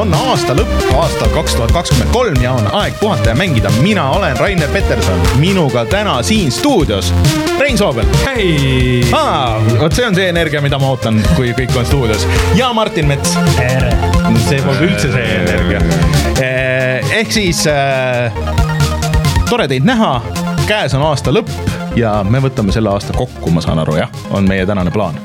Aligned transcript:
on 0.00 0.12
aasta 0.16 0.54
lõpp, 0.56 0.84
aastal 0.96 1.28
kaks 1.34 1.54
tuhat 1.58 1.72
kakskümmend 1.74 2.12
kolm 2.14 2.38
ja 2.40 2.54
on 2.56 2.68
aeg 2.78 2.94
puhata 3.00 3.32
ja 3.32 3.34
mängida. 3.36 3.70
mina 3.82 4.06
olen 4.10 4.36
Rainer 4.36 4.68
Peterson, 4.72 5.20
minuga 5.36 5.84
täna 5.84 6.22
siin 6.22 6.52
stuudios 6.52 7.12
Rein 7.58 7.78
Soobel. 7.78 8.06
hei. 8.24 9.04
vot 9.80 9.92
see 9.92 10.06
on 10.06 10.14
see 10.14 10.28
energia, 10.28 10.60
mida 10.64 10.78
ma 10.78 10.94
ootan, 10.94 11.20
kui 11.36 11.52
kõik 11.56 11.76
on 11.76 11.86
stuudios 11.86 12.24
ja 12.56 12.72
Martin 12.72 13.10
Mets. 13.10 13.36
tere. 13.56 13.92
see 14.48 14.62
polnud 14.62 14.86
üldse 14.88 15.12
see 15.12 15.34
energia. 15.42 15.82
ehk 17.20 17.32
siis 17.32 17.66
äh, 17.68 18.32
tore 19.50 19.68
teid 19.68 19.84
näha, 19.84 20.22
käes 20.68 20.96
on 20.96 21.04
aasta 21.10 21.34
lõpp 21.34 21.52
ja 21.96 22.22
me 22.24 22.40
võtame 22.40 22.72
selle 22.72 22.88
aasta 22.94 23.12
kokku, 23.16 23.52
ma 23.52 23.60
saan 23.60 23.84
aru, 23.84 24.00
jah, 24.00 24.22
on 24.30 24.48
meie 24.48 24.64
tänane 24.66 24.94
plaan 24.94 25.20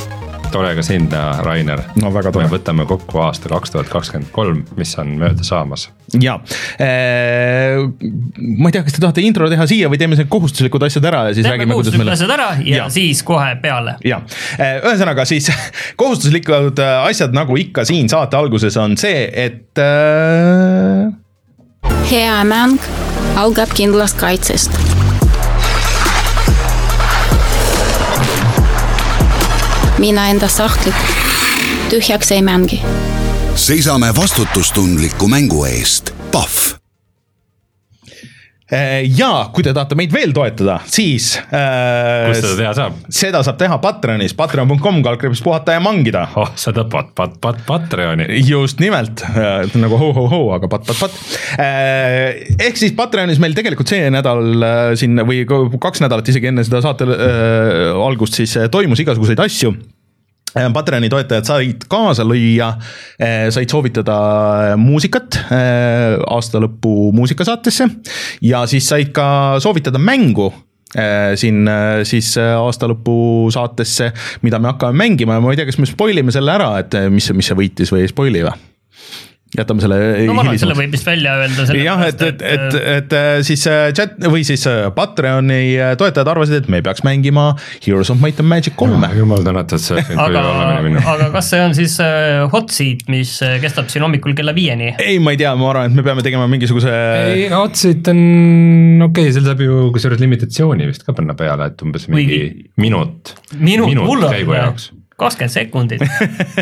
tore 0.56 0.72
ka 0.78 0.84
sind 0.86 1.12
näha, 1.14 1.44
Rainer. 1.46 1.82
no 2.02 2.12
väga 2.14 2.32
tore. 2.34 2.48
me 2.48 2.54
võtame 2.56 2.86
kokku 2.90 3.22
aasta 3.26 3.52
kaks 3.52 3.74
tuhat 3.74 3.92
kakskümmend 3.92 4.32
kolm, 4.36 4.64
mis 4.80 4.94
on 5.02 5.16
mööda 5.20 5.46
saamas. 5.48 5.88
ja 6.22 6.38
äh,, 6.82 7.82
ma 7.82 8.72
ei 8.72 8.76
tea, 8.76 8.86
kas 8.86 8.98
te 8.98 9.04
tahate 9.04 9.26
intro 9.26 9.50
teha 9.52 9.68
siia 9.70 9.92
või 9.92 10.00
teeme 10.02 10.18
need 10.20 10.32
kohustuslikud 10.32 10.88
asjad 10.88 11.10
ära 11.12 11.26
ja 11.30 11.36
siis 11.36 11.44
teeme 11.44 11.58
räägime, 11.58 11.78
kuidas 11.78 11.92
kohustuslikud 11.92 12.06
meil. 12.06 12.16
asjad 12.16 12.36
ära 12.38 12.50
ja, 12.62 12.78
ja 12.78 12.90
siis 12.94 13.24
kohe 13.28 13.52
peale. 13.62 13.98
ja, 14.08 14.22
ühesõnaga 14.60 15.28
siis 15.30 15.52
kohustuslikud 16.02 16.84
äh, 16.84 16.98
asjad, 17.10 17.36
nagu 17.36 17.60
ikka 17.60 17.88
siin 17.88 18.12
saate 18.12 18.40
alguses 18.40 18.78
on 18.82 18.98
see, 19.00 19.26
et 19.46 19.82
äh.... 19.82 21.10
hea 22.12 22.44
mäng 22.48 22.80
algab 23.36 23.74
kindlast 23.76 24.20
kaitsest 24.22 24.95
mina 29.98 30.28
enda 30.30 30.48
sahtlit 30.48 30.96
tühjaks 31.90 32.32
ei 32.32 32.42
mängi. 32.42 32.82
seisame 33.56 34.16
vastutustundliku 34.16 35.28
mängu 35.28 35.66
eest, 35.66 36.12
Pahv 36.32 36.65
ja 38.72 39.30
kui 39.54 39.62
te 39.66 39.74
tahate 39.76 39.98
meid 39.98 40.14
veel 40.14 40.32
toetada, 40.34 40.80
siis 40.90 41.36
äh,. 41.54 42.32
kus 42.32 42.40
seda 42.42 42.56
teha 42.58 42.72
saab? 42.74 43.00
seda 43.14 43.42
saab 43.46 43.60
teha 43.60 43.78
Patreonis, 43.84 44.34
patreon.com, 44.38 45.02
kaldkriips 45.06 45.44
puhata 45.46 45.76
ja 45.78 45.84
mangida. 45.86 46.26
oh, 46.34 46.50
seda 46.58 46.88
pat-, 46.90 47.14
pat-, 47.18 47.38
pat-, 47.44 47.62
Patreoni. 47.68 48.26
just 48.48 48.82
nimelt 48.82 49.22
äh, 49.30 49.68
nagu 49.78 50.00
ho-ho-ho, 50.02 50.42
aga 50.58 50.70
pat-pat-pat 50.72 51.20
äh,. 51.62 52.46
ehk 52.58 52.82
siis 52.82 52.96
Patreonis 52.98 53.42
meil 53.44 53.54
tegelikult 53.58 53.94
see 53.94 54.10
nädal 54.14 54.42
äh, 54.58 54.94
siin 54.98 55.22
või 55.30 55.44
kaks 55.46 56.02
nädalat 56.02 56.34
isegi 56.34 56.50
enne 56.50 56.66
seda 56.66 56.82
saate 56.86 57.06
äh, 57.06 57.92
algust 57.94 58.42
siis 58.42 58.58
äh, 58.58 58.72
toimus 58.74 59.06
igasuguseid 59.06 59.46
asju 59.46 59.76
Äh, 59.76 59.95
Patreoni 60.56 61.10
toetajad 61.12 61.48
said 61.48 61.88
kaasa 61.92 62.24
lüüa, 62.28 62.70
äh, 63.20 63.48
said 63.52 63.72
soovitada 63.72 64.18
äh, 64.72 64.76
muusikat 64.80 65.40
aasta 65.52 66.62
lõpu 66.64 67.12
muusikasaatesse 67.16 67.90
ja 68.48 68.64
siis 68.70 68.88
said 68.88 69.12
ka 69.16 69.28
soovitada 69.64 70.02
mängu 70.02 70.52
siin 71.36 71.68
siis 72.08 72.30
aasta 72.40 72.88
lõpu 72.88 73.50
saatesse, 73.52 74.14
mida 74.48 74.62
me 74.64 74.70
hakkame 74.70 74.96
mängima 75.02 75.36
ja 75.36 75.44
ma 75.44 75.52
ei 75.52 75.60
tea, 75.60 75.68
kas 75.68 75.80
me 75.82 75.90
spoil 75.90 76.22
ime 76.22 76.32
selle 76.32 76.54
ära, 76.54 76.70
et 76.80 76.96
mis, 77.12 77.28
mis 77.36 77.52
see 77.52 77.58
võitis 77.60 77.92
või 77.92 78.06
ei 78.06 78.12
spoil'i 78.14 78.46
või? 78.46 78.56
Jätame 79.60 79.84
selle. 79.84 79.98
no 80.28 80.36
ma 80.36 80.44
arvan, 80.44 80.58
et 80.58 80.64
selle 80.64 80.76
võib 80.78 80.94
vist 80.96 81.08
välja 81.08 81.36
öelda. 81.42 81.66
jah, 81.80 82.04
et, 82.10 82.24
et, 82.28 82.44
et, 82.52 82.78
et 82.96 83.16
siis 83.48 83.66
äh, 83.72 83.90
chat 83.96 84.18
või 84.32 84.46
siis 84.48 84.66
äh, 84.70 84.88
Patreoni 84.96 85.76
äh, 85.78 85.94
toetajad 86.00 86.32
arvasid, 86.32 86.64
et 86.64 86.72
me 86.72 86.82
peaks 86.86 87.06
mängima 87.08 87.48
Heroes 87.86 88.12
of 88.14 88.22
Might 88.24 88.42
and 88.44 88.52
Magic 88.52 88.78
kolme. 88.80 89.10
jumal 89.18 89.46
tänatud, 89.46 89.82
see 89.82 89.98
oleks 89.98 90.12
võinud 90.12 90.32
küll 90.32 90.40
olla 90.42 90.82
minna. 90.86 91.06
aga 91.16 91.30
kas 91.36 91.52
see 91.54 91.62
on 91.66 91.78
siis 91.78 91.98
hot 92.52 92.74
seat, 92.76 93.06
mis 93.12 93.38
kestab 93.64 93.90
siin 93.94 94.06
hommikul 94.08 94.36
kella 94.38 94.56
viieni? 94.58 94.94
ei, 95.00 95.20
ma 95.24 95.36
ei 95.36 95.42
tea, 95.42 95.54
ma 95.60 95.72
arvan, 95.74 95.92
et 95.92 96.00
me 96.00 96.06
peame 96.06 96.26
tegema 96.26 96.50
mingisuguse. 96.52 96.98
ei, 97.32 97.48
hot 97.54 97.80
seat 97.80 98.12
on 98.14 98.22
okei 99.10 99.30
okay,, 99.30 99.36
seal 99.36 99.48
saab 99.48 99.64
ju 99.66 99.88
kusjuures 99.96 100.22
limitatsiooni 100.24 100.90
vist 100.92 101.08
ka 101.08 101.16
panna 101.18 101.38
peale, 101.38 101.72
et 101.72 101.86
umbes 101.86 102.10
mingi 102.12 102.42
Või... 102.44 102.70
minut. 102.88 103.36
minut, 103.58 103.92
minut 103.94 104.30
käigu 104.30 104.58
jaoks 104.58 104.92
kakskümmend 105.20 105.54
sekundit 105.54 106.02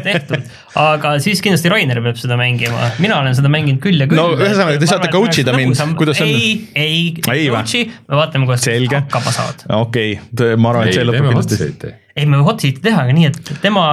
tehtud, 0.05 0.43
aga 0.77 1.15
siis 1.23 1.41
kindlasti 1.41 1.71
Rainer 1.73 2.01
peab 2.05 2.19
seda 2.21 2.37
mängima, 2.37 2.91
mina 3.01 3.17
olen 3.23 3.33
seda 3.37 3.49
mänginud 3.53 3.81
küll 3.81 4.03
ja 4.03 4.07
küll. 4.09 4.19
no 4.19 4.37
ühesõnaga, 4.37 4.77
te 4.81 4.89
saate 4.89 5.09
coach 5.13 5.41
ida 5.41 5.55
mind, 5.57 5.79
kuidas 5.97 6.21
on? 6.21 6.29
ei, 6.29 6.53
ei, 6.77 7.01
ei 7.33 7.49
coach'i, 7.49 7.83
me 8.09 8.19
vaatame, 8.21 8.49
kuidas 8.49 8.69
hakkama 8.93 9.33
saad. 9.33 9.65
okei 9.79 10.15
okay., 10.21 10.55
ma 10.55 10.73
arvan, 10.73 10.89
et 10.91 10.99
see 10.99 11.09
lõpeb 11.09 11.31
kindlasti. 11.31 11.93
ei, 12.13 12.29
me 12.29 12.43
hot 12.45 12.61
seat'i 12.61 12.85
teha, 12.85 13.07
aga 13.07 13.17
nii, 13.17 13.33
et 13.33 13.53
tema 13.65 13.85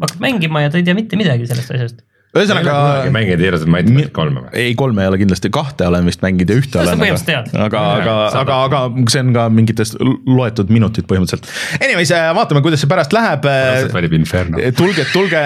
hakkab 0.00 0.24
mängima 0.24 0.64
ja 0.64 0.72
ta 0.72 0.80
ei 0.80 0.88
tea 0.88 0.96
mitte 0.96 1.20
midagi 1.20 1.48
sellest 1.50 1.76
asjast 1.76 2.04
ühesõnaga. 2.42 2.76
mängid 3.14 3.42
Heroes 3.42 3.64
of 3.66 3.70
Might 3.72 3.90
and 3.90 3.98
Magic 3.98 4.14
kolme 4.16 4.46
või? 4.46 4.54
ei, 4.62 4.74
kolme 4.78 5.04
ei 5.04 5.12
ole 5.12 5.20
kindlasti, 5.20 5.50
kahte 5.54 5.88
olen 5.88 6.06
vist 6.08 6.22
mänginud 6.24 6.52
ja 6.52 6.60
ühte 6.60 6.82
olen. 6.82 7.02
aga, 7.02 7.82
aga, 8.00 8.16
aga, 8.40 8.40
aga, 8.42 8.58
aga 8.68 9.10
see 9.12 9.22
on 9.24 9.32
ka 9.36 9.46
mingitest 9.52 9.96
loetud 10.26 10.70
minutid 10.72 11.06
põhimõtteliselt. 11.08 11.48
Anyways, 11.80 12.10
äh, 12.14 12.28
vaatame, 12.36 12.62
kuidas 12.64 12.82
see 12.82 12.90
pärast 12.90 13.14
läheb. 13.16 13.46
valib 13.92 14.16
Inferno. 14.18 14.60
Äh, 14.60 14.72
tulge, 14.76 15.06
tulge 15.12 15.40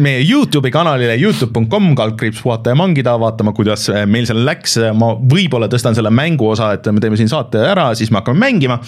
meie 0.00 0.22
Youtube'i 0.24 0.72
kanalile 0.74 1.16
Youtube.com, 1.20 1.90
kaldkriips 1.98 2.42
puhata 2.44 2.74
ja 2.74 2.78
mangida, 2.78 3.16
vaatama, 3.20 3.54
kuidas 3.56 3.88
äh, 3.92 4.04
meil 4.10 4.28
seal 4.28 4.42
läks. 4.46 4.78
ma 4.96 5.12
võib-olla 5.18 5.68
tõstan 5.70 5.96
selle 5.96 6.12
mängu 6.14 6.50
osa, 6.52 6.72
et 6.76 6.86
me 6.92 7.02
teeme 7.02 7.18
siin 7.18 7.30
saate 7.30 7.62
ära, 7.70 7.90
siis 7.98 8.10
me 8.10 8.20
hakkame 8.20 8.40
mängima. 8.40 8.78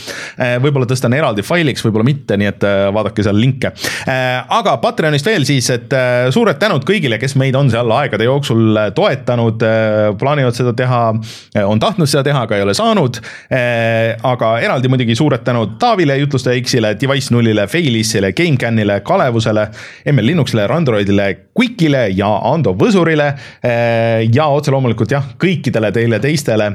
võib-olla 0.63 0.87
tõstan 0.89 1.15
eraldi 1.17 1.45
failiks, 1.47 1.85
võib-olla 1.85 2.07
mitte, 2.07 2.37
nii 2.41 2.49
et 2.51 2.67
vaadake 2.95 3.25
seal 3.25 3.39
linke. 3.39 3.73
aga 4.07 4.77
Patreonist 4.83 5.27
veel 5.27 5.47
siis, 5.49 5.69
et 5.75 5.93
suured 6.35 6.59
tänud 6.61 6.87
kõigile 6.89 7.19
kes 7.23 7.37
meid 7.39 7.57
on 7.59 7.71
seal 7.71 7.91
aegade 7.95 8.27
jooksul 8.27 8.77
äh, 8.77 8.91
toetanud, 8.97 9.63
äh, 9.63 10.11
plaanivad 10.19 10.57
seda 10.57 10.75
teha, 10.77 11.03
äh, 11.55 11.67
on 11.69 11.81
tahtnud 11.83 12.11
seda 12.11 12.25
teha, 12.27 12.45
aga 12.47 12.59
ei 12.59 12.67
ole 12.67 12.75
saanud. 12.77 13.21
aga 14.33 14.49
eraldi 14.65 14.89
muidugi 14.91 15.15
suured 15.17 15.43
tänud 15.45 15.77
Taavile, 15.81 16.17
jutlustaja 16.19 16.61
X-ile, 16.63 16.95
Device 17.01 17.33
nullile, 17.35 17.67
Failisile, 17.71 18.33
GameCANile, 18.37 19.01
Kalevusele, 19.07 19.67
ML 20.13 20.27
Linuxile, 20.33 20.67
Randroidile, 20.71 21.29
Quickile 21.59 22.07
ja 22.17 22.31
Ando 22.53 22.75
Võsurile. 22.79 23.33
ja 24.33 24.47
otse 24.47 24.73
loomulikult 24.73 25.13
jah, 25.13 25.35
kõikidele 25.39 25.93
teile 25.93 26.21
teistele 26.23 26.73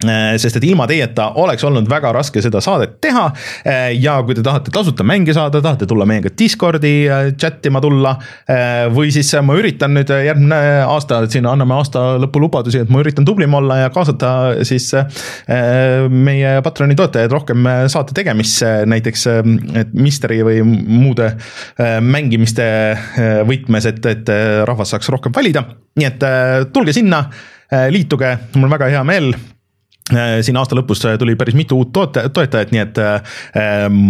sest 0.00 0.56
et 0.56 0.64
ilma 0.64 0.86
teieta 0.88 1.30
oleks 1.40 1.64
olnud 1.66 1.88
väga 1.90 2.12
raske 2.16 2.40
seda 2.42 2.62
saadet 2.64 2.96
teha. 3.04 3.26
Äh, 3.66 3.90
ja 4.00 4.16
kui 4.24 4.36
te 4.36 4.44
tahate 4.44 4.72
tasuta 4.72 5.04
mänge 5.04 5.34
saada, 5.36 5.60
tahate 5.60 5.88
tulla 5.88 6.06
meiega 6.08 6.32
Discordi 6.38 6.94
äh, 7.04 7.32
chat 7.36 7.66
ima 7.66 7.82
tulla. 7.84 8.16
või 8.94 9.10
siis 9.14 9.28
ma 9.44 9.54
üritan 9.58 9.92
nüüd 9.94 10.10
järgmine 10.10 10.56
aasta, 10.88 11.20
siin 11.30 11.46
anname 11.46 11.74
aasta 11.76 12.16
lõpu 12.20 12.40
lubadusi, 12.42 12.80
et 12.82 12.90
ma 12.92 13.02
üritan 13.02 13.24
tublim 13.26 13.52
olla 13.54 13.76
ja 13.82 13.90
kaasata 13.94 14.30
siis 14.66 14.88
meie 16.10 16.52
Patroni 16.64 16.96
toetajaid 16.98 17.32
rohkem 17.32 17.68
saate 17.92 18.16
tegemisse, 18.16 18.72
näiteks 18.90 19.26
et 19.82 19.94
Misteri 19.94 20.40
või 20.46 20.64
muude 20.64 21.30
mängimiste 22.02 22.66
võtmes, 23.48 23.88
et, 23.92 24.10
et 24.10 24.34
rahvas 24.68 24.96
saaks 24.96 25.12
rohkem 25.14 25.34
valida. 25.36 25.64
nii 26.00 26.10
et 26.10 26.28
tulge 26.74 26.96
sinna, 26.96 27.24
liituge, 27.94 28.36
mul 28.56 28.70
on 28.70 28.78
väga 28.78 28.92
hea 28.96 29.06
meel 29.06 29.32
Äh, 29.34 29.59
siin 30.42 30.58
aasta 30.60 30.78
lõpus 30.78 31.04
tuli 31.18 31.36
päris 31.38 31.56
mitu 31.58 31.78
uut 31.78 31.92
toote, 31.92 32.28
toetajat, 32.34 32.74
nii 32.74 32.82
et 32.82 33.00
ähm, 33.04 34.04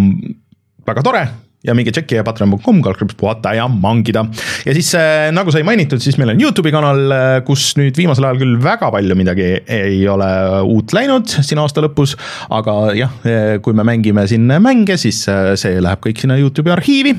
väga 0.86 1.06
tore 1.06 1.24
ja 1.60 1.74
minge 1.76 1.92
tšekki 1.92 2.22
patreon.com, 2.24 2.78
kaldkriips 2.84 3.16
puhata 3.20 3.52
ja 3.52 3.66
mangida. 3.68 4.22
ja 4.64 4.72
siis 4.72 4.94
äh, 4.96 5.28
nagu 5.34 5.52
sai 5.52 5.60
mainitud, 5.66 6.00
siis 6.00 6.16
meil 6.16 6.32
on 6.32 6.40
Youtube'i 6.40 6.72
kanal, 6.72 7.00
äh, 7.12 7.32
kus 7.44 7.74
nüüd 7.76 7.98
viimasel 8.00 8.24
ajal 8.24 8.40
küll 8.40 8.54
väga 8.64 8.88
palju 8.94 9.16
midagi 9.18 9.48
ei 9.68 9.98
ole 10.08 10.28
uut 10.64 10.94
läinud 10.96 11.28
siin 11.28 11.60
aasta 11.60 11.84
lõpus. 11.84 12.14
aga 12.48 12.76
jah, 12.96 13.12
äh, 13.28 13.58
kui 13.60 13.76
me 13.76 13.84
mängime 13.84 14.24
siin 14.30 14.48
mänge, 14.60 14.96
siis 15.00 15.20
see 15.60 15.82
läheb 15.84 16.00
kõik 16.06 16.22
sinna 16.24 16.38
Youtube'i 16.40 16.72
arhiivi. 16.72 17.12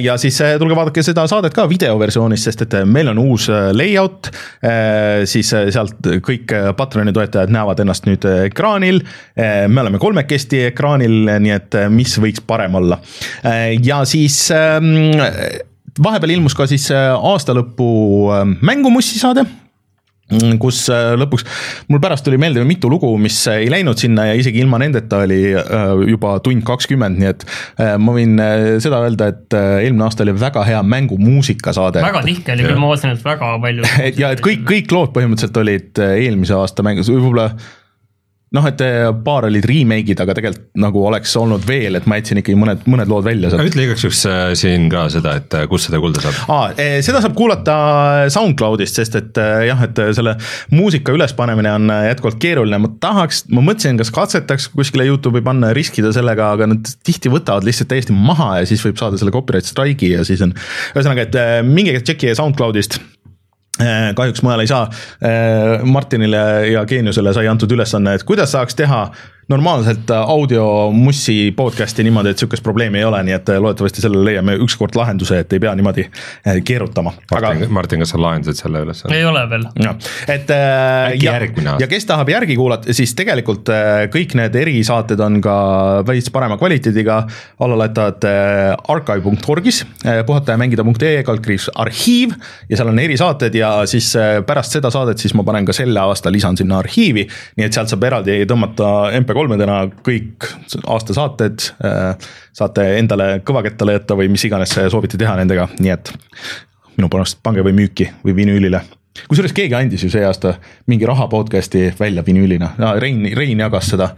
ja 0.00 0.16
siis 0.18 0.40
tulge 0.58 0.76
vaadake 0.76 1.04
seda 1.04 1.26
saadet 1.28 1.52
ka 1.54 1.68
videoversioonis, 1.68 2.48
sest 2.48 2.64
et 2.64 2.78
meil 2.88 3.12
on 3.12 3.20
uus 3.20 3.50
layout. 3.76 4.30
siis 5.28 5.52
sealt 5.52 6.08
kõik 6.24 6.52
Patreoni 6.76 7.12
toetajad 7.12 7.52
näevad 7.52 7.84
ennast 7.84 8.08
nüüd 8.08 8.24
ekraanil. 8.48 9.02
me 9.68 9.80
oleme 9.80 10.00
kolmekesti 10.00 10.64
ekraanil, 10.72 11.20
nii 11.44 11.54
et 11.54 11.78
mis 11.92 12.16
võiks 12.18 12.42
parem 12.46 12.80
olla 12.80 12.98
ja 13.84 14.02
siis 14.08 14.48
ähm, 14.54 15.14
vahepeal 16.02 16.36
ilmus 16.36 16.56
ka 16.56 16.66
siis 16.70 16.88
äh, 16.94 17.14
aastalõpu 17.14 17.88
ähm, 18.34 18.54
mängumussi 18.64 19.18
saade 19.20 19.44
mm, 19.44 20.58
kus 20.62 20.84
äh, 20.92 21.14
lõpuks, 21.18 21.44
mul 21.90 22.02
pärast 22.02 22.26
tuli 22.26 22.38
meelde 22.40 22.62
mitu 22.68 22.90
lugu, 22.92 23.10
mis 23.20 23.38
ei 23.52 23.70
läinud 23.72 23.98
sinna 24.00 24.28
ja 24.28 24.36
isegi 24.38 24.62
ilma 24.62 24.80
nendeta 24.82 25.22
oli 25.26 25.40
äh, 25.58 25.94
juba 26.12 26.36
tund 26.44 26.64
kakskümmend, 26.68 27.18
nii 27.20 27.30
et 27.30 27.46
ma 28.02 28.14
võin 28.14 28.38
seda 28.82 29.02
öelda, 29.06 29.30
et 29.32 29.58
eelmine 29.58 30.06
aasta 30.06 30.26
oli 30.26 30.36
väga 30.38 30.64
hea 30.68 30.84
mängumuusikasaade. 30.94 32.04
väga 32.04 32.22
tihke 32.26 32.54
oli 32.54 32.68
küll, 32.68 32.80
ma 32.80 32.92
vaatasin, 32.92 33.16
et 33.18 33.26
väga 33.26 33.52
palju. 33.64 33.90
ja 34.22 34.32
et 34.36 34.44
kõik, 34.44 34.64
kõik 34.68 34.94
lood 34.94 35.14
põhimõtteliselt 35.16 35.62
olid 35.64 36.06
eelmise 36.08 36.56
aasta 36.58 36.86
mängus, 36.86 37.10
võib-olla 37.12 37.52
noh, 38.56 38.66
et 38.68 38.80
eh, 38.84 39.08
paar 39.24 39.48
olid 39.48 39.66
remake'id, 39.68 40.20
aga 40.22 40.34
tegelikult 40.36 40.80
nagu 40.80 41.02
oleks 41.10 41.34
olnud 41.36 41.64
veel, 41.68 41.98
et 41.98 42.06
ma 42.08 42.18
jätsin 42.20 42.40
ikkagi 42.40 42.56
mõned, 42.58 42.86
mõned 42.88 43.10
lood 43.10 43.26
välja 43.26 43.50
sealt. 43.52 43.68
ütle 43.68 43.84
igaks 43.84 44.04
juhuks 44.06 44.22
äh, 44.30 44.52
siin 44.58 44.88
ka 44.92 45.06
seda, 45.12 45.34
et 45.40 45.56
äh, 45.58 45.66
kus 45.70 45.88
seda 45.88 46.00
kuulda 46.02 46.22
saab. 46.24 46.38
Aa, 46.54 46.70
eh, 46.80 46.96
seda 47.04 47.20
saab 47.24 47.36
kuulata 47.38 47.76
SoundCloudist, 48.32 49.00
sest 49.00 49.18
et 49.20 49.40
eh, 49.42 49.66
jah, 49.68 49.82
et 49.84 50.00
selle 50.16 50.36
muusika 50.72 51.12
ülespanemine 51.16 51.74
on 51.76 51.92
eh, 51.92 52.06
jätkuvalt 52.12 52.40
keeruline, 52.42 52.80
ma 52.84 52.92
tahaks, 53.02 53.44
ma 53.52 53.64
mõtlesin, 53.68 54.00
kas 54.00 54.12
katsetaks 54.14 54.70
kuskile 54.72 55.08
Youtube'i 55.10 55.44
panna 55.44 55.72
ja 55.72 55.78
riskida 55.78 56.14
sellega, 56.16 56.52
aga 56.56 56.70
nad 56.72 56.94
tihti 57.06 57.32
võtavad 57.32 57.68
lihtsalt 57.68 57.92
täiesti 57.92 58.16
maha 58.16 58.58
ja 58.62 58.70
siis 58.70 58.84
võib 58.86 59.00
saada 59.00 59.20
selle 59.20 59.34
copyright 59.34 59.68
strike'i 59.68 60.14
ja 60.16 60.24
siis 60.28 60.42
on. 60.46 60.56
ühesõnaga, 60.94 61.28
et 61.28 61.38
eh, 61.38 61.54
minge 61.66 61.98
tšekkige 62.00 62.36
SoundCloudist 62.38 63.00
Eh, 63.00 63.17
kahjuks 64.14 64.42
mujal 64.42 64.60
ei 64.64 64.70
saa. 64.70 64.84
Martinile 65.84 66.40
ja 66.72 66.84
Geeniusele 66.86 67.32
sai 67.36 67.46
antud 67.50 67.72
ülesanne, 67.72 68.16
et 68.18 68.24
kuidas 68.26 68.52
saaks 68.56 68.78
teha 68.78 69.04
normaalselt 69.48 70.10
audiomussi 70.10 71.52
podcast'i 71.56 72.04
niimoodi, 72.04 72.34
et 72.34 72.40
sihukest 72.40 72.62
probleemi 72.64 73.00
ei 73.00 73.04
ole, 73.08 73.22
nii 73.24 73.34
et 73.36 73.50
loodetavasti 73.56 74.02
sellele 74.04 74.26
leiame 74.26 74.56
ükskord 74.60 74.96
lahenduse, 74.98 75.38
et 75.40 75.52
ei 75.56 75.62
pea 75.62 75.72
niimoodi 75.78 76.04
eh, 76.04 76.58
keerutama. 76.64 77.14
aga 77.30 77.54
Martin, 77.54 77.72
Martin, 77.72 78.04
kas 78.04 78.12
sa 78.12 78.20
lahendasid 78.20 78.60
selle 78.60 78.82
üles? 78.84 79.00
ei 79.08 79.24
ole 79.24 79.44
veel. 79.48 79.64
et 80.28 80.52
äh, 80.52 81.14
Äkki 81.14 81.24
ja, 81.24 81.32
järgmine 81.32 81.72
aasta. 81.72 81.84
ja 81.84 81.88
kes 81.90 82.08
tahab 82.10 82.32
järgi 82.32 82.56
kuulata, 82.60 82.92
siis 82.96 83.14
tegelikult 83.16 83.72
äh, 83.72 84.04
kõik 84.12 84.34
need 84.38 84.58
erisaated 84.60 85.20
on 85.24 85.40
ka 85.44 85.56
veits 86.08 86.28
parema 86.34 86.58
kvaliteediga 86.60 87.22
allalaetavad 87.64 88.28
äh, 88.28 88.74
archive.org'is 88.96 89.80
äh,, 90.04 90.20
puhata 90.28 90.54
ja 90.56 90.60
mängida.ee 90.60 91.22
kaldkriips 91.24 91.70
arhiiv 91.74 92.36
ja 92.68 92.76
seal 92.76 92.92
on 92.92 93.00
erisaated 93.00 93.56
ja 93.56 93.72
siis 93.88 94.12
äh, 94.18 94.42
pärast 94.46 94.76
seda 94.76 94.92
saadet 94.92 95.24
siis 95.24 95.32
ma 95.38 95.46
panen 95.48 95.68
ka 95.68 95.76
selle 95.76 96.04
aasta 96.04 96.32
lisan 96.32 96.60
sinna 96.60 96.82
arhiivi, 96.82 97.24
nii 97.56 97.68
et 97.68 97.72
sealt 97.72 97.88
saab 97.92 98.04
eraldi 98.10 98.42
tõmmata 98.48 98.92
MP3-dena 99.38 99.78
kõik 100.04 100.46
aastasaated, 100.86 101.70
saate 102.56 102.86
endale 102.98 103.38
kõvakettale 103.46 103.98
jätta 103.98 104.16
või 104.18 104.30
mis 104.32 104.44
iganes 104.48 104.74
soovite 104.90 105.20
teha 105.20 105.36
nendega, 105.38 105.68
nii 105.78 105.92
et 105.94 106.12
minu 106.98 107.10
pärast 107.12 107.42
pange 107.42 107.62
või 107.66 107.76
müüki 107.76 108.08
või 108.24 108.34
vinüülile. 108.40 108.82
kusjuures 109.28 109.52
keegi 109.54 109.74
andis 109.74 110.02
ju 110.02 110.10
see 110.10 110.24
aasta 110.26 110.54
mingi 110.86 111.06
raha 111.06 111.26
podcast'i 111.28 111.88
välja 112.00 112.22
vinüülina 112.26 112.70
Rein, 112.98 113.24
Rein 113.34 113.60
jagas 113.60 113.90
seda. 113.90 114.10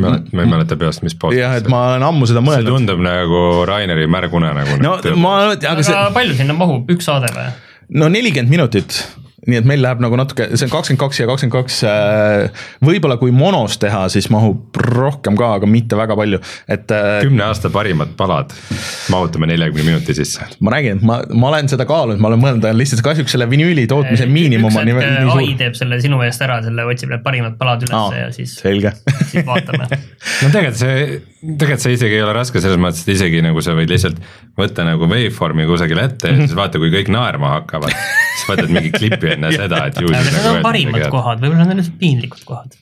ma 0.00 0.16
ei 0.16 0.48
mäleta 0.48 0.76
peast, 0.76 1.02
mis 1.02 1.14
jah, 1.14 1.56
et 1.56 1.64
podcast. 1.64 1.68
ma 1.68 1.86
olen 1.92 2.02
ammu 2.02 2.26
seda 2.26 2.40
see 2.40 2.50
mõelnud. 2.50 2.72
tundub 2.72 3.00
nagu 3.04 3.64
Raineri 3.66 4.06
märgunenägu. 4.06 4.82
no 4.82 4.98
ma, 5.16 5.38
aga 5.52 5.82
see, 5.82 6.04
palju 6.14 6.36
sinna 6.36 6.56
mahub, 6.56 6.90
üks 6.90 7.08
saade 7.08 7.32
või? 7.32 7.48
no 7.88 8.08
nelikümmend 8.12 8.52
minutit 8.52 9.02
nii 9.48 9.60
et 9.62 9.68
meil 9.68 9.80
läheb 9.82 10.02
nagu 10.04 10.18
natuke, 10.18 10.50
see 10.54 10.66
on 10.66 10.72
kakskümmend 10.72 11.00
kaks 11.00 11.20
ja 11.22 11.26
kakskümmend 11.28 11.54
kaks. 11.56 11.78
võib-olla 12.84 13.16
kui 13.20 13.32
monos 13.34 13.78
teha, 13.80 14.04
siis 14.12 14.28
mahub 14.32 14.76
rohkem 14.84 15.38
ka, 15.38 15.54
aga 15.58 15.68
mitte 15.70 15.96
väga 15.98 16.16
palju, 16.18 16.40
et 16.68 16.92
äh, 16.94 17.08
kümne 17.24 17.46
aasta 17.46 17.70
parimad 17.72 18.12
palad 18.18 18.52
mahutame 19.12 19.48
neljakümne 19.50 19.86
minuti 19.88 20.16
sisse. 20.18 20.44
ma 20.60 20.74
räägin, 20.74 21.00
et 21.00 21.06
ma, 21.08 21.20
ma 21.32 21.50
olen 21.52 21.70
seda 21.72 21.88
kaalunud, 21.88 22.20
ma 22.20 22.30
olen 22.32 22.42
mõelnud, 22.44 22.68
lihtsalt 22.76 23.02
kahjuks 23.06 23.34
selle 23.36 23.48
vinüüli 23.50 23.86
tootmise 23.90 24.28
miinimum 24.28 24.74
on 24.74 24.88
nii, 24.88 24.98
nii 24.98 25.24
ai 25.24 25.48
suur. 25.48 25.56
teeb 25.62 25.78
selle 25.78 26.00
sinu 26.04 26.20
eest 26.26 26.44
ära, 26.44 26.60
selle 26.66 26.84
otsib 26.88 27.14
need 27.14 27.24
parimad 27.24 27.56
palad 27.60 27.86
üles 27.86 27.96
Aa, 27.98 28.22
ja 28.26 28.28
siis, 28.34 28.54
selge 28.60 28.92
siis 29.30 29.46
vaatame. 29.48 29.88
no 30.42 30.52
tegelikult 30.52 30.80
see, 30.82 31.20
tegelikult 31.38 31.84
see 31.84 31.94
isegi 31.94 32.18
ei 32.18 32.24
ole 32.24 32.34
raske 32.34 32.60
selles 32.62 32.80
mõttes, 32.80 33.04
et 33.04 33.14
isegi 33.14 33.40
nagu 33.44 33.62
sa 33.62 33.74
võid 33.78 33.92
lihtsalt 33.92 34.18
võtta 34.58 34.86
nagu 34.86 35.06
waveform'i 35.06 35.68
kusagile 35.68 36.08
ette 36.08 36.32
ja 36.32 36.40
siis 36.40 36.56
vaata, 36.58 36.80
kui 36.82 36.90
kõik 36.94 37.10
naerma 37.14 37.54
hakkavad, 37.58 37.94
siis 37.94 38.44
võtad 38.50 38.74
mingi 38.74 38.92
klipi 38.94 39.34
enne 39.36 39.52
seda, 39.60 39.86
et 39.90 40.02
ju 40.02 40.10
siis 40.10 40.18
need 40.18 40.38
nagu 40.38 40.52
on 40.56 40.60
parimad. 40.66 41.08
kohad, 41.14 41.42
võib-olla 41.42 41.64
need 41.64 41.76
on 41.76 41.82
lihtsalt 41.82 41.98
piinlikud 42.02 42.44
kohad. 42.48 42.78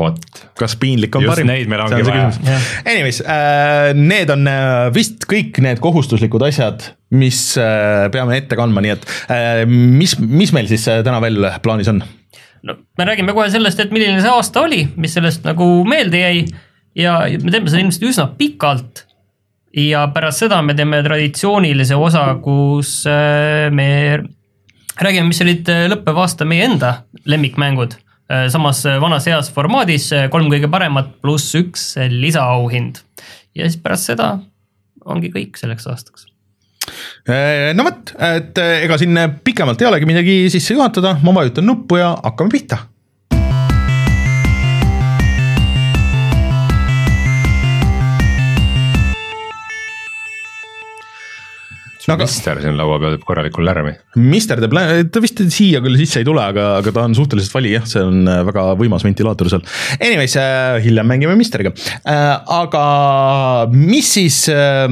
vot, 0.00 0.40
kas 0.58 0.74
piinlik 0.80 1.18
on 1.18 1.26
Just 1.26 1.34
parim? 1.36 1.50
neid 1.52 1.70
meil 1.70 1.84
ongi 1.84 2.06
vaja. 2.08 2.30
Jah. 2.46 2.70
Anyways 2.88 3.20
äh,, 3.22 3.90
need 3.98 4.32
on 4.32 4.48
äh, 4.50 4.86
vist 4.94 5.26
kõik 5.30 5.60
need 5.62 5.82
kohustuslikud 5.84 6.46
asjad, 6.48 6.88
mis 7.14 7.42
äh, 7.60 8.08
peame 8.14 8.40
ette 8.40 8.58
kandma, 8.58 8.82
nii 8.82 8.96
et 8.96 9.06
äh, 9.30 9.60
mis, 9.70 10.16
mis 10.18 10.54
meil 10.56 10.70
siis 10.72 10.88
äh, 10.90 11.04
täna 11.06 11.22
veel 11.22 11.46
plaanis 11.62 11.92
on? 11.92 12.02
no 12.66 12.74
me 12.98 13.06
räägime 13.06 13.36
kohe 13.36 13.46
sellest, 13.52 13.78
et 13.80 13.94
milline 13.94 14.18
see 14.18 14.34
aasta 14.34 14.64
oli, 14.66 14.82
mis 15.00 15.14
sellest 15.16 15.46
nagu 15.46 15.68
meelde 15.88 16.24
jäi 16.24 16.42
ja 16.98 17.20
me 17.42 17.52
teeme 17.52 17.70
seda 17.70 17.82
ilmselt 17.84 18.08
üsna 18.10 18.26
pikalt. 18.38 19.06
ja 19.76 20.06
pärast 20.14 20.42
seda 20.42 20.58
me 20.66 20.74
teeme 20.74 20.98
traditsioonilise 21.06 21.94
osa, 21.94 22.24
kus 22.42 23.04
äh, 23.06 23.68
me 23.70 24.18
räägime, 24.98 25.28
mis 25.28 25.42
olid 25.44 25.68
äh, 25.70 25.84
lõppeva 25.92 26.24
aasta 26.26 26.44
meie 26.48 26.66
enda 26.66 26.94
lemmikmängud. 27.24 27.94
samas 28.50 28.84
äh, 28.86 28.98
vanas 29.02 29.26
heas 29.26 29.50
formaadis, 29.54 30.10
kolm 30.30 30.50
kõige 30.50 30.70
paremat 30.70 31.16
pluss 31.22 31.54
üks 31.58 31.94
lisaauhind. 32.10 33.02
ja 33.54 33.68
siis 33.68 33.80
pärast 33.82 34.10
seda 34.10 34.38
ongi 35.04 35.30
kõik 35.30 35.58
selleks 35.58 35.86
aastaks. 35.86 36.26
No 37.76 37.84
vot, 37.86 38.10
et 38.24 38.56
ega 38.58 38.96
siin 38.98 39.18
pikemalt 39.44 39.82
ei 39.82 39.86
olegi 39.86 40.06
midagi 40.08 40.36
sisse 40.50 40.74
juhatada, 40.74 41.12
ma 41.22 41.34
vajutan 41.36 41.66
nuppu 41.68 42.00
ja 42.00 42.14
hakkame 42.24 42.50
pihta. 42.50 42.78
No, 52.08 52.14
aga- 52.14 52.26
mister 52.26 52.60
siin 52.62 52.76
laua 52.78 52.98
peal 53.02 53.16
teeb 53.16 53.24
korralikku 53.28 53.64
lärmi. 53.64 53.92
Mister 54.16 54.60
teeb, 54.62 54.76
ta 55.12 55.22
vist 55.24 55.42
siia 55.52 55.82
küll 55.84 55.98
sisse 56.00 56.22
ei 56.22 56.28
tule, 56.28 56.42
aga, 56.42 56.68
aga 56.80 56.94
ta 56.96 57.04
on 57.08 57.16
suhteliselt 57.18 57.54
vali 57.58 57.74
jah, 57.76 57.84
see 57.88 58.02
on 58.04 58.22
äh, 58.30 58.40
väga 58.48 58.68
võimas 58.80 59.04
ventilaator 59.06 59.50
seal. 59.52 59.64
Anyways 60.00 60.36
äh,, 60.40 60.78
hiljem 60.86 61.10
mängime 61.10 61.36
Misteriga 61.40 61.74
äh,, 61.74 62.30
aga 62.60 62.84
mis 63.74 64.14
siis 64.16 64.44
äh,, 64.52 64.86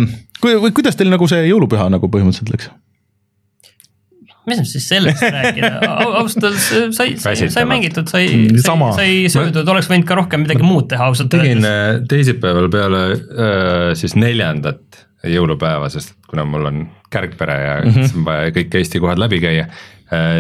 või 0.44 0.70
kuidas 0.76 0.98
teil 0.98 1.10
nagu 1.12 1.26
see 1.30 1.46
jõulupüha 1.48 1.88
nagu 1.94 2.10
põhimõtteliselt 2.12 2.52
läks? 2.56 2.68
mis 4.48 4.56
nüüd 4.62 4.68
siis 4.70 4.84
sellest 4.88 5.20
rääkida, 5.20 5.70
ausalt 6.22 6.46
öeldes 6.48 6.68
sai, 6.96 7.10
sai, 7.20 7.20
sai 7.20 7.32
Väsitavalt. 7.34 7.68
mängitud, 7.68 8.06
sai 8.08 8.22
Mm,, 8.32 8.62
sai, 8.64 8.78
sai 8.96 9.10
söödud, 9.34 9.68
oleks 9.68 9.90
võinud 9.90 10.06
ka 10.08 10.16
rohkem 10.16 10.40
midagi 10.46 10.64
muud 10.64 10.86
teha 10.88 11.04
ausalt 11.10 11.28
tegin 11.34 11.60
öeldes. 11.60 11.68
äh, 11.68 12.06
teisipäeval 12.08 12.70
peale 12.72 13.02
äh, 13.12 13.90
siis 14.00 14.16
neljandat 14.16 15.02
jõulupäeva, 15.28 15.90
sest 15.92 16.14
kuna 16.30 16.46
mul 16.48 16.64
on 16.70 16.80
kärgpere 17.10 17.60
ja 17.60 17.76
mm 17.84 17.94
-hmm. 17.94 18.24
vaja 18.24 18.50
kõik 18.56 18.74
Eesti 18.80 19.00
kohad 19.00 19.18
läbi 19.18 19.40
käia, 19.40 19.68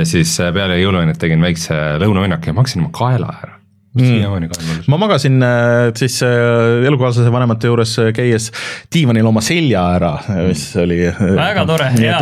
siis 0.04 0.40
äh, 0.40 0.52
peale 0.54 0.80
jõuluõnnet 0.80 1.18
tegin 1.18 1.42
väikse 1.42 1.74
lõunaõnnaku 2.02 2.52
ja 2.52 2.56
maksin 2.56 2.84
oma 2.84 2.90
kaela 2.92 3.32
ära 3.42 3.58
mm.. 3.98 4.06
siiamaani 4.06 4.48
kael 4.52 4.66
mul. 4.66 4.80
ma 4.92 4.98
magasin 5.04 5.42
äh, 5.42 5.90
siis 5.98 6.18
äh, 6.22 6.86
elukaaslase 6.88 7.32
vanemate 7.32 7.70
juures 7.70 7.94
äh, 8.02 8.10
käies 8.16 8.48
diivanil 8.94 9.28
oma 9.30 9.42
selja 9.44 9.84
ära, 9.96 10.12
mis 10.46 10.64
oli. 10.80 11.00
väga 11.38 11.64
tore, 11.68 11.90
hea. 11.96 12.18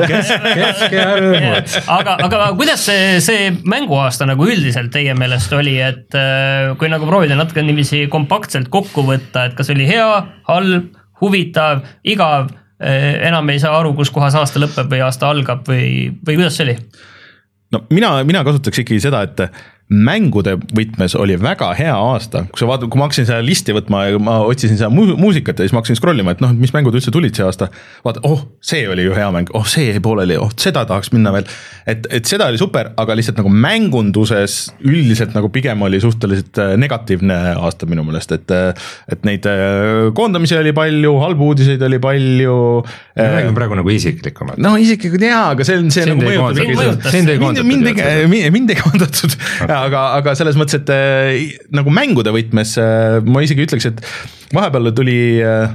aga, 1.98 2.18
aga 2.26 2.42
kuidas 2.58 2.86
see, 2.88 3.16
see 3.24 3.50
mänguaasta 3.64 4.28
nagu 4.28 4.48
üldiselt 4.48 4.92
teie 4.94 5.16
meelest 5.18 5.52
oli, 5.56 5.78
et 5.82 6.16
äh, 6.18 6.74
kui 6.80 6.90
nagu 6.92 7.08
proovida 7.08 7.38
natuke 7.38 7.64
niiviisi 7.66 8.06
kompaktselt 8.12 8.70
kokku 8.72 9.06
võtta, 9.08 9.48
et 9.50 9.58
kas 9.58 9.72
oli 9.74 9.88
hea, 9.88 10.08
halb, 10.50 10.94
huvitav, 11.22 11.84
igav, 12.04 12.50
enam 12.80 13.49
ei 13.50 13.61
saa 13.62 13.76
aru, 13.78 13.95
kus 13.97 14.11
kohas 14.12 14.35
aasta 14.37 14.61
lõpeb 14.61 14.90
või 14.92 15.00
aasta 15.04 15.30
algab 15.33 15.68
või, 15.68 16.11
või 16.26 16.40
kuidas 16.40 16.59
see 16.59 16.66
oli? 16.68 16.76
no 17.73 17.83
mina, 17.90 18.12
mina 18.28 18.45
kasutaks 18.45 18.83
ikkagi 18.83 19.00
seda, 19.02 19.23
et 19.26 19.40
mängude 19.86 20.56
võtmes 20.74 21.14
oli 21.14 21.36
väga 21.38 21.68
hea 21.78 21.94
aasta, 21.94 22.42
kui 22.50 22.58
sa 22.58 22.66
vaatad, 22.66 22.88
kui 22.90 22.98
ma 22.98 23.06
hakkasin 23.06 23.28
seda 23.28 23.42
listi 23.46 23.74
võtma 23.76 24.00
ja 24.08 24.18
ma 24.18 24.40
otsisin 24.42 24.78
seda 24.80 24.88
mu 24.90 25.04
muusikat 25.14 25.60
ja 25.60 25.66
siis 25.66 25.74
ma 25.76 25.78
hakkasin 25.78 25.98
scroll 26.00 26.22
ima, 26.22 26.34
et 26.34 26.42
noh, 26.42 26.50
mis 26.58 26.72
mängud 26.74 26.96
üldse 26.98 27.12
tulid 27.14 27.38
see 27.38 27.46
aasta. 27.46 27.68
vaata, 28.02 28.22
oh, 28.26 28.42
see 28.58 28.82
oli 28.90 29.04
ju 29.06 29.14
hea 29.14 29.28
mäng, 29.34 29.52
oh, 29.54 29.66
see 29.70 29.92
jäi 29.92 30.00
pooleli, 30.02 30.34
oh, 30.42 30.50
seda 30.58 30.82
tahaks 30.90 31.12
minna 31.14 31.30
veel. 31.36 31.46
et, 31.86 32.08
et 32.18 32.26
seda 32.26 32.48
oli 32.50 32.58
super, 32.58 32.90
aga 32.98 33.14
lihtsalt 33.14 33.38
nagu 33.38 33.52
mängunduses 33.52 34.56
üldiselt 34.82 35.36
nagu 35.38 35.52
pigem 35.54 35.86
oli 35.86 36.02
suhteliselt 36.02 36.58
äh, 36.64 36.74
negatiivne 36.82 37.38
aasta 37.54 37.86
minu 37.86 38.02
meelest, 38.08 38.34
et, 38.34 38.56
et 39.14 39.22
neid 39.28 39.46
äh, 39.46 40.10
koondamisi 40.18 40.58
oli 40.58 40.74
palju, 40.74 41.14
halbu 41.22 41.52
uudiseid 41.52 41.86
oli 41.86 42.02
palju. 42.02 42.58
me 43.14 43.30
räägime 43.36 43.54
praegu 43.54 43.78
nagu 43.78 43.94
isiklikumalt. 43.94 44.58
no 44.58 44.74
isiklikult 44.82 45.28
jaa, 45.30 45.46
aga 45.54 45.70
see 45.70 45.78
on, 45.78 45.94
see 45.94 46.10
Sind 46.10 46.18
nagu 46.18 46.34
ei 46.34 46.42
mõjutab 46.42 47.08
Sind 47.14 47.30
ei 47.30 48.50
mind, 48.50 48.74
koondatud 48.82 49.38
koondatud, 49.76 49.90
aga, 49.90 50.04
aga 50.21 50.37
selles 50.38 50.56
mõttes, 50.59 50.80
et 50.80 50.92
äh, 50.92 51.59
nagu 51.75 51.92
mängude 51.95 52.33
võtmes 52.35 52.76
äh, 52.80 53.18
ma 53.25 53.42
isegi 53.45 53.66
ütleks, 53.66 53.90
et 53.90 54.02
vahepeal 54.54 54.92
tuli 54.97 55.18
äh, 55.45 55.75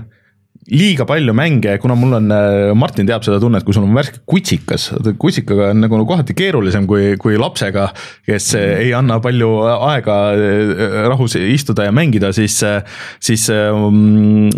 liiga 0.72 1.06
palju 1.10 1.34
mänge, 1.36 1.78
kuna 1.82 1.96
mul 1.98 2.16
on, 2.20 2.34
Martin 2.78 3.08
teab 3.10 3.26
seda 3.26 3.40
tunnet, 3.42 3.66
kui 3.66 3.76
sul 3.76 3.86
on 3.88 3.96
värske 3.98 4.22
kutsikas, 4.30 4.92
kutsikaga 5.20 5.72
on 5.72 5.82
nagu 5.84 6.02
kohati 6.08 6.36
keerulisem 6.38 6.86
kui, 6.90 7.16
kui 7.22 7.40
lapsega, 7.40 7.90
kes 8.28 8.52
äh, 8.60 8.76
ei 8.86 8.94
anna 8.98 9.20
palju 9.24 9.50
aega 9.92 10.20
äh, 10.36 11.02
rahus 11.10 11.36
istuda 11.40 11.90
ja 11.90 11.96
mängida, 11.96 12.32
siis, 12.36 12.60
siis 13.20 13.50
ähm, 13.54 14.50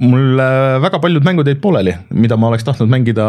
mul 0.00 0.40
väga 0.80 0.98
paljud 1.02 1.24
mängud 1.26 1.48
jäid 1.50 1.60
pooleli, 1.60 1.92
mida 2.16 2.38
ma 2.40 2.48
oleks 2.48 2.64
tahtnud 2.64 2.90
mängida 2.90 3.26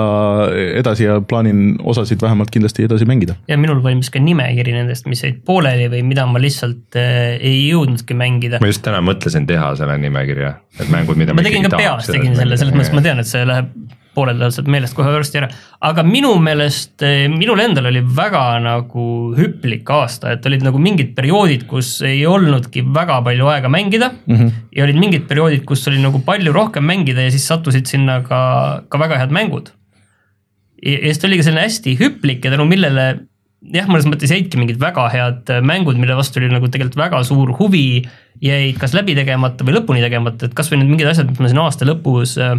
edasi 0.79 1.05
ja 1.07 1.17
plaanin 1.21 1.75
osasid 1.83 2.21
vähemalt 2.23 2.51
kindlasti 2.53 2.85
edasi 2.87 3.07
mängida. 3.09 3.35
ja 3.47 3.57
minul 3.59 3.81
valmis 3.83 4.09
ka 4.13 4.21
nimekiri 4.23 4.75
nendest, 4.75 5.07
mis 5.11 5.23
jäid 5.25 5.41
pooleli 5.45 5.89
või 5.91 6.03
mida 6.07 6.25
ma 6.29 6.41
lihtsalt 6.41 6.99
äh, 6.99 7.35
ei 7.39 7.65
jõudnudki 7.69 8.15
mängida. 8.17 8.61
ma 8.63 8.71
just 8.71 8.85
täna 8.85 9.01
mõtlesin 9.03 9.47
teha 9.49 9.73
selle 9.79 9.97
nimekirja, 10.01 10.53
et 10.79 10.93
mängud, 10.93 11.19
mida 11.19 11.35
ma 11.35 11.43
tegin 11.45 11.67
ka 11.67 11.81
peas, 11.81 12.07
tegin 12.07 12.37
selle, 12.39 12.59
selles 12.59 12.77
mõttes 12.77 12.95
ma 12.95 13.03
tean, 13.05 13.19
et 13.19 13.29
see 13.29 13.43
läheb 13.47 13.90
pooled 14.15 14.41
sealt 14.51 14.69
meelest 14.71 14.95
kohe 14.97 15.11
varsti 15.13 15.39
ära, 15.39 15.49
aga 15.87 16.03
minu 16.05 16.33
meelest, 16.43 16.95
eh, 17.07 17.25
minul 17.31 17.61
endal 17.63 17.87
oli 17.91 18.01
väga 18.03 18.43
nagu 18.63 19.05
hüplik 19.37 19.89
aasta, 19.95 20.33
et 20.35 20.45
olid 20.49 20.65
nagu 20.67 20.81
mingid 20.81 21.13
perioodid, 21.17 21.65
kus 21.69 21.93
ei 22.07 22.25
olnudki 22.27 22.83
väga 22.95 23.21
palju 23.25 23.51
aega 23.53 23.71
mängida 23.71 24.11
mm. 24.11 24.35
-hmm. 24.35 24.53
ja 24.75 24.85
olid 24.85 24.99
mingid 24.99 25.27
perioodid, 25.29 25.65
kus 25.65 25.87
oli 25.87 26.01
nagu 26.03 26.19
palju 26.25 26.53
rohkem 26.53 26.83
mängida 26.83 27.27
ja 27.27 27.31
siis 27.31 27.47
sattusid 27.47 27.87
sinna 27.87 28.21
ka, 28.27 28.83
ka 28.89 28.99
väga 28.99 29.21
head 29.21 29.31
mängud. 29.31 29.71
ja 30.85 30.97
siis 31.07 31.19
ta 31.19 31.27
oli 31.27 31.37
ka 31.37 31.43
selline 31.43 31.67
hästi 31.67 31.97
hüplik 31.99 32.45
ja 32.45 32.51
tänu 32.51 32.65
millele 32.65 33.07
jah, 33.61 33.87
mõnes 33.87 34.07
mõttes 34.09 34.31
jäidki 34.33 34.57
mingid 34.57 34.79
väga 34.81 35.07
head 35.13 35.51
mängud, 35.63 35.99
mille 36.01 36.15
vastu 36.17 36.41
oli 36.41 36.49
nagu 36.49 36.67
tegelikult 36.67 36.97
väga 36.97 37.23
suur 37.23 37.53
huvi, 37.59 38.03
jäid 38.41 38.79
kas 38.81 38.95
läbi 38.97 39.15
tegemata 39.15 39.63
või 39.63 39.77
lõpuni 39.77 40.01
tegemata, 40.03 40.49
et 40.49 40.55
kasvõi 40.57 40.81
need 40.81 40.89
mingid 40.89 41.11
asjad, 41.11 41.29
mis 41.29 41.39
ma 41.39 41.51
siin 41.51 41.61
aasta 41.61 41.87
lõpus 41.87 42.37
äh, 42.41 42.55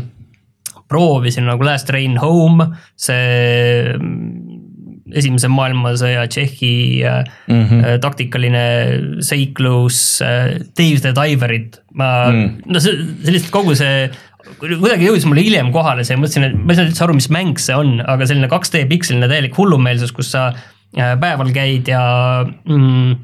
proovisin 0.93 1.49
nagu 1.49 1.65
Last 1.67 1.89
Train 1.91 2.19
Home, 2.23 2.69
see 3.01 3.93
mm, 3.97 4.61
esimese 5.19 5.51
maailmasõja 5.53 6.25
Tšehhi 6.31 6.75
mm 7.05 7.63
-hmm. 7.63 8.01
taktikaline 8.01 8.67
seiklus, 9.25 10.21
äh, 10.25 10.59
Dave 10.79 11.01
the 11.05 11.13
Diverid, 11.17 11.81
ma 11.95 12.31
mm., 12.31 12.63
no 12.67 12.81
see, 12.81 12.95
lihtsalt 13.27 13.53
kogu 13.53 13.77
see 13.79 14.11
kuidagi 14.59 15.07
jõudis 15.07 15.27
mulle 15.29 15.45
hiljem 15.45 15.71
kohale 15.75 16.05
see, 16.07 16.19
mõtlesin, 16.19 16.49
et 16.49 16.57
ma 16.59 16.73
ei 16.73 16.79
saanud 16.79 16.93
üldse 16.93 17.05
aru, 17.07 17.17
mis 17.19 17.31
mäng 17.33 17.61
see 17.63 17.77
on, 17.79 17.95
aga 18.01 18.27
selline 18.29 18.51
2D 18.51 18.85
piksline 18.91 19.29
täielik 19.31 19.57
hullumeelsus, 19.59 20.13
kus 20.15 20.33
sa 20.35 20.49
äh, 20.53 21.15
päeval 21.21 21.53
käid 21.55 21.91
ja 21.93 22.03
mm, 22.45 23.17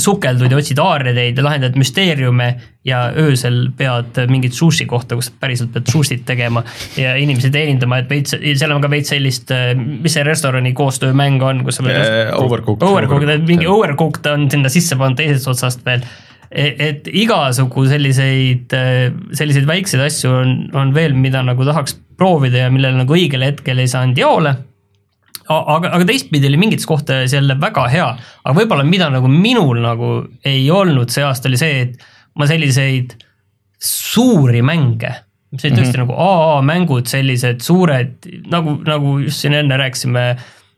sukeldud 0.00 0.52
ja 0.52 0.58
otsid 0.58 0.80
aariateid 0.82 1.38
ja 1.38 1.44
lahendad 1.44 1.76
müsteeriume 1.78 2.48
ja 2.86 3.02
öösel 3.18 3.68
pead 3.78 4.18
mingit 4.30 4.56
sushi 4.56 4.86
kohta, 4.90 5.16
kus 5.18 5.30
päriselt 5.40 5.72
pead 5.74 5.90
sushit 5.92 6.24
tegema 6.26 6.64
ja 6.98 7.14
inimesi 7.20 7.50
teenindama, 7.54 8.00
et 8.02 8.10
veits, 8.10 8.34
seal 8.34 8.74
on 8.74 8.82
ka 8.82 8.90
veits 8.92 9.12
sellist, 9.14 9.52
äh, 9.54 9.72
mis 9.76 10.16
see 10.16 10.24
restorani 10.26 10.74
koostöömäng 10.76 11.42
on, 11.46 11.62
kus 11.66 11.80
sa 11.80 11.86
pead 11.86 12.02
uh,. 12.02 12.42
Overcooked. 12.42 12.88
Overcooked, 12.88 13.32
et 13.36 13.46
mingi 13.46 13.70
overcooked 13.70 14.26
on 14.32 14.48
sinna 14.52 14.72
sisse 14.72 14.98
pannud 14.98 15.20
teisest 15.20 15.50
otsast 15.52 15.86
veel 15.86 16.02
e-, 16.50 16.74
et 16.88 17.08
igasugu 17.12 17.86
selliseid, 17.92 18.74
selliseid 19.36 19.68
väikseid 19.68 20.02
asju 20.08 20.34
on, 20.40 20.58
on 20.78 20.92
veel, 20.96 21.14
mida 21.18 21.44
nagu 21.46 21.66
tahaks 21.68 21.96
proovida 22.18 22.66
ja 22.66 22.74
millele 22.74 23.02
nagu 23.02 23.16
õigel 23.16 23.44
hetkel 23.46 23.82
ei 23.82 23.90
saanud 23.90 24.18
jaole 24.18 24.56
aga, 25.48 25.90
aga 25.96 26.06
teistpidi 26.08 26.48
oli 26.50 26.60
mingites 26.60 26.86
kohtades 26.88 27.34
jälle 27.34 27.56
väga 27.60 27.86
hea, 27.92 28.08
aga 28.44 28.54
võib-olla 28.56 28.86
mida 28.86 29.10
nagu 29.12 29.30
minul 29.30 29.82
nagu 29.82 30.14
ei 30.48 30.64
olnud 30.70 31.12
see 31.12 31.24
aasta, 31.26 31.50
oli 31.50 31.60
see, 31.60 31.84
et 31.86 32.08
ma 32.38 32.48
selliseid 32.48 33.16
suuri 33.82 34.62
mänge, 34.64 35.10
olid 35.52 35.74
tõesti 35.76 35.82
mm 35.82 35.88
-hmm. 35.90 36.04
nagu 36.04 36.14
AA-mängud, 36.16 37.08
sellised 37.10 37.64
suured, 37.64 38.14
nagu, 38.52 38.78
nagu 38.86 39.18
just 39.24 39.42
siin 39.42 39.56
enne 39.58 39.76
rääkisime 39.76 40.24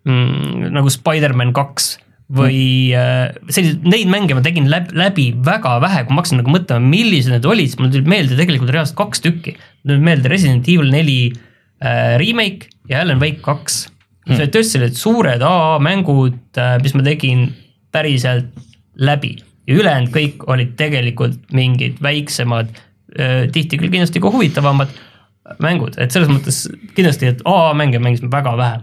mm,, 0.05 0.73
nagu 0.75 0.91
Spider-man 0.91 1.53
kaks 1.55 1.95
või 2.35 2.91
mm. 2.97 3.53
selliseid, 3.53 3.85
neid 3.85 4.09
mänge 4.09 4.35
ma 4.35 4.43
tegin 4.43 4.71
läbi, 4.73 4.97
läbi 4.97 5.27
väga 5.45 5.77
vähe, 5.85 6.05
kui 6.05 6.17
ma 6.17 6.23
hakkasin 6.23 6.41
nagu 6.41 6.55
mõtlema, 6.55 6.81
millised 6.81 7.35
need 7.35 7.45
olid, 7.45 7.71
siis 7.71 7.81
mul 7.81 7.93
tuli 7.93 8.09
meelde 8.09 8.39
tegelikult 8.39 8.73
reaalselt 8.73 8.97
kaks 8.97 9.21
tükki. 9.21 9.59
mul 9.85 9.93
tuli 9.93 10.07
meelde 10.09 10.33
Resident 10.33 10.69
Evil 10.69 10.91
neli 10.91 11.19
äh, 11.85 12.17
remake 12.19 12.73
ja 12.89 13.05
Alan 13.05 13.21
Wake 13.21 13.45
kaks 13.45 13.85
mm.. 14.27 14.37
see 14.39 14.51
tõesti 14.53 14.81
olid 14.81 14.99
suured 14.99 15.45
AA 15.45 15.75
mängud, 15.85 16.39
äh, 16.61 16.77
mis 16.83 16.95
ma 16.97 17.05
tegin 17.07 17.49
päriselt 17.95 18.53
läbi. 18.95 19.37
Ja 19.69 19.79
ülejäänud 19.81 20.13
kõik 20.13 20.45
olid 20.51 20.75
tegelikult 20.79 21.53
mingid 21.57 22.01
väiksemad, 22.05 22.73
äh, 23.19 23.45
tihti 23.53 23.81
küll 23.81 23.93
kindlasti 23.93 24.23
ka 24.23 24.33
huvitavamad 24.33 24.93
mängud, 25.63 25.99
et 26.01 26.13
selles 26.13 26.31
mõttes 26.33 26.65
kindlasti, 26.97 27.35
et 27.35 27.47
AA 27.49 27.73
mänge 27.77 28.01
mängisime 28.01 28.33
väga 28.33 28.57
vähe. 28.61 28.83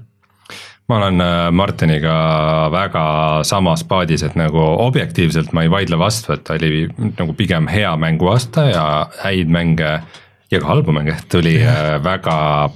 Ma 0.89 0.97
olen 0.97 1.23
äh, 1.23 1.45
Martiniga 1.55 2.15
väga 2.73 3.05
samas 3.47 3.85
paadis, 3.87 4.25
et 4.27 4.35
nagu 4.35 4.59
objektiivselt 4.83 5.53
ma 5.55 5.63
ei 5.63 5.71
vaidle 5.71 5.97
vastu, 6.01 6.35
et 6.35 6.43
ta 6.47 6.57
oli 6.57 6.87
nagu 7.17 7.33
pigem 7.37 7.69
hea 7.71 7.93
mänguaasta 7.97 8.67
ja 8.73 8.85
häid 9.21 9.49
mänge 9.53 9.93
ja 10.51 10.59
ka 10.59 10.67
halbu 10.67 10.91
mänge 10.91 11.15
tuli 11.31 11.55
väga 12.03 12.35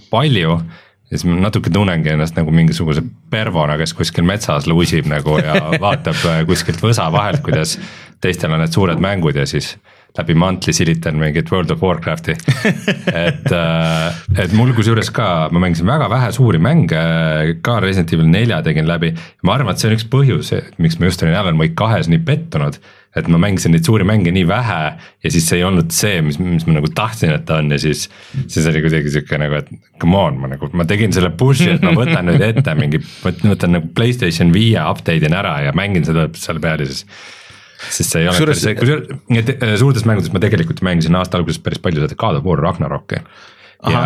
palju 0.10 0.60
ja 1.12 1.18
siis 1.18 1.28
ma 1.30 1.38
natuke 1.40 1.70
tunnengi 1.74 2.14
ennast 2.16 2.38
nagu 2.38 2.54
mingisuguse 2.56 3.04
pervona, 3.32 3.78
kes 3.82 3.94
kuskil 3.98 4.26
metsas 4.26 4.70
luusib 4.70 5.10
nagu 5.10 5.38
ja 5.42 5.60
vaatab 5.84 6.18
äh, 6.32 6.42
kuskilt 6.50 6.82
võsa 6.82 7.12
vahelt, 7.14 7.44
kuidas 7.46 7.78
teistel 8.24 8.56
on 8.56 8.64
need 8.64 8.74
suured 8.74 9.02
mängud 9.04 9.38
ja 9.38 9.46
siis 9.50 9.76
läbi 10.16 10.36
mantli 10.40 10.74
silitan 10.74 11.20
mingit 11.20 11.52
World 11.52 11.74
of 11.76 11.84
Warcrafti. 11.84 12.36
et, 13.28 13.52
äh, 13.52 14.20
et 14.44 14.54
mul 14.56 14.74
kusjuures 14.74 15.12
ka, 15.14 15.50
ma 15.52 15.62
mängisin 15.66 15.88
väga 15.90 16.10
vähe 16.10 16.32
suuri 16.34 16.62
mänge, 16.64 17.02
ka 17.62 17.80
Resident 17.84 18.14
Evil 18.16 18.30
nelja 18.32 18.62
tegin 18.66 18.88
läbi. 18.88 19.14
ma 19.44 19.60
arvan, 19.60 19.76
et 19.76 19.84
see 19.84 19.92
on 19.92 19.98
üks 19.98 20.08
põhjus, 20.10 20.54
miks 20.82 20.98
ma 21.00 21.12
just 21.12 21.24
olin 21.24 21.38
Alan 21.38 21.60
Wake 21.62 21.76
kahes 21.78 22.10
nii 22.10 22.24
pettunud 22.26 22.80
et 23.16 23.30
ma 23.32 23.40
mängisin 23.40 23.72
neid 23.72 23.88
suuri 23.88 24.04
mänge 24.08 24.34
nii 24.36 24.44
vähe 24.50 24.80
ja 25.24 25.32
siis 25.32 25.48
see 25.48 25.62
ei 25.62 25.66
olnud 25.68 25.94
see, 25.96 26.20
mis, 26.26 26.40
mis 26.42 26.66
ma 26.68 26.78
nagu 26.78 26.90
tahtsin, 26.96 27.32
et 27.36 27.46
ta 27.48 27.62
on 27.62 27.72
ja 27.72 27.80
siis. 27.80 28.10
siis 28.52 28.68
oli 28.68 28.84
kuidagi 28.84 29.14
sihuke 29.14 29.40
nagu, 29.40 29.62
et 29.62 29.72
come 30.02 30.20
on, 30.20 30.42
ma 30.42 30.52
nagu, 30.52 30.70
ma 30.76 30.88
tegin 30.90 31.16
selle 31.16 31.32
push'i, 31.40 31.72
et 31.78 31.86
ma 31.86 31.96
võtan 31.96 32.28
nüüd 32.28 32.44
ette 32.44 32.76
mingi, 32.78 33.00
võtan 33.24 33.78
nagu 33.78 33.90
Playstation 33.96 34.52
viie 34.56 34.84
update 34.84 35.30
in 35.30 35.38
ära 35.38 35.58
ja 35.68 35.74
mängin 35.78 36.08
seda 36.08 36.28
seal 36.40 36.60
peal 36.64 36.84
ja 36.84 36.92
siis 36.92 37.06
sest 37.92 38.14
see 38.14 38.24
ei 38.24 38.30
ole 38.30 38.40
päris 38.40 38.64
see, 38.64 38.76
kusjuures 38.78 39.10
need 39.34 39.52
äh, 39.56 39.76
suurtes 39.80 40.06
mängudes 40.08 40.32
ma 40.34 40.42
tegelikult 40.44 40.82
mängisin 40.86 41.18
aasta 41.20 41.40
alguses 41.40 41.62
päris 41.64 41.82
palju 41.84 42.04
seda 42.04 42.18
God 42.20 42.40
of 42.40 42.48
War 42.48 42.62
Ragnarokki. 42.64 43.20
ja, 43.92 44.04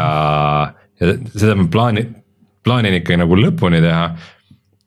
ja 1.00 1.14
seda 1.36 1.56
ma 1.60 1.68
plaanin, 1.72 2.16
plaanin 2.66 3.00
ikkagi 3.00 3.22
nagu 3.22 3.38
lõpuni 3.40 3.82
teha 3.84 4.10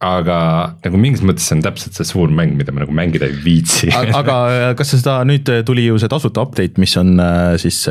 aga 0.02 0.38
nagu 0.82 1.00
mingis 1.00 1.23
mõttes 1.25 1.47
see 1.49 1.59
on 1.59 1.62
täpselt 1.64 1.99
see 1.99 2.09
suur 2.09 2.32
mäng, 2.35 2.56
mida 2.59 2.75
ma 2.75 2.82
nagu 2.85 2.94
mängida 2.97 3.28
ei 3.30 3.37
viitsi 3.44 3.92
aga 3.92 4.37
kas 4.78 4.94
seda 4.97 5.21
nüüd 5.28 5.49
tuli 5.68 5.87
ju 5.87 6.00
see 6.02 6.11
tasuta 6.11 6.44
update, 6.47 6.80
mis 6.82 6.97
on 7.00 7.14
äh, 7.23 7.54
siis 7.62 7.85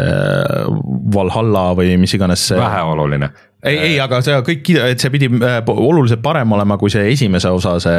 Valhalla 1.16 1.72
või 1.78 1.96
mis 2.02 2.14
iganes. 2.18 2.50
väheoluline. 2.58 3.32
ei, 3.64 3.78
ei, 3.92 3.96
aga 4.04 4.22
see 4.26 4.38
kõik, 4.52 4.74
et 4.92 5.04
see 5.04 5.14
pidi 5.14 5.32
äh, 5.32 5.60
oluliselt 5.72 6.24
parem 6.26 6.52
olema 6.58 6.78
kui 6.82 6.94
see 6.94 7.08
esimese 7.14 7.52
osa, 7.54 7.78
see 7.84 7.98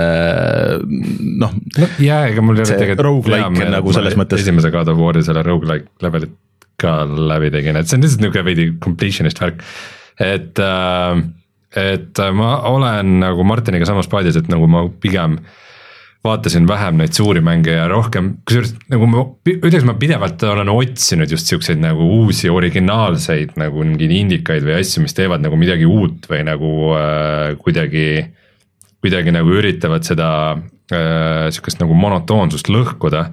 noh 1.41 1.53
no,. 1.53 1.91
jaa, 2.03 2.25
ega 2.31 2.45
mul 2.45 2.61
ei 2.61 2.67
ole 2.67 2.81
tegelikult. 2.85 3.07
Rogu-like 3.09 3.69
nagu 3.73 3.97
selles 3.97 4.19
mõttes. 4.21 4.45
esimese 4.45 4.73
God 4.75 4.93
of 4.93 5.01
War'i 5.01 5.25
selle 5.27 5.45
rogu-like 5.47 6.05
levelit 6.05 6.37
ka 6.83 7.03
läbi 7.07 7.53
tegin, 7.55 7.79
et 7.79 7.89
see 7.89 7.99
on 7.99 8.05
lihtsalt 8.05 8.25
niisugune 8.25 8.47
veidi 8.49 8.67
completion'ist 8.83 9.41
värk, 9.43 9.63
et 10.23 10.61
äh, 10.63 11.23
et 11.77 12.19
äh, 12.21 12.33
ma 12.37 12.57
olen 12.69 13.19
nagu 13.23 13.45
Martiniga 13.49 13.89
samas 13.89 14.09
paadis, 14.13 14.37
et 14.37 14.49
nagu 14.53 14.69
ma 14.71 14.85
pigem 15.03 15.39
vaatasin 16.23 16.69
vähem 16.71 17.01
neid 17.01 17.17
suuri 17.17 17.41
mänge 17.43 17.73
ja 17.75 17.89
rohkem, 17.91 18.37
kusjuures 18.47 18.77
nagu 18.93 19.09
ma 19.11 19.25
ütleks, 19.49 19.87
ma 19.89 19.97
pidevalt 19.99 20.45
olen 20.47 20.71
otsinud 20.71 21.33
just 21.33 21.51
siukseid 21.51 21.81
nagu 21.83 22.05
uusi 22.21 22.51
originaalseid 22.53 23.57
nagu 23.59 23.83
mingeid 23.83 24.15
indikaid 24.21 24.67
või 24.67 24.77
asju, 24.79 25.03
mis 25.03 25.17
teevad 25.19 25.43
nagu 25.43 25.59
midagi 25.59 25.89
uut 25.89 26.29
või 26.31 26.45
nagu 26.47 26.71
äh, 26.99 27.57
kuidagi. 27.63 28.07
kuidagi 29.03 29.33
nagu 29.35 29.51
üritavad 29.51 30.07
seda 30.07 30.29
äh, 30.55 31.49
sihukest 31.51 31.81
nagu 31.83 31.97
monotoonsust 31.99 32.71
lõhkuda, 32.71 33.25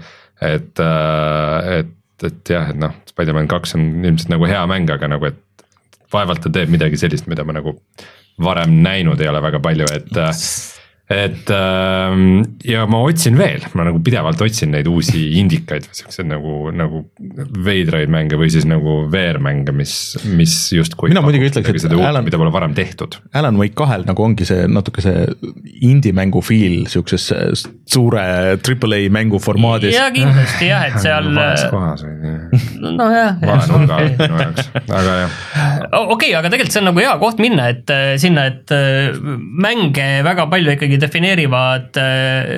et 0.42 0.82
äh,, 0.82 1.70
et, 1.78 1.94
et 2.26 2.56
jah, 2.56 2.72
et 2.74 2.80
noh, 2.80 2.96
Spider-man 3.12 3.48
kaks 3.52 3.78
on 3.78 3.86
ilmselt 4.02 4.34
nagu 4.34 4.50
hea 4.50 4.64
mäng, 4.68 4.90
aga 4.90 5.12
nagu, 5.12 5.30
et 5.30 5.38
vaevalt 6.10 6.42
ta 6.42 6.50
teeb 6.50 6.74
midagi 6.74 6.98
sellist, 6.98 7.30
mida 7.30 7.46
ma 7.46 7.54
nagu 7.60 7.78
varem 8.44 8.80
näinud 8.84 9.22
ei 9.22 9.30
ole 9.30 9.42
väga 9.42 9.60
palju, 9.64 9.88
et 9.96 10.20
et 11.10 11.50
ähm, 11.50 12.44
ja 12.62 12.84
ma 12.86 13.00
otsin 13.02 13.34
veel, 13.40 13.64
ma 13.74 13.88
nagu 13.88 13.98
pidevalt 14.06 14.42
otsin 14.46 14.70
neid 14.76 14.86
uusi 14.92 15.24
indikaid 15.40 15.88
või 15.88 15.98
siukseid 15.98 16.28
nagu, 16.30 16.70
nagu 16.70 17.02
veidraid 17.66 18.12
mänge 18.14 18.38
või 18.38 18.52
siis 18.54 18.68
nagu 18.70 19.00
VR-mänge, 19.10 19.74
mis, 19.74 19.94
mis 20.38 20.54
justkui. 20.76 21.10
mina 21.10 21.24
muidugi 21.26 21.50
ütleks, 21.50 21.88
et 21.88 21.96
Alan, 21.98 22.22
mida 22.28 22.38
pole 22.38 22.54
varem 22.54 22.76
tehtud. 22.78 23.18
Alan 23.34 23.58
Wake 23.58 23.74
kahel 23.80 24.06
nagu 24.06 24.22
ongi 24.22 24.46
see 24.46 24.68
natuke 24.70 25.02
see 25.02 25.26
indie-mängu 25.90 26.44
feel 26.46 26.84
siukses 26.94 27.26
suure 27.90 28.60
Triple 28.62 29.02
A 29.02 29.10
mängu 29.10 29.42
formaadis. 29.42 29.96
ja 29.98 30.12
kindlasti 30.14 30.70
jah, 30.70 30.86
et 30.92 31.02
seal. 31.08 31.32
vales 31.34 31.66
kohas 31.74 32.06
või. 32.06 32.36
nojah. 33.02 33.42
vale 33.42 33.66
nurga 33.74 33.98
alt 33.98 34.22
minu 34.22 34.44
jaoks, 34.44 34.72
aga 34.86 35.18
jah. 35.24 35.36
okei 35.90 36.14
okay,, 36.14 36.32
aga 36.38 36.54
tegelikult 36.54 36.78
see 36.78 36.84
on 36.84 36.90
nagu 36.92 37.02
hea 37.02 37.18
koht 37.26 37.42
minna, 37.42 37.70
et 37.74 37.98
äh, 37.98 38.14
sinna, 38.22 38.46
et 38.54 38.78
äh, 38.78 39.18
mänge 39.66 40.10
väga 40.30 40.46
palju 40.54 40.78
ikkagi 40.78 40.99
defineerivad 41.02 42.00
äh, 42.02 42.54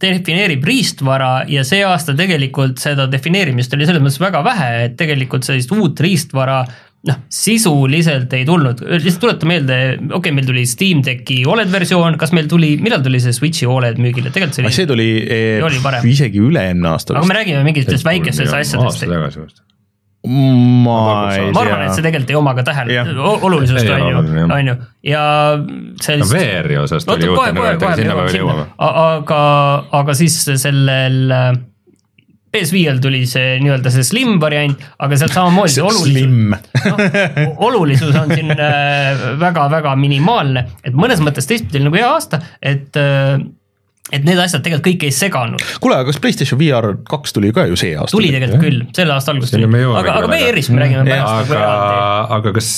defineerib 0.00 0.64
riistvara 0.66 1.30
ja 1.48 1.62
see 1.64 1.84
aasta 1.86 2.14
tegelikult 2.16 2.80
seda 2.82 3.06
defineerimist 3.10 3.72
oli 3.76 3.86
selles 3.88 4.04
mõttes 4.04 4.20
väga 4.20 4.42
vähe, 4.44 4.72
et 4.88 4.98
tegelikult 5.00 5.46
sellist 5.46 5.72
uut 5.72 6.00
riistvara 6.04 6.60
noh, 7.06 7.20
sisuliselt 7.32 8.32
ei 8.36 8.44
tulnud, 8.48 8.82
lihtsalt 8.96 9.22
tuleta 9.22 9.48
meelde, 9.48 9.78
okei 9.96 10.18
okay,, 10.18 10.34
meil 10.36 10.48
tuli 10.48 10.64
Steam 10.68 11.02
Decki 11.06 11.42
Oled 11.48 11.70
versioon, 11.72 12.18
kas 12.20 12.34
meil 12.36 12.50
tuli, 12.50 12.74
millal 12.82 13.04
tuli 13.04 13.20
see 13.22 13.36
Switchi 13.36 13.68
Oled 13.70 14.00
müügile, 14.02 14.32
tegelikult 14.34 14.58
see 14.58 14.66
oli. 14.66 14.74
see 14.74 14.90
tuli 14.90 15.08
eh, 15.22 15.62
oli 15.64 15.80
varem. 15.84 16.08
isegi 16.10 16.42
üle-eelmine 16.42 16.92
aasta 16.92 17.16
aga 17.16 17.30
me 17.30 17.38
räägime 17.38 17.62
mingitest 17.68 18.06
väikestest 18.06 18.52
asjadest. 18.52 18.82
aasta 18.82 19.10
tagasi 19.12 19.44
vist 19.44 19.62
ma 20.26 20.96
ei 21.34 21.52
ma 21.54 21.62
arvan, 21.62 21.84
et 21.86 21.94
see 21.94 22.04
tegelikult 22.04 22.32
ei 22.32 22.38
oma 22.38 22.54
ka 22.58 22.64
tähele, 22.66 22.98
olulisust 23.46 23.90
on 23.94 24.04
ju, 24.10 24.24
on 24.44 24.70
ju, 24.72 24.74
ja 25.06 25.22
no 25.60 26.28
VR-i 26.32 26.80
osas 26.82 27.06
tuli 27.06 27.30
uut 27.30 27.40
aga 27.62 27.94
sinna 28.00 28.16
me 28.18 28.26
veel 28.26 28.40
jõuame. 28.40 28.66
aga, 28.88 29.40
aga 30.00 30.16
siis 30.18 30.38
sellel 30.58 31.34
äh, 31.36 31.50
PS5-l 32.56 33.02
tuli 33.04 33.22
see 33.28 33.58
nii-öelda 33.62 33.92
see 33.92 34.06
slim 34.06 34.40
variant, 34.42 34.82
aga 35.04 35.18
sealt 35.20 35.36
samamoodi 35.36 35.84
olulisus, 35.90 36.32
no, 36.88 37.52
olulisus 37.68 38.16
on 38.16 38.32
siin 38.32 38.50
väga-väga 39.42 39.92
äh, 39.92 40.00
minimaalne, 40.00 40.66
et 40.82 40.96
mõnes 40.96 41.22
mõttes 41.22 41.46
teistpidi 41.48 41.84
nagu 41.84 42.00
hea 42.00 42.10
aasta, 42.16 42.42
et 42.62 42.98
äh, 42.98 43.38
et 44.14 44.26
need 44.26 44.38
asjad 44.38 44.62
tegelikult 44.62 44.86
kõik 44.86 45.06
ei 45.08 45.14
seganud. 45.14 45.66
kuule, 45.82 45.98
aga 45.98 46.10
kas 46.10 46.20
PlayStation 46.22 46.60
VR 46.60 46.92
kaks 47.10 47.36
tuli 47.36 47.52
ka 47.56 47.66
ju 47.70 47.78
see 47.78 47.94
aasta? 47.96 48.14
tuli 48.14 48.32
tegelikult 48.34 48.60
jah? 48.60 48.66
küll, 48.68 48.82
selle 48.96 49.16
aasta 49.16 49.34
alguses 49.34 49.54
tuli, 49.56 49.68
aga, 49.68 50.18
aga 50.20 50.32
VR-ist 50.32 50.74
me 50.74 50.84
räägime 50.84 51.06
pärast 51.08 51.54
eraldi. 51.56 52.02
aga 52.38 52.56
kas 52.56 52.74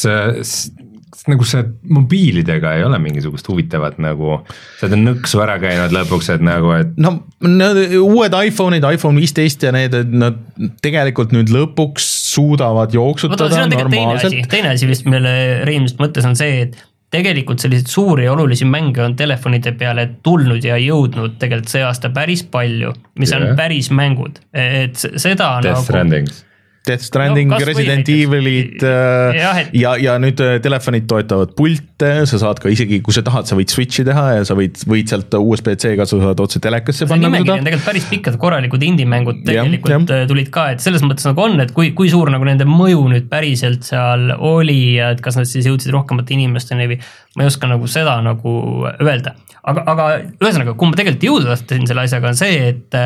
nagu 1.29 1.45
see 1.49 1.63
mobiilidega 1.93 2.73
ei 2.79 2.85
ole 2.87 2.99
mingisugust 3.03 3.49
huvitavat 3.51 3.99
nagu, 4.03 4.39
sa 4.79 4.87
oled 4.89 5.03
nõksu 5.03 5.43
ära 5.45 5.59
käinud 5.61 5.93
lõpuks, 5.95 6.31
et 6.35 6.45
nagu, 6.45 6.73
et. 6.77 6.95
no 7.01 7.15
need 7.45 7.97
uued 8.01 8.37
iPhone'id, 8.49 8.87
iPhone 8.97 9.21
viisteist 9.21 9.67
ja 9.67 9.73
need, 9.75 9.97
et 9.99 10.15
nad 10.15 10.39
tegelikult 10.85 11.35
nüüd 11.37 11.53
lõpuks 11.53 12.07
suudavad 12.33 12.95
jooksutada 12.97 13.67
normaalselt. 13.73 14.41
teine 14.53 14.73
asi 14.75 14.89
vist, 14.89 15.09
mille 15.09 15.35
Rein 15.69 15.89
vist 15.89 16.01
mõtles, 16.01 16.27
on 16.29 16.39
see, 16.39 16.69
et 16.69 16.79
tegelikult 17.11 17.62
selliseid 17.62 17.88
suuri 17.88 18.27
ja 18.27 18.33
olulisi 18.33 18.67
mänge 18.69 19.03
on 19.05 19.17
telefonide 19.17 19.73
peale 19.79 20.09
tulnud 20.23 20.65
ja 20.65 20.77
jõudnud 20.81 21.38
tegelikult 21.41 21.73
see 21.73 21.85
aasta 21.87 22.11
päris 22.15 22.45
palju, 22.45 22.93
mis 23.19 23.33
yeah. 23.33 23.49
on 23.50 23.57
päris 23.57 23.88
mängud, 23.95 24.43
et 24.53 24.99
seda 24.99 25.55
Death 25.62 25.79
nagu. 25.79 25.87
Strandings 25.88 26.45
Death 26.88 27.04
Stranding 27.04 27.50
no,, 27.52 27.59
Resident 27.68 28.09
Evilid 28.09 28.83
äh, 28.83 29.37
ja, 29.37 29.50
et... 29.61 29.73
ja, 29.76 29.95
ja 30.00 30.16
nüüd 30.23 30.40
äh, 30.45 30.57
telefonid 30.64 31.09
toetavad 31.11 31.52
pilte, 31.59 32.11
sa 32.30 32.40
saad 32.40 32.61
ka 32.62 32.73
isegi, 32.73 33.00
kui 33.04 33.14
sa 33.14 33.23
tahad, 33.26 33.49
sa 33.49 33.59
võid 33.59 33.73
switch'i 33.73 34.04
teha 34.09 34.25
ja 34.38 34.47
sa 34.49 34.57
võid, 34.59 34.80
võid 34.88 35.12
sealt 35.12 35.37
USB-C-ga, 35.38 36.07
sa 36.09 36.21
saad 36.23 36.42
otse 36.45 36.62
telekasse 36.64 37.09
panna. 37.11 37.28
nimekiri 37.28 37.54
on 37.57 37.68
tegelikult 37.68 37.88
päris 37.90 38.09
pikad, 38.11 38.38
korralikud 38.40 38.87
indie-mängud 38.88 39.42
tegelikult 39.47 39.95
ja, 39.95 40.00
ja. 40.00 40.21
Äh, 40.25 40.28
tulid 40.30 40.52
ka, 40.54 40.68
et 40.75 40.85
selles 40.85 41.04
mõttes 41.07 41.28
nagu 41.28 41.45
on, 41.45 41.59
et 41.64 41.75
kui, 41.76 41.92
kui 41.99 42.12
suur 42.12 42.33
nagu 42.35 42.49
nende 42.49 42.68
mõju 42.68 43.04
nüüd 43.12 43.28
päriselt 43.30 43.87
seal 43.88 44.30
oli 44.37 44.80
ja 44.99 45.12
et 45.14 45.25
kas 45.25 45.38
nad 45.40 45.49
siis 45.50 45.68
jõudsid 45.68 45.92
rohkemate 45.95 46.37
inimesteni 46.37 46.88
või 46.95 47.00
ma 47.37 47.45
ei 47.45 47.52
oska 47.52 47.71
nagu 47.71 47.88
seda 47.90 48.18
nagu 48.25 48.54
öelda. 48.99 49.37
aga, 49.62 49.85
aga 49.92 50.12
ühesõnaga, 50.40 50.75
kuhu 50.75 50.92
ma 50.92 50.99
tegelikult 50.99 51.28
jõuda 51.28 51.52
tahtsin 51.52 51.90
selle 51.90 52.07
asjaga, 52.09 52.33
on 52.33 52.38
see, 52.40 52.73
et 52.73 52.97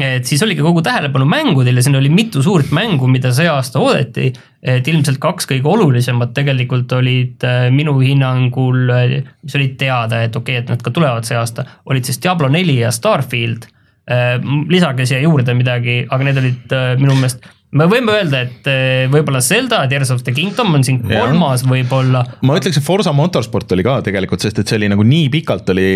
et 0.00 0.24
siis 0.24 0.42
oligi 0.42 0.62
kogu 0.64 0.82
tähelepanu 0.84 1.26
mängudel 1.28 1.76
ja 1.76 1.82
siin 1.84 1.96
oli 1.98 2.08
mitu 2.12 2.42
suurt 2.42 2.70
mängu, 2.72 3.06
mida 3.10 3.32
see 3.34 3.48
aasta 3.48 3.80
oodati. 3.82 4.32
et 4.62 4.86
ilmselt 4.88 5.18
kaks 5.18 5.48
kõige 5.50 5.66
olulisemat 5.66 6.30
tegelikult 6.34 6.92
olid 6.94 7.42
äh, 7.44 7.64
minu 7.74 7.96
hinnangul, 7.98 8.84
äh, 8.94 9.16
mis 9.42 9.56
olid 9.58 9.74
teada, 9.78 10.22
et 10.22 10.36
okei 10.36 10.54
okay,, 10.54 10.62
et 10.62 10.68
nad 10.70 10.82
ka 10.82 10.92
tulevad 10.94 11.26
see 11.26 11.36
aasta, 11.36 11.64
olid 11.90 12.06
siis 12.06 12.22
Diablo 12.22 12.48
neli 12.48 12.78
ja 12.78 12.92
Starfield. 12.94 13.66
Äh, 14.06 14.36
lisage 14.70 15.06
siia 15.06 15.18
juurde 15.24 15.54
midagi, 15.58 16.04
aga 16.08 16.28
need 16.28 16.38
olid 16.44 16.76
minu 17.02 17.18
meelest 17.18 17.42
me 17.78 17.86
võime 17.88 18.12
öelda, 18.12 18.42
et 18.44 18.68
eh, 18.68 19.06
võib-olla 19.12 19.40
Zelda 19.44 19.80
Tears 19.88 20.10
of 20.12 20.20
the 20.26 20.34
Kingdom 20.36 20.74
on 20.76 20.84
siin 20.84 20.98
kolmas 21.04 21.64
võib-olla. 21.64 22.20
ma 22.44 22.56
ütleks, 22.58 22.78
et 22.78 22.84
Forsa 22.84 23.14
Motorsport 23.16 23.72
oli 23.76 23.84
ka 23.86 23.96
tegelikult, 24.04 24.44
sest 24.44 24.60
et 24.60 24.68
see 24.68 24.78
oli 24.80 24.90
nagu 24.92 25.06
nii 25.06 25.30
pikalt 25.32 25.72
oli 25.72 25.86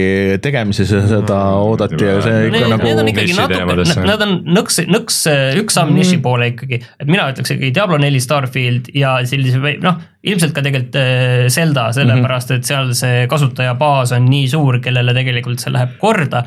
tegemises 0.42 0.94
ja 0.94 1.02
seda 1.04 1.38
mm, 1.52 1.68
oodati 1.68 2.00
ja 2.00 2.16
see 2.24 2.48
ikka 2.48 2.56
need, 2.56 2.68
nagu. 2.72 2.88
Need 2.88 3.02
on 3.02 3.12
ikkagi 3.12 3.36
natuke, 3.36 4.02
nad 4.08 4.26
on 4.26 4.36
nõks, 4.56 4.80
nõks 4.88 5.22
üks 5.60 5.76
samm 5.76 5.92
mm. 5.92 6.00
niši 6.00 6.20
poole 6.24 6.50
ikkagi, 6.54 6.80
et 6.80 7.10
mina 7.10 7.28
ütleks 7.34 7.52
ikkagi 7.54 7.74
Diablo 7.76 8.00
neli, 8.00 8.22
Starfield 8.24 8.88
ja 8.96 9.18
sellise 9.28 9.60
noh, 9.84 10.00
ilmselt 10.26 10.56
ka 10.56 10.64
tegelikult 10.64 11.00
eh, 11.02 11.48
Zelda, 11.52 11.90
sellepärast 11.96 12.56
et 12.56 12.68
seal 12.68 12.94
see 12.96 13.26
kasutajabaas 13.30 14.16
on 14.16 14.30
nii 14.30 14.48
suur, 14.56 14.80
kellele 14.84 15.12
tegelikult 15.16 15.60
see 15.60 15.76
läheb 15.76 15.98
korda 16.00 16.46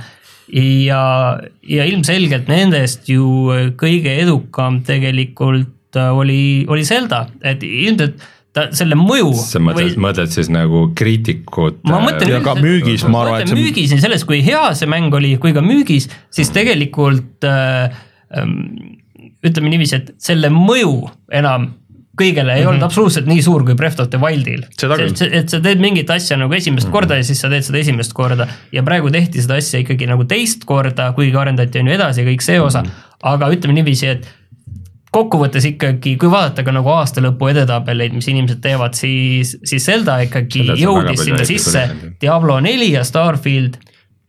ja, 0.53 1.03
ja 1.67 1.85
ilmselgelt 1.89 2.49
nendest 2.49 3.09
ju 3.11 3.25
kõige 3.79 4.15
edukam 4.23 4.81
tegelikult 4.87 5.97
äh, 5.99 6.11
oli, 6.15 6.41
oli 6.69 6.85
Zelda, 6.87 7.27
et 7.45 7.63
ilmselt 7.65 8.21
ta 8.55 8.67
selle 8.75 8.97
mõju. 8.97 9.31
sa 9.37 9.61
mõtled 9.61 9.93
või..., 9.93 10.03
mõtled 10.07 10.33
siis 10.33 10.49
nagu 10.53 10.87
kriitikut. 10.97 11.81
ma 11.87 12.01
mõtlen. 12.03 12.31
ja 12.33 12.41
ka 12.45 12.55
müügis, 12.57 13.05
ma 13.05 13.23
arvan, 13.25 13.43
et 13.43 13.51
see. 13.51 13.59
müügis 13.59 13.93
ja 13.93 13.99
selles, 14.01 14.25
kui 14.27 14.41
hea 14.45 14.63
see 14.77 14.89
mäng 14.89 15.13
oli, 15.15 15.35
kui 15.41 15.53
ka 15.55 15.63
müügis, 15.65 16.09
siis 16.33 16.49
tegelikult 16.55 17.45
äh, 17.47 17.93
ähm, 18.37 18.97
ütleme 19.45 19.71
niiviisi, 19.71 20.01
et 20.01 20.15
selle 20.21 20.51
mõju 20.53 21.11
enam 21.39 21.73
kõigele 22.19 22.53
ei 22.53 22.59
mm 22.59 22.65
-hmm. 22.65 22.69
olnud 22.73 22.87
absoluutselt 22.87 23.29
nii 23.29 23.41
suur 23.45 23.65
kui 23.67 23.75
Breath 23.79 24.01
of 24.01 24.09
the 24.09 24.19
Wildil. 24.21 24.65
et 25.31 25.49
sa 25.49 25.59
teed 25.59 25.79
mingit 25.79 26.09
asja 26.09 26.37
nagu 26.37 26.53
esimest 26.53 26.87
mm 26.87 26.89
-hmm. 26.89 26.93
korda 26.93 27.15
ja 27.15 27.23
siis 27.23 27.41
sa 27.41 27.49
teed 27.49 27.63
seda 27.63 27.77
esimest 27.77 28.13
korda 28.13 28.47
ja 28.71 28.83
praegu 28.83 29.11
tehti 29.11 29.41
seda 29.41 29.55
asja 29.55 29.79
ikkagi 29.79 30.07
nagu 30.07 30.25
teist 30.25 30.65
korda, 30.65 31.11
kuigi 31.13 31.37
arendati 31.37 31.79
on 31.79 31.87
ju 31.87 31.93
edasi 31.93 32.25
kõik 32.25 32.41
see 32.41 32.59
osa 32.61 32.81
mm, 32.81 32.87
-hmm. 32.87 33.33
aga 33.33 33.49
ütleme 33.49 33.73
niiviisi, 33.73 34.07
et 34.07 34.27
kokkuvõttes 35.11 35.65
ikkagi, 35.65 36.15
kui 36.21 36.29
vaadata 36.31 36.63
ka 36.63 36.71
nagu 36.71 36.89
aastalõpu 36.93 37.49
edetabeleid, 37.49 38.13
mis 38.13 38.27
inimesed 38.29 38.61
teevad, 38.61 38.93
siis, 38.93 39.55
siis 39.63 39.85
Zelda 39.85 40.19
ikkagi 40.25 40.65
Zelda 40.67 40.81
jõudis 40.83 41.23
sinna 41.25 41.45
sisse, 41.45 41.85
Diablo 42.21 42.59
neli 42.59 42.91
ja 42.93 43.03
Starfield 43.03 43.79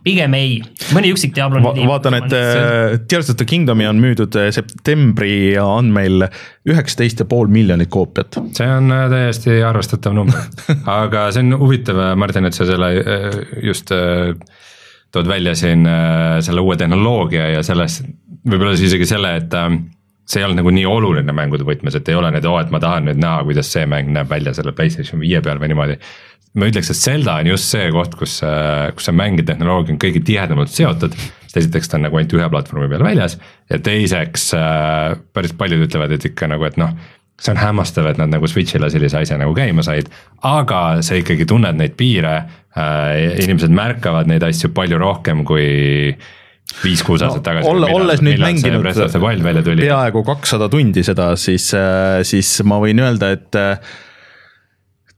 pigem 0.05 0.35
ei, 0.37 0.57
mõni 0.95 1.11
üksik 1.13 1.35
Diablo 1.37 1.61
Va. 1.65 1.75
vaatan, 1.93 2.17
et 2.21 2.35
äh, 2.37 2.97
Tears 3.11 3.31
of 3.33 3.39
the 3.41 3.47
Kingdomi 3.49 3.87
on 3.89 4.01
müüdud 4.01 4.37
äh, 4.41 4.49
septembri 4.55 5.53
andmeil 5.61 6.27
üheksateist 6.69 7.21
ja 7.21 7.29
pool 7.29 7.51
miljonit 7.53 7.91
koopiat. 7.93 8.41
see 8.57 8.69
on 8.71 8.91
äh, 8.95 9.07
täiesti 9.13 9.61
arvestatav 9.67 10.17
number, 10.17 10.41
aga 11.01 11.29
see 11.35 11.45
on 11.45 11.59
huvitav, 11.61 12.01
Martin, 12.21 12.49
et 12.49 12.57
sa 12.57 12.69
selle 12.69 12.93
just 13.65 13.93
tood 15.11 15.27
välja 15.27 15.57
siin 15.59 15.83
selle 16.47 16.63
uue 16.63 16.77
tehnoloogia 16.79 17.49
ja 17.57 17.65
sellest, 17.67 18.05
võib-olla 18.47 18.77
siis 18.79 18.93
isegi 18.93 19.09
selle, 19.11 19.35
et 19.41 19.57
see 20.31 20.41
ei 20.41 20.47
olnud 20.47 20.61
nagu 20.61 20.73
nii 20.75 20.87
oluline 20.87 21.35
mängude 21.35 21.67
võtmes, 21.67 21.97
et 21.99 22.09
ei 22.09 22.17
ole 22.17 22.31
nüüd, 22.31 22.47
oo, 22.47 22.57
et 22.63 22.71
ma 22.71 22.79
tahan 22.83 23.09
nüüd 23.09 23.19
näha, 23.21 23.43
kuidas 23.49 23.73
see 23.75 23.83
mäng 23.91 24.13
näeb 24.15 24.31
välja 24.31 24.55
selle 24.57 24.73
Playstation 24.77 25.21
viie 25.23 25.43
peal 25.43 25.59
või 25.61 25.73
niimoodi 25.73 25.99
ma 26.59 26.71
ütleks, 26.71 26.91
et 26.91 26.99
Zelda 26.99 27.37
on 27.41 27.53
just 27.53 27.71
see 27.71 27.91
koht, 27.95 28.17
kus, 28.19 28.41
kus 28.97 29.07
see 29.07 29.17
mäng 29.17 29.39
ja 29.39 29.47
tehnoloogia 29.53 29.95
on 29.95 30.01
kõige 30.03 30.23
tihedamalt 30.27 30.73
seotud. 30.75 31.15
sest 31.51 31.65
esiteks 31.65 31.91
ta 31.91 31.99
on 31.99 32.07
nagu 32.07 32.19
ainult 32.19 32.35
ühe 32.39 32.49
platvormi 32.51 32.91
peal 32.91 33.03
väljas 33.03 33.37
ja 33.71 33.79
teiseks 33.83 34.53
äh, 34.59 35.17
päris 35.35 35.55
paljud 35.59 35.87
ütlevad, 35.87 36.13
et 36.15 36.27
ikka 36.31 36.51
nagu, 36.51 36.67
et 36.67 36.79
noh. 36.81 36.93
see 37.41 37.55
on 37.55 37.61
hämmastav, 37.63 38.11
et 38.11 38.19
nad 38.21 38.31
nagu 38.31 38.51
Switch'ile 38.51 38.91
sellise 38.93 39.23
asja 39.23 39.39
nagu 39.41 39.55
käima 39.57 39.83
said, 39.87 40.11
aga 40.47 41.01
sa 41.07 41.17
ikkagi 41.19 41.47
tunned 41.49 41.79
neid 41.79 41.97
piire 41.99 42.35
äh,. 42.75 43.39
inimesed 43.47 43.73
märkavad 43.75 44.31
neid 44.31 44.45
asju 44.47 44.75
palju 44.75 44.99
rohkem 45.01 45.47
kui 45.49 46.15
viis-kuus 46.85 47.23
aastat 47.27 47.47
tagasi 47.47 47.71
no,. 47.71 47.89
olles 47.95 48.23
nüüd 48.23 48.43
mänginud 48.43 48.85
peaaegu 49.81 50.23
kakssada 50.27 50.71
tundi 50.71 51.07
seda, 51.07 51.33
siis, 51.39 51.71
äh, 51.79 52.21
siis 52.27 52.59
ma 52.67 52.83
võin 52.83 53.03
öelda, 53.07 53.35
et 53.39 53.59
äh, 53.59 53.99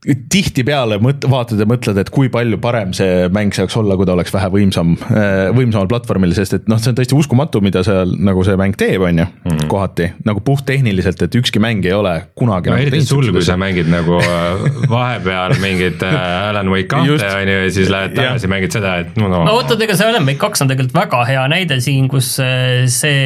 tihtipeale 0.03 0.97
mõt-, 1.03 1.23
vaatad 1.29 1.61
ja 1.61 1.67
mõtled, 1.69 1.97
et 2.01 2.09
kui 2.13 2.27
palju 2.31 2.57
parem 2.63 2.91
see 2.95 3.27
mäng 3.33 3.55
saaks 3.55 3.75
olla, 3.79 3.95
kui 3.99 4.07
ta 4.07 4.15
oleks 4.17 4.33
vähe 4.35 4.49
võimsam, 4.51 4.95
äh, 5.07 5.47
võimsamal 5.55 5.87
platvormil, 5.91 6.33
sest 6.35 6.57
et 6.57 6.67
noh, 6.71 6.79
see 6.81 6.91
on 6.91 6.97
tõesti 6.97 7.15
uskumatu, 7.15 7.61
mida 7.63 7.85
seal 7.87 8.11
nagu 8.19 8.43
see 8.43 8.57
mäng 8.59 8.75
teeb, 8.79 9.05
on 9.07 9.23
ju, 9.23 9.27
mhm. 9.47 9.69
kohati. 9.71 10.09
nagu 10.27 10.43
puhttehniliselt, 10.43 11.23
et 11.23 11.37
ükski 11.39 11.61
mäng 11.63 11.85
ei 11.87 11.95
ole 11.95 12.15
kunagi 12.39 12.71
no, 12.71 12.75
nagu 12.75 12.87
eriti 12.89 13.07
sul, 13.07 13.29
kui 13.31 13.45
sa 13.45 13.55
mängid 13.59 13.87
nagu 13.91 14.19
äh, 14.19 14.67
vahepeal 14.91 15.55
mingit 15.63 16.03
äh, 16.03 16.19
Alan 16.49 16.71
Wake 16.73 16.91
kahte, 16.91 17.31
on 17.39 17.53
ju, 17.53 17.57
ja 17.63 17.71
siis 17.71 17.91
lähed 17.93 18.17
tagasi, 18.19 18.51
mängid 18.51 18.75
seda, 18.75 18.97
et 19.05 19.15
no, 19.19 19.31
no. 19.31 19.45
no 19.47 19.55
oot, 19.55 19.71
oot, 19.71 19.87
ega 19.87 19.95
see 19.99 20.11
Alan 20.11 20.27
Wake 20.27 20.41
kaks 20.43 20.65
on 20.65 20.71
tegelikult 20.71 20.99
väga 20.99 21.23
hea 21.31 21.47
näide 21.51 21.79
siin, 21.83 22.11
kus 22.11 22.35
see, 22.35 23.17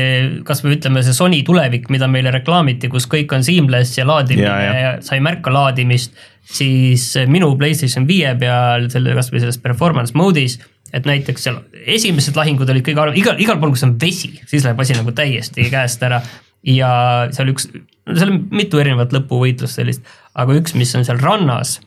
kasvõi 0.46 0.78
ütleme, 0.78 1.02
see 1.06 1.18
Sony 1.18 1.42
tulevik, 1.48 1.90
mida 1.94 2.10
meile 2.12 2.34
reklaamiti, 2.38 2.92
kus 2.94 3.10
kõik 3.10 3.34
on 3.34 3.46
seamless 3.46 3.98
ja 3.98 4.06
laadimine 4.06 4.46
ja, 4.46 4.58
ja. 4.62 4.82
ja 4.84 4.96
sa 5.02 5.18
ei 5.18 5.26
märka 5.26 5.54
laadimist 5.54 6.14
siis 6.48 7.10
minu 7.28 7.52
Playstation 7.60 8.08
viie 8.08 8.32
peal 8.40 8.88
selle 8.94 9.16
kasvõi 9.18 9.44
selles 9.44 9.60
performance 9.64 10.16
mode'is, 10.18 10.58
et 10.96 11.08
näiteks 11.08 11.48
seal 11.48 11.60
esimesed 11.98 12.38
lahingud 12.40 12.70
olid 12.72 12.86
kõige 12.88 13.04
arv-, 13.04 13.18
igal, 13.20 13.36
igal 13.44 13.60
pool, 13.60 13.74
kus 13.76 13.84
on 13.88 13.98
vesi, 14.00 14.32
siis 14.48 14.64
läheb 14.64 14.80
asi 14.80 14.96
nagu 14.96 15.12
täiesti 15.16 15.68
käest 15.72 16.04
ära. 16.08 16.22
ja 16.68 16.90
seal 17.36 17.52
üks, 17.52 17.68
seal 18.08 18.32
on 18.32 18.40
mitu 18.56 18.80
erinevat 18.82 19.14
lõpuvõitlust 19.16 19.78
sellist, 19.80 20.08
aga 20.36 20.56
üks, 20.58 20.74
mis 20.80 20.96
on 20.96 21.06
seal 21.08 21.20
rannas 21.22 21.78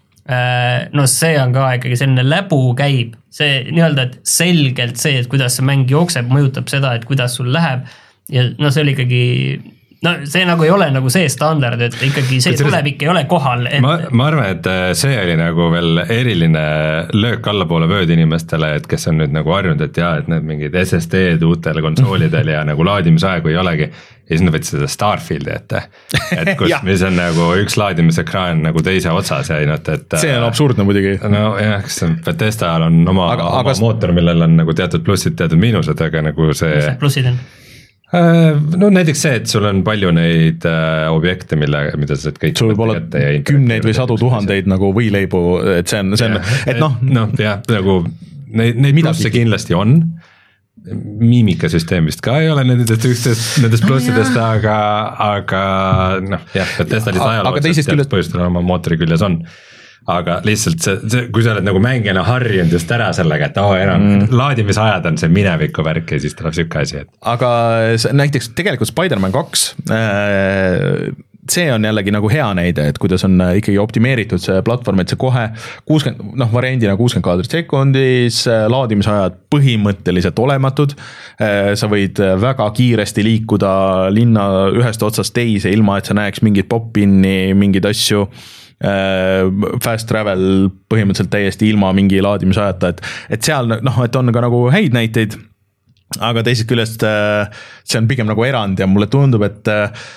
no 0.93 1.07
see 1.11 1.35
on 1.41 1.53
ka 1.55 1.73
ikkagi 1.79 1.97
selline 1.99 2.23
läbu 2.27 2.61
käib, 2.79 3.17
see 3.35 3.65
nii-öelda, 3.71 4.07
et 4.07 4.19
selgelt 4.29 5.01
see, 5.01 5.19
et 5.19 5.29
kuidas 5.31 5.57
see 5.59 5.67
mäng 5.67 5.91
jookseb, 5.91 6.31
mõjutab 6.31 6.71
seda, 6.71 6.95
et 6.95 7.07
kuidas 7.09 7.35
sul 7.39 7.51
läheb. 7.55 7.87
Ja 8.31 8.45
noh, 8.61 8.71
see 8.71 8.85
oli 8.85 8.95
ikkagi 8.95 9.23
no 10.05 10.13
see 10.25 10.45
nagu 10.49 10.65
ei 10.65 10.71
ole 10.73 10.87
nagu 10.95 11.11
see 11.13 11.29
standard, 11.33 11.81
et 11.85 11.97
ikkagi 12.07 12.39
see 12.41 12.57
tulevik 12.57 13.03
ei 13.05 13.11
ole 13.13 13.25
kohal, 13.29 13.67
et 13.69 13.83
ma, 13.85 13.97
ma 14.17 14.29
arvan, 14.31 14.55
et 14.57 14.69
äh, 14.71 14.85
see 14.97 15.17
oli 15.21 15.35
nagu 15.37 15.67
veel 15.75 16.01
eriline 16.07 16.63
löök 17.17 17.51
allapoole 17.53 17.89
vööd 17.91 18.13
inimestele, 18.15 18.73
et 18.81 18.89
kes 18.91 19.11
on 19.13 19.21
nüüd 19.21 19.35
nagu 19.37 19.53
harjunud, 19.53 19.83
et 19.85 20.01
jaa, 20.01 20.15
et 20.23 20.31
need 20.33 20.47
mingid 20.49 20.79
SSD-d 20.81 21.45
uutel 21.45 21.83
konsoolidel 21.85 22.49
ja 22.55 22.65
nagu 22.69 22.87
laadimisaegu 22.89 23.53
ei 23.53 23.61
olegi. 23.61 23.91
ja 24.31 24.37
siis 24.37 24.45
nad 24.47 24.55
võtsid 24.55 24.77
seda 24.79 24.89
Starfieldi 24.89 25.53
ette, 25.53 25.83
et 26.39 26.53
kus 26.61 26.75
mis 26.87 27.05
on 27.05 27.17
nagu 27.19 27.51
üks 27.61 27.77
laadimisekraan 27.81 28.65
nagu 28.71 28.81
teise 28.87 29.13
otsas 29.13 29.51
ja 29.51 29.61
ainult, 29.61 29.89
et. 29.93 30.19
see 30.23 30.33
on 30.37 30.49
absurdne 30.49 30.87
muidugi. 30.89 31.19
nojah, 31.29 31.81
kas 31.85 32.05
Bethesdal 32.25 32.89
on 32.89 33.03
oma, 33.05 33.33
Aga- 33.35 33.53
oma 33.53 33.65
aga- 33.67 33.81
mootor, 33.85 34.17
millel 34.17 34.49
on 34.49 34.57
nagu 34.63 34.73
teatud 34.77 35.05
plussid, 35.05 35.37
teatud 35.37 35.61
miinused, 35.61 36.01
aga 36.09 36.25
nagu 36.31 36.53
see 36.55 36.77
mis 36.77 36.87
need 36.89 37.03
plussid 37.03 37.35
on? 37.35 37.43
Äh, 38.11 38.57
no 38.81 38.89
näiteks 38.91 39.21
see, 39.23 39.37
et 39.39 39.47
sul 39.47 39.67
on 39.69 39.85
palju 39.87 40.11
neid 40.17 40.65
äh, 40.67 41.05
objekte, 41.15 41.55
mille, 41.61 41.85
mida 42.01 42.17
sa 42.19 42.27
saad 42.29 42.41
kõik. 42.43 42.57
sul 42.59 42.73
võib 42.73 42.83
olla 42.83 42.97
kümneid 43.47 43.87
või 43.87 43.95
sadu 43.95 44.17
tuhandeid 44.19 44.67
nagu 44.71 44.91
võileibu, 44.97 45.43
et 45.77 45.93
see 45.93 46.01
on, 46.03 46.17
see 46.19 46.27
on, 46.27 46.41
et 46.67 46.81
noh, 46.83 46.97
noh 47.07 47.31
jah, 47.39 47.61
nagu 47.71 48.01
neid, 48.51 48.81
neid 48.83 48.99
plusse 49.05 49.31
kindlasti 49.31 49.79
on. 49.79 50.01
miimikasüsteem 51.21 52.07
vist 52.09 52.23
ka 52.25 52.39
ei 52.41 52.49
ole 52.51 52.63
nendest 52.65 53.05
üksteist, 53.05 53.59
nendest 53.63 53.85
plussidest, 53.85 54.37
aga, 54.41 54.77
aga 55.37 55.63
noh, 56.25 56.47
jah, 56.57 56.71
Bethesda 56.81 57.13
Aga- 57.13 57.21
aga 57.21 57.33
ajalooliselt 57.35 57.67
teisest 57.69 57.91
teatud 57.91 57.99
küljest- 58.01 58.15
põhjustel 58.15 58.47
oma 58.47 58.63
mootori 58.65 58.97
küljes 58.99 59.23
on 59.27 59.43
aga 60.09 60.41
lihtsalt 60.47 60.83
see, 60.85 60.99
see, 61.13 61.29
kui 61.35 61.45
sa 61.45 61.55
oled 61.55 61.67
nagu 61.67 61.81
mängijana 61.83 62.25
harjunud 62.27 62.73
just 62.73 62.91
ära 62.95 63.11
sellega, 63.17 63.51
et 63.51 63.59
oo 63.61 63.73
enam 63.77 64.05
mm. 64.07 64.29
laadimisajad 64.37 65.09
on 65.11 65.19
see 65.21 65.33
mineviku 65.33 65.85
värk 65.87 66.17
ja 66.17 66.21
siis 66.23 66.37
tuleb 66.39 66.57
sihuke 66.57 66.85
asi, 66.85 67.03
et 67.05 67.11
aga 67.21 67.51
näiteks 68.17 68.53
tegelikult 68.57 68.91
Spider-man 68.91 69.35
kaks, 69.35 69.67
see 71.51 71.67
on 71.73 71.85
jällegi 71.85 72.13
nagu 72.15 72.29
hea 72.31 72.47
näide, 72.55 72.85
et 72.91 72.99
kuidas 73.01 73.25
on 73.27 73.41
äh, 73.43 73.57
ikkagi 73.61 73.79
optimeeritud 73.83 74.43
see 74.43 74.61
platvorm, 74.67 75.03
et 75.03 75.13
see 75.13 75.19
kohe 75.21 75.49
kuuskümmend, 75.89 76.37
noh 76.41 76.53
variandina 76.53 76.95
kuuskümmend 76.99 77.27
kaadrit 77.27 77.57
sekundis, 77.57 78.43
laadimisajad 78.47 79.41
põhimõtteliselt 79.53 80.39
olematud. 80.39 80.95
sa 81.75 81.89
võid 81.91 82.21
äh, 82.23 82.37
väga 82.41 82.69
kiiresti 82.77 83.25
liikuda 83.27 83.73
linna 84.15 84.47
ühest 84.77 85.03
otsast 85.03 85.35
teise, 85.37 85.73
ilma 85.73 85.99
et 85.99 86.11
sa 86.11 86.17
näeks 86.17 86.45
mingit 86.47 86.69
pop-in'i, 86.71 87.53
mingeid 87.57 87.89
asju 87.91 88.27
äh, 88.27 88.49
fast 88.81 90.09
travel 90.09 90.71
põhimõtteliselt 90.89 91.29
täiesti 91.29 91.69
ilma 91.69 91.91
mingi 91.93 92.23
laadimisajata, 92.25 92.89
et, 92.95 93.03
et 93.37 93.45
seal 93.45 93.69
noh, 93.69 93.99
et 94.07 94.17
on 94.17 94.33
ka 94.33 94.41
nagu 94.47 94.63
häid 94.73 94.97
näiteid 94.97 95.37
aga 96.19 96.43
teisest 96.47 96.69
küljest 96.71 97.05
äh, 97.07 97.47
see 97.87 98.01
on 98.01 98.09
pigem 98.11 98.29
nagu 98.31 98.43
erand 98.47 98.81
ja 98.81 98.89
mulle 98.91 99.07
tundub, 99.13 99.45
et 99.47 99.71
äh, 99.71 100.09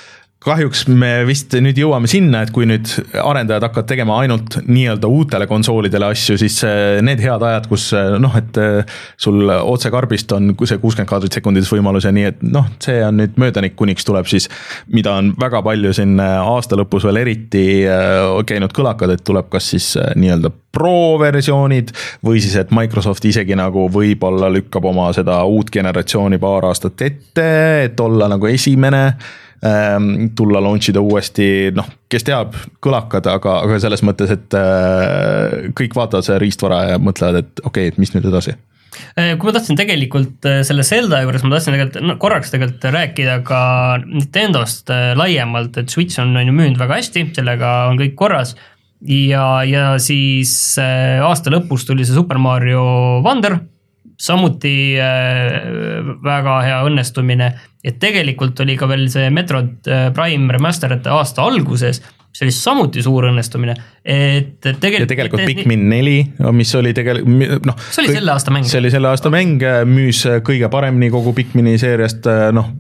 kahjuks 0.44 0.86
me 0.92 1.12
vist 1.28 1.54
nüüd 1.64 1.78
jõuame 1.80 2.10
sinna, 2.12 2.44
et 2.44 2.52
kui 2.54 2.66
nüüd 2.68 2.90
arendajad 3.22 3.64
hakkavad 3.68 3.88
tegema 3.90 4.18
ainult 4.24 4.58
nii-öelda 4.68 5.10
uutele 5.10 5.48
konsoolidele 5.48 6.10
asju, 6.12 6.38
siis 6.42 6.60
äh, 6.68 7.00
need 7.06 7.22
head 7.24 7.44
ajad, 7.48 7.70
kus 7.72 7.90
äh, 7.96 8.16
noh, 8.22 8.34
et 8.40 8.58
äh, 8.60 8.98
sul 9.22 9.48
otsekarbist 9.54 10.34
on 10.36 10.52
see 10.68 10.80
kuuskümmend 10.82 11.10
kaadrit 11.10 11.38
sekundides 11.40 11.72
võimalus 11.72 12.08
ja 12.08 12.14
nii, 12.16 12.26
et 12.34 12.44
noh, 12.44 12.68
see 12.84 13.00
on 13.06 13.22
nüüd 13.22 13.40
möödanik, 13.40 13.78
kuniks 13.80 14.08
tuleb 14.08 14.28
siis, 14.30 14.50
mida 14.94 15.16
on 15.22 15.32
väga 15.40 15.64
palju 15.66 15.94
siin 15.96 16.20
aasta 16.24 16.80
lõpus 16.80 17.08
veel 17.08 17.22
eriti 17.24 17.64
käinud 18.48 18.74
kõlakad, 18.76 19.14
et 19.16 19.24
tuleb 19.26 19.48
kas 19.54 19.70
siis 19.74 19.94
nii-öelda 20.20 20.52
pro 20.74 21.20
versioonid 21.22 21.94
või 22.26 22.42
siis, 22.44 22.56
et 22.60 22.74
Microsoft 22.76 23.26
isegi 23.30 23.56
nagu 23.58 23.86
võib-olla 23.94 24.50
lükkab 24.52 24.86
oma 24.90 25.12
seda 25.16 25.38
uut 25.48 25.72
generatsiooni 25.74 26.42
paar 26.42 26.68
aastat 26.72 27.06
ette, 27.06 27.48
et 27.86 28.04
olla 28.04 28.28
nagu 28.32 28.50
esimene 28.50 29.06
tulla 30.36 30.60
launch 30.64 30.90
ida 30.92 31.02
uuesti, 31.04 31.72
noh, 31.76 31.88
kes 32.12 32.26
teab, 32.28 32.58
kõlakad, 32.84 33.30
aga, 33.32 33.62
aga 33.64 33.80
selles 33.80 34.04
mõttes, 34.04 34.34
et 34.36 34.58
äh, 34.60 35.72
kõik 35.78 35.96
vaatavad 35.96 36.28
seda 36.28 36.42
riistvara 36.44 36.84
ja 36.92 37.00
mõtlevad, 37.00 37.40
et 37.44 37.64
okei 37.64 37.88
okay,, 37.88 37.94
et 37.94 38.02
mis 38.02 38.12
nüüd 38.16 38.28
edasi. 38.28 38.58
Eh, 39.18 39.32
kui 39.40 39.50
ma 39.50 39.54
tahtsin 39.56 39.78
tegelikult 39.78 40.46
eh, 40.50 40.60
selle 40.68 40.84
Zelda 40.86 41.24
juures, 41.24 41.46
ma 41.46 41.56
tahtsin 41.56 41.74
tegelikult 41.74 42.06
no, 42.06 42.18
korraks 42.22 42.54
tegelikult 42.54 42.86
rääkida 42.94 43.40
ka 43.48 43.62
Nintendost 44.04 44.92
laiemalt, 45.18 45.80
et 45.82 45.90
Switch 45.90 46.22
on, 46.22 46.36
on 46.38 46.52
ju 46.52 46.54
müünud 46.54 46.78
väga 46.82 47.00
hästi, 47.00 47.26
sellega 47.40 47.74
on 47.90 47.98
kõik 48.02 48.14
korras. 48.20 48.56
ja, 49.04 49.64
ja 49.68 49.88
siis 50.00 50.76
äh, 50.82 51.24
aasta 51.24 51.52
lõpus 51.56 51.88
tuli 51.88 52.06
see 52.06 52.16
Super 52.16 52.38
Mario 52.42 52.84
Wonder, 53.26 53.58
samuti 54.20 54.96
äh, 55.02 56.16
väga 56.24 56.58
hea 56.66 56.82
õnnestumine. 56.88 57.54
ja 57.84 57.92
tegelikult 58.00 58.60
oli 58.64 58.78
ka 58.80 58.88
veel 58.88 59.10
see 59.12 59.30
Metroid 59.34 59.88
äh, 59.92 60.10
Prime 60.16 60.54
Remastered 60.54 61.08
aasta 61.12 61.44
alguses, 61.44 62.00
see 62.34 62.46
oli 62.48 62.54
samuti 62.56 63.04
suur 63.06 63.28
õnnestumine, 63.30 63.76
et 64.06 64.66
et 64.66 64.72
ja 64.72 64.80
tegelikult. 64.80 65.10
tegelikult 65.12 65.46
Pikmin 65.50 65.88
neli, 65.90 66.16
mis 66.56 66.72
oli 66.80 66.94
tegelikult 66.96 67.68
noh. 67.68 67.78
See 67.90 68.06
oli 68.06 68.16
selle 68.16 68.34
aasta 68.34 68.54
mäng. 68.56 68.70
see 68.70 68.82
oli 68.82 68.94
selle 68.94 69.12
aasta 69.12 69.34
mäng, 69.34 69.66
müüs 69.90 70.24
kõige 70.48 70.70
paremini 70.74 71.12
kogu 71.14 71.36
Pikmini 71.38 71.76
seeriast, 71.82 72.30
noh. 72.56 72.72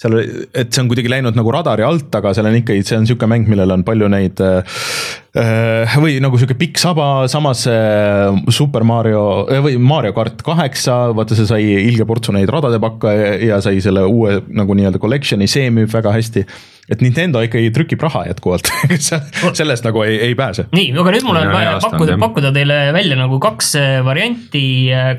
seal, 0.00 0.16
et 0.54 0.72
see 0.74 0.82
on 0.82 0.90
kuidagi 0.90 1.10
läinud 1.12 1.38
nagu 1.38 1.52
radari 1.54 1.84
alt, 1.86 2.10
aga 2.18 2.34
seal 2.34 2.48
on 2.50 2.58
ikkagi, 2.58 2.84
see 2.86 2.98
on 2.98 3.08
sihuke 3.08 3.28
mäng, 3.30 3.48
millel 3.50 3.74
on 3.76 3.84
palju 3.86 4.10
neid 4.12 4.42
äh, 4.42 5.96
või 6.02 6.18
nagu 6.22 6.38
sihuke 6.40 6.56
pikk 6.58 6.80
saba, 6.82 7.26
samas 7.30 7.64
äh, 7.70 8.34
Super 8.54 8.86
Mario 8.86 9.44
äh, 9.46 9.62
või 9.64 9.78
Mario 9.82 10.14
kart 10.16 10.42
kaheksa, 10.46 11.14
vaata 11.16 11.38
see 11.38 11.48
sai 11.48 11.64
ilge 11.86 12.06
portsu 12.08 12.34
neid 12.34 12.50
radade 12.52 12.80
pakka 12.82 13.14
ja, 13.14 13.32
ja 13.54 13.60
sai 13.64 13.82
selle 13.84 14.06
uue 14.10 14.40
nagu 14.54 14.76
nii-öelda 14.76 15.02
collection'i, 15.02 15.50
see 15.50 15.70
müüb 15.74 15.92
väga 15.94 16.14
hästi. 16.14 16.44
et 16.90 17.00
Nintendo 17.00 17.40
ikkagi 17.40 17.70
trükib 17.72 18.02
raha 18.04 18.26
jätkuvalt 18.28 18.68
sellest 19.60 19.86
nagu 19.86 20.02
ei, 20.04 20.18
ei 20.26 20.34
pääse. 20.36 20.66
nii, 20.74 20.90
aga 21.00 21.14
nüüd 21.14 21.24
mul 21.24 21.38
on 21.40 21.48
Ja 21.48 21.54
vaja 21.54 21.78
pakkuda, 21.80 22.18
pakkuda 22.20 22.52
teile 22.52 22.78
välja 22.96 23.16
nagu 23.18 23.38
kaks 23.42 23.74
äh, 23.80 23.96
varianti, 24.04 24.66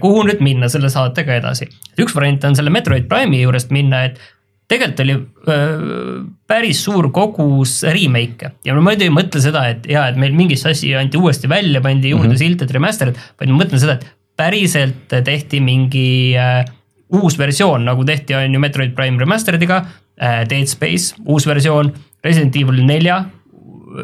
kuhu 0.04 0.28
nüüd 0.28 0.44
minna 0.46 0.70
selle 0.70 0.92
saatega 0.94 1.40
edasi. 1.40 1.72
üks 1.98 2.16
variant 2.16 2.44
on 2.52 2.60
selle 2.60 2.74
Metroid 2.76 3.08
Prime'i 3.10 3.46
juurest 3.46 3.72
minna, 3.74 4.06
et 4.12 4.20
tegelikult 4.72 5.02
oli 5.04 5.16
öö, 5.16 6.22
päris 6.50 6.82
suur 6.86 7.10
kogus 7.14 7.78
remake'e 7.86 8.52
ja 8.66 8.76
ma 8.78 8.84
muidu 8.88 9.06
ei 9.06 9.14
mõtle 9.14 9.42
seda, 9.44 9.66
et 9.74 9.86
jaa, 9.90 10.08
et 10.10 10.18
meil 10.22 10.34
mingisse 10.38 10.72
asi 10.72 10.94
anti 10.98 11.20
uuesti 11.22 11.50
välja, 11.52 11.82
pandi 11.86 12.14
juurde 12.14 12.32
mm 12.32 12.34
-hmm. 12.34 12.44
silt, 12.44 12.62
et 12.66 12.74
remastered, 12.74 13.20
vaid 13.40 13.54
ma 13.54 13.62
mõtlen 13.62 13.82
seda, 13.82 14.00
et 14.00 14.08
päriselt 14.36 15.14
tehti 15.26 15.62
mingi 15.64 16.36
äh, 16.38 16.66
uus 17.14 17.38
versioon, 17.38 17.86
nagu 17.86 18.04
tehti, 18.06 18.36
on 18.36 18.54
ju 18.54 18.60
Metroid 18.60 18.96
Prime 18.96 19.22
Remastered'iga 19.22 19.86
äh,, 20.22 20.44
Dead 20.50 20.68
Space 20.68 21.16
uus 21.26 21.48
versioon, 21.48 21.94
Resident 22.24 22.56
Evil 22.56 22.86
nelja 22.86 23.26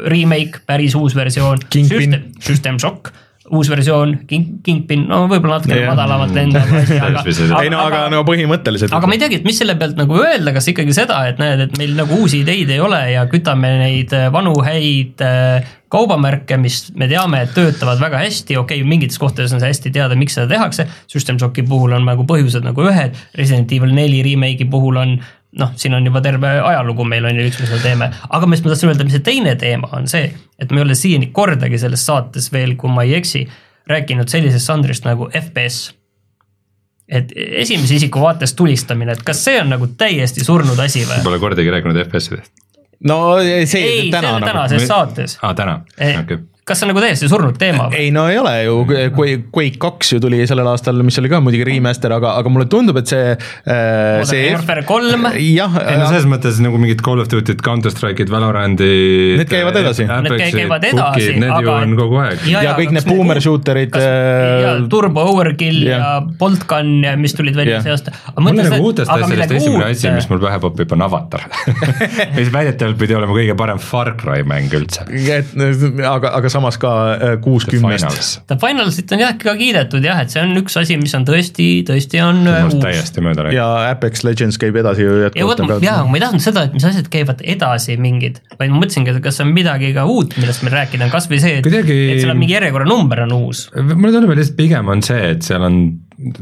remake, 0.08 0.62
päris 0.66 0.94
uus 0.94 1.14
versioon. 1.16 1.58
System, 1.68 2.22
System 2.40 2.78
Shock 2.78 3.12
uus 3.50 3.68
versioon, 3.70 4.14
King, 4.30 4.60
Kingpin, 4.62 5.06
no 5.10 5.24
võib-olla 5.26 5.58
natuke 5.58 5.74
Jah. 5.74 5.90
madalamalt 5.90 6.34
lendav 6.36 6.68
asi, 6.78 6.98
aga 7.02 7.24
Ei 7.58 7.72
no 7.72 7.80
aga 7.82 8.04
no 8.12 8.22
põhimõtteliselt. 8.26 8.94
aga 8.94 9.10
ma 9.10 9.16
ei 9.16 9.22
teagi, 9.22 9.40
et 9.40 9.46
mis 9.48 9.58
selle 9.58 9.74
pealt 9.80 9.98
nagu 9.98 10.20
öelda, 10.20 10.54
kas 10.54 10.70
ikkagi 10.70 10.94
seda, 10.94 11.18
et 11.30 11.42
näed, 11.42 11.64
et 11.66 11.78
meil 11.80 11.96
nagu 11.98 12.20
uusi 12.22 12.44
ideid 12.46 12.70
ei 12.70 12.78
ole 12.82 13.00
ja 13.16 13.26
kütame 13.30 13.74
neid 13.82 14.14
äh, 14.14 14.28
vanu 14.34 14.54
häid 14.62 15.24
äh, 15.26 15.72
kaubamärke, 15.92 16.56
mis 16.60 16.86
me 16.96 17.10
teame, 17.10 17.42
et 17.44 17.52
töötavad 17.56 18.00
väga 18.00 18.22
hästi, 18.22 18.56
okei 18.62 18.80
okay,, 18.80 18.88
mingites 18.88 19.18
kohtades 19.20 19.52
on 19.52 19.60
see 19.60 19.72
hästi 19.74 19.92
teada, 19.92 20.16
miks 20.16 20.38
seda 20.38 20.48
tehakse. 20.54 20.86
System 21.10 21.40
Shocki 21.42 21.66
puhul 21.68 21.92
on 21.98 22.06
nagu 22.08 22.24
põhjused 22.28 22.64
nagu 22.64 22.86
ühed, 22.88 23.18
Resident 23.38 23.74
Evil 23.74 23.92
neli 23.96 24.22
remake'i 24.24 24.70
puhul 24.72 25.02
on 25.02 25.18
noh, 25.60 25.72
siin 25.76 25.94
on 25.94 26.06
juba 26.06 26.22
terve 26.24 26.54
ajalugu 26.60 27.04
meil 27.08 27.26
on 27.28 27.36
ju, 27.36 27.48
miks 27.48 27.60
me 27.60 27.68
seda 27.68 27.82
teeme, 27.84 28.10
aga 28.28 28.48
mis 28.48 28.62
ma 28.64 28.72
tahtsin 28.72 28.92
öelda, 28.92 29.06
mis 29.08 29.16
see 29.18 29.26
teine 29.26 29.56
teema 29.60 29.90
on 29.98 30.06
see, 30.10 30.30
et 30.58 30.70
me 30.70 30.80
ei 30.80 30.86
ole 30.86 30.96
siiani 30.98 31.32
kordagi 31.34 31.80
selles 31.80 32.04
saates 32.08 32.48
veel, 32.54 32.76
kui 32.80 32.92
ma 32.92 33.04
ei 33.06 33.18
eksi, 33.18 33.44
rääkinud 33.90 34.30
sellisest 34.32 34.70
žanrist 34.70 35.08
nagu 35.08 35.28
FPS 35.28 35.90
et 37.12 37.32
esimese 37.36 37.98
isiku 37.98 38.22
vaatest 38.22 38.56
tulistamine, 38.56 39.12
et 39.12 39.24
kas 39.26 39.42
see 39.44 39.58
on 39.60 39.72
nagu 39.74 39.88
täiesti 40.00 40.44
surnud 40.46 40.78
asi 40.80 41.04
või? 41.04 41.20
Pole 41.26 41.40
kordagi 41.42 41.74
rääkinud 41.74 41.98
FPS-idest. 42.06 42.52
no 43.08 43.18
see, 43.42 43.66
see 43.66 43.82
ei, 43.82 44.00
see 44.06 44.14
täna 44.14 44.36
on 44.36 44.40
nagu 44.40 44.52
tänases 44.52 44.88
saates. 44.88 45.36
aa, 45.42 45.52
täna, 45.58 45.80
okei. 46.22 46.38
Kas 46.62 46.78
see 46.78 46.86
on 46.86 46.92
nagu 46.92 47.00
täiesti 47.02 47.26
surnud 47.30 47.56
teema 47.58 47.88
ei 47.98 48.12
no 48.14 48.28
ei 48.30 48.36
ole 48.38 48.52
ju, 48.62 48.74
Quake, 48.86 49.38
Quake 49.54 49.78
kaks 49.82 50.12
ju 50.14 50.20
tuli 50.22 50.44
sellel 50.46 50.68
aastal, 50.70 51.00
mis 51.02 51.16
oli 51.18 51.30
ka 51.32 51.40
muidugi 51.42 51.64
remaster, 51.66 52.12
aga, 52.14 52.36
aga 52.38 52.52
mulle 52.54 52.68
tundub, 52.70 53.00
et 53.00 53.10
see, 53.10 53.32
see 54.28 54.44
Warfare 54.52 54.84
kolm, 54.86 55.26
jah, 55.42 55.74
ei 55.82 55.96
no 55.98 56.06
selles 56.10 56.28
mõttes 56.30 56.60
nagu 56.62 56.78
mingid 56.78 57.02
Call 57.02 57.18
of 57.22 57.30
Duty'd, 57.32 57.58
Counter 57.66 57.90
Strike'id, 57.90 58.30
Valorantid. 58.30 59.40
Need 59.40 59.50
käivad 59.50 59.78
edasi. 59.80 60.06
Need 60.06 60.36
käi- 60.38 60.52
käivad 60.54 60.86
edasi, 60.86 61.34
aga- 61.48 61.74
on 61.82 61.96
kogu 61.98 62.20
aeg. 62.22 62.46
Ja- 62.50 62.62
ja 62.68 62.76
kõik 62.78 62.94
need 62.94 63.08
boomer 63.10 63.40
shooter'id. 63.42 63.98
ja, 63.98 64.72
Turbo 64.92 65.24
Overkill 65.32 65.82
ja, 65.88 65.98
ja 65.98 66.12
Bolt 66.38 66.66
Gun, 66.70 66.92
mis 67.22 67.34
tulid 67.38 67.58
välja 67.58 67.80
see 67.82 67.90
aasta. 67.94 68.14
mul 68.38 68.52
on 68.54 68.62
nagu 68.62 68.78
uutest 68.92 69.10
asjadest 69.10 69.56
esimene 69.58 69.90
asi, 69.90 70.10
mis 70.14 70.28
mul 70.30 70.38
pähe 70.46 70.60
popib, 70.62 70.94
on 70.94 71.02
Avatar 71.08 71.42
mis 72.38 72.50
väidetavalt 72.54 72.98
pidi 73.02 73.18
olema 73.18 73.34
kõige 73.34 73.58
parem 73.58 73.82
Far 73.82 74.14
Cry 74.20 74.46
mäng 74.46 74.70
üldse. 74.78 75.04
et 75.10 75.52
aga, 76.06 76.32
aga 76.52 76.60
samas 76.60 76.78
ka 76.80 76.92
äh, 77.14 77.34
kuus 77.42 77.64
kümnest. 77.68 78.42
The 78.50 78.56
Finalsit 78.60 79.12
on 79.14 79.22
jah 79.22 79.34
ka 79.40 79.54
kiidetud 79.58 80.04
jah, 80.04 80.20
et 80.22 80.32
see 80.32 80.42
on 80.42 80.52
üks 80.60 80.76
asi, 80.80 80.96
mis 81.00 81.14
on 81.16 81.24
tõesti, 81.28 81.68
tõesti 81.88 82.20
on 82.24 82.42
äh, 82.44 82.58
minust 82.60 82.78
uus. 82.78 82.84
täiesti 82.84 83.24
mööda 83.24 83.46
läinud. 83.46 83.56
ja 83.56 83.68
Apex 83.92 84.24
Legends 84.26 84.60
käib 84.60 84.76
edasi 84.80 85.06
ju 85.06 85.18
jätkuvalt, 85.24 85.82
jaa, 85.84 86.02
ma 86.08 86.18
ei 86.18 86.24
tahtnud 86.24 86.44
seda, 86.44 86.66
et 86.68 86.76
mis 86.76 86.86
asjad 86.88 87.08
käivad 87.12 87.42
edasi 87.54 87.96
mingid, 88.00 88.42
vaid 88.58 88.74
ma 88.74 88.82
mõtlesingi, 88.82 89.14
et 89.14 89.22
kas 89.24 89.40
on 89.44 89.52
midagi 89.54 89.92
ka 89.96 90.06
uut, 90.08 90.36
millest 90.40 90.66
meil 90.66 90.76
rääkida 90.82 91.08
on, 91.08 91.14
kasvõi 91.14 91.40
see, 91.42 91.60
et 91.60 91.66
Kuidagi- 91.66 91.98
et 92.12 92.22
seal 92.22 92.34
on 92.34 92.42
mingi 92.42 92.56
järjekorranumber 92.58 93.24
on 93.26 93.36
uus. 93.38 93.64
mulle 93.76 94.12
tundub, 94.14 94.34
et 94.34 94.42
lihtsalt 94.42 94.58
pigem 94.60 94.92
on 94.92 95.04
see, 95.06 95.22
et 95.36 95.46
seal 95.46 95.64
on, 95.68 95.80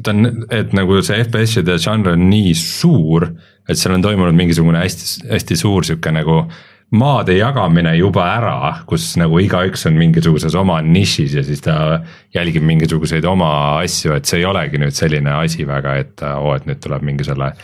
ta 0.00 0.14
on, 0.14 0.32
et 0.50 0.74
nagu 0.76 1.00
see 1.06 1.22
FPS-ide 1.24 1.78
žanr 1.82 2.14
on 2.16 2.28
nii 2.32 2.56
suur, 2.58 3.30
et 3.70 3.78
seal 3.78 3.94
on 3.94 4.02
toimunud 4.02 4.34
mingisugune 4.36 4.82
hästi, 4.82 5.30
hästi 5.30 5.60
suur 5.60 5.86
sihuke 5.86 6.12
nagu 6.14 6.42
maade 6.90 7.36
jagamine 7.38 7.92
juba 7.98 8.24
ära, 8.34 8.54
kus 8.88 9.12
nagu 9.20 9.38
igaüks 9.42 9.86
on 9.86 9.98
mingisuguses 9.98 10.56
oma 10.58 10.80
nišis 10.82 11.36
ja 11.38 11.44
siis 11.46 11.62
ta 11.62 12.00
jälgib 12.34 12.66
mingisuguseid 12.66 13.26
oma 13.30 13.52
asju, 13.84 14.16
et 14.16 14.26
see 14.26 14.42
ei 14.42 14.48
olegi 14.48 14.80
nüüd 14.82 14.96
selline 14.96 15.36
asi 15.38 15.66
väga, 15.68 15.94
et 16.02 16.26
oo, 16.34 16.56
et 16.56 16.66
nüüd 16.66 16.82
tuleb 16.82 17.06
mingi 17.06 17.26
selle 17.28 17.54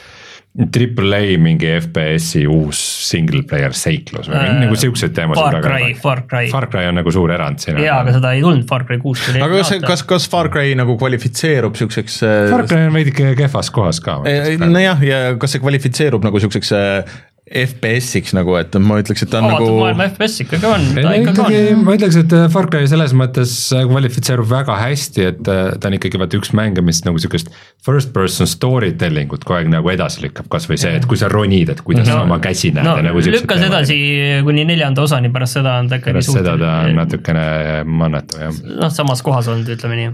Triple 0.73 1.17
A 1.17 1.37
mingi 1.37 1.69
FPS-i 1.69 2.47
uus 2.49 2.79
single 3.11 3.43
player 3.49 3.75
seiklus 3.77 4.31
või 4.31 4.39
Äh, 4.41 4.55
nagu 4.63 4.79
siukseid 4.79 5.13
teemasid 5.17 5.43
Far 5.43 5.59
Cry, 5.61 5.91
Far 6.01 6.23
Cry. 6.25 6.49
Far 6.49 6.67
Cry 6.73 6.89
on 6.89 6.97
nagu 6.97 7.13
suur 7.13 7.35
erand 7.35 7.61
siin. 7.61 7.77
jaa, 7.83 7.99
aga 8.01 8.15
seda 8.17 8.33
ei 8.33 8.41
tulnud 8.45 8.65
Far 8.71 8.87
Cry 8.89 9.03
kuus 9.03 9.27
aga 9.35 9.51
kas, 9.53 9.75
kas, 9.85 10.07
kas 10.09 10.29
Far 10.33 10.49
Cry 10.55 10.73
nagu 10.79 10.97
kvalifitseerub 10.97 11.77
siukseks 11.77 12.23
äh, 12.25 12.39
Far 12.55 12.65
Cry 12.71 12.89
on 12.89 12.97
veidike 12.97 13.35
kehvas 13.37 13.69
kohas 13.75 14.01
ka. 14.01 14.23
nojah, 14.63 15.05
ja 15.05 15.23
kas 15.41 15.57
see 15.57 15.65
kvalifitseerub 15.67 16.25
nagu 16.25 16.41
siukseks 16.41 16.73
äh, 16.79 17.17
FPS-iks 17.47 18.33
nagu, 18.35 18.57
et 18.59 18.75
ma 18.83 18.97
ütleks, 18.99 19.23
et 19.23 19.31
ta 19.31 19.39
on 19.39 19.47
avatud 19.47 19.69
nagu 19.69 19.83
maailma 19.85 20.09
FPS 20.11 20.41
ikkagi 20.43 20.67
on, 20.67 20.87
ta 20.97 21.13
ikkagi 21.15 21.31
ikkagi 21.31 21.61
on. 21.77 21.85
ma 21.87 21.95
ütleks, 21.95 22.17
et 22.19 22.33
Far 22.51 22.67
Cry 22.73 22.89
selles 22.91 23.15
mõttes 23.15 23.53
kvalifitseerub 23.71 24.49
väga 24.51 24.75
hästi, 24.81 25.27
et 25.31 25.51
äh, 25.53 25.69
ta 25.79 25.87
on 25.87 25.95
ikkagi 25.95 26.19
vaata 26.19 26.41
üks 26.41 26.51
mänge, 26.59 26.83
mis 26.83 27.05
nagu 27.07 27.23
sihukest 27.23 27.53
first 27.87 28.11
person 28.17 28.51
story 28.51 28.91
telling 28.99 29.31
ut 29.31 29.47
kogu 29.47 29.61
aeg 29.61 29.71
nagu 29.71 29.93
edasi 29.95 30.25
lükkab, 30.25 30.49
kasvõi 30.51 30.81
see, 30.83 30.97
et 30.99 31.07
kui 31.07 31.21
sa 31.21 31.31
ronid, 31.31 31.71
et 31.71 31.85
kuidas 31.87 32.11
sa 32.11 32.19
oma 32.25 32.41
käsi 32.43 32.73
näed 32.75 32.89
no 32.89 32.97
ja 32.99 33.07
nagu 33.07 33.23
siuksed 33.23 33.45
lükkas 33.45 33.63
edasi 33.69 34.01
kuni 34.49 34.67
neljanda 34.67 35.07
osani, 35.07 35.31
pärast 35.35 35.61
seda 35.61 35.79
on 35.85 35.93
ta 35.93 36.01
ikkagi 36.01 36.19
pärast 36.19 36.35
seda 36.35 36.57
ta 36.59 36.73
on 36.89 36.99
natukene 36.99 37.47
mannetav 37.87 38.43
jah. 38.43 38.61
noh, 38.83 38.91
samas 38.91 39.23
kohas 39.23 39.47
olnud, 39.55 39.71
ütleme 39.77 40.01
nii. 40.03 40.11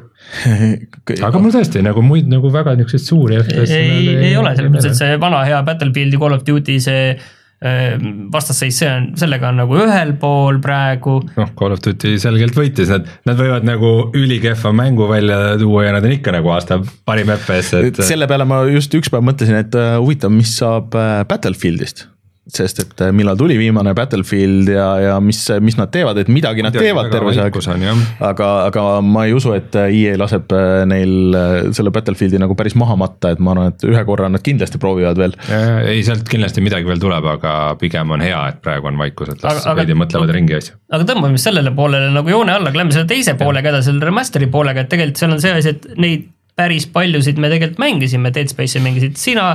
Aga 1.29 1.43
mul 1.43 1.53
tõesti 1.55 1.83
nagu 1.85 2.03
muid 2.07 2.31
nagu 2.31 2.51
väga 2.53 2.75
niisuguseid 2.79 3.05
suuri 3.05 3.39
FPS-e 3.43 3.79
ei, 3.79 4.11
ei 4.31 4.35
ole, 4.39 4.55
selles 4.57 4.73
mõttes, 4.73 4.93
et 4.95 5.01
see 5.01 5.21
vana 5.23 5.45
hea 5.49 5.61
Battlefieldi 5.67 6.21
Call 6.21 6.37
of 6.37 6.45
Duty 6.47 6.79
see 6.83 7.15
äh, 7.63 7.97
vastasseis, 8.33 8.79
see 8.81 8.91
on, 8.91 9.09
sellega 9.19 9.51
on 9.51 9.61
nagu 9.63 9.77
ühel 9.85 10.15
pool 10.21 10.61
praegu. 10.65 11.19
noh, 11.37 11.53
Call 11.59 11.77
of 11.77 11.83
Duty 11.85 12.15
selgelt 12.23 12.57
võitis, 12.59 12.93
nad, 12.93 13.09
nad 13.29 13.41
võivad 13.41 13.67
nagu 13.69 13.93
ülikehva 14.19 14.73
mängu 14.77 15.09
välja 15.11 15.59
tuua 15.61 15.87
ja 15.89 15.97
nad 15.97 16.07
on 16.09 16.17
ikka 16.17 16.35
nagu 16.39 16.55
aasta 16.55 16.81
parim 17.09 17.33
FPS, 17.37 17.75
et 17.83 18.03
selle 18.07 18.31
peale 18.31 18.49
ma 18.49 18.63
just 18.73 18.95
üks 18.99 19.13
päev 19.13 19.27
mõtlesin, 19.29 19.61
et 19.63 19.77
äh, 19.79 19.95
huvitav, 20.01 20.33
mis 20.35 20.57
saab 20.59 20.97
äh, 20.99 21.21
Battlefieldist. 21.29 22.07
Sest 22.51 22.81
et 22.83 23.03
äh, 23.07 23.13
millal 23.15 23.37
tuli 23.39 23.55
viimane 23.55 23.93
Battlefield 23.95 24.67
ja, 24.73 24.87
ja 24.99 25.13
mis, 25.23 25.39
mis 25.63 25.77
nad 25.79 25.93
teevad, 25.95 26.19
et 26.19 26.31
midagi 26.33 26.65
nad 26.65 26.75
Midagi 26.75 26.89
teevad 26.89 27.13
terve 27.13 27.35
see 27.37 27.45
aeg. 27.45 28.01
aga, 28.19 28.49
aga 28.67 28.87
ma 29.07 29.29
ei 29.29 29.37
usu, 29.37 29.53
et 29.55 29.77
EA 29.79 30.17
laseb 30.19 30.51
äh, 30.57 30.83
neil 30.91 31.39
äh, 31.39 31.55
selle 31.77 31.95
Battlefieldi 31.95 32.41
nagu 32.43 32.57
päris 32.59 32.75
maha 32.79 32.99
matta, 32.99 33.31
et 33.37 33.43
ma 33.43 33.55
arvan, 33.55 33.71
et 33.71 33.87
ühe 33.87 34.03
korra 34.09 34.31
nad 34.33 34.43
kindlasti 34.43 34.83
proovivad 34.83 35.23
veel. 35.23 35.39
Ja 35.47 35.63
ei, 35.87 36.03
sealt 36.07 36.27
kindlasti 36.31 36.65
midagi 36.67 36.91
veel 36.91 37.03
tuleb, 37.03 37.31
aga 37.37 37.57
pigem 37.79 38.11
on 38.19 38.27
hea, 38.27 38.43
et 38.51 38.61
praegu 38.65 38.91
on 38.91 38.99
vaikus, 38.99 39.31
et 39.37 39.47
las 39.47 39.63
veidi 39.79 39.95
mõtlevad 39.99 40.35
ringi 40.35 40.59
asju. 40.59 40.79
aga 40.93 41.07
tõmbame 41.13 41.39
sellele 41.39 41.71
poolele 41.79 42.11
nagu 42.11 42.35
joone 42.35 42.59
alla, 42.59 42.75
lähme 42.75 42.91
selle 42.91 43.07
teise 43.11 43.39
poolega 43.39 43.71
edasi, 43.71 43.93
selle 43.93 44.11
remaster'i 44.11 44.51
poolega, 44.51 44.83
et 44.83 44.91
tegelikult 44.91 45.23
seal 45.23 45.37
on 45.39 45.43
see 45.43 45.55
asi, 45.63 45.77
et 45.77 45.93
neid 45.95 46.31
päris 46.59 46.87
paljusid 46.93 47.39
me 47.41 47.49
tegelikult 47.53 47.81
mängisime, 47.81 48.33
Dead 48.35 48.51
Space'i 48.53 48.83
mängisid 48.85 49.17
sina, 49.21 49.55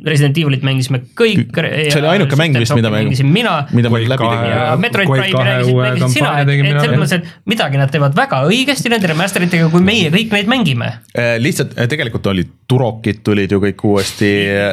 Resident 0.00 0.38
Evilit 0.40 0.62
mängisime 0.64 1.02
kõik. 1.18 1.50
See 1.92 1.98
oli 2.00 2.08
ainuke 2.14 2.36
mäng 2.40 2.54
vist, 2.56 2.72
mida 2.72 2.88
me- 2.88 3.02
mängisin 3.02 3.28
mina 3.28 3.66
mida 3.76 3.90
me 3.92 3.98
Quake 4.00 4.08
läbi 4.08 4.28
tegime 4.30 4.48
ja 4.48 4.76
Metroid 4.80 5.08
Prime'i 5.10 5.32
rääkisid, 5.34 5.74
mängisid 5.76 6.14
sina, 6.14 6.30
et, 6.40 6.46
tegin 6.48 6.68
et 6.70 6.78
selles 6.80 7.00
mõttes, 7.02 7.12
et 7.18 7.50
midagi 7.52 7.76
nad 7.82 7.90
teevad 7.92 8.16
väga 8.16 8.38
õigesti 8.48 8.88
nende 8.94 9.10
remaster 9.10 9.44
itega, 9.44 9.66
kui 9.68 9.82
meie 9.84 10.08
kõik 10.14 10.32
neid 10.32 10.48
mängime. 10.48 10.88
Äh, 11.12 11.34
lihtsalt 11.44 11.74
äh, 11.76 11.84
tegelikult 11.92 12.30
olid 12.32 12.48
turokid 12.70 13.20
tulid 13.26 13.52
ju 13.52 13.58
kõik 13.60 13.84
uuesti, 13.90 14.30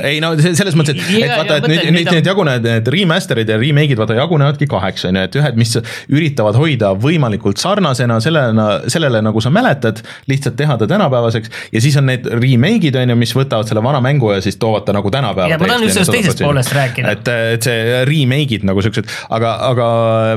ei 0.07 0.21
no 0.23 0.29
se- 0.39 0.53
selles 0.55 0.77
mõttes, 0.79 0.95
et, 0.95 1.11
et 1.19 1.33
vaata, 1.33 1.57
et 1.59 1.67
nüüd 1.73 1.91
mida- 1.97 2.15
need 2.15 2.29
jagunevad, 2.31 2.63
need 2.69 2.87
remaster'id 2.95 3.51
ja 3.51 3.59
remake'id 3.59 3.99
vaata 3.99 4.15
jagunevadki 4.21 4.69
kaheks, 4.71 5.09
on 5.11 5.19
ju, 5.19 5.25
et 5.27 5.35
ühed, 5.41 5.59
mis 5.59 5.75
üritavad 6.07 6.55
hoida 6.55 6.93
võimalikult 6.95 7.59
sarnasena 7.59 8.21
sellena, 8.23 8.69
sellele, 8.87 9.19
nagu 9.27 9.43
sa 9.43 9.51
mäletad, 9.51 9.99
lihtsalt 10.31 10.55
teha 10.55 10.77
ta 10.79 10.87
tänapäevaseks 10.87 11.51
ja 11.75 11.83
siis 11.83 11.99
on 11.99 12.07
need 12.13 12.31
remake'id, 12.31 12.95
on 13.03 13.11
ju, 13.11 13.19
mis 13.25 13.35
võtavad 13.35 13.67
selle 13.67 13.83
vana 13.83 13.99
mängu 13.99 14.31
ja 14.31 14.39
siis 14.47 14.59
toovad 14.61 14.87
ta 14.87 14.95
nagu 14.95 15.11
tänapäeva. 15.13 15.51
Ja 15.51 15.59
ma 15.61 15.69
tahan 15.69 15.85
just 15.87 15.99
sellest 15.99 16.15
teisest 16.15 16.43
poolest 16.43 16.73
rääkida. 16.75 17.13
et, 17.17 17.31
et 17.57 17.69
see 17.69 18.01
remake'id 18.07 18.65
nagu 18.67 18.83
siuksed, 18.85 19.11
aga, 19.29 19.53
aga 19.71 19.87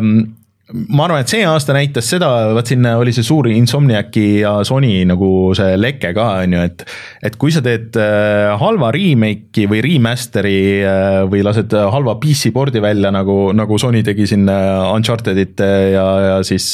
mm, 0.00 0.28
ma 0.70 1.06
arvan, 1.06 1.24
et 1.24 1.32
see 1.32 1.42
aasta 1.46 1.74
näitas 1.74 2.08
seda, 2.12 2.28
vaat 2.54 2.70
siin 2.70 2.86
oli 2.92 3.12
see 3.14 3.26
suur 3.26 3.48
Insomniaci 3.50 4.24
ja 4.42 4.52
Sony 4.66 4.92
nagu 5.08 5.30
see 5.56 5.76
leke 5.80 6.12
ka 6.16 6.26
on 6.44 6.56
ju, 6.56 6.64
et 6.66 6.84
et 7.26 7.36
kui 7.40 7.52
sa 7.54 7.62
teed 7.64 7.96
äh, 8.00 8.52
halva 8.60 8.90
remake'i 8.94 9.66
või 9.70 9.82
remaster'i 9.84 10.60
äh, 10.86 11.16
või 11.30 11.42
lased 11.46 11.74
halva 11.74 12.16
PC 12.22 12.52
pordi 12.54 12.82
välja 12.82 13.12
nagu, 13.14 13.50
nagu 13.56 13.78
Sony 13.80 14.02
tegi 14.06 14.28
siin 14.30 14.48
äh, 14.50 14.94
Uncharted'it 14.94 15.60
ja, 15.94 16.06
ja 16.26 16.36
siis 16.46 16.72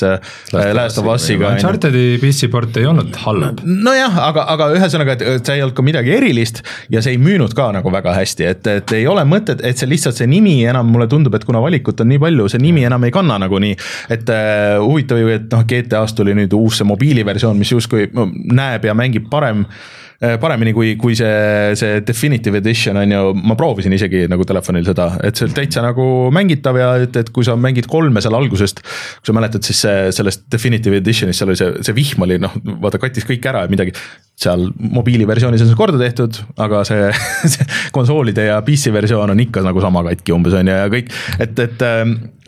Last 0.53 1.01
of 1.01 1.09
Us'iga. 1.11 1.55
Uncharted'i 1.55 2.21
PC 2.23 2.51
port 2.53 2.77
ei 2.81 2.89
olnud 2.89 3.17
halb. 3.25 3.63
nojah, 3.65 4.21
aga, 4.29 4.47
aga 4.55 4.71
ühesõnaga, 4.77 5.17
et 5.17 5.47
see 5.47 5.59
ei 5.59 5.65
olnud 5.65 5.77
ka 5.77 5.87
midagi 5.87 6.15
erilist 6.17 6.63
ja 6.93 7.03
see 7.05 7.17
ei 7.17 7.23
müünud 7.23 7.55
ka 7.57 7.71
nagu 7.77 7.93
väga 7.93 8.15
hästi, 8.17 8.49
et, 8.53 8.71
et 8.71 8.97
ei 8.97 9.07
ole 9.11 9.25
mõtet, 9.29 9.63
et 9.67 9.79
see 9.79 9.89
lihtsalt 9.91 10.19
see 10.19 10.29
nimi 10.31 10.59
enam 10.69 10.89
mulle 10.93 11.09
tundub, 11.11 11.35
et 11.37 11.47
kuna 11.47 11.63
valikut 11.65 12.01
on 12.05 12.11
nii 12.13 12.23
palju, 12.23 12.49
see 12.53 12.63
nimi 12.63 12.85
enam 12.87 13.05
ei 13.07 13.15
kanna 13.15 13.39
nagunii. 13.43 13.75
Et 14.13 14.33
äh, 14.33 14.77
huvitav 14.83 15.21
ju, 15.21 15.31
et 15.35 15.47
noh, 15.53 15.67
GTA-st 15.69 16.19
tuli 16.19 16.37
nüüd 16.37 16.57
uus 16.57 16.81
see 16.81 16.89
mobiiliversioon, 16.89 17.59
mis 17.59 17.73
justkui 17.75 18.11
no, 18.17 18.29
näeb 18.33 18.87
ja 18.89 18.95
mängib 18.97 19.31
parem 19.33 19.65
äh, 19.67 19.97
paremini 20.41 20.73
kui, 20.73 20.95
kui 21.01 21.17
see, 21.19 21.75
see 21.77 22.01
Definitive 22.07 22.61
Edition 22.63 22.97
on 23.01 23.13
ju, 23.13 23.33
ma 23.37 23.57
proovisin 23.59 23.93
isegi 23.93 24.25
nagu 24.31 24.47
telefonil 24.49 24.87
seda, 24.87 25.11
et 25.27 25.37
see 25.37 25.49
on 25.49 25.57
täitsa 25.57 25.85
nagu 25.85 26.07
mängitav 26.35 26.79
ja 26.81 26.93
et, 27.05 27.17
et 27.21 27.33
kui 27.35 27.45
sa 27.47 27.57
mängid 27.61 27.89
kolme 27.91 28.23
seal 28.25 28.37
algusest, 28.39 28.81
kui 29.21 29.31
sa 29.31 29.37
mäletad, 29.37 29.67
siis 29.67 29.83
see 29.85 30.07
sellest 30.17 30.47
Definitive 30.53 31.03
Editionist 31.03 31.43
seal 31.43 31.53
oli 31.53 31.61
see, 31.61 31.75
see 31.87 31.97
vihm 31.97 32.25
oli 32.25 32.41
noh, 32.43 32.55
vaata 32.85 33.01
kattis 33.03 33.29
kõik 33.29 33.45
ära 33.51 33.67
ja 33.67 33.73
midagi. 33.73 33.95
Seal 34.37 34.67
mobiiliversioonis 34.77 35.63
on 35.65 35.71
see 35.71 35.79
korda 35.79 36.01
tehtud, 36.01 36.41
aga 36.61 36.83
see, 36.89 37.11
see 37.53 37.69
konsoolide 37.97 38.49
ja 38.51 38.59
PC 38.65 38.93
versioon 38.97 39.33
on 39.33 39.45
ikka 39.45 39.65
nagu 39.65 39.85
sama 39.85 40.05
katki 40.11 40.35
umbes 40.37 40.57
on 40.57 40.73
ju 40.73 40.81
ja 40.81 40.89
kõik, 40.93 41.13
et, 41.41 41.61
et, 41.67 41.87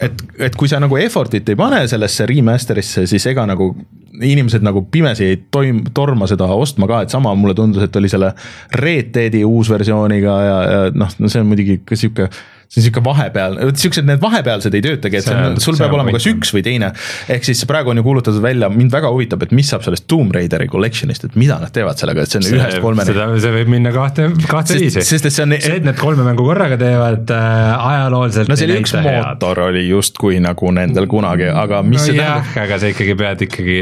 et, 0.01 0.23
et 0.49 0.59
kui 0.59 0.71
sa 0.71 0.81
nagu 0.83 0.99
effort'it 1.01 1.49
ei 1.49 1.59
pane 1.59 1.81
sellesse 1.91 2.27
remaster'isse, 2.29 3.07
siis 3.11 3.27
ega 3.31 3.47
nagu 3.49 3.73
inimesed 4.19 4.65
nagu 4.65 4.83
pimesi 4.91 5.27
ei 5.27 5.41
toim-, 5.55 5.85
torma 5.95 6.27
seda 6.31 6.49
ostma 6.55 6.89
ka, 6.91 7.03
et 7.05 7.15
sama 7.15 7.35
mulle 7.39 7.55
tundus, 7.59 7.85
et 7.85 7.97
oli 8.01 8.11
selle 8.11 8.33
Red 8.75 9.13
Deadi 9.15 9.45
uusversiooniga 9.47 10.39
ja, 10.45 10.61
ja 10.65 10.81
noh, 10.95 11.13
no 11.19 11.31
see 11.31 11.43
on 11.43 11.51
muidugi 11.51 11.81
ka 11.87 11.99
sihuke 11.99 12.29
see 12.69 12.83
on 12.83 12.85
sihuke 12.85 13.01
vahepeal, 13.05 13.55
siuksed 13.81 14.05
need 14.05 14.21
vahepealsed 14.21 14.75
ei 14.77 14.83
töötagi, 14.85 15.17
et 15.21 15.25
see 15.25 15.33
on, 15.35 15.55
See- 15.57 15.65
sul 15.65 15.77
see 15.79 15.85
peab 15.87 15.95
olema 15.97 16.13
kas 16.13 16.27
üks 16.29 16.51
või 16.53 16.63
teine. 16.67 16.91
ehk 17.33 17.47
siis 17.49 17.63
praegu 17.71 17.91
on 17.95 17.97
ju 17.97 18.05
kuulutatud 18.05 18.43
välja, 18.45 18.69
mind 18.69 18.93
väga 18.93 19.09
huvitab, 19.15 19.43
et 19.47 19.55
mis 19.57 19.71
saab 19.73 19.87
sellest 19.87 20.05
Tomb 20.11 20.35
Raideri 20.37 20.69
collection'ist, 20.69 21.25
et 21.25 21.39
mida 21.41 21.57
nad 21.63 21.73
teevad 21.73 21.97
sellega, 22.01 22.27
et 22.27 22.35
see 22.35 22.43
on 22.43 22.51
ühest 22.59 22.83
kolmeni. 22.85 23.17
see 23.41 23.55
võib 23.57 23.73
minna 23.73 23.93
kahte, 23.95 24.29
kahte 24.51 24.77
viisi. 24.79 25.01
sest 25.01 25.31
et 25.31 25.33
see 25.33 25.47
on- 25.47 25.57
see, 25.61 25.79
et 25.81 25.85
need 25.89 25.97
kolme 25.97 26.27
mängu 26.29 26.45
korraga 26.45 26.77
teevad 26.81 27.33
äh, 27.33 27.89
ajalooliselt 27.89 28.49
no 28.53 28.57
see 28.61 28.69
oli 28.69 28.79
üks 28.83 28.93
näita 28.99 29.09
head. 29.17 29.25
mootor 29.33 29.65
oli 29.71 29.87
justkui 29.89 30.37
nagu 30.45 30.71
nendel 30.77 31.09
kunagi, 31.09 31.49
aga 31.49 31.81
mis 31.83 32.03
no 32.03 32.07
see 32.13 32.19
jah 32.21 32.43
tähendab?, 32.45 32.63
aga 32.69 32.79
sa 32.85 32.93
ikkagi 32.93 33.17
pead 33.25 33.47
ikkagi, 33.49 33.79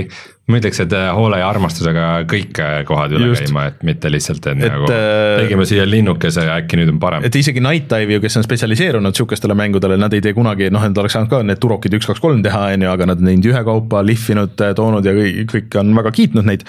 ma 0.46 0.60
ütleks, 0.60 0.78
et 0.84 0.92
äh, 0.94 1.08
hoole 1.14 1.40
ja 1.40 1.48
armastusega 1.50 2.04
kõik 2.30 2.58
äh, 2.62 2.76
kohad 2.86 3.14
üle 3.16 3.32
Just. 3.32 3.42
käima, 3.48 3.64
et 3.72 3.80
mitte 3.86 4.10
lihtsalt, 4.12 4.44
et 4.52 4.60
nagu 4.60 4.86
äh, 4.94 5.40
tegime 5.42 5.66
siia 5.66 5.86
linnukese 5.88 6.44
ja 6.46 6.58
äkki 6.60 6.78
nüüd 6.78 6.92
on 6.92 7.00
parem. 7.02 7.24
et 7.26 7.38
isegi 7.38 7.62
Night 7.64 7.88
Dive 7.90 8.14
ju, 8.14 8.22
kes 8.22 8.38
on 8.38 8.46
spetsialiseerunud 8.46 9.18
sihukestele 9.18 9.56
mängudele, 9.58 9.96
nad 9.98 10.14
ei 10.14 10.22
tee 10.22 10.36
kunagi, 10.36 10.68
noh, 10.70 10.84
nad 10.86 11.00
oleks 11.02 11.16
saanud 11.18 11.32
ka 11.32 11.40
need 11.42 11.58
turokid 11.62 11.96
üks, 11.98 12.06
kaks, 12.06 12.22
kolm 12.22 12.44
teha, 12.46 12.60
on 12.76 12.86
ju, 12.86 12.90
aga 12.92 13.08
nad 13.10 13.22
on 13.22 13.30
teinud 13.30 13.48
ühekaupa, 13.50 14.02
lihvinud, 14.06 14.54
toonud 14.78 15.08
ja 15.08 15.14
kõik, 15.16 15.40
kõik 15.50 15.78
on 15.82 15.90
väga 15.98 16.12
kiitnud 16.20 16.46
neid. 16.46 16.62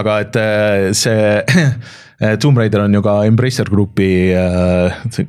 aga 0.00 0.16
et 0.24 0.38
see 0.98 1.20
Tomb 2.42 2.58
Raider 2.58 2.82
on 2.82 2.96
ju 2.98 3.00
ka 3.04 3.14
Embracer 3.28 3.70
Groupi, 3.70 4.08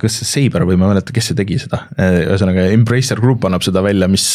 kas 0.02 0.18
see 0.18 0.32
Saber 0.32 0.66
või 0.68 0.80
ma 0.80 0.90
ei 0.90 0.96
mäleta, 0.96 1.14
kes 1.16 1.30
see 1.30 1.38
tegi 1.38 1.60
seda, 1.62 1.86
ühesõnaga 2.02 2.66
Embracer 2.74 3.22
Group 3.22 3.46
annab 3.48 3.64
seda 3.64 3.86
välja, 3.86 4.10
mis 4.12 4.26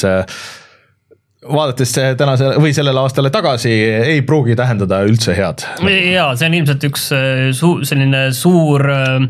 vaadates 1.53 1.93
tänase 2.19 2.53
või 2.61 2.73
sellele 2.77 3.03
aastale 3.03 3.31
tagasi 3.35 3.73
ei 3.97 4.23
pruugi 4.27 4.57
tähendada 4.59 5.03
üldse 5.07 5.37
head. 5.37 5.67
jaa, 5.87 6.31
see 6.37 6.51
on 6.51 6.57
ilmselt 6.61 6.89
üks 6.91 7.11
äh, 7.17 7.51
suu-, 7.57 7.83
selline 7.87 8.29
suur 8.37 8.87
äh, 8.91 9.21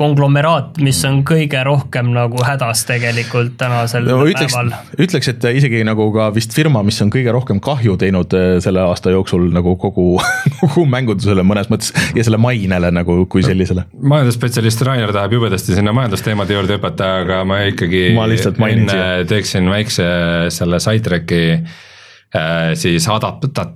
konglomeraat, 0.00 0.78
mis 0.84 0.98
on 1.08 1.20
kõige 1.28 1.60
rohkem 1.66 2.10
nagu 2.14 2.40
hädas 2.46 2.86
tegelikult 2.88 3.56
tänasel 3.60 4.06
no 4.08 4.22
ütleks 4.24 4.54
päeval., 4.54 4.72
ütleks, 5.00 5.30
et 5.32 5.46
isegi 5.60 5.82
nagu 5.86 6.06
ka 6.14 6.30
vist 6.34 6.54
firma, 6.56 6.82
mis 6.86 7.00
on 7.04 7.12
kõige 7.12 7.34
rohkem 7.36 7.60
kahju 7.64 7.98
teinud 8.00 8.36
eh, 8.36 8.54
selle 8.64 8.84
aasta 8.86 9.12
jooksul 9.14 9.50
nagu 9.54 9.76
kogu, 9.80 10.06
kogu 10.60 10.86
mängundusele 10.90 11.44
mõnes 11.46 11.70
mõttes 11.72 11.92
ja 12.16 12.24
selle 12.26 12.40
mainele 12.40 12.92
nagu 12.94 13.18
kui 13.30 13.44
sellisele. 13.46 13.86
majandusspetsialist 14.00 14.86
Rainer 14.88 15.12
tahab 15.16 15.36
jubedasti 15.36 15.76
sinna 15.76 15.94
majandusteemade 15.96 16.56
juurde 16.56 16.78
hüpata, 16.78 17.12
aga 17.24 17.42
ma 17.48 17.60
ikkagi 17.68 18.10
Ma 18.16 18.26
lihtsalt 18.30 18.60
mainin 18.62 18.88
enne 18.88 19.28
teeksin 19.28 19.68
väikse 19.70 20.06
selle 20.54 20.80
Sidetracki 20.80 21.42
äh, 21.52 22.72
siis 22.78 23.08
adapta-, 23.12 23.70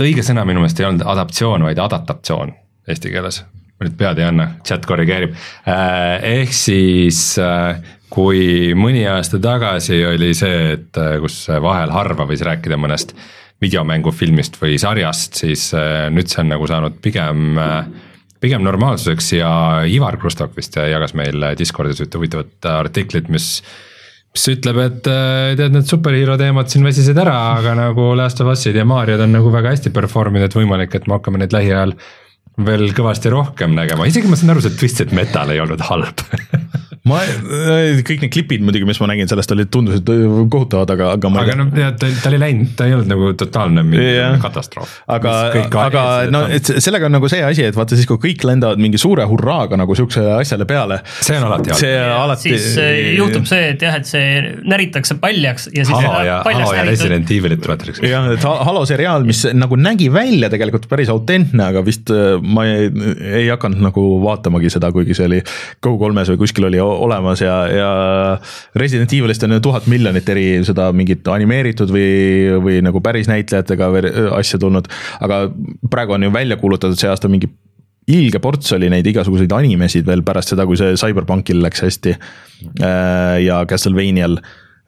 õige 0.00 0.24
sõna 0.26 0.44
minu 0.48 0.62
meelest 0.62 0.80
ei 0.82 0.88
olnud 0.88 1.06
adaptatsioon, 1.06 1.64
vaid 1.68 1.80
adaptatsioon 1.82 2.54
eesti 2.90 3.12
keeles. 3.12 3.42
Ma 3.80 3.88
nüüd 3.88 3.96
pead 3.96 4.18
ei 4.20 4.28
anna, 4.28 4.46
chat 4.66 4.84
korrigeerib, 4.84 5.32
ehk 5.64 6.52
siis 6.52 7.22
äh, 7.40 7.80
kui 8.12 8.74
mõni 8.76 9.06
aasta 9.08 9.40
tagasi 9.40 10.02
oli 10.04 10.34
see, 10.36 10.74
et 10.76 11.00
äh, 11.00 11.16
kus 11.22 11.46
vahel 11.64 11.94
harva 11.94 12.26
võis 12.28 12.44
rääkida 12.44 12.76
mõnest 12.76 13.14
videomängufilmist 13.64 14.58
või 14.60 14.76
sarjast, 14.80 15.40
siis 15.40 15.70
äh, 15.76 16.08
nüüd 16.12 16.28
see 16.28 16.42
on 16.44 16.52
nagu 16.52 16.68
saanud 16.68 17.00
pigem 17.04 17.60
äh, 17.60 17.84
pigem 18.40 18.64
normaalsuseks 18.64 19.34
ja 19.36 19.50
Ivar 19.88 20.16
Krustok 20.20 20.54
vist 20.56 20.76
jagas 20.76 21.12
meil 21.16 21.44
Discordis 21.58 22.00
ühte 22.00 22.20
huvitavat 22.20 22.68
artiklit, 22.72 23.28
mis 23.32 23.58
mis 24.30 24.46
ütleb, 24.52 24.78
et 24.84 25.08
äh, 25.10 25.52
tead, 25.58 25.74
need 25.74 25.88
superhero 25.90 26.36
teemad 26.38 26.70
siin 26.70 26.86
väsisid 26.86 27.18
ära, 27.18 27.36
aga 27.58 27.74
nagu 27.78 28.12
Last 28.18 28.40
of 28.42 28.52
Us'id 28.52 28.78
ja 28.78 28.86
Mariod 28.86 29.24
on 29.24 29.34
nagu 29.34 29.50
väga 29.52 29.74
hästi 29.74 29.90
perform 29.94 30.38
inud, 30.38 30.46
et 30.46 30.56
võimalik, 30.56 30.94
et 30.94 31.08
me 31.10 31.16
hakkame 31.16 31.42
neid 31.42 31.54
lähiajal 31.54 31.96
veel 32.66 32.90
kõvasti 32.96 33.32
rohkem 33.32 33.74
nägema, 33.76 34.08
isegi 34.08 34.30
ma 34.30 34.38
saan 34.38 34.54
aru, 34.54 34.64
see 34.64 34.76
Twisted 34.80 35.14
Metal 35.16 35.52
ei 35.52 35.62
olnud 35.62 35.82
halb 35.88 36.24
ma, 37.10 37.20
kõik 38.06 38.24
need 38.24 38.32
klipid 38.34 38.64
muidugi, 38.64 38.86
mis 38.88 39.00
ma 39.02 39.10
nägin 39.10 39.30
sellest 39.30 39.54
olid, 39.54 39.70
tundusid 39.72 40.08
kohutavad, 40.50 40.90
aga, 40.94 41.12
aga 41.18 41.32
ma 41.32 41.42
aga 41.44 41.56
noh, 41.58 41.70
ta, 42.00 42.08
ta 42.22 42.30
oli 42.30 42.40
läinud, 42.42 42.72
ta 42.78 42.86
ei 42.88 42.94
olnud 42.96 43.10
nagu 43.10 43.32
totaalne 43.40 43.84
mingi 43.86 44.38
katastroof. 44.42 44.96
aga, 45.10 45.34
aga 45.84 46.04
no 46.32 46.44
et 46.52 46.70
sellega 46.82 47.08
on 47.10 47.16
nagu 47.18 47.30
see 47.32 47.42
asi, 47.46 47.66
et 47.68 47.76
vaata 47.78 47.98
siis, 47.98 48.08
kui 48.08 48.20
kõik 48.28 48.44
lendavad 48.48 48.80
mingi 48.82 49.00
suure 49.00 49.24
hurraaga 49.30 49.78
nagu 49.80 49.96
siukse 49.98 50.22
asjale 50.38 50.66
peale, 50.70 51.00
see 51.20 51.38
on 51.38 51.48
alati 51.48 51.72
halb. 51.74 51.80
see 51.82 51.98
alati. 52.00 52.54
siis 52.54 52.78
äh, 52.80 53.00
juhtub 53.18 53.48
see, 53.50 53.70
et 53.74 53.84
jah, 53.84 53.98
et 54.00 54.08
see 54.08 54.54
näritakse 54.70 55.16
paljaks 55.22 55.68
ja 55.74 55.84
siis 55.84 55.94
Halo 55.96 56.22
ja, 56.26 56.40
Halo 56.46 56.72
ja 56.76 56.84
Resident 56.88 57.30
Evilit 57.34 57.62
tuletatakse. 57.64 58.06
jah, 58.08 58.30
et 58.34 58.44
Ha- 58.50 58.64
Halo 58.66 58.84
seriaal, 58.88 59.24
mis 59.28 59.44
nagu 59.54 59.76
nägi 59.78 60.08
välja 60.12 60.50
tegelikult 60.52 60.88
päris 60.90 61.10
autentne, 61.12 61.70
aga 61.72 61.82
vist 61.86 62.10
äh, 62.14 62.36
ma 62.42 62.64
ei, 62.68 62.90
ei 63.42 63.48
hakanud 63.52 63.82
nagu 63.84 64.04
vaatamagi 64.24 64.72
seda, 64.72 64.90
kuigi 64.94 65.16
see 65.16 65.28
oli 65.28 65.40
Go3-s 65.84 66.32
või 66.34 66.40
kuskil 66.44 66.68
oli 66.70 66.80
olemas 67.00 67.42
ja, 67.44 67.54
ja 67.70 67.90
Resident 68.78 69.12
Evilist 69.16 69.44
on 69.46 69.56
ju 69.56 69.62
tuhat 69.64 69.88
miljonit 69.90 70.28
eri 70.28 70.46
seda 70.66 70.90
mingit 70.96 71.26
animeeritud 71.32 71.92
või, 71.94 72.12
või 72.62 72.78
nagu 72.84 73.02
päris 73.04 73.30
näitlejatega 73.30 73.90
asja 74.38 74.60
tulnud, 74.60 74.88
aga 75.20 75.46
praegu 75.90 76.16
on 76.16 76.28
ju 76.28 76.32
välja 76.34 76.60
kuulutatud 76.60 77.00
see 77.00 77.10
aasta 77.10 77.30
mingi 77.32 77.50
ilge 78.10 78.40
ports 78.42 78.72
oli 78.74 78.88
neid 78.90 79.06
igasuguseid 79.06 79.52
animesid 79.54 80.08
veel 80.08 80.24
pärast 80.26 80.54
seda, 80.54 80.66
kui 80.66 80.78
see 80.78 80.96
CyberPunkil 80.98 81.60
läks 81.62 81.84
hästi 81.84 82.16
äh, 82.16 83.36
ja 83.44 83.60
Castlevanial 83.70 84.38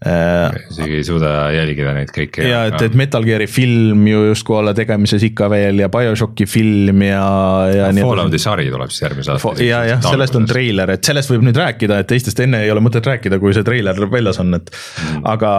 isegi 0.02 0.98
ei 0.98 1.04
suuda 1.06 1.32
jälgida 1.54 1.94
neid 1.96 2.10
kõiki. 2.14 2.46
ja 2.48 2.64
et, 2.70 2.80
et 2.82 2.96
Metal 2.98 3.24
Gear'i 3.26 3.46
film 3.50 4.06
ju 4.08 4.24
justkui 4.30 4.58
olla 4.58 4.74
tegemises 4.76 5.22
ikka 5.28 5.48
veel 5.52 5.82
ja 5.84 5.90
BioShocki 5.92 6.46
film 6.50 7.04
ja, 7.06 7.22
ja 7.70 7.88
edasi. 7.90 8.06
Fallouti 8.06 8.42
sari 8.42 8.68
tuleb 8.72 8.90
siis 8.92 9.06
järgmise 9.06 9.34
aasta. 9.36 9.54
ja, 9.64 9.82
jah, 9.92 10.02
sellest 10.04 10.38
on 10.38 10.48
treiler, 10.50 10.96
et 10.96 11.04
sellest 11.06 11.32
võib 11.32 11.46
nüüd 11.46 11.58
rääkida, 11.58 12.02
et 12.02 12.10
teistest 12.10 12.42
enne 12.44 12.64
ei 12.66 12.72
ole 12.74 12.82
mõtet 12.84 13.06
rääkida, 13.06 13.38
kui 13.42 13.54
see 13.56 13.66
treiler 13.66 13.98
väljas 14.12 14.40
on, 14.42 14.54
et 14.58 14.72
Mm. 14.72 15.22
aga, 15.28 15.50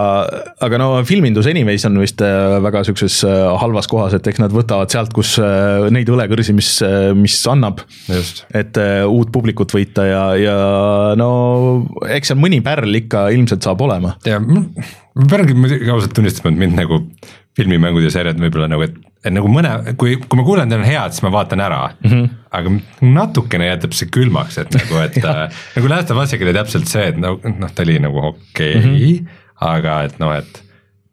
aga 0.64 0.80
no 0.80 0.88
filmindus 1.08 1.48
anyways 1.50 1.86
on 1.88 1.98
vist 2.02 2.22
äh, 2.24 2.58
väga 2.64 2.84
siukses 2.88 3.20
äh, 3.28 3.46
halvas 3.60 3.88
kohas, 3.92 4.16
et 4.18 4.28
eks 4.30 4.42
nad 4.42 4.54
võtavad 4.54 4.92
sealt, 4.94 5.14
kus 5.16 5.36
äh, 5.42 5.88
neid 5.94 6.10
õlekõrsi, 6.12 6.56
mis, 6.56 6.70
mis 7.18 7.38
annab 7.50 7.84
et 8.10 8.80
äh, 8.80 9.04
uut 9.10 9.32
publikut 9.34 9.74
võita 9.76 10.06
ja, 10.08 10.24
ja 10.40 10.58
no 11.20 11.30
eks 12.08 12.32
seal 12.32 12.42
mõni 12.42 12.62
pärl 12.66 13.02
ikka 13.04 13.28
ilmselt 13.36 13.66
saab 13.66 13.84
olema. 13.86 14.16
ja 14.28 14.33
ma 14.40 14.66
ma 15.14 15.30
peangi 15.30 15.56
muidugi 15.58 15.90
ausalt 15.94 16.14
tunnistama, 16.18 16.54
et 16.54 16.62
mind 16.64 16.78
nagu 16.80 17.00
filmimängud 17.58 18.06
ja 18.06 18.12
sarjad 18.14 18.40
võib-olla 18.42 18.68
nagu, 18.72 18.86
et, 18.86 18.96
et 19.22 19.34
nagu 19.34 19.50
mõne, 19.52 19.74
kui, 20.00 20.16
kui 20.18 20.40
ma 20.40 20.46
kuulen, 20.48 20.72
et 20.72 20.80
on 20.80 20.86
head, 20.88 21.14
siis 21.14 21.26
ma 21.26 21.32
vaatan 21.36 21.62
ära 21.62 21.82
mm. 21.92 22.10
-hmm. 22.10 22.30
aga 22.60 22.74
natukene 23.20 23.70
jätab 23.70 23.94
see 23.98 24.10
külmaks, 24.14 24.58
et 24.64 24.74
nagu, 24.74 25.00
et 25.06 25.20
äh, 25.30 25.46
nagu 25.78 25.92
Last 25.92 26.12
of 26.12 26.22
Us'iga 26.24 26.48
oli 26.48 26.58
täpselt 26.58 26.90
see, 26.90 27.06
et 27.14 27.22
nagu 27.22 27.56
noh, 27.60 27.72
ta 27.72 27.86
oli 27.86 28.00
nagu 28.02 28.26
okei 28.32 28.78
okay, 28.78 28.82
mm, 28.82 28.98
-hmm. 28.98 29.40
aga 29.70 30.02
et 30.10 30.20
noh, 30.24 30.34
et 30.34 30.63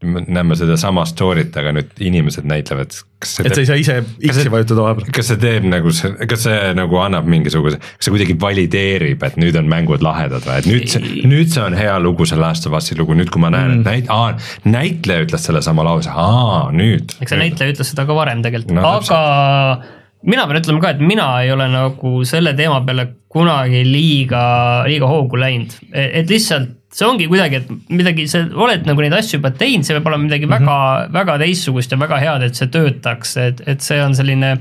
näeme 0.01 0.57
sedasama 0.57 1.05
story't, 1.05 1.53
aga 1.61 1.75
nüüd 1.77 1.99
inimesed 2.01 2.47
näitlevad, 2.49 2.95
kas 3.21 3.35
see 3.37 3.45
et 3.45 3.57
sa 3.57 3.61
ei 3.61 3.69
saa 3.69 3.77
ise 3.81 3.97
X-i 4.31 4.53
vajutada 4.53 4.87
vahepeal. 4.87 5.11
kas 5.13 5.29
see 5.29 5.41
teeb 5.43 5.67
nagu 5.69 5.93
see, 5.93 6.15
kas 6.31 6.47
see 6.47 6.71
nagu 6.79 7.01
annab 7.03 7.29
mingisuguse, 7.29 7.77
kas 7.83 8.09
see 8.09 8.15
kuidagi 8.15 8.37
valideerib, 8.41 9.21
et 9.29 9.37
nüüd 9.41 9.59
on 9.61 9.69
mängud 9.69 10.05
lahedad 10.05 10.47
või, 10.47 10.57
et 10.63 10.71
nüüd 10.71 10.89
see, 10.95 11.13
nüüd 11.29 11.53
see 11.53 11.65
on 11.67 11.77
hea 11.77 11.99
lugu, 12.01 12.25
see 12.29 12.41
Last 12.41 12.69
of 12.71 12.79
Us'i 12.81 12.97
lugu, 12.97 13.19
nüüd 13.19 13.33
kui 13.35 13.45
ma 13.45 13.53
näen 13.53 13.75
mm., 13.75 13.85
et 13.85 13.91
näit-, 13.91 14.11
aa, 14.15 14.33
näitleja 14.65 15.29
ütles 15.29 15.45
sellesama 15.51 15.85
lause, 15.85 16.13
aa 16.17 16.71
nüüd. 16.73 17.19
eks 17.21 17.35
see 17.35 17.45
näitleja 17.45 17.77
ütles 17.77 17.93
seda 17.93 18.09
ka 18.09 18.17
varem 18.17 18.45
tegelikult 18.47 18.79
No 18.81 18.87
no,, 18.87 18.97
aga 19.05 19.21
mina 20.33 20.49
pean 20.49 20.63
ütlema 20.63 20.85
ka, 20.87 20.97
et 20.97 21.05
mina 21.05 21.29
ei 21.45 21.53
ole 21.53 21.69
nagu 21.77 22.17
selle 22.29 22.57
teema 22.57 22.81
peale 22.89 23.11
kunagi 23.31 23.85
liiga, 23.85 24.43
liiga 24.89 25.13
hoogu 25.13 25.39
läinud, 25.45 25.77
et 25.93 26.33
lihtsalt 26.33 26.80
see 26.91 27.07
ongi 27.07 27.27
kuidagi, 27.31 27.61
et 27.61 27.91
midagi, 27.93 28.27
sa 28.31 28.43
oled 28.51 28.87
nagu 28.89 29.03
neid 29.05 29.15
asju 29.15 29.39
juba 29.39 29.53
teinud, 29.55 29.87
see 29.87 29.97
peab 29.97 30.09
olema 30.11 30.27
midagi 30.27 30.47
mm 30.47 30.53
-hmm. 30.53 30.71
väga, 30.71 31.09
väga 31.15 31.39
teistsugust 31.45 31.93
ja 31.93 31.99
väga 32.01 32.19
head, 32.23 32.47
et 32.47 32.55
see 32.59 32.67
töötaks, 32.67 33.37
et, 33.37 33.63
et 33.67 33.81
see 33.81 34.01
on 34.03 34.15
selline 34.15 34.57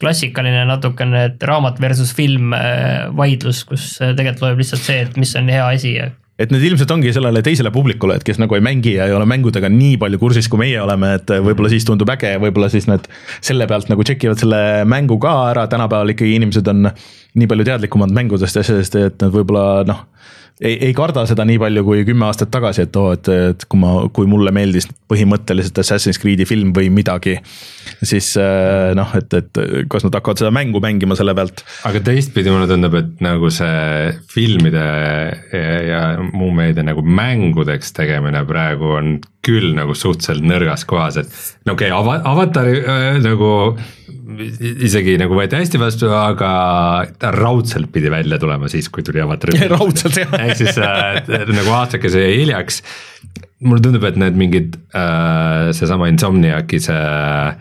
klassikaline 0.00 0.64
natukene, 0.64 1.24
et 1.28 1.42
raamat 1.42 1.80
versus 1.80 2.14
film 2.16 2.54
äh, 2.56 3.10
vaidlus, 3.16 3.64
kus 3.68 4.00
äh, 4.00 4.14
tegelikult 4.16 4.46
loeb 4.46 4.58
lihtsalt 4.62 4.82
see, 4.82 5.04
et 5.04 5.16
mis 5.20 5.36
on 5.36 5.48
hea 5.48 5.66
asi 5.66 5.94
ja 5.98 6.10
et 6.40 6.52
need 6.54 6.62
ilmselt 6.64 6.90
ongi 6.94 7.12
sellele 7.12 7.42
teisele 7.44 7.68
publikule, 7.70 8.14
et 8.16 8.24
kes 8.24 8.38
nagu 8.40 8.56
ei 8.56 8.62
mängi 8.64 8.94
ja 8.94 9.04
ei 9.08 9.12
ole 9.12 9.26
mängudega 9.28 9.68
nii 9.68 9.98
palju 10.00 10.18
kursis, 10.22 10.48
kui 10.48 10.62
meie 10.62 10.78
oleme, 10.80 11.12
et 11.18 11.28
võib-olla 11.28 11.68
siis 11.68 11.84
tundub 11.84 12.08
äge 12.14 12.32
ja 12.32 12.40
võib-olla 12.40 12.70
siis 12.72 12.88
nad 12.88 13.04
selle 13.44 13.66
pealt 13.68 13.90
nagu 13.92 14.06
tšekivad 14.06 14.40
selle 14.40 14.60
mängu 14.88 15.18
ka 15.20 15.34
ära, 15.50 15.66
tänapäeval 15.68 16.14
ikkagi 16.14 16.38
inimesed 16.38 16.70
on 16.72 16.88
nii 17.36 17.50
palju 17.50 17.66
teadlikumad 17.68 18.14
mängudest 18.16 18.56
ja 18.56 18.64
asjadest, 18.64 18.96
et 18.96 19.20
nad 19.20 19.34
võib-olla 19.34 19.84
noh, 19.90 20.06
ei, 20.60 20.76
ei 20.88 20.94
karda 20.96 21.24
seda 21.28 21.44
nii 21.48 21.58
palju 21.60 21.84
kui 21.86 22.04
kümme 22.08 22.26
aastat 22.28 22.52
tagasi, 22.52 22.84
et 22.86 22.96
oo, 23.00 23.14
et, 23.16 23.30
et 23.50 23.64
kui 23.70 23.80
ma, 23.80 23.92
kui 24.14 24.28
mulle 24.30 24.52
meeldis 24.54 24.88
põhimõtteliselt 25.10 25.80
Assassin's 25.82 26.20
Creed'i 26.20 26.46
film 26.48 26.74
või 26.76 26.90
midagi, 26.92 27.36
siis 28.02 28.32
äh, 28.40 28.92
noh, 28.98 29.14
et, 29.18 29.32
et 29.36 29.62
kas 29.90 30.06
nad 30.06 30.18
hakkavad 30.18 30.42
seda 30.42 30.52
mängu 30.54 30.82
mängima 30.82 31.16
selle 31.18 31.34
pealt 31.36 31.64
aga 31.88 32.02
teistpidi 32.10 32.52
mulle 32.52 32.68
tundub, 32.70 32.96
et 33.00 33.24
nagu 33.24 33.50
see 33.54 34.12
filmide 34.30 34.86
ja, 35.52 35.76
ja 35.88 36.02
muu 36.30 36.52
meedia 36.56 36.84
nagu 36.86 37.04
mängudeks 37.04 37.94
tegemine 37.96 38.44
praegu 38.48 38.96
on 38.98 39.14
küll 39.44 39.72
nagu 39.76 39.96
suhteliselt 39.96 40.44
nõrgas 40.44 40.84
kohas, 40.88 41.22
et 41.22 41.30
no 41.64 41.76
okei 41.76 41.88
okay, 41.88 41.96
ava,, 41.96 42.20
avatari 42.28 42.82
äh, 42.84 43.16
nagu 43.24 43.50
isegi 44.86 45.16
nagu 45.20 45.34
võeti 45.36 45.58
hästi 45.58 45.80
vastu, 45.80 46.10
aga 46.14 46.50
ta 47.20 47.32
raudselt 47.34 47.90
pidi 47.92 48.10
välja 48.12 48.38
tulema 48.40 48.68
siis, 48.70 48.88
kui 48.92 49.04
tuli 49.06 49.22
avatar. 49.22 49.52
raudselt 49.74 50.18
jah. 50.20 50.34
Ehk 50.50 50.60
siis 50.60 50.78
äh, 50.82 51.20
nagu 51.54 51.74
aastakese 51.78 52.26
jäi 52.26 52.40
hiljaks. 52.42 52.82
mulle 53.60 53.82
tundub, 53.84 54.04
et 54.08 54.16
need 54.16 54.38
mingid 54.40 54.78
äh,, 54.96 55.70
seesama 55.76 56.08
Insomniaci 56.08 56.80
see 56.80 56.96
ähm,, 56.96 57.60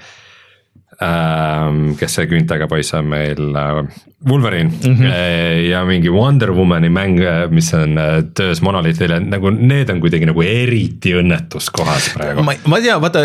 kes 0.99 2.15
see 2.17 2.27
küüntaga 2.27 2.67
poiss 2.67 2.93
on 2.97 3.07
meil 3.07 3.55
äh,, 3.55 3.83
Wolverine 4.27 4.69
mm 4.69 4.95
-hmm. 4.95 5.69
ja 5.69 5.85
mingi 5.85 6.09
Wonder 6.09 6.51
Womani 6.51 6.89
mäng, 6.89 7.19
mis 7.49 7.73
on 7.73 7.97
äh, 7.97 8.23
töös 8.33 8.61
Monolithile, 8.61 9.19
nagu 9.19 9.49
need 9.49 9.89
on 9.89 9.99
kuidagi 9.99 10.25
nagu 10.25 10.41
eriti 10.41 11.13
õnnetus 11.15 11.69
kohas 11.71 12.09
praegu. 12.13 12.43
ma, 12.43 12.53
ma 12.67 12.77
ei 12.77 12.83
tea, 12.83 12.99
vaata 13.01 13.19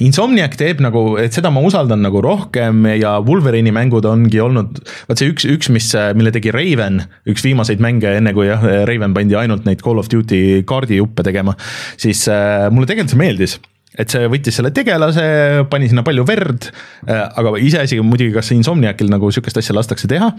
Insomniac 0.00 0.54
teeb 0.56 0.80
nagu, 0.80 1.16
et 1.18 1.32
seda 1.32 1.50
ma 1.50 1.60
usaldan 1.60 2.02
nagu 2.02 2.22
rohkem 2.22 2.86
ja 2.86 3.18
Wolverine'i 3.18 3.72
mängud 3.74 4.04
ongi 4.04 4.40
olnud, 4.40 4.78
vaat 5.08 5.18
see 5.18 5.30
üks, 5.34 5.44
üks, 5.44 5.68
mis, 5.74 5.90
mille 6.14 6.30
tegi 6.30 6.54
Raven, 6.54 7.02
üks 7.26 7.42
viimaseid 7.42 7.82
mänge, 7.82 8.16
enne 8.16 8.32
kui 8.32 8.46
jah, 8.46 8.62
Raven 8.62 9.14
pandi 9.14 9.34
ainult 9.34 9.66
neid 9.66 9.82
Call 9.82 9.98
of 9.98 10.06
Duty 10.12 10.62
kaardijuppe 10.62 11.22
tegema, 11.26 11.56
siis 11.96 12.28
äh, 12.28 12.70
mulle 12.70 12.86
tegelikult 12.86 13.10
see 13.10 13.26
meeldis 13.26 13.58
et 13.96 14.12
see 14.12 14.28
võttis 14.30 14.58
selle 14.58 14.70
tegelase, 14.76 15.24
pani 15.70 15.88
sinna 15.90 16.04
palju 16.06 16.24
verd, 16.28 16.68
aga 17.06 17.54
iseasi 17.62 17.98
muidugi, 18.04 18.34
kas 18.34 18.52
Insomniacil 18.56 19.08
nagu 19.12 19.30
sihukest 19.32 19.60
asja 19.60 19.76
lastakse 19.76 20.08
teha. 20.10 20.30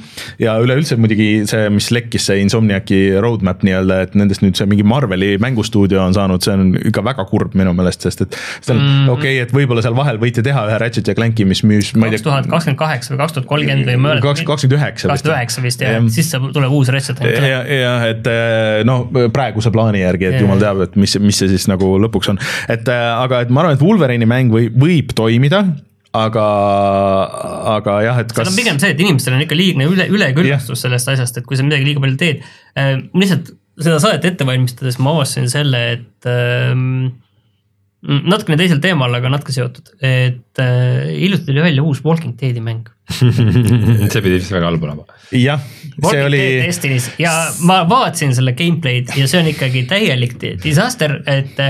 Ja 0.42 0.58
üleüldse 0.62 0.98
muidugi 1.00 1.46
see, 1.50 1.68
mis 1.74 1.90
lekkis, 1.94 2.28
see 2.30 2.42
Insomniaci 2.44 3.00
roadmap 3.24 3.64
nii-öelda, 3.66 4.00
et 4.06 4.18
nendest 4.20 4.44
nüüd 4.46 4.58
see 4.60 4.70
mingi 4.70 4.86
Marveli 4.88 5.36
mängustuudio 5.42 6.02
on 6.04 6.16
saanud, 6.18 6.44
see 6.46 6.54
on 6.54 6.76
ikka 6.78 7.04
väga 7.06 7.26
kurb 7.30 7.58
minu 7.58 7.74
meelest, 7.78 8.06
sest 8.06 8.26
et 8.28 8.38
seal 8.38 8.78
mm. 8.78 8.86
-hmm. 8.86 9.10
okei 9.16 9.34
okay,, 9.38 9.48
et 9.48 9.56
võib-olla 9.56 9.84
seal 9.86 9.98
vahel 9.98 10.22
võite 10.22 10.44
teha 10.46 10.66
ühe 10.70 10.78
Ratchet 10.84 11.10
ja 11.12 11.18
Clanki, 11.18 11.48
mis 11.50 11.64
müüs, 11.68 11.94
kaks 11.98 12.26
tuhat 12.26 12.50
kakskümmend 12.52 12.82
kaheksa 12.82 13.14
või 13.14 13.22
kaks 13.24 13.38
tuhat 13.38 13.50
kolmkümmend 13.50 13.90
või 13.92 13.98
ma 14.04 14.14
ei 14.18 14.24
kaks, 14.26 14.46
kakskümmend 14.48 14.78
üheksa 14.80 15.12
kaks 15.12 15.26
tuhat 15.26 15.38
üheksa 15.38 15.66
vist 15.66 15.82
jah, 15.82 15.98
siis 16.14 16.32
saab, 16.34 16.50
tuleb 16.54 16.78
uus 16.78 16.92
Ratchet 16.94 17.22
Clank. 17.22 17.50
ja, 17.50 17.64
ja 17.82 17.96
et 18.12 18.30
noh, 18.88 19.08
praeguse 19.34 19.74
plaani 19.74 20.04
järgi, 20.04 20.30
et 20.30 20.40
ja, 20.40 20.46
jumal 20.46 20.62
teab, 20.62 20.84
et 20.88 20.96
mis, 21.00 21.18
mis 21.24 21.42
see 21.42 21.50
siis 21.52 21.68
nagu 21.72 21.96
lõpuks 22.06 22.34
on, 22.34 22.42
et 22.72 22.88
aga 22.94 23.47
et 23.48 23.54
ma 23.54 23.64
arvan, 23.64 23.78
et 23.78 23.84
Wolverine'i 23.84 24.30
mäng 24.30 24.54
või, 24.54 24.70
võib 24.72 25.14
toimida, 25.18 25.64
aga, 26.18 26.48
aga 27.76 28.00
jah, 28.06 28.20
et 28.24 28.34
kas. 28.34 28.48
seal 28.48 28.54
on 28.54 28.60
pigem 28.62 28.82
see, 28.82 28.96
et 28.96 29.06
inimestel 29.06 29.38
on 29.38 29.46
ikka 29.46 29.58
liigne 29.58 29.88
üle, 29.90 30.10
üleküllastus 30.14 30.84
sellest 30.86 31.14
asjast, 31.14 31.40
et 31.40 31.48
kui 31.48 31.60
sa 31.60 31.66
midagi 31.68 31.88
liiga 31.88 32.04
palju 32.04 32.20
teed 32.20 32.44
äh,. 32.78 32.98
lihtsalt 33.18 33.54
seda 33.78 34.02
saadet 34.02 34.26
ette 34.32 34.48
valmistades 34.48 34.98
ma 35.04 35.14
avastasin 35.14 35.50
selle, 35.52 35.82
et 35.98 36.30
ähm, 36.32 37.18
natukene 38.02 38.58
teisel 38.60 38.80
teemal, 38.82 39.14
aga 39.18 39.30
natuke 39.34 39.54
seotud, 39.54 39.92
et 40.06 40.62
äh, 40.64 41.10
hiljuti 41.18 41.50
tuli 41.50 41.66
välja 41.66 41.86
uus 41.86 42.02
Walking 42.06 42.38
Deadi 42.40 42.64
mäng 42.64 42.88
see 43.18 44.22
pidi 44.22 44.36
vist 44.36 44.52
väga 44.52 44.68
halb 44.68 44.84
olema. 44.84 45.06
jah, 45.32 45.62
see 46.10 46.24
oli. 46.26 46.42
Destiny's 46.66 47.08
ja 47.22 47.34
ma 47.68 47.82
vaatasin 47.90 48.36
selle 48.36 48.52
gameplay'd 48.58 49.14
ja 49.16 49.30
see 49.30 49.40
on 49.40 49.52
ikkagi 49.54 49.86
täielik 49.90 50.36
disaster, 50.64 51.20
et, 51.30 51.62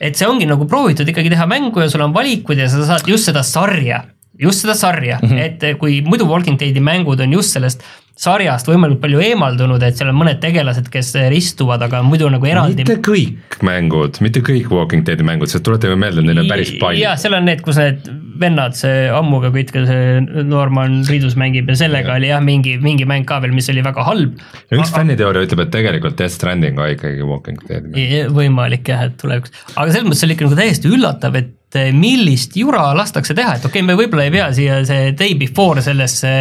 et 0.00 0.16
see 0.18 0.28
ongi 0.28 0.48
nagu 0.48 0.66
proovitud 0.68 1.08
ikkagi 1.08 1.32
teha 1.32 1.46
mängu 1.50 1.80
ja 1.80 1.88
sul 1.92 2.04
on 2.04 2.14
valikud 2.14 2.58
ja 2.58 2.68
sa 2.68 2.84
saad 2.88 3.08
just 3.08 3.30
seda 3.30 3.42
sarja, 3.46 4.02
just 4.38 4.64
seda 4.64 4.74
sarja 4.74 5.20
mm, 5.22 5.28
-hmm. 5.28 5.44
et 5.46 5.78
kui 5.78 6.02
muidu 6.02 6.28
Walking 6.28 6.58
Deadi 6.60 6.80
mängud 6.80 7.20
on 7.20 7.32
just 7.32 7.56
sellest 7.56 7.82
sarjast 8.16 8.68
võimalikult 8.70 9.02
palju 9.02 9.18
eemaldunud, 9.20 9.82
et 9.84 9.98
seal 9.98 10.08
on 10.08 10.16
mõned 10.16 10.38
tegelased, 10.40 10.86
kes 10.92 11.10
ristuvad, 11.32 11.82
aga 11.84 12.00
muidu 12.04 12.30
nagu 12.32 12.48
eraldi. 12.48 12.80
mitte 12.80 12.96
kõik 13.04 13.58
mängud, 13.66 14.20
mitte 14.24 14.40
kõik 14.44 14.70
Walking 14.72 15.04
Deadi 15.04 15.24
mängud, 15.26 15.50
sest 15.52 15.66
tuletame 15.66 15.98
meelde, 16.00 16.24
neid 16.24 16.40
on 16.40 16.48
päris 16.48 16.72
palju. 16.80 17.02
jah, 17.02 17.18
seal 17.20 17.36
on 17.36 17.44
need, 17.48 17.60
kus 17.64 17.76
need 17.80 18.06
vennad, 18.40 18.76
see 18.78 19.10
ammuga 19.12 19.50
kõik, 19.52 19.74
see 19.74 20.44
Norman 20.48 21.02
Reedus 21.10 21.36
mängib 21.36 21.68
ja 21.72 21.76
sellega 21.82 22.14
ja. 22.14 22.20
oli 22.22 22.30
jah, 22.30 22.40
mingi, 22.44 22.78
mingi 22.80 23.04
mäng 23.08 23.28
ka 23.28 23.42
veel, 23.44 23.52
mis 23.56 23.68
oli 23.72 23.84
väga 23.84 24.06
halb. 24.08 24.40
üks 24.72 24.94
fänniteooria 24.94 25.44
ütleb, 25.44 25.66
et 25.66 25.74
tegelikult 25.74 26.16
Death 26.16 26.38
Stranding 26.38 26.80
on 26.80 26.94
ikkagi 26.94 27.26
Walking 27.26 27.60
Deadi 27.68 27.92
mäng. 27.92 28.32
võimalik 28.36 28.88
jah, 28.94 29.04
et 29.10 29.18
tulevikus, 29.20 29.52
aga 29.74 29.90
selles 29.90 30.08
mõttes 30.08 30.24
oli 30.24 30.38
ikka 30.38 30.48
nagu 30.48 30.58
täiesti 30.62 30.94
üllatav, 30.96 31.36
et 31.42 31.52
millist 31.92 32.56
jura 32.56 32.94
lastakse 32.96 33.36
teha, 33.36 33.58
et 33.58 33.68
okei 33.68 33.82
okay,, 33.82 33.84
me 33.84 33.98
võib-olla 33.98 34.24
ei 34.24 34.32
pea 34.32 34.48
siia 34.56 34.80
see 34.88 35.12
day 35.18 35.36
before 35.36 35.84
sellesse 35.84 36.32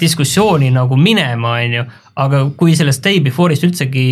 diskussiooni 0.00 0.70
nagu 0.74 0.98
minema, 1.00 1.56
on 1.62 1.78
ju, 1.78 1.84
aga 2.24 2.42
kui 2.58 2.76
sellest 2.78 3.04
day 3.04 3.22
before'ist 3.24 3.64
üldsegi 3.68 4.08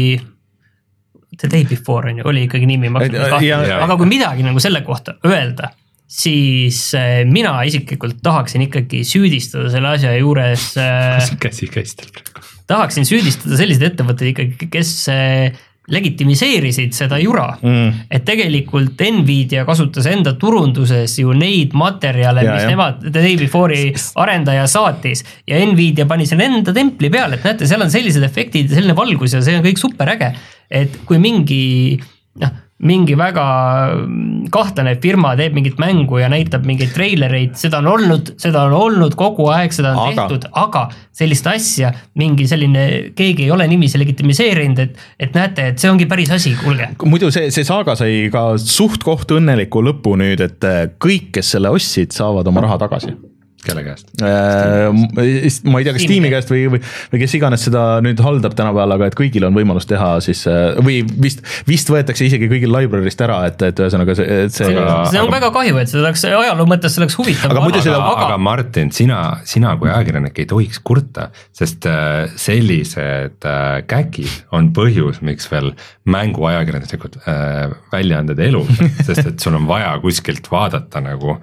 The 1.36 1.50
Day 1.52 1.66
Before 1.68 2.12
on 2.12 2.22
ju, 2.22 2.28
oli 2.30 2.46
ikkagi 2.46 2.68
nimi, 2.68 2.88
aga 2.88 3.96
kui 3.98 4.08
midagi 4.08 4.46
nagu 4.46 4.62
selle 4.62 4.80
kohta 4.86 5.18
öelda, 5.26 5.72
siis 6.08 6.80
äh, 6.96 7.24
mina 7.28 7.58
isiklikult 7.68 8.22
tahaksin 8.24 8.64
ikkagi 8.68 9.02
süüdistada 9.04 9.70
selle 9.72 9.96
asja 9.96 10.14
juures. 10.16 10.72
kas 10.78 11.32
käsi 11.44 11.68
käis 11.72 11.96
teil 11.98 12.12
praegu? 12.14 12.44
tahaksin 12.66 13.06
süüdistada 13.06 13.58
selliseid 13.58 13.92
ettevõtteid 13.92 14.32
ikkagi, 14.32 14.70
kes 14.72 14.92
äh, 15.12 15.58
legitimiseerisid 15.92 16.94
seda 16.96 17.18
jura 17.22 17.46
mm.. 17.60 18.08
et 18.10 18.24
tegelikult 18.26 19.02
Nvidia 19.18 19.64
kasutas 19.68 20.08
enda 20.10 20.34
turunduses 20.40 21.18
ju 21.20 21.34
neid 21.36 21.76
materjale, 21.78 22.42
mis 22.46 22.64
ja. 22.64 22.72
nemad 22.72 23.00
The 23.04 23.20
Day 23.20 23.38
Before'i 23.40 23.92
arendaja 24.22 24.66
saatis 24.70 25.24
ja 25.46 25.60
Nvidia 25.62 26.08
pani 26.10 26.26
selle 26.26 26.50
enda 26.50 26.74
templi 26.76 27.10
peale, 27.12 27.38
et 27.38 27.46
näete, 27.46 27.70
seal 27.70 27.86
on 27.86 27.92
sellised 27.92 28.26
efektid 28.26 28.70
ja 28.70 28.80
selline 28.80 28.98
valgus 28.98 29.36
ja 29.36 29.42
see 29.44 29.58
on 29.58 29.66
kõik 29.66 29.80
super 29.80 30.14
äge. 30.16 30.34
et 30.70 31.02
kui 31.06 31.20
mingi 31.22 31.98
noh 32.42 32.65
mingi 32.84 33.14
väga 33.16 33.44
kahtlane 34.52 34.96
firma 35.00 35.32
teeb 35.38 35.54
mingit 35.56 35.78
mängu 35.80 36.18
ja 36.20 36.28
näitab 36.28 36.66
mingeid 36.68 36.92
treilereid, 36.92 37.54
seda 37.56 37.80
on 37.80 37.88
olnud, 37.94 38.34
seda 38.40 38.66
on 38.68 38.74
olnud 38.76 39.16
kogu 39.16 39.48
aeg, 39.52 39.72
seda 39.72 39.94
on 39.94 40.02
aga. 40.02 40.26
tehtud, 40.26 40.48
aga 40.60 40.82
sellist 41.16 41.48
asja 41.48 41.92
mingi 42.20 42.44
selline, 42.48 42.86
keegi 43.16 43.46
ei 43.46 43.54
ole 43.54 43.68
niiviisi 43.70 44.00
legitimiseerinud, 44.02 44.82
et, 44.84 45.00
et 45.24 45.38
näete, 45.38 45.70
et 45.72 45.80
see 45.80 45.92
ongi 45.92 46.08
päris 46.10 46.34
asi, 46.36 46.52
kuulge. 46.60 46.90
muidu 47.08 47.32
see, 47.34 47.48
see 47.54 47.64
saaga 47.64 47.96
sai 47.96 48.26
ka 48.32 48.48
suht-koht 48.60 49.32
õnneliku 49.38 49.80
lõpu 49.86 50.12
nüüd, 50.20 50.44
et 50.44 50.68
kõik, 51.02 51.32
kes 51.38 51.56
selle 51.56 51.72
ostsid, 51.72 52.12
saavad 52.16 52.52
oma 52.52 52.66
raha 52.66 52.78
tagasi 52.84 53.16
kelle 53.64 53.82
käest 53.86 54.10
äh,? 54.22 54.90
ma 54.92 55.80
ei 55.80 55.86
tea, 55.86 55.94
kas 55.96 56.04
Steam'i 56.04 56.30
käest 56.32 56.50
või, 56.52 56.64
või, 56.72 56.80
või 57.12 57.22
kes 57.22 57.34
iganes 57.38 57.64
seda 57.66 57.84
nüüd 58.04 58.20
haldab 58.24 58.56
tänapäeval, 58.58 58.96
aga 58.96 59.08
et 59.10 59.16
kõigil 59.18 59.46
on 59.48 59.56
võimalus 59.56 59.88
teha 59.88 60.16
siis 60.24 60.44
äh, 60.50 60.76
või 60.84 61.00
vist, 61.22 61.42
vist 61.68 61.90
võetakse 61.92 62.26
isegi 62.28 62.50
kõigil 62.50 62.72
library'st 62.72 63.24
ära, 63.26 63.40
et, 63.50 63.62
et 63.66 63.82
ühesõnaga 63.82 64.16
see, 64.18 64.38
et 64.46 64.54
see. 64.54 64.68
see 64.68 64.78
on 64.78 65.26
aga, 65.26 65.26
väga 65.36 65.50
kahju, 65.56 65.80
et 65.82 65.92
see 65.92 66.00
oleks 66.02 66.24
ajaloo 66.30 66.68
mõttes, 66.68 66.94
see 66.94 67.02
oleks 67.04 67.18
huvitav. 67.20 67.54
aga 67.54 67.64
muidu 67.64 67.82
seda. 67.84 67.98
aga, 68.00 68.28
aga 68.28 68.38
Martin, 68.48 68.92
sina, 68.96 69.20
sina 69.48 69.74
kui 69.80 69.90
ajakirjanik 69.92 70.40
ei 70.42 70.48
tohiks 70.50 70.82
kurta, 70.86 71.30
sest 71.56 71.88
äh, 71.90 72.26
sellised 72.40 73.48
äh, 73.48 73.66
käkid 73.88 74.56
on 74.56 74.72
põhjus, 74.76 75.22
miks 75.26 75.48
veel 75.52 75.72
mänguajakirjanduslikud 76.06 77.20
väljaanded 77.92 78.40
elus, 78.46 78.82
sest 79.06 79.24
et 79.24 79.42
sul 79.42 79.56
on 79.58 79.66
vaja 79.68 79.96
kuskilt 80.02 80.50
vaadata 80.52 81.02
nagu 81.04 81.38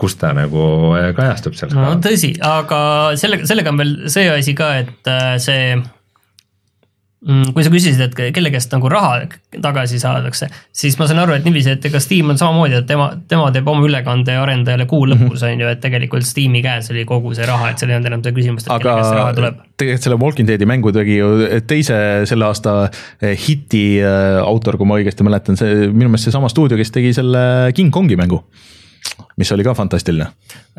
kus 0.00 0.16
ta 0.18 0.32
nagu 0.34 0.62
äh, 0.98 1.10
kajastub 1.16 1.58
seal. 1.58 1.74
no 1.76 1.96
tõsi, 2.02 2.34
aga 2.42 2.78
sellega, 3.18 3.46
sellega 3.46 3.74
on 3.74 3.82
veel 3.82 3.92
see 4.12 4.30
asi 4.30 4.56
ka, 4.58 4.72
et 4.82 5.10
äh, 5.10 5.36
see 5.42 5.76
mm, 5.76 7.52
kui 7.54 7.62
sa 7.62 7.70
küsisid, 7.70 8.02
et 8.02 8.34
kelle 8.34 8.50
käest 8.50 8.74
nagu 8.74 8.90
raha 8.90 9.28
tagasi 9.62 10.00
saadakse, 10.02 10.48
siis 10.74 10.98
ma 10.98 11.06
saan 11.06 11.22
aru, 11.22 11.36
et 11.38 11.46
niiviisi, 11.46 11.76
et 11.76 11.86
ega 11.86 12.02
Steam 12.02 12.34
on 12.34 12.40
samamoodi, 12.40 12.80
et 12.80 12.90
tema, 12.90 13.12
tema 13.30 13.52
teeb 13.54 13.70
oma 13.70 13.86
ülekande 13.86 14.34
arendajale 14.40 14.88
kuu 14.90 15.06
lõpus 15.06 15.22
mm, 15.22 15.38
-hmm. 15.38 15.54
on 15.54 15.64
ju, 15.64 15.70
et 15.76 15.82
tegelikult 15.86 16.26
Steam'i 16.26 16.64
käes 16.66 16.90
oli 16.90 17.06
kogu 17.06 17.30
see 17.38 17.46
raha, 17.46 17.70
et 17.70 17.78
seal 17.78 17.94
ei 17.94 17.98
olnud 18.00 18.10
enam 18.10 18.26
seda 18.26 18.34
küsimust, 18.40 18.66
et 18.66 18.74
kelle 18.74 18.98
käest 18.98 19.12
see 19.12 19.22
raha 19.22 19.38
tuleb. 19.38 19.64
tegelikult 19.78 20.10
selle 20.10 20.20
Walking 20.26 20.50
Deadi 20.50 20.66
mängu 20.74 20.92
tegi 20.92 21.22
ju 21.22 21.32
teise 21.70 21.96
selle 22.26 22.50
aasta 22.50 22.76
eh, 23.22 23.38
hiti 23.46 23.86
äh, 24.02 24.42
autor, 24.42 24.76
kui 24.80 24.90
ma 24.90 24.98
õigesti 24.98 25.22
mäletan, 25.22 25.60
see 25.60 25.86
minu 25.86 26.10
meelest 26.10 26.32
seesama 26.32 26.50
stuudio, 26.50 26.82
kes 26.82 26.90
tegi 26.90 27.14
selle 27.14 27.70
King 27.78 27.94
Kongi 27.94 28.18
mängu 28.18 28.42
mis 29.36 29.52
oli 29.52 29.64
ka 29.64 29.74
fantastiline. 29.74 30.28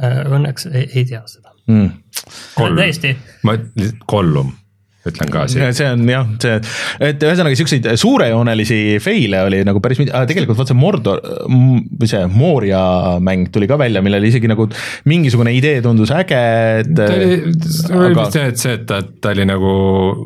Äh, 0.04 0.22
õnneks 0.26 0.70
ei, 0.72 0.90
ei 0.96 1.06
tea 1.06 1.24
seda 1.30 1.54
mm.. 1.68 1.90
täiesti. 2.76 3.18
ma, 3.44 3.58
Gollum 4.08 4.54
ütlen 5.10 5.32
ka 5.34 5.46
siia. 5.52 5.70
see 5.76 5.88
on 5.92 6.06
jah, 6.10 6.28
see, 6.42 6.56
et 7.10 7.24
ühesõnaga 7.26 7.58
siukseid 7.60 7.88
suurejoonelisi 8.02 8.80
fail'e 9.04 9.44
oli 9.46 9.62
nagu 9.68 9.82
päris 9.84 10.02
mitu, 10.02 10.14
tegelikult 10.30 10.60
vaat 10.60 10.72
see 10.72 10.80
Mordor 10.80 11.22
või 11.46 12.10
see 12.10 12.24
Moria 12.32 12.82
mäng 13.24 13.52
tuli 13.54 13.70
ka 13.70 13.78
välja, 13.80 14.02
millel 14.06 14.26
isegi 14.26 14.50
nagu 14.50 14.68
mingisugune 15.10 15.54
idee 15.56 15.82
tundus 15.86 16.14
äge, 16.16 16.42
et. 16.82 16.92
ta 16.98 17.10
oli, 17.14 17.38
oli 17.94 18.10
aga... 18.10 18.24
vist 18.24 18.38
see, 18.38 18.48
et 18.52 18.64
see, 18.64 18.78
et 18.80 18.88
ta, 18.90 19.02
ta 19.22 19.34
oli 19.36 19.46
nagu 19.50 19.76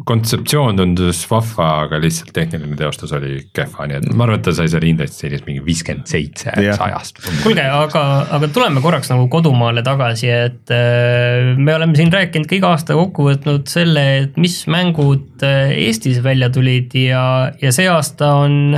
kontseptsioon 0.08 0.80
tundus 0.80 1.26
vahva, 1.30 1.70
aga 1.86 2.00
lihtsalt 2.02 2.32
tehniline 2.36 2.80
teostus 2.80 3.14
oli 3.18 3.44
kehva, 3.56 3.90
nii 3.90 4.00
et 4.00 4.10
ma 4.14 4.28
arvan, 4.28 4.40
et 4.40 4.48
ta 4.48 4.56
sai 4.56 4.72
seal 4.72 4.88
indeksis 4.88 5.44
mingi 5.48 5.64
viiskümmend 5.66 6.08
seitse 6.10 6.56
sajast. 6.56 7.20
kuulge, 7.44 7.66
aga, 7.68 8.06
aga 8.38 8.52
tuleme 8.56 8.84
korraks 8.84 9.12
nagu 9.12 9.28
kodumaale 9.32 9.84
tagasi, 9.86 10.32
et 10.32 10.74
äh, 10.74 11.54
me 11.60 11.76
oleme 11.76 11.98
siin 12.00 12.14
rääkinud 12.14 12.48
ka 12.50 12.58
iga 12.58 12.74
aasta 12.76 12.98
kokku 12.98 13.28
võtnud 13.30 13.68
selle, 13.72 14.06
et 14.24 14.40
mis 14.40 14.62
mängud 14.72 15.44
äh, 15.46 15.74
Eestis 15.88 16.22
välja 16.24 16.50
tulid 16.54 16.94
ja, 16.98 17.52
ja 17.62 17.72
see 17.76 17.90
aasta 17.90 18.34
on, 18.44 18.78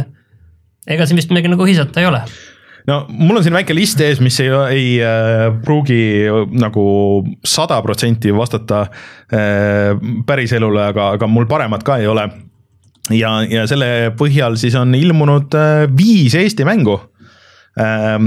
ega 0.87 1.07
siin 1.07 1.19
vist 1.19 1.31
midagi 1.33 1.51
nagu 1.51 1.67
hõisata 1.67 2.01
ei 2.01 2.09
ole 2.09 2.23
no 2.89 3.01
mul 3.09 3.39
on 3.39 3.45
siin 3.45 3.55
väike 3.55 3.75
list 3.75 4.01
ees, 4.03 4.21
mis 4.23 4.39
ei, 4.43 4.51
ei 4.73 4.85
äh, 5.05 5.47
pruugi 5.63 6.01
nagu 6.61 6.85
sada 7.45 7.81
protsenti 7.85 8.33
vastata 8.35 8.85
äh, 8.85 9.91
päriselule, 10.27 10.87
aga, 10.93 11.11
aga 11.17 11.29
mul 11.29 11.49
paremat 11.49 11.85
ka 11.87 11.99
ei 12.01 12.09
ole. 12.09 12.27
ja, 13.13 13.35
ja 13.49 13.65
selle 13.69 14.11
põhjal 14.17 14.57
siis 14.61 14.77
on 14.79 14.95
ilmunud 14.97 15.57
äh, 15.57 15.85
viis 15.97 16.37
Eesti 16.37 16.67
mängu 16.67 16.99
äh,. 17.79 18.17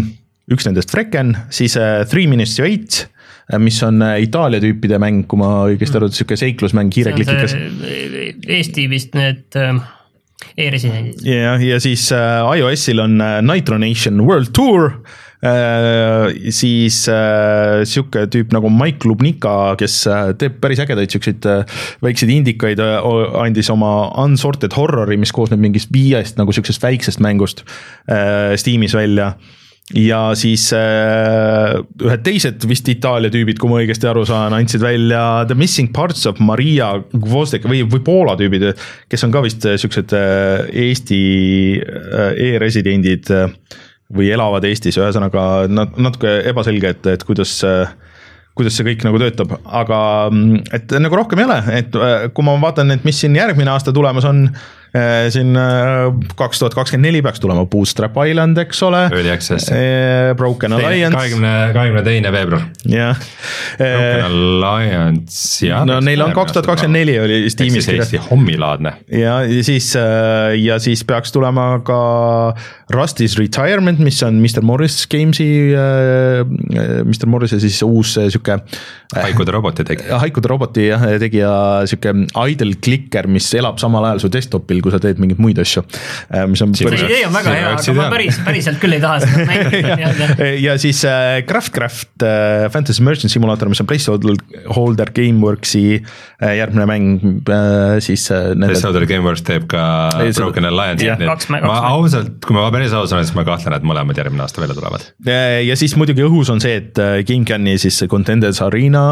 üks 0.45 0.67
nendest 0.69 0.93
Frecken, 0.93 1.37
siis 1.51 1.79
äh, 1.81 2.05
Three 2.09 2.29
Minutes 2.29 2.57
to 2.57 2.67
Eight 2.69 3.05
Äh, 3.05 3.14
mis 3.61 3.81
on 3.85 4.03
äh, 4.03 4.21
Itaalia 4.25 4.63
tüüpide 4.63 5.01
mäng, 5.03 5.27
kui 5.29 5.41
ma 5.41 5.51
õigesti 5.69 6.01
aru, 6.01 6.11
sihuke 6.15 6.39
seiklusmäng, 6.41 6.93
kiireklikikas. 6.95 7.57
Eesti 8.57 8.87
vist 8.93 9.17
need 9.19 9.59
äh, 9.61 9.77
e-residendid. 10.57 11.21
jah, 11.29 11.61
ja 11.61 11.81
siis 11.83 12.09
iOS-il 12.15 13.05
on 13.05 13.21
Nitro 13.45 13.79
Nation 13.81 14.25
World 14.25 14.55
Tour 14.57 14.99
siis 15.45 17.03
sihuke 17.05 18.23
tüüp 18.33 18.55
nagu 18.57 18.71
Mike 18.73 19.05
Lubnika, 19.05 19.75
kes 19.77 19.99
teeb 20.41 20.55
päris 20.63 20.81
ägedaid 20.81 21.13
siukseid 21.13 21.45
väikseid 22.01 22.33
indikaid, 22.33 22.81
andis 22.81 23.69
oma 23.75 23.91
Unsorted 24.23 24.73
Horror'i, 24.73 25.19
mis 25.21 25.35
koosneb 25.37 25.61
mingist 25.61 25.93
viiest 25.93 26.41
nagu 26.41 26.55
siuksest 26.57 26.81
väiksest 26.87 27.21
mängust 27.21 27.61
Steamis 28.09 28.97
välja 28.97 29.35
ja 29.93 30.19
siis 30.39 30.71
äh, 30.73 31.75
ühed 32.01 32.23
teised 32.25 32.65
vist 32.69 32.89
Itaalia 32.89 33.29
tüübid, 33.33 33.59
kui 33.61 33.69
ma 33.69 33.83
õigesti 33.83 34.09
aru 34.09 34.23
saan, 34.29 34.55
andsid 34.57 34.81
välja 34.81 35.45
The 35.49 35.57
Missing 35.59 35.91
Parts 35.93 36.25
of 36.31 36.41
Maria 36.41 36.95
Gvozdek 37.13 37.67
või, 37.69 37.83
või 37.85 38.01
Poola 38.07 38.37
tüübid, 38.41 38.71
kes 39.13 39.27
on 39.27 39.35
ka 39.35 39.43
vist 39.45 39.67
äh, 39.69 39.77
siuksed 39.81 40.15
äh, 40.17 40.71
Eesti 40.87 41.21
äh, 41.83 42.31
e-residendid 42.47 43.29
või 44.15 44.31
elavad 44.33 44.65
Eestis, 44.69 44.97
ühesõnaga 45.01 45.67
nat- 45.69 46.01
natuke 46.01 46.33
ebaselge, 46.49 46.95
et, 46.97 47.11
et 47.19 47.27
kuidas 47.29 47.59
kuidas 48.55 48.77
see 48.79 48.87
kõik 48.87 49.03
nagu 49.03 49.19
töötab, 49.19 49.57
aga 49.67 49.99
mm, 50.31 50.65
et 50.79 50.93
nagu 51.03 51.17
rohkem 51.19 51.41
ei 51.43 51.47
ole, 51.49 51.57
et 51.75 51.97
kui 52.37 52.47
ma 52.47 52.55
vaatan, 52.63 52.95
et 52.95 53.05
mis 53.05 53.19
siin 53.19 53.35
järgmine 53.37 53.73
aasta 53.73 53.93
tulemas 53.93 54.25
on. 54.31 54.47
äh, 54.47 54.84
siin 55.35 55.57
kaks 56.39 56.61
tuhat 56.61 56.75
kakskümmend 56.77 57.09
neli 57.09 57.23
peaks 57.25 57.41
tulema 57.43 57.65
Bootstrap 57.67 58.15
Island, 58.23 58.59
eks 58.63 58.83
ole. 58.87 59.01
Early 59.11 59.33
access. 59.33 59.71
Broken 60.39 60.77
Alliance, 60.77 61.17
kahekümne, 61.17 61.53
kahekümne 61.75 62.03
teine 62.07 62.33
veebruar. 62.33 62.63
jah. 62.87 63.19
Broken 63.79 64.25
Alliance, 64.29 65.67
jah. 65.67 65.83
no 65.89 65.99
neil 66.05 66.23
on 66.23 66.35
kaks 66.37 66.55
tuhat 66.55 66.69
kakskümmend 66.71 67.01
neli 67.01 67.19
oli 67.21 67.41
Steamis 67.51 67.89
Eesti 67.91 68.23
hommilaadne. 68.29 68.95
ja, 69.11 69.41
ja 69.43 69.67
siis 69.67 69.91
ja 70.63 70.79
siis 70.79 71.05
peaks 71.05 71.35
tulema 71.35 71.81
ka 71.87 72.01
Rusty's 72.95 73.39
Retirement, 73.41 73.99
mis 73.99 74.23
on 74.23 74.39
Mr 74.43 74.63
Morris 74.63 75.07
Games'i 75.11 75.51
Mr 77.05 77.27
Morris'e 77.27 77.59
siis 77.63 77.83
uus 77.83 78.15
sihuke. 78.15 78.61
haikude 79.27 79.55
roboti 79.55 79.87
tegija. 79.87 80.19
haikude 80.23 80.51
roboti 80.51 80.89
jah, 80.91 81.05
tegija 81.23 81.53
sihuke 81.91 82.15
idle 82.51 82.79
clicker, 82.85 83.29
mis 83.31 83.49
elab 83.59 83.81
samal 83.83 84.09
ajal 84.11 84.25
su 84.25 84.31
desktop'il, 84.33 84.83
kui 84.85 84.95
sa 84.95 85.01
teed 85.03 85.21
mingeid 85.23 85.43
muid 85.43 85.61
asju. 85.63 85.85
mis 86.51 86.65
on 86.65 86.75
idee 86.75 87.25
on 87.29 87.35
väga 87.35 87.55
hea, 87.55 87.73
aga 87.75 87.97
ma 87.99 88.09
päris, 88.13 88.39
päriselt 88.47 88.81
küll 88.83 88.97
ei 88.97 89.03
taha 89.03 89.21
seda 89.25 89.47
mängida 89.51 89.97
nii-öelda. 90.01 90.51
ja 90.63 90.77
siis 90.81 91.03
äh, 91.09 91.41
Craftcraft 91.49 92.25
äh, 92.27 92.67
Fantasy 92.75 93.05
Merchant 93.05 93.33
Simulator, 93.33 93.71
mis 93.73 93.83
on 93.83 93.89
placeholder 93.91 95.13
Gameworksi 95.15 95.85
äh, 95.99 96.57
järgmine 96.61 96.87
mäng 96.91 97.09
äh, 97.49 97.99
siis 98.05 98.27
äh, 98.35 98.53
Placeholder 98.59 99.07
Gameworks 99.11 99.45
teeb 99.47 99.69
ka 99.71 99.85
Ei, 100.23 100.33
Broken 100.37 100.69
Alliance'i, 100.71 101.09
jah, 101.11 101.21
nii 101.21 101.31
et 101.31 101.67
ma 101.67 101.79
ausalt, 101.95 102.41
kui 102.45 102.57
ma 102.57 102.67
päris 102.75 102.95
aus 102.97 103.13
olen, 103.15 103.27
siis 103.27 103.37
ma 103.37 103.47
kahtlen, 103.47 103.77
et 103.77 103.87
mõlemad 103.87 104.19
järgmine 104.19 104.45
aasta 104.47 104.63
välja 104.65 104.77
tulevad. 104.79 105.09
ja 105.25 105.79
siis 105.79 105.97
muidugi 106.01 106.25
õhus 106.27 106.53
on 106.53 106.63
see, 106.65 106.79
et 106.83 107.01
äh, 107.03 107.21
GameCami 107.27 107.77
siis 107.81 107.99
see 108.01 108.11
Contenders 108.11 108.63
Arena 108.65 109.04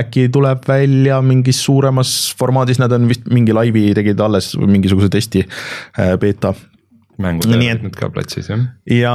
äkki 0.00 0.28
tuleb 0.32 0.66
välja 0.68 1.20
mingis 1.24 1.60
suuremas 1.64 2.12
formaadis, 2.38 2.78
nad 2.82 2.92
on 2.96 3.08
vist 3.10 3.26
mingi 3.30 3.54
laivi 3.56 3.88
tegid 3.98 4.20
alles 4.20 4.52
mingisuguse 4.58 5.10
testi 5.12 5.44
äh, 5.46 6.14
beeta 6.22 6.54
mängud 7.22 7.46
et- 7.52 7.82
nüüd 7.84 7.96
ka 7.98 8.08
platsis 8.10 8.48
jah. 8.50 8.66
ja 8.88 9.14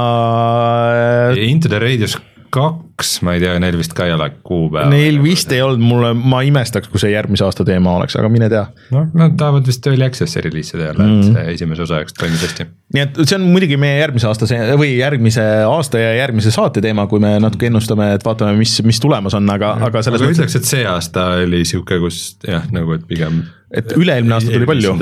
äh, 1.34 1.48
Into 1.50 1.68
the 1.68 1.78
Radius 1.82 2.16
kaks, 2.52 3.18
ma 3.26 3.34
ei 3.36 3.42
tea, 3.42 3.54
neil 3.62 3.76
vist 3.78 3.94
ka 3.96 4.06
ei 4.08 4.12
ole 4.14 4.28
kuupäeva. 4.46 4.88
neil 4.90 5.20
vist 5.22 5.52
ei 5.54 5.60
olnud, 5.64 5.82
mulle, 5.84 6.12
ma 6.16 6.40
imestaks, 6.46 6.90
kui 6.90 7.00
see 7.02 7.12
järgmise 7.12 7.44
aasta 7.46 7.66
teema 7.66 7.94
oleks, 7.98 8.16
aga 8.18 8.30
mine 8.32 8.48
tea. 8.52 8.64
noh, 8.94 9.08
nad 9.18 9.36
tahavad 9.40 9.68
vist 9.68 9.86
early 9.90 10.06
access'i 10.06 10.42
reliisida 10.44 10.90
jälle 10.90 11.04
mm., 11.06 11.18
et 11.20 11.28
see 11.28 11.56
esimese 11.56 11.84
osa 11.84 12.00
jaoks 12.00 12.16
toimis 12.18 12.44
hästi. 12.46 12.68
nii 12.96 13.04
et 13.04 13.20
see 13.24 13.36
on 13.38 13.44
muidugi 13.52 13.78
meie 13.80 13.98
järgmise 14.00 14.30
aasta 14.30 14.48
see 14.50 14.78
või 14.80 14.94
järgmise 14.96 15.44
aasta 15.68 16.02
ja 16.02 16.14
järgmise 16.22 16.54
saate 16.54 16.82
teema, 16.84 17.06
kui 17.10 17.22
me 17.22 17.34
natuke 17.42 17.68
ennustame, 17.70 18.12
et 18.16 18.24
vaatame, 18.26 18.56
mis, 18.60 18.78
mis 18.88 19.02
tulemas 19.04 19.36
on, 19.38 19.50
aga, 19.54 19.74
aga 19.90 20.02
selles 20.06 20.22
aga 20.22 20.32
mõttes, 20.32 20.42
ütleks, 20.42 20.58
et 20.60 20.72
see 20.72 20.88
aasta 20.88 21.28
oli 21.44 21.62
sihuke, 21.68 22.00
kus 22.02 22.22
jah, 22.46 22.66
nagu 22.74 22.96
et 22.96 23.06
pigem. 23.10 23.44
et 23.74 23.94
üle-eelmine 23.96 24.38
aasta 24.38 24.56
tuli 24.56 24.72
palju, 24.72 24.96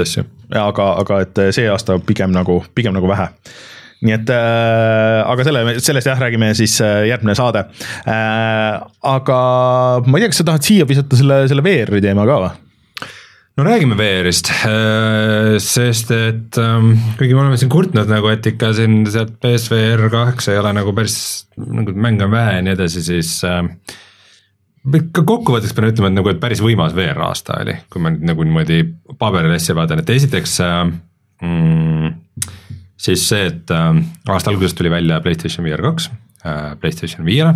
aga, 0.67 0.91
aga 1.05 1.23
et 1.29 1.43
see 1.57 1.71
aasta 1.71 2.01
pigem 2.07 2.35
nagu, 2.35 2.61
pigem 2.75 2.97
nagu 2.97 3.15
vähe 3.15 3.31
nii 4.05 4.13
et 4.13 4.31
äh, 4.35 5.23
aga 5.25 5.47
selle, 5.47 5.65
sellest 5.81 6.11
jah, 6.11 6.21
räägime 6.21 6.53
siis 6.59 6.77
äh, 6.85 7.07
järgmine 7.09 7.37
saade 7.39 7.65
äh,. 8.05 8.77
aga 9.17 9.41
ma 10.05 10.19
ei 10.19 10.27
tea, 10.27 10.33
kas 10.33 10.43
sa 10.43 10.49
tahad 10.51 10.69
siia 10.69 10.89
visata 10.89 11.19
selle, 11.19 11.43
selle 11.49 11.65
VR-i 11.65 12.05
teema 12.05 12.27
ka 12.29 12.39
või? 12.45 12.55
no 13.57 13.65
räägime 13.65 13.97
VR-ist, 13.97 14.51
sest 15.65 16.11
et 16.13 16.59
ähm, 16.61 16.91
kuigi 17.17 17.33
me 17.33 17.41
oleme 17.47 17.57
siin 17.61 17.73
kurtnud 17.73 18.11
nagu, 18.11 18.29
et 18.29 18.45
ikka 18.53 18.75
siin 18.77 18.99
sealt 19.09 19.39
PSVR 19.41 20.11
kaheksa 20.13 20.53
ei 20.53 20.61
ole 20.61 20.75
nagu 20.77 20.93
päris 20.97 21.47
nagu 21.57 21.95
mänge 21.97 22.27
on 22.27 22.35
vähe 22.35 22.59
ja 22.59 22.67
nii 22.67 22.75
edasi, 22.77 23.05
siis 23.07 23.39
äh, 23.49 23.63
ikka 25.01 25.25
kokkuvõtteks 25.27 25.75
pean 25.77 25.89
ütlema, 25.89 26.13
et 26.13 26.19
nagu, 26.19 26.31
et 26.31 26.43
päris 26.43 26.61
võimas 26.63 26.95
VR 26.97 27.25
aasta 27.31 27.57
oli, 27.65 27.79
kui 27.93 28.05
ma 28.05 28.13
nüüd 28.13 28.29
nagu 28.29 28.45
niimoodi 28.45 28.83
paberile 29.19 29.57
asja 29.57 29.75
vaatan, 29.79 30.05
et 30.05 30.13
esiteks 30.19 30.59
äh, 30.67 30.79
mm, 31.41 32.13
siis 32.97 33.29
see, 33.29 33.47
et 33.53 33.71
äh, 33.71 34.03
aasta 34.29 34.51
alguses 34.51 34.75
tuli 34.75 34.91
välja 34.91 35.21
PlayStation 35.21 35.67
VR 35.67 35.83
kaks 35.91 36.11
äh, 36.45 36.75
PlayStation 36.81 37.27
viiele 37.27 37.55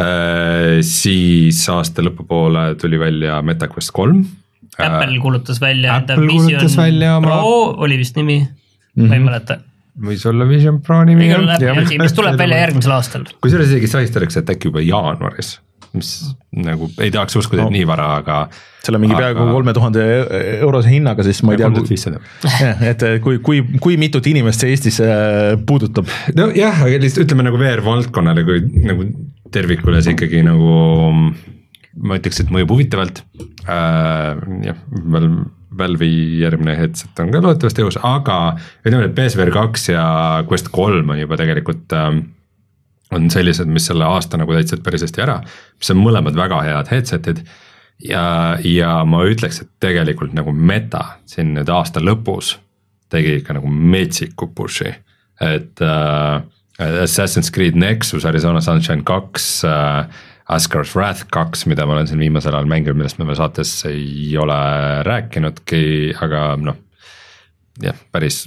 äh,. 0.00 0.80
siis 0.82 1.68
aasta 1.70 2.02
lõpupoole 2.02 2.74
tuli 2.80 2.98
välja 2.98 3.42
MetaQuest 3.42 3.94
kolm 3.94 4.24
Apple 4.78 5.20
kuulutas 5.22 5.60
välja 5.60 5.96
enda 5.96 6.16
välja 6.76 7.16
oma- 7.16 7.28
Pro 7.28 7.74
oli 7.84 7.98
vist 7.98 8.16
nimi 8.16 8.40
mm, 8.40 9.04
-hmm. 9.04 9.08
ma 9.08 9.14
ei 9.14 9.20
mäleta. 9.20 9.58
võis 10.00 10.26
olla 10.28 10.48
Vision 10.48 10.80
Pro 10.82 11.04
nimi. 11.04 11.28
mis 11.98 12.12
tuleb 12.12 12.38
välja 12.42 12.58
järgmisel 12.58 12.92
aastal. 12.92 13.24
kusjuures 13.40 13.68
isegi 13.68 13.86
sahistatakse, 13.86 14.40
et 14.40 14.50
äkki 14.50 14.68
juba 14.68 14.80
jaanuaris, 14.80 15.60
mis 15.96 16.10
nagu 16.64 16.88
ei 17.02 17.10
tahaks 17.14 17.36
uskuda, 17.40 17.64
et 17.64 17.70
No. 17.70 17.74
nii 17.74 17.86
vara, 17.88 18.08
aga. 18.20 18.38
selle 18.84 19.00
mingi 19.00 19.16
peaaegu 19.16 19.46
kolme 19.48 19.72
tuhande 19.76 20.04
eurose 20.60 20.90
hinnaga, 20.92 21.24
siis 21.26 21.40
ma 21.42 21.54
ei 21.54 21.60
tea, 21.62 21.70
kolm 21.70 21.78
tuhat 21.80 21.92
viissada. 21.94 22.20
et 22.90 23.04
kui, 23.24 23.38
kui, 23.44 23.62
kui 23.80 23.96
mitut 24.00 24.26
inimest 24.30 24.64
see 24.64 24.74
Eestis 24.74 25.00
äh, 25.04 25.54
puudutab. 25.66 26.10
nojah, 26.36 26.84
aga 26.86 27.00
lihtsalt 27.02 27.26
ütleme 27.28 27.46
nagu 27.48 27.60
VR 27.60 27.82
valdkonnale 27.86 28.44
kui 28.46 28.62
nagu 28.84 29.08
tervikule 29.54 30.02
see 30.04 30.16
ikkagi 30.16 30.42
nagu 30.46 30.70
ma 32.04 32.18
ütleks, 32.18 32.40
et 32.42 32.50
mõjub 32.54 32.72
huvitavalt 32.74 33.22
äh,. 33.70 34.40
jah, 34.66 34.78
Valve, 35.14 35.46
Valve'i 35.74 36.40
järgmine 36.42 36.76
headset 36.78 37.18
on 37.22 37.32
ka 37.34 37.40
loodetavasti 37.42 37.82
õhus, 37.82 37.98
aga 38.02 38.38
ütleme, 38.84 39.08
et 39.08 39.14
PSVR 39.16 39.50
kaks 39.54 39.88
ja 39.90 40.04
Quest 40.50 40.70
kolm 40.74 41.14
on 41.14 41.18
juba 41.22 41.38
tegelikult 41.40 41.94
äh, 41.96 42.10
on 43.14 43.30
sellised, 43.32 43.70
mis 43.70 43.86
selle 43.90 44.06
aasta 44.08 44.38
nagu 44.40 44.54
täitsid 44.56 44.82
päris 44.84 45.04
hästi 45.06 45.22
ära, 45.24 45.38
mis 45.78 45.92
on 45.94 46.02
mõlemad 46.02 46.36
väga 46.38 46.60
head 46.66 46.90
headset'id. 46.92 47.44
ja, 48.08 48.24
ja 48.64 48.96
ma 49.06 49.22
ütleks, 49.30 49.62
et 49.62 49.70
tegelikult 49.80 50.34
nagu 50.34 50.52
meta 50.52 51.04
siin 51.30 51.54
nüüd 51.54 51.70
aasta 51.70 52.02
lõpus 52.02 52.56
tegi 53.14 53.38
ikka 53.38 53.58
nagu 53.58 53.70
metsiku 53.70 54.50
push'i, 54.56 54.90
et 55.40 55.82
äh, 55.84 56.42
Assassin's 57.04 57.52
Creed 57.54 57.76
Nexus, 57.78 58.26
Arizona 58.26 58.60
Sunshine 58.60 59.06
kaks 59.06 59.64
äh,. 59.64 60.22
Ascar's 60.44 60.90
Wrath 60.92 61.24
kaks, 61.32 61.62
mida 61.64 61.86
ma 61.88 61.94
olen 61.94 62.08
siin 62.10 62.20
viimasel 62.20 62.52
ajal 62.52 62.66
mänginud, 62.68 62.98
millest 62.98 63.16
me 63.16 63.24
veel 63.24 63.38
saates 63.38 63.70
ei 63.88 64.34
ole 64.36 64.58
rääkinudki, 65.06 65.78
aga 66.20 66.42
noh. 66.60 66.76
jah, 67.80 67.96
päris 68.12 68.42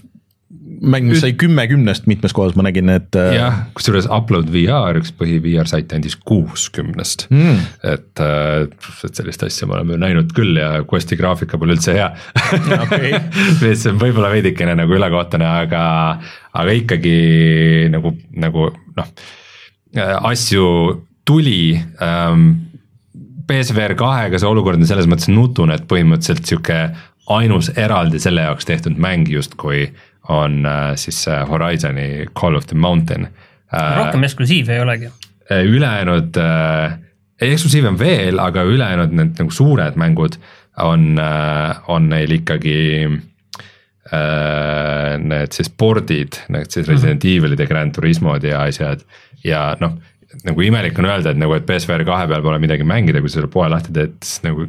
mäng, 0.81 1.09
sai 1.19 1.33
kümme 1.35 1.65
kümnest 1.67 2.05
mitmes 2.07 2.33
kohas, 2.35 2.55
ma 2.55 2.63
nägin, 2.67 2.89
et. 2.93 3.15
äh, 3.19 3.33
jah, 3.35 3.57
kusjuures 3.75 4.07
Upload 4.13 4.47
VR, 4.53 4.99
üks 5.01 5.11
põhi 5.15 5.41
VR 5.43 5.67
sait 5.67 5.91
andis 5.95 6.15
kuuskümnest 6.27 7.27
mm. 7.33 7.65
et, 7.91 8.21
äh, 8.23 8.67
et 9.07 9.19
sellist 9.19 9.43
asja 9.47 9.67
me 9.67 9.77
oleme 9.77 9.99
näinud 9.99 10.31
küll 10.37 10.59
ja 10.59 10.69
Questi 10.87 11.19
graafika 11.19 11.59
pole 11.59 11.75
üldse 11.75 11.97
hea 11.97 12.07
Okei. 12.77 13.11
mis 13.63 13.83
on 13.91 13.99
võib-olla 13.99 14.31
veidikene 14.31 14.77
nagu 14.79 14.95
ülekohtune, 14.95 15.49
aga, 15.65 15.83
aga 16.55 16.77
ikkagi 16.79 17.17
nagu, 17.91 18.15
nagu 18.39 18.71
noh. 18.97 19.11
asju 20.31 20.63
tuli 21.27 21.75
ähm, 22.03 22.49
PSVR 23.47 23.95
kahega 23.99 24.39
see 24.39 24.47
olukord 24.47 24.79
on 24.79 24.87
selles 24.87 25.07
mõttes 25.11 25.27
nutune, 25.31 25.75
et 25.75 25.87
põhimõtteliselt 25.91 26.47
sihuke 26.47 26.81
ainus 27.35 27.71
eraldi 27.75 28.19
selle 28.23 28.45
jaoks 28.45 28.67
tehtud 28.67 28.95
mäng 28.99 29.27
justkui 29.31 29.89
on 30.29 30.65
äh, 30.65 30.95
siis 30.95 31.23
see 31.23 31.45
Horizon'i 31.49 32.25
Call 32.39 32.55
of 32.55 32.67
the 32.67 32.75
Mountain 32.75 33.27
äh,. 33.27 33.97
rohkem 33.97 34.23
eksklusiive 34.23 34.75
ei 34.75 34.81
olegi. 34.83 35.09
ülejäänud 35.49 36.37
äh,, 36.37 36.99
eksklusiive 37.41 37.87
on 37.87 37.99
veel, 37.99 38.39
aga 38.39 38.63
ülejäänud 38.63 39.15
need 39.15 39.39
nagu 39.39 39.51
suured 39.51 39.95
mängud 39.95 40.35
on 40.83 41.19
äh,, 41.19 41.79
on 41.87 42.09
neil 42.09 42.31
ikkagi 42.39 43.07
äh, 43.07 43.11
need 45.23 45.51
siis 45.55 45.71
board'id, 45.71 46.43
need 46.49 46.69
siis 46.69 46.87
Resident 46.87 47.23
mm 47.23 47.29
-hmm. 47.29 47.37
Evilid 47.37 47.59
ja 47.59 47.67
Grand 47.67 47.95
Turismod 47.95 48.43
ja 48.43 48.61
asjad 48.61 48.99
ja 49.43 49.77
noh 49.79 49.91
nagu 50.45 50.61
imelik 50.61 50.99
on 50.99 51.05
öelda, 51.05 51.31
et 51.31 51.39
nagu, 51.39 51.55
et 51.57 51.65
PSVR 51.65 52.03
kahe 52.07 52.27
peal 52.27 52.43
pole 52.45 52.59
midagi 52.59 52.85
mängida, 52.87 53.21
kui 53.23 53.31
sa 53.31 53.39
selle 53.39 53.51
poe 53.51 53.69
lahti 53.71 53.93
teed, 53.95 54.17
siis 54.23 54.43
nagu 54.45 54.67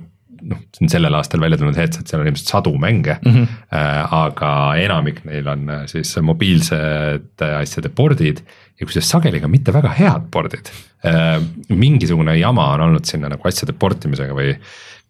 noh, 0.49 0.61
sellel 0.89 1.15
aastal 1.19 1.43
välja 1.43 1.59
tulnud 1.61 1.79
headset, 1.79 2.09
seal 2.09 2.23
on 2.23 2.31
ilmselt 2.31 2.53
sadu 2.53 2.75
mänge 2.81 3.19
mm. 3.21 3.33
-hmm. 3.35 3.57
Äh, 3.75 4.13
aga 4.15 4.51
enamik 4.81 5.25
neil 5.29 5.49
on 5.49 5.69
äh, 5.71 5.87
siis 5.87 6.15
mobiilsete 6.23 7.51
asjade 7.61 7.89
board'id 7.89 8.43
ja 8.81 8.87
kusjuures 8.87 9.11
sageli 9.11 9.41
ka 9.41 9.49
mitte 9.49 9.73
väga 9.75 9.93
head 9.99 10.29
board'id 10.33 10.71
äh,. 11.05 11.41
mingisugune 11.69 12.37
jama 12.39 12.73
on 12.75 12.81
olnud 12.89 13.05
sinna 13.05 13.29
nagu 13.29 13.49
asjade 13.49 13.73
port 13.73 14.05
imisega 14.05 14.35
või 14.35 14.55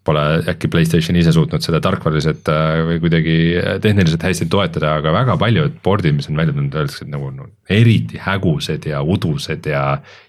pole 0.09 0.21
äkki 0.49 0.69
Playstation 0.71 1.17
ise 1.19 1.31
suutnud 1.35 1.63
seda 1.63 1.81
tarkvaraliselt 1.83 2.47
äh, 2.51 2.81
või 2.87 3.01
kuidagi 3.03 3.35
tehniliselt 3.83 4.23
hästi 4.23 4.47
toetada, 4.51 4.95
aga 4.99 5.13
väga 5.13 5.35
paljud 5.41 5.75
board'id, 5.85 6.15
mis 6.15 6.29
on 6.31 6.39
välja 6.39 6.55
tulnud, 6.55 6.75
öeldakse, 6.75 7.05
et 7.05 7.13
nagu 7.13 7.29
no, 7.35 7.49
eriti 7.69 8.21
hägused 8.23 8.87
ja 8.89 9.03
udused 9.03 9.69
ja 9.69 9.83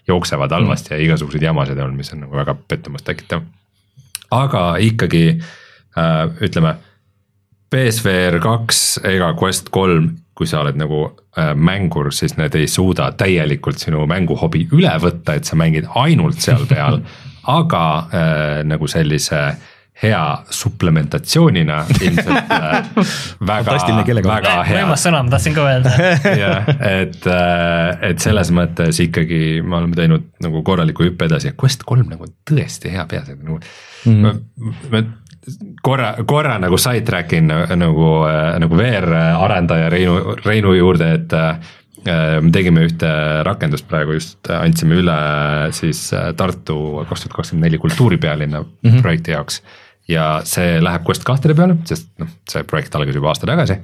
jooksevad 0.07 0.53
halvasti 0.57 0.93
mm. 0.93 0.97
ja 0.97 1.07
igasuguseid 1.07 1.47
jamasid 1.47 1.81
on, 1.81 1.95
mis 1.97 2.13
on 2.13 2.25
nagu 2.25 2.37
väga 2.37 2.55
pettumust 2.67 3.07
tekitav. 3.07 3.45
Aga 4.31 4.63
ikkagi 4.81 5.25
äh, 5.37 6.43
ütleme, 6.43 6.75
BSVR 7.71 8.39
kaks 8.43 8.99
ega 9.07 9.31
Quest 9.39 9.69
kolm, 9.71 10.09
kui 10.35 10.47
sa 10.49 10.63
oled 10.63 10.79
nagu 10.79 11.05
äh, 11.37 11.53
mängur, 11.55 12.11
siis 12.15 12.35
need 12.39 12.55
ei 12.59 12.67
suuda 12.67 13.11
täielikult 13.19 13.79
sinu 13.79 14.03
mänguhobi 14.09 14.65
üle 14.75 14.91
võtta, 15.03 15.37
et 15.37 15.47
sa 15.47 15.59
mängid 15.59 15.87
ainult 15.95 16.41
seal 16.43 16.65
peal. 16.69 17.01
Aga 17.59 17.85
äh, 18.13 18.57
nagu 18.67 18.87
sellise 18.91 19.55
hea 20.01 20.37
suplementatsioonina 20.49 21.77
ilmselt 22.01 22.51
äh, 22.51 22.89
väga, 23.51 23.77
väga 24.25 24.55
hea. 24.65 24.81
võimas 24.81 25.05
sõna, 25.05 25.21
ma 25.25 25.33
tahtsin 25.35 25.55
ka 25.55 25.65
öelda. 25.69 25.93
jah, 26.43 26.69
et, 26.89 27.19
äh, 27.29 28.03
et 28.11 28.23
selles 28.23 28.53
mõttes 28.55 29.01
ikkagi 29.05 29.61
me 29.65 29.81
oleme 29.81 29.97
teinud 29.97 30.29
nagu 30.43 30.63
korraliku 30.67 31.05
hüppe 31.07 31.29
edasi 31.29 31.51
ja 31.51 31.57
Quest 31.57 31.85
kolm 31.87 32.09
nagu 32.11 32.29
tõesti 32.49 32.93
hea 32.93 33.05
peas, 33.09 33.29
et 33.29 33.41
nagu 33.41 33.59
mm. 33.59 34.23
-hmm. 34.25 34.39
me, 34.89 34.95
me 34.95 35.03
korra, 35.85 36.15
korra 36.25 36.57
nagu 36.61 36.77
sidetrack 36.77 37.37
in 37.37 37.53
nagu, 37.53 38.09
nagu 38.61 38.81
VR-arendaja 38.81 39.89
Reinu, 39.89 40.35
Reinu 40.45 40.73
juurde, 40.77 41.13
et 41.19 41.37
Äh, 42.01 42.39
me 42.41 42.49
tegime 42.49 42.81
ühte 42.87 43.09
rakendust 43.45 43.85
praegu 43.89 44.15
just, 44.15 44.39
andsime 44.49 44.97
üle 45.03 45.17
siis 45.77 46.07
äh, 46.17 46.31
Tartu 46.37 46.75
kaks 47.05 47.27
tuhat 47.27 47.35
kakskümmend 47.35 47.67
neli 47.67 47.77
kultuuripealinna 47.81 48.61
mm 48.63 48.69
-hmm. 48.87 49.01
projekti 49.05 49.35
jaoks. 49.35 49.61
Ja 50.11 50.27
see 50.47 50.77
läheb 50.83 51.07
Quest 51.07 51.25
kahtede 51.27 51.55
peale, 51.57 51.79
sest 51.87 52.09
noh, 52.21 52.29
see 52.49 52.65
projekt 52.67 52.95
algas 52.97 53.17
juba 53.17 53.31
aasta 53.31 53.49
tagasi. 53.49 53.79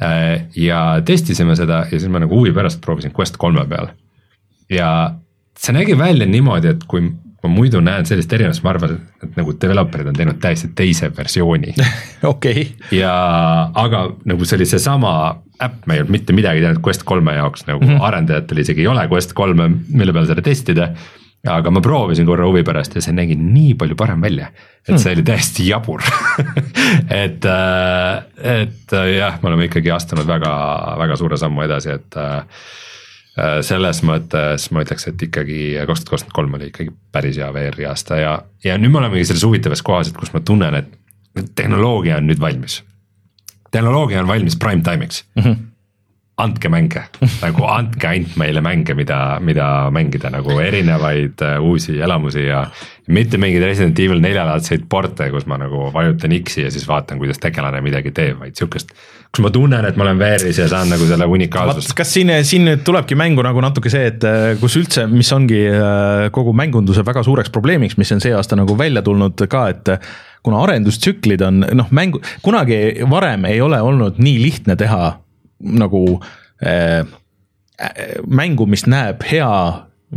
Äh, 0.00 0.46
ja 0.56 0.82
testisime 1.06 1.56
seda 1.58 1.84
ja 1.86 1.96
siis 1.96 2.08
ma 2.12 2.22
nagu 2.22 2.38
huvi 2.38 2.54
pärast 2.56 2.80
proovisin 2.84 3.14
Quest 3.16 3.36
kolme 3.40 3.66
peal. 3.70 3.92
ja 4.70 4.90
see 5.58 5.74
nägi 5.76 5.98
välja 5.98 6.26
niimoodi, 6.26 6.74
et 6.74 6.86
kui 6.88 7.02
ma 7.40 7.50
muidu 7.52 7.80
näen 7.84 8.06
sellist 8.08 8.32
erinevust, 8.32 8.62
ma 8.64 8.74
arvan, 8.74 8.98
et 9.24 9.36
nagu 9.38 9.54
developer'id 9.62 10.10
on 10.10 10.16
teinud 10.16 10.40
täiesti 10.42 10.70
teise 10.76 11.10
versiooni 11.16 11.74
okei. 12.32 12.66
ja, 12.96 13.14
aga 13.82 14.06
nagu 14.28 14.48
see 14.48 14.58
oli 14.60 14.68
seesama 14.68 15.14
äpp, 15.60 15.86
me 15.86 15.96
ei 15.96 16.02
olnud 16.02 16.14
mitte 16.16 16.36
midagi 16.36 16.62
teinud 16.64 16.82
Quest 16.84 17.04
kolme 17.08 17.34
jaoks 17.36 17.66
nagu 17.68 17.82
mm 17.82 17.94
-hmm. 17.94 18.04
arendajatel 18.08 18.62
isegi 18.64 18.84
ei 18.84 18.92
ole 18.92 19.06
Quest 19.12 19.32
kolme, 19.36 19.70
mille 19.88 20.12
peal 20.12 20.28
seda 20.28 20.42
testida. 20.42 20.90
Aga 21.48 21.70
ma 21.72 21.80
proovisin 21.80 22.26
korra 22.28 22.44
huvi 22.48 22.62
pärast 22.66 22.94
ja 22.96 23.02
see 23.04 23.14
nägi 23.16 23.36
nii 23.38 23.72
palju 23.80 23.96
parem 23.98 24.20
välja, 24.20 24.50
et 24.84 25.00
see 25.00 25.14
oli 25.14 25.24
täiesti 25.24 25.70
jabur. 25.70 26.04
Et, 27.10 27.44
äh, 27.46 28.22
et 28.42 28.92
äh, 28.96 29.08
jah, 29.16 29.36
me 29.42 29.50
oleme 29.50 29.66
ikkagi 29.68 29.90
astunud 29.94 30.26
väga, 30.26 30.50
väga 30.98 31.16
suure 31.18 31.38
sammu 31.38 31.62
edasi, 31.62 31.92
et 31.94 32.16
äh, 32.18 32.64
selles 33.66 34.00
mõttes 34.06 34.66
ma 34.74 34.82
ütleks, 34.84 35.06
et 35.10 35.22
ikkagi 35.22 35.60
kaks 35.86 36.02
tuhat 36.02 36.10
kakskümmend 36.10 36.36
kolm 36.36 36.56
oli 36.58 36.70
ikkagi 36.70 36.92
päris 37.14 37.38
hea 37.38 37.48
VR-i 37.54 37.86
aasta 37.88 38.18
ja, 38.18 38.32
ja 38.64 38.76
nüüd 38.78 38.94
me 38.94 39.02
olemegi 39.02 39.28
selles 39.30 39.46
huvitavas 39.46 39.84
kohas, 39.86 40.10
et 40.10 40.18
kus 40.18 40.34
ma 40.34 40.42
tunnen, 40.44 40.80
et 40.80 41.52
tehnoloogia 41.58 42.18
on 42.18 42.26
nüüd 42.30 42.42
valmis. 42.42 42.80
Tehnoloogia 43.70 44.24
on 44.24 44.30
valmis 44.30 44.58
prime 44.58 44.82
time'iks. 44.86 45.24
Mm. 45.38 45.44
-hmm 45.46 45.69
andke 46.40 46.70
mänge 46.72 47.04
nagu 47.44 47.66
andke 47.68 48.08
ainult 48.10 48.36
meile 48.40 48.62
mänge, 48.64 48.94
mida, 48.98 49.20
mida 49.44 49.66
mängida 49.94 50.32
nagu 50.32 50.56
erinevaid 50.62 51.44
uh, 51.46 51.58
uusi 51.64 51.98
elamusi 52.00 52.46
ja. 52.46 52.64
mitte 53.10 53.40
mingeid 53.40 53.64
Resident 53.66 53.98
Evil 54.02 54.22
neljalaadseid 54.22 54.86
porte, 54.90 55.30
kus 55.32 55.46
ma 55.50 55.58
nagu 55.60 55.88
vajutan 55.94 56.34
X-i 56.40 56.66
ja 56.66 56.72
siis 56.72 56.86
vaatan, 56.88 57.18
kuidas 57.22 57.40
tegelane 57.42 57.82
midagi 57.84 58.12
teeb, 58.16 58.38
vaid 58.42 58.58
sihukest. 58.58 58.94
kus 59.30 59.44
ma 59.44 59.52
tunnen, 59.54 59.86
et 59.86 59.98
ma 59.98 60.06
olen 60.06 60.18
VR-is 60.20 60.58
ja 60.58 60.68
saan 60.70 60.90
nagu 60.92 61.06
selle 61.08 61.26
unikaalsust. 61.30 61.94
kas 61.98 62.14
siin, 62.16 62.32
siin 62.46 62.66
nüüd 62.68 62.84
tulebki 62.86 63.18
mängu 63.18 63.44
nagu 63.46 63.62
natuke 63.62 63.92
see, 63.92 64.10
et 64.12 64.26
äh, 64.26 64.54
kus 64.62 64.78
üldse, 64.80 65.06
mis 65.10 65.30
ongi 65.36 65.62
äh, 65.70 66.26
kogu 66.34 66.54
mängunduse 66.56 67.06
väga 67.06 67.24
suureks 67.26 67.52
probleemiks, 67.54 67.98
mis 68.00 68.12
on 68.14 68.22
see 68.22 68.34
aasta 68.36 68.58
nagu 68.58 68.78
välja 68.78 69.02
tulnud 69.06 69.46
ka, 69.50 69.68
et 69.74 69.94
kuna 70.42 70.62
arendustsüklid 70.64 71.42
on 71.44 71.64
noh, 71.76 71.90
mängu, 71.94 72.22
kunagi 72.44 72.78
varem 73.10 73.44
ei 73.50 73.60
ole 73.60 73.80
olnud 73.84 74.20
nii 74.22 74.38
lihtne 74.42 74.76
teha 74.80 75.10
nagu 75.60 76.04
äh, 76.66 77.02
mängu, 78.26 78.66
mis 78.66 78.86
näeb 78.86 79.24
hea 79.30 79.50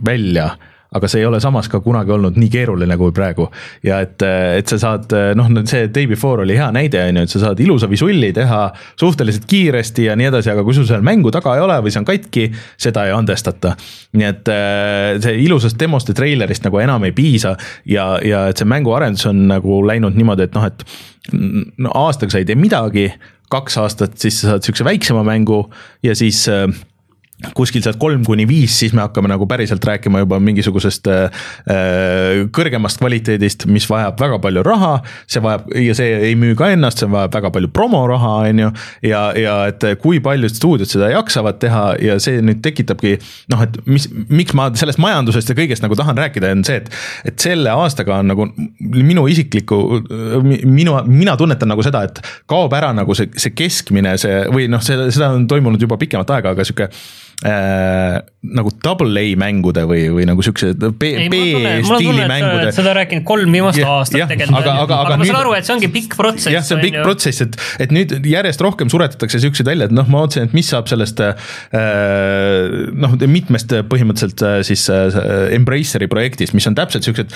välja 0.05 0.53
aga 0.93 1.09
see 1.09 1.23
ei 1.23 1.25
ole 1.25 1.39
samas 1.41 1.67
ka 1.71 1.81
kunagi 1.83 2.13
olnud 2.13 2.37
nii 2.39 2.49
keeruline 2.53 2.97
kui 2.97 3.13
praegu. 3.15 3.47
ja 3.83 3.99
et, 4.03 4.21
et 4.57 4.69
sa 4.69 4.79
saad, 4.81 5.13
noh, 5.37 5.49
see 5.69 5.87
Day 5.93 6.07
Before 6.09 6.43
oli 6.45 6.57
hea 6.57 6.69
näide, 6.75 7.01
on 7.09 7.19
ju, 7.19 7.25
et 7.27 7.33
sa 7.33 7.41
saad 7.47 7.61
ilusa 7.63 7.89
visulli 7.89 8.29
teha 8.35 8.61
suhteliselt 8.99 9.47
kiiresti 9.49 10.07
ja 10.09 10.17
nii 10.19 10.29
edasi, 10.29 10.51
aga 10.53 10.65
kui 10.65 10.77
sul 10.77 10.87
seal 10.89 11.05
mängu 11.05 11.33
taga 11.33 11.55
ei 11.57 11.65
ole 11.65 11.79
või 11.85 11.93
see 11.93 12.03
on 12.03 12.09
katki, 12.09 12.47
seda 12.77 13.07
ei 13.07 13.15
andestata. 13.15 13.75
nii 14.13 14.29
et 14.29 14.53
see 15.25 15.37
ilusast 15.47 15.79
demost 15.79 16.11
ja 16.11 16.17
treilerist 16.17 16.65
nagu 16.67 16.81
enam 16.83 17.09
ei 17.09 17.15
piisa 17.15 17.55
ja, 17.89 18.13
ja 18.23 18.47
et 18.51 18.61
see 18.61 18.69
mänguarendus 18.69 19.25
on 19.31 19.47
nagu 19.49 19.81
läinud 19.87 20.17
niimoodi, 20.17 20.49
et 20.49 20.57
noh, 20.57 20.69
et 20.69 20.85
no 21.81 21.93
aastaga 22.03 22.35
sa 22.35 22.43
ei 22.43 22.47
tee 22.47 22.59
midagi, 22.59 23.07
kaks 23.53 23.77
aastat, 23.81 24.17
siis 24.21 24.41
sa 24.41 24.53
saad 24.53 24.65
sihukese 24.65 24.87
väiksema 24.87 25.23
mängu 25.27 25.65
ja 26.05 26.15
siis 26.17 26.43
äh, 26.51 26.67
kuskil 27.57 27.83
sealt 27.83 27.99
kolm 28.01 28.23
kuni 28.25 28.45
viis, 28.47 28.75
siis 28.79 28.93
me 28.95 29.03
hakkame 29.03 29.29
nagu 29.31 29.47
päriselt 29.49 29.83
rääkima 29.85 30.23
juba 30.23 30.39
mingisugusest 30.43 31.09
äh, 31.11 31.43
kõrgemast 32.55 33.01
kvaliteedist, 33.01 33.67
mis 33.71 33.87
vajab 33.89 34.19
väga 34.21 34.39
palju 34.43 34.63
raha. 34.65 34.93
see 35.27 35.43
vajab 35.43 35.67
ja 35.79 35.95
see 35.97 36.15
ei 36.29 36.37
müü 36.39 36.55
ka 36.59 36.71
ennast, 36.73 37.01
see 37.01 37.11
vajab 37.11 37.35
väga 37.35 37.51
palju 37.55 37.71
promoraha, 37.75 38.33
on 38.49 38.63
ju. 38.63 38.71
ja, 39.09 39.23
ja 39.39 39.57
et 39.71 39.85
kui 40.01 40.21
paljud 40.23 40.53
stuudiod 40.53 40.89
seda 40.89 41.11
jaksavad 41.13 41.59
teha 41.61 41.83
ja 42.01 42.17
see 42.23 42.41
nüüd 42.45 42.61
tekitabki 42.65 43.17
noh, 43.51 43.65
et 43.65 43.77
mis, 43.89 44.07
miks 44.29 44.55
ma 44.57 44.69
sellest 44.79 45.01
majandusest 45.03 45.51
ja 45.51 45.57
kõigest 45.57 45.85
nagu 45.85 45.97
tahan 45.99 46.17
rääkida, 46.19 46.53
on 46.55 46.63
see, 46.67 46.79
et. 46.81 46.91
et 47.27 47.39
selle 47.43 47.71
aastaga 47.73 48.21
on 48.21 48.31
nagu 48.31 48.47
minu 48.79 49.25
isikliku, 49.31 49.79
minu, 50.63 50.95
mina 51.09 51.35
tunnetan 51.39 51.71
nagu 51.73 51.83
seda, 51.85 52.05
et 52.07 52.21
kaob 52.49 52.73
ära 52.77 52.93
nagu 52.95 53.15
see, 53.17 53.31
see 53.39 53.55
keskmine, 53.57 54.15
see 54.21 54.43
või 54.53 54.69
noh, 54.71 54.83
see, 54.83 55.09
seda 55.13 55.33
on 55.35 55.47
toimunud 55.49 55.81
juba 55.81 55.99
pikemat 56.01 56.37
aega, 56.37 56.53
aga 56.55 56.67
sihuke 56.67 56.89
äh, 57.43 58.21
nagu 58.43 58.71
double 58.83 59.21
A 59.21 59.35
mängude 59.39 59.85
või, 59.87 60.01
või 60.11 60.25
nagu 60.27 60.43
siukse 60.43 60.73
B-stiili 60.75 62.25
mängude. 62.27 62.71
sa 62.75 62.81
oled 62.83 62.97
rääkinud 62.97 63.23
kolm 63.27 63.55
viimast 63.55 63.79
ja, 63.79 63.87
aastat 63.99 64.19
ja, 64.19 64.27
tegelikult. 64.27 64.59
aga, 64.59 64.73
aga, 64.83 64.97
aga, 64.97 65.13
aga 65.13 65.19
ma 65.21 65.27
saan 65.29 65.39
aru, 65.39 65.53
et 65.55 65.67
see 65.67 65.75
ongi 65.77 65.89
pikk 65.93 66.17
protsess. 66.19 66.51
jah, 66.51 66.65
see 66.65 66.75
on 66.75 66.83
pikk 66.83 66.99
protsess, 67.05 67.43
et, 67.45 67.55
et 67.85 67.93
nüüd 67.95 68.15
järjest 68.27 68.63
rohkem 68.65 68.91
suretatakse 68.91 69.39
siukseid 69.45 69.69
välja, 69.71 69.87
et 69.87 69.95
noh, 69.95 70.09
ma 70.11 70.25
mõtlesin, 70.25 70.49
et 70.49 70.57
mis 70.57 70.71
saab 70.73 70.91
sellest 70.91 71.23
äh, 71.23 71.53
noh, 73.05 73.15
mitmest 73.31 73.71
põhimõtteliselt 73.91 74.43
äh, 74.43 74.57
siis 74.67 74.83
äh, 74.91 75.55
Embraceri 75.55 76.11
projektist, 76.11 76.55
mis 76.57 76.67
on 76.67 76.75
täpselt 76.75 77.07
siuksed 77.07 77.31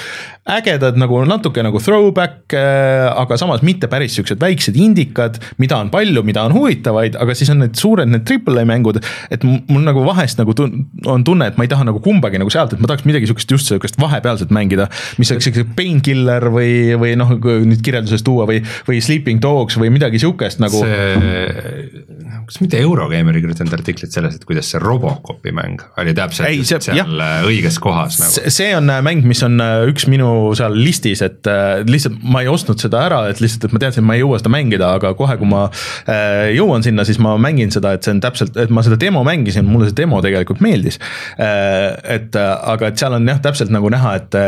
ägedad 0.58 1.00
nagu 1.00 1.24
natuke 1.28 1.64
nagu 1.64 1.80
throwback 1.84 2.56
äh,, 2.56 3.08
aga 3.14 3.40
samas 3.40 3.64
mitte 3.64 3.88
päris 3.92 4.20
siuksed 4.20 4.44
väiksed 4.44 4.76
indikad, 4.76 5.40
mida 5.62 5.80
on 5.80 5.94
palju, 5.94 6.24
mida 6.28 6.44
on 6.48 6.56
huvitavaid, 6.58 7.16
aga 7.16 7.36
siis 7.38 7.56
on 7.56 7.64
need 7.64 7.80
suured, 7.80 8.12
need 8.12 8.28
triple 8.28 8.60
A 8.60 8.68
mängud, 8.68 9.00
et 9.32 9.44
mul 9.48 9.84
nagu 9.88 9.97
vahest 10.06 10.42
nagu 10.42 10.54
tun-, 10.58 10.86
on 11.10 11.26
tunne, 11.28 11.50
et 11.52 11.58
ma 11.60 11.66
ei 11.68 11.72
taha 11.72 11.88
nagu 11.88 12.02
kumbagi 12.04 12.42
nagu 12.42 12.54
sealt, 12.54 12.76
et 12.76 12.84
ma 12.84 12.90
tahaks 12.92 13.08
midagi 13.08 13.30
sihukest 13.30 13.54
just 13.56 13.72
sihukest 13.72 14.00
vahepealset 14.02 14.54
mängida. 14.54 14.90
mis 15.18 15.32
oleks 15.34 15.50
sihuke 15.50 15.66
painkiller 15.78 16.50
või, 16.54 16.96
või 17.00 17.16
noh, 17.20 17.36
nüüd 17.38 17.82
kirjelduses 17.86 18.26
tuua 18.26 18.48
või, 18.50 18.62
või 18.88 19.02
sleeping 19.04 19.42
dogs 19.44 19.80
või 19.80 19.92
midagi 19.94 20.22
sihukest 20.22 20.62
nagu. 20.64 20.84
see, 20.84 22.06
kas 22.48 22.62
mitte 22.64 22.80
Eurogamer 22.80 23.36
ei 23.36 23.44
kirjutanud 23.44 23.74
artiklit 23.76 24.14
sellest, 24.14 24.42
et 24.42 24.48
kuidas 24.48 24.70
see 24.72 24.82
Robocopi 24.82 25.52
mäng 25.56 25.82
oli 26.00 26.14
täpselt 26.18 26.48
ei, 26.48 26.62
see, 26.68 26.80
seal 26.84 27.00
jah. 27.00 27.10
õiges 27.48 27.80
kohas 27.84 28.20
nagu. 28.22 28.52
see 28.54 28.70
on 28.78 28.90
äh, 28.94 29.02
mäng, 29.06 29.26
mis 29.28 29.42
on 29.46 29.60
äh, 29.64 29.84
üks 29.92 30.08
minu 30.12 30.30
seal 30.58 30.76
listis, 30.78 31.24
et 31.26 31.48
äh, 31.50 31.82
lihtsalt 31.88 32.20
ma 32.24 32.44
ei 32.44 32.52
ostnud 32.52 32.80
seda 32.82 33.04
ära, 33.08 33.24
et 33.32 33.42
lihtsalt, 33.44 33.68
et 33.68 33.76
ma 33.76 33.82
teadsin, 33.84 34.06
ma 34.08 34.18
ei 34.18 34.24
jõua 34.24 34.40
seda 34.42 34.54
mängida, 34.54 34.92
aga 35.00 35.14
kohe, 35.18 35.38
kui 35.40 35.50
ma 35.50 35.68
jõuan 36.54 36.84
sinna, 36.86 37.04
siis 37.08 37.20
ma 37.24 37.36
mängin 37.42 37.72
seda, 37.74 37.94
et 37.98 38.06
see 38.06 38.14
on 38.16 38.22
täpselt, 38.24 38.58
et 38.60 38.72
ma 38.74 38.84
seda 38.86 38.98
demo 39.00 39.24
mängisin, 39.28 39.68
mulle 39.68 39.87
see 39.88 39.98
demo 39.98 40.22
tegelikult 40.26 40.62
meeldis. 40.64 41.00
et 41.38 42.38
aga, 42.38 42.92
et 42.92 43.00
seal 43.00 43.18
on 43.18 43.28
jah, 43.28 43.42
täpselt 43.44 43.74
nagu 43.74 43.92
näha, 43.94 44.16
et 44.22 44.40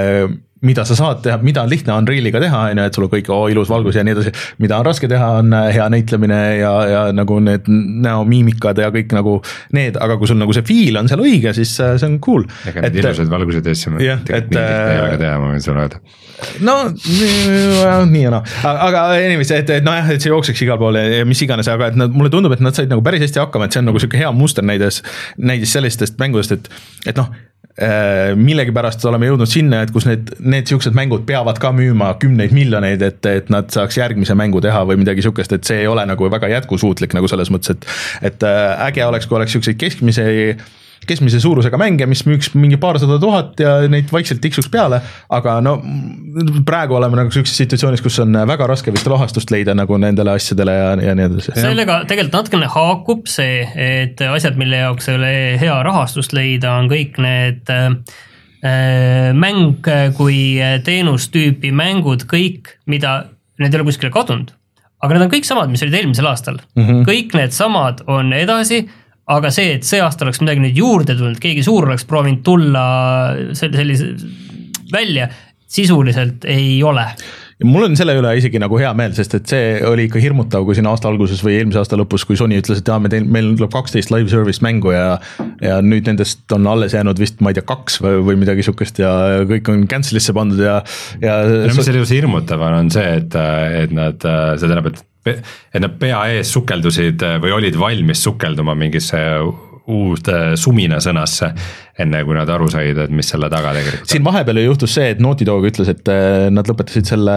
mida 0.65 0.83
sa 0.87 0.95
saad 0.97 1.21
teha, 1.23 1.37
mida 1.43 1.63
on 1.63 1.71
lihtne 1.71 1.95
Unrealiga 1.95 2.41
teha, 2.43 2.61
on 2.71 2.81
ju, 2.81 2.85
et 2.89 2.97
sul 2.97 3.05
on 3.05 3.11
kõik 3.13 3.29
oh, 3.31 3.45
ilus 3.51 3.69
valgus 3.71 3.95
ja 3.95 4.03
nii 4.03 4.15
edasi. 4.15 4.33
mida 4.59 4.79
on 4.79 4.87
raske 4.87 5.07
teha, 5.11 5.29
on 5.39 5.53
äh, 5.55 5.69
hea 5.75 5.85
näitlemine 5.93 6.39
ja, 6.59 6.71
ja 6.89 7.03
nagu 7.15 7.39
need 7.43 7.69
näomiimikad 7.69 8.81
ja 8.83 8.89
kõik 8.95 9.15
nagu 9.15 9.37
need, 9.75 9.99
aga 10.01 10.19
kui 10.19 10.27
sul 10.29 10.39
nagu 10.41 10.55
see 10.55 10.65
feel 10.67 10.99
on 10.99 11.11
seal 11.11 11.23
õige, 11.23 11.53
siis 11.55 11.75
äh, 11.83 11.95
see 12.01 12.09
on 12.11 12.17
cool. 12.23 12.43
ega 12.67 12.83
need 12.85 12.99
ilusad 12.99 13.31
valgused 13.31 13.69
ja 13.69 13.75
asju, 13.77 13.95
tegelikult 14.27 14.55
nii 14.57 14.65
lihtne 14.65 14.95
ei 14.95 15.03
ole 15.05 15.21
teha, 15.23 15.39
ma 15.39 15.53
võin 15.53 15.63
sulle 15.63 15.85
öelda. 15.85 16.01
no 16.67 16.77
nii 18.09 18.23
ja 18.25 18.33
naa, 18.35 18.43
aga 18.73 19.05
anyways, 19.15 19.53
et, 19.55 19.75
et 19.79 19.87
nojah, 19.87 20.11
et 20.11 20.23
see 20.23 20.33
jookseks 20.33 20.65
igal 20.67 20.79
pool 20.81 20.99
ja 20.99 21.27
mis 21.27 21.43
iganes, 21.45 21.71
aga 21.71 21.93
et 21.93 21.99
nad, 21.99 22.11
mulle 22.15 22.31
tundub, 22.33 22.55
et 22.55 22.63
nad 22.63 22.75
said 22.75 22.91
nagu 22.91 23.03
päris 23.05 23.23
hästi 23.23 23.45
hakkama, 23.45 23.69
et 23.69 23.75
see 23.75 23.83
on 23.83 23.93
nagu 23.93 24.03
sihuke 24.03 24.19
hea 24.19 24.31
musternäides, 24.35 25.03
näidis 25.39 25.75
sellistest 25.77 26.19
mängudest, 26.19 26.57
et, 26.59 26.71
et 27.07 27.19
noh 27.19 27.31
äh, 27.31 27.48
millegipärast 28.35 29.05
oleme 29.07 29.29
jõudnud 29.29 29.47
sinna, 29.47 29.83
et 29.85 29.91
kus 29.95 30.03
need, 30.09 30.33
need 30.43 30.67
siuksed 30.67 30.95
mängud 30.97 31.23
peavad 31.27 31.61
ka 31.61 31.71
müüma 31.75 32.09
kümneid 32.19 32.51
miljoneid, 32.55 33.03
et, 33.05 33.29
et 33.29 33.51
nad 33.53 33.69
saaks 33.71 33.99
järgmise 34.01 34.35
mängu 34.35 34.59
teha 34.63 34.81
või 34.89 34.99
midagi 34.99 35.23
sihukest, 35.23 35.55
et 35.55 35.69
see 35.69 35.83
ei 35.85 35.87
ole 35.87 36.03
nagu 36.09 36.27
väga 36.31 36.51
jätkusuutlik 36.51 37.15
nagu 37.15 37.29
selles 37.31 37.51
mõttes, 37.53 37.77
et 37.77 38.33
et 38.33 38.43
äh, 38.43 38.87
äge 38.89 39.05
oleks, 39.05 39.27
kui 39.29 39.39
oleks 39.39 39.55
siukseid 39.55 39.79
keskmise 39.79 40.25
keskmise 41.07 41.39
suurusega 41.41 41.77
mänge, 41.79 42.05
mis 42.09 42.23
müüks 42.27 42.51
mingi 42.57 42.77
paarsada 42.81 43.19
tuhat 43.21 43.59
ja 43.61 43.75
neid 43.91 44.11
vaikselt 44.13 44.41
tiksuks 44.43 44.69
peale, 44.71 45.01
aga 45.35 45.57
no 45.63 45.77
praegu 46.67 46.97
oleme 46.99 47.21
nagu 47.21 47.33
sihukeses 47.33 47.61
situatsioonis, 47.63 48.03
kus 48.05 48.19
on 48.23 48.35
väga 48.49 48.67
raske 48.69 48.93
vist 48.95 49.07
rahastust 49.09 49.53
leida 49.53 49.75
nagu 49.77 49.97
nendele 50.01 50.35
asjadele 50.35 50.75
ja, 50.75 50.91
ja 51.09 51.15
nii 51.17 51.27
edasi. 51.29 51.55
sellega 51.57 52.01
tegelikult 52.09 52.39
natukene 52.41 52.69
haakub 52.75 53.25
see, 53.31 53.63
et 53.75 54.21
asjad, 54.29 54.59
mille 54.59 54.83
jaoks 54.83 55.09
ei 55.09 55.19
ole 55.19 55.33
hea 55.63 55.79
rahastust 55.87 56.35
leida, 56.37 56.75
on 56.81 56.91
kõik 56.91 57.19
need 57.23 57.73
äh, 57.73 57.91
mäng 59.33 59.91
kui 60.19 60.39
teenustüüpi 60.85 61.71
mängud, 61.71 62.27
kõik, 62.29 62.75
mida, 62.91 63.21
need 63.61 63.73
ei 63.73 63.81
ole 63.81 63.91
kuskile 63.91 64.11
kadunud 64.13 64.55
aga 64.99 65.15
need 65.15 65.25
on 65.25 65.31
kõik 65.31 65.47
samad, 65.47 65.71
mis 65.71 65.83
olid 65.85 65.95
eelmisel 66.01 66.27
aastal 66.29 66.59
mm. 66.59 66.83
-hmm. 66.83 67.05
kõik 67.07 67.35
needsamad 67.37 68.03
on 68.11 68.33
edasi 68.35 68.83
aga 69.29 69.51
see, 69.53 69.75
et 69.77 69.85
see 69.87 70.01
aasta 70.03 70.25
oleks 70.25 70.41
midagi 70.43 70.63
nüüd 70.63 70.79
juurde 70.79 71.17
tulnud, 71.17 71.41
keegi 71.41 71.65
suur 71.65 71.89
oleks 71.89 72.07
proovinud 72.09 72.41
tulla 72.45 72.85
sellise 73.57 74.13
välja, 74.93 75.29
sisuliselt 75.69 76.47
ei 76.49 76.79
ole. 76.83 77.05
Ja 77.59 77.67
mul 77.67 77.89
on 77.89 77.97
selle 77.99 78.13
üle 78.15 78.29
isegi 78.39 78.55
nagu 78.61 78.77
hea 78.79 78.89
meel, 78.95 79.11
sest 79.17 79.33
et 79.35 79.51
see 79.51 79.63
oli 79.83 80.05
ikka 80.07 80.21
hirmutav, 80.23 80.63
kui 80.63 80.77
siin 80.77 80.87
aasta 80.87 81.09
alguses 81.09 81.41
või 81.43 81.57
eelmise 81.57 81.81
aasta 81.81 81.97
lõpus, 81.99 82.23
kui 82.25 82.39
Sony 82.39 82.55
ütles, 82.61 82.79
et 82.79 82.87
jaa, 82.87 83.01
me 83.03 83.11
teeme, 83.11 83.27
meil 83.35 83.49
tuleb 83.59 83.73
kaksteist 83.73 84.13
live 84.15 84.31
service 84.31 84.63
mängu 84.63 84.93
ja 84.95 85.19
ja 85.59 85.81
nüüd 85.83 86.07
nendest 86.07 86.55
on 86.55 86.69
alles 86.71 86.95
jäänud 86.95 87.19
vist, 87.19 87.43
ma 87.43 87.51
ei 87.51 87.59
tea, 87.59 87.67
kaks 87.67 87.99
või, 87.99 88.21
või 88.29 88.39
midagi 88.45 88.63
sihukest 88.63 89.03
ja 89.03 89.11
kõik 89.49 89.67
on 89.73 89.83
cancel'isse 89.91 90.33
pandud 90.37 90.63
ja, 90.63 90.79
ja 91.19 91.35
no 91.43 91.75
mis 91.75 91.83
selle 91.83 91.99
juures 91.99 92.15
hirmutav 92.15 92.63
on, 92.63 92.79
on 92.85 92.93
see, 92.95 93.05
et, 93.19 93.35
et 93.83 93.93
nad, 93.93 94.23
see 94.23 94.63
tähendab, 94.63 94.93
et 94.93 95.03
et 95.37 95.81
nad 95.83 95.95
pea 96.01 96.25
ees 96.35 96.51
sukeldusid 96.55 97.25
või 97.43 97.55
olid 97.55 97.79
valmis 97.79 98.23
sukelduma 98.25 98.75
mingisse 98.77 99.23
uude 99.89 100.37
suminasõnasse, 100.59 101.49
enne 102.03 102.21
kui 102.25 102.37
nad 102.37 102.49
aru 102.53 102.69
said, 102.71 102.99
et 103.05 103.13
mis 103.13 103.27
selle 103.31 103.49
taga 103.51 103.73
tegelikult 103.75 104.05
on. 104.05 104.11
siin 104.13 104.25
vahepeal 104.25 104.61
ju 104.61 104.65
juhtus 104.67 104.93
see, 104.97 105.07
et 105.15 105.23
Naughty 105.23 105.47
Dog 105.47 105.65
ütles, 105.69 105.89
et 105.91 106.11
äh, 106.13 106.47
nad 106.53 106.69
lõpetasid 106.69 107.09
selle 107.09 107.35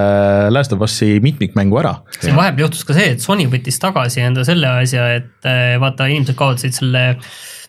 Last 0.53 0.74
of 0.76 0.84
Us'i 0.84 1.16
mitmikmängu 1.24 1.80
ära. 1.80 1.97
siin 2.18 2.36
vahepeal 2.38 2.66
juhtus 2.66 2.84
ka 2.88 2.97
see, 2.99 3.14
et 3.16 3.24
Sony 3.24 3.49
võttis 3.53 3.80
tagasi 3.82 4.24
enda 4.26 4.45
selle 4.49 4.70
asja, 4.84 5.09
et 5.20 5.49
äh, 5.49 5.74
vaata, 5.82 6.11
inimesed 6.12 6.38
kaotasid 6.38 6.76
selle 6.82 7.09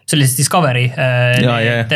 sellise 0.03 0.36
Discovery, 0.41 0.89
äh, 0.99 1.39
et 1.80 1.93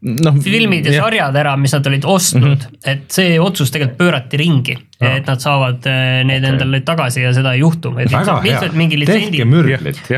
no, 0.00 0.32
filmid 0.44 0.86
ja, 0.86 0.92
ja 0.92 1.04
sarjad 1.06 1.36
ära, 1.40 1.54
mis 1.60 1.72
nad 1.72 1.86
olid 1.88 2.04
ostnud 2.04 2.44
mm, 2.50 2.58
-hmm. 2.60 2.92
et 2.92 3.06
see 3.12 3.38
otsus 3.40 3.72
tegelikult 3.72 3.98
pöörati 3.98 4.36
ringi 4.36 4.76
no., 4.76 5.08
et 5.08 5.26
nad 5.28 5.40
saavad 5.40 5.86
äh, 5.88 6.24
need 6.24 6.44
okay. 6.44 6.52
endale 6.52 6.80
tagasi 6.84 7.22
ja 7.22 7.32
seda 7.36 7.52
ei 7.56 7.60
juhtu. 7.60 7.92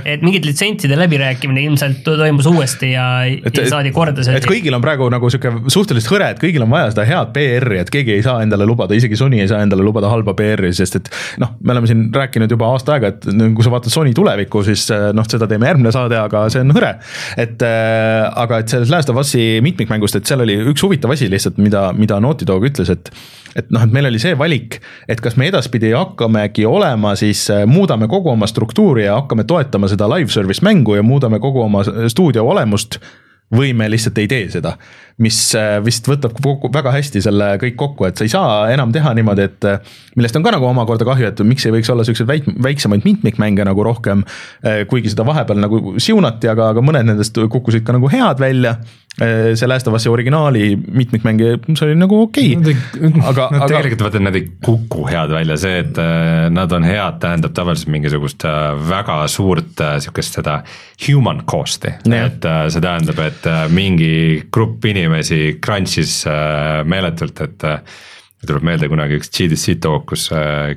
et 0.05 0.23
mingid 0.23 0.47
litsentside 0.47 0.99
läbirääkimine 0.99 1.63
ilmselt 1.63 2.03
toimus 2.05 2.47
uuesti 2.51 2.93
ja, 2.93 3.07
et, 3.27 3.55
ja 3.55 3.69
saadi 3.71 3.93
korda 3.95 4.25
see. 4.27 4.37
et 4.39 4.47
kõigil 4.49 4.75
on 4.75 4.83
praegu 4.83 5.09
nagu 5.13 5.31
sihuke 5.31 5.71
suhteliselt 5.71 6.13
hõre, 6.15 6.31
et 6.35 6.43
kõigil 6.43 6.67
on 6.67 6.71
vaja 6.75 6.91
seda 6.95 7.07
head 7.09 7.33
PR-i, 7.35 7.81
et 7.83 7.91
keegi 7.95 8.17
ei 8.19 8.23
saa 8.27 8.43
endale 8.43 8.67
lubada, 8.69 8.99
isegi 8.99 9.19
Sony 9.19 9.43
ei 9.43 9.51
saa 9.51 9.63
endale 9.63 9.87
lubada 9.87 10.11
halba 10.13 10.35
PR-i, 10.39 10.73
sest 10.75 11.01
et 11.01 11.11
noh, 11.43 11.55
me 11.63 11.75
oleme 11.75 11.91
siin 11.91 12.09
rääkinud 12.15 12.51
juba 12.51 12.73
aasta 12.75 12.97
aega, 12.97 13.15
et 13.15 13.27
kui 13.29 13.67
sa 13.67 13.75
vaatad 13.75 13.95
Sony 13.95 14.15
tulevikku, 14.17 14.63
siis 14.67 14.89
äh, 14.95 15.09
noh, 15.17 15.27
seda 15.29 15.51
teeme 15.51 15.71
järgmine 15.71 15.95
saade, 15.95 16.19
aga 16.19 16.47
see 16.53 16.63
on 16.67 16.75
hõre. 16.77 16.95
et 17.39 17.63
äh, 17.67 18.27
aga 18.45 18.63
et 18.63 18.75
selles 18.75 18.91
Last 18.95 19.11
of 19.11 19.19
Us'i 19.19 19.59
mitmikmängust, 19.79 20.19
et 20.19 20.27
seal 20.27 20.43
oli 20.43 20.59
üks 20.73 20.83
huvitav 20.83 21.15
asi 21.15 21.31
lihtsalt, 21.31 21.61
mida, 21.63 21.93
mida 21.97 22.19
Naughty 22.21 22.47
Dog 22.49 22.67
ütles, 22.67 22.91
et 22.91 23.13
et 23.59 23.71
noh, 23.75 23.83
et 23.83 23.95
meil 23.95 24.09
oli 24.11 24.21
see 24.23 24.37
valik, 24.39 24.81
et 25.11 25.23
kas 25.25 25.39
me 25.39 25.49
edaspidi 25.51 25.93
hakkamegi 25.95 26.67
olema 26.69 27.15
siis, 27.19 27.47
äh, 27.55 27.65
muudame 27.67 28.09
kogu 28.11 28.35
oma 28.35 28.49
struktuuri 28.51 29.07
ja 29.09 29.21
hakkame 29.21 29.47
toetama 29.49 29.89
seda 29.91 30.09
live 30.11 30.33
service 30.33 30.65
mängu 30.65 30.99
ja 30.99 31.07
muudame 31.07 31.41
kogu 31.43 31.65
oma 31.65 31.85
stuudio 31.85 32.47
olemust 32.49 33.01
või 33.55 33.73
me 33.73 33.87
lihtsalt 33.89 34.19
ei 34.21 34.29
tee 34.29 34.49
seda, 34.53 34.75
mis 35.25 35.39
äh, 35.57 35.79
vist 35.85 36.07
võtab 36.09 36.37
kokku 36.45 36.69
väga 36.73 36.93
hästi 36.93 37.23
selle 37.25 37.55
kõik 37.63 37.79
kokku, 37.81 38.05
et 38.05 38.21
sa 38.21 38.27
ei 38.27 38.33
saa 38.33 38.59
enam 38.75 38.93
teha 38.93 39.15
niimoodi, 39.17 39.47
et 39.49 39.69
äh, 39.69 39.97
millest 40.21 40.37
on 40.37 40.45
ka 40.45 40.53
nagu 40.53 40.69
omakorda 40.69 41.09
kahju, 41.09 41.31
et 41.33 41.43
miks 41.49 41.65
ei 41.67 41.73
võiks 41.73 41.89
olla 41.93 42.05
siukseid 42.05 42.29
väik-, 42.29 42.51
väiksemaid 42.69 43.09
mitmikmänge 43.09 43.65
nagu 43.65 43.87
rohkem, 43.87 44.27
kuigi 44.91 45.15
seda 45.15 45.25
vahepeal 45.27 45.65
nagu 45.65 45.97
siunati, 45.97 46.51
aga, 46.53 46.75
aga 46.75 46.85
mõned 46.85 47.09
nendest 47.09 47.41
kukkusid 47.41 47.87
ka 47.87 47.97
nagu 47.97 48.11
head 48.13 48.43
välja. 48.43 48.77
Äh, 48.77 49.08
see 49.19 49.67
Last 49.67 49.89
of 49.89 49.95
Us'i 49.99 50.11
originaali 50.11 50.73
mitmikmäng, 50.77 51.41
see 51.75 51.87
oli 51.89 51.97
nagu 51.99 52.21
okei 52.23 52.53
okay.. 52.59 52.75
aga 53.27 53.49
no,, 53.53 53.59
aga. 53.59 53.69
tegelikult 53.73 54.05
vaata, 54.07 54.23
nad 54.23 54.39
ei 54.39 54.45
kuku 54.65 55.07
head 55.11 55.33
välja, 55.35 55.57
see, 55.61 55.81
et 55.83 56.01
äh, 56.03 56.47
nad 56.55 56.73
on 56.75 56.87
head, 56.87 57.19
tähendab 57.23 57.55
tavaliselt 57.57 57.91
mingisugust 57.95 58.47
äh, 58.49 58.71
väga 58.89 59.21
suurt 59.31 59.83
sihukest 60.05 60.39
seda 60.39 60.61
human 61.07 61.43
cost'i. 61.51 61.95
et 62.15 62.47
see 62.73 62.85
tähendab, 62.85 63.23
et 63.27 63.49
mingi 63.75 64.13
grupp 64.55 64.87
inimesi 64.89 65.59
crunch'is 65.65 66.21
meeletult, 66.89 67.43
et 67.47 67.69
tuleb 68.47 68.67
meelde 68.67 68.87
kunagi 68.91 69.19
üks 69.19 69.33
GDC 69.35 69.81
talk, 69.83 70.07
kus 70.13 70.29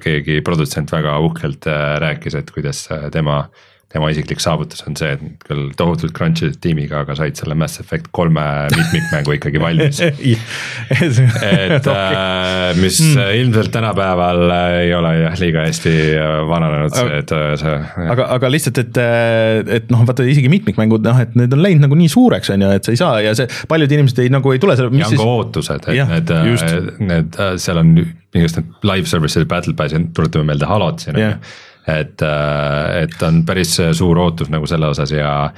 keegi 0.02 0.40
produtsent 0.46 0.90
väga 0.94 1.20
uhkelt 1.28 1.68
rääkis, 2.02 2.38
et 2.40 2.50
kuidas 2.54 2.88
tema 3.14 3.44
äh, 3.44 3.68
tema 3.92 4.10
isiklik 4.12 4.40
saavutus 4.44 4.84
on 4.88 4.96
see, 5.00 5.12
et 5.16 5.46
küll 5.46 5.72
tohutult 5.78 6.14
crunch 6.16 6.42
isid 6.42 6.60
tiimiga, 6.64 7.02
aga 7.04 7.16
said 7.20 7.40
selle 7.40 7.56
Mass 7.60 7.82
Effect 7.84 8.08
kolme 8.16 8.44
mitmikmängu 8.72 9.36
ikkagi 9.36 9.62
valmis 9.62 10.00
et 10.06 11.90
äh, 11.92 12.72
mis 12.80 13.00
mm. 13.04 13.34
ilmselt 13.42 13.72
tänapäeval 13.74 14.44
ei 14.82 14.94
ole 14.96 15.14
jah, 15.22 15.36
liiga 15.42 15.66
hästi 15.68 15.96
äh, 16.16 16.36
vananenud 16.48 16.96
see, 16.96 17.18
et 17.20 17.34
äh, 17.36 17.48
see. 17.60 17.80
aga, 18.14 18.30
aga 18.38 18.52
lihtsalt, 18.54 18.80
et, 18.84 19.02
et 19.80 19.92
noh, 19.94 20.06
vaata 20.08 20.28
isegi 20.28 20.52
mitmikmängud 20.52 21.04
noh, 21.08 21.20
et 21.24 21.36
need 21.40 21.56
on 21.58 21.64
läinud 21.64 21.88
nagu 21.88 22.00
nii 22.00 22.12
suureks, 22.12 22.54
on 22.56 22.64
ju, 22.64 22.72
et 22.78 22.88
sa 22.88 22.96
ei 22.96 23.02
saa 23.02 23.20
ja 23.26 23.36
see, 23.38 23.50
paljud 23.72 23.98
inimesed 23.98 24.24
ei 24.24 24.32
nagu 24.32 24.56
ei 24.56 24.62
tule 24.64 24.78
selle. 24.80 24.94
ja 25.02 25.10
on 25.12 25.20
ka 25.20 25.28
ootused, 25.36 25.90
et 25.92 26.00
ja, 26.00 26.08
need, 26.12 26.32
need, 27.02 27.42
seal 27.62 27.82
on 27.84 27.98
need 27.98 28.64
live 28.88 29.12
service'id, 29.12 29.50
battle 29.52 29.76
pass'id, 29.76 30.14
tuletame 30.16 30.54
meelde 30.54 30.70
Halot 30.70 31.04
siin 31.04 31.20
on 31.20 31.26
ju 31.26 31.36
et, 31.88 32.22
äh, 32.22 33.04
et 33.04 33.24
on 33.26 33.44
päris 33.46 33.78
suur 33.98 34.20
ootus 34.20 34.52
nagu 34.54 34.68
selle 34.70 34.92
osas 34.92 35.12
ja 35.12 35.52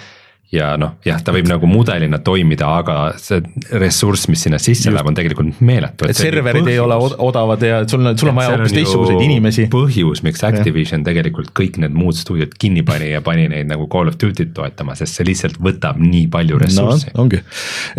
ja 0.54 0.74
noh, 0.78 0.97
jah, 1.06 1.18
ta 1.24 1.34
võib 1.34 1.47
nagu 1.49 1.68
mudelina 1.70 2.20
toimida, 2.24 2.68
aga 2.82 2.95
see 3.22 3.41
ressurss, 3.82 4.28
mis 4.30 4.43
sinna 4.45 4.60
sisse 4.62 4.88
Just. 4.88 4.93
läheb, 4.93 5.10
on 5.10 5.18
tegelikult 5.18 5.62
meeletu. 5.66 6.08
et 6.10 6.18
serverid 6.18 6.68
ei 6.70 6.78
ole 6.82 6.97
odavad 7.26 7.64
ja 7.66 7.82
sul 7.89 8.04
on, 8.04 8.18
sul 8.20 8.30
on 8.30 8.38
vaja 8.38 8.54
hoopis 8.54 8.76
teistsuguseid 8.76 9.24
inimesi. 9.26 9.66
põhjus, 9.74 10.22
miks 10.26 10.43
Activision 10.45 11.01
ja. 11.01 11.08
tegelikult 11.10 11.49
kõik 11.58 11.80
need 11.82 11.95
muud 11.97 12.18
stuudiod 12.20 12.54
kinni 12.62 12.84
pani 12.86 13.10
ja 13.16 13.24
pani 13.26 13.47
neid 13.49 13.70
nagu 13.72 13.88
Call 13.91 14.12
of 14.12 14.20
Duty't 14.22 14.54
toetama, 14.58 14.97
sest 14.99 15.18
see 15.18 15.28
lihtsalt 15.32 15.58
võtab 15.64 15.97
nii 16.01 16.28
palju 16.34 16.62
ressurssi 16.62 17.10
no,. 17.10 17.26
ongi, 17.26 17.41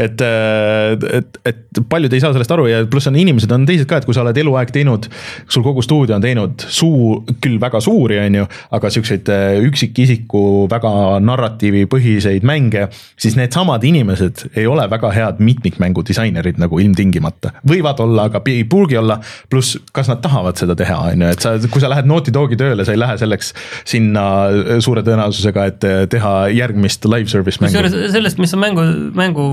et, 0.06 0.22
äh, 0.22 0.94
et, 1.18 1.40
et 1.50 1.82
paljud 1.90 2.14
ei 2.14 2.22
saa 2.22 2.34
sellest 2.36 2.54
aru 2.54 2.68
ja 2.70 2.84
pluss 2.90 3.10
on 3.10 3.18
inimesed 3.18 3.50
on 3.56 3.66
teised 3.66 3.90
ka, 3.90 3.98
et 3.98 4.06
kui 4.06 4.14
sa 4.14 4.22
oled 4.22 4.38
eluaeg 4.44 4.70
teinud, 4.74 5.10
sul 5.50 5.66
kogu 5.66 5.82
stuudio 5.82 6.14
on 6.20 6.22
teinud 6.22 6.68
suur, 6.70 7.24
küll 7.42 7.58
väga 7.62 7.82
suuri, 7.82 8.22
on 8.22 8.40
ju, 8.42 8.48
aga 8.78 8.94
siukseid 8.94 9.34
äh, 9.34 9.58
üksikisiku 9.66 10.44
väga 10.70 10.94
narratiivipõhiseid 11.24 12.43
neid 12.44 12.64
mänge, 12.64 12.88
siis 13.20 13.36
needsamad 13.38 13.84
inimesed 13.84 14.44
ei 14.56 14.66
ole 14.66 14.86
väga 14.90 15.10
head 15.14 15.40
mitmikmängu 15.44 16.04
disainerid 16.06 16.58
nagu 16.60 16.78
ilmtingimata. 16.78 17.52
võivad 17.68 18.00
olla, 18.00 18.28
aga 18.28 18.42
ei 18.46 18.64
pruugi 18.64 18.96
olla, 18.96 19.18
pluss 19.50 19.78
kas 19.92 20.08
nad 20.08 20.20
tahavad 20.22 20.56
seda 20.60 20.76
teha, 20.76 20.98
on 21.12 21.24
ju, 21.24 21.32
et 21.34 21.40
sa, 21.40 21.54
kui 21.70 21.80
sa 21.82 21.90
lähed 21.92 22.08
Naughty 22.08 22.32
Dogi 22.34 22.56
tööle, 22.56 22.84
sa 22.84 22.92
ei 22.92 23.00
lähe 23.00 23.16
selleks 23.18 23.52
sinna 23.84 24.24
suure 24.84 25.02
tõenäosusega, 25.06 25.66
et 25.72 25.86
teha 26.12 26.34
järgmist 26.54 27.04
live 27.08 27.30
service 27.32 27.62
mängu. 27.62 27.72
kusjuures 27.72 28.14
sellest, 28.14 28.40
mis 28.42 28.54
on 28.54 28.64
mängu, 28.64 28.86
mängu, 29.16 29.46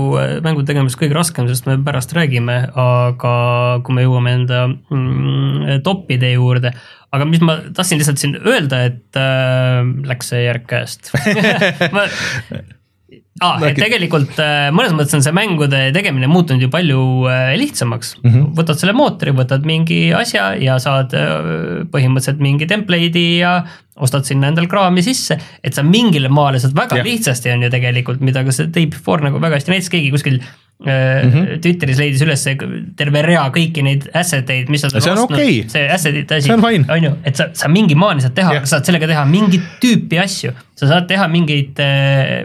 mängu 0.44 0.66
tegemises 0.68 0.98
kõige 1.00 1.16
raskem, 1.16 1.48
sest 1.50 1.68
me 1.70 1.78
pärast 1.84 2.14
räägime, 2.16 2.58
aga 2.72 3.36
kui 3.84 3.96
me 3.96 4.06
jõuame 4.06 4.36
enda 4.40 4.66
mm, 4.68 5.80
topide 5.86 6.34
juurde 6.34 6.74
aga 7.12 7.26
mis 7.28 7.42
ma 7.44 7.58
tahtsin 7.76 8.00
lihtsalt 8.00 8.20
siin 8.20 8.36
öelda, 8.40 8.84
et 8.88 9.18
äh, 9.20 9.82
läks 10.08 10.32
see 10.32 10.44
järg 10.46 10.64
käest 10.70 11.12
ma, 11.94 12.06
ah,, 13.42 13.62
et 13.68 13.78
tegelikult 13.78 14.38
äh, 14.42 14.70
mõnes 14.74 14.94
mõttes 14.96 15.16
on 15.18 15.24
see 15.24 15.34
mängude 15.36 15.82
tegemine 15.94 16.30
muutunud 16.30 16.62
ju 16.64 16.70
palju 16.72 17.02
äh, 17.30 17.52
lihtsamaks 17.60 18.16
mm. 18.20 18.30
-hmm. 18.30 18.50
võtad 18.58 18.80
selle 18.80 18.96
mootori, 18.96 19.34
võtad 19.36 19.66
mingi 19.68 20.00
asja 20.16 20.52
ja 20.60 20.78
saad 20.82 21.14
äh, 21.18 21.84
põhimõtteliselt 21.92 22.42
mingi 22.42 22.68
template'i 22.70 23.26
ja 23.42 23.54
ostad 24.02 24.24
sinna 24.24 24.48
endal 24.48 24.66
kraami 24.72 25.04
sisse, 25.04 25.36
et 25.62 25.76
sa 25.76 25.84
mingile 25.84 26.30
maale 26.32 26.60
saad 26.62 26.76
väga 26.76 27.00
yeah. 27.00 27.06
lihtsasti 27.06 27.52
on 27.52 27.66
ju 27.66 27.72
tegelikult, 27.72 28.24
mida 28.24 28.44
ka 28.46 28.54
see 28.54 28.70
Day 28.72 28.88
Before 28.90 29.24
nagu 29.24 29.42
väga 29.42 29.60
hästi 29.60 29.74
näitas, 29.74 29.92
keegi 29.92 30.12
kuskil 30.14 30.40
mm 30.84 31.30
-hmm. 31.30 31.60
Twitteris 31.62 31.98
leidis 31.98 32.24
üles 32.26 32.44
terve 32.96 33.22
rea 33.22 33.44
kõiki 33.54 33.84
neid 33.86 34.08
asset 34.14 34.50
eid, 34.50 34.68
mis 34.72 34.82
nad 34.82 34.96
see 34.98 35.12
on 35.12 35.22
okei. 35.24 35.64
see 35.68 35.86
asset'ite 35.88 36.40
asi, 36.40 36.52
on 36.52 37.04
ju, 37.04 37.14
et 37.24 37.36
sa, 37.36 37.48
sa 37.52 37.68
mingi 37.68 37.94
maani 37.98 38.24
saad 38.24 38.34
teha 38.34 38.58
Jah. 38.58 38.66
sa 38.66 38.76
saad 38.76 38.90
sellega 38.90 39.08
teha 39.10 39.24
mingit 39.28 39.64
tüüpi 39.82 40.20
asju. 40.22 40.52
sa 40.82 40.88
saad 40.88 41.06
teha 41.06 41.28
mingeid, 41.30 41.78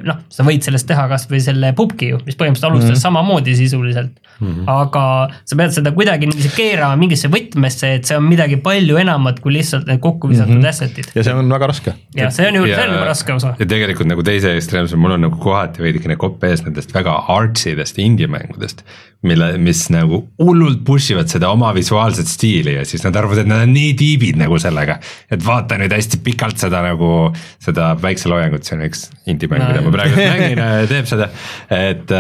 noh, 0.06 0.18
sa 0.30 0.44
võid 0.46 0.62
sellest 0.62 0.88
teha 0.88 1.08
kasvõi 1.10 1.40
selle 1.42 1.72
pubgi 1.74 2.12
ju, 2.12 2.20
mis 2.26 2.36
põhimõtteliselt 2.38 2.70
alustas 2.70 2.90
mm 2.90 2.96
-hmm. 2.96 3.06
samamoodi 3.08 3.56
sisuliselt 3.56 4.20
mm. 4.40 4.48
-hmm. 4.48 4.64
aga 4.68 5.30
sa 5.46 5.56
pead 5.56 5.74
seda 5.76 5.92
kuidagi 5.92 6.30
niiviisi 6.30 6.52
keerama 6.56 6.96
mingisse 7.00 7.32
võtmesse, 7.34 7.94
et 7.98 8.10
see 8.10 8.18
on 8.18 8.28
midagi 8.28 8.60
palju 8.64 9.00
enamat 9.02 9.40
kui 9.44 9.56
lihtsalt 9.56 9.88
need 9.90 10.02
kokku 10.04 10.30
visatud 10.30 10.54
mm 10.54 10.62
-hmm. 10.62 10.70
asset'id. 10.70 11.12
ja 11.16 11.24
see 11.24 11.34
on 11.34 11.50
väga 11.50 11.68
raske. 11.74 11.94
ja 12.16 12.30
see 12.32 12.48
on 12.48 12.60
ju, 12.60 12.66
see 12.66 12.84
on 12.84 12.94
juba 12.94 13.06
raske 13.10 13.34
osa. 13.34 13.56
ja 13.60 13.66
tegelikult 13.66 14.12
nagu 14.14 14.24
teise 14.24 14.56
ekstreemsel, 14.56 14.98
mul 14.98 15.18
on 15.18 15.26
nagu 15.28 15.38
kohati 15.38 15.84
veidikene 15.84 16.16
kopp 16.16 16.44
ees 16.44 16.64
nendest 16.66 16.94
väga 16.94 17.16
artsy 17.38 17.76
dest 17.78 17.98
indie-mängudest. 18.28 18.84
mille, 19.24 19.58
mis 19.58 19.88
nagu 19.90 20.20
hullult 20.40 20.84
push 20.86 21.12
ivad 21.12 21.28
seda 21.32 21.50
oma 21.50 21.72
visuaalset 21.76 22.28
stiili 22.30 22.76
ja 22.76 22.84
siis 22.86 23.04
nad 23.04 23.16
arvavad, 23.18 23.42
et 23.42 23.48
nad 23.50 23.64
on 23.66 23.74
nii 23.74 23.94
tiibid 23.98 24.38
nagu 24.38 24.60
sellega. 24.62 25.00
et 25.32 25.46
vaata 25.46 25.78
nüüd 25.82 25.92
hästi 25.96 26.20
pikalt 26.24 26.58
seda 26.62 26.84
nagu, 26.86 27.32
seda 27.64 27.96
päikseloojangut, 28.02 28.64
see 28.68 28.78
on 28.78 28.86
üks 28.88 29.08
indie-mäng 29.26 29.64
no,, 29.64 29.70
mida 29.72 29.82
ma 29.88 29.96
praegu 29.96 30.20
mängin, 30.34 30.62
teeb 30.92 31.10
seda. 31.10 31.30
et, 31.74 32.14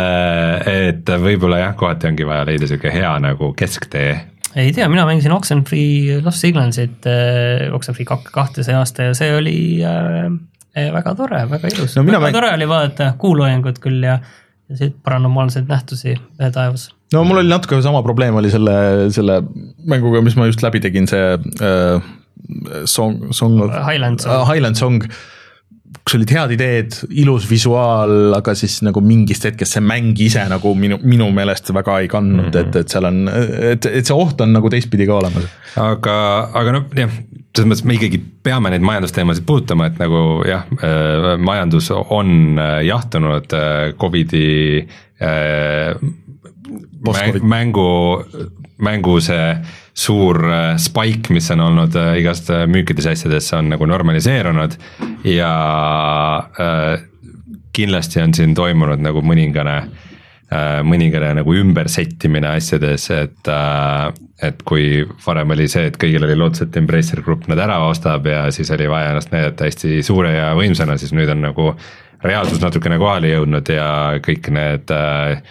et 0.73 1.13
võib-olla 1.27 1.61
jah, 1.67 1.75
kohati 1.77 2.09
ongi 2.09 2.25
vaja 2.27 2.47
leida 2.49 2.67
sihuke 2.69 2.91
hea 2.93 3.13
nagu 3.23 3.53
kesktee 3.57 4.15
ei 4.57 4.71
tea, 4.73 4.87
mina 4.89 5.03
mängisin 5.05 5.31
Oxenfree 5.35 6.21
Lost 6.25 6.41
Signalsit 6.41 7.05
äh,, 7.05 7.67
Oxenfree 7.75 8.07
kak- 8.09 8.31
kahte 8.33 8.63
see 8.65 8.73
aasta 8.73 9.11
ja 9.11 9.13
see 9.17 9.29
oli 9.37 9.57
äh, 9.85 10.25
äh, 10.73 10.89
väga 10.95 11.13
tore, 11.19 11.43
väga 11.51 11.69
ilus 11.75 11.93
No 11.99 12.03
väga 12.07 12.23
mäng- 12.25 12.33
tore 12.39 12.49
oli 12.55 12.67
vaadata 12.69 13.11
kuuloojangut 13.21 13.77
küll 13.83 14.01
ja, 14.07 14.17
paranormaalseid 15.03 15.67
nähtusi 15.69 16.17
äh, 16.17 16.51
taevas. 16.51 16.89
no 17.13 17.23
mul 17.23 17.41
oli 17.41 17.49
natuke 17.51 17.79
sama 17.81 18.03
probleem 18.03 18.35
oli 18.35 18.51
selle, 18.51 18.75
selle 19.15 19.41
mänguga, 19.87 20.21
mis 20.25 20.35
ma 20.35 20.49
just 20.49 20.63
läbi 20.65 20.81
tegin, 20.83 21.07
see 21.07 21.33
äh, 21.63 22.03
song, 22.85 23.31
song 23.31 23.61
of 23.63 23.71
Highland 23.71 24.19
Song. 24.19 24.33
äh, 24.33 24.45
Highland 24.49 24.75
Song, 24.75 24.99
kus 26.03 26.17
olid 26.17 26.31
head 26.35 26.53
ideed, 26.55 26.99
ilus 27.23 27.47
visuaal, 27.49 28.35
aga 28.37 28.55
siis 28.59 28.81
nagu 28.83 29.01
mingist 29.03 29.47
hetkest 29.47 29.77
see 29.77 29.83
mäng 29.83 30.19
ise 30.23 30.43
nagu 30.51 30.73
minu, 30.75 30.99
minu 31.03 31.29
meelest 31.35 31.71
väga 31.75 32.01
ei 32.03 32.11
kandnud 32.11 32.49
mm, 32.49 32.51
-hmm. 32.51 32.67
et, 32.67 32.75
et 32.83 32.95
seal 32.95 33.07
on, 33.07 33.23
et, 33.71 33.87
et 33.87 34.07
see 34.07 34.15
oht 34.15 34.43
on 34.43 34.55
nagu 34.55 34.71
teistpidi 34.71 35.07
ka 35.07 35.19
olemas. 35.21 35.47
aga, 35.79 36.17
aga 36.59 36.75
noh, 36.75 36.87
jah, 36.95 37.19
selles 37.57 37.71
mõttes 37.71 37.85
me 37.89 37.95
ikkagi 37.97 38.19
peame 38.45 38.69
neid 38.73 38.85
majandusteemasid 38.85 39.45
puudutama, 39.47 39.89
et 39.89 39.97
nagu 40.01 40.21
jah, 40.47 40.67
majandus 41.41 41.89
on 41.97 42.29
äh, 42.61 42.77
jahtunud 42.87 43.57
äh, 43.57 43.73
Covidi 43.99 44.83
äh, 45.17 45.97
mäng- 47.07 47.41
mängu, 47.43 47.89
mängu 48.77 49.17
see 49.25 49.51
suur 49.97 50.43
äh, 50.45 50.75
spike, 50.81 51.33
mis 51.33 51.49
on 51.55 51.65
olnud 51.65 51.97
äh, 51.97 52.13
igast 52.21 52.51
äh, 52.53 52.67
müükides 52.69 53.09
asjades, 53.09 53.49
on 53.57 53.71
nagu 53.73 53.89
normaliseerunud 53.89 54.77
ja 55.25 55.53
äh, 56.61 57.07
kindlasti 57.73 58.21
on 58.21 58.37
siin 58.37 58.53
toimunud 58.57 59.01
nagu 59.01 59.21
mõningane 59.25 59.79
äh, 59.81 60.05
mõningane 60.87 61.33
nagu 61.41 61.53
ümbersettimine 61.59 62.47
asjades, 62.55 63.09
et 63.11 63.49
äh, 63.51 64.13
et 64.43 64.59
kui 64.69 65.01
varem 65.25 65.53
oli 65.55 65.65
see, 65.71 65.87
et 65.89 65.95
kõigil 65.99 66.23
oli 66.27 66.35
lootus, 66.37 66.67
et 66.67 66.75
Embracer 66.77 67.23
Group 67.25 67.47
nad 67.49 67.59
ära 67.61 67.79
ostab 67.87 68.27
ja 68.29 68.45
siis 68.53 68.69
oli 68.73 68.89
vaja 68.89 69.13
ennast 69.13 69.31
näidata 69.33 69.65
hästi 69.65 70.01
suure 70.05 70.35
ja 70.35 70.51
võimsana, 70.57 70.97
siis 71.01 71.13
nüüd 71.17 71.31
on 71.33 71.41
nagu 71.47 71.71
reaalsus 72.25 72.61
natukene 72.61 72.99
kohale 73.01 73.31
jõudnud 73.31 73.71
ja 73.73 73.87
kõik 74.25 74.49
need 74.53 74.93
äh, 74.93 75.41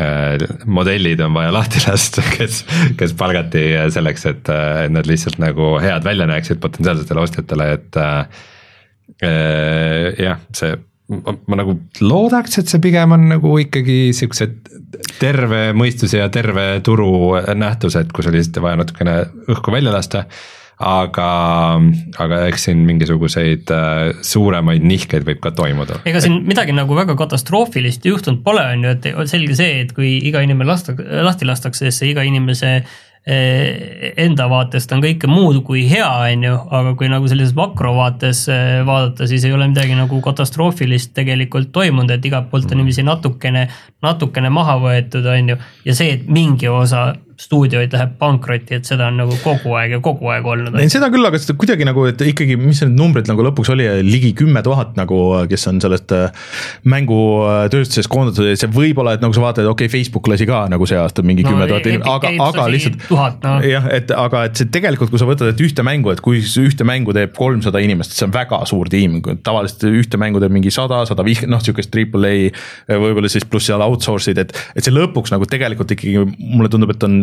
äh, 0.00 0.46
modellid 0.64 1.20
on 1.24 1.36
vaja 1.36 1.52
lahti 1.52 1.84
lasta, 1.84 2.24
kes, 2.36 2.62
kes 3.00 3.16
palgati 3.18 3.66
selleks, 3.92 4.26
et, 4.32 4.52
et 4.86 4.94
nad 4.94 5.08
lihtsalt 5.08 5.40
nagu 5.42 5.74
head 5.82 6.06
välja 6.08 6.28
näeksid 6.30 6.62
potentsiaalsetele 6.64 7.26
ostjatele, 7.26 7.72
et 7.76 8.00
äh, 8.00 8.46
äh, 9.20 10.22
jah, 10.24 10.40
see, 10.56 10.78
ma, 11.10 11.34
ma 11.50 11.60
nagu 11.62 11.76
loodaks, 12.00 12.60
et 12.60 12.70
see 12.70 12.82
pigem 12.82 13.16
on 13.16 13.28
nagu 13.34 13.56
ikkagi 13.62 13.98
siuksed 14.16 14.70
terve 15.20 15.70
mõistuse 15.76 16.22
ja 16.22 16.30
terve 16.32 16.72
turu 16.86 17.36
nähtused, 17.58 18.14
kus 18.14 18.30
oli 18.30 18.40
lihtsalt 18.40 18.62
vaja 18.64 18.80
natukene 18.80 19.20
õhku 19.50 19.74
välja 19.74 19.94
lasta 19.94 20.26
aga, 20.80 21.28
aga 22.22 22.38
eks 22.48 22.64
siin 22.68 22.80
mingisuguseid 22.88 23.68
äh, 23.74 23.98
suuremaid 24.24 24.84
nihkeid 24.86 25.26
võib 25.28 25.42
ka 25.44 25.52
toimuda. 25.56 26.00
ega 26.08 26.22
siin 26.24 26.40
midagi 26.48 26.74
nagu 26.76 26.96
väga 26.96 27.16
katastroofilist 27.20 28.06
juhtunud 28.08 28.40
pole, 28.46 28.64
on 28.74 28.86
ju, 28.88 28.94
et 28.96 29.10
selge 29.30 29.58
see, 29.58 29.82
et 29.84 29.92
kui 29.96 30.16
iga 30.30 30.42
inimene 30.44 30.68
lasta, 30.70 30.96
lahti 30.96 31.48
lastakse, 31.48 31.84
siis 31.84 32.00
see 32.00 32.12
iga 32.14 32.24
inimese 32.26 32.72
eh, 32.80 32.98
enda 33.28 34.46
vaatest 34.48 34.92
on 34.96 35.02
kõike 35.04 35.28
muud 35.28 35.58
kui 35.66 35.82
hea, 35.90 36.08
on 36.32 36.44
ju, 36.46 36.54
aga 36.72 36.94
kui 36.96 37.10
nagu 37.12 37.28
sellises 37.28 37.52
makrovaates 37.56 38.46
eh, 38.48 38.80
vaadata, 38.86 39.28
siis 39.28 39.44
ei 39.44 39.52
ole 39.52 39.68
midagi 39.68 39.96
nagu 39.98 40.22
katastroofilist 40.24 41.12
tegelikult 41.16 41.68
toimunud, 41.72 42.14
et 42.14 42.24
igalt 42.24 42.48
poolt 42.50 42.72
on 42.72 42.80
niiviisi 42.80 43.04
natukene, 43.04 43.66
natukene 44.02 44.52
maha 44.54 44.78
võetud, 44.80 45.28
on 45.28 45.52
ju, 45.52 45.58
ja 45.84 45.96
see, 45.96 46.16
et 46.16 46.30
mingi 46.32 46.70
osa 46.72 47.10
stuudioid 47.40 47.94
läheb 47.94 48.16
pankrotti, 48.20 48.76
et 48.76 48.88
seda 48.88 49.08
on 49.08 49.20
nagu 49.22 49.36
kogu 49.40 49.72
aeg 49.78 49.94
ja 49.96 50.00
kogu 50.04 50.28
aeg 50.32 50.46
olnud. 50.46 50.76
ei 50.80 50.90
seda 50.92 51.08
küll, 51.12 51.24
aga 51.24 51.38
seda 51.40 51.56
kuidagi 51.60 51.86
nagu, 51.88 52.04
et 52.10 52.20
ikkagi, 52.30 52.56
mis 52.60 52.82
need 52.84 52.96
numbrid 52.98 53.30
nagu 53.30 53.44
lõpuks 53.46 53.72
oli, 53.72 53.86
ligi 54.04 54.32
kümme 54.36 54.62
tuhat 54.66 54.92
nagu, 55.00 55.20
kes 55.50 55.66
on 55.70 55.80
sellest 55.82 56.12
äh, 56.16 56.50
mängutööstusest 56.90 58.10
koondatud 58.12 58.50
ja 58.50 58.58
see 58.60 58.70
võib-olla, 58.74 59.16
et 59.16 59.24
nagu 59.24 59.36
sa 59.36 59.44
vaatad, 59.44 59.68
okei 59.70 59.88
okay,, 59.88 59.94
Facebook 59.94 60.28
lasi 60.30 60.48
ka 60.48 60.66
nagu 60.72 60.88
see 60.88 61.00
aasta 61.00 61.24
mingi 61.24 61.46
No 61.46 61.54
kümme 61.54 61.68
tuhat 61.70 61.86
Epic 61.86 61.96
inimest, 61.96 62.12
aga, 62.12 62.32
aga 62.50 62.66
lihtsalt 62.74 63.00
tuhat, 63.08 63.40
noh. 63.46 63.64
jah, 63.64 63.88
et 63.96 64.12
aga 64.14 64.44
et 64.50 64.60
see 64.60 64.68
tegelikult, 64.74 65.12
kui 65.12 65.22
sa 65.22 65.28
võtad, 65.28 65.50
et 65.54 65.64
ühte 65.64 65.84
mängu, 65.86 66.12
et 66.12 66.20
kui 66.24 66.42
ühte 66.44 66.86
mängu 66.88 67.16
teeb 67.16 67.32
kolmsada 67.38 67.80
inimest, 67.82 68.14
see 68.16 68.28
on 68.28 68.34
väga 68.36 68.60
suur 68.68 68.92
tiim, 68.92 69.20
tavaliselt 69.46 69.88
ühte 69.88 70.20
mängu 70.20 70.42
teeb 70.42 70.52
mingi 70.52 70.72
sada, 70.74 71.02
sada 71.08 71.24
viiskümmend, 71.26 71.56
noh, 71.56 71.64
sihukest 71.64 71.92
triple 71.94 72.30
A 72.30 72.98
võib-olla 73.00 73.30
siis 73.32 73.46
pluss 73.48 73.70
seal 73.70 73.82
outsource'id, 73.84 74.38
et 74.44 74.52
et 74.76 74.84
see 74.84 74.94
lõpuks 74.94 75.32
nagu 75.32 75.46
tegelikult 75.48 75.96
ikkagi 75.96 76.20
mulle 76.20 76.70
tundub, 76.72 76.92
et 76.94 77.06
on 77.06 77.20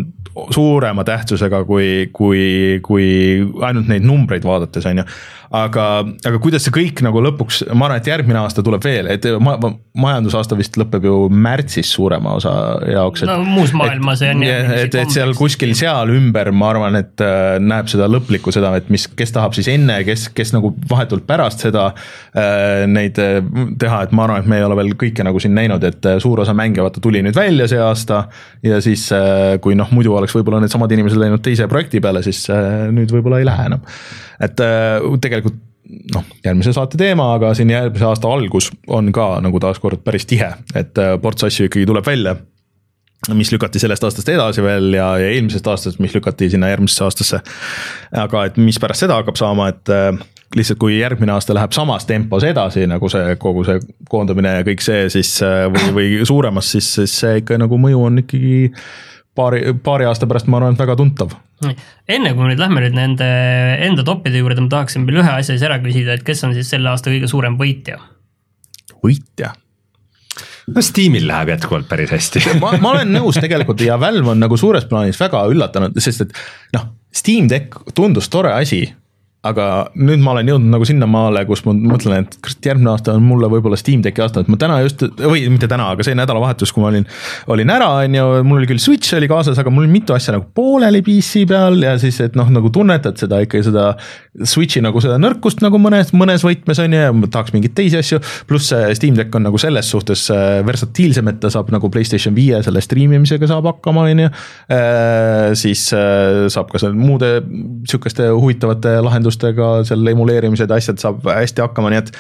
suurema 0.54 1.04
tähtsusega 1.04 1.64
kui, 1.66 2.10
kui, 2.14 2.80
kui 2.86 3.08
ainult 3.66 3.90
neid 3.90 4.06
numbreid 4.06 4.46
vaadates, 4.46 4.86
on 4.86 5.02
ju 5.02 5.08
aga, 5.56 5.88
aga 6.28 6.40
kuidas 6.44 6.66
see 6.68 6.76
kõik 6.76 7.02
nagu 7.06 7.22
lõpuks, 7.24 7.64
ma 7.74 7.88
arvan, 7.88 8.02
et 8.02 8.10
järgmine 8.10 8.42
aasta 8.42 8.64
tuleb 8.66 8.84
veel, 8.84 9.10
et 9.14 9.28
ma, 9.44 9.56
ma, 9.62 9.74
majandusaasta 9.98 10.58
vist 10.60 10.78
lõpeb 10.80 11.08
ju 11.08 11.16
märtsis 11.34 11.90
suurema 11.96 12.36
osa 12.38 12.54
jaoks. 12.92 13.26
No 13.28 13.40
muus 13.46 13.74
maailmas 13.78 14.24
on 14.28 14.44
jah 14.46 14.74
et, 14.78 14.88
et, 14.88 15.00
et 15.04 15.14
seal 15.14 15.34
kuskil 15.38 15.74
seal 15.78 16.12
ümber, 16.14 16.52
ma 16.56 16.72
arvan, 16.74 17.00
et 17.00 17.24
äh, 17.24 17.58
näeb 17.64 17.90
seda 17.92 18.10
lõplikku 18.12 18.54
seda, 18.56 18.74
et 18.80 18.92
mis, 18.94 19.08
kes 19.18 19.34
tahab 19.36 19.56
siis 19.58 19.70
enne, 19.72 20.00
kes, 20.08 20.28
kes 20.36 20.54
nagu 20.56 20.74
vahetult 20.90 21.28
pärast 21.30 21.66
seda 21.66 21.90
äh, 21.92 22.86
neid 22.90 23.20
äh, 23.22 23.40
teha, 23.80 24.04
et 24.06 24.16
ma 24.16 24.28
arvan, 24.28 24.44
et 24.44 24.52
me 24.52 24.60
ei 24.60 24.68
ole 24.68 24.78
veel 24.82 24.94
kõike 25.00 25.26
nagu 25.28 25.42
siin 25.44 25.56
näinud, 25.58 25.84
et 25.88 26.10
äh, 26.10 26.20
suur 26.24 26.44
osa 26.44 26.56
mänge 26.58 26.84
vaata 26.84 27.04
tuli 27.04 27.24
nüüd 27.26 27.38
välja 27.38 27.70
see 27.72 27.82
aasta 27.82 28.26
ja 28.66 28.82
siis 28.84 29.08
äh, 29.16 29.58
kui 29.64 29.78
noh, 29.78 29.90
muidu 29.96 30.16
oleks 30.18 30.36
võib-olla 30.38 30.62
needsamad 30.64 30.94
inimesed 30.94 31.20
läinud 31.22 31.44
teise 31.46 31.68
projekti 31.72 32.02
peale, 32.04 32.24
siis 32.26 32.46
äh, 32.54 32.88
nüüd 32.94 33.12
võib-olla 33.14 33.42
ei 33.42 33.48
lähe 33.48 33.70
enam. 33.72 33.84
et 34.44 34.62
äh, 34.62 35.02
tegelikult 35.38 35.64
noh, 36.14 36.26
järgmise 36.44 36.74
saate 36.76 37.00
teema, 37.00 37.32
aga 37.38 37.54
siin 37.56 37.72
järgmise 37.72 38.08
aasta 38.10 38.30
algus 38.32 38.70
on 38.92 39.12
ka 39.16 39.38
nagu 39.44 39.60
taaskord 39.64 40.04
päris 40.06 40.28
tihe, 40.30 40.52
et 40.76 41.00
äh, 41.02 41.16
ports 41.22 41.48
asju 41.48 41.70
ikkagi 41.70 41.88
tuleb 41.88 42.08
välja 42.08 42.38
mis 43.34 43.52
lükati 43.52 43.80
sellest 43.82 44.04
aastast 44.08 44.30
edasi 44.30 44.64
veel 44.64 44.94
ja, 44.94 45.08
ja 45.20 45.30
eelmisest 45.34 45.68
aastast, 45.68 46.00
mis 46.00 46.14
lükati 46.16 46.52
sinna 46.54 46.70
järgmisesse 46.70 47.04
aastasse. 47.04 47.40
aga 48.16 48.46
et 48.48 48.60
mis 48.62 48.80
pärast 48.80 49.04
seda 49.04 49.18
hakkab 49.20 49.40
saama, 49.40 49.68
et 49.74 49.92
äh, 49.92 50.12
lihtsalt 50.56 50.80
kui 50.80 51.00
järgmine 51.00 51.34
aasta 51.34 51.56
läheb 51.58 51.74
samas 51.76 52.06
tempos 52.08 52.46
edasi 52.48 52.86
nagu 52.88 53.10
see 53.12 53.36
kogu 53.42 53.66
see 53.68 53.82
koondamine 54.10 54.60
ja 54.60 54.68
kõik 54.68 54.86
see, 54.86 55.10
siis 55.14 55.34
äh, 55.46 55.66
või, 55.74 55.90
või 55.98 56.30
suuremas, 56.30 56.72
siis, 56.76 56.94
siis 57.00 57.20
see 57.24 57.42
ikka 57.42 57.60
nagu 57.60 57.80
mõju 57.82 58.06
on 58.10 58.24
ikkagi 58.24 58.72
paari, 59.36 59.74
paari 59.84 60.08
aasta 60.08 60.30
pärast, 60.30 60.48
ma 60.48 60.62
arvan, 60.62 60.78
et 60.78 60.86
väga 60.86 60.96
tuntav 61.00 61.36
enne 61.66 62.34
kui 62.34 62.44
me 62.44 62.52
nüüd 62.52 62.62
lähme 62.62 62.84
nüüd 62.84 62.98
nende 62.98 63.28
enda 63.88 64.06
topide 64.06 64.42
juurde, 64.42 64.62
ma 64.62 64.70
tahaksin 64.74 65.08
veel 65.08 65.24
ühe 65.24 65.32
asja 65.32 65.56
siis 65.56 65.66
ära 65.66 65.80
küsida, 65.84 66.18
et 66.18 66.26
kes 66.28 66.44
on 66.46 66.54
siis 66.58 66.70
selle 66.70 66.92
aasta 66.92 67.14
kõige 67.14 67.30
suurem 67.32 67.58
võitja? 67.60 67.98
võitja 69.04 69.54
no 70.74 70.84
Steamil 70.84 71.28
läheb 71.30 71.54
jätkuvalt 71.56 71.88
päris 71.90 72.14
hästi. 72.14 72.44
ma, 72.64 72.76
ma 72.82 72.94
olen 72.94 73.12
nõus 73.16 73.40
tegelikult 73.42 73.82
ja 73.86 73.98
Valve 74.00 74.36
on 74.36 74.42
nagu 74.44 74.60
suures 74.60 74.86
plaanis 74.90 75.20
väga 75.22 75.46
üllatanud, 75.52 75.98
sest 76.04 76.28
et 76.28 76.40
noh, 76.78 76.88
Steam 77.14 77.50
Deck 77.50 77.80
tundus 77.98 78.30
tore 78.30 78.54
asi 78.54 78.84
aga 79.46 79.66
nüüd 79.94 80.22
ma 80.24 80.34
olen 80.34 80.50
jõudnud 80.50 80.74
nagu 80.74 80.86
sinnamaale, 80.88 81.44
kus 81.48 81.62
ma 81.68 81.74
mõtlen, 81.78 82.26
et 82.26 82.38
kurat, 82.42 82.58
järgmine 82.72 82.90
aasta 82.90 83.14
on 83.14 83.26
mulle 83.26 83.50
võib-olla 83.52 83.78
Steam 83.80 84.02
Decki 84.06 84.24
aasta, 84.24 84.42
et 84.42 84.50
ma 84.50 84.58
täna 84.60 84.80
just, 84.82 85.04
või 85.22 85.44
mitte 85.54 85.70
täna, 85.70 85.92
aga 85.94 86.06
see 86.06 86.18
nädalavahetus, 86.18 86.74
kui 86.74 86.82
ma 86.84 86.90
olin, 86.90 87.06
olin 87.54 87.72
ära, 87.72 87.90
on 88.02 88.18
ju, 88.18 88.26
mul 88.48 88.62
oli 88.62 88.70
küll 88.72 88.82
Switch 88.82 89.14
oli 89.18 89.30
kaasas, 89.30 89.60
aga 89.62 89.72
mul 89.74 89.86
mitu 89.92 90.16
asja 90.16 90.34
nagu 90.36 90.48
pooleli 90.58 91.04
PC 91.06 91.46
peal 91.50 91.78
ja 91.86 91.94
siis, 92.02 92.18
et 92.26 92.38
noh, 92.40 92.50
nagu 92.54 92.72
tunnetad 92.74 93.20
seda 93.22 93.40
ikkagi 93.46 93.68
seda 93.70 93.92
Switch'i 94.38 94.82
nagu 94.86 95.02
seda 95.02 95.20
nõrkust 95.22 95.62
nagu 95.66 95.80
mõnes, 95.82 96.12
mõnes 96.18 96.44
võtmes 96.46 96.82
on 96.84 96.98
ju 96.98 97.04
ja 97.06 97.14
ma 97.16 97.30
tahaks 97.32 97.54
mingeid 97.56 97.74
teisi 97.78 97.98
asju. 98.02 98.20
pluss 98.50 98.74
see 98.74 98.98
Steam 98.98 99.16
Deck 99.18 99.34
on 99.38 99.48
nagu 99.48 99.62
selles 99.62 99.90
suhtes 99.94 100.28
äh, 100.34 100.60
versatiilsem, 100.66 101.30
et 101.32 101.40
ta 101.42 101.50
saab 101.54 101.72
nagu 101.74 101.90
Playstation 101.94 102.36
viie 102.38 102.60
selle 102.66 102.82
striimimisega 102.84 103.50
saab 103.50 103.70
hakkama, 103.72 104.08
on 104.10 104.26
ju. 104.26 104.30
siis 105.62 105.88
äh, 105.96 106.46
saab 106.54 106.70
ka 106.74 106.82
seal 106.82 106.98
muude 106.98 107.32
sihukeste 107.88 108.30
huvitavate 108.34 108.98
lahendustega 109.28 109.72
seal 109.88 110.14
emuleerimised, 110.14 110.72
asjad 110.72 111.02
saab 111.02 111.26
hästi 111.28 111.66
hakkama, 111.66 111.92
nii 111.94 112.04
et. 112.04 112.14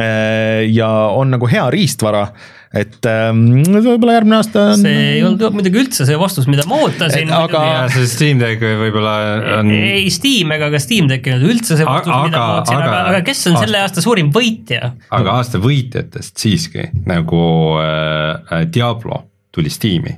äh, 0.00 0.64
ja 0.72 0.88
on 1.16 1.32
nagu 1.32 1.48
hea 1.50 1.68
riistvara 1.72 2.28
et 2.72 3.04
ähm, 3.04 3.60
võib-olla 3.68 4.14
järgmine 4.16 4.38
aasta 4.38 4.62
on. 4.70 4.80
see 4.80 5.00
ei 5.18 5.24
olnud 5.26 5.58
muidugi 5.58 5.82
üldse 5.82 6.06
see 6.08 6.16
vastus, 6.16 6.46
mida 6.48 6.64
ma 6.68 6.78
ootasin. 6.86 7.28
aga 7.36 7.64
ja 7.68 7.82
see 7.92 8.06
Steam 8.08 8.40
Deck 8.40 8.64
võib-olla 8.64 9.12
on. 9.58 9.72
ei 9.76 10.08
Steam 10.12 10.54
ega 10.56 10.70
ka 10.72 10.80
Steam 10.80 11.10
Deck 11.10 11.28
ei 11.28 11.36
olnud 11.36 11.52
üldse 11.52 11.76
see 11.76 11.88
vastus, 11.88 12.14
mida 12.24 12.40
ma 12.40 12.56
ootasin, 12.56 12.80
aga, 12.80 12.94
aga, 12.94 13.02
aga 13.12 13.20
kes 13.28 13.44
on 13.52 13.60
selle 13.60 13.82
aasta 13.82 14.04
suurim 14.04 14.32
võitja? 14.32 14.94
aga 15.12 15.36
aasta 15.42 15.60
võitjatest 15.60 16.40
siiski 16.40 16.88
nagu 17.04 17.44
äh, 17.82 18.64
Diablo 18.72 19.20
tuli 19.52 19.72
Steam'i 19.72 20.16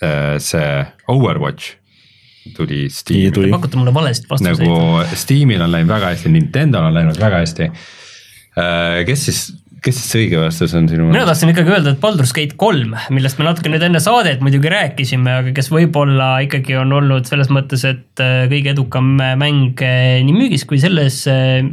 äh,. 0.00 0.40
see 0.40 0.72
Overwatch 1.12 1.81
tuli 2.56 2.86
Steam'i. 2.92 3.32
Te 3.34 3.48
pakute 3.52 3.80
mulle 3.80 3.94
valesid 3.94 4.28
vastuseid. 4.30 4.62
nagu 4.66 5.16
Steamil 5.18 5.64
on 5.64 5.74
läinud 5.74 5.92
väga 5.94 6.12
hästi, 6.14 6.32
Nintendo'l 6.32 6.90
on 6.90 6.96
läinud 6.98 7.20
väga 7.22 7.42
hästi 7.44 7.68
äh,. 7.68 9.02
kes 9.08 9.28
siis 9.30 9.42
kes 9.82 9.98
siis 9.98 10.14
õige 10.20 10.38
vastus 10.38 10.74
on 10.78 10.86
sinu 10.90 11.08
mina 11.08 11.24
tahtsin 11.26 11.50
ikkagi 11.50 11.72
öelda, 11.72 11.94
et 11.94 12.00
Baldur's 12.02 12.30
Gate 12.36 12.54
kolm, 12.60 12.94
millest 13.14 13.40
me 13.40 13.48
natuke 13.48 13.70
nüüd 13.72 13.82
enne 13.82 13.98
saadet 14.02 14.42
muidugi 14.44 14.70
rääkisime, 14.70 15.38
aga 15.42 15.54
kes 15.56 15.72
võib-olla 15.74 16.36
ikkagi 16.46 16.76
on 16.78 16.94
olnud 17.00 17.26
selles 17.26 17.50
mõttes, 17.50 17.82
et 17.88 18.22
äh, 18.22 18.44
kõige 18.52 18.76
edukam 18.76 19.16
mäng 19.18 19.82
äh, 19.82 20.20
nii 20.22 20.36
müügis 20.36 20.66
kui 20.70 20.78
selles, 20.82 21.24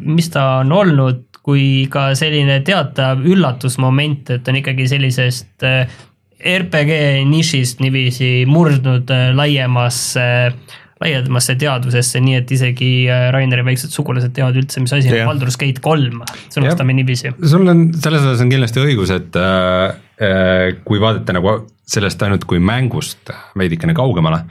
mis 0.02 0.32
ta 0.34 0.64
on 0.64 0.74
olnud, 0.74 1.26
kui 1.46 1.88
ka 1.90 2.10
selline 2.18 2.60
teatav 2.66 3.22
üllatusmoment, 3.26 4.34
et 4.36 4.50
on 4.50 4.58
ikkagi 4.60 4.90
sellisest 4.90 5.70
RPG 6.40 7.24
nišist 7.28 7.82
niiviisi 7.84 8.46
murdnud 8.48 9.12
laiemasse 9.36 10.28
laiemasse 11.00 11.56
teadvusesse, 11.60 12.20
nii 12.24 12.38
et 12.42 12.50
isegi 12.52 12.90
äh, 13.08 13.30
Raineri 13.34 13.64
väiksed 13.68 13.94
sugulased 13.94 14.34
teavad 14.36 14.58
üldse, 14.60 14.82
mis 14.84 14.94
asi 14.96 15.08
on 15.12 15.16
yeah. 15.16 15.30
Baldur's 15.30 15.56
Gate 15.60 15.84
kolm, 15.84 16.24
sõnastame 16.52 16.96
niiviisi. 16.98 17.32
sul 17.40 17.72
on 17.72 17.86
selles 17.96 18.26
osas 18.26 18.44
on 18.44 18.52
kindlasti 18.52 18.84
õigus, 18.84 19.14
et 19.16 19.40
äh, 19.40 19.94
äh, 20.20 20.66
kui 20.84 21.00
vaadata 21.02 21.36
nagu 21.38 21.56
sellest 21.90 22.28
ainult 22.28 22.44
kui 22.50 22.60
mängust 22.62 23.32
veidikene 23.60 23.96
kaugemale, 23.98 24.44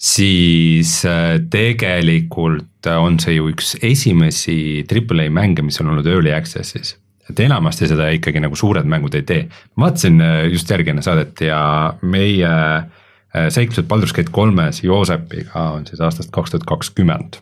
siis 0.00 1.02
äh, 1.08 1.36
tegelikult 1.52 2.88
on 2.96 3.20
see 3.22 3.36
ju 3.36 3.52
üks 3.52 3.76
esimesi 3.84 4.56
Triple 4.88 5.28
A 5.28 5.34
mänge, 5.34 5.64
mis 5.66 5.78
on 5.84 5.92
olnud 5.92 6.08
early 6.08 6.32
access'is 6.34 6.96
et 7.32 7.44
enamasti 7.46 7.88
seda 7.90 8.08
ikkagi 8.14 8.42
nagu 8.44 8.58
suured 8.58 8.88
mängud 8.88 9.14
ei 9.18 9.26
tee. 9.28 9.46
ma 9.76 9.88
vaatasin 9.88 10.20
äh, 10.20 10.40
just 10.52 10.70
järgi 10.70 10.92
enne 10.92 11.04
saadet 11.04 11.40
ja 11.44 11.60
meie 12.02 12.50
äh, 12.52 13.46
seiklused 13.48 13.88
Baldur's 13.90 14.14
Gate 14.16 14.32
kolmes 14.32 14.82
Joosepiga 14.84 15.68
on 15.76 15.86
siis 15.88 16.00
aastast 16.00 16.32
kaks 16.34 16.54
tuhat 16.54 16.66
kakskümmend. 16.68 17.40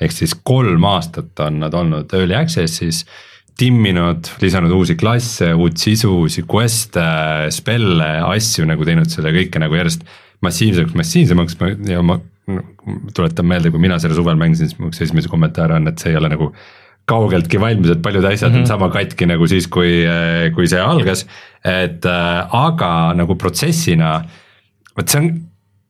ehk 0.00 0.12
siis 0.12 0.36
kolm 0.44 0.84
aastat 0.84 1.40
on 1.40 1.60
nad 1.60 1.74
olnud 1.74 2.12
early 2.14 2.36
access'is, 2.36 3.04
timminud, 3.56 4.28
lisanud 4.42 4.72
uusi 4.76 4.98
klasse, 5.00 5.54
uut 5.54 5.80
sisu, 5.80 6.12
uusi 6.20 6.44
quest'e, 6.44 7.48
spell'e, 7.50 8.10
asju 8.28 8.66
nagu 8.68 8.84
teinud 8.84 9.08
selle 9.08 9.32
kõike 9.32 9.62
nagu 9.62 9.78
järjest 9.78 10.04
massiivsemaks, 10.44 10.92
massiivsemaks 11.00 11.56
ja 11.88 12.02
ma 12.04 12.18
tuletan 13.14 13.46
meelde, 13.46 13.72
kui 13.72 13.80
mina 13.82 13.98
selle 13.98 14.14
suvel 14.14 14.36
mängisin, 14.38 14.68
siis 14.68 14.78
mu 14.78 14.90
üks 14.90 15.00
esimese 15.02 15.30
kommentaare 15.32 15.78
on, 15.80 15.88
et 15.90 16.02
see 16.02 16.12
ei 16.12 16.20
ole 16.20 16.30
nagu 16.30 16.50
kaugeltki 17.06 17.60
valmis, 17.62 17.92
et 17.94 18.02
paljud 18.02 18.24
asjad 18.24 18.50
mm 18.50 18.56
-hmm. 18.56 18.60
on 18.60 18.66
sama 18.66 18.90
katki 18.90 19.26
nagu 19.26 19.46
siis, 19.46 19.66
kui, 19.66 20.02
kui 20.54 20.66
see 20.66 20.80
algas. 20.80 21.26
et 21.64 22.04
äh, 22.04 22.54
aga 22.54 23.14
nagu 23.14 23.34
protsessina 23.34 24.14
äh, 24.16 24.26
vot 24.96 25.12
see 25.12 25.20
on, 25.20 25.28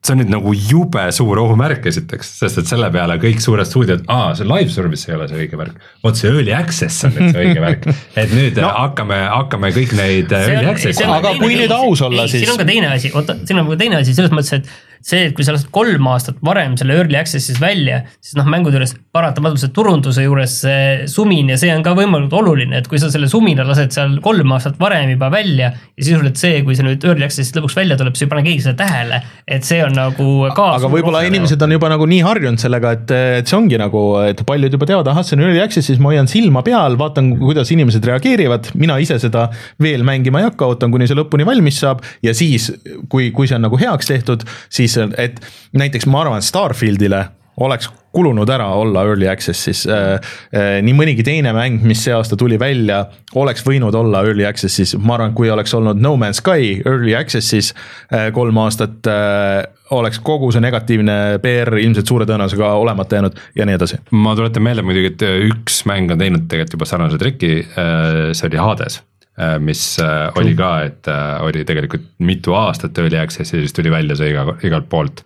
see 0.07 0.15
on 0.15 0.21
nüüd 0.23 0.33
nagu 0.33 0.53
jube 0.55 1.05
suur 1.15 1.41
ohumärk 1.43 1.87
esiteks, 1.91 2.33
sest 2.41 2.61
et 2.63 2.71
selle 2.71 2.89
peale 2.95 3.17
kõik 3.23 3.41
suured 3.43 3.69
stuudiod, 3.69 4.05
aa, 4.13 4.33
see 4.39 4.47
live 4.49 4.73
service 4.75 5.11
ei 5.11 5.17
ole 5.17 5.29
see 5.31 5.41
õige 5.45 5.61
värk. 5.61 5.79
vot 6.05 6.19
see 6.19 6.31
early 6.31 6.55
access 6.55 7.07
on 7.07 7.15
nüüd 7.15 7.31
see 7.31 7.45
õige 7.45 7.63
värk, 7.63 7.89
et 8.23 8.35
nüüd 8.35 8.61
no. 8.63 8.71
hakkame, 8.81 9.19
hakkame 9.33 9.73
kõik 9.77 9.95
neid 9.99 10.35
early 10.37 10.73
access'i. 10.73 11.07
aga 11.07 11.37
kui 11.41 11.59
nüüd 11.59 11.75
aus 11.75 12.03
olla, 12.07 12.27
siis. 12.31 12.45
siin 12.45 12.55
on 12.55 12.61
ka 12.63 12.69
teine 12.69 12.91
asi, 12.93 13.13
oota, 13.15 13.39
siin 13.47 13.63
on 13.63 13.71
ka 13.73 13.81
teine 13.83 14.03
asi 14.03 14.15
selles 14.17 14.35
mõttes, 14.35 14.61
et 14.61 14.86
see, 15.05 15.29
et 15.29 15.37
kui 15.37 15.47
sa 15.47 15.55
lased 15.55 15.71
kolm 15.75 16.07
aastat 16.13 16.39
varem 16.45 16.77
selle 16.79 16.97
early 16.97 17.19
access'is 17.19 17.61
välja, 17.63 18.03
siis 18.21 18.37
noh, 18.39 18.47
mängude 18.51 18.79
juures 18.79 18.95
paratamatult 19.17 19.63
see 19.63 19.73
turunduse 19.77 20.25
juures 20.25 20.55
see 20.63 21.07
sumin 21.11 21.53
ja 21.53 21.59
see 21.61 21.73
on 21.75 21.85
ka 21.87 21.95
võimalikult 21.97 22.37
oluline, 22.41 22.81
et 22.81 22.89
kui 22.91 23.01
sa 23.01 23.11
selle 23.13 23.29
sumina 23.33 23.65
lased 23.67 23.95
seal 23.95 24.19
kolm 24.25 24.53
aastat 24.57 24.79
varem 24.81 25.13
juba 25.15 25.31
välja 25.33 25.73
ja 25.73 26.05
sisuliselt 26.05 26.41
see, 26.41 26.61
kui 26.67 26.77
see 26.79 26.87
nüüd 26.87 27.05
early 27.09 27.27
access'ist 27.27 27.57
lõpuks 27.59 27.77
välja 27.79 27.99
tuleb, 28.01 28.17
siis 28.17 28.27
ei 28.27 28.33
pane 28.33 28.45
keegi 28.47 28.67
seda 28.67 28.77
tähele, 28.85 29.21
et 29.49 29.67
see 29.67 29.81
on 29.85 29.97
nagu 29.97 30.29
ka. 30.57 30.69
aga 30.81 30.91
võib-olla 30.93 31.25
inimesed 31.29 31.63
on 31.67 31.77
juba 31.77 31.91
nagu 31.93 32.09
nii 32.11 32.23
harjunud 32.27 32.63
sellega, 32.63 32.95
et, 32.99 33.15
et 33.41 33.51
see 33.51 33.59
ongi 33.59 33.81
nagu, 33.81 34.05
et 34.27 34.43
paljud 34.49 34.77
juba 34.77 34.89
teavad, 34.89 35.11
ahah, 35.13 35.27
see 35.27 35.39
on 35.39 35.47
early 35.47 35.63
access, 35.65 35.89
siis 35.91 36.03
ma 36.03 36.13
hoian 36.13 36.31
silma 36.31 36.63
peal, 36.67 36.99
vaatan, 37.01 37.33
kuidas 37.41 37.73
inimesed 37.75 38.05
reageerivad, 38.07 38.73
mina 38.79 38.99
ise 39.03 39.19
seda 39.23 39.49
veel 39.83 40.05
mängima 40.07 40.43
ei 40.43 40.49
hakka, 40.51 40.69
ootan, 40.73 40.93
kuni 40.95 41.09
see 41.09 41.19
lõpuni 41.19 41.47
valmis 41.49 41.81
saab 41.83 42.05
ja 42.25 42.35
siis, 42.37 42.69
kui, 43.13 43.31
kui 43.35 43.49
see 43.49 43.59
on 43.59 43.67
nagu 43.67 43.81
heaks 43.81 44.11
tehtud, 44.13 44.45
siis 44.73 44.86
et 45.19 45.41
näiteks 45.77 46.07
ma 46.07 46.23
arvan, 46.25 46.43
Starfieldile 46.43 47.25
oleks 47.61 47.89
kulunud 48.13 48.49
ära 48.49 48.69
olla 48.75 49.05
early 49.05 49.29
access'is 49.29 49.85
äh,. 49.89 50.17
Äh, 50.57 50.79
nii 50.85 50.95
mõnigi 50.97 51.25
teine 51.27 51.53
mäng, 51.57 51.83
mis 51.85 52.03
see 52.05 52.15
aasta 52.17 52.37
tuli 52.39 52.59
välja, 52.61 53.03
oleks 53.37 53.65
võinud 53.67 53.97
olla 53.97 54.23
early 54.27 54.47
access'is, 54.49 54.97
ma 55.01 55.17
arvan, 55.17 55.35
kui 55.37 55.51
oleks 55.53 55.75
olnud 55.77 56.01
No 56.01 56.15
Man's 56.21 56.41
Sky 56.43 56.81
early 56.85 57.17
access'is 57.17 57.73
äh, 57.73 58.29
kolm 58.37 58.61
aastat 58.65 59.09
äh,, 59.13 59.65
oleks 59.97 60.21
kogu 60.25 60.51
see 60.53 60.65
negatiivne 60.65 61.17
PR 61.43 61.77
ilmselt 61.81 62.09
suure 62.09 62.29
tõenäosusega 62.29 62.73
olemata 62.81 63.21
jäänud 63.21 63.43
ja 63.57 63.69
nii 63.69 63.81
edasi. 63.81 64.01
ma 64.13 64.37
tuletan 64.39 64.65
meelde 64.65 64.87
muidugi, 64.87 65.13
et 65.15 65.29
üks 65.51 65.85
mäng 65.89 66.13
on 66.13 66.25
teinud 66.25 66.49
tegelikult 66.49 66.81
juba 66.81 66.93
sarnase 66.93 67.21
triki, 67.21 67.59
äh, 67.73 68.33
see 68.37 68.51
oli 68.51 68.65
Hades 68.65 69.01
Äh, 69.01 69.16
mis 69.61 69.99
äh, 70.01 70.31
oli 70.41 70.55
ka, 70.57 70.71
et 70.89 71.09
äh, 71.13 71.43
oli 71.45 71.65
tegelikult 71.69 72.07
mitu 72.25 72.55
aastat 72.57 72.97
early 72.99 73.19
access'is 73.21 73.53
ja 73.53 73.65
siis 73.65 73.77
tuli 73.77 73.93
välja 73.93 74.17
see 74.17 74.31
iga, 74.33 74.47
igalt 74.65 74.89
poolt. 74.89 75.25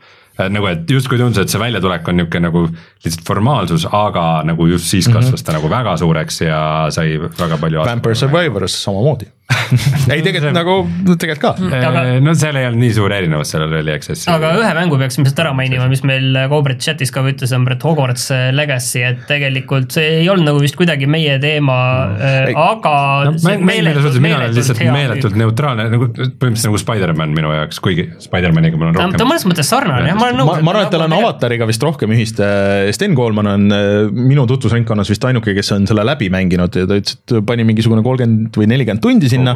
Nagu, 0.48 0.70
et 0.70 0.90
justkui 0.90 1.18
tundus, 1.20 1.42
et 1.42 1.52
see 1.52 1.60
väljatulek 1.60 2.08
on 2.08 2.20
niisugune 2.20 2.46
nagu 2.48 2.64
lihtsalt 3.04 3.26
formaalsus, 3.26 3.86
aga 3.86 4.26
nagu 4.48 4.70
just 4.70 4.88
siis 4.90 5.08
mhm. 5.08 5.18
kasvas 5.18 5.32
mm 5.32 5.42
-hmm. 5.42 5.46
ta 5.46 5.58
nagu 5.58 5.70
väga 5.70 5.96
suureks 5.96 6.40
ja 6.40 6.62
sai 6.90 7.18
väga 7.18 7.60
palju. 7.60 7.84
Vampire 7.84 8.14
Survivors 8.14 8.82
samamoodi 8.84 9.28
ei 10.14 10.22
tegelikult 10.24 10.54
nagu, 10.54 10.74
tegelikult 11.18 11.42
ka. 11.42 11.50
Mm, 11.58 11.84
aga... 11.88 12.02
no 12.22 12.34
seal 12.38 12.58
ei 12.60 12.66
olnud 12.68 12.82
nii 12.84 12.92
suur 12.94 13.12
erinevus 13.14 13.50
sellel 13.52 13.72
Early 13.80 13.92
Access'is. 13.96 14.28
aga 14.30 14.52
ühe 14.58 14.70
mängu 14.76 14.98
peaks 15.00 15.18
ilmselt 15.18 15.42
ära 15.42 15.52
mainima, 15.56 15.88
mis 15.90 16.02
meil 16.06 16.38
Cobret 16.52 16.82
chatis 16.84 17.12
ka 17.14 17.22
ütles, 17.26 17.52
on 17.56 17.66
Brett 17.66 17.84
Hogwarts 17.86 18.28
äh, 18.34 18.48
Legacy, 18.54 19.02
et 19.06 19.24
tegelikult 19.28 19.96
see 19.96 20.20
ei 20.20 20.28
olnud 20.32 20.48
nagu 20.50 20.62
vist 20.62 20.78
kuidagi 20.78 21.08
meie 21.10 21.38
teema 21.42 21.78
mm., 22.14 22.60
aga 22.62 22.94
no,. 23.30 23.56
meeletult, 23.66 24.20
mina 24.22 24.38
olen 24.40 24.54
lihtsalt 24.56 24.82
meeletult 24.94 25.38
neutraalne, 25.40 25.88
nagu 25.94 26.10
põhimõtteliselt 26.14 26.70
nagu 26.70 26.82
Spider-man 26.84 27.34
minu 27.36 27.52
jaoks, 27.54 27.82
kuigi 27.82 28.06
Spider-maniga 28.22 28.78
mul 28.80 28.92
on 28.92 28.98
rohkem. 29.00 29.18
ta 29.18 29.26
on 29.26 29.32
mõnes 29.32 29.46
mõttes 29.50 29.70
sarnane, 29.72 30.12
jah, 30.12 30.20
ma 30.20 30.29
olen 30.30 30.42
nõus. 30.42 30.64
ma 30.64 30.74
arvan, 30.74 30.88
et 30.88 30.94
tal 30.94 31.06
on 31.06 31.16
avatariga 31.18 31.68
vist 31.70 31.84
rohkem 31.86 32.14
ühist, 32.16 32.40
äh, 32.44 32.88
Sten 32.96 33.16
Koolman 33.18 33.50
on 33.50 33.68
minu 34.16 34.46
tutvusringkonnas 34.50 35.12
vist 35.12 35.24
ainuke, 35.28 35.54
kes 35.56 35.74
on 35.76 35.88
selle 35.90 36.06
läbi 36.06 36.30
mänginud 36.32 36.80
ja 36.80 36.86
ta 36.88 37.00
ütles, 37.00 37.18
et 37.20 37.36
pani 37.46 37.66
mingisugune 37.68 38.04
kolmkümmend 38.06 38.56
või 38.56 38.70
nelikümmend 38.70 39.04
tundi 39.04 39.30
sinna. 39.32 39.54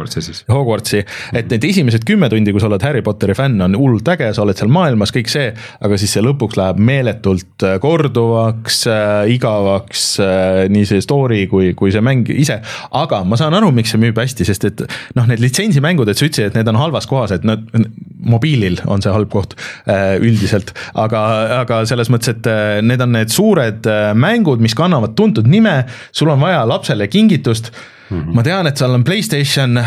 Hogwartsi 0.51 1.05
et 1.33 1.51
need 1.53 1.64
esimesed 1.68 2.05
kümme 2.09 2.29
tundi, 2.33 2.53
kui 2.55 2.62
sa 2.62 2.68
oled 2.68 2.83
Harry 2.85 3.03
Potteri 3.05 3.37
fänn, 3.37 3.61
on 3.64 3.77
hullult 3.79 4.09
äge, 4.14 4.31
sa 4.37 4.45
oled 4.45 4.59
seal 4.59 4.70
maailmas, 4.72 5.12
kõik 5.14 5.31
see, 5.33 5.51
aga 5.85 5.99
siis 6.01 6.14
see 6.16 6.25
lõpuks 6.25 6.59
läheb 6.61 6.81
meeletult 6.85 7.66
äh, 7.66 7.77
korduvaks 7.83 8.85
äh,, 8.91 9.35
igavaks 9.35 10.07
äh,, 10.22 10.64
nii 10.72 10.89
see 10.91 11.05
story 11.05 11.45
kui, 11.51 11.72
kui 11.79 11.95
see 11.95 12.05
mäng 12.05 12.31
ise. 12.33 12.61
aga 12.95 13.22
ma 13.29 13.39
saan 13.41 13.57
aru, 13.59 13.72
miks 13.75 13.95
see 13.95 14.03
müüb 14.03 14.18
hästi, 14.20 14.47
sest 14.49 14.68
et 14.70 14.85
noh, 15.18 15.29
need 15.31 15.43
litsentsimängud, 15.43 16.11
et 16.11 16.20
sa 16.20 16.29
ütlesid, 16.29 16.53
et 16.53 16.59
need 16.59 16.72
on 16.72 16.81
halvas 16.81 17.09
kohas, 17.11 17.35
et 17.37 17.47
nad, 17.47 17.64
mobiilil 18.25 18.81
on 18.91 19.03
see 19.05 19.12
halb 19.12 19.31
koht 19.33 19.57
äh, 19.91 20.16
üldiselt, 20.65 20.73
aga, 20.95 21.23
aga 21.61 21.85
selles 21.87 22.11
mõttes, 22.11 22.35
et 22.35 22.47
äh, 22.47 22.81
need 22.83 23.01
on 23.01 23.12
need 23.12 23.33
suured 23.33 23.87
äh, 23.87 24.15
mängud, 24.15 24.61
mis 24.61 24.75
kannavad 24.75 25.15
tuntud 25.17 25.47
nime, 25.47 25.87
sul 26.12 26.31
on 26.31 26.41
vaja 26.41 26.65
lapsele 26.67 27.09
kingitust 27.09 27.73
ma 28.11 28.45
tean, 28.45 28.69
et 28.69 28.81
seal 28.81 28.95
on 28.95 29.05
Playstation, 29.07 29.79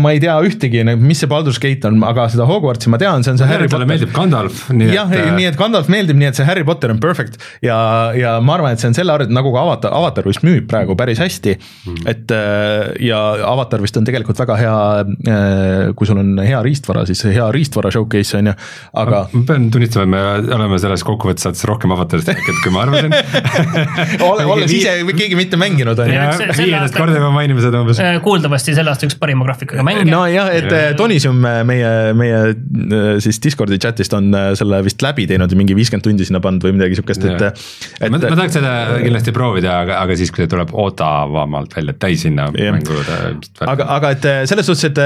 ma 0.00 0.12
ei 0.14 0.20
tea 0.22 0.36
ühtegi, 0.46 0.82
mis 1.00 1.20
see 1.20 1.30
Baldur's 1.30 1.58
Gate 1.62 1.88
on, 1.88 1.98
aga 2.06 2.28
seda 2.32 2.46
Hogwartsi 2.48 2.90
ma 2.92 3.00
tean, 3.02 3.24
see 3.26 3.34
on 3.34 3.40
see 3.40 3.48
ma 3.48 3.54
Harry 3.56 3.68
Potter. 3.70 3.88
meeldib 3.90 4.12
Gandalf, 4.14 4.62
nii 4.74 4.92
jah, 4.94 5.10
et 5.10 5.32
nii 5.36 5.48
et 5.50 5.58
Gandalf 5.58 5.90
meeldib, 5.92 6.18
nii 6.20 6.30
et 6.30 6.38
see 6.38 6.46
Harry 6.48 6.64
Potter 6.66 6.94
on 6.94 7.00
perfect 7.02 7.40
ja, 7.64 7.76
ja 8.16 8.36
ma 8.44 8.56
arvan, 8.56 8.76
et 8.76 8.82
see 8.82 8.90
on 8.92 8.96
selle 8.96 9.14
arvelt 9.14 9.34
nagu 9.34 9.52
ka 9.54 9.64
Avatar, 9.66 9.94
Avatar 9.96 10.28
vist 10.30 10.44
müüb 10.46 10.68
praegu 10.70 10.96
päris 10.98 11.20
hästi 11.22 11.56
mm.. 11.56 12.00
et 12.10 12.34
äh, 12.36 12.92
ja 13.10 13.20
Avatar 13.50 13.82
vist 13.82 13.98
on 14.00 14.06
tegelikult 14.06 14.40
väga 14.40 14.58
hea, 14.60 14.76
kui 15.98 16.08
sul 16.08 16.22
on 16.22 16.38
hea 16.44 16.62
riistvara, 16.64 17.04
siis 17.10 17.24
hea 17.28 17.50
riistvara 17.54 17.92
showcase 17.94 18.38
on 18.38 18.52
ju, 18.52 18.56
aga 19.02 19.24
ma 19.34 19.44
pean 19.50 19.68
tunnistama, 19.74 20.06
et 20.06 20.46
me 20.46 20.54
oleme 20.56 20.78
selles 20.82 21.04
kokkuvõttes 21.06 21.48
saates 21.48 21.66
rohkem 21.68 21.92
avatarist 21.94 22.30
rääkinud, 22.30 22.60
kui 22.64 22.72
ma 22.74 22.84
arvasin. 22.84 23.14
ole, 24.28 24.46
olles 24.54 24.72
ise 24.74 24.94
keegi 25.16 25.38
mitte 25.38 25.58
mänginud 25.60 25.98
on 25.98 26.10
ju. 26.10 26.20
Korda 27.10 27.20
juba 27.20 27.30
mainime 27.34 27.62
seda 27.64 27.80
umbes. 27.82 28.00
Äh, 28.02 28.18
kuuldavasti 28.24 28.74
selle 28.76 28.92
aasta 28.92 29.08
üks 29.08 29.16
parima 29.20 29.46
graafikaga 29.46 29.84
mänge. 29.86 30.06
nojah, 30.08 30.50
et 30.54 30.68
äh, 30.70 30.86
Tonisium 30.98 31.42
äh, 31.46 31.60
meie, 31.66 31.90
meie 32.16 33.18
siis 33.22 33.40
Discordi 33.42 33.78
chat'ist 33.82 34.14
on 34.16 34.30
selle 34.58 34.80
vist 34.86 35.02
läbi 35.04 35.26
teinud 35.30 35.50
ja 35.50 35.58
mingi 35.58 35.76
viiskümmend 35.78 36.06
tundi 36.06 36.26
sinna 36.28 36.42
pannud 36.44 36.64
või 36.66 36.76
midagi 36.78 36.98
siukest, 37.00 37.26
et, 37.26 37.44
ma, 38.06 38.12
ma 38.14 38.20
et 38.20 38.26
tahaks 38.28 38.56
seda 38.58 38.74
kindlasti 39.02 39.34
proovida, 39.36 39.76
aga, 39.84 40.00
aga 40.04 40.18
siis, 40.20 40.32
kui 40.34 40.44
see 40.44 40.50
tuleb 40.50 40.72
odavamalt 40.86 41.76
välja, 41.76 41.96
täishinna 42.06 42.48
Jah. 42.54 42.74
mängude. 42.76 43.20
aga, 43.66 43.90
aga 43.98 44.14
et 44.16 44.30
selles 44.50 44.70
suhtes, 44.70 44.90
et 44.92 45.02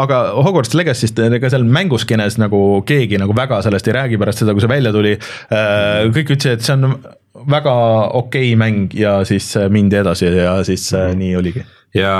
aga 0.00 0.20
Hogwarts 0.40 0.74
Legacy'st 0.78 1.20
ega 1.28 1.52
seal 1.52 1.66
mänguskenes 1.68 2.40
nagu 2.40 2.82
keegi 2.88 3.20
nagu 3.20 3.36
väga 3.36 3.62
sellest 3.66 3.88
ei 3.90 3.98
räägi 4.00 4.20
pärast 4.20 4.44
seda, 4.44 4.56
kui 4.56 4.64
see 4.64 4.72
välja 4.72 4.94
tuli. 4.94 5.16
kõik 5.50 6.36
ütlesid, 6.36 6.58
et 6.58 6.66
see 6.66 6.76
on 6.76 6.94
väga 7.34 7.74
okei 8.18 8.54
okay 8.54 8.56
mäng 8.58 8.94
ja 8.94 9.20
siis 9.24 9.52
äh, 9.56 9.68
mindi 9.70 9.96
edasi 10.00 10.26
ja 10.26 10.56
siis 10.66 10.88
äh, 10.94 11.12
nii 11.16 11.36
oligi. 11.36 11.62
ja 11.94 12.14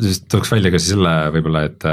siis 0.00 0.22
tooks 0.30 0.50
välja 0.52 0.70
ka 0.70 0.78
selle 0.82 1.14
võib-olla, 1.34 1.64
et, 1.66 1.86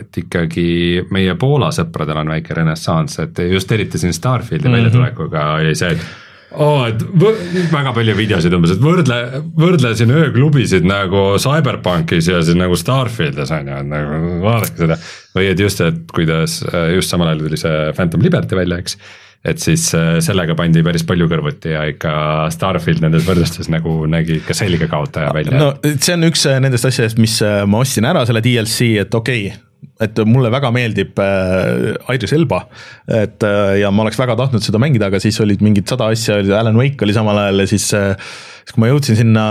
et 0.00 0.20
ikkagi 0.24 0.66
meie 1.12 1.34
Poola 1.40 1.68
sõpradel 1.74 2.22
on 2.22 2.32
väike 2.32 2.56
renessanss, 2.56 3.20
et 3.20 3.42
just 3.50 3.72
eriti 3.72 4.00
siin 4.00 4.14
Starfieldi 4.16 4.68
mm 4.68 4.74
-hmm. 4.74 4.78
väljatulekuga 4.78 5.48
oli 5.58 5.74
see, 5.76 5.90
et 5.92 6.06
oo, 6.54 6.84
et 6.86 7.02
võ- 7.02 7.34
väga 7.72 7.92
palju 7.96 8.14
videosid 8.16 8.54
umbes, 8.56 8.74
et 8.74 8.82
võrdle, 8.82 9.18
võrdle 9.58 9.92
siin 9.98 10.12
ööklubisid 10.14 10.86
nagu 10.86 11.26
CyberPunkis 11.42 12.28
ja 12.30 12.42
siis 12.42 12.56
nagu 12.58 12.76
Starfieldis 12.78 13.52
on 13.54 13.68
ju, 13.68 13.80
et 13.80 13.90
nagu 13.90 14.40
vaadake 14.44 14.84
seda. 14.84 14.98
või 15.34 15.50
et 15.50 15.60
just, 15.60 15.80
et 15.80 16.00
kuidas 16.14 16.62
äh, 16.70 16.94
just 16.94 17.10
samal 17.10 17.28
ajal 17.28 17.44
tuli 17.46 17.60
see 17.60 17.92
Phantom 17.92 18.22
Liberty 18.22 18.56
välja, 18.56 18.78
eks 18.78 18.98
et 19.44 19.60
siis 19.60 19.90
äh, 19.96 20.16
sellega 20.24 20.56
pandi 20.56 20.82
päris 20.84 21.04
palju 21.06 21.28
kõrvuti 21.28 21.74
ja 21.74 21.84
ikka 21.90 22.14
Starfield 22.54 23.04
nendes 23.04 23.26
võrdlustes 23.28 23.68
nagu 23.72 24.02
nägi 24.10 24.38
ikka 24.40 24.56
selge 24.56 24.88
kaotaja 24.90 25.34
välja. 25.36 25.58
No 25.60 25.74
see 25.92 26.16
on 26.16 26.30
üks 26.30 26.46
äh, 26.48 26.60
nendest 26.64 26.88
asjadest, 26.88 27.20
mis 27.20 27.36
äh, 27.44 27.62
ma 27.68 27.82
ostsin 27.84 28.08
ära 28.08 28.24
selle 28.28 28.42
DLC, 28.44 28.94
et 29.04 29.14
okei 29.14 29.48
okay, 29.50 29.62
et 30.02 30.18
mulle 30.26 30.50
väga 30.50 30.70
meeldib 30.74 31.20
äh, 31.22 32.14
Idris 32.14 32.34
Elba, 32.34 32.64
et 33.06 33.44
äh, 33.46 33.76
ja 33.82 33.92
ma 33.94 34.02
oleks 34.02 34.18
väga 34.18 34.34
tahtnud 34.38 34.64
seda 34.64 34.80
mängida, 34.82 35.10
aga 35.10 35.20
siis 35.22 35.38
olid 35.44 35.62
mingid 35.62 35.86
sada 35.90 36.08
asja, 36.10 36.40
oli 36.42 36.54
Alan 36.54 36.78
Wake 36.80 37.06
oli 37.06 37.14
samal 37.14 37.38
ajal 37.44 37.62
ja 37.62 37.68
siis 37.70 37.86
äh, 37.94 38.16
siis 38.64 38.74
kui 38.74 38.82
ma 38.82 38.88
jõudsin 38.90 39.18
sinna, 39.20 39.44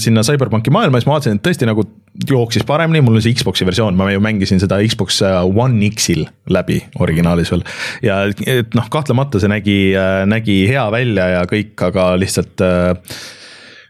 sinna 0.00 0.24
CyberPunki 0.24 0.72
maailma, 0.72 1.00
siis 1.00 1.10
ma 1.10 1.16
vaatasin, 1.18 1.36
et 1.36 1.44
tõesti 1.44 1.68
nagu 1.68 1.84
jooksis 2.28 2.64
paremini, 2.68 3.02
mul 3.04 3.18
on 3.18 3.24
see 3.24 3.36
Xbox'i 3.36 3.66
versioon, 3.68 3.96
ma 3.98 4.08
ju 4.12 4.22
mängisin 4.22 4.62
seda 4.62 4.78
Xbox 4.86 5.20
One 5.50 5.90
X-il 5.90 6.24
läbi 6.52 6.78
originaalis 7.02 7.52
veel. 7.52 7.66
ja 8.06 8.22
et 8.30 8.76
noh, 8.78 8.88
kahtlemata 8.92 9.42
see 9.42 9.50
nägi, 9.52 9.78
nägi 10.30 10.62
hea 10.70 10.88
välja 10.94 11.28
ja 11.36 11.46
kõik, 11.50 11.74
aga 11.90 12.12
lihtsalt 12.22 12.64
äh, 12.64 13.16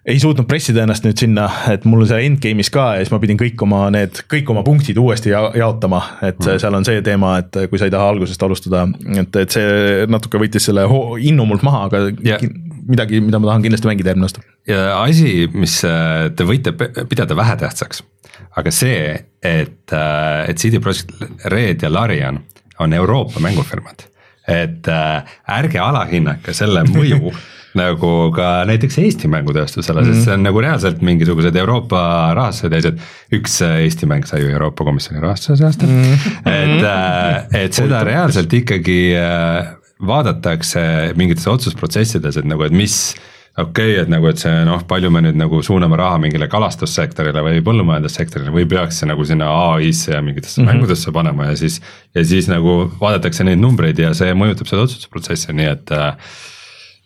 ei 0.07 0.18
suutnud 0.18 0.48
pressida 0.50 0.82
ennast 0.82 1.05
nüüd 1.07 1.20
sinna, 1.22 1.44
et 1.70 1.84
mul 1.86 2.03
on 2.03 2.09
seal 2.11 2.24
endgame'is 2.26 2.72
ka 2.74 2.88
ja 2.96 3.05
siis 3.05 3.12
ma 3.14 3.20
pidin 3.22 3.38
kõik 3.38 3.61
oma 3.62 3.84
need, 3.94 4.22
kõik 4.30 4.50
oma 4.50 4.64
punktid 4.66 4.98
uuesti 4.98 5.30
ja, 5.30 5.44
jaotama, 5.59 6.00
et 6.26 6.40
mm. 6.40 6.62
seal 6.62 6.78
on 6.78 6.86
see 6.86 7.03
teema, 7.07 7.36
et 7.42 7.61
kui 7.70 7.78
sa 7.78 7.86
ei 7.86 7.94
taha 7.94 8.09
algusest 8.11 8.42
alustada, 8.42 8.84
et, 9.14 9.38
et 9.44 9.55
see 9.55 10.07
natuke 10.11 10.40
võttis 10.42 10.66
selle 10.68 10.88
innu 11.22 11.46
mult 11.46 11.62
maha, 11.66 11.84
aga 11.86 12.03
yeah. 12.18 12.42
midagi, 12.88 13.22
mida 13.22 13.38
ma 13.38 13.53
tahan 13.53 13.66
kindlasti 13.66 13.90
mängida 13.92 14.11
järgmine 14.11 14.30
aasta. 14.30 14.42
ja 14.70 14.88
asi, 14.98 15.46
mis 15.55 15.78
äh, 15.86 16.26
te 16.34 16.46
võite 16.50 16.74
pidada 16.74 17.38
vähetähtsaks, 17.38 18.03
aga 18.59 18.74
see, 18.74 19.12
et, 19.38 19.94
et 19.94 20.59
CD 20.59 20.82
Projekt 20.82 21.14
Red 21.53 21.86
ja 21.86 21.92
Larian 21.92 22.42
on 22.82 22.98
Euroopa 22.98 23.38
mängufirmad, 23.44 24.09
et 24.49 24.88
äh, 24.90 25.34
ärge 25.59 25.80
alahinnake 25.82 26.55
selle 26.57 26.84
mõju 26.88 27.32
nagu 27.78 28.12
ka 28.36 28.49
näiteks 28.68 28.99
Eesti 29.01 29.28
mängutööstusele 29.32 30.03
mm, 30.03 30.07
-hmm. 30.07 30.14
sest 30.14 30.28
see 30.28 30.34
on 30.34 30.43
nagu 30.45 30.61
reaalselt 30.61 31.03
mingisugused 31.03 31.57
Euroopa 31.57 32.03
rahastused 32.36 32.72
ja 32.72 32.82
asjad. 32.82 32.99
üks 33.32 33.61
äh, 33.64 33.78
Eesti 33.86 34.09
mäng 34.11 34.26
sai 34.28 34.43
ju 34.43 34.51
Euroopa 34.53 34.84
Komisjoni 34.84 35.22
rahastuse 35.22 35.57
see 35.57 35.66
aasta 35.66 35.86
mm, 35.86 36.03
-hmm. 36.03 36.51
et, 36.53 37.62
et 37.64 37.72
seda 37.72 38.05
reaalselt 38.05 38.53
ikkagi 38.53 39.01
äh, 39.16 39.72
vaadatakse 40.07 40.82
mingites 41.16 41.47
otsusprotsessides, 41.47 42.36
et 42.36 42.49
nagu, 42.49 42.64
et 42.66 42.74
mis 42.74 43.14
okei 43.59 43.92
okay,, 43.92 44.03
et 44.03 44.09
nagu, 44.12 44.28
et 44.30 44.40
see 44.40 44.53
noh, 44.68 44.80
palju 44.88 45.11
me 45.12 45.20
nüüd 45.26 45.36
nagu 45.36 45.61
suuname 45.64 45.98
raha 46.00 46.20
mingile 46.22 46.48
kalastussektorile 46.53 47.42
või 47.44 47.61
põllumajandussektorile 47.66 48.55
või 48.55 48.64
peaks 48.70 49.03
see 49.03 49.11
nagu 49.11 49.26
sinna 49.28 49.50
ai-sse 49.74 50.14
ja 50.14 50.22
mingitesse 50.24 50.61
mm 50.61 50.66
-hmm. 50.66 50.80
mängudesse 50.80 51.12
panema 51.12 51.50
ja 51.50 51.57
siis. 51.57 51.80
ja 52.14 52.24
siis 52.24 52.48
nagu 52.48 52.90
vaadatakse 53.00 53.44
neid 53.44 53.61
numbreid 53.61 53.98
ja 53.98 54.14
see 54.14 54.32
mõjutab 54.32 54.70
seda 54.70 54.86
otsustusprotsessi, 54.86 55.53
nii 55.53 55.68
et 55.68 55.92
äh, 55.92 56.16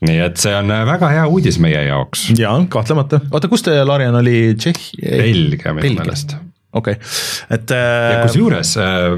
nii 0.07 0.19
et 0.27 0.37
see 0.41 0.55
on 0.55 0.69
väga 0.69 1.09
hea 1.09 1.27
uudis 1.27 1.59
meie 1.59 1.87
jaoks, 1.89 2.29
jaa, 2.39 2.59
kahtlemata, 2.69 3.21
oota, 3.31 3.49
kus 3.49 3.65
te, 3.67 3.79
Larian 3.85 4.15
oli 4.15 4.55
Tšehhi? 4.55 5.01
Belgia 5.03 5.73
minu 5.75 5.97
meelest. 5.99 6.37
okei 6.73 6.99
okay., 6.99 7.15
et 7.51 7.71
ja 7.71 8.21
äh, 8.21 8.27
kusjuures 8.27 8.77
äh, 8.77 9.17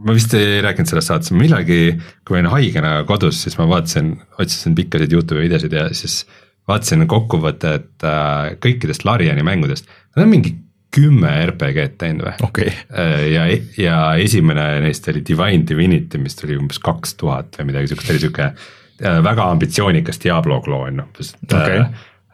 ma 0.00 0.16
vist 0.16 0.34
ei 0.38 0.60
rääkinud 0.64 0.88
sellest 0.88 1.12
saates, 1.12 1.32
millalgi, 1.36 1.80
kui 2.24 2.36
ma 2.36 2.40
olin 2.40 2.54
haigena 2.54 2.92
kodus, 3.08 3.42
siis 3.44 3.58
ma 3.60 3.68
vaatasin, 3.68 4.14
otsisin 4.40 4.76
pikkasid 4.78 5.12
Youtube'i 5.12 5.48
videosid 5.48 5.76
ja 5.76 5.88
siis 5.96 6.22
vaatasin 6.70 7.06
kokkuvõtet 7.10 8.06
äh, 8.06 8.56
kõikidest 8.62 9.04
Lariani 9.08 9.44
mängudest. 9.46 9.88
Nad 10.16 10.24
on 10.24 10.32
mingi 10.32 10.54
kümme 10.94 11.30
RPG-d 11.46 11.98
teinud 12.00 12.26
või? 12.26 12.34
okei 12.42 12.70
okay., 12.72 13.30
ja, 13.30 13.44
ja 13.78 13.98
esimene 14.18 14.66
neist 14.84 15.06
oli 15.10 15.22
Divine 15.26 15.66
Divinity, 15.68 16.18
mis 16.22 16.38
tuli 16.38 16.58
umbes 16.58 16.80
kaks 16.82 17.14
tuhat 17.20 17.60
või 17.60 17.70
midagi 17.70 17.92
siukest, 17.92 18.10
oli 18.14 18.22
sihuke 18.24 18.48
äh, 18.48 19.20
väga 19.26 19.50
ambitsioonikas 19.54 20.18
Diablo 20.22 20.60
kloon, 20.64 21.04
umbes 21.04 21.34
et 21.36 21.54
Okei. 21.54 21.84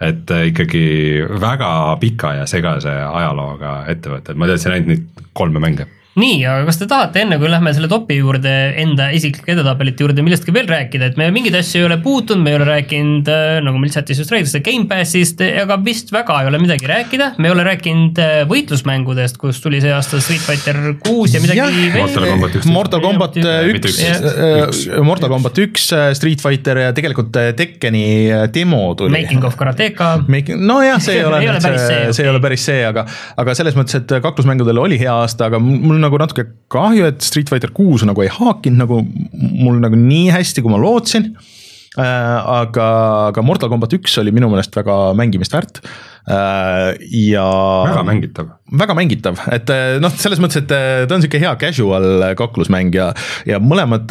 et 0.08 0.32
äh, 0.38 0.46
ikkagi 0.52 0.86
väga 1.42 1.70
pika 2.00 2.32
ja 2.40 2.48
segase 2.48 2.94
ajalooga 3.04 3.82
ettevõte, 3.92 4.32
et 4.32 4.40
ma 4.40 4.48
teadsin 4.48 4.76
ainult 4.76 4.92
neid 4.94 5.28
kolme 5.36 5.62
mänge. 5.62 5.88
nii, 6.16 6.36
aga 6.48 6.64
kas 6.68 6.78
te 6.80 6.86
tahate 6.88 7.22
enne, 7.24 7.36
kui 7.40 7.48
lähme 7.50 7.72
selle 7.76 7.88
topi 7.92 8.16
juurde, 8.20 8.52
enda 8.80 9.10
isiklike 9.12 9.52
edetabelite 9.52 10.04
juurde 10.04 10.24
millestki 10.24 10.54
veel 10.54 10.68
rääkida, 10.70 11.10
et 11.10 11.18
me 11.20 11.26
mingeid 11.34 11.58
asju 11.58 11.82
ei 11.82 11.88
ole 11.88 11.98
puutunud, 12.00 12.44
me 12.44 12.54
ei 12.54 12.58
ole 12.58 12.68
rääkinud, 12.68 13.28
nagu 13.66 13.80
meil 13.82 13.92
chat'is 13.92 14.22
just 14.22 14.32
räägitakse, 14.32 14.62
Gamepassist, 14.64 15.42
aga 15.64 15.76
vist 15.84 16.12
väga 16.14 16.38
ei 16.42 16.50
ole 16.50 16.60
midagi 16.62 16.88
rääkida, 16.88 17.32
me 17.36 17.50
ei 17.50 17.54
ole 17.54 17.66
rääkinud 17.68 18.20
äh, 18.22 18.36
võitlusmängudest, 18.48 19.40
kus 19.40 19.60
tuli 19.64 19.82
see 19.84 19.92
aasta 19.92 20.20
Street 20.24 20.44
Fighter 20.46 20.80
kuus 21.04 21.36
ja 21.36 21.42
midagi. 21.44 21.90
Mortal 21.96 22.24
veel. 22.24 22.32
Combat 22.32 22.56
üks. 22.60 22.70
Mortal 22.72 23.04
Combat 23.04 23.36
äh, 23.42 23.68
üks 23.74 24.00
üks,, 24.00 24.82
Mortal 25.04 25.32
Combat 25.32 25.62
üks, 25.66 25.90
Street 26.16 26.44
Fighter 26.44 26.80
ja 26.86 26.94
tegelikult 26.96 27.36
äh, 27.40 27.50
Tekkeni 27.58 28.06
äh, 28.30 28.46
demo 28.54 28.82
tuli. 28.96 29.12
Making 29.18 29.44
of 29.48 29.58
Karateka. 29.60 30.14
Nojah, 30.56 31.02
see 31.02 31.18
ei 31.20 31.28
ole 31.28 31.60
see, 31.60 31.76
see, 31.76 32.00
see 32.16 32.24
ei 32.24 32.32
ole 32.32 32.40
päris 32.44 32.64
see, 32.70 32.80
aga, 32.88 33.04
aga 33.36 33.58
selles 33.58 33.76
mõttes, 33.76 34.00
et 34.00 34.16
kaklusmängudel 34.24 34.80
oli 34.80 35.00
hea 35.02 35.12
aasta, 35.12 35.50
aga 35.50 35.60
mul 35.60 35.96
mul 35.96 36.04
nagu 36.07 36.20
natuke 36.22 36.46
kahju, 36.72 37.11
et 37.11 37.26
Street 37.26 37.50
Fighter 37.52 37.74
kuus 37.76 38.07
nagu 38.07 38.24
ei 38.24 38.32
haakinud 38.32 38.80
nagu 38.84 39.02
mul 39.02 39.82
nagu 39.82 39.98
nii 40.00 40.32
hästi, 40.34 40.64
kui 40.64 40.72
ma 40.72 40.80
lootsin. 40.80 41.34
aga, 41.97 42.88
aga 43.30 43.44
Mortal 43.44 43.70
Combat 43.72 43.94
üks 43.97 44.18
oli 44.20 44.34
minu 44.34 44.51
meelest 44.53 44.74
väga 44.76 45.14
mängimist 45.16 45.55
väärt. 45.55 45.80
ja. 46.26 47.47
väga 47.86 48.03
mängitav. 48.03 48.49
väga 48.80 48.97
mängitav, 48.99 49.40
et 49.55 49.70
eh, 49.70 49.99
noh, 50.03 50.11
selles 50.18 50.40
mõttes, 50.42 50.64
et 50.64 50.68
ta 50.68 51.14
on 51.14 51.22
sihuke 51.22 51.38
hea 51.38 51.53
casual 51.61 52.26
kaklusmäng 52.36 52.94
ja, 52.99 53.12
ja 53.47 53.61
mõlemad 53.62 54.11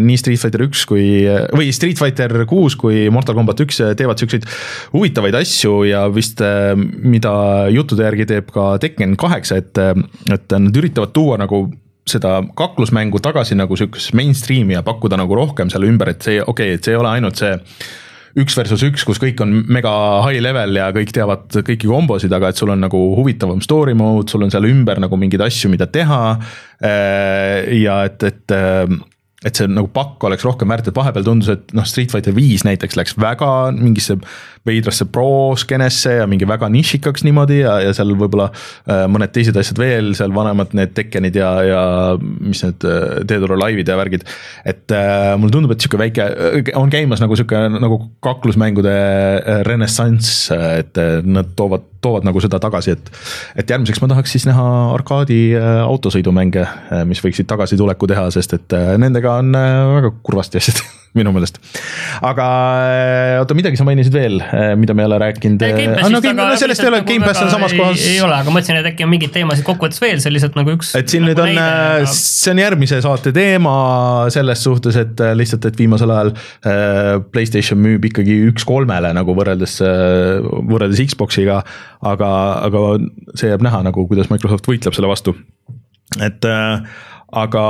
nii 0.00 0.16
Street 0.18 0.40
Fighter 0.40 0.64
üks 0.64 0.86
kui, 0.88 1.04
või 1.52 1.68
Street 1.76 2.00
Fighter 2.00 2.46
kuus 2.48 2.78
kui 2.80 3.04
Mortal 3.12 3.36
Combat 3.36 3.60
üks 3.66 3.82
teevad 4.00 4.22
siukseid 4.22 4.48
huvitavaid 4.96 5.36
asju 5.42 5.84
ja 5.90 6.06
vist, 6.08 6.40
mida 7.04 7.36
juttude 7.74 8.08
järgi 8.08 8.30
teeb 8.32 8.50
ka 8.54 8.74
Tekken 8.82 9.18
kaheksa, 9.20 9.60
et, 9.60 9.78
et 10.32 10.58
nad 10.58 10.82
üritavad 10.82 11.12
tuua 11.14 11.38
nagu 11.44 11.66
seda 12.08 12.38
kaklusmängu 12.56 13.20
tagasi 13.24 13.56
nagu 13.56 13.76
sihukesesse 13.78 14.16
mainstream'i 14.18 14.76
ja 14.76 14.82
pakkuda 14.84 15.18
nagu 15.20 15.36
rohkem 15.38 15.70
selle 15.72 15.88
ümber, 15.88 16.12
et 16.12 16.24
see, 16.24 16.40
okei 16.42 16.74
okay,, 16.74 16.78
et 16.78 16.84
see 16.84 16.94
ei 16.94 17.00
ole 17.00 17.12
ainult 17.14 17.40
see 17.40 17.54
üks 18.42 18.56
versus 18.58 18.82
üks, 18.82 19.04
kus 19.06 19.20
kõik 19.22 19.38
on 19.44 19.52
mega 19.70 19.92
high 20.26 20.42
level 20.42 20.74
ja 20.74 20.88
kõik 20.94 21.12
teavad 21.14 21.54
kõiki 21.54 21.86
kombosid, 21.86 22.32
aga 22.34 22.50
et 22.50 22.58
sul 22.58 22.72
on 22.74 22.82
nagu 22.82 23.00
huvitavam 23.14 23.62
story 23.62 23.94
mode, 23.94 24.26
sul 24.32 24.42
on 24.42 24.50
seal 24.50 24.66
ümber 24.66 24.98
nagu 25.02 25.18
mingeid 25.20 25.44
asju, 25.46 25.70
mida 25.70 25.86
teha. 25.86 26.22
ja 26.82 27.98
et, 28.08 28.26
et 28.26 28.56
et 29.44 29.60
see 29.60 29.68
nagu 29.68 29.90
pakk 29.92 30.24
oleks 30.24 30.44
rohkem 30.46 30.70
väärt, 30.72 30.88
et 30.88 30.96
vahepeal 30.96 31.26
tundus, 31.26 31.50
et 31.52 31.74
noh, 31.76 31.84
Street 31.88 32.12
Fighter 32.12 32.34
viis 32.36 32.64
näiteks 32.64 32.96
läks 32.96 33.16
väga 33.20 33.48
mingisse 33.76 34.16
veidrasse 34.64 35.04
pro-skeenesse 35.12 36.14
ja 36.18 36.26
mingi 36.30 36.46
väga 36.48 36.70
nišikaks 36.72 37.24
niimoodi 37.26 37.60
ja, 37.60 37.76
ja 37.84 37.92
seal 37.96 38.14
võib-olla 38.16 38.48
äh, 38.48 39.04
mõned 39.12 39.32
teised 39.34 39.56
asjad 39.60 39.80
veel 39.80 40.12
seal 40.16 40.32
vanemad 40.34 40.72
need 40.76 40.94
Tekkenid 40.96 41.36
ja, 41.36 41.50
ja 41.68 41.82
mis 42.18 42.64
need 42.64 42.86
äh, 42.88 43.20
Dead 43.28 43.44
or 43.44 43.56
Alive'id 43.58 43.90
ja 43.90 43.98
värgid. 44.00 44.24
et 44.64 44.94
äh, 44.94 45.34
mulle 45.40 45.52
tundub, 45.52 45.74
et 45.74 45.84
sihuke 45.84 46.00
väike, 46.00 46.28
on 46.80 46.92
käimas 46.92 47.20
nagu 47.20 47.36
sihuke 47.36 47.60
nagu 47.74 48.00
kaklusmängude 48.24 48.94
renessanss, 49.68 50.48
et 50.54 50.98
nad 51.28 51.52
toovad, 51.56 51.84
toovad 52.04 52.24
nagu 52.26 52.40
seda 52.40 52.60
tagasi, 52.62 52.96
et 52.96 53.12
et 53.60 53.70
järgmiseks 53.70 54.00
ma 54.00 54.10
tahaks 54.14 54.32
siis 54.36 54.48
näha 54.48 54.64
arkaadi 54.94 55.40
autosõidumänge, 55.60 56.66
mis 57.08 57.20
võiksid 57.24 57.48
tagasituleku 57.50 58.08
teha, 58.10 58.30
sest 58.34 58.56
et 58.56 58.76
nendega 59.00 59.38
on 59.42 59.52
väga 59.54 60.14
kurvasti 60.24 60.62
asjad 60.62 60.84
minu 61.18 61.32
meelest. 61.34 61.60
aga 62.24 62.46
äh, 62.90 63.38
oota, 63.40 63.56
midagi 63.56 63.78
sa 63.78 63.86
mainisid 63.86 64.14
veel, 64.14 64.40
mida 64.80 64.96
me 64.96 65.04
ei 65.04 65.10
ole 65.10 65.20
rääkinud. 65.22 65.62
no 66.10 66.20
Game, 66.24 66.46
sellest 66.60 66.82
ei 66.82 66.90
ole, 66.90 67.02
Gamepass 67.06 67.44
on 67.44 67.52
samas 67.52 67.74
kohas. 67.76 68.02
ei 68.08 68.18
ole, 68.24 68.34
aga 68.40 68.54
mõtlesin, 68.54 68.80
et 68.80 68.90
äkki 68.92 69.06
on 69.06 69.12
mingeid 69.12 69.34
teemasid 69.34 69.66
kokkuvõttes 69.66 70.02
veel, 70.02 70.18
see 70.22 70.30
on 70.32 70.36
lihtsalt 70.36 70.58
nagu 70.58 70.74
üks. 70.74 70.94
et 70.98 71.12
siin 71.12 71.26
nüüd 71.28 71.40
on, 71.42 71.52
see 72.10 72.54
on 72.54 72.62
järgmise 72.64 73.00
saate 73.04 73.34
teema 73.36 73.76
selles 74.34 74.64
suhtes, 74.66 74.98
et 75.00 75.22
äh, 75.22 75.34
lihtsalt, 75.38 75.70
et 75.70 75.78
viimasel 75.78 76.12
ajal 76.14 76.34
äh, 76.34 77.22
Playstation 77.34 77.80
müüb 77.82 78.10
ikkagi 78.10 78.40
üks 78.50 78.66
kolmele 78.68 79.12
nagu 79.16 79.34
võrreldes, 79.36 79.78
võrreldes 80.70 81.02
Xbox'iga. 81.14 81.62
aga, 82.04 82.30
aga 82.66 82.84
see 83.38 83.50
jääb 83.52 83.64
näha 83.64 83.84
nagu, 83.86 84.06
kuidas 84.10 84.30
Microsoft 84.32 84.66
võitleb 84.68 84.96
selle 84.96 85.10
vastu. 85.10 85.36
et 86.22 86.46
äh, 86.48 87.02
aga 87.34 87.62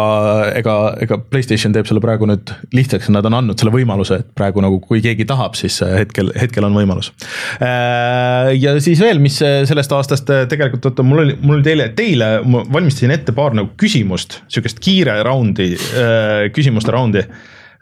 ega, 0.59 0.75
ega 1.05 1.19
Playstation 1.31 1.75
teeb 1.75 1.89
selle 1.89 2.03
praegu 2.05 2.27
nüüd 2.29 2.53
lihtsaks, 2.75 3.09
nad 3.15 3.27
on 3.29 3.39
andnud 3.39 3.61
selle 3.61 3.73
võimaluse, 3.75 4.21
et 4.23 4.31
praegu 4.37 4.63
nagu 4.65 4.79
kui 4.85 5.03
keegi 5.05 5.27
tahab, 5.29 5.57
siis 5.59 5.79
äh, 5.85 5.95
hetkel, 6.03 6.31
hetkel 6.39 6.67
on 6.69 6.77
võimalus. 6.77 7.11
ja 8.61 8.75
siis 8.85 9.01
veel, 9.03 9.21
mis 9.23 9.41
äh, 9.45 9.63
sellest 9.69 9.95
aastast 9.97 10.31
äh, 10.33 10.45
tegelikult, 10.51 10.91
oota, 10.91 11.07
mul 11.07 11.25
oli, 11.25 11.37
mul 11.41 11.59
oli 11.59 11.67
teile, 11.67 11.89
teile, 11.97 12.31
ma 12.49 12.65
valmistasin 12.77 13.15
ette 13.15 13.35
paar 13.37 13.57
nagu 13.57 13.73
küsimust, 13.81 14.41
sihukest 14.53 14.83
kiire 14.85 15.17
raundi, 15.27 15.73
küsimuste 16.55 16.95
raundi. 16.95 17.25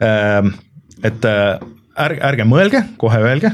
et 0.03 1.29
äh, 1.29 1.43
ärge, 2.07 2.23
ärge 2.31 2.49
mõelge, 2.49 2.85
kohe 3.01 3.19
öelge. 3.23 3.53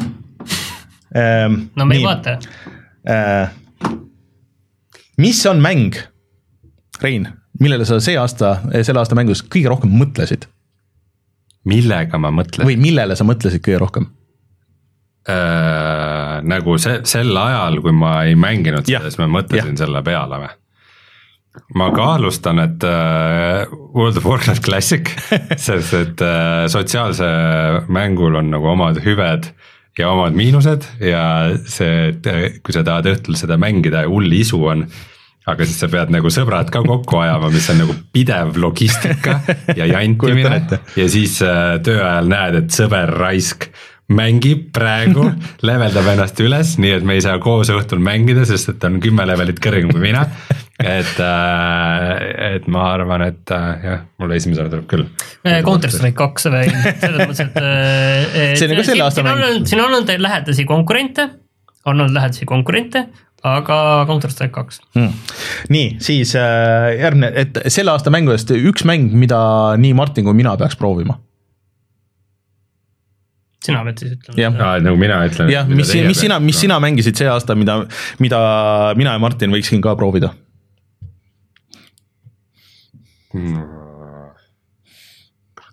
no 1.77 1.89
me 1.89 1.97
ei 1.97 2.05
vaata. 2.05 2.39
mis 5.19 5.41
on 5.49 5.63
mäng, 5.65 5.97
Rein, 6.99 7.29
millele 7.63 7.87
sa 7.89 7.99
see 8.03 8.19
aasta, 8.21 8.59
selle 8.83 9.03
aasta 9.03 9.19
mängus 9.19 9.43
kõige 9.47 9.73
rohkem 9.73 9.93
mõtlesid 9.99 10.47
millega 11.69 12.21
ma 12.21 12.31
mõtlen 12.35 12.69
või 12.69 12.79
millele 12.81 13.17
sa 13.19 13.27
mõtlesid 13.29 13.65
kõige 13.65 13.83
rohkem? 13.83 14.09
äh,? 15.29 16.39
nagu 16.49 16.79
see, 16.81 17.03
sel 17.09 17.35
ajal, 17.37 17.81
kui 17.85 17.95
ma 17.95 18.23
ei 18.29 18.39
mänginud 18.39 18.87
seda, 18.87 19.09
siis 19.09 19.21
ma 19.21 19.29
mõtlesin 19.39 19.79
selle 19.81 20.03
peale 20.07 20.43
või? 20.45 20.53
ma 21.79 21.89
kaalustan, 21.95 22.61
et 22.63 22.85
äh, 22.87 23.65
World 23.97 24.21
of 24.21 24.29
Warcraft 24.29 24.63
Classic, 24.65 25.11
sest 25.67 25.97
et 25.99 26.23
äh, 26.23 26.69
sotsiaalse 26.71 27.29
mängul 27.91 28.39
on 28.39 28.53
nagu 28.55 28.71
omad 28.77 29.03
hüved 29.03 29.51
ja 29.99 30.13
omad 30.15 30.37
miinused 30.39 30.87
ja 31.03 31.23
see, 31.67 32.13
et 32.13 32.31
äh, 32.31 32.45
kui 32.63 32.77
sa 32.77 32.87
tahad 32.87 33.11
õhtul 33.11 33.39
seda 33.41 33.59
mängida 33.61 34.07
ja 34.07 34.13
hull 34.13 34.31
isu 34.39 34.63
on 34.71 34.87
aga 35.49 35.67
siis 35.69 35.79
sa 35.81 35.89
pead 35.93 36.13
nagu 36.13 36.31
sõbrad 36.33 36.73
ka 36.73 36.83
kokku 36.85 37.21
ajama, 37.23 37.51
mis 37.53 37.69
on 37.73 37.83
nagu 37.83 37.97
pidev 38.15 38.57
logistika 38.61 39.41
ja 39.77 39.89
jantimine 39.95 40.81
ja 40.99 41.07
siis 41.11 41.39
äh, 41.45 41.79
töö 41.85 42.03
ajal 42.03 42.33
näed, 42.33 42.63
et 42.63 42.75
sõber 42.75 43.15
raisk 43.17 43.71
mängib 44.09 44.71
praegu, 44.73 45.27
leveldab 45.69 46.07
ennast 46.15 46.41
üles, 46.41 46.77
nii 46.81 46.95
et 46.99 47.05
me 47.07 47.19
ei 47.19 47.25
saa 47.25 47.37
koos 47.43 47.69
õhtul 47.73 48.01
mängida, 48.05 48.47
sest 48.49 48.73
et 48.73 48.81
ta 48.81 48.89
on 48.89 48.97
kümme 49.05 49.27
levelit 49.29 49.61
kõrgem 49.61 49.93
kui 49.93 50.01
mina. 50.03 50.25
et, 50.79 51.19
et 52.49 52.69
ma 52.71 52.85
arvan, 52.95 53.25
et 53.27 53.53
äh, 53.53 53.69
jah, 53.85 54.03
mul 54.23 54.33
esimesena 54.37 54.71
tuleb 54.73 54.87
küll. 54.89 55.07
Counter 55.67 55.93
Strike 55.93 56.17
kaks 56.21 56.49
või 56.55 56.69
selles 57.03 57.21
mõttes, 57.25 57.43
et 57.49 57.61
äh,. 57.61 58.53
See 58.57 58.69
on 58.69 58.77
nagu 58.77 58.87
selle 58.87 59.09
aasta 59.09 59.27
mäng. 59.27 59.67
siin 59.69 59.83
on 59.83 59.91
olnud 59.91 60.13
lähedasi 60.23 60.65
konkurente, 60.69 61.29
on 61.85 61.99
olnud 61.99 62.15
lähedasi 62.15 62.49
konkurente, 62.49 63.09
aga 63.47 64.05
Counter 64.07 64.31
Strike 64.31 64.55
kaks. 64.55 64.81
hmm.. 64.97 65.13
nii, 65.71 65.97
siis 66.03 66.35
äh, 66.39 66.99
järgmine, 66.99 67.31
et 67.39 67.61
selle 67.71 67.95
aasta 67.95 68.11
mängudest 68.15 68.51
üks 68.57 68.87
mäng, 68.89 69.13
mida 69.15 69.41
nii 69.79 69.95
Martin 69.99 70.27
kui 70.27 70.37
mina 70.39 70.57
peaks 70.59 70.79
proovima. 70.79 71.19
sina 73.65 73.83
pead 73.87 74.03
siis 74.03 74.17
ütlema 74.17 74.43
Jah.. 74.43 74.59
nagu 74.83 74.99
mina 74.99 75.23
ütlen. 75.29 75.53
jah, 75.55 75.71
mis, 75.71 75.95
mis 76.09 76.21
sina, 76.25 76.41
mis 76.43 76.61
sina 76.61 76.81
mängisid 76.83 77.19
see 77.19 77.31
aasta, 77.31 77.55
mida, 77.59 77.81
mida 78.19 78.43
mina 78.99 79.15
ja 79.15 79.23
Martin 79.23 79.55
võiksin 79.55 79.83
ka 79.85 79.95
proovida? 79.99 80.35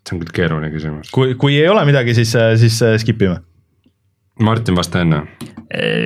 see 0.06 0.14
on 0.14 0.22
küll 0.22 0.34
keeruline 0.38 0.70
küsimus. 0.74 1.10
kui, 1.14 1.34
kui 1.40 1.58
ei 1.58 1.70
ole 1.72 1.82
midagi, 1.88 2.14
siis, 2.18 2.36
siis 2.62 2.78
äh, 2.86 2.98
skip 3.02 3.26
ime. 3.26 3.42
Martin, 4.40 4.76
vasta 4.76 5.02
enne. 5.02 5.22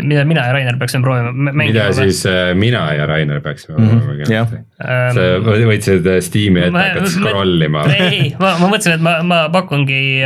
mida 0.03 0.25
mina 0.25 0.45
ja 0.45 0.53
Rainer 0.53 0.77
peaksime 0.77 1.03
proovima. 1.03 1.51
mida 1.53 1.87
siis 1.93 2.21
äh, 2.25 2.53
mina 2.55 2.93
ja 2.93 3.05
Rainer 3.05 3.41
peaksime 3.41 3.77
Mhm, 3.77 3.99
proovima 3.99 4.25
mm. 4.29 4.45
-hmm. 4.45 5.13
sa 5.13 5.65
võtsid 5.71 6.07
äh, 6.07 6.21
Steam'i 6.21 6.61
ette, 6.67 6.77
hakkasid 6.77 7.21
scroll 7.21 7.61
ima. 7.61 7.83
ei, 7.97 8.35
ma, 8.39 8.55
ma 8.59 8.69
mõtlesin, 8.69 8.93
et 8.93 9.01
ma, 9.01 9.23
ma 9.23 9.49
pakungi. 9.49 10.23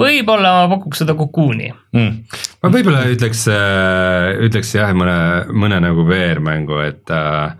võib-olla 0.00 0.52
ma 0.62 0.68
pakuks 0.76 1.02
seda 1.02 1.14
Cocoon'i. 1.14 1.70
Mm. 1.92 2.24
ma 2.62 2.70
võib-olla 2.72 3.04
ütleks, 3.12 3.46
ütleks 4.48 4.74
jah, 4.74 4.90
mõne, 4.96 5.16
mõne 5.52 5.80
nagu 5.80 6.06
VR-mängu, 6.08 6.80
et 6.86 7.10
äh, 7.14 7.54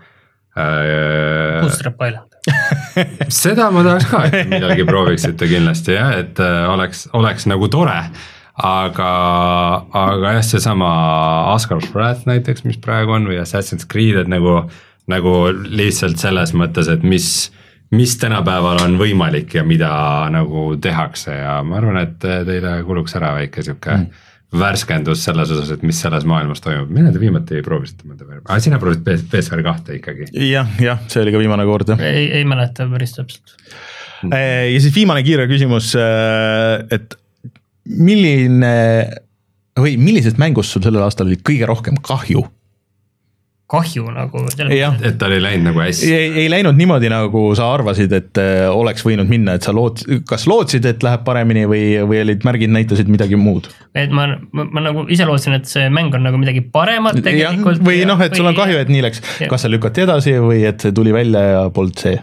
äh, 0.57 1.61
Bootstrap 1.61 2.01
Island. 2.07 2.30
seda 3.43 3.69
ma 3.73 3.83
tahaks 3.85 4.07
ka, 4.09 4.21
et 4.29 4.49
millalgi 4.51 4.85
prooviksite 4.87 5.49
kindlasti 5.49 5.97
jah, 5.97 6.13
et 6.21 6.41
äh, 6.41 6.63
oleks, 6.71 7.07
oleks 7.17 7.47
nagu 7.49 7.69
tore. 7.71 7.97
aga, 8.61 9.11
aga 9.97 10.35
jah, 10.35 10.43
seesama 10.45 10.89
Asgard's 11.53 11.89
Wrath 11.95 12.27
näiteks, 12.29 12.65
mis 12.67 12.77
praegu 12.81 13.15
on 13.15 13.29
või 13.29 13.39
Assassin's 13.41 13.87
Creed, 13.89 14.19
et 14.21 14.29
nagu, 14.29 14.59
nagu 15.09 15.35
lihtsalt 15.65 16.21
selles 16.21 16.53
mõttes, 16.57 16.89
et 16.91 17.05
mis, 17.07 17.29
mis 17.95 18.17
tänapäeval 18.21 18.83
on 18.83 18.99
võimalik 18.99 19.55
ja 19.55 19.63
mida 19.65 19.93
nagu 20.33 20.75
tehakse 20.81 21.37
ja 21.39 21.55
ma 21.65 21.79
arvan, 21.79 22.01
et 22.03 22.19
teile 22.21 22.75
kuluks 22.85 23.15
ära 23.17 23.33
väike 23.39 23.63
sihuke 23.65 23.95
mm. 23.95 24.27
Värskendus 24.51 25.23
selles 25.23 25.51
osas, 25.53 25.71
et 25.71 25.83
mis 25.87 25.99
selles 26.03 26.25
maailmas 26.27 26.59
toimub, 26.63 26.89
millal 26.91 27.13
te 27.15 27.21
viimati 27.21 27.61
proovisite 27.63 28.03
mõnda 28.07 28.27
VR, 28.27 28.43
aa 28.51 28.59
sina 28.63 28.79
proovisid 28.81 29.05
PS- 29.05 29.27
PSVR 29.31 29.63
kahte 29.63 29.95
ikkagi. 29.99 30.27
jah, 30.49 30.69
jah, 30.83 30.99
see 31.11 31.23
oli 31.23 31.33
ka 31.35 31.39
viimane 31.41 31.65
kord 31.69 31.93
jah. 31.93 32.03
ei, 32.03 32.27
ei 32.41 32.47
mäleta 32.47 32.87
päris 32.91 33.15
täpselt. 33.15 33.55
ja 34.27 34.79
siis 34.83 34.91
viimane 34.95 35.23
kiire 35.23 35.47
küsimus, 35.51 35.93
et 36.91 37.15
milline 37.85 38.75
või 39.79 39.95
millisest 39.97 40.39
mängust 40.41 40.75
sul 40.75 40.83
sellel 40.83 41.05
aastal 41.05 41.29
oli 41.31 41.39
kõige 41.39 41.69
rohkem 41.69 41.97
kahju? 42.03 42.43
Kahju 43.71 44.11
nagu. 44.11 44.43
jah, 44.75 44.95
et 45.07 45.17
tal 45.19 45.35
ei 45.35 45.41
läinud 45.43 45.69
nagu 45.69 45.81
hästi. 45.83 46.09
ei, 46.11 46.31
ei 46.43 46.49
läinud 46.51 46.77
niimoodi, 46.79 47.09
nagu 47.11 47.43
sa 47.57 47.69
arvasid, 47.73 48.11
et 48.15 48.39
äh, 48.41 48.65
oleks 48.67 49.05
võinud 49.07 49.29
minna, 49.31 49.55
et 49.57 49.67
sa 49.67 49.73
loot-, 49.75 50.03
kas 50.27 50.47
lootsid, 50.49 50.87
et 50.89 51.03
läheb 51.05 51.23
paremini 51.27 51.63
või, 51.69 51.83
või 52.07 52.21
olid 52.25 52.43
märgid 52.47 52.73
näitasid 52.73 53.11
midagi 53.11 53.39
muud? 53.39 53.69
et 53.95 54.11
ma, 54.15 54.27
ma, 54.51 54.65
ma 54.67 54.83
nagu 54.89 55.05
ise 55.11 55.27
lootsin, 55.27 55.55
et 55.59 55.69
see 55.71 55.87
mäng 55.93 56.15
on 56.17 56.25
nagu 56.27 56.39
midagi 56.41 56.63
paremat 56.73 57.21
tegelikult. 57.23 57.83
või 57.85 58.03
noh, 58.07 58.19
et 58.23 58.35
sul 58.35 58.49
on 58.49 58.57
kahju, 58.57 58.81
et 58.81 58.91
nii 58.91 59.05
läks, 59.07 59.23
kas 59.51 59.63
see 59.65 59.71
lükati 59.71 60.05
edasi 60.07 60.35
või 60.43 60.65
et 60.67 60.83
see 60.83 60.95
tuli 60.95 61.15
välja 61.15 61.45
ja 61.47 61.63
polnud 61.73 62.01
see. 62.01 62.19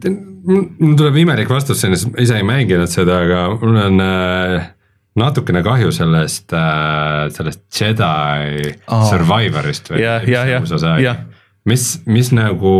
mul 0.00 0.94
tuleb 0.96 1.16
imelik 1.20 1.50
vastus, 1.52 1.82
sest 1.82 2.14
ise 2.20 2.38
ei 2.40 2.44
mänginud 2.46 2.88
seda, 2.88 3.18
aga 3.26 3.40
mul 3.60 3.80
on 3.82 4.04
äh, 4.04 4.70
natukene 5.18 5.62
kahju 5.66 5.90
sellest 5.94 6.52
äh,, 6.54 7.26
sellest 7.34 7.64
Jedi 7.74 8.74
oh. 8.86 9.04
Survivorist 9.10 9.90
või 9.90 10.04
Jah, 10.04 10.26
jah, 10.28 10.48
jah, 10.48 11.00
jah. 11.02 11.24
mis, 11.68 11.86
mis 12.06 12.30
nagu 12.36 12.74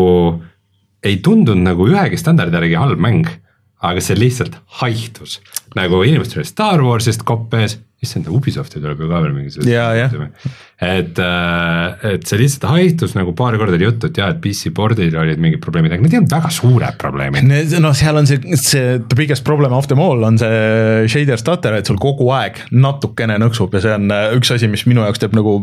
ei 1.03 1.19
tundunud 1.25 1.65
nagu 1.65 1.89
ühegi 1.89 2.19
standardi 2.21 2.59
järgi 2.61 2.77
halb 2.79 3.01
mäng, 3.03 3.29
aga 3.81 4.03
see 4.05 4.19
lihtsalt 4.19 4.59
haihtus. 4.81 5.39
nagu 5.75 6.03
inimestel 6.05 6.43
oli 6.43 6.51
Star 6.51 6.85
Warsist 6.85 7.25
kopp 7.27 7.55
ees 7.59 7.79
issand, 8.01 8.29
Ubisofti 8.33 8.81
tuleb 8.81 9.03
ju 9.03 9.09
ka 9.11 9.21
veel 9.21 9.35
mingi 9.37 9.53
jah. 9.69 10.01
et, 10.81 11.19
et 12.09 12.25
see 12.25 12.39
lihtsalt 12.41 12.65
haihtus 12.71 13.13
nagu 13.17 13.35
paar 13.37 13.59
korda 13.61 13.77
oli 13.77 13.85
juttu, 13.85 14.09
et 14.09 14.21
jah, 14.23 14.31
et 14.33 14.41
PC 14.41 14.73
board'il 14.77 15.17
olid 15.21 15.41
mingid 15.43 15.61
probleemid, 15.61 15.93
aga 15.93 16.05
need 16.05 16.15
ei 16.17 16.21
olnud 16.23 16.33
väga 16.33 16.53
suured 16.55 16.97
probleemid. 17.01 17.51
noh, 17.85 17.93
seal 17.97 18.17
on 18.17 18.29
see, 18.31 18.41
see 18.57 18.97
the 19.03 19.19
biggest 19.19 19.45
problem 19.45 19.75
of 19.77 19.91
them 19.91 20.01
all 20.01 20.25
on 20.25 20.39
see 20.41 21.11
shader 21.13 21.41
stutter, 21.41 21.77
et 21.77 21.91
sul 21.91 22.01
kogu 22.01 22.31
aeg 22.37 22.63
natukene 22.73 23.37
nõksub 23.43 23.77
ja 23.77 23.83
see 23.85 23.95
on 23.97 24.09
äh, 24.15 24.33
üks 24.39 24.53
asi, 24.55 24.71
mis 24.73 24.87
minu 24.89 25.05
jaoks 25.05 25.21
teeb 25.23 25.37
nagu 25.37 25.59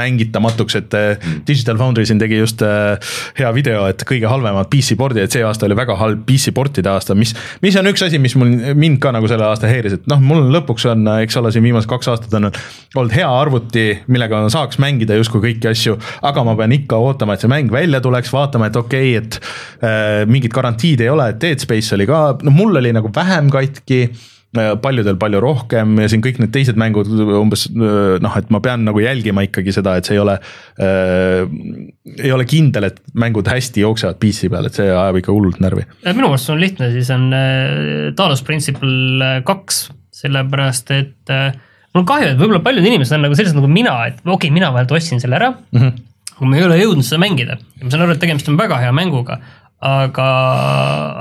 mängitamatuks, 0.00 0.78
et 0.80 0.98
äh, 0.98 1.30
Digital 1.46 1.78
Foundry 1.80 2.06
siin 2.08 2.20
tegi 2.22 2.40
just 2.40 2.64
äh, 2.66 2.98
hea 3.38 3.50
video, 3.56 3.86
et 3.90 4.02
kõige 4.08 4.30
halvemad 4.30 4.70
PC 4.72 4.98
board'id, 4.98 5.22
et 5.26 5.38
see 5.38 5.46
aasta 5.46 5.68
oli 5.68 5.78
väga 5.78 5.96
halb 6.00 6.26
PC 6.28 6.54
portide 6.56 6.90
aasta, 6.90 7.14
mis, 7.18 7.34
mis 7.62 7.78
on 7.78 7.90
üks 7.92 8.04
asi, 8.06 8.18
mis 8.22 8.34
mul, 8.40 8.74
mind 8.74 9.00
ka 9.02 9.14
nagu 9.14 9.30
selle 9.30 9.46
aasta 9.46 9.70
häiris, 9.70 10.00
et 10.00 10.10
noh, 10.10 10.22
mul 10.24 10.50
lõpuks 10.56 10.88
on, 10.90 11.06
eks 11.20 11.38
ole, 11.40 11.52
siin 11.54 11.59
viimased 11.64 11.90
kaks 11.90 12.10
aastat 12.12 12.34
on 12.38 12.50
olnud 12.50 13.14
hea 13.14 13.28
arvuti, 13.28 13.86
millega 14.10 14.42
saaks 14.52 14.80
mängida 14.82 15.18
justkui 15.18 15.44
kõiki 15.44 15.70
asju, 15.70 15.98
aga 16.26 16.44
ma 16.46 16.56
pean 16.58 16.74
ikka 16.76 16.98
ootama, 17.00 17.36
et 17.36 17.44
see 17.44 17.52
mäng 17.52 17.70
välja 17.72 18.02
tuleks, 18.04 18.32
vaatama, 18.34 18.70
et 18.70 18.80
okei 18.80 19.14
okay,, 19.16 19.22
et 19.22 19.38
äh, 19.84 20.26
mingit 20.30 20.54
garantiid 20.54 21.04
ei 21.04 21.12
ole, 21.12 21.30
et 21.32 21.40
Dead 21.42 21.62
Space 21.62 21.94
oli 21.96 22.08
ka, 22.10 22.26
no 22.46 22.54
mul 22.54 22.80
oli 22.80 22.92
nagu 22.96 23.12
vähem 23.14 23.50
katki 23.52 24.00
äh, 24.06 24.72
paljudel 24.82 25.18
palju 25.20 25.42
rohkem 25.42 25.98
ja 26.02 26.08
siin 26.10 26.24
kõik 26.24 26.40
need 26.42 26.52
teised 26.54 26.78
mängud 26.80 27.10
umbes 27.38 27.66
äh, 27.70 28.16
noh, 28.22 28.40
et 28.40 28.50
ma 28.50 28.62
pean 28.64 28.84
nagu 28.88 29.02
jälgima 29.02 29.44
ikkagi 29.46 29.74
seda, 29.76 29.96
et 29.98 30.08
see 30.08 30.18
ei 30.18 30.24
ole 30.24 30.38
äh,, 30.82 31.46
ei 32.18 32.34
ole 32.34 32.48
kindel, 32.50 32.90
et 32.90 33.00
mängud 33.14 33.48
hästi 33.50 33.84
jooksevad 33.84 34.20
PC 34.22 34.50
peal, 34.52 34.66
et 34.66 34.80
see 34.80 34.90
ajab 34.90 35.20
ikka 35.22 35.34
hullult 35.34 35.62
närvi. 35.62 35.86
minu 36.10 36.28
meelest 36.28 36.52
on 36.52 36.60
lihtne, 36.62 36.90
siis 36.96 37.12
on 37.14 37.30
äh, 37.36 38.10
Talos 38.18 38.44
Principle 38.46 39.40
kaks, 39.46 39.88
sellepärast 40.20 40.92
et 40.96 41.32
äh, 41.34 41.56
mul 41.94 42.04
on 42.04 42.08
kahju, 42.08 42.34
et 42.34 42.38
võib-olla 42.40 42.62
paljud 42.64 42.86
inimesed 42.86 43.16
on 43.16 43.26
nagu 43.26 43.38
sellised 43.38 43.58
nagu 43.58 43.70
mina, 43.70 43.96
et 44.10 44.20
okei 44.20 44.34
okay,, 44.36 44.54
mina 44.54 44.70
vahelt 44.74 44.92
ostsin 44.94 45.22
selle 45.22 45.38
ära 45.40 45.52
mm. 45.54 45.80
-hmm. 45.80 46.04
aga 46.36 46.50
ma 46.50 46.60
ei 46.60 46.66
ole 46.68 46.78
jõudnud 46.82 47.06
seda 47.06 47.22
mängida 47.22 47.58
ja 47.58 47.84
ma 47.84 47.90
saan 47.90 48.06
aru, 48.06 48.16
et 48.16 48.22
tegemist 48.22 48.48
on 48.52 48.60
väga 48.60 48.80
hea 48.84 48.92
mänguga 48.96 49.40
aga, 49.80 50.24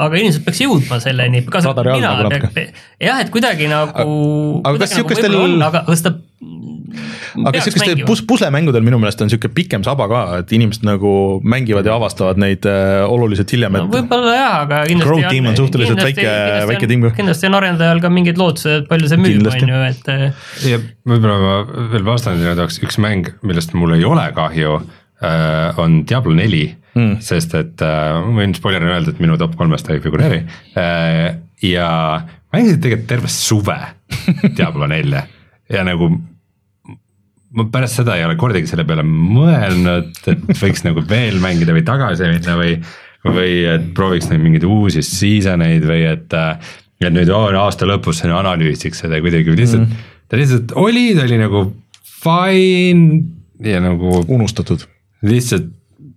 aga 0.06 0.18
inimesed 0.20 0.44
peaks 0.44 0.60
jõudma 0.66 0.98
selleni. 1.04 1.46
Radari 1.48 1.94
all 1.96 2.02
nagu 2.04 2.26
natuke. 2.28 2.66
jah, 3.00 3.22
et 3.24 3.30
kuidagi 3.32 3.70
nagu. 3.72 4.08
aga 4.68 4.82
kas 4.82 4.98
sihukestel- 4.98 5.64
aga 5.64 5.86
kas 5.88 6.04
ta. 6.04 6.12
aga 7.40 7.62
sihukestel 7.64 8.02
pus-, 8.04 8.24
puslemängudel 8.28 8.84
minu 8.84 9.00
meelest 9.00 9.22
on 9.24 9.32
sihuke 9.32 9.48
pikem 9.56 9.84
saba 9.88 10.10
ka, 10.12 10.22
et 10.42 10.52
inimesed 10.52 10.84
nagu 10.84 11.40
mängivad 11.48 11.88
ja 11.88 11.96
avastavad 11.96 12.42
neid 12.42 12.68
äh, 12.68 13.06
oluliselt 13.08 13.52
hiljem, 13.56 13.78
no 13.78 13.86
et 13.88 13.96
võib-olla 13.96 14.34
jah, 14.36 14.56
aga 14.66 14.82
kindlasti. 14.90 15.08
Crow 15.08 15.24
Team 15.30 15.48
on 15.52 15.56
suhteliselt 15.60 16.04
väike- 16.04 16.68
väike 16.74 16.90
tiim 16.92 17.06
ka. 17.08 17.14
kindlasti 17.16 17.48
on 17.48 17.56
arendajal 17.62 18.04
ka 18.04 18.12
mingid 18.12 18.42
lootused, 18.42 18.82
et 18.84 18.90
palju 18.92 19.08
see 19.12 19.22
müüb, 19.22 19.38
Kindlasti. 19.40 19.64
on 19.64 19.72
ju, 19.72 19.82
et 19.94 20.12
äh, 20.12 20.52
ja 20.74 20.82
võib-olla 21.08 21.40
ma 21.46 21.88
veel 21.96 22.04
vastan 22.12 22.36
sinna 22.42 22.58
tahaks, 22.60 22.82
üks 22.84 23.00
mäng, 23.00 23.32
millest 23.40 23.72
mul 23.78 23.96
ei 23.96 24.04
ole 24.04 24.28
kahju 24.36 24.82
äh,, 25.24 25.80
on 25.80 26.02
Diablo 26.10 26.36
neli 26.36 26.66
mm., 26.96 27.20
sest 27.26 27.56
et 27.60 27.86
äh, 27.86 28.16
ma 28.26 28.42
võin 28.42 28.56
spoilerina 28.58 28.98
öelda, 28.98 29.14
et 29.14 29.22
minu 29.24 29.38
top 29.40 29.56
kolmest 29.60 29.88
ta 29.88 29.96
ei 29.96 30.04
figureeri 30.04 30.42
äh, 30.80 31.38
ja 31.66 31.90
mängisin 32.54 32.82
tegelikult 32.84 33.10
terve 33.12 33.32
suve 33.34 33.78
Diablo 34.58 34.90
nelja 34.90 35.26
ja 35.70 35.86
nagu 35.88 36.12
ma 37.58 37.66
pärast 37.74 38.02
seda 38.02 38.18
ei 38.18 38.26
ole 38.26 38.38
kordagi 38.40 38.70
selle 38.70 38.86
peale 38.88 39.04
mõelnud, 39.06 40.12
et 40.30 40.44
võiks 40.60 40.84
nagu 40.86 41.02
veel 41.10 41.40
mängida 41.42 41.74
või 41.74 41.86
tagasi 41.88 42.30
minna 42.30 42.58
või, 42.60 42.76
või 43.26 43.56
et 43.72 43.90
prooviks 43.98 44.30
neid 44.30 44.44
mingeid 44.44 44.68
uusi 44.70 45.02
season 45.06 45.66
eid 45.66 45.88
või 45.90 46.04
et, 46.12 46.38
et 47.02 47.16
nüüd 47.16 47.32
oh, 47.34 47.50
aasta 47.64 47.90
lõpus 47.90 48.22
analüüsiks 48.28 49.02
seda 49.06 49.22
kuidagi 49.24 49.56
lihtsalt 49.58 49.88
mm, 49.88 50.08
ta 50.30 50.40
lihtsalt 50.40 50.76
oli, 50.78 51.10
ta 51.18 51.26
oli 51.26 51.42
nagu 51.42 51.66
fine 52.20 53.24
ja 53.66 53.82
nagu 53.84 54.22
unustatud. 54.28 54.86
lihtsalt 55.26 55.74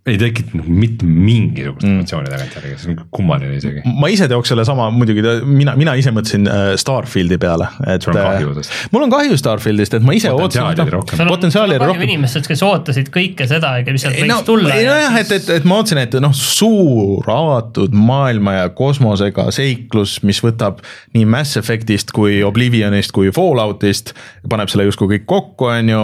ei 0.07 0.17
tekitanud 0.19 0.67
mitte 0.67 1.07
mingisugust 1.07 1.87
mm. 1.87 1.93
emotsiooni 1.95 2.31
tagantjärgi, 2.33 2.73
see 2.81 2.91
on 2.91 3.03
kummaline 3.15 3.55
isegi. 3.55 3.85
ma 3.87 4.09
ise 4.11 4.27
teoks 4.27 4.51
selle 4.51 4.65
sama 4.67 4.89
muidugi, 4.91 5.23
mina, 5.47 5.77
mina 5.79 5.93
ise 5.95 6.11
mõtlesin 6.11 6.49
äh, 6.51 6.63
Starfieldi 6.81 7.39
peale, 7.39 7.69
et. 7.87 8.03
Sul 8.03 8.17
on 8.17 8.27
kahju 8.27 8.57
tast. 8.57 8.75
mul 8.91 9.05
on 9.07 9.13
kahju 9.13 9.39
Starfieldist, 9.39 9.95
et 9.95 10.03
ma 10.03 10.17
ise 10.19 10.33
ootasin 10.35 10.91
sul 11.15 11.31
potentsiaali 11.31 11.77
on 11.77 11.85
oli 11.85 11.93
rohkem. 11.93 12.03
inimestest, 12.09 12.51
kes 12.51 12.65
ootasid 12.67 13.13
kõike 13.15 13.47
seda, 13.47 13.77
mis 13.87 14.03
sealt 14.03 14.19
võiks 14.19 14.33
no, 14.33 14.41
tulla. 14.49 14.73
nojah, 14.75 15.21
et, 15.21 15.31
et, 15.39 15.53
et 15.61 15.71
ma 15.71 15.79
ootasin, 15.79 16.03
et 16.03 16.19
noh, 16.27 16.35
suur 16.35 17.31
avatud 17.31 17.95
maailma 17.95 18.57
ja 18.57 18.67
kosmosega 18.75 19.47
seiklus, 19.55 20.17
mis 20.27 20.43
võtab 20.43 20.83
nii 21.15 21.31
Mass 21.31 21.61
Effectist 21.63 22.11
kui 22.17 22.41
Oblivionist 22.43 23.15
kui 23.15 23.31
Falloutist, 23.31 24.17
paneb 24.51 24.75
selle 24.75 24.89
justkui 24.91 25.15
kõik 25.15 25.31
kokku, 25.31 25.71
on 25.71 25.95
ju. 25.95 26.03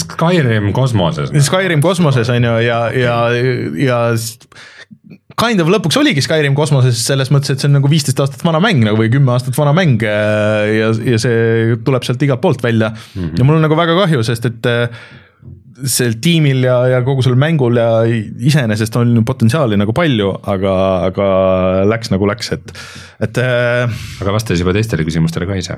Skyrim 0.00 0.72
kosmoses. 0.72 1.36
Skyrim 1.50 1.84
kosmoses 1.84 2.32
on 2.32 2.48
ju 2.48 2.56
ja, 2.64 2.80
ja, 2.96 3.20
ja 3.80 4.00
kind 5.36 5.60
of 5.60 5.70
lõpuks 5.72 5.98
oligi 6.00 6.24
Skyrim 6.24 6.56
kosmoses 6.56 7.02
selles 7.06 7.30
mõttes, 7.34 7.52
et 7.52 7.62
see 7.62 7.68
on 7.68 7.76
nagu 7.78 7.90
viisteist 7.92 8.20
aastat 8.22 8.44
vana 8.46 8.60
mäng 8.62 8.84
nagu 8.86 8.98
või 9.00 9.12
kümme 9.12 9.34
aastat 9.34 9.56
vana 9.58 9.74
mäng 9.76 10.02
äh, 10.06 10.72
ja, 10.78 10.90
ja 11.12 11.20
see 11.20 11.76
tuleb 11.86 12.06
sealt 12.06 12.24
igalt 12.24 12.42
poolt 12.44 12.64
välja 12.64 12.92
mm. 12.94 13.14
-hmm. 13.14 13.38
ja 13.38 13.46
mul 13.46 13.58
on 13.58 13.66
nagu 13.66 13.78
väga 13.78 13.96
kahju, 14.00 14.24
sest 14.26 14.48
et 14.48 14.70
äh, 14.70 14.88
sel 15.84 16.14
tiimil 16.24 16.62
ja, 16.64 16.76
ja 16.88 17.00
kogu 17.04 17.20
sellel 17.24 17.38
mängul 17.40 17.76
ja 17.76 17.88
iseenesest 18.08 18.94
on 18.96 19.18
potentsiaali 19.28 19.76
nagu 19.76 19.92
palju, 19.96 20.30
aga, 20.48 20.72
aga 21.10 21.26
läks 21.90 22.08
nagu 22.14 22.28
läks, 22.30 22.48
et, 22.56 22.72
et 23.26 23.40
äh, 23.42 23.98
aga 24.22 24.36
vastas 24.38 24.62
juba 24.62 24.72
teistele 24.76 25.04
küsimustele 25.04 25.48
ka 25.48 25.58
ise. 25.60 25.76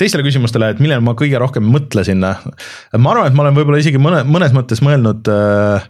teistele 0.00 0.24
küsimustele, 0.24 0.72
et 0.72 0.80
millele 0.80 1.04
ma 1.04 1.12
kõige 1.18 1.40
rohkem 1.42 1.68
mõtlesin. 1.68 2.24
ma 2.24 3.12
arvan, 3.12 3.28
et 3.28 3.36
ma 3.36 3.44
olen 3.44 3.58
võib-olla 3.58 3.82
isegi 3.84 4.00
mõne, 4.00 4.24
mõnes 4.24 4.56
mõttes 4.56 4.80
mõelnud 4.84 5.28
äh, 5.28 5.84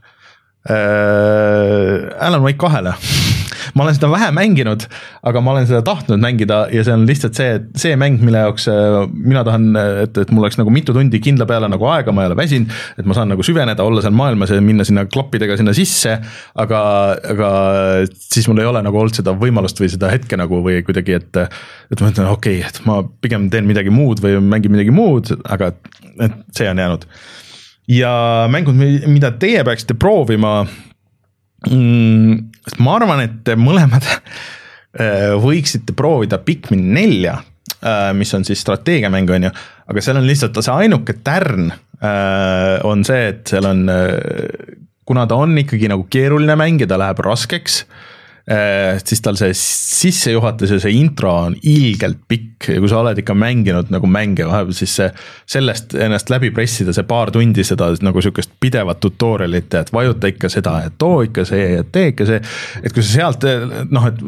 äh, 0.71 2.27
Alan 2.27 2.43
Wake 2.45 2.59
kahele. 2.59 2.95
ma 3.75 3.83
olen 3.83 3.97
seda 3.97 4.09
vähe 4.13 4.29
mänginud, 4.35 4.85
aga 5.27 5.41
ma 5.43 5.55
olen 5.55 5.67
seda 5.67 5.81
tahtnud 5.87 6.21
mängida 6.23 6.65
ja 6.73 6.83
see 6.85 6.95
on 6.95 7.07
lihtsalt 7.09 7.39
see, 7.39 7.55
see 7.81 7.97
mäng, 7.99 8.21
mille 8.23 8.43
jaoks 8.45 8.69
äh, 8.71 8.99
mina 9.13 9.43
tahan, 9.47 9.71
et, 10.05 10.19
et 10.21 10.33
mul 10.35 10.45
oleks 10.45 10.59
nagu 10.61 10.73
mitu 10.75 10.95
tundi 10.95 11.19
kindla 11.23 11.47
peale 11.49 11.71
nagu 11.73 11.89
aega, 11.91 12.13
ma 12.15 12.25
ei 12.25 12.31
ole 12.31 12.39
väsinud, 12.39 12.75
et 13.01 13.09
ma 13.09 13.17
saan 13.17 13.33
nagu 13.33 13.47
süveneda, 13.47 13.87
olla 13.87 14.05
seal 14.05 14.15
maailmas 14.17 14.53
ja 14.55 14.61
minna 14.65 14.87
sinna 14.87 15.07
klappidega 15.11 15.57
sinna 15.61 15.75
sisse, 15.77 16.19
aga, 16.61 16.81
aga 17.35 17.51
siis 18.21 18.49
mul 18.51 18.63
ei 18.63 18.69
ole 18.71 18.85
nagu 18.85 19.01
olnud 19.01 19.17
seda 19.17 19.35
võimalust 19.41 19.81
või 19.81 19.91
seda 19.93 20.13
hetke 20.13 20.39
nagu 20.41 20.61
või 20.65 20.83
kuidagi, 20.87 21.19
et 21.21 21.43
et 21.45 22.01
ma 22.01 22.11
ütlen, 22.13 22.29
okei 22.31 22.61
okay,, 22.61 22.69
et 22.69 22.85
ma 22.89 23.01
pigem 23.25 23.49
teen 23.53 23.67
midagi 23.69 23.93
muud 23.95 24.23
või 24.25 24.39
mängin 24.45 24.73
midagi 24.75 24.95
muud, 24.95 25.33
aga 25.45 25.73
et 25.75 26.39
see 26.55 26.69
on 26.71 26.81
jäänud. 26.81 27.09
Ja 27.91 28.13
mängud, 28.53 28.77
mida 29.11 29.33
teie 29.41 29.65
peaksite 29.67 29.97
proovima 30.01 30.63
mm,. 31.71 32.39
ma 32.81 32.97
arvan, 32.99 33.25
et 33.27 33.41
te 33.47 33.57
mõlemad 33.61 34.07
äh, 34.09 35.35
võiksite 35.41 35.97
proovida 35.97 36.41
Pikmin 36.41 36.93
nelja, 36.95 37.41
mis 38.17 38.31
on 38.33 38.47
siis 38.49 38.63
strateegiamäng, 38.65 39.29
on 39.29 39.45
ju, 39.45 39.51
aga 39.93 40.03
seal 40.05 40.17
on 40.17 40.25
lihtsalt 40.25 40.57
see 40.57 40.73
ainuke 40.87 41.19
tärn 41.27 41.69
äh, 41.69 42.81
on 42.89 43.05
see, 43.05 43.27
et 43.35 43.53
seal 43.53 43.69
on, 43.69 43.85
kuna 45.05 45.27
ta 45.29 45.37
on 45.37 45.53
ikkagi 45.61 45.91
nagu 45.93 46.07
keeruline 46.09 46.57
mäng 46.57 46.81
ja 46.81 46.89
ta 46.89 46.97
läheb 47.01 47.21
raskeks 47.27 47.83
siis 49.05 49.23
tal 49.25 49.39
see 49.41 49.55
sissejuhatus 49.57 50.75
ja 50.75 50.79
see 50.83 50.99
intro 50.99 51.31
on 51.47 51.55
ilgelt 51.63 52.19
pikk 52.29 52.69
ja 52.75 52.81
kui 52.81 52.91
sa 52.93 53.01
oled 53.01 53.19
ikka 53.21 53.35
mänginud 53.37 53.89
nagu 53.93 54.09
mänge 54.11 54.45
vahepeal, 54.49 54.77
siis 54.77 54.95
see 54.99 55.09
sellest 55.57 55.95
ennast 56.01 56.31
läbi 56.33 56.51
pressida 56.55 56.93
see 56.93 57.07
paar 57.09 57.33
tundi 57.35 57.65
seda 57.65 57.91
nagu 58.05 58.23
sihukest 58.23 58.53
pidevat 58.61 59.01
tutorial'it, 59.05 59.75
et 59.81 59.93
vajuta 59.93 60.31
ikka 60.31 60.51
seda, 60.53 60.75
et 60.89 60.97
too 61.01 61.23
ikka 61.27 61.45
see 61.49 61.65
ja 61.77 61.85
tee 61.85 62.13
ikka 62.13 62.27
see. 62.29 62.41
et 62.83 62.95
kui 62.95 63.05
sa 63.05 63.11
sealt 63.19 63.47
noh, 63.93 64.09
et 64.11 64.23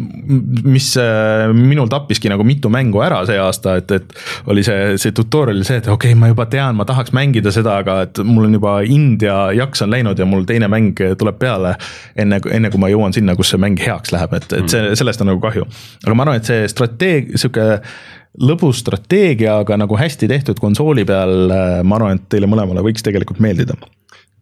mis 0.65 0.89
äh, 1.01 1.53
minul 1.53 1.91
tappiski 1.93 2.33
nagu 2.33 2.45
mitu 2.47 2.71
mängu 2.73 3.03
ära 3.05 3.23
see 3.29 3.39
aasta, 3.41 3.77
et, 3.81 3.97
et 3.99 4.17
oli 4.53 4.65
see, 4.67 4.97
see 5.01 5.15
tutorial 5.17 5.63
see, 5.65 5.81
et 5.83 5.91
okei 5.93 6.13
okay,, 6.13 6.21
ma 6.21 6.31
juba 6.33 6.49
tean, 6.51 6.77
ma 6.79 6.89
tahaks 6.89 7.15
mängida 7.17 7.53
seda, 7.55 7.79
aga 7.85 8.01
et 8.07 8.23
mul 8.25 8.49
on 8.49 8.59
juba 8.59 8.79
ind 8.85 9.25
ja 9.27 9.51
jaks 9.57 9.85
on 9.87 9.93
läinud 9.93 10.19
ja 10.19 10.29
mul 10.29 10.47
teine 10.49 10.71
mäng 10.73 10.97
tuleb 11.19 11.41
peale. 11.41 11.77
enne, 12.17 12.41
enne 12.53 12.71
kui 12.73 12.81
ma 12.81 12.91
jõuan 12.93 13.15
sinna, 13.17 13.37
kus 13.37 13.53
see 13.53 13.61
mäng 13.61 13.81
heaks 13.81 14.06
läheb, 14.15 14.37
et, 14.39 14.53
et 14.61 14.71
see, 14.73 14.93
sellest 14.99 15.25
on 15.25 15.33
nagu 15.33 15.43
kahju. 15.43 15.67
aga 16.05 16.15
ma 16.15 16.27
arvan, 16.27 16.41
et 16.43 16.49
see 16.49 16.69
strateeg-, 16.71 17.35
sihuke 17.39 17.67
lõbus 18.47 18.83
strateegia, 18.85 19.61
aga 19.65 19.79
nagu 19.81 19.97
hästi 19.97 20.29
tehtud 20.29 20.59
konsooli 20.61 21.07
peal, 21.09 21.49
ma 21.87 22.01
arvan, 22.01 22.19
et 22.19 22.27
teile 22.33 22.51
mõlemale 22.51 22.85
võiks 22.85 23.05
tegelikult 23.07 23.41
meeldida 23.41 23.79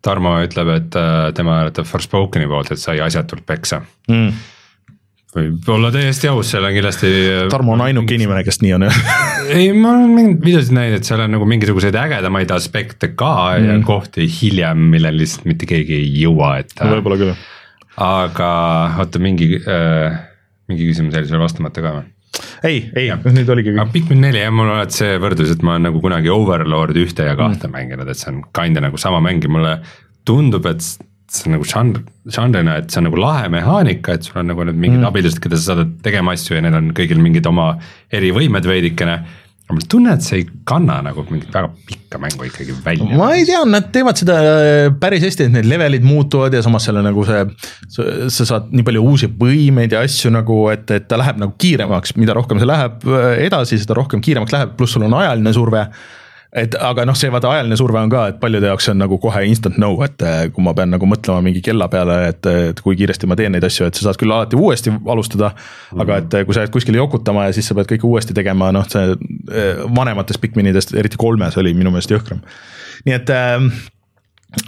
Tarmo 0.05 0.35
ütleb, 0.45 0.73
et 0.75 0.97
äh, 1.01 1.31
tema 1.37 1.61
hääletab 1.63 1.89
Forspokeni 1.89 2.49
poolt, 2.51 2.75
et 2.75 2.83
sai 2.83 2.99
asjatult 3.01 3.45
peksa. 3.49 3.81
mm.. 4.11 4.43
võib 5.35 5.71
olla 5.75 5.91
täiesti 5.95 6.29
aus, 6.31 6.51
seal 6.53 6.67
on 6.69 6.77
kindlasti. 6.77 7.13
Tarmo 7.53 7.73
on 7.75 7.85
ainuke 7.87 8.17
inimene, 8.17 8.45
kes 8.47 8.61
nii 8.63 8.75
on 8.77 8.85
ei, 8.91 9.73
ma 9.73 9.95
olen 9.95 10.13
mingeid 10.13 10.45
videosid 10.45 10.77
näinud, 10.77 11.01
et 11.01 11.09
seal 11.09 11.25
on 11.25 11.33
nagu 11.37 11.49
mingisuguseid 11.49 11.97
ägedamaid 12.05 12.53
aspekte 12.55 13.15
ka 13.17 13.33
mm. 13.57 13.71
ja 13.71 13.79
kohti 13.87 14.29
hiljem, 14.41 14.91
millel 14.93 15.17
lihtsalt 15.23 15.49
mitte 15.49 15.69
keegi 15.71 15.97
ei 16.03 16.13
jõua, 16.27 16.59
et. 16.65 16.77
võib-olla 16.85 17.21
küll. 17.23 17.37
Aga 18.03 18.51
oota, 19.03 19.23
mingi 19.23 19.55
äh,, 19.61 20.19
mingi 20.71 20.91
küsimus 20.91 21.15
jäi 21.17 21.29
sul 21.29 21.43
vastamata 21.43 21.85
ka 21.85 21.95
või? 21.99 22.11
ei, 22.67 22.79
ei, 22.97 23.09
nüüd 23.13 23.51
oligi 23.55 23.73
aga 23.75 23.85
kõik. 23.85 23.95
Pikmin 23.95 24.25
neli 24.25 24.43
jah, 24.43 24.53
mul 24.55 24.69
on 24.69 24.79
alati 24.79 24.99
see 24.99 25.19
võrdlus, 25.23 25.53
et 25.55 25.65
ma 25.67 25.77
olen 25.77 25.89
nagu 25.91 26.03
kunagi 26.03 26.33
Overlord 26.33 26.99
ühte 26.99 27.29
ja 27.29 27.37
kahte 27.39 27.69
mm. 27.69 27.75
mänginud, 27.77 28.11
et 28.11 28.21
see 28.21 28.33
on 28.33 28.41
kinda 28.57 28.83
nagu 28.85 29.01
sama 29.01 29.21
mäng 29.25 29.45
ja 29.45 29.53
mulle 29.53 29.75
tundub, 30.27 30.67
et 30.71 30.83
see 30.83 31.49
on 31.49 31.57
nagu 31.57 31.67
žanr, 31.69 32.03
žanrina, 32.35 32.79
et 32.81 32.91
see 32.91 33.01
on 33.01 33.09
nagu 33.09 33.21
lahe 33.21 33.49
mehaanika, 33.53 34.17
et 34.17 34.27
sul 34.27 34.41
on 34.43 34.51
nagu 34.53 34.67
need 34.67 34.81
mingid 34.81 35.01
mm. 35.01 35.09
abilised, 35.11 35.41
keda 35.45 35.59
sa 35.61 35.73
saadad 35.73 35.95
tegema 36.05 36.35
asju 36.37 36.59
ja 36.59 36.65
neil 36.65 36.79
on 36.79 36.91
kõigil 36.97 37.23
mingid 37.23 37.47
oma 37.51 37.75
erivõimed 38.15 38.69
veidikene. 38.69 39.19
Aga 39.75 39.81
mul 39.81 39.89
tunne, 39.91 40.15
et 40.15 40.25
see 40.25 40.41
ei 40.41 40.47
kanna 40.69 41.01
nagu 41.05 41.25
mingit 41.29 41.53
väga 41.53 41.71
pikka 41.89 42.21
mängu 42.23 42.47
ikkagi 42.47 42.75
välja. 42.85 43.19
ma 43.19 43.31
ei 43.35 43.45
tea, 43.49 43.63
nad 43.69 43.91
teevad 43.95 44.19
seda 44.21 44.37
äh, 44.41 44.89
päris 45.01 45.25
hästi, 45.27 45.49
et 45.49 45.55
need 45.55 45.69
levelid 45.69 46.07
muutuvad 46.07 46.55
ja 46.55 46.63
samas 46.65 46.87
seal 46.87 47.01
on 47.01 47.09
nagu 47.09 47.25
see, 47.27 47.45
sa 47.89 48.49
saad 48.49 48.71
nii 48.75 48.87
palju 48.87 49.05
uusi 49.05 49.29
võimeid 49.29 49.95
ja 49.95 50.05
asju 50.07 50.33
nagu, 50.35 50.61
et, 50.73 50.87
et 50.95 51.09
ta 51.11 51.19
läheb 51.21 51.41
nagu 51.43 51.57
kiiremaks, 51.61 52.15
mida 52.21 52.37
rohkem 52.37 52.61
see 52.63 52.71
läheb 52.71 53.09
äh, 53.09 53.31
edasi, 53.47 53.81
seda 53.83 53.99
rohkem 53.99 54.23
kiiremaks 54.25 54.55
läheb, 54.55 54.77
pluss 54.79 54.97
sul 54.97 55.07
on 55.09 55.19
ajaline 55.21 55.55
surve 55.57 55.89
et 56.55 56.75
aga 56.79 57.03
noh, 57.09 57.17
see 57.19 57.31
vaata 57.35 57.51
ajaline 57.51 57.77
surve 57.79 57.99
on 57.99 58.11
ka, 58.13 58.25
et 58.31 58.37
paljude 58.43 58.69
jaoks 58.71 58.87
on 58.93 59.01
nagu 59.03 59.19
kohe 59.23 59.43
instant 59.49 59.79
no, 59.83 59.91
et 60.07 60.23
eh, 60.23 60.43
kui 60.55 60.63
ma 60.65 60.75
pean 60.77 60.93
nagu 60.95 61.09
mõtlema 61.11 61.43
mingi 61.43 61.63
kella 61.65 61.89
peale, 61.91 62.19
et, 62.31 62.47
et 62.71 62.83
kui 62.85 62.95
kiiresti 62.99 63.29
ma 63.31 63.37
teen 63.39 63.57
neid 63.57 63.67
asju, 63.67 63.89
et 63.89 63.99
sa 63.99 64.09
saad 64.09 64.21
küll 64.21 64.35
alati 64.35 64.59
uuesti 64.59 64.95
alustada 65.11 65.51
aga 65.99 66.21
et 66.23 66.39
eh, 66.39 66.47
kui 66.47 66.55
sa 66.55 66.65
jääd 66.65 66.75
kuskile 66.75 67.01
jokutama 67.01 67.49
ja 67.49 67.57
siis 67.57 67.67
sa 67.71 67.77
pead 67.79 67.91
kõike 67.91 68.07
uuesti 68.07 68.37
tegema, 68.37 68.71
noh, 68.75 68.87
see 68.91 69.17
eh, 69.17 69.83
vanemates 69.99 70.39
Pikminidest, 70.43 70.95
eriti 70.99 71.19
kolmes 71.19 71.59
oli 71.59 71.75
minu 71.75 71.91
meelest 71.95 72.15
jõhkram. 72.15 72.45
nii 73.09 73.19
et 73.19 73.35
äh, 73.35 73.59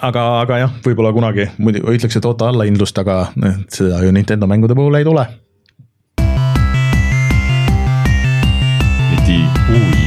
aga, 0.02 0.26
aga 0.42 0.62
jah, 0.64 0.76
võib-olla 0.86 1.14
kunagi 1.14 1.50
muidu 1.62 1.86
ütleks, 1.86 2.18
et 2.18 2.26
oota 2.26 2.50
allahindlust, 2.50 2.98
aga 2.98 3.28
seda 3.70 4.02
ju 4.02 4.14
Nintendo 4.14 4.50
mängude 4.50 4.74
puhul 4.74 4.98
ei 4.98 5.06
tule. 5.06 5.28
ui, 9.26 10.05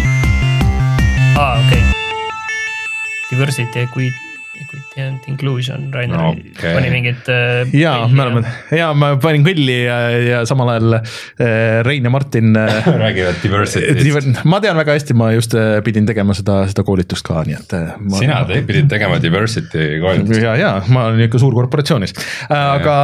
Diversity, 3.39 3.85
equity, 3.85 4.11
equity 4.59 5.01
and 5.01 5.19
inclusion, 5.31 5.93
Rainer 5.93 6.19
okay. 6.19 6.73
pani 6.75 6.89
mingit 6.91 7.29
äh,. 7.31 7.69
ja 7.71 7.93
me 8.11 8.25
oleme, 8.25 8.41
ja 8.75 8.89
ma 8.97 9.13
panin 9.21 9.45
kõlli 9.45 9.77
ja, 9.85 9.95
ja 10.19 10.41
samal 10.49 10.73
ajal 10.73 10.97
äh, 10.97 11.79
Rein 11.87 12.03
ja 12.03 12.11
Martin 12.11 12.51
äh, 12.59 12.89
räägivad 13.05 13.39
diversity'st. 13.45 14.43
ma 14.43 14.59
tean 14.59 14.75
väga 14.81 14.97
hästi, 14.97 15.15
ma 15.15 15.31
just 15.37 15.55
äh, 15.55 15.77
pidin 15.85 16.09
tegema 16.09 16.35
seda, 16.35 16.59
seda 16.67 16.83
koolitust 16.83 17.23
ka, 17.23 17.45
nii 17.47 17.55
et. 17.61 17.79
sina 18.17 18.43
te- 18.49 18.59
pidid 18.67 18.91
tegema 18.91 19.21
diversity 19.23 19.87
koolitust. 20.03 20.43
ja, 20.43 20.59
ja 20.59 20.75
ma 20.91 21.07
olen 21.13 21.29
ikka 21.29 21.39
suurkorporatsioonis, 21.39 22.17
aga 22.51 22.99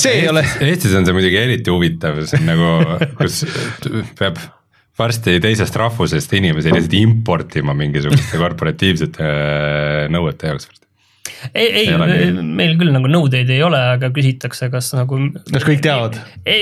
see 0.00 0.22
ei 0.22 0.32
ole, 0.32 0.48
Eestis 0.64 0.96
on 0.96 1.04
see 1.04 1.16
muidugi 1.16 1.42
eriti 1.44 1.76
huvitav, 1.76 2.24
see 2.24 2.40
on 2.40 2.52
nagu, 2.54 3.00
kus 3.20 3.42
peab 4.16 4.40
varsti 4.98 5.40
teisest 5.42 5.76
rahvusest 5.80 6.32
inimesi 6.38 6.72
lihtsalt 6.72 6.96
importima 7.00 7.74
mingisuguste 7.76 8.40
korporatiivsete 8.40 9.26
äh, 9.26 10.00
nõuete 10.12 10.52
jaoks. 10.52 10.68
ei, 11.54 11.66
ei 11.66 11.88
Ei 11.88 12.30
meil 12.34 12.76
küll 12.78 12.92
nagu 12.94 13.10
nõudeid 13.10 13.50
ei 13.50 13.62
ole, 13.66 13.80
aga 13.96 14.10
küsitakse, 14.14 14.68
kas 14.70 14.92
nagu. 14.94 15.18
kas 15.50 15.66
kõik 15.66 15.82
teavad, 15.84 16.20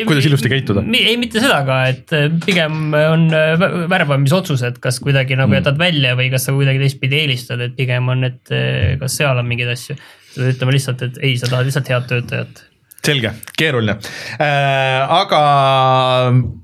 kuidas 0.09 0.31
ilusti 0.31 0.53
käituda? 0.53 0.85
ei, 0.97 1.19
mitte 1.21 1.43
seda 1.45 1.61
ka, 1.69 1.83
et 1.93 2.17
äh, 2.17 2.29
pigem 2.47 2.97
on 2.97 3.29
äh, 3.37 3.53
vä- 3.61 3.85
värbamisotsused, 3.93 4.81
kas 4.83 5.03
kuidagi 5.05 5.37
nagu 5.39 5.53
jätad 5.59 5.81
välja 5.81 6.17
või 6.19 6.33
kas 6.33 6.49
sa 6.49 6.57
kuidagi 6.57 6.81
teistpidi 6.87 7.21
eelistad, 7.21 7.61
et 7.61 7.77
pigem 7.77 8.09
on, 8.15 8.25
et 8.33 8.57
kas 9.03 9.21
seal 9.21 9.45
on 9.45 9.49
mingeid 9.49 9.77
asju. 9.77 10.01
ütlema 10.41 10.73
lihtsalt, 10.73 11.05
et 11.05 11.21
ei, 11.21 11.37
sa 11.37 11.53
tahad 11.53 11.69
lihtsalt 11.69 11.93
head 11.93 12.09
töötajat. 12.09 12.69
selge, 13.03 13.33
keeruline 13.59 13.97
äh,. 14.39 15.01
aga 15.11 15.41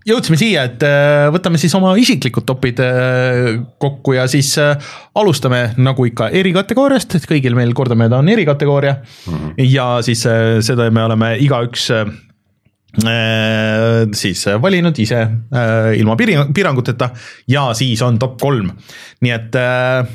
jõudsime 0.09 0.39
siia, 0.41 0.67
et 0.69 0.85
äh, 0.87 1.27
võtame 1.35 1.61
siis 1.61 1.75
oma 1.79 1.95
isiklikud 1.99 2.47
topid 2.49 2.83
äh, 2.85 3.59
kokku 3.83 4.15
ja 4.17 4.29
siis 4.31 4.53
äh, 4.63 4.77
alustame 5.19 5.65
nagu 5.81 6.07
ikka 6.09 6.31
erikategooriast, 6.39 7.19
et 7.19 7.27
kõigil 7.31 7.59
meil 7.59 7.75
kordamööda 7.77 8.23
on 8.23 8.31
erikategooria 8.33 8.99
mm. 9.01 9.35
-hmm. 9.35 9.69
ja 9.73 9.91
siis 10.07 10.25
äh, 10.31 10.59
seda 10.65 10.91
me 10.95 11.05
oleme 11.09 11.35
igaüks 11.43 11.91
äh, 11.97 12.15
äh, 13.03 14.07
siis 14.13 14.47
valinud 14.63 14.99
ise 14.99 15.21
äh, 15.21 15.93
ilma 15.99 16.17
piiranguteta 16.17 17.11
ja 17.49 17.73
siis 17.75 18.03
on 18.03 18.19
top 18.19 18.39
kolm, 18.41 18.71
nii 19.21 19.35
et 19.35 19.59
äh, 19.59 20.07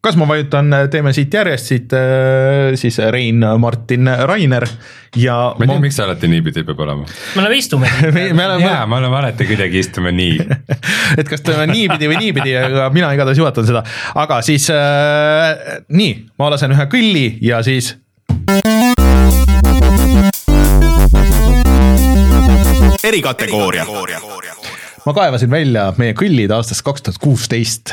kas 0.00 0.16
ma 0.16 0.24
vajutan, 0.28 0.72
teeme 0.90 1.12
siit 1.12 1.34
järjest 1.34 1.66
siit 1.72 1.92
äh, 1.92 2.72
siis 2.80 2.98
Rein, 3.12 3.44
Martin, 3.58 4.08
Rainer 4.24 4.64
ja 5.16 5.36
ma 5.58 5.66
ei 5.66 5.72
tea, 5.72 5.82
miks 5.82 5.98
see 5.98 6.06
alati 6.06 6.30
niipidi 6.32 6.64
peab 6.64 6.80
olema. 6.86 7.04
me 7.04 7.42
oleme 7.42 7.58
istume. 7.60 7.90
me, 8.16 8.24
me 8.32 8.46
oleme 8.46 8.64
jaa, 8.64 8.86
me 8.88 8.96
oleme 9.00 9.20
alati 9.20 9.48
kuidagi 9.50 9.82
istume 9.84 10.12
nii. 10.16 10.38
et 11.20 11.28
kas 11.28 11.44
teeme 11.44 11.68
niipidi 11.72 12.08
või 12.08 12.22
niipidi, 12.24 12.56
aga 12.56 12.88
mina 12.94 13.12
igatahes 13.16 13.42
juhatan 13.42 13.68
seda, 13.68 13.84
aga 14.24 14.40
siis 14.46 14.70
äh, 14.72 15.82
nii, 15.92 16.14
ma 16.40 16.52
lasen 16.54 16.76
ühe 16.76 16.88
kõlli 16.92 17.26
ja 17.44 17.60
siis. 17.66 17.94
erikategooria. 23.04 23.84
Ma 25.10 25.14
kaevasin 25.16 25.50
välja 25.50 25.88
meie 25.98 26.14
kõllid 26.14 26.52
aastast 26.54 26.84
kaks 26.86 27.02
tuhat 27.02 27.18
kuusteist. 27.22 27.90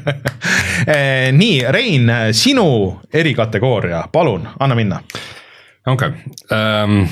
nii, 1.40 1.56
Rein, 1.76 2.08
sinu 2.36 2.68
erikategooria, 3.12 4.06
palun, 4.12 4.46
anna 4.60 4.78
minna. 4.78 5.00
okei 5.86 6.14
okay., 6.14 7.08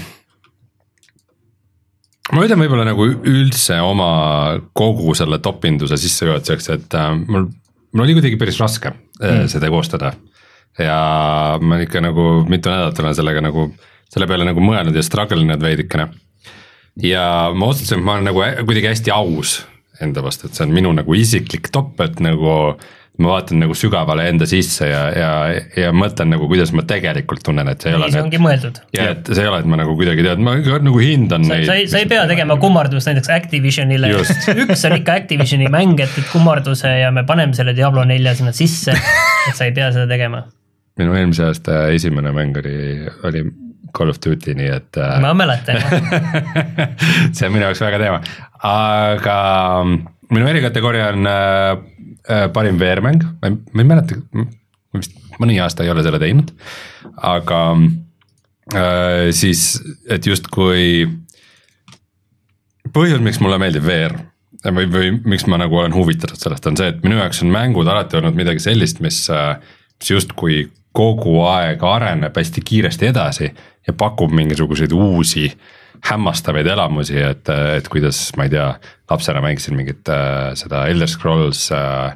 ma 2.33 2.45
ütlen 2.45 2.61
võib-olla 2.61 2.87
nagu 2.89 3.07
üldse 3.09 3.77
oma 3.85 4.09
kogu 4.77 5.15
selle 5.17 5.41
topinduse 5.45 5.97
sissejuhatuseks, 6.01 6.71
et 6.77 6.97
äh, 6.97 7.11
mul, 7.29 7.49
mul 7.93 8.07
oli 8.07 8.17
kuidagi 8.17 8.41
päris 8.41 8.61
raske 8.61 8.93
mm. 8.93 9.49
seda 9.53 9.69
koostada. 9.73 10.15
ja 10.81 10.99
ma 11.61 11.81
ikka 11.85 12.01
nagu 12.05 12.31
mitu 12.49 12.73
nädalat 12.73 13.05
olen 13.05 13.17
sellega 13.21 13.45
nagu, 13.45 13.69
selle 14.09 14.29
peale 14.31 14.49
nagu 14.49 14.65
mõelnud 14.65 14.97
ja 14.97 15.05
struggle 15.05 15.45
inud 15.45 15.61
veidikene. 15.61 16.09
Ja 17.03 17.25
ma 17.55 17.73
otsustasin, 17.73 18.01
et 18.01 18.07
ma 18.07 18.19
olen 18.19 18.31
nagu 18.31 18.45
kuidagi 18.67 18.93
hästi 18.93 19.15
aus 19.15 19.61
enda 20.03 20.23
vastu, 20.23 20.47
et 20.47 20.55
see 20.55 20.67
on 20.67 20.75
minu 20.75 20.93
nagu 20.95 21.15
isiklik 21.19 21.73
top, 21.75 21.99
et 22.05 22.21
nagu 22.23 22.55
ma 23.19 23.33
vaatan 23.33 23.59
nagu 23.59 23.75
sügavale 23.75 24.29
enda 24.31 24.47
sisse 24.47 24.87
ja, 24.87 25.01
ja, 25.11 25.31
ja 25.75 25.89
mõtlen 25.95 26.31
nagu, 26.31 26.47
kuidas 26.51 26.71
ma 26.77 26.85
tegelikult 26.87 27.43
tunnen, 27.49 27.67
et 27.73 27.83
see 27.83 27.91
ei 27.91 27.99
ole 27.99 28.07
nii 28.07 28.15
see 28.15 28.23
ongi 28.23 28.41
mõeldud. 28.43 28.79
ja 28.95 29.09
et 29.17 29.31
see 29.33 29.43
ei 29.43 29.51
ole, 29.51 29.59
et 29.65 29.71
ma 29.71 29.81
nagu 29.81 29.97
kuidagi 29.99 30.23
tead, 30.23 30.43
ma 30.47 30.55
ikka 30.61 30.79
nagu 30.87 31.03
hindan 31.03 31.47
sa, 31.49 31.57
neid. 31.57 31.67
sa 31.67 31.79
ei, 31.81 31.89
sa 31.91 32.03
ei 32.03 32.07
pea 32.11 32.29
tegema 32.31 32.59
kummardust 32.63 33.11
näiteks 33.11 33.33
Activisionile. 33.35 34.13
Just. 34.15 34.47
üks 34.63 34.87
on 34.87 34.95
ikka 35.01 35.19
Activisioni 35.25 35.67
mäng, 35.73 35.99
et 36.05 36.15
teed 36.15 36.31
kummarduse 36.31 36.95
ja 37.01 37.11
me 37.15 37.27
paneme 37.27 37.59
selle 37.59 37.75
Diablo 37.75 38.07
nelja 38.07 38.37
sinna 38.39 38.55
sisse. 38.55 38.95
et 38.95 39.59
sa 39.59 39.67
ei 39.67 39.75
pea 39.75 39.91
seda 39.97 40.07
tegema. 40.11 40.45
minu 40.99 41.19
eelmise 41.19 41.49
aasta 41.51 41.89
esimene 41.95 42.31
mäng 42.35 42.63
oli, 42.63 42.79
oli 43.27 43.43
Call 43.97 44.13
of 44.13 44.21
Duty, 44.25 44.55
nii 44.59 44.71
et 44.75 44.99
äh, 45.01 45.17
ma 45.23 45.33
mäletan. 45.37 45.81
see 47.37 47.49
on 47.49 47.55
minu 47.55 47.67
jaoks 47.67 47.83
väga 47.85 48.01
teema, 48.03 48.23
aga 48.69 49.39
minu 50.35 50.49
erikategooria 50.51 51.13
on 51.13 51.27
äh, 51.27 51.79
äh, 52.29 52.47
parim 52.53 52.79
VR-mäng, 52.81 53.25
ma 53.41 53.51
ei, 53.51 53.87
mäleta, 53.87 54.19
ma 54.35 55.01
vist 55.01 55.17
mõni 55.39 55.59
aasta 55.63 55.85
ei 55.85 55.93
ole 55.93 56.05
selle 56.07 56.21
teinud, 56.23 56.53
aga 57.25 57.61
äh, 58.75 59.29
siis, 59.37 59.71
et 60.11 60.27
justkui 60.29 61.07
põhjus, 62.95 63.23
miks 63.25 63.41
mulle 63.45 63.61
meeldib 63.61 63.87
VR 63.87 64.17
või, 64.75 64.89
või 64.91 65.13
miks 65.29 65.47
ma 65.49 65.61
nagu 65.61 65.81
olen 65.81 65.95
huvitatud 65.97 66.41
sellest, 66.41 66.67
on 66.69 66.79
see, 66.79 66.91
et 66.93 67.05
minu 67.05 67.21
jaoks 67.21 67.45
on 67.45 67.53
mängud 67.55 67.89
alati 67.89 68.19
olnud 68.19 68.37
midagi 68.37 68.65
sellist, 68.65 69.03
mis, 69.05 69.25
mis 70.01 70.11
justkui 70.11 70.67
kogu 70.99 71.41
aeg 71.47 71.83
areneb 71.85 72.37
hästi 72.37 72.65
kiiresti 72.67 73.13
edasi 73.13 73.51
ja 73.87 73.95
pakub 73.97 74.35
mingisuguseid 74.35 74.93
uusi 74.93 75.47
hämmastavaid 76.09 76.67
elamusi, 76.67 77.17
et, 77.23 77.49
et 77.77 77.89
kuidas, 77.91 78.29
ma 78.39 78.47
ei 78.47 78.53
tea, 78.53 78.69
lapsena 79.11 79.43
mängisin 79.43 79.79
mingit 79.79 80.11
äh, 80.13 80.53
seda 80.59 80.85
Elder 80.91 81.11
Scrolls 81.11 81.65
äh, 81.75 82.15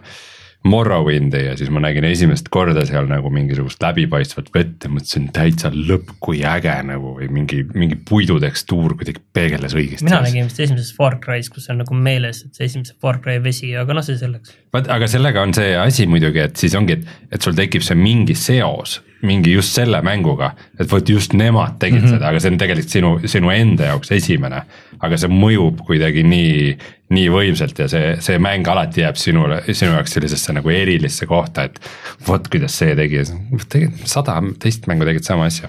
Morrowindi 0.64 1.40
ja 1.46 1.56
siis 1.58 1.70
ma 1.74 1.80
nägin 1.82 2.04
esimest 2.06 2.46
korda 2.54 2.84
seal 2.86 3.08
nagu 3.10 3.30
mingisugust 3.34 3.82
läbipaistvat 3.82 4.50
vett 4.54 4.86
ja 4.86 4.90
mõtlesin 4.92 5.28
täitsa 5.34 5.72
lõpp, 5.74 6.14
kui 6.22 6.44
äge 6.46 6.74
nagu 6.86 7.16
või 7.18 7.28
mingi, 7.34 7.62
mingi 7.74 7.98
puidutekstuur 8.08 8.94
kuidagi 9.00 9.22
peegeldas 9.34 9.74
õigesti. 9.74 10.06
mina 10.06 10.22
nägin 10.22 10.46
vist 10.46 10.62
esimeses 10.62 10.92
Far 10.96 11.18
Cry's, 11.24 11.50
kus 11.52 11.66
on 11.72 11.82
nagu 11.82 11.98
meeles, 11.98 12.44
et 12.46 12.58
see 12.58 12.70
esimese 12.70 12.94
Far 13.02 13.18
Cry 13.24 13.42
vesi, 13.42 13.72
aga 13.78 13.98
noh, 13.98 14.06
see 14.06 14.20
selleks. 14.20 14.54
vaat, 14.74 14.90
aga 14.94 15.10
sellega 15.10 15.42
on 15.42 15.54
see 15.56 15.74
asi 15.78 16.06
muidugi, 16.06 16.44
et 16.46 16.62
siis 16.62 16.78
ongi, 16.78 17.00
et, 17.00 17.16
et 17.34 17.42
sul 17.42 17.58
tekib 17.58 17.82
see 17.82 17.98
mingi 17.98 18.38
seos 18.38 19.00
mingi 19.22 19.52
just 19.54 19.76
selle 19.76 20.00
mänguga, 20.02 20.52
et 20.80 20.90
vot 20.90 21.08
just 21.08 21.34
nemad 21.38 21.78
tegid 21.78 22.00
mm 22.00 22.06
-hmm. 22.06 22.16
seda, 22.16 22.28
aga 22.28 22.40
see 22.40 22.50
on 22.50 22.58
tegelikult 22.58 22.94
sinu, 22.96 23.12
sinu 23.26 23.50
enda 23.50 23.92
jaoks 23.92 24.12
esimene. 24.12 24.62
aga 25.02 25.16
see 25.18 25.28
mõjub 25.28 25.80
kuidagi 25.86 26.22
nii, 26.22 26.76
nii 27.10 27.28
võimsalt 27.30 27.78
ja 27.78 27.88
see, 27.88 28.16
see 28.20 28.38
mäng 28.38 28.68
alati 28.68 29.00
jääb 29.00 29.16
sinule, 29.16 29.62
sinu 29.72 29.92
jaoks 29.92 30.12
sellisesse 30.14 30.52
nagu 30.52 30.70
erilisse 30.70 31.26
kohta, 31.26 31.64
et 31.64 31.80
vot 32.28 32.48
kuidas 32.48 32.78
see 32.78 32.94
tegi, 32.96 33.24
tegelikult 33.68 34.06
sada 34.06 34.38
teist 34.58 34.86
mängu 34.86 35.04
tegid 35.04 35.26
sama 35.26 35.44
asja. 35.50 35.68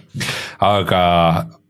aga, 0.60 1.04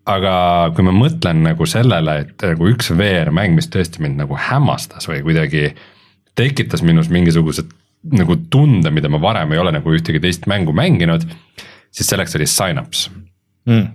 aga 0.05 0.35
kui 0.75 0.83
ma 0.83 0.91
mõtlen 0.91 1.43
nagu 1.43 1.65
sellele, 1.65 2.19
et 2.19 2.47
nagu 2.51 2.67
üks 2.67 2.91
VR-mäng, 2.91 3.55
mis 3.55 3.67
tõesti 3.67 4.03
mind 4.03 4.19
nagu 4.23 4.35
hämmastas 4.49 5.07
või 5.07 5.23
kuidagi 5.23 5.73
tekitas 6.35 6.83
minus 6.83 7.09
mingisugused 7.09 7.71
nagu 8.11 8.35
tunde, 8.49 8.91
mida 8.91 9.09
ma 9.09 9.21
varem 9.21 9.53
ei 9.53 9.61
ole 9.61 9.71
nagu 9.71 9.93
ühtegi 9.95 10.19
teist 10.23 10.47
mängu 10.51 10.73
mänginud, 10.75 11.23
siis 11.93 12.09
selleks 12.09 12.35
oli 12.39 12.49
Synapse 12.49 13.11
mm.. 13.69 13.89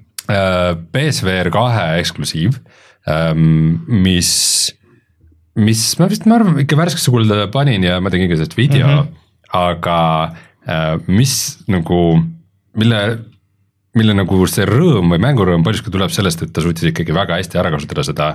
PSVR 0.93 1.49
kahe 1.49 1.85
eksklusiiv, 2.03 2.59
mis, 3.89 4.33
mis 5.57 5.85
ma 5.97 6.09
vist, 6.11 6.27
ma 6.29 6.37
arvan 6.37 6.59
ikka 6.61 6.77
värskesse 6.77 7.15
kulda 7.15 7.47
panin 7.55 7.87
ja 7.87 7.97
ma 8.05 8.13
tegin 8.13 8.29
ka 8.29 8.37
sellest 8.37 8.59
video 8.59 8.91
mm, 8.91 8.99
-hmm. 8.99 9.33
aga 9.57 9.97
äh, 10.69 11.01
mis 11.09 11.33
nagu, 11.73 12.03
mille 12.77 13.01
mille 13.99 14.15
nagu 14.17 14.39
see 14.51 14.67
rõõm 14.69 15.15
või 15.15 15.21
mängurõõm 15.23 15.65
paljuski 15.67 15.93
tuleb 15.93 16.13
sellest, 16.15 16.43
et 16.45 16.53
ta 16.55 16.63
suutis 16.65 16.91
ikkagi 16.91 17.15
väga 17.17 17.39
hästi 17.39 17.59
ära 17.61 17.73
kasutada 17.73 18.05
seda 18.07 18.29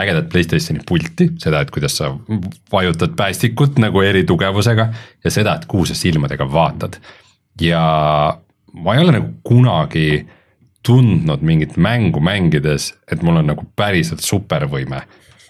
ägedat 0.00 0.30
Playstationi 0.32 0.84
pulti, 0.88 1.28
seda, 1.42 1.60
et 1.60 1.72
kuidas 1.74 1.98
sa 2.00 2.10
vajutad 2.72 3.14
päästikut 3.18 3.78
nagu 3.82 4.02
eritugevusega 4.04 4.88
ja 5.24 5.34
seda, 5.34 5.58
et 5.58 5.68
kuhu 5.70 5.86
sa 5.88 5.96
silmadega 5.98 6.48
vaatad. 6.50 6.98
ja 7.60 7.84
ma 8.74 8.94
ei 8.94 9.04
ole 9.04 9.18
nagu 9.18 9.34
kunagi 9.46 10.24
tundnud 10.84 11.44
mingit 11.46 11.76
mängu 11.80 12.20
mängides, 12.20 12.92
et 13.08 13.22
mul 13.24 13.40
on 13.40 13.52
nagu 13.52 13.66
päriselt 13.76 14.24
supervõime. 14.24 15.04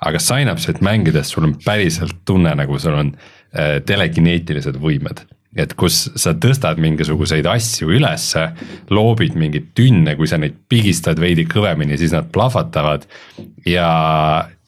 aga 0.05 0.19
Synapse'it 0.21 0.83
mängides 0.85 1.31
sul 1.33 1.47
on 1.47 1.55
päriselt 1.65 2.19
tunne, 2.29 2.53
nagu 2.55 2.79
sul 2.79 2.95
on 2.99 3.15
äh, 3.17 3.81
telekineetilised 3.87 4.77
võimed 4.77 5.25
et 5.55 5.75
kus 5.79 6.09
sa 6.19 6.35
tõstad 6.35 6.81
mingisuguseid 6.83 7.47
asju 7.47 7.93
ülesse, 7.95 8.49
loobid 8.91 9.37
mingeid 9.39 9.71
tünne, 9.79 10.17
kui 10.19 10.27
sa 10.31 10.39
neid 10.41 10.57
pigistad 10.71 11.21
veidi 11.23 11.47
kõvemini, 11.47 11.99
siis 11.99 12.15
nad 12.15 12.27
plahvatavad. 12.35 13.07
ja, 13.67 13.89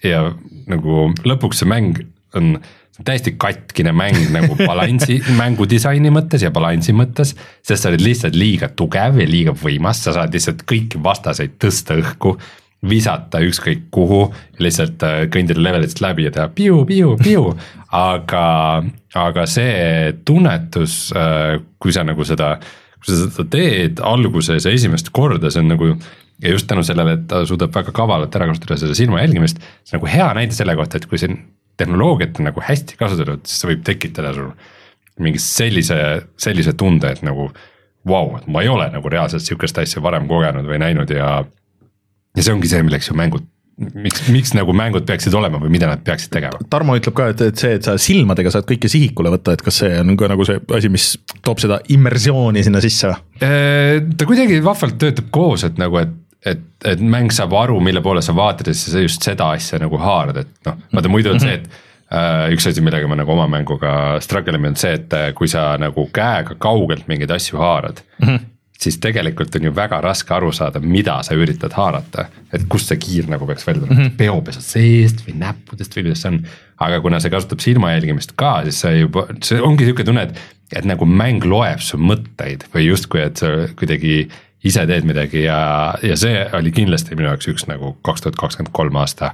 ja 0.05 0.21
nagu 0.71 1.09
lõpuks 1.27 1.63
see 1.63 1.71
mäng 1.71 1.99
on 2.39 2.57
täiesti 3.05 3.35
katkine 3.39 3.93
mäng 3.93 4.31
nagu 4.33 4.57
balansi 4.57 5.19
mängudisaini 5.41 6.13
mõttes 6.15 6.45
ja 6.47 6.51
balansi 6.51 6.95
mõttes. 6.97 7.35
sest 7.63 7.83
sa 7.83 7.91
oled 7.93 8.05
lihtsalt 8.05 8.37
liiga 8.37 8.69
tugev 8.69 9.21
ja 9.21 9.27
liiga 9.29 9.57
võimas, 9.57 10.05
sa 10.05 10.15
saad 10.17 10.35
lihtsalt 10.35 10.65
kõiki 10.69 11.03
vastaseid 11.03 11.59
tõsta 11.63 11.99
õhku 12.01 12.37
visata 12.87 13.41
ükskõik 13.43 13.87
kuhu, 13.91 14.27
lihtsalt 14.63 15.03
kõndida 15.33 15.63
levelitest 15.63 16.01
läbi 16.05 16.27
ja 16.27 16.33
teha 16.33 16.49
piu-piu-piu, 16.55 17.49
aga, 17.97 18.45
aga 19.17 19.47
see 19.51 20.13
tunnetus, 20.29 20.99
kui 21.81 21.97
sa 21.97 22.05
nagu 22.07 22.27
seda, 22.29 22.55
kui 23.01 23.11
sa 23.11 23.25
seda 23.25 23.49
teed 23.51 24.05
alguses 24.05 24.69
ja 24.69 24.77
esimest 24.77 25.11
korda, 25.17 25.51
see 25.51 25.65
on 25.65 25.73
nagu 25.73 25.91
ja 26.43 26.53
just 26.53 26.69
tänu 26.69 26.85
sellele, 26.85 27.17
et 27.17 27.29
ta 27.31 27.43
suudab 27.49 27.75
väga 27.75 27.95
kavalalt 27.97 28.35
ära 28.37 28.49
kasutada 28.51 28.79
seda 28.81 28.97
silma 28.97 29.23
jälgimist, 29.23 29.61
see 29.83 29.97
on 29.97 30.03
nagu 30.03 30.13
hea 30.13 30.29
näide 30.37 30.57
selle 30.57 30.77
kohta, 30.79 31.01
et 31.01 31.09
kui 31.09 31.21
see 31.21 31.33
tehnoloogiat 31.81 32.41
on 32.41 32.49
nagu 32.51 32.63
hästi 32.65 32.99
kasutatud, 33.01 33.45
siis 33.47 33.63
see 33.63 33.73
võib 33.73 33.83
tekitada 33.87 34.33
sul 34.37 34.53
mingi 35.23 35.41
sellise, 35.41 35.99
sellise 36.41 36.77
tunde, 36.77 37.11
et 37.13 37.23
nagu 37.25 37.51
vau 38.07 38.31
wow,, 38.31 38.39
et 38.39 38.47
ma 38.53 38.63
ei 38.63 38.71
ole 38.71 38.87
nagu 38.93 39.11
reaalselt 39.11 39.45
sihukest 39.45 39.79
asja 39.83 40.03
varem 40.05 40.29
kogenud 40.31 40.67
või 40.69 40.81
näinud 40.83 41.11
ja 41.11 41.31
ja 42.37 42.45
see 42.45 42.53
ongi 42.53 42.71
see, 42.71 42.83
milleks 42.85 43.09
ju 43.09 43.17
mängud, 43.19 43.47
miks, 44.05 44.27
miks 44.33 44.53
nagu 44.57 44.75
mängud 44.77 45.07
peaksid 45.09 45.35
olema 45.37 45.59
või 45.63 45.73
mida 45.73 45.89
nad 45.89 46.03
peaksid 46.05 46.33
tegema? 46.35 46.61
Tarmo 46.71 46.97
ütleb 46.99 47.17
ka, 47.17 47.31
et, 47.33 47.43
et 47.49 47.63
see, 47.63 47.79
et 47.79 47.89
sa 47.89 47.97
silmadega 48.01 48.53
saad 48.53 48.69
kõike 48.69 48.91
sihikule 48.93 49.33
võtta, 49.33 49.57
et 49.57 49.65
kas 49.65 49.81
see 49.83 49.97
on 50.03 50.13
ka 50.21 50.29
nagu 50.33 50.47
see 50.49 50.61
asi, 50.77 50.93
mis 50.93 51.09
toob 51.47 51.63
seda 51.63 51.81
immersiooni 51.97 52.65
sinna 52.67 52.85
sisse 52.85 53.11
või? 53.13 53.25
ta 53.41 54.29
kuidagi 54.29 54.61
vahvalt 54.65 55.01
töötab 55.01 55.33
koos, 55.35 55.65
et 55.69 55.81
nagu, 55.81 55.99
et 56.05 56.15
et, 56.47 56.63
et 56.87 57.03
mäng 57.03 57.35
saab 57.35 57.55
aru, 57.59 57.81
mille 57.85 58.03
poole 58.05 58.23
sa 58.25 58.35
vaatad 58.37 58.71
siis 58.73 58.93
sa 58.95 59.03
just 59.03 59.27
seda 59.27 59.51
asja 59.57 59.81
nagu 59.83 59.99
haarad, 60.01 60.43
et 60.45 60.69
noh, 60.69 60.81
vaata 60.95 61.13
muidu 61.13 61.33
on 61.35 61.43
see, 61.43 61.59
et 61.59 61.69
äh, 62.15 62.49
üks 62.55 62.69
asi, 62.71 62.85
millega 62.85 63.09
ma 63.11 63.19
nagu 63.19 63.35
oma 63.35 63.49
mänguga 63.51 63.95
struggle 64.25 64.59
ime 64.59 64.73
on 64.73 64.81
see, 64.81 64.97
et 65.01 65.17
äh, 65.17 65.31
kui 65.37 65.51
sa 65.51 65.73
nagu 65.81 66.09
käega 66.15 66.59
kaugelt 66.63 67.09
mingeid 67.11 67.35
asju 67.39 67.63
haarad 67.63 68.05
mm. 68.21 68.29
-hmm 68.29 68.53
siis 68.81 68.99
tegelikult 69.01 69.55
on 69.57 69.65
ju 69.65 69.73
väga 69.75 70.01
raske 70.05 70.35
aru 70.35 70.51
saada, 70.53 70.81
mida 70.81 71.17
sa 71.25 71.35
üritad 71.35 71.73
haarata, 71.77 72.27
et 72.53 72.67
kust 72.69 72.91
see 72.93 73.01
kiir 73.01 73.31
nagu 73.31 73.47
peaks 73.49 73.67
välja 73.67 73.83
tulema 73.83 74.01
mm 74.01 74.07
-hmm., 74.07 74.17
peopesa 74.19 74.61
seest 74.61 75.23
või 75.27 75.37
näppudest 75.41 75.97
või 75.97 76.07
kuidas 76.07 76.23
see 76.23 76.33
on. 76.35 76.43
aga 76.79 77.01
kuna 77.01 77.21
see 77.21 77.33
kasutab 77.33 77.61
silma 77.65 77.93
jälgimist 77.93 78.33
ka, 78.37 78.61
siis 78.65 78.81
see 78.81 78.99
juba, 78.99 79.27
see 79.43 79.61
ongi 79.61 79.85
sihuke 79.85 80.05
tunne, 80.05 80.23
et, 80.23 80.41
et 80.73 80.85
nagu 80.85 81.07
mäng 81.09 81.45
loeb 81.45 81.81
su 81.81 81.97
mõtteid 81.97 82.67
või 82.75 82.87
justkui, 82.91 83.21
et 83.21 83.37
sa 83.37 83.47
kuidagi 83.77 84.29
ise 84.67 84.87
teed 84.89 85.07
midagi 85.09 85.45
ja, 85.45 85.61
ja 86.03 86.17
see 86.19 86.43
oli 86.59 86.73
kindlasti 86.75 87.19
minu 87.19 87.31
jaoks 87.31 87.51
üks 87.53 87.69
nagu 87.71 87.95
kaks 88.07 88.25
tuhat 88.25 88.41
kakskümmend 88.41 88.75
kolm 88.77 88.99
aasta 89.03 89.33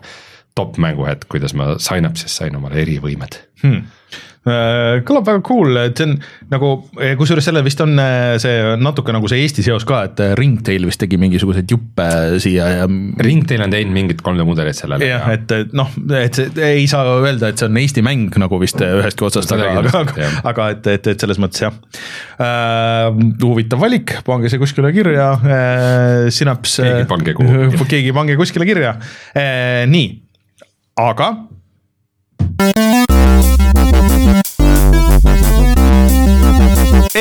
top 0.59 0.77
mänguhetk, 0.77 1.31
kuidas 1.33 1.55
ma 1.57 1.75
Synapse'is 1.81 2.35
sain 2.43 2.57
omale 2.59 2.83
erivõimed. 2.85 3.41
Hmm 3.63 3.89
kõlab 4.43 5.27
väga 5.29 5.41
cool, 5.47 5.77
et 5.85 5.99
see 6.01 6.09
on 6.09 6.17
nagu, 6.51 6.71
kusjuures 7.19 7.47
sellel 7.47 7.63
vist 7.63 7.79
on 7.85 7.95
äh, 8.03 8.35
see 8.43 8.57
natuke 8.83 9.15
nagu 9.15 9.29
see 9.31 9.45
Eesti 9.45 9.63
seos 9.63 9.87
ka, 9.87 10.01
et 10.09 10.23
äh, 10.23 10.33
Ringtail 10.39 10.83
vist 10.89 10.99
tegi 11.03 11.19
mingisuguseid 11.23 11.71
juppe 11.71 12.07
siia 12.43 12.67
ja. 12.81 12.89
Ringtail 13.23 13.63
on 13.63 13.75
teinud 13.75 13.95
mingit 13.95 14.25
3D 14.25 14.47
mudelit 14.49 14.79
sellele. 14.79 15.07
jah, 15.07 15.29
et 15.37 15.55
noh, 15.79 15.93
et 16.19 16.41
see 16.41 16.73
ei 16.73 16.89
saa 16.91 17.07
öelda, 17.21 17.53
et 17.53 17.63
see 17.63 17.71
on 17.71 17.79
Eesti 17.85 18.03
mäng 18.03 18.35
nagu 18.43 18.59
vist 18.63 18.83
ühestki 18.83 19.29
otsast, 19.29 19.55
aga, 19.55 19.71
aga, 19.79 19.95
aga, 20.03 20.33
aga 20.51 20.69
et, 20.75 20.91
et, 20.97 21.13
et 21.15 21.27
selles 21.27 21.39
mõttes 21.43 21.63
jah 21.63 21.79
uh,. 22.43 23.23
huvitav 23.47 23.79
valik, 23.83 24.17
pange 24.27 24.51
see 24.51 24.63
kuskile 24.63 24.91
kirja 24.95 25.31
uh,, 25.39 26.27
Synaps. 26.35 26.81
keegi 26.83 27.07
pange 27.15 27.39
kuhugi. 27.39 27.87
keegi 27.95 28.17
pange 28.17 28.39
kuskile 28.41 28.67
kirja 28.67 28.97
uh,, 28.99 29.87
nii, 29.93 30.11
aga 30.99 31.31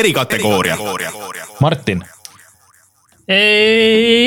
erikategooria. 0.02 0.76
Martin. 1.60 2.02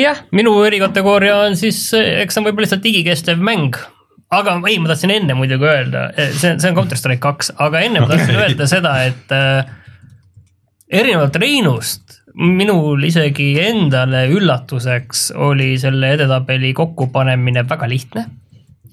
jah, 0.02 0.22
minu 0.32 0.56
erikategooria 0.64 1.36
on 1.44 1.56
siis, 1.58 1.78
eks 1.94 2.34
see 2.34 2.40
on 2.40 2.48
võib-olla 2.48 2.66
lihtsalt 2.66 2.88
igikestev 2.88 3.42
mäng. 3.44 3.76
aga 4.32 4.56
ei, 4.66 4.78
ma 4.82 4.90
tahtsin 4.90 5.12
enne 5.14 5.36
muidugi 5.38 5.68
öelda, 5.68 6.08
see, 6.16 6.56
see 6.58 6.70
on 6.70 6.78
Counter 6.78 6.98
Strike 6.98 7.22
kaks, 7.22 7.52
aga 7.62 7.84
enne 7.86 8.02
ma 8.02 8.08
tahtsin 8.10 8.38
öelda 8.42 8.66
seda, 8.70 8.94
et 9.06 9.34
äh, 9.36 9.68
erinevalt 10.90 11.36
Reinust 11.38 12.22
minul 12.36 13.04
isegi 13.06 13.54
endale 13.62 14.26
üllatuseks 14.32 15.30
oli 15.40 15.76
selle 15.80 16.10
edetabeli 16.16 16.72
kokkupanemine 16.76 17.64
väga 17.68 17.88
lihtne. 17.88 18.26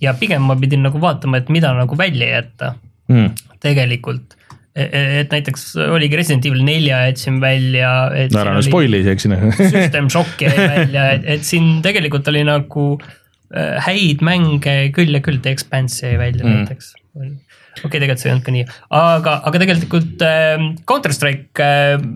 ja 0.02 0.14
pigem 0.20 0.44
ma 0.44 0.56
pidin 0.60 0.84
nagu 0.84 1.00
vaatama, 1.02 1.40
et 1.40 1.50
mida 1.50 1.72
nagu 1.74 1.98
välja 1.98 2.28
jätta 2.28 2.74
mm. 3.12 3.58
tegelikult 3.64 4.38
E-, 4.74 4.88
e-, 4.90 5.20
et 5.22 5.34
näiteks 5.34 5.76
oligi 5.86 6.18
Resident 6.18 6.46
Evil 6.50 6.64
nelja 6.66 7.04
jätsin 7.12 7.38
välja. 7.42 7.92
no 8.34 8.42
ära 8.42 8.56
nüüd 8.56 8.66
spoil'i 8.66 9.04
isegi 9.04 9.28
sinna. 9.28 9.52
System 9.60 10.10
Shock 10.10 10.42
jäi 10.42 10.54
välja, 10.78 11.12
et, 11.14 11.28
et 11.36 11.46
siin 11.46 11.76
tegelikult 11.86 12.30
oli 12.32 12.42
nagu 12.48 12.88
äh, 12.98 13.78
häid 13.86 14.26
mänge 14.26 14.76
küll 14.96 15.14
ja 15.14 15.22
küll, 15.22 15.38
The 15.46 15.54
Expanse 15.54 16.08
jäi 16.08 16.18
välja 16.18 16.42
mm. 16.42 16.56
näiteks. 16.64 16.90
okei 17.14 17.86
okay,, 17.86 18.00
tegelikult 18.00 18.24
see 18.24 18.32
ei 18.32 18.34
olnud 18.34 18.48
ka 18.48 18.58
nii, 18.58 18.66
aga, 18.98 19.38
aga 19.46 19.62
tegelikult 19.62 20.26
äh, 20.26 20.68
Counter 20.90 21.14
Strike 21.14 21.70
äh, 21.70 22.10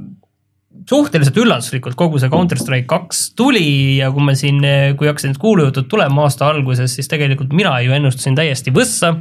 suhteliselt 0.89 1.38
üllatuslikult 1.38 1.97
kogu 1.99 2.18
see 2.18 2.34
Counter 2.34 2.57
Strike 2.57 2.89
kaks 2.89 3.35
tuli 3.38 3.99
ja 3.99 4.09
kui 4.15 4.26
ma 4.26 4.34
siin, 4.38 4.64
kui 4.97 5.09
hakkasid 5.09 5.35
need 5.35 5.41
kuulujutud 5.41 5.85
tulema 5.91 6.26
aasta 6.26 6.49
alguses, 6.49 6.97
siis 6.97 7.09
tegelikult 7.11 7.53
mina 7.53 7.76
ju 7.85 7.93
ennustasin 7.93 8.38
täiesti 8.39 8.73
võssa 8.73 9.14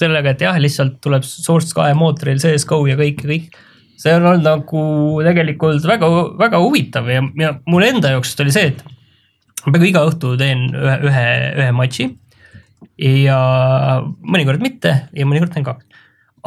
sellega, 0.00 0.34
et 0.34 0.44
jah, 0.46 0.56
lihtsalt 0.60 0.98
tuleb 1.04 1.26
Source 1.26 1.74
kahe 1.76 1.96
mootoril 1.98 2.40
CSGO 2.42 2.82
ja 2.90 2.96
kõik 3.00 3.24
ja 3.24 3.32
kõik. 3.34 3.58
see 4.00 4.14
on 4.16 4.24
olnud 4.24 4.46
nagu 4.46 4.82
tegelikult 5.26 5.84
väga, 5.84 6.08
väga 6.40 6.62
huvitav 6.62 7.10
ja, 7.12 7.20
ja 7.36 7.52
mul 7.68 7.84
enda 7.84 8.14
jaoks 8.14 8.32
oli 8.40 8.54
see, 8.54 8.72
et 8.72 8.82
ma 9.66 9.74
peaaegu 9.74 9.90
iga 9.90 10.06
õhtu 10.08 10.34
teen 10.40 10.70
ühe, 10.72 10.96
ühe, 11.10 11.26
ühe 11.60 11.70
matši. 11.76 12.08
ja 13.20 13.38
mõnikord 14.24 14.64
mitte 14.64 14.96
ja 15.12 15.28
mõnikord 15.28 15.52
teen 15.54 15.68
kaks 15.68 15.90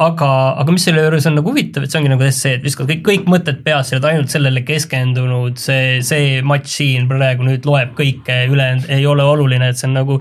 aga, 0.00 0.28
aga 0.58 0.74
mis 0.74 0.84
selle 0.86 1.04
juures 1.04 1.26
on 1.28 1.36
nagu 1.38 1.52
huvitav, 1.52 1.84
et 1.84 1.92
see 1.92 2.00
ongi 2.00 2.10
nagu 2.10 2.30
see, 2.34 2.56
et 2.56 2.64
viskad 2.64 2.88
kõik, 2.90 3.02
kõik 3.06 3.28
mõtted 3.30 3.60
peas, 3.66 3.88
sa 3.88 3.96
oled 3.96 4.08
ainult 4.10 4.32
sellele 4.32 4.64
keskendunud, 4.66 5.58
see, 5.60 6.00
see 6.06 6.40
matš 6.46 6.78
siin 6.80 7.06
praegu 7.10 7.46
nüüd 7.46 7.66
loeb 7.68 7.94
kõike, 7.98 8.40
ülejäänud 8.50 8.90
ei 8.94 9.06
ole 9.10 9.26
oluline, 9.34 9.70
et 9.70 9.78
see 9.78 9.88
on 9.90 9.98
nagu 10.00 10.18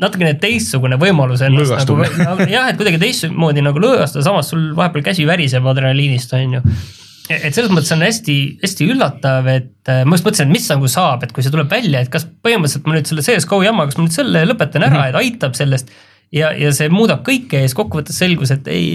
natukene 0.00 0.34
teistsugune 0.40 0.98
võimalus 1.00 1.42
ennast 1.46 1.74
nagu, 1.88 1.98
nagu 2.20 2.46
jah, 2.50 2.70
et 2.70 2.78
kuidagi 2.78 3.00
teistmoodi 3.02 3.64
nagu 3.64 3.82
lõõgastada, 3.82 4.24
samas 4.26 4.50
sul 4.52 4.70
vahepeal 4.76 5.04
käsi 5.06 5.26
väriseb 5.28 5.66
adrenaliinist, 5.70 6.34
on 6.36 6.58
ju. 6.58 6.62
et 7.32 7.54
selles 7.56 7.72
mõttes 7.72 7.92
on 7.96 8.04
hästi-hästi 8.06 8.90
üllatav, 8.92 9.48
et 9.52 9.92
äh, 9.92 10.02
ma 10.06 10.18
just 10.18 10.28
mõtlesin, 10.28 10.50
et 10.50 10.56
mis 10.58 10.68
nagu 10.72 10.90
saab, 10.90 11.24
et 11.26 11.32
kui 11.34 11.44
see 11.44 11.54
tuleb 11.54 11.70
välja, 11.72 12.04
et 12.04 12.12
kas 12.12 12.26
põhimõtteliselt 12.26 12.86
ma 12.88 12.98
nüüd 12.98 13.10
selle 13.10 13.24
CSGO 13.26 13.62
jama, 13.66 13.88
kas 13.88 13.98
ma 13.98 14.06
nüüd 14.06 14.18
selle 14.18 14.44
lõpetan 14.46 14.84
ära 14.84 14.92
mm, 14.92 15.02
-hmm. 15.02 15.14
et 15.14 15.20
aitab 15.24 15.58
sellest. 15.58 15.90
ja, 16.34 16.52
ja 16.56 16.72
see 16.74 16.88
muudab 16.92 17.22
kõike 17.26 17.60
ja 17.60 17.66
siis 17.68 17.76
kokkuvõttes 17.78 18.18
selgus, 18.18 18.52
et 18.54 18.66
ei, 18.72 18.86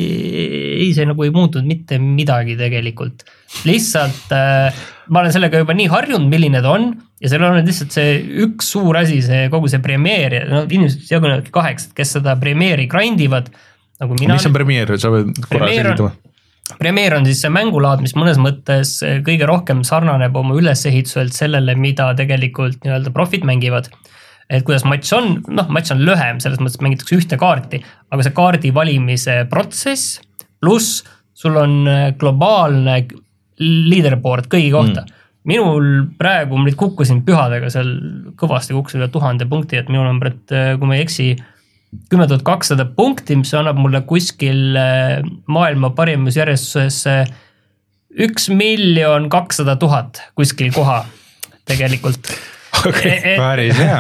ei 0.86 0.90
see 0.96 1.08
nagu 1.08 1.26
ei 1.26 1.34
muutunud 1.36 1.68
mitte 1.68 2.00
midagi 2.02 2.58
tegelikult. 2.60 3.26
lihtsalt 3.68 4.34
äh, 4.36 4.82
ma 5.12 5.24
olen 5.24 5.34
sellega 5.36 5.62
juba 5.64 5.76
nii 5.78 5.90
harjunud, 5.92 6.30
milline 6.32 6.62
ta 6.64 6.74
on 6.76 6.92
ja 7.22 7.32
seal 7.32 7.46
on 7.48 7.60
lihtsalt 7.66 7.96
see 7.96 8.18
üks 8.46 8.72
suur 8.76 8.98
asi, 9.02 9.20
see 9.26 9.46
kogu 9.54 9.70
see 9.72 9.84
premeer 9.84 10.40
ja 10.40 10.42
no 10.50 10.64
inimesed 10.68 11.08
jagunevadki 11.12 11.54
kaheks, 11.56 11.92
kes 11.98 12.18
seda 12.18 12.38
premeeri 12.42 12.88
grind 12.92 13.22
ivad. 13.24 13.52
nagu 14.02 14.18
mina. 14.18 14.36
mis 14.38 14.50
on 14.50 14.56
Premiere, 14.56 14.98
sa 14.98 15.12
võid 15.14 15.34
korra 15.46 15.66
Premiere 15.66 15.94
on- 15.94 15.98
selgitama? 15.98 16.18
Premiere 16.80 17.18
on 17.18 17.26
siis 17.28 17.42
see 17.44 17.52
mängulaad, 17.52 18.00
mis 18.04 18.14
mõnes 18.16 18.38
mõttes 18.40 18.94
kõige 19.26 19.48
rohkem 19.50 19.82
sarnaneb 19.84 20.36
oma 20.40 20.56
ülesehituselt 20.56 21.36
sellele, 21.36 21.76
mida 21.76 22.12
tegelikult 22.16 22.80
nii-öelda 22.86 23.12
profid 23.12 23.44
mängivad. 23.48 23.90
Et 24.52 24.66
kuidas 24.68 24.84
matš 24.88 25.14
on, 25.16 25.32
noh, 25.48 25.70
matš 25.72 25.94
on 25.96 26.04
lühem, 26.04 26.42
selles 26.44 26.60
mõttes 26.60 26.78
et 26.80 26.86
mängitakse 26.86 27.18
ühte 27.18 27.40
kaarti, 27.40 27.82
aga 28.12 28.26
see 28.26 28.36
kaardi 28.36 28.74
valimise 28.76 29.42
protsess 29.52 30.20
pluss 30.62 31.02
sul 31.34 31.58
on 31.60 31.82
äh, 31.90 32.12
globaalne 32.20 33.00
leaderboard 33.62 34.50
kõigi 34.52 34.72
kohta 34.74 35.06
mm.. 35.06 35.22
minul 35.50 35.88
praegu, 36.20 36.58
ma 36.58 36.68
nüüd 36.68 36.78
kukkusin 36.80 37.24
pühadega 37.26 37.70
seal 37.74 37.94
kõvasti 38.40 38.76
kukkusin 38.78 39.02
üle 39.02 39.10
tuhande 39.14 39.48
punkti, 39.50 39.80
et 39.80 39.90
minul 39.92 40.10
on 40.10 40.22
praegu, 40.22 40.80
kui 40.82 40.90
ma 40.90 40.98
ei 40.98 41.06
eksi, 41.06 41.30
kümme 42.12 42.28
tuhat 42.30 42.44
kakssada 42.48 42.86
punkti, 42.98 43.38
mis 43.40 43.54
annab 43.58 43.80
mulle 43.82 44.04
kuskil 44.10 44.78
äh, 44.80 45.22
maailma 45.52 45.94
parimusjärjestuses 45.98 47.02
äh, 47.12 47.34
üks 48.12 48.50
miljon 48.52 49.30
kakssada 49.32 49.78
tuhat 49.80 50.22
kuskil 50.36 50.74
koha 50.76 51.04
tegelikult. 51.70 52.32
Päris 53.42 53.78
hea. 53.78 54.00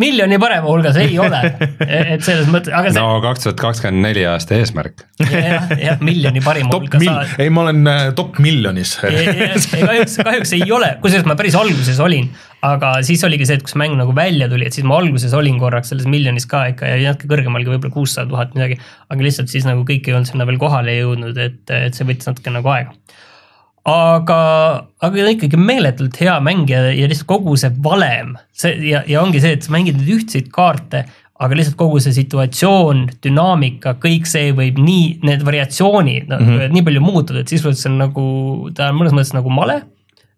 miljoni 0.00 0.38
parema 0.40 0.68
hulgas 0.68 0.98
ei 1.00 1.16
ole, 1.20 1.40
et 1.80 2.24
selles 2.24 2.48
mõttes, 2.50 2.72
aga 2.74 2.92
see 2.92 3.00
no 3.00 3.18
kaks 3.24 3.46
tuhat 3.46 3.60
kakskümmend 3.62 4.04
neli 4.08 4.24
aasta 4.28 4.56
eesmärk. 4.58 5.04
jah, 5.24 5.70
jah, 5.80 6.02
miljoni 6.04 6.42
parima 6.44 6.70
top 6.72 6.86
hulka 6.86 7.00
mil- 7.02 7.10
saad,. 7.12 7.34
ei 7.42 7.50
ma 7.54 7.64
olen 7.66 7.90
äh, 7.90 8.02
top 8.18 8.38
miljonis. 8.44 8.96
kahjuks, 9.02 10.18
kahjuks 10.22 10.54
ei 10.58 10.68
ole, 10.74 10.94
kusjuures 11.02 11.28
ma 11.28 11.36
päris 11.38 11.56
alguses 11.58 12.00
olin, 12.04 12.28
aga 12.66 12.94
siis 13.06 13.22
oligi 13.26 13.48
see, 13.48 13.58
et 13.58 13.66
kus 13.66 13.76
mäng 13.80 13.96
nagu 13.98 14.14
välja 14.16 14.50
tuli, 14.50 14.68
et 14.68 14.76
siis 14.76 14.86
ma 14.88 14.98
alguses 15.00 15.34
olin 15.36 15.58
korraks 15.60 15.92
selles 15.94 16.08
miljonis 16.10 16.48
ka 16.50 16.66
ikka 16.72 16.92
ja 16.92 17.14
natuke 17.14 17.30
kõrgemalgi, 17.32 17.72
võib-olla 17.74 17.94
kuussada 17.94 18.30
tuhat 18.30 18.54
midagi. 18.58 18.78
aga 19.08 19.26
lihtsalt 19.26 19.52
siis 19.52 19.66
nagu 19.68 19.86
kõik 19.88 20.08
ei 20.08 20.18
olnud 20.18 20.30
sinna 20.30 20.46
veel 20.48 20.60
kohale 20.60 20.98
jõudnud, 21.00 21.38
et, 21.40 21.62
et 21.74 21.96
see 21.96 22.06
võttis 22.08 22.30
natuke 22.30 22.54
nagu 22.54 22.74
aega. 22.74 22.94
aga, 23.88 24.40
aga 25.04 25.24
ta 25.24 25.32
ikkagi 25.32 25.60
meeletult 25.60 26.18
hea 26.20 26.36
mäng 26.44 26.68
ja, 26.70 26.82
lihtsalt 26.90 27.28
kogu 27.30 27.56
see 27.60 27.70
valem, 27.84 28.34
see 28.56 28.76
ja, 28.90 29.02
ja 29.08 29.22
ongi 29.22 29.40
see, 29.42 29.56
et 29.56 29.66
sa 29.66 29.74
mängid 29.74 29.98
neid 30.00 30.10
ühtseid 30.18 30.50
kaarte, 30.54 31.04
aga 31.38 31.58
lihtsalt 31.58 31.78
kogu 31.78 32.00
see 32.02 32.16
situatsioon, 32.16 33.04
dünaamika, 33.24 33.94
kõik 34.02 34.26
see 34.28 34.50
võib 34.56 34.80
nii, 34.82 35.20
need 35.26 35.44
variatsioonid 35.46 36.28
mm 36.30 36.44
-hmm. 36.44 36.74
nii 36.74 36.86
palju 36.88 37.04
muutuda, 37.04 37.42
et 37.42 37.52
siis 37.52 37.62
see 37.64 37.90
on 37.90 37.98
nagu, 38.02 38.24
ta 38.74 38.90
on 38.92 38.98
mõnes 39.00 39.14
mõttes 39.14 39.34
nagu 39.36 39.50
male. 39.50 39.82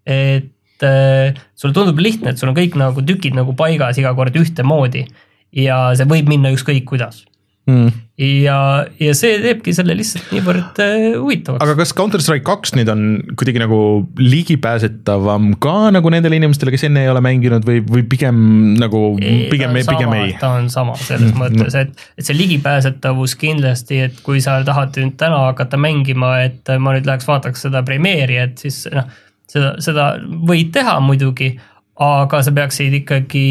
et 0.06 0.82
äh, 0.82 1.34
sulle 1.54 1.74
tundub 1.76 1.98
lihtne, 1.98 2.30
et 2.30 2.38
sul 2.38 2.48
on 2.48 2.56
kõik 2.56 2.74
nagu 2.74 3.02
tükid 3.04 3.34
nagu 3.36 3.52
paigas 3.52 3.98
iga 4.00 4.14
kord 4.16 4.34
ühtemoodi 4.34 5.04
ja 5.52 5.90
see 5.94 6.08
võib 6.08 6.28
minna 6.28 6.50
ükskõik 6.54 6.86
kuidas. 6.88 7.24
Mm. 7.68 7.92
ja, 8.20 8.56
ja 9.00 9.12
see 9.16 9.38
teebki 9.40 9.72
selle 9.74 9.94
lihtsalt 9.96 10.28
niivõrd 10.34 10.80
äh, 10.84 11.04
huvitavaks. 11.16 11.62
aga 11.64 11.76
kas 11.78 11.92
Counter 11.96 12.22
Strike 12.22 12.44
kaks 12.44 12.74
nüüd 12.76 12.90
on 12.92 13.06
kuidagi 13.38 13.62
nagu 13.62 13.78
ligipääsetavam 14.20 15.54
ka 15.62 15.88
nagu 15.94 16.12
nendele 16.12 16.36
inimestele, 16.40 16.74
kes 16.74 16.84
enne 16.90 17.06
ei 17.06 17.12
ole 17.12 17.22
mänginud 17.24 17.64
või, 17.66 17.80
või 17.86 18.04
pigem 18.10 18.42
nagu, 18.80 19.02
pigem, 19.20 19.78
pigem 19.88 20.14
ei? 20.18 20.36
ta 20.40 20.52
on 20.58 20.68
sama 20.72 20.98
selles 21.00 21.32
mõttes, 21.38 21.76
et, 21.80 22.06
et 22.20 22.28
see 22.28 22.36
ligipääsetavus 22.36 23.38
kindlasti, 23.40 24.04
et 24.10 24.22
kui 24.26 24.44
sa 24.44 24.58
tahad 24.66 25.00
nüüd 25.00 25.16
täna 25.20 25.46
hakata 25.48 25.80
mängima, 25.80 26.36
et 26.44 26.74
ma 26.78 26.94
nüüd 26.96 27.08
läheks 27.08 27.28
vaataks 27.30 27.66
seda 27.68 27.84
Premiere'i, 27.86 28.40
et 28.44 28.60
siis 28.60 28.84
noh, 28.92 29.08
seda, 29.50 29.74
seda 29.82 30.12
võid 30.20 30.74
teha 30.76 30.98
muidugi, 31.04 31.54
aga 32.00 32.44
sa 32.44 32.52
peaksid 32.56 33.00
ikkagi 33.02 33.48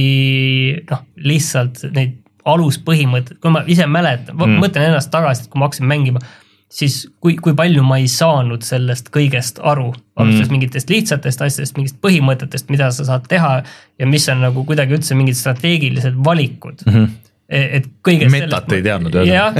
noh, 0.90 1.06
lihtsalt 1.26 1.88
neid 1.96 2.20
aluspõhimõtteid, 2.46 3.40
kui 3.44 3.52
ma 3.54 3.64
ise 3.68 3.88
mäletan 3.90 4.38
mm., 4.38 4.62
mõtlen 4.64 4.92
ennast 4.92 5.12
tagasi, 5.14 5.46
et 5.46 5.52
kui 5.52 5.60
ma 5.60 5.70
hakkasin 5.70 5.90
mängima, 5.90 6.22
siis 6.70 7.02
kui, 7.20 7.36
kui 7.42 7.56
palju 7.58 7.84
ma 7.86 7.98
ei 8.02 8.10
saanud 8.12 8.66
sellest 8.66 9.10
kõigest 9.14 9.62
aru, 9.62 9.90
alustades 10.16 10.48
mm. 10.48 10.56
mingitest 10.56 10.94
lihtsatest 10.94 11.42
asjadest, 11.46 11.78
mingitest 11.78 12.02
põhimõtetest, 12.04 12.70
mida 12.74 12.92
sa 12.96 13.08
saad 13.08 13.26
teha 13.32 13.56
ja 14.00 14.10
mis 14.10 14.28
on 14.30 14.44
nagu 14.46 14.66
kuidagi 14.68 14.98
üldse 15.00 15.18
mingid 15.18 15.40
strateegilised 15.40 16.20
valikud 16.26 16.86
mm. 16.86 16.94
-hmm 16.94 17.18
et 17.50 17.88
kõigest 18.06 18.30
Metat 18.30 18.74
ei 18.76 18.84
teadnud 18.86 19.16
öelda. 19.18 19.34
jah, 19.34 19.56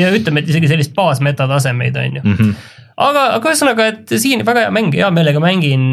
ja 0.00 0.08
ütleme, 0.16 0.40
et 0.40 0.48
isegi 0.48 0.70
sellist 0.70 0.94
baasmeta 0.96 1.44
tasemeid 1.50 1.98
on 2.00 2.16
ju 2.16 2.22
mm. 2.24 2.38
-hmm 2.38 2.54
aga, 2.96 3.24
aga 3.38 3.50
ühesõnaga, 3.50 3.86
et 3.92 4.14
siiani 4.14 4.46
väga 4.46 4.66
hea 4.66 4.74
mäng, 4.74 4.94
hea 4.94 5.10
meelega 5.14 5.42
mängin, 5.42 5.86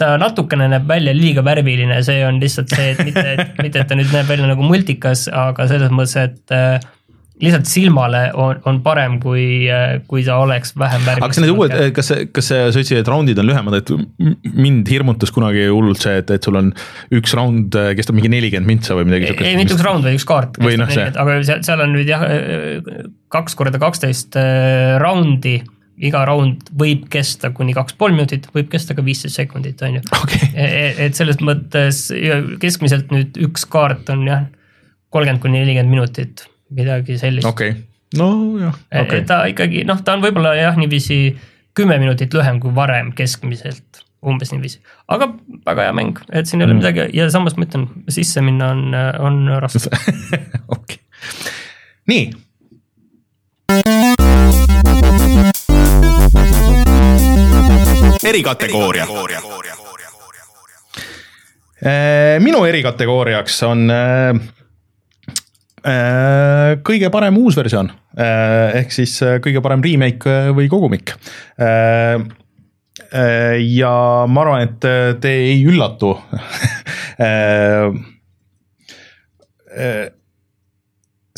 ta 0.00 0.14
natukene 0.20 0.68
näeb 0.72 0.88
välja 0.88 1.14
liiga 1.16 1.44
värviline, 1.46 2.00
see 2.06 2.24
on 2.26 2.40
lihtsalt 2.42 2.74
see, 2.74 2.90
et 2.92 3.04
mitte, 3.06 3.24
et 3.36 3.54
mitte, 3.64 3.84
et 3.84 3.88
ta 3.90 3.98
nüüd 3.98 4.12
näeb 4.12 4.28
välja 4.30 4.50
nagu 4.50 4.66
multikas, 4.66 5.28
aga 5.32 5.68
selles 5.70 5.94
mõttes, 5.94 6.18
et 6.20 6.54
äh, 6.54 6.76
lihtsalt 7.42 7.66
silmale 7.66 8.28
on, 8.38 8.60
on 8.68 8.78
parem, 8.84 9.16
kui, 9.22 9.66
kui 10.06 10.22
ta 10.26 10.36
oleks 10.42 10.74
vähem 10.78 11.02
värviline. 11.02 11.24
aga 11.24 11.32
kas 11.32 11.40
need 11.42 11.52
uued, 11.54 11.74
kas, 11.96 12.10
kas 12.36 12.50
sa 12.52 12.60
ütlesid, 12.70 13.00
et 13.00 13.10
raundid 13.10 13.40
on 13.42 13.48
lühemad, 13.48 13.78
et 13.80 13.90
mind 14.54 14.90
hirmutas 14.92 15.34
kunagi 15.34 15.66
hullult 15.66 16.02
see, 16.04 16.20
et, 16.22 16.30
et 16.36 16.46
sul 16.46 16.60
on 16.60 16.70
üks 17.14 17.34
raund 17.34 17.74
kestab 17.98 18.18
mingi 18.18 18.30
nelikümmend 18.36 18.70
mintsa 18.70 18.98
või 18.98 19.08
midagi 19.10 19.32
ei, 19.34 19.58
mitte 19.58 19.74
üks 19.74 19.82
raund, 19.84 20.06
vaid 20.06 20.18
üks 20.20 20.28
kaart. 20.28 20.60
Või 20.62 20.78
noh, 20.78 20.92
see. 20.94 21.08
aga 21.10 21.38
seal, 21.46 21.64
seal 21.66 21.82
on 21.82 21.96
nüüd 21.96 22.10
jah, 22.12 22.22
kaks 23.34 23.58
korda 23.58 23.82
kaksteist 23.82 24.38
äh, 24.38 24.94
raundi, 25.02 25.58
iga 26.02 26.24
raund 26.26 26.68
võib 26.78 27.06
kesta 27.12 27.50
kuni 27.54 27.74
kaks 27.76 27.94
pool 27.98 28.14
minutit, 28.16 28.48
võib 28.54 28.70
kesta 28.72 28.96
ka 28.96 29.04
viisteist 29.06 29.38
sekundit, 29.38 29.82
on 29.86 29.98
ju. 29.98 30.02
okei, 30.18 30.50
et 31.06 31.18
selles 31.18 31.38
mõttes 31.44 32.08
keskmiselt 32.62 33.12
nüüd 33.14 33.38
üks 33.46 33.66
kaart 33.70 34.10
on 34.14 34.26
jah, 34.28 34.46
kolmkümmend 35.14 35.42
kuni 35.42 35.60
nelikümmend 35.62 35.94
minutit, 35.94 36.46
midagi 36.74 37.18
sellist 37.20 37.46
okei, 37.46 37.76
nojah, 38.18 38.74
okay.. 38.74 39.04
okei. 39.04 39.26
ta 39.28 39.44
ikkagi 39.50 39.84
noh, 39.88 40.02
ta 40.02 40.16
on 40.18 40.24
võib-olla 40.24 40.56
jah, 40.58 40.78
niiviisi 40.80 41.18
kümme 41.78 41.98
minutit 42.02 42.34
lühem 42.34 42.58
kui 42.62 42.74
varem 42.74 43.12
keskmiselt, 43.14 44.02
umbes 44.24 44.50
niiviisi, 44.54 44.82
aga 45.14 45.30
väga 45.66 45.88
hea 45.88 45.96
mäng, 45.96 46.22
et 46.34 46.50
siin 46.50 46.62
ei 46.62 46.68
ole 46.68 46.78
midagi 46.80 47.06
ja 47.14 47.30
samas 47.34 47.58
ma 47.58 47.68
ütlen, 47.68 47.86
sisse 48.10 48.42
minna 48.42 48.72
on, 48.74 48.98
on 49.22 49.36
raske. 49.62 49.94
okei, 50.74 50.98
nii. 52.10 52.32
erikategooria. 58.24 59.06
minu 62.40 62.64
erikategooriaks 62.64 63.62
on 63.68 63.90
äh, 63.92 64.38
äh, 65.84 66.78
kõige 66.86 67.10
parem 67.12 67.36
uus 67.40 67.58
versioon. 67.58 67.90
Äh, 68.16 68.80
ehk 68.80 68.94
siis 68.94 69.16
äh, 69.24 69.36
kõige 69.44 69.62
parem 69.64 69.84
remake 69.84 70.30
äh, 70.30 70.50
või 70.56 70.70
kogumik. 70.72 71.14
Äh, 71.60 72.24
äh, 73.10 73.60
ja 73.74 73.94
ma 74.30 74.44
arvan, 74.44 74.66
et 74.68 74.88
äh, 74.88 75.14
te 75.20 75.36
ei 75.52 75.62
üllatu. 75.66 76.16
Äh, 77.14 77.92
äh, 79.78 80.08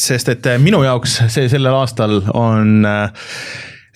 sest 0.01 0.31
et 0.33 0.47
äh, 0.49 0.57
minu 0.57 0.79
jaoks 0.81 1.19
see 1.35 1.51
sellel 1.53 1.77
aastal 1.77 2.23
on 2.33 2.81
äh, 2.89 3.11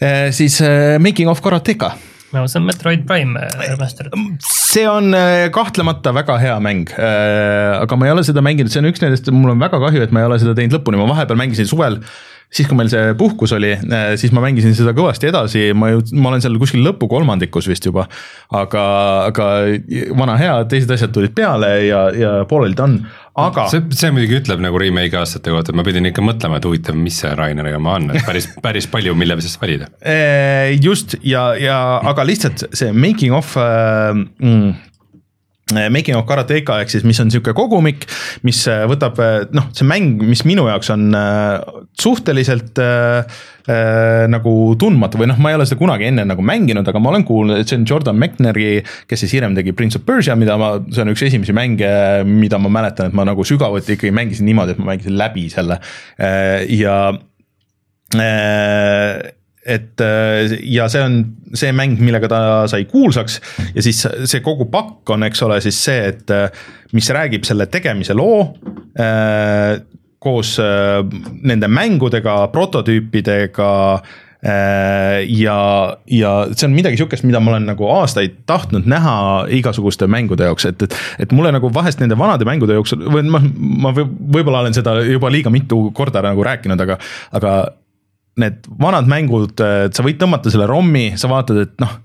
äh, 0.05 0.27
siis 0.29 0.59
äh, 0.61 0.99
Making 1.01 1.33
of 1.33 1.41
Karateka 1.41 1.95
no 2.37 2.47
see 2.47 2.61
on 2.61 2.67
Metroid 2.69 3.07
Prime 3.09 3.39
äh, 3.41 3.69
remastered. 3.71 4.15
see 4.47 4.87
on 4.89 5.15
äh, 5.15 5.49
kahtlemata 5.55 6.15
väga 6.17 6.39
hea 6.43 6.57
mäng, 6.63 6.89
aga 6.97 7.99
ma 7.99 8.09
ei 8.09 8.15
ole 8.17 8.27
seda 8.27 8.45
mänginud, 8.45 8.73
see 8.73 8.83
on 8.83 8.91
üks 8.91 9.03
nendest, 9.05 9.31
mul 9.35 9.55
on 9.55 9.63
väga 9.63 9.81
kahju, 9.83 10.05
et 10.07 10.15
ma 10.15 10.25
ei 10.25 10.31
ole 10.31 10.41
seda 10.43 10.57
teinud 10.59 10.79
lõpuni, 10.79 11.01
ma 11.01 11.09
vahepeal 11.15 11.41
mängisin 11.41 11.71
suvel 11.71 12.01
siis, 12.51 12.67
kui 12.67 12.77
meil 12.79 12.91
see 12.91 13.15
puhkus 13.19 13.55
oli, 13.55 13.73
siis 14.21 14.35
ma 14.35 14.43
mängisin 14.45 14.75
seda 14.77 14.93
kõvasti 14.97 15.31
edasi, 15.31 15.63
ma 15.77 15.93
ju, 15.93 16.03
ma 16.19 16.33
olen 16.33 16.43
seal 16.43 16.59
kuskil 16.61 16.83
lõpu 16.85 17.09
kolmandikus 17.11 17.69
vist 17.71 17.87
juba. 17.87 18.09
aga, 18.51 18.85
aga 19.29 19.49
vana 20.19 20.37
hea, 20.41 20.57
teised 20.71 20.91
asjad 20.91 21.15
tulid 21.15 21.35
peale 21.37 21.71
ja, 21.87 22.03
ja 22.17 22.33
pooleli 22.51 22.75
ta 22.79 22.89
on, 22.89 22.99
aga. 23.39 23.69
see, 23.71 23.85
see 23.95 24.11
muidugi 24.15 24.41
ütleb 24.41 24.63
nagu 24.65 24.83
remake 24.83 25.19
aastate 25.21 25.55
kohta, 25.55 25.71
et 25.71 25.79
ma 25.79 25.87
pidin 25.87 26.11
ikka 26.11 26.25
mõtlema, 26.27 26.59
et 26.59 26.67
huvitav, 26.67 26.99
mis 26.99 27.23
see 27.23 27.31
Raineri 27.39 27.77
oma 27.79 27.97
on, 28.01 28.11
et 28.15 28.27
päris, 28.27 28.51
päris 28.67 28.91
palju, 28.91 29.15
mille 29.19 29.39
seest 29.41 29.63
valida. 29.63 29.91
just 30.83 31.15
ja, 31.23 31.53
ja 31.61 31.81
aga 32.11 32.27
lihtsalt 32.27 32.67
see 32.75 32.91
making 32.91 33.37
of 33.37 33.55
äh, 33.61 34.11
mm, 34.15 34.90
Making 35.77 36.19
of 36.19 36.27
Karateka 36.29 36.81
ehk 36.83 36.93
siis, 36.93 37.07
mis 37.07 37.21
on 37.23 37.31
niisugune 37.31 37.57
kogumik, 37.57 38.07
mis 38.47 38.63
äh, 38.71 38.85
võtab 38.91 39.21
noh, 39.57 39.71
see 39.77 39.89
mäng, 39.89 40.21
mis 40.27 40.45
minu 40.49 40.67
jaoks 40.69 40.93
on 40.95 41.09
suhteliselt 42.01 42.81
äh, 42.83 43.41
nagu 44.31 44.53
tundmatu 44.81 45.21
või 45.21 45.29
noh, 45.31 45.39
ma 45.39 45.53
ei 45.53 45.59
ole 45.59 45.67
seda 45.69 45.79
kunagi 45.79 46.09
enne 46.09 46.25
nagu 46.27 46.43
mänginud, 46.43 46.87
aga 46.91 47.03
ma 47.03 47.13
olen 47.13 47.27
kuulnud, 47.29 47.61
et 47.61 47.71
see 47.71 47.79
on 47.79 47.87
Jordan 47.87 48.19
Mechleri, 48.19 48.69
kes 49.11 49.25
siis 49.25 49.37
hiljem 49.37 49.55
tegi 49.59 49.75
Prince 49.77 50.01
of 50.01 50.07
Persia, 50.09 50.35
mida 50.39 50.57
ma, 50.61 50.73
see 50.91 51.05
on 51.05 51.13
üks 51.13 51.23
esimesi 51.29 51.55
mänge, 51.57 51.91
mida 52.27 52.59
ma 52.59 52.73
mäletan, 52.81 53.11
et 53.11 53.17
ma 53.17 53.27
nagu 53.29 53.47
sügavuti 53.47 53.95
ikkagi 53.95 54.15
mängisin 54.17 54.49
niimoodi, 54.51 54.75
et 54.75 54.83
ma 54.83 54.91
mängisin 54.93 55.19
läbi 55.21 55.47
selle. 55.53 55.79
Ja 56.81 56.97
äh, 58.19 59.21
et 59.71 60.03
äh, 60.05 60.57
ja 60.67 60.89
see 60.91 61.03
on 61.05 61.21
see 61.57 61.73
mäng, 61.77 61.99
millega 62.03 62.31
ta 62.31 62.41
sai 62.71 62.87
kuulsaks 62.91 63.41
ja 63.75 63.85
siis 63.85 64.03
see 64.05 64.43
kogu 64.45 64.69
pakk 64.73 65.15
on, 65.15 65.27
eks 65.29 65.45
ole, 65.47 65.61
siis 65.65 65.79
see, 65.85 66.01
et 66.13 66.35
äh, 66.35 66.49
mis 66.97 67.11
räägib 67.15 67.47
selle 67.49 67.69
tegemise 67.71 68.17
loo 68.19 68.43
äh, 68.99 69.79
koos 70.21 70.59
nende 70.61 71.69
mängudega, 71.73 72.51
prototüüpidega 72.53 73.69
ja, 74.45 75.55
ja 76.13 76.33
see 76.53 76.67
on 76.67 76.75
midagi 76.77 76.99
sihukest, 77.01 77.25
mida 77.25 77.41
ma 77.41 77.55
olen 77.55 77.65
nagu 77.71 77.89
aastaid 77.89 78.35
tahtnud 78.49 78.85
näha 78.89 79.15
igasuguste 79.57 80.05
mängude 80.13 80.45
jaoks, 80.45 80.67
et, 80.69 80.85
et. 80.85 80.99
et 81.25 81.33
mulle 81.33 81.55
nagu 81.57 81.73
vahest 81.73 82.05
nende 82.05 82.21
vanade 82.21 82.45
mängude 82.45 82.77
jooksul 82.77 83.07
või 83.09 83.25
ma, 83.33 83.41
ma 83.87 83.95
võib-olla 83.97 84.61
olen 84.67 84.77
seda 84.77 84.99
juba 85.09 85.33
liiga 85.33 85.53
mitu 85.53 85.87
korda 85.97 86.21
nagu 86.29 86.45
rääkinud, 86.45 86.85
aga, 86.85 87.01
aga 87.41 87.55
need 88.41 88.71
vanad 88.81 89.09
mängud, 89.11 89.59
et 89.61 89.97
sa 89.97 90.07
võid 90.07 90.21
tõmmata 90.21 90.53
selle 90.53 90.69
ROM-i, 90.71 91.13
sa 91.21 91.31
vaatad, 91.31 91.65
et 91.67 91.77
noh 91.83 91.99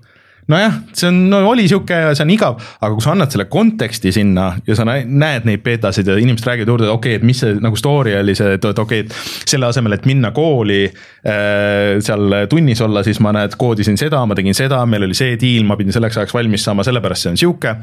nojah, 0.50 0.74
see 0.94 1.08
on 1.10 1.16
no,, 1.30 1.40
oli 1.50 1.66
sihuke 1.66 1.96
see 2.14 2.22
on 2.22 2.30
igav, 2.30 2.60
aga 2.78 2.92
kui 2.94 3.02
sa 3.02 3.12
annad 3.16 3.32
selle 3.34 3.48
konteksti 3.50 4.12
sinna 4.14 4.46
ja 4.66 4.76
sa 4.78 4.86
näed 4.86 5.46
neid 5.48 5.62
beetasid 5.64 6.06
ja 6.06 6.16
inimesed 6.22 6.46
räägivad 6.46 6.70
juurde, 6.70 6.88
okei 6.92 7.16
okay,, 7.16 7.20
et 7.20 7.26
mis 7.26 7.42
see 7.42 7.56
nagu 7.62 7.78
story 7.78 8.14
oli 8.20 8.36
see, 8.38 8.54
et 8.54 8.64
okei 8.66 8.84
okay,, 8.84 9.02
et 9.06 9.48
selle 9.50 9.66
asemel, 9.66 9.96
et 9.98 10.06
minna 10.06 10.30
kooli 10.36 10.84
äh,. 10.86 11.98
seal 12.06 12.42
tunnis 12.50 12.82
olla, 12.86 13.02
siis 13.06 13.20
ma 13.24 13.34
näed, 13.34 13.58
koodisin 13.58 13.98
seda, 13.98 14.22
ma 14.26 14.38
tegin 14.38 14.54
seda, 14.56 14.84
meil 14.86 15.08
oli 15.08 15.18
see 15.18 15.34
deal, 15.40 15.66
ma 15.66 15.78
pidin 15.78 15.96
selleks 15.96 16.20
ajaks 16.20 16.36
valmis 16.36 16.66
saama, 16.66 16.86
sellepärast 16.86 17.26
see 17.26 17.34
on 17.34 17.40
sihuke 17.42 17.74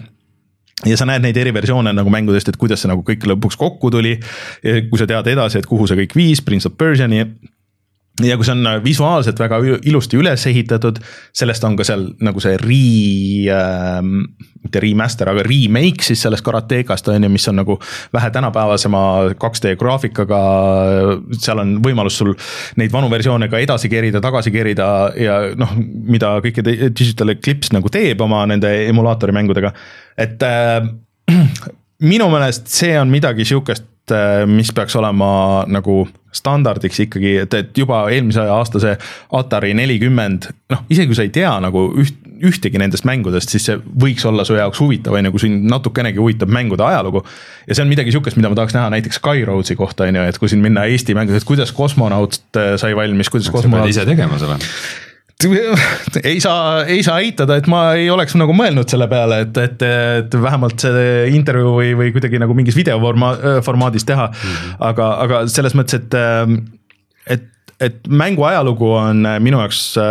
ja 0.88 1.00
sa 1.00 1.08
näed 1.08 1.24
neid 1.24 1.38
eri 1.40 1.52
versioone 1.56 1.92
nagu 1.96 2.12
mängudest, 2.12 2.48
et 2.52 2.60
kuidas 2.60 2.84
see 2.84 2.92
nagu 2.92 3.04
kõik 3.08 3.28
lõpuks 3.28 3.60
kokku 3.60 3.92
tuli. 3.92 4.16
kui 4.64 5.00
sa 5.00 5.08
tead 5.08 5.28
edasi, 5.36 5.60
et 5.60 5.68
kuhu 5.68 5.88
see 5.88 6.00
kõik 6.00 6.16
viis, 6.16 6.42
Prince 6.44 6.72
of 6.72 6.80
Persiani 6.80 7.26
ja 8.22 8.38
kui 8.38 8.46
see 8.46 8.54
on 8.54 8.68
äh, 8.70 8.80
visuaalselt 8.84 9.40
väga 9.42 9.58
ilusti 9.90 10.20
üles 10.22 10.46
ehitatud, 10.50 11.00
sellest 11.34 11.64
on 11.66 11.78
ka 11.80 11.86
seal 11.88 12.06
nagu 12.22 12.42
see 12.44 12.58
re 12.62 12.82
äh,, 13.50 14.02
mitte 14.64 14.82
remaster, 14.84 15.32
aga 15.32 15.44
remake 15.48 16.06
siis 16.06 16.22
sellest 16.24 16.46
Karatekast 16.46 17.10
on 17.12 17.26
ju, 17.26 17.32
mis 17.34 17.48
on 17.50 17.58
nagu 17.60 17.80
vähe 18.14 18.30
tänapäevasema 18.32 19.02
2D 19.42 19.74
graafikaga. 19.80 20.42
seal 21.40 21.64
on 21.64 21.76
võimalus 21.84 22.20
sul 22.22 22.36
neid 22.80 22.94
vanu 22.94 23.10
versioone 23.12 23.50
ka 23.50 23.60
edasi 23.60 23.90
kerida, 23.92 24.22
tagasi 24.22 24.54
kerida 24.54 24.88
ja 25.18 25.40
noh, 25.58 25.74
mida 25.82 26.36
kõike 26.46 26.64
Digital 26.66 27.34
Eclipse 27.34 27.74
nagu 27.74 27.90
teeb 27.92 28.22
oma 28.22 28.46
nende 28.50 28.72
emulaatori 28.88 29.36
mängudega, 29.36 29.74
et 30.18 30.46
äh, 30.46 30.86
minu 32.14 32.30
meelest 32.30 32.70
see 32.70 32.94
on 33.00 33.10
midagi 33.12 33.48
sihukest, 33.50 33.90
mis 34.50 34.74
peaks 34.76 34.96
olema 35.00 35.64
nagu 35.72 36.04
standardiks 36.34 37.00
ikkagi, 37.06 37.38
et, 37.44 37.54
et 37.54 37.78
juba 37.78 38.04
eelmise 38.12 38.44
aasta 38.50 38.82
see 38.82 38.94
Atari 39.38 39.74
nelikümmend, 39.78 40.50
noh, 40.74 40.82
isegi 40.92 41.12
kui 41.12 41.18
sa 41.18 41.26
ei 41.28 41.32
tea 41.34 41.52
nagu 41.64 41.86
üht, 42.02 42.18
ühtegi 42.44 42.82
nendest 42.82 43.06
mängudest, 43.08 43.54
siis 43.54 43.70
see 43.70 43.78
võiks 43.78 44.26
olla 44.28 44.44
su 44.48 44.58
jaoks 44.58 44.82
huvitav, 44.82 45.16
on 45.16 45.30
ju, 45.30 45.34
kui 45.36 45.46
sind 45.46 45.70
natukenegi 45.72 46.20
huvitab 46.20 46.52
mängude 46.52 46.84
ajalugu. 46.84 47.24
ja 47.68 47.78
see 47.78 47.86
on 47.86 47.92
midagi 47.92 48.12
sihukest, 48.12 48.40
mida 48.40 48.52
ma 48.52 48.60
tahaks 48.60 48.76
näha 48.76 48.90
näiteks 48.98 49.22
Skyroadsi 49.22 49.78
kohta, 49.80 50.10
on 50.10 50.20
ju, 50.20 50.28
et 50.28 50.42
kui 50.42 50.52
siin 50.52 50.66
minna 50.66 50.88
Eesti 50.90 51.16
mängudest, 51.16 51.48
kuidas 51.48 51.72
kosmonaut 51.72 52.42
äh, 52.58 52.74
sai 52.82 52.96
valmis, 52.98 53.32
kuidas 53.32 53.54
kosmonaut. 53.54 53.94
ise 53.94 54.06
tegema 54.10 54.42
selle 54.42 54.60
ei 56.24 56.40
saa, 56.40 56.84
ei 56.86 57.04
saa 57.04 57.20
eitada, 57.24 57.58
et 57.60 57.68
ma 57.72 57.94
ei 58.00 58.10
oleks 58.14 58.36
nagu 58.40 58.56
mõelnud 58.56 58.90
selle 58.90 59.08
peale, 59.12 59.42
et, 59.48 59.58
et, 59.60 59.86
et 60.22 60.38
vähemalt 60.42 60.86
see 60.86 61.34
intervjuu 61.36 61.74
või, 61.80 61.94
või 62.00 62.14
kuidagi 62.16 62.40
nagu 62.42 62.56
mingis 62.58 62.78
videoforma-, 62.80 63.36
formaadis 63.66 64.08
teha 64.08 64.30
mm. 64.30 64.44
-hmm. 64.44 64.78
aga, 64.92 65.10
aga 65.26 65.42
selles 65.52 65.76
mõttes, 65.78 66.00
et, 66.00 66.16
et 67.38 67.50
et 67.84 68.08
mängu 68.08 68.44
ajalugu 68.48 68.88
on 68.96 69.26
äh, 69.28 69.40
minu 69.44 69.60
jaoks 69.62 69.82
äh, 70.00 70.04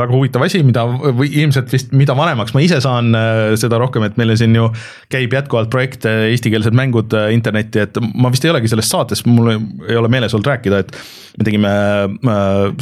väga 0.00 0.14
huvitav 0.14 0.44
asi, 0.46 0.62
mida 0.66 0.84
või 0.86 1.28
ilmselt 1.42 1.72
vist, 1.72 1.92
mida 1.96 2.16
vanemaks 2.16 2.54
ma 2.56 2.62
ise 2.64 2.80
saan, 2.84 3.12
äh, 3.18 3.54
seda 3.60 3.78
rohkem, 3.82 4.06
et 4.06 4.16
meil 4.20 4.34
siin 4.38 4.54
ju 4.56 4.68
käib 5.12 5.34
jätkuvalt 5.36 5.70
projekt 5.72 6.06
eestikeelsed 6.08 6.76
mängud 6.76 7.14
internetti, 7.34 7.84
et 7.84 8.00
ma 8.14 8.32
vist 8.32 8.46
ei 8.46 8.52
olegi 8.52 8.70
selles 8.72 8.88
saates, 8.90 9.24
mul 9.28 9.52
ei 9.54 9.98
ole 9.98 10.10
meeles 10.12 10.34
olnud 10.36 10.50
rääkida, 10.52 10.80
et 10.84 10.96
me 11.34 11.46
tegime 11.46 11.70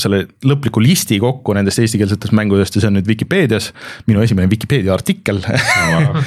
selle 0.02 0.26
lõpliku 0.44 0.82
listi 0.84 1.16
kokku 1.22 1.54
nendest 1.56 1.80
eestikeelsetest 1.80 2.34
mängudest 2.36 2.76
ja 2.76 2.82
see 2.82 2.90
on 2.90 2.98
nüüd 2.98 3.08
Vikipeedias, 3.08 3.70
minu 4.10 4.20
esimene 4.24 4.50
Vikipeedia 4.52 4.92
artikkel 4.92 5.40
oh, 5.96 6.20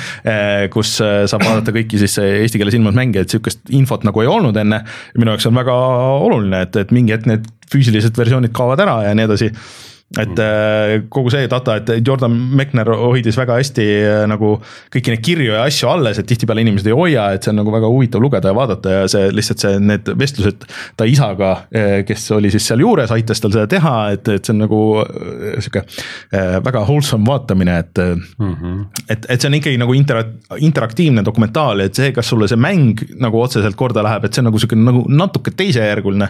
kus 0.73 0.95
saab 0.97 1.45
vaadata 1.45 1.73
kõiki 1.75 2.01
siis 2.01 2.17
eesti 2.21 2.61
keeles 2.61 2.77
ilmunud 2.77 2.97
mänge, 2.97 3.21
et 3.21 3.33
sihukest 3.33 3.69
infot 3.77 4.05
nagu 4.07 4.23
ei 4.23 4.31
olnud 4.31 4.57
enne. 4.57 4.81
minu 5.19 5.35
jaoks 5.35 5.49
on 5.51 5.59
väga 5.61 5.77
oluline, 6.25 6.65
et, 6.65 6.81
et 6.81 6.95
mingi 6.95 7.13
hetk 7.13 7.29
need 7.29 7.45
füüsilised 7.71 8.17
versioonid 8.17 8.53
kaovad 8.55 8.83
ära 8.85 8.97
ja 9.07 9.13
nii 9.17 9.27
edasi 9.29 9.51
et 10.21 10.39
äh, 10.39 11.03
kogu 11.11 11.31
see 11.33 11.47
data, 11.51 11.77
et 11.79 11.89
Jordan 12.05 12.35
Mechner 12.55 12.89
hoidis 12.95 13.37
väga 13.39 13.57
hästi 13.59 13.85
äh, 13.99 14.21
nagu 14.29 14.55
kõiki 14.93 15.13
neid 15.13 15.23
kirju 15.25 15.55
ja 15.55 15.63
asju 15.67 15.89
alles, 15.91 16.19
et 16.21 16.29
tihtipeale 16.29 16.63
inimesed 16.63 16.87
ei 16.89 16.95
hoia, 16.95 17.27
et 17.35 17.45
see 17.45 17.51
on 17.51 17.59
nagu 17.59 17.73
väga 17.73 17.89
huvitav 17.91 18.23
lugeda 18.23 18.51
ja 18.51 18.57
vaadata 18.57 18.93
ja 18.93 19.05
see 19.11 19.29
lihtsalt 19.35 19.63
see, 19.63 19.79
need 19.83 20.11
vestlused 20.19 20.67
ta 20.97 21.07
isaga, 21.09 21.51
äh, 21.75 21.97
kes 22.07 22.27
oli 22.35 22.51
siis 22.53 22.67
seal 22.69 22.83
juures, 22.83 23.11
aitas 23.15 23.43
tal 23.43 23.53
seda 23.55 23.67
teha, 23.71 23.95
et, 24.15 24.29
et 24.37 24.45
see 24.45 24.55
on 24.55 24.63
nagu 24.65 24.81
sihuke 25.63 25.85
väga 26.65 26.85
wholesome 26.87 27.27
vaatamine, 27.27 27.77
et 27.83 28.03
mm. 28.03 28.53
-hmm. 28.53 28.85
et, 29.09 29.25
et 29.29 29.41
see 29.41 29.49
on 29.49 29.59
ikkagi 29.59 29.81
nagu 29.81 29.95
intera-, 29.97 30.27
interaktiivne 30.57 31.25
dokumentaal, 31.25 31.85
et 31.85 31.95
see, 31.95 32.11
kas 32.15 32.29
sulle 32.31 32.47
see 32.51 32.59
mäng 32.59 33.03
nagu 33.19 33.41
otseselt 33.41 33.75
korda 33.75 34.03
läheb, 34.05 34.25
et 34.25 34.33
see 34.33 34.43
on 34.43 34.49
nagu 34.51 34.61
sihuke 34.61 34.79
nagu 34.79 35.03
natuke 35.09 35.51
teisejärguline. 35.51 36.29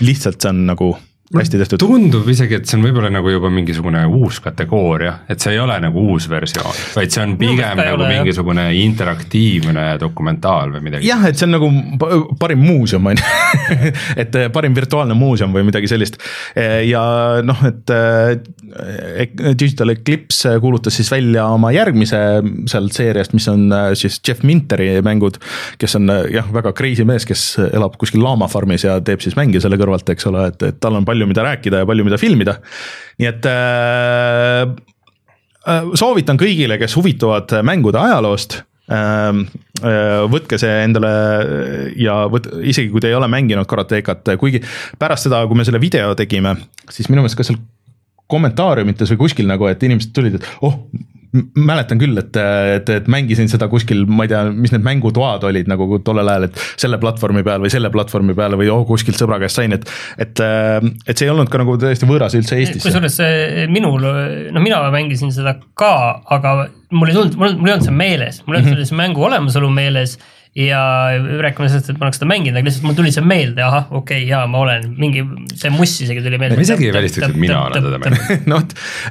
lihtsalt 0.00 0.40
see 0.40 0.50
on 0.50 0.66
nagu 0.66 0.92
hästi 1.38 1.60
tehtud. 1.62 1.82
tundub 1.82 2.28
isegi, 2.28 2.58
et 2.60 2.68
see 2.68 2.78
on 2.78 2.86
võib-olla 2.86 3.10
nagu 3.12 3.32
juba 3.32 3.50
mingisugune 3.52 4.04
uus 4.06 4.40
kategooria, 4.44 5.14
et 5.32 5.40
see 5.42 5.54
ei 5.56 5.62
ole 5.62 5.78
nagu 5.82 6.06
uus 6.12 6.28
versioon, 6.30 6.80
vaid 6.96 7.14
see 7.14 7.24
on 7.24 7.36
pigem 7.40 7.78
no, 7.78 7.86
nagu 7.86 8.02
ole, 8.02 8.10
mingisugune 8.18 8.68
jah. 8.68 8.80
interaktiivne 8.82 9.86
dokumentaal 10.02 10.74
või 10.76 10.88
midagi. 10.88 11.08
jah, 11.08 11.24
et 11.28 11.38
see 11.38 11.48
on 11.48 11.56
nagu 11.58 11.70
parim 12.40 12.62
muuseum 12.64 13.12
on 13.12 13.18
ju 13.18 13.32
et 14.22 14.34
eh, 14.34 14.48
parim 14.52 14.74
virtuaalne 14.76 15.14
muuseum 15.18 15.52
või 15.54 15.66
midagi 15.66 15.90
sellist. 15.90 16.18
Eh, 16.58 16.82
ja 16.88 17.02
noh, 17.44 17.62
et 17.68 17.92
eh, 17.92 19.52
Digital 19.58 19.92
Eclipse 19.94 20.54
kuulutas 20.62 20.96
siis 20.96 21.10
välja 21.12 21.44
oma 21.52 21.72
järgmise 21.74 22.18
sealt 22.70 22.96
seeriast, 22.96 23.34
mis 23.36 23.48
on 23.52 23.66
siis 23.98 24.18
Jeff 24.26 24.44
Minteri 24.46 24.88
mängud, 25.04 25.38
kes 25.80 25.98
on 25.98 26.08
jah, 26.32 26.48
väga 26.54 26.72
crazy 26.76 27.04
mees, 27.08 27.26
kes 27.28 27.44
elab 27.68 27.98
kuskil 28.00 28.22
laamafarmis 28.24 28.86
ja 28.86 28.98
teeb 29.04 29.22
siis 29.24 29.36
mänge 29.38 29.60
selle 29.62 29.78
kõrvalt, 29.80 30.08
eks 30.14 30.28
ole, 30.30 30.46
et, 30.52 30.66
et 30.70 30.80
tal 30.82 30.96
on 30.98 31.06
palju 31.08 31.21
palju, 31.22 31.30
mida 31.30 31.46
rääkida 31.46 31.82
ja 31.82 31.86
palju, 31.86 32.04
mida 32.04 32.18
filmida. 32.18 32.58
nii 33.20 33.28
et 33.28 33.46
äh, 33.46 34.74
äh, 35.68 35.88
soovitan 35.94 36.40
kõigile, 36.40 36.78
kes 36.80 36.96
huvituvad 36.96 37.52
mängude 37.62 38.00
ajaloost 38.00 38.62
ähm, 38.90 39.46
äh, 39.82 40.24
võtke 40.32 40.58
see 40.58 40.82
endale 40.86 41.12
ja 41.96 42.26
võt-, 42.32 42.50
isegi 42.64 42.90
kui 42.90 43.00
te 43.00 43.12
ei 43.12 43.18
ole 43.18 43.28
mänginud 43.28 43.68
karatekat, 43.68 44.34
kuigi 44.40 44.62
pärast 44.98 45.28
seda, 45.28 45.44
kui 45.46 45.58
me 45.58 45.66
selle 45.68 45.80
video 45.82 46.14
tegime, 46.18 46.56
siis 46.90 47.10
minu 47.10 47.22
meelest 47.22 47.38
ka 47.38 47.46
seal 47.46 47.60
kommentaariumites 48.32 49.12
või 49.12 49.26
kuskil 49.26 49.48
nagu, 49.50 49.66
et 49.68 49.82
inimesed 49.84 50.14
tulid, 50.16 50.38
et 50.38 50.46
oh, 50.64 50.80
mäletan 51.32 52.00
küll, 52.00 52.18
et, 52.20 52.36
et, 52.36 52.90
et 52.92 53.06
mängisin 53.10 53.48
seda 53.48 53.68
kuskil, 53.72 54.04
ma 54.04 54.26
ei 54.26 54.32
tea, 54.32 54.42
mis 54.52 54.72
need 54.74 54.84
mängutoad 54.84 55.46
olid 55.48 55.70
nagu 55.70 55.86
tollel 56.04 56.28
ajal, 56.28 56.48
et 56.48 56.60
selle 56.80 56.98
platvormi 57.00 57.44
peal 57.46 57.62
või 57.62 57.72
selle 57.72 57.88
platvormi 57.94 58.36
peal 58.36 58.58
või 58.60 58.68
oh, 58.72 58.84
kuskilt 58.88 59.20
sõbra 59.20 59.40
käest 59.40 59.60
sain, 59.60 59.72
et. 59.76 59.88
et, 60.20 60.44
et 61.06 61.16
see 61.16 61.26
ei 61.28 61.32
olnud 61.32 61.48
ka 61.52 61.62
nagu 61.62 61.78
täiesti 61.80 62.08
võõras 62.08 62.36
üldse 62.36 62.58
Eestisse. 62.60 62.84
kusjuures 62.84 63.70
minul, 63.72 64.04
no 64.52 64.64
mina 64.64 64.82
mängisin 64.92 65.32
seda 65.32 65.56
ka, 65.78 65.94
aga 66.36 66.54
mul 66.92 67.08
ei 67.08 67.16
tulnud, 67.16 67.40
mul 67.40 67.70
ei 67.70 67.76
olnud 67.78 67.88
see 67.88 67.96
meeles, 67.96 68.42
mul 68.46 68.58
ei 68.58 68.62
olnud 68.62 68.74
mm 68.74 68.78
-hmm. 68.82 68.92
selle 68.92 69.02
mängu 69.02 69.24
olemasolu 69.30 69.72
meeles 69.72 70.18
ja 70.54 70.80
rääkima 71.40 71.68
sellest, 71.70 71.88
et 71.88 72.00
ma 72.00 72.06
oleks 72.08 72.18
seda 72.20 72.28
mänginud, 72.28 72.58
aga 72.58 72.68
lihtsalt 72.68 72.84
mul 72.84 72.96
tuli 72.98 73.12
see 73.14 73.24
meelde, 73.24 73.62
ahah, 73.64 73.86
okei 73.88 74.18
okay,, 74.20 74.28
jaa, 74.28 74.42
ma 74.52 74.60
olen 74.66 74.90
mingi, 75.00 75.22
see 75.56 75.72
muss 75.72 75.94
isegi 76.04 76.24
tuli 76.24 76.40
meelde. 76.40 76.58
ma 76.60 76.66
isegi 76.66 76.90
ei 76.90 76.92
välistaks, 76.92 77.30
et 77.30 77.38
mina 77.40 77.62
olen 77.70 77.86
teda 77.88 78.00
mänginud. 78.02 78.44
noh, 78.52 78.66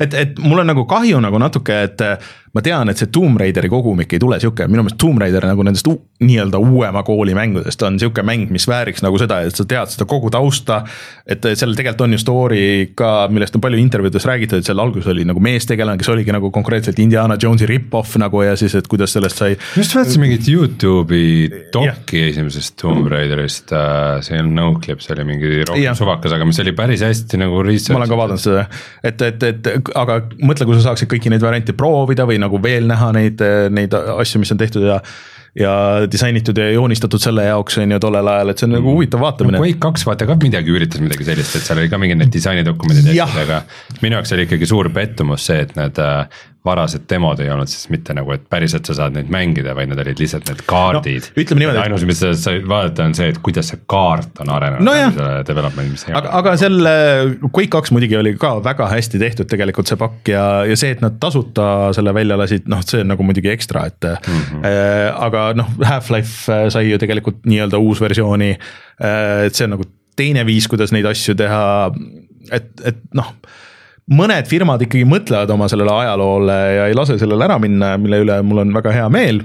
et, 0.06 0.18
et 0.22 0.42
mul 0.44 0.62
on 0.62 0.70
nagu 0.70 0.86
kahju 0.90 1.22
nagu 1.26 1.42
natuke, 1.42 1.80
et 1.88 2.06
ma 2.52 2.62
tean, 2.64 2.90
et 2.92 3.00
see 3.00 3.08
Tomb 3.14 3.40
Raideri 3.40 3.70
kogumik 3.72 4.12
ei 4.12 4.20
tule 4.20 4.40
sihuke, 4.42 4.66
minu 4.68 4.84
meelest 4.84 5.00
Tomb 5.00 5.22
Raider 5.22 5.46
nagu 5.48 5.64
nendest 5.64 5.88
nii-öelda 6.22 6.60
uuema 6.60 7.04
kooli 7.08 7.34
mängudest 7.38 7.82
on 7.88 8.00
sihuke 8.00 8.24
mäng, 8.28 8.52
mis 8.52 8.68
vääriks 8.68 9.02
nagu 9.06 9.18
seda, 9.22 9.40
et 9.48 9.56
sa 9.56 9.66
tead 9.66 9.94
seda 9.94 10.06
kogu 10.10 10.30
tausta. 10.34 10.82
et 11.26 11.46
seal 11.56 11.76
tegelikult 11.78 12.02
on 12.06 12.16
ju 12.16 12.20
story 12.20 12.64
ka, 12.96 13.28
millest 13.32 13.56
on 13.56 13.64
palju 13.64 13.80
intervjuudes 13.80 14.26
räägitud, 14.28 14.60
et 14.60 14.68
seal 14.68 14.82
alguses 14.84 15.08
oli 15.14 15.24
nagu 15.26 15.40
meestegelane, 15.40 15.98
kes 16.02 16.10
oligi 16.12 16.34
nagu 16.36 16.52
konkreetselt 16.52 17.00
Indiana 17.00 17.38
Jonesi 17.42 17.70
rip-off 17.70 18.18
nagu 18.20 18.44
ja 18.44 18.58
siis, 18.60 18.76
et 18.76 18.88
kuidas 18.92 19.16
sellest 19.16 19.40
sai. 19.40 19.56
just 19.78 19.96
vaatasin 19.96 20.22
mingit 20.22 20.50
Youtube'i 20.52 21.48
dokki 21.74 22.26
esimesest 22.28 22.76
Tomb 22.82 23.08
Raiderist 23.12 23.72
äh,, 23.72 24.20
see 24.26 24.36
ei 24.36 24.44
olnud 24.44 24.58
no-clip, 24.60 25.00
see 25.02 25.16
oli 25.16 25.28
mingi 25.32 25.64
rohkem 25.70 25.98
suvakas, 25.98 26.36
aga 26.36 26.50
mis 26.50 26.60
oli 26.66 26.76
päris 26.76 27.06
hästi 27.08 27.40
nagu 27.42 27.64
research. 27.64 27.96
ma 27.96 28.04
olen 28.04 28.12
ka 28.12 28.20
vaadanud 28.26 28.44
seda, 28.44 28.68
et, 29.04 29.26
et, 29.30 29.48
et 29.54 29.72
aga 29.96 30.20
mõtle, 30.44 30.68
kui 30.68 30.78
sa 30.78 30.90
saaksid 30.90 31.10
kõiki 31.16 31.32
neid 31.32 31.44
variante 31.46 31.78
proovida 31.78 32.28
või 32.28 32.41
nagu 32.42 32.62
veel 32.64 32.90
näha 32.90 33.12
neid, 33.18 33.44
neid 33.74 33.94
asju, 33.94 34.42
mis 34.42 34.52
on 34.54 34.62
tehtud 34.62 34.88
ja 34.88 35.02
ja 35.56 35.72
disainitud 36.12 36.58
ja 36.58 36.70
joonistatud 36.72 37.20
selle 37.20 37.44
jaoks 37.44 37.78
on 37.82 37.92
ju 37.92 38.00
tollel 38.00 38.28
ajal, 38.34 38.54
et 38.54 38.62
see 38.62 38.68
on 38.70 38.76
nagu 38.78 38.94
huvitav 38.96 39.20
vaatamine 39.20 39.58
no,. 39.58 39.64
Quake 39.66 39.82
kaks 39.84 40.06
vaata 40.08 40.28
ka 40.30 40.38
midagi 40.40 40.72
üritas 40.72 41.04
midagi 41.04 41.28
sellist, 41.28 41.58
et 41.60 41.66
seal 41.66 41.82
oli 41.82 41.92
ka 41.92 42.00
mingid 42.00 42.22
need 42.22 42.32
disainidokumendid 42.32 43.12
aga 43.20 43.60
minu 44.00 44.16
jaoks 44.16 44.32
oli 44.38 44.48
ikkagi 44.48 44.70
suur 44.70 44.88
pettumus 44.96 45.50
see, 45.50 45.66
et 45.66 45.76
need 45.76 46.00
äh, 46.00 46.40
varased 46.66 47.08
demod 47.10 47.40
ei 47.42 47.50
olnud 47.50 47.70
siis 47.70 47.88
mitte 47.90 48.14
nagu, 48.14 48.30
et 48.36 48.44
päriselt 48.50 48.86
sa 48.86 48.94
saad 48.98 49.16
neid 49.16 49.30
mängida, 49.34 49.74
vaid 49.78 49.90
need 49.90 50.02
olid 50.04 50.20
lihtsalt 50.22 50.46
need 50.50 50.60
kaardid 50.70 51.30
No, 51.32 51.42
ütleme 51.42 51.64
niimoodi, 51.64 51.80
ainus, 51.82 52.04
mis 52.06 52.20
sa 52.22 52.30
said 52.38 52.68
vaadata, 52.70 53.08
on 53.10 53.16
see, 53.18 53.32
et 53.34 53.40
kuidas 53.42 53.72
see 53.72 53.80
kaart 53.90 54.44
on 54.44 54.52
arenenud 54.54 54.86
läbi 54.86 55.16
selle 55.16 55.40
development'i, 55.48 55.94
mis 55.96 56.06
ei 56.06 56.18
aga, 56.20 56.34
aga 56.38 56.54
selle 56.62 56.92
Quake 57.48 57.72
kaks 57.74 57.94
muidugi 57.96 58.20
oli 58.20 58.36
ka 58.42 58.54
väga 58.64 58.92
hästi 58.92 59.22
tehtud 59.24 59.50
tegelikult 59.50 59.90
see 59.90 59.98
pakk 60.02 60.30
ja, 60.36 60.44
ja 60.70 60.78
see, 60.78 60.94
et 60.94 61.02
nad 61.02 61.18
tasuta 61.22 61.66
selle 61.98 62.14
välja 62.14 62.38
lasid, 62.38 62.70
noh, 62.70 62.84
see 62.86 63.02
on 63.02 63.10
nagu 63.16 63.26
muidugi 63.26 63.50
ekstra, 63.54 63.88
et 63.90 64.10
mm. 64.12 64.44
-hmm. 64.44 64.70
äh, 64.70 65.08
aga 65.30 65.48
noh, 65.58 65.74
Half-Life 65.82 66.46
äh, 66.54 66.68
sai 66.74 66.92
ju 66.92 67.02
tegelikult 67.02 67.42
nii-öelda 67.50 67.82
uus 67.82 68.04
versiooni 68.06 68.52
äh,. 68.54 69.48
et 69.48 69.58
see 69.58 69.66
on 69.66 69.76
nagu 69.80 69.90
teine 70.16 70.46
viis, 70.46 70.70
kuidas 70.70 70.94
neid 70.94 71.10
asju 71.10 71.34
teha, 71.42 71.66
et, 72.54 72.72
et 72.86 73.02
noh 73.18 73.34
mõned 74.12 74.48
firmad 74.50 74.84
ikkagi 74.84 75.08
mõtlevad 75.08 75.52
oma 75.54 75.70
sellele 75.72 75.94
ajaloole 76.04 76.60
ja 76.76 76.86
ei 76.92 76.98
lase 76.98 77.18
sellele 77.22 77.48
ära 77.48 77.58
minna, 77.64 77.96
mille 78.02 78.24
üle 78.26 78.42
mul 78.44 78.66
on 78.66 78.74
väga 78.76 78.94
hea 78.96 79.10
meel 79.14 79.44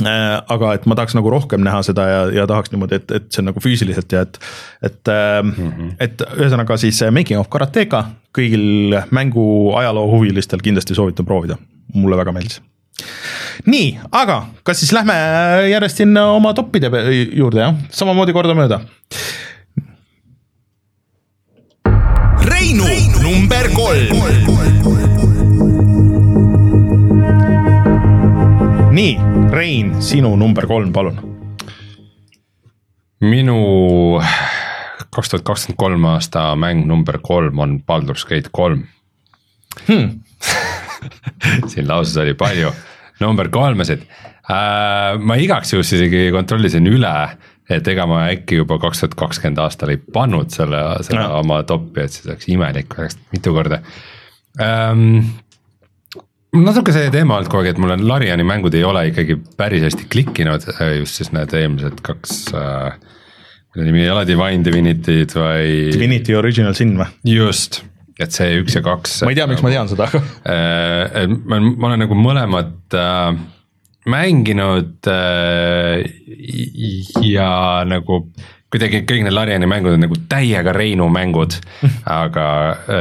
Äh, 0.00 0.38
aga 0.48 0.70
et 0.72 0.86
ma 0.88 0.96
tahaks 0.96 1.12
nagu 1.12 1.28
rohkem 1.28 1.60
näha 1.60 1.82
seda 1.84 2.06
ja, 2.08 2.20
ja 2.32 2.46
tahaks 2.48 2.70
niimoodi, 2.72 2.96
et, 2.96 3.10
et 3.12 3.26
see 3.28 3.42
on 3.42 3.50
nagu 3.50 3.60
füüsiliselt 3.60 4.14
ja 4.16 4.22
et, 4.24 4.38
et 4.88 5.10
mm, 5.10 5.50
-hmm. 5.52 5.90
et 6.00 6.24
ühesõnaga 6.38 6.78
siis 6.80 7.02
äh, 7.04 7.12
Making 7.12 7.36
of 7.36 7.50
Karateka 7.52 8.00
kõigil 8.32 8.96
mängu 9.12 9.44
ajaloo 9.76 10.06
huvilistel 10.14 10.64
kindlasti 10.64 10.96
soovitan 10.96 11.28
proovida, 11.28 11.58
mulle 11.92 12.16
väga 12.16 12.32
meeldis. 12.32 12.62
nii, 13.66 13.98
aga 14.12 14.46
kas 14.64 14.80
siis 14.80 14.96
lähme 14.96 15.12
järjest 15.68 16.00
sinna 16.00 16.24
oma 16.32 16.54
toppide 16.54 16.88
juurde 17.28 17.60
jah, 17.60 17.76
samamoodi 17.90 18.32
kordamööda. 18.32 18.80
Reinu 22.48 23.01
number 23.22 23.68
kolm. 23.74 24.08
nii, 28.92 29.12
Rein, 29.52 29.94
sinu 30.02 30.34
number 30.36 30.66
kolm, 30.66 30.92
palun. 30.92 31.18
minu 33.22 33.58
kaks 35.14 35.30
tuhat 35.30 35.44
kakskümmend 35.46 35.78
kolm 35.78 36.06
aasta 36.10 36.52
mäng 36.58 36.82
number 36.90 37.20
kolm 37.22 37.60
on 37.62 37.76
Baldur's 37.86 38.24
Gate 38.26 38.50
kolm 38.50 38.82
hmm. 39.86 40.18
siin 41.70 41.86
lauses 41.86 42.16
oli 42.18 42.34
palju 42.34 42.72
number 43.22 43.48
kolmesid 43.54 44.02
äh,. 44.50 45.20
ma 45.22 45.38
igaks 45.38 45.72
juhuks 45.76 45.92
isegi 45.94 46.24
kontrollisin 46.34 46.90
üle, 46.90 47.14
et 47.78 47.88
ega 47.92 48.06
ma 48.10 48.24
äkki 48.32 48.60
juba 48.62 48.78
kaks 48.82 49.02
tuhat 49.04 49.14
kakskümmend 49.18 49.60
aastal 49.62 49.92
ei 49.94 50.00
pannud 50.00 50.50
selle, 50.54 50.82
selle 51.06 51.22
No. 51.22 51.38
oma 51.42 51.62
top'i, 51.68 52.04
et 52.04 52.12
siis 52.14 52.26
oleks 52.28 52.48
imelik, 52.52 52.98
oleks 52.98 53.18
mitu 53.32 53.54
korda 53.56 53.80
ähm, 54.60 55.20
natuke 56.52 56.92
see 56.94 57.08
teema 57.14 57.38
olnud 57.38 57.48
kogu 57.52 57.62
aeg, 57.64 57.72
et 57.72 57.80
mul 57.80 57.94
on 57.94 58.02
Lariani 58.08 58.44
mängud 58.46 58.74
ei 58.76 58.84
ole 58.84 59.06
ikkagi 59.12 59.38
päris 59.56 59.86
hästi 59.86 60.08
klikkinud, 60.12 60.66
just 60.98 61.20
siis 61.20 61.32
need 61.32 61.54
eelmised 61.56 62.02
kaks 62.04 62.42
äh,. 62.58 62.98
mille 63.72 63.86
nimi 63.88 64.02
ei 64.04 64.10
ole 64.12 64.26
Divine 64.28 64.64
Divinity'd, 64.66 65.32
vaid 65.38 65.94
Divinity 65.94 66.36
Original 66.36 66.76
Sin 66.76 66.92
või? 67.00 67.08
just, 67.24 67.80
et 68.20 68.34
see 68.36 68.58
üks 68.60 68.76
ja 68.76 68.82
kaks. 68.84 69.22
ma 69.24 69.32
ei 69.32 69.38
tea, 69.40 69.48
miks 69.48 69.64
ma 69.64 69.72
tean 69.72 69.88
seda, 69.88 70.10
aga 70.10 70.20
Äh, 70.52 71.24
ma, 71.48 71.60
ma 71.62 71.88
olen 71.92 72.04
nagu 72.04 72.18
mõlemat 72.18 72.96
äh, 73.00 73.32
mänginud 74.12 75.08
äh, 75.08 76.02
ja 77.22 77.48
nagu 77.88 78.22
kuidagi 78.72 79.02
kõik 79.04 79.26
need 79.26 79.34
Lariani 79.36 79.68
mängud 79.68 79.96
on 79.96 80.04
nagu 80.06 80.16
täiega 80.32 80.72
Reinu 80.74 81.08
mängud, 81.12 81.58
aga 82.22 82.46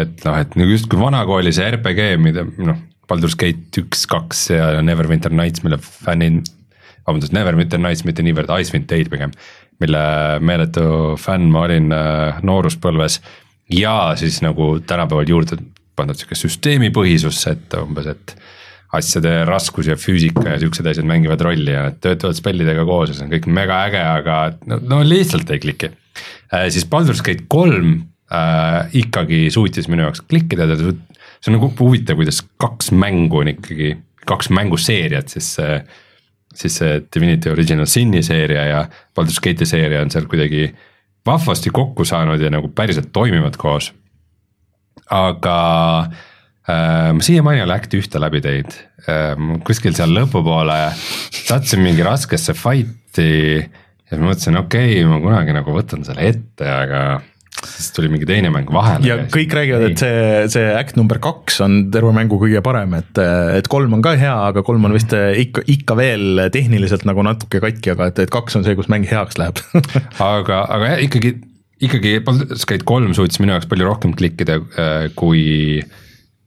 et 0.01 0.23
noh, 0.27 0.39
et 0.41 0.57
nagu 0.59 0.73
justkui 0.73 0.99
vanakooli 0.99 1.53
see 1.55 1.69
RPG, 1.71 2.15
mida 2.21 2.45
noh, 2.59 2.79
Baldur's 3.11 3.37
Gate 3.39 3.83
üks, 3.83 4.05
kaks 4.07 4.49
ja 4.53 4.71
Neverwinter 4.83 5.33
Nights, 5.35 5.63
mille 5.65 5.79
fännid, 5.81 6.47
vabandust, 7.07 7.35
Neverwinter 7.35 7.81
Nights, 7.81 8.05
mitte 8.07 8.23
niivõrd 8.23 8.51
Icewind 8.61 8.87
Dale 8.91 9.11
pigem, 9.11 9.35
mille 9.83 10.03
meeletu 10.43 11.15
fänn 11.19 11.49
ma 11.51 11.65
olin 11.67 11.91
äh, 11.95 12.41
nooruspõlves. 12.45 13.19
Ja 13.71 14.13
siis 14.19 14.41
nagu 14.43 14.73
tänapäeval 14.87 15.29
juurde 15.31 15.57
pandud 15.95 16.19
sihuke 16.19 16.37
süsteemipõhisus, 16.39 17.39
et 17.51 17.75
umbes, 17.79 18.07
et 18.11 18.35
asjade 18.97 19.31
raskus 19.47 19.87
ja 19.87 19.95
füüsika 19.99 20.43
ja 20.49 20.59
siuksed 20.59 20.87
asjad 20.91 21.07
mängivad 21.07 21.41
rolli 21.45 21.71
ja 21.71 21.87
need 21.87 22.01
töötavad 22.03 22.37
spellidega 22.37 22.83
koos 22.87 23.11
ja 23.11 23.17
see 23.17 23.25
on 23.27 23.31
kõik 23.31 23.47
mega 23.47 23.79
äge, 23.87 24.01
aga 24.03 24.37
no, 24.67 24.81
no 24.83 25.01
lihtsalt 25.07 25.51
ei 25.53 25.61
kliki 25.63 25.91
äh,. 25.91 26.67
siis 26.73 26.87
Baldur's 26.91 27.23
Gate 27.23 27.47
kolm 27.51 27.93
äh, 28.33 28.91
ikkagi 29.03 29.45
suutis 29.53 29.87
minu 29.91 30.07
jaoks 30.07 30.23
klikkida, 30.27 30.67
see 30.75 31.51
on 31.51 31.57
nagu 31.57 31.71
huvitav, 31.79 32.19
kuidas 32.19 32.41
kaks 32.61 32.91
mängu 32.91 33.43
on 33.43 33.53
ikkagi, 33.53 33.93
kaks 34.27 34.51
mänguseeriat 34.51 35.31
siis 35.31 35.53
see 35.57 35.81
siis 36.51 36.75
see 36.81 36.97
Divinity 37.15 37.47
Original 37.47 37.87
Sin'i 37.87 38.19
seeria 38.27 38.65
ja 38.67 38.81
Baldur's 39.15 39.39
Gate'i 39.39 39.69
seeria 39.69 40.01
on 40.03 40.11
seal 40.11 40.27
kuidagi 40.27 40.65
vahvasti 41.25 41.71
kokku 41.71 42.03
saanud 42.03 42.43
ja 42.43 42.51
nagu 42.51 42.67
päriselt 42.75 43.13
toimivad 43.15 43.55
koos. 43.61 43.93
aga 45.11 45.55
äh, 46.11 46.19
ma 46.69 47.23
siiamaani 47.25 47.61
ei 47.61 47.65
ole 47.65 47.73
Act 47.73 47.95
ühte 47.97 48.21
läbi 48.21 48.41
teinud 48.43 48.75
äh,, 49.09 49.33
kuskil 49.65 49.95
seal 49.97 50.13
lõpupoole 50.13 50.77
sattusin 50.95 51.81
mingi 51.83 52.05
raskesse 52.05 52.53
fight'i 52.57 53.31
ja 54.11 54.17
siis 54.17 54.21
ma 54.21 54.31
mõtlesin, 54.33 54.59
okei 54.59 54.95
okay,, 54.99 55.09
ma 55.09 55.19
kunagi 55.23 55.55
nagu 55.55 55.75
võtan 55.75 56.05
selle 56.07 56.27
ette, 56.33 56.67
aga 56.67 57.03
siis 57.61 57.91
tuli 57.95 58.09
mingi 58.11 58.25
teine 58.27 58.49
mäng 58.53 58.69
vahele. 58.73 59.05
ja 59.07 59.17
kõik 59.31 59.53
räägivad, 59.55 59.85
et 59.91 60.01
see, 60.01 60.41
see 60.53 60.71
Act 60.75 60.97
number 60.99 61.19
kaks 61.23 61.61
on 61.65 61.77
terve 61.93 62.11
mängu 62.15 62.39
kõige 62.41 62.61
parem, 62.65 62.95
et, 62.99 63.21
et 63.57 63.69
kolm 63.71 63.97
on 63.97 64.03
ka 64.03 64.15
hea, 64.19 64.33
aga 64.49 64.63
kolm 64.67 64.89
on 64.89 64.95
vist 64.95 65.13
ikka, 65.13 65.63
ikka 65.71 65.97
veel 65.99 66.45
tehniliselt 66.53 67.05
nagu 67.07 67.23
natuke 67.25 67.61
katki, 67.63 67.93
aga 67.95 68.11
et, 68.11 68.23
et 68.25 68.33
kaks 68.33 68.59
on 68.59 68.67
see, 68.67 68.75
kus 68.79 68.91
mäng 68.91 69.07
heaks 69.09 69.39
läheb 69.41 69.61
aga, 70.31 70.63
aga 70.65 70.93
jah, 70.93 71.03
ikkagi, 71.07 71.35
ikkagi 71.89 72.15
Baldur's 72.25 72.67
Gate 72.69 72.87
kolm 72.87 73.15
suutis 73.17 73.41
minu 73.43 73.55
jaoks 73.55 73.69
palju 73.71 73.87
rohkem 73.87 74.15
klikkida 74.17 74.59
äh, 74.75 75.05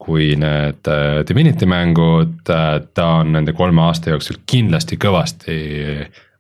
kui, 0.05 0.35
need 0.41 0.91
äh, 0.91 1.23
Divinity 1.29 1.69
mängud, 1.71 2.43
ta 2.45 3.09
on 3.23 3.33
nende 3.35 3.57
kolme 3.57 3.87
aasta 3.87 4.13
jooksul 4.13 4.43
kindlasti 4.51 5.01
kõvasti 5.01 5.57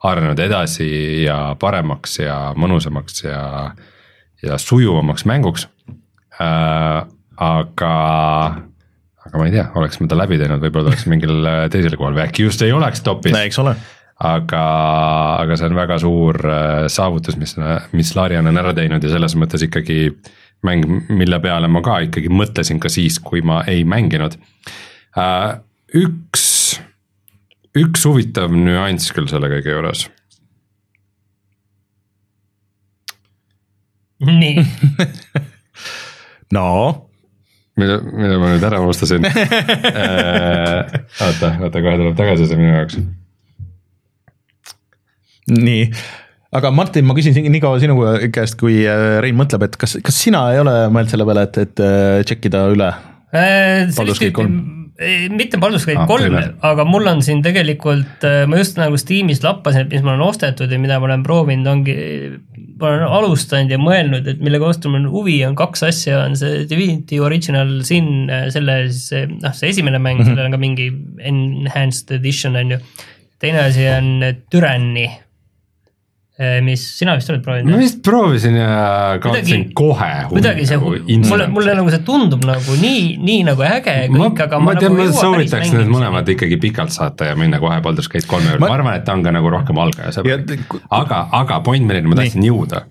arenenud 0.05 0.41
edasi 0.45 0.89
ja 1.25 1.39
paremaks 1.61 2.19
ja 2.21 2.37
mõnusamaks 2.61 3.25
ja, 3.25 3.41
ja 4.45 4.61
sujuvamaks 4.61 5.27
mänguks 5.29 5.69
äh,. 6.41 7.03
aga, 7.35 7.93
aga 9.27 9.41
ma 9.41 9.47
ei 9.49 9.55
tea, 9.57 9.67
oleks 9.81 9.99
ma 9.99 10.07
ta 10.11 10.19
läbi 10.19 10.39
teinud, 10.39 10.63
võib-olla 10.63 10.91
ta 10.91 10.95
oleks 10.95 11.09
mingil 11.11 11.49
äh, 11.51 11.65
teisel 11.73 11.97
kohal 11.99 12.15
või 12.15 12.27
äkki 12.29 12.47
just 12.47 12.63
ei 12.63 12.75
oleks 12.77 13.03
top'is 13.07 13.35
eks 13.41 13.59
ole. 13.65 13.75
aga, 14.29 14.65
aga 15.41 15.59
see 15.59 15.71
on 15.71 15.79
väga 15.79 15.99
suur 16.03 16.39
äh, 16.47 16.87
saavutus, 16.93 17.41
mis, 17.41 17.57
mis 17.97 18.15
Larian 18.19 18.53
on 18.53 18.61
ära 18.61 18.75
teinud 18.77 19.03
ja 19.03 19.17
selles 19.17 19.35
mõttes 19.41 19.65
ikkagi 19.67 20.13
mäng, 20.67 20.85
mille 21.09 21.39
peale 21.45 21.69
ma 21.71 21.83
ka 21.85 22.01
ikkagi 22.07 22.33
mõtlesin 22.33 22.81
ka 22.83 22.91
siis, 22.93 23.19
kui 23.23 23.43
ma 23.45 23.63
ei 23.71 23.85
mänginud. 23.85 24.37
üks, 25.95 26.45
üks 27.77 28.05
huvitav 28.09 28.53
nüanss 28.57 29.13
küll 29.15 29.31
selle 29.31 29.51
kõige 29.53 29.77
juures. 29.77 30.09
nii, 34.25 34.63
no 36.57 36.69
mille, 37.77 37.99
mille 38.13 38.39
ma 38.39 38.51
nüüd 38.53 38.65
ära 38.67 38.81
unustasin 38.83 39.27
oota, 41.27 41.51
oota 41.61 41.83
kohe 41.83 41.97
tuleb 42.01 42.17
tagasi 42.19 42.49
see 42.49 42.59
minu 42.61 42.77
jaoks. 42.77 43.01
nii, 45.51 45.89
aga 46.55 46.71
Martin, 46.75 47.07
ma 47.09 47.17
küsin 47.17 47.35
nii 47.35 47.63
kaua 47.63 47.81
sinu 47.83 47.99
käest, 48.35 48.59
kui 48.61 48.85
äh, 48.87 49.19
Rein 49.25 49.37
mõtleb, 49.39 49.67
et 49.67 49.77
kas, 49.81 49.99
kas 50.05 50.23
sina 50.27 50.47
ei 50.55 50.63
ole 50.63 50.77
mõelnud 50.93 51.13
selle 51.13 51.27
peale, 51.29 51.49
et, 51.49 51.61
et 51.67 51.85
äh, 51.85 52.23
check 52.29 52.47
ida 52.51 52.69
üle? 52.73 52.95
Baldur's 53.35 53.97
sellist 53.97 54.23
Gate 54.23 54.35
kolm. 54.37 54.59
mitte 55.35 55.59
Baldur's 55.59 55.87
Gate 55.89 56.05
Ah, 56.05 56.07
kolm 56.07 56.29
teine., 56.29 56.53
aga 56.63 56.85
mul 56.87 57.11
on 57.11 57.23
siin 57.27 57.41
tegelikult, 57.43 58.23
ma 58.47 58.61
just 58.61 58.79
nagu 58.79 58.99
Steamis 59.01 59.43
lappasin, 59.43 59.89
et 59.89 59.97
mis 59.97 60.05
mul 60.07 60.15
on 60.15 60.29
ostetud 60.29 60.71
ja 60.71 60.79
mida 60.79 61.01
ma 61.03 61.09
olen 61.09 61.25
proovinud, 61.27 61.67
ongi, 61.73 61.97
ma 62.79 62.93
olen 62.93 63.03
alustanud 63.19 63.75
ja 63.75 63.81
mõelnud, 63.83 64.31
et 64.31 64.45
millega 64.45 64.71
vastu 64.71 64.93
mul 64.93 65.03
on 65.03 65.11
huvi, 65.11 65.41
on 65.49 65.59
kaks 65.59 65.83
asja, 65.91 66.23
on 66.29 66.39
see 66.39 66.63
Divinity 66.71 67.19
Original 67.19 67.75
Sin, 67.89 68.31
selle 68.55 68.79
siis, 68.93 69.27
noh, 69.35 69.59
see 69.59 69.75
esimene 69.75 69.99
mäng 69.99 70.21
mm, 70.21 70.23
-hmm. 70.23 70.31
sellel 70.31 70.47
on 70.53 70.55
ka 70.55 70.63
mingi 70.63 70.89
enhanced 71.19 72.15
edition 72.15 72.55
on 72.63 72.77
ju. 72.77 72.81
teine 73.43 73.67
asi 73.67 73.91
on 73.91 74.23
Tyranny, 74.51 75.11
mis 76.67 76.83
sina 76.99 77.13
vist 77.15 77.31
oled 77.31 77.45
proovinud 77.45 77.71
ma? 77.71 77.79
vist 77.79 78.01
proovisin 78.03 78.57
ja 78.59 78.71
kaotasin 79.23 79.69
kohe. 79.79 80.09
kuidagi 80.33 80.65
see, 80.67 80.79
mulle, 80.83 81.47
mulle 81.53 81.77
nagu 81.79 81.93
see 81.95 82.03
tundub 82.07 82.43
nagu 82.49 82.75
nii, 82.81 83.05
nii 83.23 83.45
nagu 83.47 83.63
äge 83.63 83.95
ma 84.11 84.25
kõik, 84.25 84.43
aga, 84.49 84.59
ma 84.59 84.73
ma, 84.73 84.81
tean, 84.81 84.97
nagu 84.97 84.99
ma 84.99 85.05
ei 85.05 85.13
jõua 85.13 85.37
päris 85.39 85.53
soovitaks 85.53 85.77
need 85.77 85.93
mõlemad 85.93 86.33
ikkagi 86.35 86.59
pikalt 86.65 86.95
saata 86.95 87.31
ja 87.31 87.37
minna 87.39 87.61
kohe 87.63 87.79
Baldur's 87.85 88.11
Gate 88.11 88.27
kolme 88.27 88.51
juurde, 88.51 88.65
Ma- 88.65 88.73
ma 88.73 88.81
arvan, 88.81 88.99
et 88.99 89.07
ta 89.07 89.15
on 89.15 89.23
ka 89.23 89.35
nagu 89.35 89.53
rohkem 89.55 89.79
algaja 89.85 90.11
Ja 90.11 90.17
sõbralik 90.17 90.51
te-. 90.51 90.83
aga, 90.99 91.21
aga 91.39 91.61
point, 91.67 91.87
milleni 91.87 92.11
ma 92.11 92.19
tahtsin 92.19 92.49
jõuda, 92.49 92.83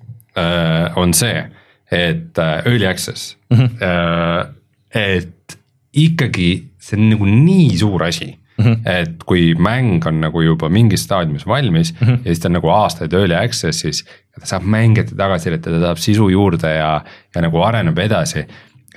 on 1.03 1.11
see, 1.17 1.43
et 1.91 2.39
äh, 2.39 2.55
early 2.63 2.87
access 2.87 3.35
mm. 3.51 3.57
-hmm. 3.57 4.53
et 4.95 5.57
ikkagi 5.93 6.51
see 6.79 6.97
on 6.97 7.09
nagu 7.11 7.27
nii 7.27 7.77
suur 7.77 8.07
asi 8.07 8.31
Mm 8.57 8.65
-hmm. 8.65 8.89
et 8.89 9.23
kui 9.25 9.55
mäng 9.55 10.05
on 10.05 10.19
nagu 10.21 10.41
juba 10.41 10.69
mingis 10.69 11.03
staadiumis 11.03 11.47
valmis 11.47 11.93
mm 11.93 12.07
-hmm. 12.07 12.11
ja 12.11 12.23
siis 12.23 12.39
ta 12.39 12.47
on 12.47 12.53
nagu 12.53 12.69
aastaid 12.69 13.13
early 13.13 13.33
access'is 13.33 14.03
ja 14.05 14.39
ta 14.39 14.45
saab 14.45 14.63
mängijate 14.63 15.15
tagasisidet 15.15 15.65
ja 15.65 15.71
ta 15.71 15.79
saab 15.79 15.97
sisu 15.97 16.29
juurde 16.29 16.75
ja, 16.75 17.01
ja 17.35 17.41
nagu 17.41 17.61
areneb 17.61 17.97
edasi. 17.97 18.45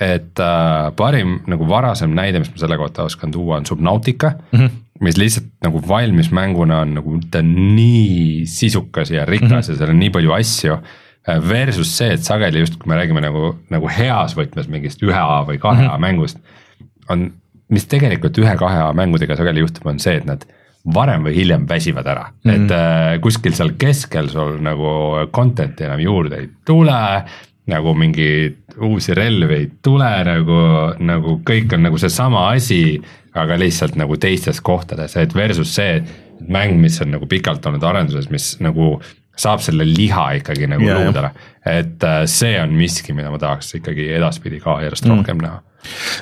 et 0.01 0.41
äh, 0.41 0.93
parim 0.97 1.41
nagu 1.47 1.69
varasem 1.69 2.11
näide, 2.11 2.39
mis 2.39 2.51
ma 2.51 2.59
selle 2.59 2.77
kohta 2.77 3.03
oskan 3.03 3.31
tuua, 3.31 3.57
on 3.57 3.67
Subnautica 3.67 4.33
mm, 4.53 4.59
-hmm. 4.59 4.71
mis 5.01 5.17
lihtsalt 5.17 5.47
nagu 5.65 5.83
valmis 5.89 6.31
mänguna 6.31 6.81
on 6.81 6.95
nagu 6.95 7.21
ta 7.31 7.43
nii 7.43 8.43
sisukas 8.47 9.11
ja 9.11 9.25
rikas 9.25 9.51
mm 9.51 9.57
-hmm. 9.57 9.73
ja 9.73 9.77
seal 9.77 9.91
on 9.91 9.99
nii 9.99 10.11
palju 10.11 10.33
asju 10.33 10.79
versus 11.49 11.97
see, 11.97 12.13
et 12.13 12.23
sageli 12.23 12.63
just, 12.63 12.77
kui 12.79 12.91
me 12.91 12.99
räägime 12.99 13.21
nagu, 13.25 13.57
nagu 13.71 13.91
heas 13.91 14.37
võtmes 14.39 14.69
mingist 14.71 15.03
ühe 15.03 15.19
A 15.19 15.43
või 15.47 15.59
kahe 15.59 15.83
A 15.83 15.89
mm 15.89 15.89
-hmm. 15.89 16.01
mängust, 16.01 16.39
on, 17.09 17.33
mis 17.73 17.89
tegelikult 17.91 18.39
ühe-kahe 18.39 18.93
mängudega 18.97 19.37
sageli 19.39 19.65
juhtub, 19.65 19.89
on 19.91 19.99
see, 20.03 20.21
et 20.21 20.29
nad 20.29 20.47
varem 20.95 21.27
või 21.27 21.35
hiljem 21.35 21.67
väsivad 21.69 22.07
ära 22.07 22.29
mm, 22.31 22.51
-hmm. 22.51 22.65
et 22.65 22.75
äh, 22.77 23.21
kuskil 23.23 23.57
seal 23.59 23.75
keskel 23.79 24.31
sul 24.31 24.61
nagu 24.63 25.27
content'i 25.35 25.87
enam 25.89 26.01
juurde 26.01 26.43
ei 26.45 26.49
tule 26.65 27.01
nagu 27.67 27.95
mingeid 27.99 28.79
uusi 28.87 29.15
relvi 29.15 29.55
ei 29.55 29.71
tule 29.83 30.11
nagu, 30.29 30.61
nagu 31.03 31.41
kõik 31.47 31.75
on 31.75 31.89
nagu 31.89 31.99
seesama 31.99 32.49
asi, 32.53 33.01
aga 33.35 33.59
lihtsalt 33.59 33.97
nagu 33.99 34.17
teistes 34.17 34.61
kohtades, 34.61 35.17
et 35.19 35.35
versus 35.35 35.75
see 35.75 35.99
mäng, 36.47 36.77
mis 36.81 37.01
on 37.03 37.11
nagu 37.17 37.27
pikalt 37.27 37.67
olnud 37.67 37.83
arenduses, 37.83 38.29
mis 38.31 38.55
nagu 38.63 38.97
saab 39.41 39.63
selle 39.65 39.87
liha 39.89 40.27
ikkagi 40.41 40.69
nagu 40.71 40.87
jah. 40.87 41.03
luudele, 41.05 41.33
et 41.69 42.07
äh, 42.07 42.23
see 42.31 42.55
on 42.61 42.73
miski, 42.77 43.15
mida 43.17 43.33
ma 43.33 43.41
tahaks 43.43 43.77
ikkagi 43.81 44.09
edaspidi 44.17 44.61
ka 44.63 44.79
järjest 44.85 45.09
mm. 45.09 45.21
rohkem 45.21 45.43
näha. 45.45 45.61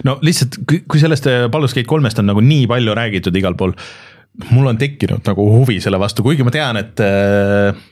no 0.09 0.19
lihtsalt, 0.24 0.59
kui 0.66 1.03
sellest 1.03 1.28
äh, 1.31 1.47
Baldur's 1.53 1.77
Gate 1.77 1.91
kolmest 1.91 2.20
on 2.23 2.28
nagu 2.31 2.43
nii 2.45 2.66
palju 2.70 2.97
räägitud 2.99 3.39
igal 3.41 3.57
pool, 3.59 3.74
mul 4.51 4.66
on 4.66 4.78
tekkinud 4.81 5.23
nagu 5.28 5.47
huvi 5.53 5.78
selle 5.82 6.01
vastu, 6.03 6.24
kuigi 6.27 6.47
ma 6.47 6.53
tean, 6.55 6.78
et 6.81 7.03
äh, 7.05 7.85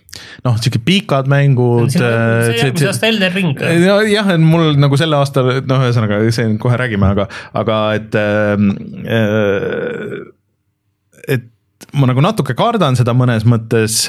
noh, 0.44 0.58
sihuke 0.58 0.82
pikad 0.84 1.30
mängud. 1.30 1.94
see 1.94 2.02
on 2.02 2.58
järgmise 2.58 2.90
aasta 2.90 3.08
Elden 3.12 3.34
Ring. 3.36 3.62
nojah, 3.86 4.34
et 4.34 4.42
mul 4.42 4.74
nagu 4.82 4.98
selle 5.00 5.20
aasta, 5.20 5.46
noh, 5.62 5.86
ühesõnaga 5.86 6.20
see 6.34 6.50
kohe 6.62 6.82
räägime, 6.82 7.14
aga, 7.14 7.30
aga 7.62 7.80
et 8.00 8.18
äh,. 8.18 8.58
et 11.30 11.48
ma 11.98 12.08
nagu 12.10 12.22
natuke 12.24 12.54
kardan 12.58 12.96
seda 12.98 13.14
mõnes 13.16 13.46
mõttes, 13.48 14.06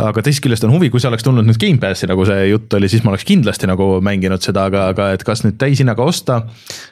aga 0.00 0.22
teisest 0.26 0.42
küljest 0.42 0.64
on 0.66 0.72
huvi, 0.74 0.88
kui 0.90 0.98
see 1.02 1.06
oleks 1.10 1.22
tulnud 1.26 1.46
nüüd 1.46 1.58
Gamepassi, 1.60 2.08
nagu 2.10 2.24
see 2.26 2.48
jutt 2.50 2.74
oli, 2.74 2.88
siis 2.90 3.04
ma 3.04 3.12
oleks 3.12 3.26
kindlasti 3.28 3.68
nagu 3.70 3.86
mänginud 4.02 4.42
seda, 4.42 4.64
aga, 4.70 4.88
aga 4.90 5.10
et 5.14 5.22
kas 5.26 5.44
nüüd 5.44 5.54
täishinnaga 5.60 6.02
osta. 6.02 6.40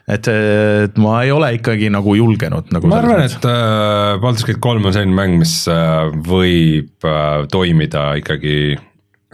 et, 0.06 0.28
et 0.28 1.00
ma 1.02 1.16
ei 1.24 1.32
ole 1.34 1.50
ikkagi 1.58 1.90
nagu 1.90 2.14
julgenud 2.18 2.70
nagu. 2.74 2.90
ma 2.92 3.00
arvan, 3.00 3.24
et 3.26 3.48
äh, 3.48 4.20
Baldur's 4.22 4.46
Gate 4.46 4.62
kolm 4.62 4.86
on 4.86 4.94
selline 4.94 5.16
mäng, 5.18 5.34
mis 5.40 5.56
äh, 5.70 6.12
võib 6.28 7.08
äh, 7.08 7.42
toimida 7.50 8.12
ikkagi 8.20 8.76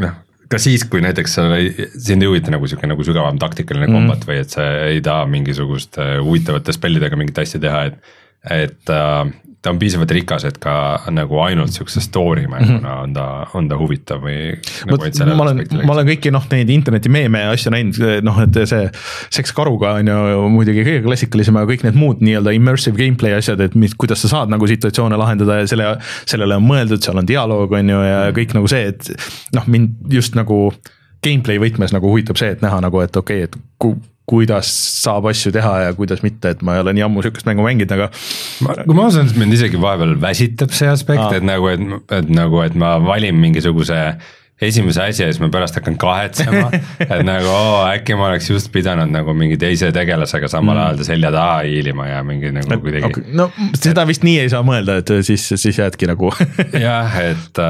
noh, 0.01 0.17
ka 0.49 0.61
siis, 0.63 0.87
kui 0.89 1.03
näiteks 1.05 1.37
sind 1.37 2.25
ei 2.25 2.31
huvita 2.31 2.55
nagu 2.55 2.65
sihuke 2.71 2.89
nagu 2.89 3.05
sügavam 3.05 3.37
taktikaline 3.41 3.91
Mhm. 3.91 3.99
kombat 3.99 4.25
mm. 4.25 4.31
või 4.31 4.41
et 4.47 4.57
sa 4.57 4.65
ei 4.89 5.03
taha 5.05 5.29
mingisuguste 5.29 6.15
huvitavate 6.25 6.73
spellidega 6.73 7.21
mingit 7.21 7.45
asja 7.45 7.61
teha, 7.61 7.85
et. 7.93 8.17
Et 8.47 8.93
äh, 8.93 9.31
ta 9.63 9.73
on 9.73 9.79
piisavalt 9.79 10.13
rikas, 10.15 10.45
et 10.47 10.59
ka 10.63 10.73
nagu 11.11 11.41
ainult 11.43 11.75
siukse 11.75 12.01
story 12.03 12.45
mänguna 12.51 12.93
on 13.03 13.15
ta, 13.17 13.25
on 13.59 13.67
ta 13.71 13.79
huvitav 13.79 14.21
või 14.23 14.53
nagu,. 14.55 15.09
Mhm. 15.09 15.33
ma 15.35 15.47
olen, 15.47 15.63
ma 15.83 15.95
olen 15.97 16.11
kõiki 16.13 16.31
noh, 16.35 16.45
neid 16.53 16.71
interneti 16.71 17.11
meeme 17.11 17.43
ja 17.43 17.55
asju 17.57 17.73
näinud, 17.75 17.99
noh, 18.27 18.39
et 18.45 18.61
see 18.71 18.85
seks 19.35 19.53
karuga 19.57 19.97
on 19.99 20.11
ju 20.13 20.45
muidugi 20.55 20.85
kõige 20.87 21.03
klassikalisem, 21.09 21.59
aga 21.59 21.73
kõik 21.73 21.89
need 21.89 21.99
muud 21.99 22.23
nii-öelda 22.23 22.55
immersive 22.55 23.01
gameplay 23.01 23.35
asjad, 23.39 23.61
et 23.65 23.75
mis, 23.79 23.97
kuidas 23.99 24.23
sa 24.23 24.31
saad 24.37 24.53
nagu 24.55 24.69
situatsioone 24.71 25.19
lahendada 25.19 25.59
ja 25.63 25.71
selle, 25.71 25.91
sellele 26.23 26.61
on 26.61 26.69
mõeldud, 26.69 27.03
seal 27.03 27.19
on 27.19 27.27
dialoog, 27.29 27.75
on 27.81 27.91
ju, 27.95 28.05
ja 28.07 28.21
kõik 28.37 28.55
nagu 28.55 28.71
see, 28.71 28.93
et 28.95 29.11
noh, 29.59 29.67
mind 29.67 30.15
just 30.15 30.39
nagu 30.39 30.69
gameplay 31.25 31.59
võtmes 31.59 31.91
nagu 31.97 32.15
huvitab 32.15 32.39
see, 32.39 32.55
et 32.55 32.63
näha 32.63 32.79
nagu, 32.85 33.03
et 33.03 33.19
okei 33.19 33.43
okay,, 33.43 33.51
et 33.51 33.99
kuidas 34.29 34.71
saab 35.03 35.29
asju 35.31 35.53
teha 35.57 35.75
ja 35.87 35.93
kuidas 35.97 36.25
mitte, 36.25 36.53
et 36.55 36.65
ma 36.65 36.77
ei 36.77 36.85
ole 36.85 36.95
nii 36.97 37.07
ammu 37.07 37.25
sihukest 37.25 37.49
mängu 37.49 37.65
mänginud, 37.65 37.95
aga 37.97 38.11
kui 38.85 38.97
ma 38.97 39.07
ausalt 39.07 39.25
öeldes 39.25 39.39
mind 39.41 39.57
isegi 39.57 39.81
vahepeal 39.81 40.17
väsitab 40.23 40.75
see 40.77 40.91
aspekt 40.93 41.39
et 41.39 41.47
nagu, 41.47 41.71
et, 41.73 41.87
et 42.21 42.29
nagu, 42.33 42.61
et 42.65 42.77
ma 42.79 42.97
valin 43.03 43.39
mingisuguse 43.41 44.03
esimese 44.63 45.03
asja 45.03 45.27
ja 45.27 45.33
siis 45.33 45.39
ma 45.43 45.49
pärast 45.55 45.77
hakkan 45.79 45.95
kahetsema, 46.01 46.71
et 47.05 47.23
nagu 47.27 47.51
oo, 47.51 47.83
äkki 47.93 48.17
ma 48.19 48.27
oleks 48.33 48.49
just 48.51 48.73
pidanud 48.75 49.11
nagu 49.13 49.35
mingi 49.39 49.59
teise 49.61 49.93
tegelasega 49.95 50.51
samal 50.51 50.75
mm. 50.75 50.83
ajal 50.85 50.99
ta 50.99 51.07
selja 51.07 51.31
taha 51.35 51.61
hiilima 51.69 52.09
ja 52.09 52.25
mingi 52.27 52.51
nagu 52.55 52.81
kuidagi 52.83 53.07
okay, 53.07 53.37
no 53.39 53.49
seda 53.79 54.03
vist 54.09 54.27
nii 54.27 54.41
ei 54.43 54.51
saa 54.51 54.65
mõelda, 54.67 54.99
et 55.03 55.13
siis, 55.29 55.47
siis 55.55 55.79
jäädki 55.79 56.11
nagu 56.11 56.33
jah, 56.89 57.21
et, 57.23 57.63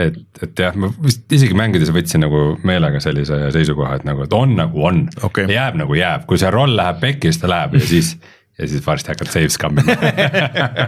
et, 0.00 0.18
et 0.48 0.64
jah, 0.66 0.74
ma 0.82 0.90
vist 1.04 1.38
isegi 1.38 1.54
mängides 1.58 1.94
võtsin 1.94 2.26
nagu 2.26 2.42
meelega 2.66 3.02
sellise 3.04 3.38
seisukoha, 3.54 4.00
et 4.00 4.08
nagu, 4.08 4.26
et 4.26 4.34
on 4.34 4.58
nagu 4.58 4.84
on 4.90 5.06
Okei. 5.30 5.46
jääb 5.54 5.78
nagu 5.78 5.94
jääb, 5.94 6.26
kui 6.26 6.42
see 6.42 6.50
roll 6.50 6.74
läheb 6.80 6.98
pekki, 7.04 7.30
siis 7.30 7.42
ta 7.44 7.52
läheb 7.54 7.78
ja 7.78 7.86
siis 7.86 8.16
ja 8.58 8.66
siis 8.68 8.82
varsti 8.86 9.14
hakkad 9.14 9.30
save 9.30 9.54
scamm'ima 9.54 9.94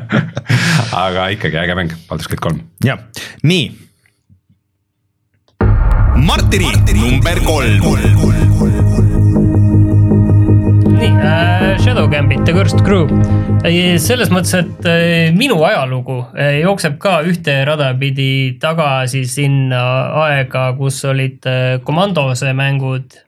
aga 1.07 1.31
ikkagi 1.39 1.63
äge 1.63 1.79
mäng, 1.79 1.95
Baldur's 2.11 2.27
Gate 2.27 2.43
kolm. 2.43 2.59
jah, 2.85 3.07
nii 3.47 3.71
Martini 6.23 6.71
number 6.95 7.41
kolm. 7.45 7.83
nii 10.99 11.09
äh,, 11.09 11.79
Shadow 11.83 12.09
Gambit 12.09 12.49
ja 12.49 12.55
Cursed 12.55 12.83
Crew. 12.87 13.09
selles 13.99 14.31
mõttes, 14.31 14.55
et 14.61 14.87
äh, 14.87 15.33
minu 15.35 15.59
ajalugu 15.67 16.21
äh, 16.39 16.61
jookseb 16.61 16.99
ka 17.03 17.19
ühte 17.27 17.57
rada 17.67 17.91
pidi 17.99 18.57
tagasi 18.63 19.25
sinna 19.27 19.83
aega, 20.25 20.69
kus 20.79 21.03
olid 21.11 21.47
äh, 21.51 21.81
Commandose 21.83 22.53
mängud 22.55 23.19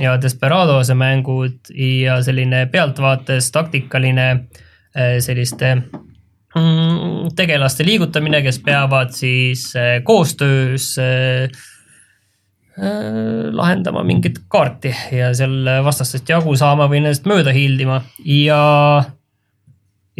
ja 0.00 0.16
Desperadose 0.16 0.96
mängud 0.96 1.72
ja 1.76 2.22
selline 2.24 2.66
pealtvaates 2.72 3.50
taktikaline 3.52 4.28
äh, 4.30 5.18
selliste 5.20 5.74
mm, 6.56 7.34
tegelaste 7.36 7.84
liigutamine, 7.84 8.40
kes 8.42 8.62
peavad 8.64 9.12
siis 9.12 9.74
äh, 9.76 9.98
koostöös 10.04 10.94
äh, 10.98 11.44
äh, 11.44 11.68
lahendama 12.78 14.04
mingit 14.06 14.38
kaarti 14.48 14.92
ja 15.12 15.32
seal 15.36 15.66
vastastest 15.84 16.28
jagu 16.30 16.54
saama 16.56 16.86
või 16.88 17.02
nendest 17.02 17.26
mööda 17.28 17.52
hiildima 17.52 17.98
ja 18.24 18.60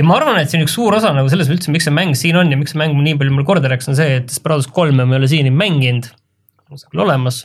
ja 0.00 0.06
ma 0.06 0.16
arvan, 0.16 0.38
et 0.40 0.50
see 0.50 0.60
on 0.60 0.66
üks 0.66 0.74
suur 0.76 0.96
osa 0.96 1.12
nagu 1.16 1.30
selles 1.32 1.50
üldse, 1.52 1.72
miks 1.74 1.88
see 1.88 1.94
mäng 1.94 2.16
siin 2.18 2.38
on 2.40 2.50
ja 2.52 2.58
miks 2.58 2.74
see 2.74 2.80
mäng 2.80 2.96
nii 2.96 3.16
palju 3.20 3.34
mulle 3.34 3.48
korda 3.48 3.70
läks, 3.72 3.90
on 3.90 3.98
see, 3.98 4.20
et 4.20 4.30
Desperados 4.30 4.68
kolme 4.72 5.04
ma 5.04 5.16
ei 5.16 5.22
ole 5.22 5.30
siiani 5.30 5.52
mänginud. 5.54 6.08
on 6.70 6.80
see 6.80 6.90
küll 6.92 7.04
olemas, 7.04 7.42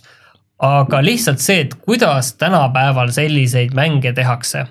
aga 0.63 1.01
lihtsalt 1.03 1.43
see, 1.43 1.65
et 1.65 1.75
kuidas 1.81 2.33
tänapäeval 2.39 3.11
selliseid 3.15 3.75
mänge 3.77 4.13
tehakse, 4.15 4.65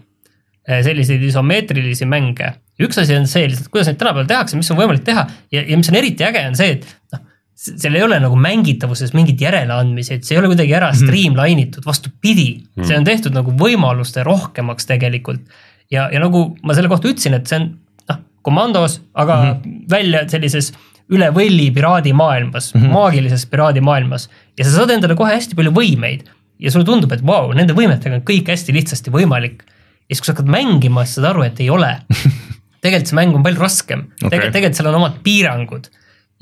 selliseid 0.65 1.23
isomeetrilisi 1.29 2.09
mänge. 2.09 2.55
üks 2.81 2.99
asi 3.03 3.17
on 3.19 3.29
see 3.31 3.51
lihtsalt, 3.51 3.71
kuidas 3.75 3.91
neid 3.91 4.01
tänapäeval 4.01 4.31
tehakse, 4.31 4.59
mis 4.61 4.71
on 4.73 4.81
võimalik 4.81 5.05
teha 5.07 5.27
ja, 5.53 5.63
ja 5.63 5.77
mis 5.77 5.91
on 5.93 6.01
eriti 6.01 6.27
äge, 6.27 6.47
on 6.49 6.57
see, 6.59 6.79
et 6.79 6.89
noh, 7.13 7.24
seal 7.55 7.95
ei 7.95 8.03
ole 8.03 8.19
nagu 8.23 8.37
mängitavuses 8.39 9.15
mingit 9.15 9.41
järeleandmisi, 9.41 10.19
et 10.19 10.27
see 10.27 10.37
ei 10.37 10.41
ole 10.43 10.51
kuidagi 10.53 10.75
ära 10.75 10.91
streamline 10.97 11.69
itud, 11.69 11.87
vastupidi 11.87 12.49
mm., 12.59 12.89
see 12.89 12.99
on 12.99 13.07
tehtud 13.07 13.37
nagu 13.37 13.55
võimaluste 13.59 14.25
rohkemaks 14.27 14.91
tegelikult. 14.91 15.45
ja, 15.91 16.09
ja 16.13 16.23
nagu 16.23 16.47
ma 16.63 16.75
selle 16.75 16.91
kohta 16.91 17.11
ütlesin, 17.13 17.39
et 17.39 17.51
see 17.51 17.61
on 17.61 17.69
noh, 18.11 18.21
komandos, 18.43 19.01
aga 19.15 19.37
mm 19.37 19.51
-hmm. 19.51 19.85
välja 19.91 20.25
sellises 20.29 20.73
üle 21.13 21.29
võlli 21.37 21.69
piraadimaailmas 21.75 22.73
mm, 22.75 22.81
-hmm. 22.81 22.93
maagilises 22.97 23.47
piraadimaailmas 23.47 24.31
ja 24.59 24.65
sa 24.65 24.71
saad 24.79 24.91
endale 24.91 25.15
kohe 25.15 25.35
hästi 25.35 25.55
palju 25.55 25.71
võimeid 25.71 26.25
ja 26.59 26.71
sulle 26.71 26.87
tundub, 26.89 27.13
et 27.13 27.23
vau 27.27 27.49
wow,, 27.49 27.57
nende 27.57 27.75
võimetega 27.77 28.19
on 28.19 28.25
kõik 28.27 28.49
hästi 28.53 28.75
lihtsasti 28.75 29.13
võimalik. 29.15 29.63
ja 30.09 30.15
siis, 30.15 30.21
kui 30.21 30.27
sa 30.27 30.33
hakkad 30.33 30.51
mängima, 30.51 31.05
siis 31.05 31.19
saad 31.19 31.31
aru, 31.33 31.45
et 31.47 31.61
ei 31.61 31.71
ole. 31.71 31.93
tegelikult 32.85 33.11
see 33.11 33.19
mäng 33.19 33.37
on 33.37 33.45
palju 33.45 33.61
raskem 33.61 34.09
okay., 34.21 34.51
tegelikult 34.51 34.79
seal 34.79 34.91
on 34.93 34.99
omad 35.01 35.21
piirangud. 35.25 35.89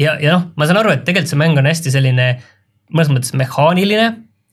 ja, 0.01 0.17
ja 0.21 0.37
noh, 0.37 0.51
ma 0.57 0.69
saan 0.69 0.83
aru, 0.83 0.95
et 0.95 1.07
tegelikult 1.07 1.33
see 1.33 1.41
mäng 1.41 1.61
on 1.61 1.69
hästi 1.69 1.95
selline 1.95 2.29
mõnes 2.93 3.13
mõttes 3.13 3.35
mehaaniline, 3.39 4.11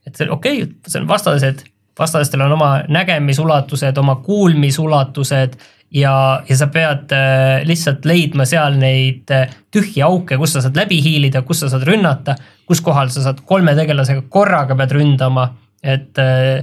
et 0.07 0.21
okei 0.27 0.63
okay,, 0.63 0.71
see 0.87 1.01
on 1.01 1.09
vastased, 1.09 1.65
vastastel 1.99 2.45
on 2.45 2.55
oma 2.55 2.71
nägemisulatused, 2.91 3.97
oma 3.99 4.19
kuulmisulatused 4.23 5.59
ja, 5.95 6.13
ja 6.47 6.57
sa 6.57 6.69
pead 6.71 7.13
äh, 7.15 7.61
lihtsalt 7.67 8.05
leidma 8.07 8.45
seal 8.49 8.77
neid 8.79 9.31
äh, 9.33 9.49
tühje 9.73 10.03
auke, 10.05 10.37
kus 10.39 10.55
sa 10.55 10.63
saad 10.65 10.77
läbi 10.79 10.99
hiilida, 11.03 11.43
kus 11.47 11.63
sa 11.63 11.71
saad 11.71 11.87
rünnata, 11.87 12.37
kus 12.69 12.83
kohal 12.85 13.11
sa 13.13 13.25
saad 13.25 13.41
kolme 13.49 13.75
tegelasega 13.77 14.27
korraga 14.31 14.77
pead 14.79 14.95
ründama, 14.95 15.49
et 15.83 16.21
äh, 16.21 16.61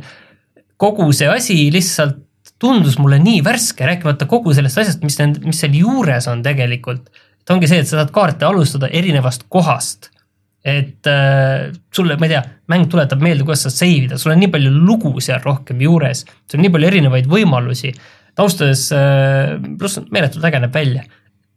kogu 0.80 1.10
see 1.16 1.28
asi 1.32 1.66
lihtsalt 1.74 2.22
tundus 2.62 2.96
mulle 2.98 3.18
nii 3.20 3.42
värske, 3.44 3.84
rääkimata 3.84 4.28
kogu 4.30 4.54
sellest 4.56 4.80
asjast, 4.80 5.02
mis, 5.04 5.18
mis 5.44 5.58
seal 5.60 5.74
juures 5.76 6.28
on 6.30 6.40
tegelikult. 6.44 7.10
Et 7.46 7.54
ongi 7.54 7.70
see, 7.70 7.78
et 7.82 7.88
sa 7.88 8.00
saad 8.00 8.12
kaarte 8.14 8.46
alustada 8.46 8.90
erinevast 8.90 9.46
kohast. 9.52 10.10
et 10.66 11.06
äh, 11.06 11.68
sulle, 11.94 12.16
ma 12.18 12.26
ei 12.26 12.32
tea, 12.32 12.40
mäng 12.72 12.88
tuletab 12.90 13.20
meelde, 13.22 13.44
kuidas 13.46 13.60
sa 13.62 13.70
save 13.70 14.08
ida, 14.08 14.16
sul 14.18 14.32
on 14.32 14.40
nii 14.42 14.50
palju 14.50 14.72
lugu 14.74 15.12
seal 15.22 15.38
rohkem 15.44 15.78
juures, 15.84 16.24
sul 16.50 16.58
on 16.58 16.64
nii 16.66 16.72
palju 16.74 16.88
erinevaid 16.88 17.28
võimalusi. 17.30 17.92
ausalt 18.36 18.64
öeldes, 18.66 18.82
pluss 19.78 20.00
meeletult 20.10 20.48
äge 20.48 20.60
näeb 20.64 20.74
välja. 20.74 21.04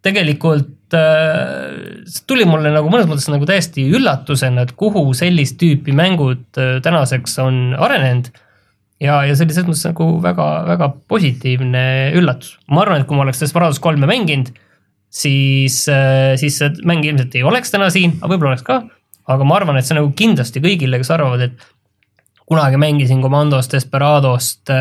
tegelikult 0.06 0.94
äh, 0.96 2.06
see 2.06 2.28
tuli 2.30 2.46
mulle 2.46 2.70
nagu 2.72 2.92
mõnes 2.94 3.10
mõttes 3.10 3.26
nagu 3.34 3.50
täiesti 3.50 3.88
üllatusena, 3.90 4.68
et 4.68 4.78
kuhu 4.78 5.10
sellist 5.18 5.58
tüüpi 5.58 5.96
mängud 5.98 6.62
äh, 6.62 6.78
tänaseks 6.86 7.40
on 7.42 7.74
arenenud 7.74 8.30
ja, 9.02 9.24
ja 9.26 9.36
see 9.36 9.48
oli 9.48 9.56
selles 9.56 9.70
mõttes 9.72 9.86
nagu 9.90 10.08
väga-väga 10.24 10.92
positiivne 11.12 11.84
üllatus. 12.20 12.58
ma 12.70 12.84
arvan, 12.84 13.02
et 13.02 13.10
kui 13.10 13.18
ma 13.18 13.26
oleks 13.26 13.42
Desperados 13.42 13.82
kolme 13.84 14.10
mänginud, 14.10 14.52
siis, 15.10 15.82
siis 16.42 16.60
see 16.62 16.72
mäng 16.88 17.06
ilmselt 17.08 17.36
ei 17.38 17.44
oleks 17.48 17.74
täna 17.74 17.90
siin, 17.94 18.18
aga 18.20 18.32
võib-olla 18.34 18.56
oleks 18.56 18.66
ka. 18.68 18.82
aga 19.30 19.46
ma 19.46 19.60
arvan, 19.60 19.78
et 19.78 19.86
see 19.86 19.98
nagu 19.98 20.10
kindlasti 20.18 20.62
kõigile, 20.64 21.02
kes 21.02 21.12
arvavad, 21.14 21.44
et 21.46 21.68
kunagi 22.50 22.80
mängisin 22.82 23.22
Commandost, 23.22 23.74
Desperadost, 23.76 24.72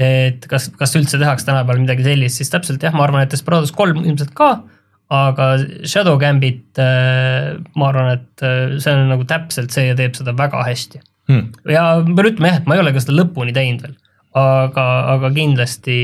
et 0.00 0.46
kas, 0.48 0.70
kas 0.80 0.96
üldse 0.96 1.20
tehakse 1.20 1.44
tänapäeval 1.48 1.82
midagi 1.82 2.06
sellist, 2.06 2.40
siis 2.40 2.52
täpselt 2.52 2.82
jah, 2.82 2.94
ma 2.96 3.04
arvan, 3.04 3.26
et 3.26 3.34
Desperados 3.34 3.74
kolm 3.76 4.00
ilmselt 4.00 4.32
ka, 4.36 4.54
aga 5.12 5.50
Shadow 5.84 6.16
Gambit, 6.22 6.80
ma 6.80 7.90
arvan, 7.90 8.16
et 8.16 8.48
see 8.80 8.96
on 8.96 9.12
nagu 9.12 9.28
täpselt 9.28 9.76
see 9.76 9.90
ja 9.90 9.98
teeb 9.98 10.16
seda 10.16 10.32
väga 10.38 10.64
hästi 10.64 11.04
Hmm. 11.30 11.50
ja 11.68 11.82
pean 12.02 12.26
ütlema 12.32 12.50
jah, 12.50 12.58
et 12.58 12.68
ma 12.68 12.76
ei 12.76 12.82
ole 12.82 12.92
ka 12.94 13.02
seda 13.04 13.14
lõpuni 13.20 13.54
teinud 13.54 13.84
veel. 13.84 13.98
aga, 14.38 14.86
aga 15.16 15.30
kindlasti, 15.34 15.98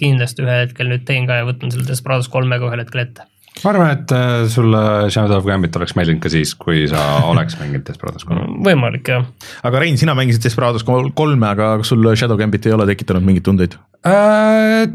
kindlasti 0.00 0.44
ühel 0.44 0.66
hetkel 0.66 0.90
nüüd 0.92 1.06
teen 1.08 1.28
ka 1.30 1.40
ja 1.40 1.46
võtan 1.48 1.72
selle 1.74 1.86
Desperados 1.88 2.28
kolmega 2.32 2.68
ühel 2.70 2.84
hetkel 2.84 3.02
ette. 3.04 3.26
ma 3.64 3.70
arvan, 3.72 3.90
et 3.94 4.14
äh, 4.14 4.44
sulle 4.50 4.82
Shadow 5.14 5.38
of 5.38 5.46
Gambit 5.48 5.76
oleks 5.78 5.94
meeldinud 5.98 6.22
ka 6.22 6.30
siis, 6.32 6.54
kui 6.58 6.86
sa 6.90 7.02
oleks 7.32 7.58
mänginud 7.60 7.86
Desperados 7.88 8.26
kolme. 8.28 8.46
võimalik 8.66 9.10
jah. 9.10 9.26
aga 9.62 9.82
Rein, 9.82 9.98
sina 10.00 10.14
mängisid 10.18 10.46
Desperados 10.46 10.86
kol- 10.86 11.12
kolme, 11.18 11.50
aga 11.50 11.74
kas 11.82 11.92
sul 11.94 12.06
Shadow 12.14 12.38
Gambit 12.40 12.66
ei 12.66 12.76
ole 12.76 12.86
tekitanud 12.90 13.26
mingeid 13.26 13.46
tundeid? 13.46 13.76
Äh, 14.06 14.86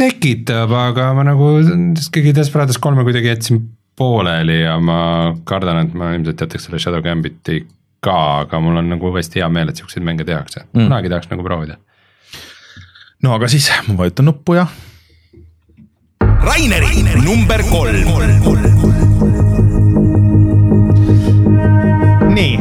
tekitab, 0.00 0.72
aga 0.72 1.10
ma 1.16 1.26
nagu 1.28 1.58
ikkagi 1.60 2.32
Desperados 2.36 2.80
kolme 2.80 3.04
kuidagi 3.06 3.32
jätsin 3.32 3.60
pooleli 4.00 4.62
ja 4.62 4.78
ma 4.80 5.34
kardan, 5.44 5.84
et 5.84 5.94
ma 5.98 6.14
ilmselt 6.16 6.40
jätaks 6.40 6.68
selle 6.68 6.80
Shadow 6.80 7.02
Gambiti 7.04 7.60
ka, 8.00 8.16
aga 8.46 8.60
mul 8.64 8.80
on 8.80 8.88
nagu 8.94 9.10
uuesti 9.10 9.42
hea 9.42 9.48
meel, 9.52 9.68
et 9.68 9.80
siukseid 9.80 10.04
mänge 10.06 10.24
tehakse 10.24 10.62
mm., 10.70 10.86
kunagi 10.86 11.10
tahaks 11.12 11.28
nagu 11.32 11.44
proovida. 11.44 11.76
No 13.24 13.34
aga 13.36 13.48
siis 13.52 13.68
ma 13.88 13.98
vajutan 14.00 14.28
nuppu 14.30 14.56
ja 14.56 14.66
Raineri 16.40 17.02
number 17.20 17.60
kolm. 17.68 18.08
nii, 22.32 22.54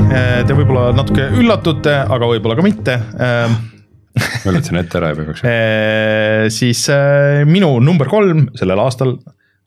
te 0.49 0.55
võib-olla 0.57 0.89
natuke 0.97 1.29
üllatute, 1.39 1.93
aga 2.03 2.27
võib-olla 2.27 2.57
ka 2.59 2.65
mitte. 2.65 2.97
ma 3.15 4.51
üllatasin 4.51 4.81
ette 4.81 4.99
ära 4.99 5.13
juba 5.13 5.25
igaks 5.27 5.45
juhuks. 5.45 6.57
siis 6.57 6.83
äh, 6.91 7.45
minu 7.47 7.71
number 7.83 8.11
kolm 8.11 8.49
sellel 8.59 8.83
aastal 8.83 9.15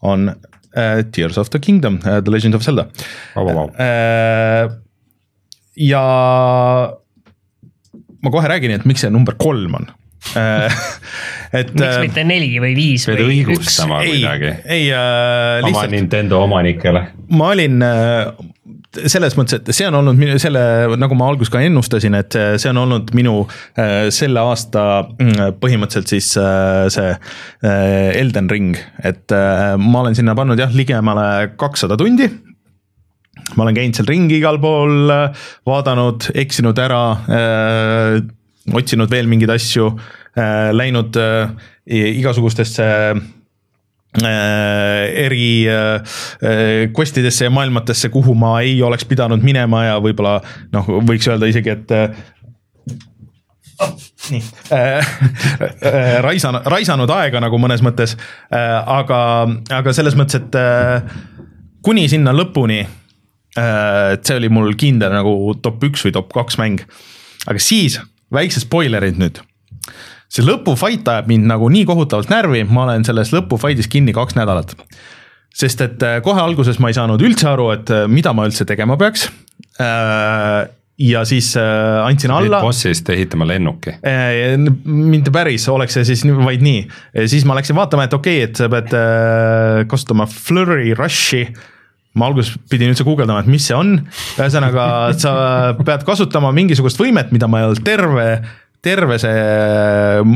on 0.05 0.28
äh, 0.28 1.01
Tears 1.09 1.40
of 1.40 1.48
the 1.55 1.62
Kingdom, 1.62 2.02
The 2.05 2.35
Legend 2.35 2.59
of 2.59 2.66
Zelda. 2.66 2.89
Vau, 3.32 3.47
vau, 3.48 3.55
vau. 3.62 4.77
ja 5.81 6.05
ma 8.23 8.36
kohe 8.36 8.52
räägin, 8.52 8.77
et 8.77 8.85
miks 8.85 9.06
see 9.06 9.14
number 9.14 9.40
kolm 9.40 9.81
on. 9.81 9.89
et 11.59 11.73
miks 11.74 11.85
äh, 11.89 12.01
mitte 12.07 12.24
neli 12.24 12.55
või 12.62 12.73
viis 12.78 13.05
või 13.11 13.40
üks? 13.43 13.81
ei 14.07 14.23
ei 14.65 14.86
äh, 14.94 15.59
oma 15.61 15.69
lihtsalt 15.69 15.94
Nintendo 15.97 16.43
omanikele. 16.47 17.03
ma 17.36 17.51
olin 17.57 17.82
äh, 17.85 18.31
selles 19.09 19.35
mõttes, 19.39 19.59
et 19.61 19.70
see 19.74 19.86
on 19.89 19.97
olnud 20.03 20.19
minu 20.20 20.36
selle, 20.40 20.62
nagu 21.01 21.16
ma 21.16 21.31
alguses 21.32 21.51
ka 21.53 21.62
ennustasin, 21.65 22.15
et 22.19 22.35
see- 22.36 22.59
see 22.62 22.70
on 22.73 22.82
olnud 22.85 23.12
minu 23.16 23.35
äh, 23.81 24.09
selle 24.15 24.40
aasta 24.44 24.85
mm, 25.16 25.57
põhimõtteliselt 25.62 26.12
siis 26.12 26.31
äh, 26.40 26.86
see 26.93 27.11
äh, 27.12 28.20
Elden 28.20 28.51
Ring, 28.53 28.77
et 29.03 29.32
äh, 29.32 29.74
ma 29.81 30.05
olen 30.05 30.16
sinna 30.19 30.36
pannud 30.39 30.61
jah, 30.61 30.73
ligemale 30.77 31.55
kakssada 31.61 31.97
tundi 32.01 32.28
ma 33.57 33.65
olen 33.65 33.74
käinud 33.77 33.97
seal 33.99 34.09
ringi 34.09 34.39
igal 34.39 34.59
pool, 34.62 35.11
vaadanud, 35.69 36.31
eksinud 36.44 36.78
ära 36.81 37.03
äh,, 37.27 38.23
otsinud 38.70 39.10
veel 39.10 39.26
mingeid 39.30 39.51
asju 39.55 39.89
äh,, 39.93 40.70
läinud 40.74 41.16
äh, 41.18 41.51
igasugustesse 41.86 42.86
äh, 43.12 43.22
eri 45.24 45.66
quest 46.94 47.18
idesse 47.18 47.48
ja 47.48 47.51
maailmatesse, 47.51 48.09
kuhu 48.12 48.34
ma 48.39 48.60
ei 48.60 48.76
oleks 48.82 49.06
pidanud 49.09 49.43
minema 49.43 49.86
ja 49.89 49.98
võib-olla 50.05 50.39
noh, 50.74 50.86
võiks 51.09 51.28
öelda 51.32 51.48
isegi, 51.51 51.74
et 51.74 51.97
nii 54.30 54.43
äh,, 54.72 54.98
äh, 55.82 56.18
raisan-, 56.22 56.62
raisanud 56.70 57.10
aega 57.10 57.40
nagu 57.43 57.59
mõnes 57.59 57.82
mõttes 57.82 58.14
aga, 58.52 59.20
aga 59.74 59.94
selles 59.97 60.14
mõttes, 60.18 60.39
et 60.39 61.82
kuni 61.82 62.06
sinna 62.12 62.34
lõpuni 62.36 62.82
et 63.52 64.22
see 64.24 64.39
oli 64.39 64.48
mul 64.52 64.72
kindel 64.80 65.12
nagu 65.12 65.34
top 65.60 65.82
üks 65.90 66.06
või 66.06 66.14
top 66.14 66.30
kaks 66.32 66.56
mäng. 66.60 66.84
aga 67.44 67.60
siis 67.60 67.98
väiksed 68.34 68.66
spoilerid 68.66 69.20
nüüd. 69.20 69.40
see 70.32 70.44
lõpufight 70.46 71.09
ajab 71.12 71.28
mind 71.28 71.44
nagu 71.50 71.68
nii 71.68 71.84
kohutavalt 71.88 72.30
närvi, 72.32 72.62
ma 72.64 72.86
olen 72.86 73.04
selles 73.04 73.34
lõpufight'is 73.34 73.90
kinni 73.92 74.14
kaks 74.16 74.36
nädalat. 74.38 74.76
sest 75.54 75.80
et 75.84 76.02
äh, 76.02 76.20
kohe 76.24 76.40
alguses 76.40 76.78
ma 76.80 76.88
ei 76.88 76.96
saanud 76.96 77.20
üldse 77.20 77.48
aru, 77.50 77.72
et 77.76 77.90
äh, 77.92 78.06
mida 78.09 78.32
ma 78.32 78.46
üldse 78.48 78.64
tegema 78.68 78.96
peaks. 78.96 79.28
ja 81.02 81.24
siis 81.24 81.56
äh, 81.56 82.06
andsin 82.06 82.30
alla. 82.30 82.60
bossist 82.60 83.09
ehitama 83.10 83.46
lennuki. 83.48 83.96
Eh, 84.06 84.56
mitte 84.84 85.32
päris, 85.34 85.68
oleks 85.68 85.96
see 85.98 86.04
siis 86.12 86.24
vaid 86.44 86.62
nii, 86.64 86.86
siis 87.26 87.44
ma 87.48 87.56
läksin 87.59 87.76
vaatama, 87.76 88.06
et 88.09 88.16
okei 88.16 88.42
okay,, 88.42 88.50
et 88.50 88.60
sa 88.60 88.68
pead 88.72 88.96
äh, 88.96 89.84
kasutama 89.90 90.28
flurry 90.30 90.94
rush'i. 90.98 91.46
Ma 92.18 92.28
alguses 92.28 92.56
pidin 92.70 92.93
üldse 92.93 93.06
guugeldama, 93.06 93.43
et 93.43 93.51
mis 93.51 93.64
see 93.68 93.76
on, 93.76 93.94
ühesõnaga 94.36 94.84
sa 95.20 95.32
pead 95.80 96.05
kasutama 96.09 96.52
mingisugust 96.56 97.01
võimet, 97.01 97.32
mida 97.32 97.48
ma 97.48 97.62
ei 97.62 97.70
olnud 97.70 97.86
terve 97.86 98.26
terve 98.82 99.14
see 99.22 99.43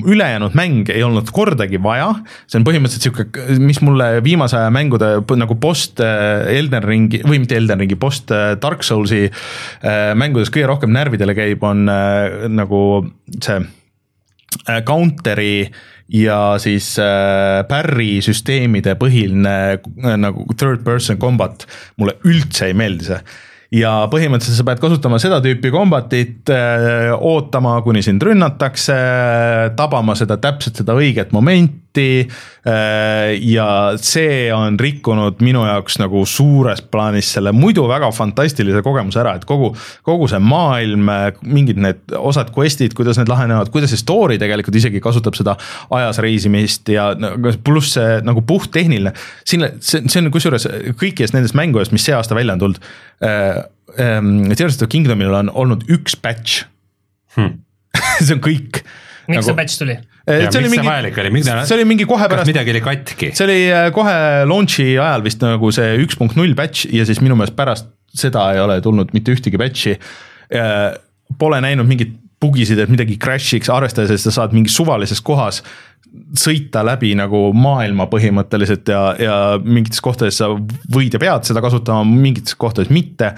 ülejäänud 0.07 0.55
mäng 0.55 0.90
ei 0.94 1.03
olnud 1.03 1.31
kordagi 1.35 1.81
vaja, 1.82 2.12
see 2.47 2.61
on 2.61 2.66
põhimõtteliselt 2.69 3.09
sihuke, 3.09 3.47
mis 3.59 3.81
mulle 3.82 4.20
viimase 4.23 4.55
aja 4.61 4.70
mängude 4.70 5.09
nagu 5.40 5.57
post 5.59 5.98
äh, 6.05 6.47
Elden 6.55 6.86
Ringi 6.86 7.24
või 7.27 7.40
mitte 7.43 7.59
Elden 7.59 7.82
Ringi, 7.82 7.98
post 7.98 8.31
äh, 8.35 8.53
Dark 8.62 8.86
Soulsi 8.86 9.24
äh, 9.27 10.12
mängudes 10.15 10.53
kõige 10.55 10.70
rohkem 10.70 10.94
närvidele 10.94 11.35
käib, 11.35 11.66
on 11.66 11.90
äh, 11.90 12.47
nagu 12.47 12.81
see 13.35 13.59
äh, 13.59 14.81
counter'i 14.86 15.66
ja 16.12 16.39
siis 16.62 16.93
äh, 17.03 17.65
parry 17.69 18.20
süsteemide 18.24 18.97
põhiline 19.01 19.57
äh, 19.77 20.16
nagu 20.20 20.47
third 20.55 20.85
person 20.87 21.19
combat, 21.23 21.66
mulle 22.01 22.19
üldse 22.28 22.70
ei 22.70 22.78
meeldi 22.78 23.11
see 23.11 23.20
ja 23.74 23.93
põhimõtteliselt 24.11 24.61
sa 24.61 24.66
pead 24.69 24.81
kasutama 24.83 25.19
seda 25.20 25.41
tüüpi 25.43 25.73
kombatit, 25.74 26.53
ootama, 27.19 27.81
kuni 27.83 28.03
sind 28.07 28.23
rünnatakse, 28.23 28.95
tabama 29.77 30.15
seda 30.19 30.39
täpselt 30.39 30.78
seda 30.78 30.95
õiget 30.97 31.35
momenti. 31.35 31.86
Ja 31.97 33.66
see 34.02 34.48
on 34.55 34.74
rikkunud 34.81 35.39
minu 35.44 35.62
jaoks 35.68 36.01
nagu 36.02 36.24
suures 36.27 36.81
plaanis 36.90 37.28
selle 37.36 37.52
muidu 37.55 37.85
väga 37.86 38.09
fantastilise 38.14 38.82
kogemuse 38.82 39.20
ära, 39.23 39.36
et 39.39 39.47
kogu, 39.47 39.70
kogu 40.06 40.27
see 40.31 40.40
maailm, 40.43 41.06
mingid 41.47 41.78
need 41.82 42.16
osad 42.18 42.51
quest'id, 42.56 42.97
kuidas 42.98 43.20
need 43.20 43.31
lahenevad, 43.31 43.70
kuidas 43.74 43.94
see 43.94 44.02
story 44.02 44.40
tegelikult 44.43 44.78
isegi 44.81 45.02
kasutab 45.05 45.39
seda 45.39 45.56
ajas 45.94 46.20
reisimist 46.24 46.90
ja 46.90 47.12
pluss 47.64 47.94
see 47.97 48.20
nagu 48.27 48.43
puhttehniline. 48.47 49.14
siin, 49.47 49.68
see, 49.81 50.02
see 50.10 50.23
on 50.23 50.32
kusjuures 50.35 50.66
kõikidest 50.98 51.36
nendest 51.36 51.56
mängudest, 51.59 51.94
mis 51.94 52.06
see 52.06 52.16
aasta 52.16 52.39
välja 52.39 52.56
on 52.56 52.66
tulnud 52.66 52.85
äh,. 53.24 53.64
Tears 53.97 54.74
of 54.74 54.81
the 54.82 54.89
Kingdomil 54.90 55.32
on 55.32 55.48
olnud 55.55 55.86
üks 55.93 56.16
patch 56.20 56.64
hmm. 57.36 57.60
see 58.27 58.35
on 58.35 58.43
kõik 58.44 58.82
miks 59.31 59.44
see 59.44 59.53
nagu, 59.53 59.59
patch 59.61 59.81
tuli? 59.81 59.97
ja 60.27 60.51
see 60.51 60.61
oli 60.61 60.70
see 60.70 60.82
mingi, 60.82 61.32
mida, 61.39 61.59
see 61.66 61.78
oli 61.78 61.89
mingi 61.89 62.07
kohe 62.09 62.28
pärast, 62.31 62.51
midagi 62.51 62.74
oli 62.74 62.82
katki? 62.85 63.32
see 63.36 63.47
oli 63.47 63.59
äh, 63.70 63.89
kohe 63.94 64.16
launch'i 64.48 64.93
ajal 64.94 65.27
vist 65.27 65.44
nagu 65.44 65.73
see 65.74 65.97
üks 66.05 66.19
punkt 66.19 66.39
null 66.39 66.55
batch 66.59 66.89
ja 66.94 67.07
siis 67.09 67.23
minu 67.24 67.39
meelest 67.39 67.59
pärast 67.59 67.90
seda 68.16 68.48
ei 68.55 68.62
ole 68.62 68.78
tulnud 68.85 69.12
mitte 69.16 69.35
ühtegi 69.35 69.61
batch'i. 69.61 69.97
Pole 71.36 71.59
näinud 71.61 71.89
mingit 71.89 72.15
bugisid, 72.40 72.78
et 72.81 72.93
midagi 72.93 73.16
crash'iks, 73.20 73.70
arvestades, 73.73 74.12
et 74.12 74.23
sa 74.23 74.32
saad 74.35 74.55
mingis 74.57 74.77
suvalises 74.77 75.23
kohas 75.24 75.62
sõita 76.39 76.85
läbi 76.86 77.12
nagu 77.19 77.51
maailma 77.57 78.07
põhimõtteliselt 78.12 78.89
ja, 78.93 79.03
ja 79.20 79.36
mingites 79.62 80.01
kohtades 80.05 80.39
sa 80.40 80.53
võid 80.55 81.16
ja 81.16 81.20
pead 81.20 81.48
seda 81.48 81.62
kasutama, 81.65 82.05
mingites 82.07 82.57
kohtades 82.59 82.93
mitte 82.94 83.32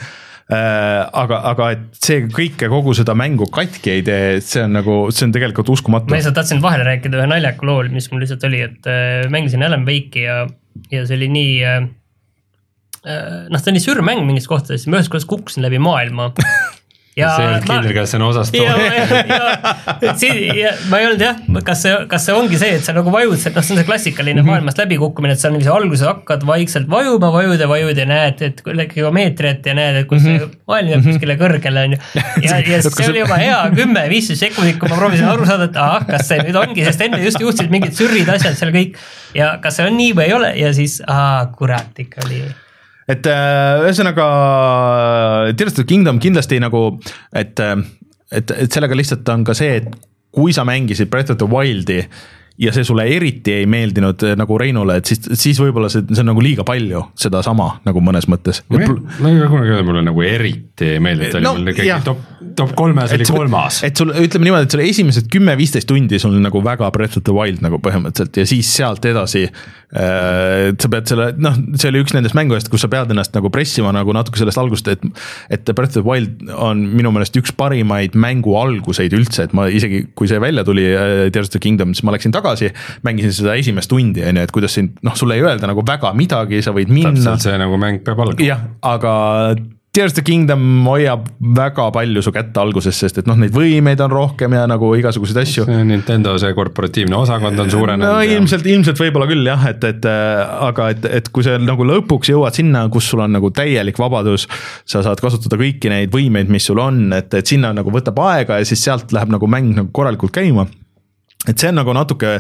aga, 0.49 1.41
aga 1.51 1.67
et 1.75 2.01
see 2.01 2.23
kõike, 2.33 2.71
kogu 2.73 2.95
seda 2.97 3.13
mängu 3.19 3.51
katki 3.53 3.99
ei 3.99 4.05
tee, 4.07 4.39
see 4.45 4.63
on 4.65 4.79
nagu, 4.79 4.97
see 5.13 5.27
on 5.27 5.35
tegelikult 5.35 5.69
uskumatu 5.75 6.09
ma. 6.09 6.17
lihtsalt 6.17 6.39
tahtsin 6.39 6.63
vahele 6.65 6.87
rääkida 6.89 7.21
ühe 7.21 7.29
naljaka 7.29 7.69
loo, 7.69 7.83
mis 7.93 8.09
mul 8.13 8.25
lihtsalt 8.25 8.47
oli, 8.49 8.63
et 8.65 8.89
äh, 8.89 9.29
mängisin 9.33 9.67
Alan 9.67 9.85
Wake'i 9.89 10.25
ja, 10.25 10.41
ja 10.95 11.05
see 11.05 11.19
oli 11.21 11.29
nii 11.35 11.53
äh,. 11.69 11.79
noh, 13.05 13.61
see 13.61 13.75
oli 13.75 13.85
sürmäng 13.85 14.25
mingis 14.25 14.49
kohtades, 14.49 14.89
ma 14.89 15.01
ühest 15.01 15.13
korrast 15.13 15.29
kukkusin 15.29 15.67
läbi 15.67 15.83
maailma. 15.83 16.33
ja 17.19 17.31
see 17.35 17.45
ei 17.45 17.51
olnud 17.51 17.67
kindel, 17.67 17.95
kas 17.97 18.13
see 18.13 18.19
on 18.19 18.25
osa 18.29 18.43
ja, 18.43 18.49
story. 18.49 18.85
ja, 18.89 19.51
ja, 20.07 20.35
ja 20.63 20.73
ma 20.91 21.01
ei 21.01 21.09
olnud 21.09 21.25
jah, 21.25 21.41
kas 21.67 21.83
see, 21.85 21.95
kas 22.11 22.27
see 22.29 22.37
ongi 22.37 22.61
see, 22.61 22.77
et 22.79 22.87
sa 22.87 22.95
nagu 22.97 23.13
vajud, 23.13 23.35
noh, 23.35 23.41
see 23.41 23.75
on 23.75 23.81
see 23.81 23.87
klassikaline 23.89 24.37
mm 24.39 24.45
-hmm. 24.45 24.51
maailmast 24.53 24.83
läbikukkumine, 24.83 25.35
et 25.35 25.43
sa 25.43 25.51
niiviisi 25.53 25.73
alguses 25.75 26.07
hakkad 26.07 26.47
vaikselt 26.47 26.91
vajuma, 26.91 27.33
vajud 27.35 27.61
ja 27.61 27.69
vajud 27.69 27.99
ja 27.99 28.07
näed, 28.09 28.43
et 28.43 28.63
geomeetriat 28.95 29.67
ja 29.67 29.75
näed, 29.75 30.03
et 30.03 30.09
kus 30.11 30.23
see 30.23 30.39
maailm 30.69 30.95
jääb 30.95 31.11
kuskile 31.11 31.39
kõrgele, 31.43 31.85
on 31.89 31.97
ju. 31.97 32.01
ja, 32.47 32.61
ja 32.61 32.83
see 32.87 33.11
oli 33.11 33.25
juba 33.25 33.41
hea 33.43 33.59
kümme, 33.75 34.07
viisteist 34.13 34.47
sekundit, 34.47 34.79
kui 34.79 34.89
ma 34.89 35.01
proovisin 35.01 35.29
aru 35.29 35.49
saada, 35.49 35.69
et 35.71 35.77
ahah, 35.77 36.07
kas 36.07 36.29
see 36.31 36.41
nüüd 36.45 36.59
ongi, 36.63 36.87
sest 36.87 37.07
enne 37.09 37.23
just 37.25 37.43
juhtusid 37.43 37.75
mingid 37.75 37.99
sürrid, 37.99 38.31
asjad 38.33 38.57
seal 38.59 38.75
kõik. 38.75 38.97
ja 39.35 39.57
kas 39.63 39.81
see 39.81 39.91
on 39.91 39.99
nii 39.99 40.15
või 40.17 40.31
ei 40.31 40.39
ole 40.39 40.55
ja 40.57 40.73
siis, 40.77 41.03
aa 41.07 41.47
kurat, 41.59 41.93
ikka 41.99 42.27
oli 42.27 42.43
et 43.09 43.29
äh, 43.31 43.85
ühesõnaga 43.87 44.27
Tears 45.57 45.75
of 45.75 45.81
the 45.81 45.89
Kingdom 45.89 46.21
kindlasti 46.23 46.61
nagu, 46.61 46.83
et, 47.33 47.61
et, 47.61 48.53
et 48.53 48.69
sellega 48.69 48.99
lihtsalt 48.99 49.29
on 49.33 49.47
ka 49.49 49.57
see, 49.57 49.81
et 49.81 49.89
kui 50.35 50.53
sa 50.55 50.67
mängisid 50.69 51.11
Breath 51.11 51.33
of 51.33 51.41
the 51.41 51.49
Wildi 51.49 52.03
ja 52.59 52.73
see 52.75 52.85
sulle 52.87 53.05
eriti 53.07 53.53
ei 53.61 53.67
meeldinud 53.71 54.25
äh, 54.27 54.35
nagu 54.39 54.59
Reinule, 54.59 54.99
et 54.99 55.11
siis, 55.11 55.21
siis 55.39 55.61
võib-olla 55.63 55.91
see, 55.93 56.03
see 56.11 56.25
on 56.25 56.33
nagu 56.33 56.43
liiga 56.43 56.65
palju 56.67 57.05
sedasama 57.19 57.69
nagu 57.87 58.03
mõnes 58.05 58.27
mõttes. 58.31 58.65
ma 58.73 58.83
ei 58.83 59.39
ole 59.39 59.51
kunagi 59.53 59.75
öelnud, 59.77 59.89
mulle 59.91 60.03
nagu 60.09 60.25
eriti 60.27 60.93
ei 60.97 61.03
meeldi, 61.03 61.29
et 61.29 61.37
ta 61.37 61.43
No, 61.45 61.55
oli 61.55 61.69
mul 61.69 61.73
jah. 61.73 62.01
ikkagi 62.01 62.09
top, 62.09 62.25
top 62.59 62.75
kolmes 62.79 63.15
oli 63.15 63.29
kolmas. 63.31 63.83
et 63.87 63.97
sul 64.01 64.11
ütleme 64.11 64.49
niimoodi, 64.49 64.67
et 64.67 64.75
sul 64.75 64.83
esimesed 64.85 65.31
kümme-viisteist 65.33 65.89
tundi 65.89 66.19
sul 66.23 66.35
nagu 66.43 66.63
väga 66.65 66.91
Breath 66.95 67.21
of 67.21 67.27
the 67.29 67.35
Wild 67.35 67.63
nagu 67.65 67.79
põhimõtteliselt 67.85 68.43
ja 68.43 68.47
siis 68.49 68.71
sealt 68.75 69.07
edasi 69.07 69.47
äh,. 69.47 70.75
sa 70.75 70.91
pead 70.93 71.09
selle, 71.11 71.31
noh, 71.39 71.57
see 71.79 71.93
oli 71.93 72.03
üks 72.03 72.17
nendest 72.17 72.37
mängudest, 72.39 72.71
kus 72.73 72.85
sa 72.85 72.91
pead 72.93 73.15
ennast 73.15 73.37
nagu 73.37 73.53
pressima 73.55 73.93
nagu 73.95 74.13
natuke 74.17 74.41
sellest 74.41 74.61
algusest, 74.61 74.91
et. 74.97 75.07
et 75.55 75.73
Breath 75.79 75.95
of 75.95 76.03
the 76.03 76.07
Wild 76.07 76.51
on 76.57 76.83
minu 76.91 77.13
meelest 77.15 77.37
üks 77.39 77.55
parimaid 77.57 78.17
mängu 78.19 78.57
alguseid 78.59 79.15
üldse, 79.17 79.47
et 79.47 79.55
ma 79.57 79.69
isegi, 79.71 80.09
kui 80.19 80.31
see 80.31 80.41
välja 80.43 80.65
tuli 80.67 80.89
äh,, 80.91 81.29
Tears 81.33 81.53
of 81.53 81.55
the 81.55 81.63
Kingdom, 81.63 81.95
siis 81.95 82.07
ma 82.09 82.17
läksin 82.17 82.35
tagasi. 82.35 82.48
Mängisin 83.07 83.35
seda 83.41 83.57
esimest 83.61 83.91
tundi 83.91 84.25
on 84.27 84.41
ju, 84.41 84.47
et 84.49 84.55
kuidas 84.55 84.79
siin 84.79 84.93
noh, 85.07 85.17
sulle 85.19 85.39
ei 85.39 85.45
öelda 85.45 85.71
nagu 85.71 85.85
väga 85.87 86.15
midagi, 86.19 86.63
sa 86.65 86.75
võid 86.77 86.93
minna 86.93 87.15
täpselt 87.17 87.49
see 87.49 87.59
nagu 87.61 87.81
mäng 87.81 88.05
peab 88.07 88.25
algama. 88.25 88.47
jah, 88.47 88.65
aga 88.87 89.17
Tears 89.99 90.13
of 90.13 90.17
the 90.17 90.23
Kingdom 90.23 90.85
hoiab 90.87 91.25
väga 91.57 91.89
palju 91.91 92.21
su 92.23 92.31
kätte 92.31 92.61
alguses, 92.61 92.95
sest 93.01 93.23
et 93.23 93.27
noh, 93.27 93.39
neid 93.41 93.55
võimeid 93.57 93.99
on 94.05 94.13
rohkem 94.13 94.53
ja 94.55 94.67
nagu 94.69 94.91
igasuguseid 94.95 95.41
asju. 95.41 95.65
Nintendo 95.89 96.35
see 96.39 96.53
korporatiivne 96.55 97.17
osakond 97.17 97.59
on 97.65 97.73
suurenenud. 97.73 98.05
no 98.07 98.37
ilmselt, 98.37 98.69
ilmselt 98.69 99.01
võib-olla 99.01 99.27
küll 99.31 99.49
jah, 99.49 99.65
et, 99.73 99.87
et 99.89 100.07
äh, 100.07 100.43
aga 100.69 100.91
et, 100.93 101.09
et 101.19 101.31
kui 101.35 101.47
sa 101.47 101.57
nagu 101.59 101.87
lõpuks 101.89 102.31
jõuad 102.31 102.55
sinna, 102.61 102.85
kus 102.93 103.09
sul 103.11 103.25
on 103.25 103.33
nagu 103.41 103.51
täielik 103.51 103.99
vabadus, 103.99 104.45
sa 104.87 105.03
saad 105.03 105.25
kasutada 105.25 105.59
kõiki 105.59 105.91
neid 105.91 106.13
võimeid, 106.15 106.53
mis 106.53 106.69
sul 106.69 106.79
on, 106.85 107.07
et, 107.17 107.33
et 107.41 107.57
sinna 107.57 107.73
nagu 107.75 107.95
võtab 107.95 108.21
aega 108.29 108.61
ja 108.61 108.69
siis 108.69 108.85
sealt 108.85 109.17
läheb 109.17 109.33
nagu 109.35 109.51
mäng 109.51 109.73
nagu 109.81 109.91
korralikult 109.97 110.37
käima. 110.37 110.69
Et 111.49 111.59
see 111.59 111.73
on 111.73 111.81
nagu 111.81 111.95
natuke 111.97 112.39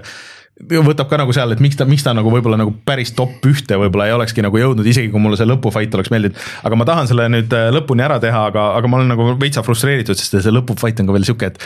võtab 0.58 1.06
ka 1.06 1.18
nagu 1.20 1.32
seal, 1.34 1.52
et 1.54 1.60
miks 1.62 1.78
ta, 1.78 1.86
miks 1.86 2.02
ta 2.02 2.12
nagu 2.16 2.30
võib-olla 2.32 2.58
nagu 2.58 2.72
päris 2.86 3.12
top 3.14 3.44
ühte 3.46 3.78
võib-olla 3.78 4.08
ei 4.08 4.14
olekski 4.16 4.42
nagu 4.42 4.58
jõudnud, 4.58 4.86
isegi 4.90 5.10
kui 5.12 5.22
mulle 5.22 5.38
see 5.38 5.46
lõpufait 5.46 5.92
oleks 5.94 6.10
meeldinud. 6.10 6.40
aga 6.66 6.78
ma 6.78 6.86
tahan 6.88 7.10
selle 7.10 7.28
nüüd 7.30 7.54
äh, 7.54 7.68
lõpuni 7.74 8.02
ära 8.02 8.18
teha, 8.22 8.48
aga, 8.50 8.72
aga 8.78 8.90
ma 8.90 8.98
olen 8.98 9.14
nagu 9.14 9.28
veitsa 9.38 9.62
frustreeritud, 9.62 10.18
sest 10.18 10.40
see 10.42 10.54
lõpufait 10.54 10.98
on 11.00 11.06
ka 11.06 11.14
veel 11.14 11.28
sihuke, 11.28 11.52
et 11.52 11.62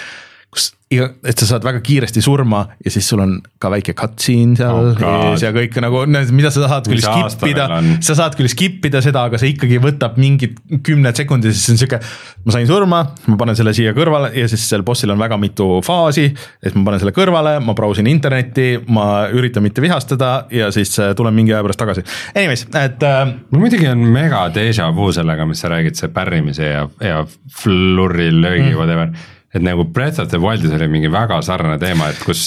kus 0.52 0.72
iga, 0.92 1.06
et 1.24 1.40
sa 1.40 1.46
saad 1.48 1.64
väga 1.64 1.80
kiiresti 1.84 2.20
surma 2.20 2.60
ja 2.84 2.90
siis 2.92 3.06
sul 3.08 3.22
on 3.24 3.38
ka 3.60 3.70
väike 3.72 3.94
cutscene 3.96 4.58
seal 4.58 4.90
Oh 4.92 5.32
ja 5.40 5.48
kõik 5.54 5.78
nagu, 5.80 6.02
mida 6.36 6.50
sa 6.52 6.68
saad 6.68 6.90
küll 6.90 7.00
skip 7.00 7.46
ida 7.48 7.66
sa 8.04 8.16
saad 8.18 8.36
küll 8.36 8.50
skip 8.52 8.84
ida 8.88 9.00
seda, 9.04 9.24
aga 9.30 9.40
see 9.40 9.54
ikkagi 9.54 9.80
võtab 9.82 10.18
mingid 10.20 10.58
kümned 10.84 11.16
sekundid, 11.16 11.56
siis 11.56 11.72
on 11.72 11.80
sihuke. 11.80 12.02
ma 12.44 12.56
sain 12.56 12.68
surma, 12.68 13.00
ma 13.32 13.38
panen 13.40 13.56
selle 13.56 13.72
siia 13.76 13.94
kõrvale 13.96 14.32
ja 14.36 14.44
siis 14.50 14.66
seal 14.68 14.84
bossil 14.84 15.14
on 15.14 15.22
väga 15.22 15.40
mitu 15.40 15.80
faasi. 15.86 16.28
siis 16.36 16.76
ma 16.76 16.84
panen 16.90 17.00
selle 17.00 17.16
kõrvale, 17.16 17.56
ma 17.64 17.76
brausin 17.78 18.10
internetti, 18.12 18.76
ma 18.92 19.28
üritan 19.32 19.64
mitte 19.64 19.84
vihastada 19.84 20.32
ja 20.52 20.68
siis 20.74 20.92
äh, 21.00 21.14
tulen 21.16 21.34
mingi 21.36 21.56
aja 21.56 21.64
pärast 21.64 21.80
tagasi. 21.80 22.04
Anyways, 22.36 22.68
et 22.68 23.08
äh, 23.08 23.22
mul 23.50 23.64
muidugi 23.64 23.88
on 23.88 24.04
mega 24.12 24.44
déjà 24.52 24.92
vu 24.94 25.08
sellega, 25.16 25.48
mis 25.48 25.64
sa 25.64 25.72
räägid, 25.72 25.96
see 25.96 26.12
pärrimise 26.12 26.74
ja, 26.74 26.88
ja 27.00 27.22
flurri 27.62 28.28
löögi 28.34 28.74
mm. 28.74 28.76
whatever. 28.76 29.40
Et 29.54 29.62
nagu 29.62 29.84
Breath 29.84 30.20
of 30.20 30.28
the 30.32 30.40
Wildis 30.40 30.72
oli 30.72 30.88
mingi 30.88 31.10
väga 31.12 31.42
sarnane 31.42 31.78
teema, 31.78 32.08
et 32.08 32.22
kus, 32.24 32.46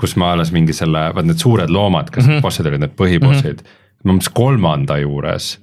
kus 0.00 0.16
ma 0.16 0.32
alles 0.32 0.52
mingi 0.54 0.74
selle, 0.76 1.08
vaat 1.14 1.26
need 1.26 1.42
suured 1.42 1.70
loomad, 1.70 2.10
kes 2.10 2.26
mm 2.26 2.32
-hmm. 2.32 2.42
bossid 2.42 2.66
olid, 2.66 2.80
need 2.80 2.96
põhibossid 2.98 3.62
mm. 3.62 3.66
-hmm. 3.66 4.04
ma 4.04 4.12
umbes 4.12 4.28
kolmanda 4.28 4.98
juures, 4.98 5.58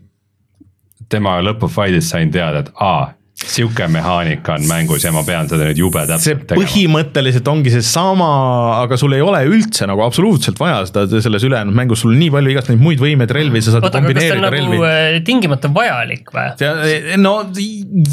tema 1.10 1.40
lõpufailis 1.42 2.12
sain 2.12 2.32
teada, 2.32 2.60
et 2.60 2.72
aa, 2.76 3.14
sihuke 3.40 3.88
mehaanika 3.88 4.54
on 4.58 4.66
mängus 4.68 5.04
ja 5.06 5.12
ma 5.16 5.22
pean 5.24 5.48
seda 5.50 5.64
nüüd 5.70 5.80
jube 5.80 6.02
see 6.04 6.10
täpselt 6.12 6.42
tegema. 6.50 6.66
põhimõtteliselt 6.68 7.48
ongi 7.52 7.72
seesama, 7.72 8.28
aga 8.84 8.98
sul 9.00 9.16
ei 9.16 9.22
ole 9.24 9.40
üldse 9.48 9.88
nagu 9.90 10.04
absoluutselt 10.04 10.60
vaja 10.60 10.82
seda 10.90 11.22
selles 11.24 11.46
ülejäänud 11.48 11.76
mängus, 11.78 12.04
sul 12.04 12.12
on 12.12 12.20
nii 12.20 12.34
palju 12.36 12.52
igast 12.54 12.72
neid 12.74 12.82
muid 12.84 13.00
võimeid, 13.04 13.32
relvi, 13.36 13.62
sa 13.64 13.76
saad 13.76 13.88
oota, 13.88 14.02
kombineerida 14.02 14.42
nagu 14.44 14.56
relvi. 14.58 14.82
äh, 14.90 15.20
tingimata 15.26 15.72
vajalik 15.74 16.34
või? 16.36 16.50
ja 16.66 16.74
no 17.22 17.34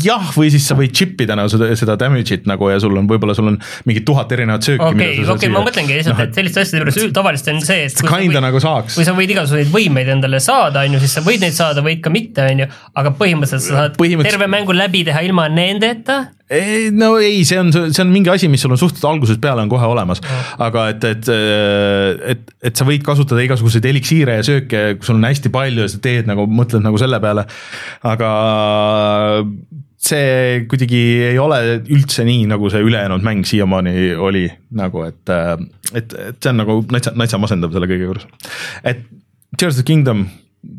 jah, 0.05 0.31
või 0.37 0.53
siis 0.55 0.69
sa 0.71 0.77
võid 0.79 0.95
chip 0.97 1.21
ida 1.27 1.37
nagu 1.39 1.51
seda, 1.53 1.73
seda 1.79 1.99
damage'it 2.01 2.47
nagu 2.49 2.71
ja 2.71 2.79
sul 2.83 2.95
on, 3.03 3.11
võib-olla 3.11 3.35
sul 3.37 3.51
on 3.51 3.59
mingi 3.91 4.05
tuhat 4.07 4.33
erinevat 4.37 4.63
sööki. 4.69 4.87
okei, 4.93 5.27
okei, 5.35 5.51
ma 5.53 5.65
mõtlengi 5.67 5.99
lihtsalt, 5.99 6.23
et 6.29 6.39
selliste 6.39 6.63
asjade 6.63 6.85
juures 6.85 7.13
tavaliselt 7.19 7.53
on 7.57 7.61
see, 7.67 7.83
et 7.91 7.99
kui 7.99 8.07
sa 8.09 8.15
kinda 8.23 8.39
võid- 8.39 8.47
nagu 8.47 8.63
saaks 8.63 8.95
kui. 9.01 9.09
sa 9.11 9.17
võid 9.19 9.35
igasuguseid 9.35 9.75
võimeid 9.75 10.15
endale 10.17 10.41
saada, 10.45 10.87
on 10.87 10.97
ju, 10.97 11.03
siis 11.03 11.19
sa 11.19 11.25
võid 11.27 11.43
neid 11.43 11.59
saada, 11.59 11.83
võid 11.85 12.01
ka 12.05 12.15
mitte, 12.15 12.47
on 12.47 12.65
ju, 12.65 12.71
aga 12.95 13.15
põhimõtteliselt 13.19 13.67
sa 13.67 13.81
saad 13.83 13.99
Põhimõtteliselt- 13.99 14.39
terve 14.39 14.51
mängu 14.53 14.75
läbi 14.77 15.03
teha 15.09 15.16
ilma 15.25 15.47
nendeta. 15.53 16.19
no 16.95 17.09
ei, 17.19 17.41
see 17.49 17.59
on, 17.59 17.73
see 17.75 18.03
on 18.05 18.13
mingi 18.13 18.31
asi, 18.31 18.51
mis 18.51 18.63
sul 18.63 18.75
on 18.75 18.81
suhteliselt 18.81 19.09
algusest 19.11 19.41
peale 19.43 19.65
on 19.65 19.71
kohe 19.73 19.87
olemas, 19.89 20.21
aga 20.63 20.89
et, 20.93 21.07
et, 21.09 21.31
et, 22.35 22.53
et 22.71 22.77
sa 22.79 22.87
võid 22.87 23.03
kasutada 23.07 23.43
igasuguseid 23.43 23.89
eliksiire 23.91 24.39
ja 24.39 24.47
sööke, 24.47 24.85
kui 24.99 25.09
sul 25.09 25.19
on 25.19 25.27
hästi 25.27 25.51
palju 25.55 25.87
ja 25.87 25.91
sa 25.91 25.99
teed 26.03 26.31
nagu, 26.31 26.47
mõtled 26.47 26.85
nagu 26.87 27.01
selle 27.03 27.19
peale, 27.25 27.47
aga 28.07 28.31
see 30.07 30.65
kuidagi 30.71 31.03
ei 31.33 31.39
ole 31.43 31.61
üldse 31.83 32.25
nii, 32.27 32.47
nagu 32.51 32.71
see 32.71 32.85
ülejäänud 32.85 33.25
mäng 33.27 33.47
siiamaani 33.49 34.15
oli 34.23 34.47
nagu, 34.79 35.03
et, 35.09 35.23
et, 35.93 36.17
et 36.29 36.39
see 36.39 36.53
on 36.53 36.61
nagu 36.63 36.81
natsa, 36.93 37.15
natsa 37.19 37.41
masendav 37.43 37.75
selle 37.75 37.91
kõige 37.91 38.11
juures. 38.11 38.29
et 38.85 39.07
Tears 39.57 39.77
of 39.79 39.85
the 39.85 39.87
Kingdom, 39.87 40.27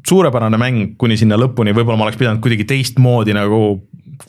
suurepärane 0.08 0.58
mäng 0.60 0.96
kuni 1.02 1.18
sinna 1.18 1.38
lõpuni, 1.40 1.74
võib-olla 1.76 1.98
ma 1.98 2.08
oleks 2.08 2.20
pidanud 2.20 2.44
kuidagi 2.44 2.68
teistmoodi 2.70 3.34
nagu 3.38 3.62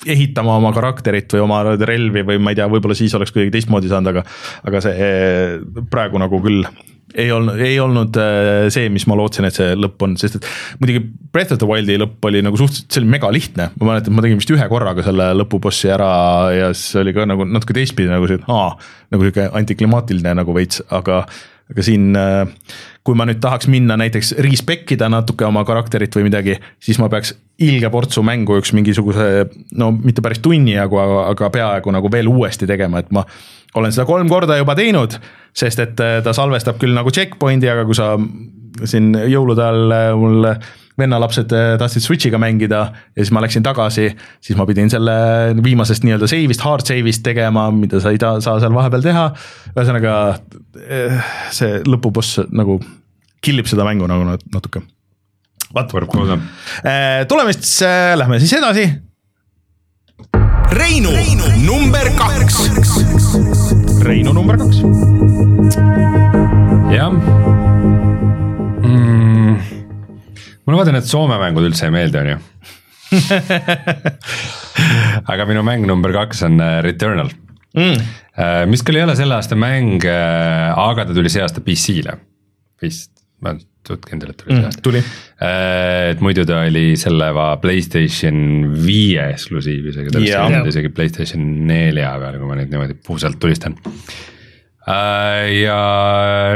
ehitama 0.07 0.59
oma 0.61 0.73
karakterit 0.77 1.33
või 1.35 1.45
oma 1.47 1.63
relvi 1.79 2.25
või 2.27 2.39
ma 2.43 2.53
ei 2.53 2.61
tea, 2.61 2.69
võib-olla 2.71 2.97
siis 2.99 3.15
oleks 3.17 3.33
kuidagi 3.35 3.55
teistmoodi 3.57 3.91
saanud, 3.91 4.13
aga 4.13 4.25
aga 4.69 4.85
see 4.85 5.11
praegu 5.91 6.21
nagu 6.21 6.41
küll 6.45 6.67
ei 7.17 7.31
olnud, 7.33 7.61
ei 7.65 7.79
olnud 7.81 8.17
äh, 8.21 8.67
see, 8.73 8.89
mis 8.93 9.07
ma 9.09 9.17
lootsin, 9.19 9.47
et 9.49 9.57
see 9.57 9.73
lõpp 9.79 10.03
on, 10.05 10.17
sest 10.21 10.39
et 10.39 10.49
muidugi 10.81 11.03
Breath 11.33 11.55
of 11.55 11.61
the 11.63 11.69
Wildi 11.69 11.97
lõpp 12.01 12.29
oli 12.29 12.43
nagu 12.45 12.59
suhteliselt, 12.61 12.91
see 12.93 13.03
oli 13.03 13.13
mega 13.15 13.31
lihtne, 13.33 13.71
ma 13.81 13.91
mäletan, 13.93 14.17
ma 14.17 14.25
tegin 14.25 14.41
vist 14.41 14.53
ühe 14.53 14.69
korraga 14.71 15.05
selle 15.07 15.31
lõpubossi 15.39 15.93
ära 15.95 16.11
ja 16.55 16.73
siis 16.77 16.99
oli 17.01 17.15
ka 17.17 17.25
nagu 17.29 17.49
natuke 17.49 17.77
teistpidi 17.77 18.13
nagu 18.13 18.29
see, 18.29 18.43
aa, 18.53 18.75
nagu 19.15 19.25
sihuke 19.25 19.49
antiklimaatiline 19.61 20.37
nagu 20.43 20.57
veits, 20.57 20.83
aga 20.93 21.23
aga 21.69 21.85
siin, 21.85 22.17
kui 23.05 23.17
ma 23.19 23.27
nüüd 23.29 23.43
tahaks 23.45 23.69
minna 23.69 23.97
näiteks 24.01 24.35
respec 24.45 24.89
ida 24.97 25.11
natuke 25.13 25.45
oma 25.45 25.65
karakterit 25.69 26.15
või 26.17 26.29
midagi, 26.31 26.57
siis 26.81 27.01
ma 27.01 27.11
peaks 27.13 27.35
ilge 27.65 27.91
portsu 27.91 28.23
mängu 28.27 28.59
üks 28.61 28.73
mingisuguse 28.77 29.29
no 29.81 29.91
mitte 29.93 30.23
päris 30.25 30.41
tunni 30.45 30.77
jagu, 30.77 31.01
aga, 31.03 31.23
aga 31.33 31.51
peaaegu 31.55 31.95
nagu 31.95 32.11
veel 32.13 32.31
uuesti 32.31 32.69
tegema, 32.71 33.03
et 33.03 33.11
ma 33.15 33.25
olen 33.79 33.95
seda 33.95 34.07
kolm 34.09 34.31
korda 34.31 34.57
juba 34.59 34.77
teinud, 34.79 35.19
sest 35.57 35.83
et 35.83 36.03
äh, 36.05 36.19
ta 36.25 36.35
salvestab 36.37 36.79
küll 36.81 36.95
nagu 36.97 37.13
checkpoint'i, 37.15 37.69
aga 37.71 37.85
kui 37.89 37.99
sa 37.99 38.15
siin 38.89 39.11
jõulude 39.29 39.65
ajal 39.65 39.97
äh, 39.97 40.11
mul 40.19 40.53
vennalapsed 40.99 41.53
äh, 41.55 41.73
tahtsid 41.81 42.03
Switch'iga 42.05 42.39
mängida 42.43 42.81
ja 43.15 43.23
siis 43.23 43.31
ma 43.35 43.43
läksin 43.45 43.63
tagasi, 43.67 44.09
siis 44.45 44.59
ma 44.59 44.67
pidin 44.69 44.91
selle 44.93 45.15
viimasest 45.65 46.05
nii-öelda 46.07 46.29
save'ist, 46.31 46.63
hard 46.67 46.87
save'ist 46.89 47.23
tegema, 47.27 47.69
mida 47.75 48.01
sa 48.03 48.11
ei 48.15 48.19
ta, 48.23 48.35
saa 48.45 48.59
seal 48.63 48.75
vahepeal 48.75 49.05
teha. 49.07 49.27
ühesõnaga 49.75 50.15
eh, 50.83 51.19
see 51.55 51.83
lõpuboss 51.87 52.43
nagu 52.51 52.81
kill 53.45 53.63
ib 53.63 53.69
seda 53.71 53.87
mängu 53.87 54.09
nagu 54.11 54.27
nat- 54.27 54.47
natuke. 54.55 54.83
vaat, 55.75 55.93
Eh, 56.85 57.27
tuleme 57.31 57.53
siis, 57.55 57.79
lähme 58.19 58.41
siis 58.43 58.53
edasi. 58.59 58.89
Reinu, 60.69 61.11
Reinu 61.15 61.47
number 61.65 62.11
kaks. 62.19 62.59
Reinu 64.05 64.33
number 64.37 64.57
kaks. 64.61 64.83
jah 66.93 67.11
mm,. 68.83 69.28
Mulle 70.69 70.83
vaata 70.83 70.93
need 70.93 71.09
Soome 71.09 71.39
mängud 71.41 71.65
üldse 71.65 71.89
ei 71.89 71.95
meeldi, 71.95 72.21
on 72.21 72.29
ju 72.35 72.39
aga 75.33 75.47
minu 75.49 75.63
mäng 75.65 75.87
number 75.89 76.13
kaks 76.13 76.43
on 76.45 76.61
äh, 76.61 76.83
Returnal 76.85 77.31
mm., 77.73 78.03
mis 78.71 78.85
küll 78.87 79.01
ei 79.01 79.07
ole 79.07 79.17
selle 79.19 79.35
aasta 79.35 79.57
mäng, 79.59 80.05
aga 80.05 81.07
ta 81.09 81.17
tuli 81.17 81.33
see 81.33 81.43
aasta 81.43 81.65
PC-le 81.65 82.13
vist, 82.85 83.11
ma 83.43 83.55
olen 83.55 83.65
suht 83.89 84.05
kindel, 84.07 84.35
et 84.35 84.43
tuli 84.43 84.55
see 84.55 84.67
aasta. 84.69 84.85
tuli. 84.85 85.01
et 85.41 86.21
muidu 86.23 86.45
ta 86.47 86.61
oli 86.67 86.93
selle 87.01 87.31
Playstation 87.63 88.69
viie 88.85 89.31
eksklusiiv 89.33 89.89
isegi, 89.93 90.13
ta 90.15 90.23
vist 90.23 90.35
ei 90.35 90.43
olnud 90.43 90.71
isegi 90.71 90.93
Playstation 90.95 91.47
nelja 91.71 92.13
peal, 92.21 92.39
kui 92.39 92.51
ma 92.51 92.59
nüüd 92.61 92.75
niimoodi 92.75 92.99
puusalt 93.09 93.41
tulistan. 93.43 93.75
Ja 94.89 95.79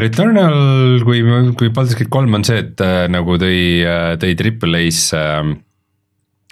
Returnal, 0.01 1.03
kui, 1.05 1.23
kui 1.59 1.71
Baldur's 1.75 1.99
Gate 1.99 2.11
kolm 2.13 2.35
on 2.39 2.47
see, 2.47 2.63
et 2.63 2.81
äh, 2.85 3.05
nagu 3.13 3.37
tõi, 3.41 3.85
tõi 4.23 4.35
Triple 4.39 4.83
A-sse 4.87 5.23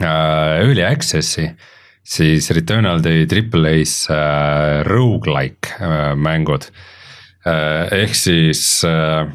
äh, 0.01 0.61
Early 0.61 0.85
Access'i, 0.85 1.47
siis 2.05 2.51
Returnal 2.57 3.03
tõi 3.05 3.27
Triple 3.31 3.75
A-sse 3.81 4.17
äh, 4.17 4.81
rogu-like 4.89 5.77
äh, 5.81 6.15
mängud 6.21 6.69
äh,. 7.45 8.03
ehk 8.03 8.17
siis 8.19 8.83
äh, 8.85 9.29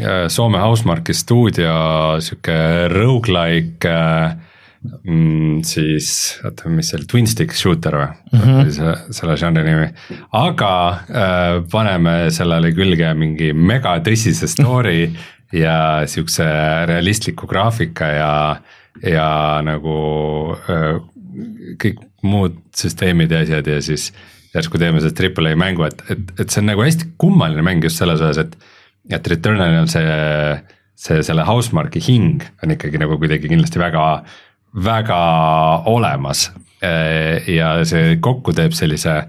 äh, 0.00 0.28
Soome 0.32 0.60
Housemarque'i 0.62 1.16
stuudio 1.16 1.74
sihuke 2.22 2.88
rogu-like 2.92 3.88
äh, 3.88 4.49
mm, 4.82 5.60
siis 5.66 6.40
oota, 6.44 6.70
mis 6.72 6.90
see 6.90 6.98
oli, 7.00 7.08
Twin 7.10 7.28
Stick 7.30 7.56
Shooter 7.56 7.96
või 7.98 8.08
mm 8.32 8.40
-hmm. 8.40 8.72
see, 8.76 8.94
selle 9.18 9.36
žanri 9.40 9.64
nimi. 9.66 9.90
aga 10.32 10.72
äh, 10.90 11.52
paneme 11.72 12.16
sellele 12.30 12.72
külge 12.76 13.14
mingi 13.14 13.52
megatõsise 13.52 14.48
story 14.48 15.10
ja 15.52 16.06
siukse 16.06 16.46
realistliku 16.86 17.46
graafika 17.46 18.06
ja, 18.06 18.34
ja 19.02 19.30
nagu 19.66 20.56
äh, 20.68 21.00
kõik 21.80 22.00
muud 22.22 22.58
süsteemid 22.76 23.32
ja 23.32 23.40
asjad 23.44 23.66
ja 23.66 23.80
siis 23.82 24.12
järsku 24.54 24.78
teeme 24.78 25.00
sellest 25.00 25.16
Triple 25.16 25.52
A 25.52 25.56
mängu, 25.56 25.84
et, 25.86 26.02
et, 26.10 26.32
et 26.40 26.50
see 26.50 26.60
on 26.60 26.70
nagu 26.72 26.82
hästi 26.82 27.14
kummaline 27.18 27.62
mäng 27.62 27.84
just 27.84 28.00
selles 28.00 28.20
osas, 28.20 28.38
et 28.38 28.56
et 29.10 29.28
Returnal 29.32 29.74
on 29.80 29.88
see, 29.90 30.04
see 30.94 31.22
selle 31.26 31.44
Housemarque'i 31.48 32.02
hing 32.04 32.44
on 32.62 32.74
ikkagi 32.74 33.00
nagu 33.00 33.16
kuidagi 33.18 33.48
kindlasti 33.50 33.80
väga 33.80 34.04
väga 34.74 35.20
olemas. 35.90 36.50
Ja 36.80 37.72
see 37.84 38.16
kokku 38.24 38.54
teeb 38.56 38.72
sellise 38.72 39.22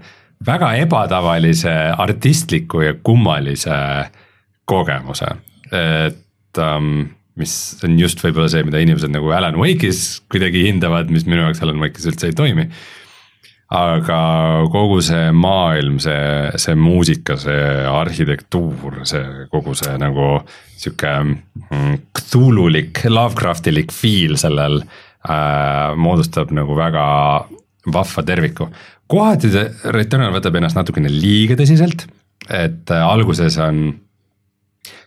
väga 0.46 0.72
ebatavalise 0.82 1.74
artistliku 2.00 2.80
ja 2.80 2.94
kummalise 3.04 3.76
kogemuse, 4.64 5.28
et 5.72 6.60
um, 6.62 7.04
mis 7.38 7.52
on 7.84 7.98
just 8.00 8.20
võib-olla 8.24 8.48
see, 8.52 8.64
mida 8.66 8.80
inimesed 8.82 9.12
nagu 9.12 9.30
Alan 9.34 9.58
Wake'is 9.60 10.22
kuidagi 10.32 10.66
hindavad, 10.68 11.12
mis 11.12 11.26
minu 11.28 11.46
jaoks 11.46 11.62
Alan 11.64 11.80
Wake'is 11.82 12.08
üldse 12.10 12.30
ei 12.30 12.36
toimi. 12.36 12.68
Aga 13.72 14.18
kogu 14.68 14.98
see 15.00 15.30
maailm, 15.32 15.96
see, 16.02 16.50
see 16.60 16.74
muusika, 16.76 17.38
see 17.40 17.62
arhitektuur, 17.88 18.98
see 19.08 19.46
kogu 19.52 19.72
see 19.78 19.94
nagu 20.00 20.34
sihuke 20.76 21.12
mm, 21.22 21.94
Cthulhulik, 22.18 23.00
Lovecraftilik 23.08 23.94
feel 23.96 24.36
sellel 24.40 24.82
äh, 25.28 25.92
moodustab 25.96 26.52
nagu 26.54 26.76
väga 26.78 27.04
vahva 27.92 28.22
terviku. 28.26 28.68
kohati 29.12 29.50
see 29.52 29.92
Returnal 29.92 30.32
võtab 30.32 30.56
ennast 30.56 30.78
natukene 30.78 31.10
liiga 31.12 31.58
tõsiselt, 31.58 32.06
et 32.48 32.90
äh, 32.90 33.04
alguses 33.06 33.58
on 33.62 33.84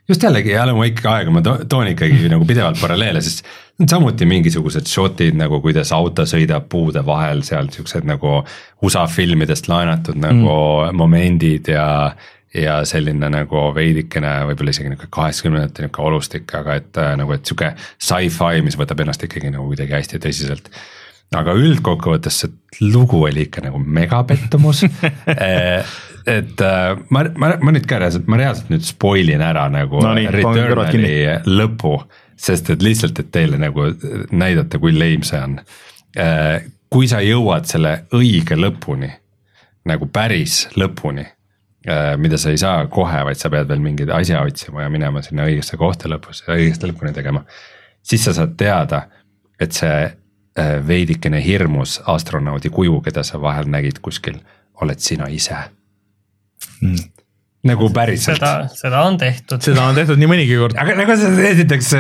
just 0.10 0.24
jällegi 0.24 0.54
Alan 0.58 0.78
Wake'i 0.78 1.08
aega 1.10 1.32
ma 1.34 1.42
to- 1.42 1.64
toon 1.70 1.90
ikkagi 1.94 2.28
nagu 2.34 2.46
pidevalt 2.48 2.80
paralleele, 2.82 3.22
sest 3.26 3.46
on 3.82 3.90
samuti 3.92 4.28
mingisugused 4.30 4.88
shot'id 4.88 5.36
nagu 5.40 5.60
kuidas 5.64 5.92
auto 5.96 6.28
sõidab 6.30 6.70
puude 6.72 7.04
vahel 7.06 7.44
seal 7.48 7.72
siuksed 7.74 8.08
nagu 8.08 8.38
USA 8.86 9.06
filmidest 9.12 9.70
laenatud 9.72 10.20
nagu 10.22 10.48
mm. 10.52 10.96
momendid 10.96 11.74
ja. 11.74 11.88
Ja 12.56 12.80
selline 12.88 13.30
nagu 13.32 13.70
veidikene 13.76 14.32
võib-olla 14.50 14.74
isegi 14.74 14.92
nihuke 14.92 15.10
kaheksakümnendate 15.14 15.86
nihuke 15.86 16.04
olustik, 16.04 16.50
aga 16.58 16.80
et 16.82 17.00
äh, 17.02 17.14
nagu, 17.20 17.34
et 17.36 17.46
sihuke 17.46 17.74
sci-fi, 17.78 18.62
mis 18.66 18.78
võtab 18.80 19.04
ennast 19.04 19.26
ikkagi 19.28 19.52
nagu 19.54 19.68
kuidagi 19.72 19.98
hästi 19.98 20.22
tõsiselt 20.24 20.72
aga 21.36 21.56
üldkokkuvõttes 21.58 22.44
see 22.44 22.52
lugu 22.94 23.24
oli 23.26 23.48
ikka 23.48 23.64
nagu 23.66 23.80
megapettumus 23.80 24.84
et 26.38 26.62
äh, 26.62 26.86
ma, 27.10 27.26
ma, 27.36 27.52
ma 27.62 27.74
nüüd 27.76 27.88
ka 27.90 28.00
reaalselt, 28.02 28.30
ma 28.32 28.40
reaalselt 28.40 28.72
nüüd 28.74 28.86
spoil 28.88 29.34
in 29.34 29.44
ära 29.46 29.68
nagu 29.74 30.04
No 30.04 30.14
nii. 30.18 30.30
Returnali 30.38 31.16
lõpu, 31.50 31.98
sest 32.40 32.72
et 32.74 32.86
lihtsalt, 32.86 33.20
et 33.22 33.34
teile 33.34 33.60
nagu 33.62 33.90
näidata, 34.32 34.80
kui 34.82 34.96
lame 34.96 35.28
see 35.28 35.42
on. 35.42 35.60
kui 36.92 37.08
sa 37.12 37.20
jõuad 37.24 37.68
selle 37.68 37.94
õige 38.16 38.56
lõpuni, 38.58 39.10
nagu 39.90 40.08
päris 40.14 40.66
lõpuni, 40.80 41.26
mida 42.18 42.38
sa 42.42 42.52
ei 42.54 42.60
saa 42.62 42.86
kohe, 42.92 43.24
vaid 43.28 43.40
sa 43.40 43.52
pead 43.54 43.70
veel 43.70 43.82
mingeid 43.84 44.12
asja 44.14 44.42
otsima 44.46 44.86
ja 44.86 44.92
minema 44.94 45.22
sinna 45.26 45.46
õigesse 45.50 45.78
kohta 45.78 46.10
lõpus, 46.12 46.44
õigesti 46.50 46.90
lõpuni 46.90 47.14
tegema. 47.16 47.44
siis 48.06 48.26
sa 48.26 48.34
saad 48.34 48.56
teada, 48.58 49.06
et 49.60 49.74
see 49.74 49.98
äh, 50.06 50.76
veidikene 50.88 51.42
hirmus 51.44 52.00
astronaudi 52.06 52.70
kuju, 52.74 53.02
keda 53.06 53.24
sa 53.24 53.42
vahel 53.42 53.70
nägid 53.72 54.02
kuskil, 54.02 54.40
oled 54.82 55.00
sina 55.00 55.30
ise 55.32 55.56
mm.. 56.82 57.06
nagu 57.70 57.90
päriselt 57.94 58.42
seda, 58.42 58.68
seda 58.74 59.06
on 59.08 59.18
tehtud. 59.22 59.62
seda 59.64 59.88
on 59.90 59.96
tehtud 59.98 60.20
nii 60.20 60.32
mõnigi 60.32 60.60
kord. 60.60 60.78
aga 60.82 60.98
nagu 61.00 61.18
see 61.22 61.50
esiteks, 61.54 61.94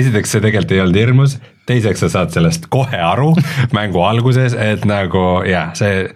esiteks 0.00 0.34
see 0.34 0.44
tegelikult 0.44 0.74
ei 0.76 0.82
olnud 0.84 1.02
hirmus, 1.02 1.38
teiseks 1.68 2.06
sa 2.06 2.12
saad 2.16 2.34
sellest 2.34 2.70
kohe 2.72 3.00
aru 3.10 3.34
mängu 3.76 4.02
alguses, 4.06 4.56
et 4.56 4.86
nagu 4.88 5.42
jah, 5.48 5.74
see, 5.78 6.08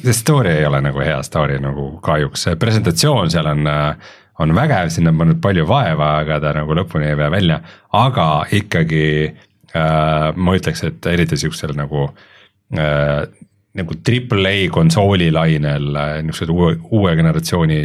see 0.00 0.16
story 0.16 0.54
ei 0.60 0.66
ole 0.66 0.80
nagu 0.84 1.02
hea 1.04 1.20
story 1.26 1.58
nagu 1.62 1.92
kahjuks, 2.04 2.46
see 2.46 2.58
presentatsioon 2.60 3.30
seal 3.32 3.48
on, 3.50 3.68
on 4.40 4.56
vägev, 4.56 4.90
sinna 4.94 5.12
on 5.12 5.20
pannud 5.20 5.40
palju 5.44 5.66
vaeva, 5.68 6.14
aga 6.24 6.40
ta 6.42 6.54
nagu 6.56 6.76
lõpuni 6.78 7.10
ei 7.10 7.18
vee 7.18 7.28
välja, 7.32 7.60
aga 7.96 8.30
ikkagi 8.56 9.04
äh, 9.28 10.30
ma 10.34 10.56
ütleks, 10.56 10.84
et 10.88 11.10
eriti 11.12 11.38
siuksel 11.40 11.76
nagu 11.78 12.08
äh, 12.76 13.28
nagu 13.78 13.98
Triple 14.04 14.50
A 14.50 14.70
konsoolilainel 14.72 15.94
äh, 15.94 16.16
niisugused 16.26 16.54
uue, 16.54 16.74
uue 16.90 17.14
generatsiooni 17.18 17.82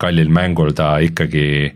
kallil 0.00 0.30
mängul 0.34 0.74
ta 0.76 0.96
ikkagi 1.02 1.72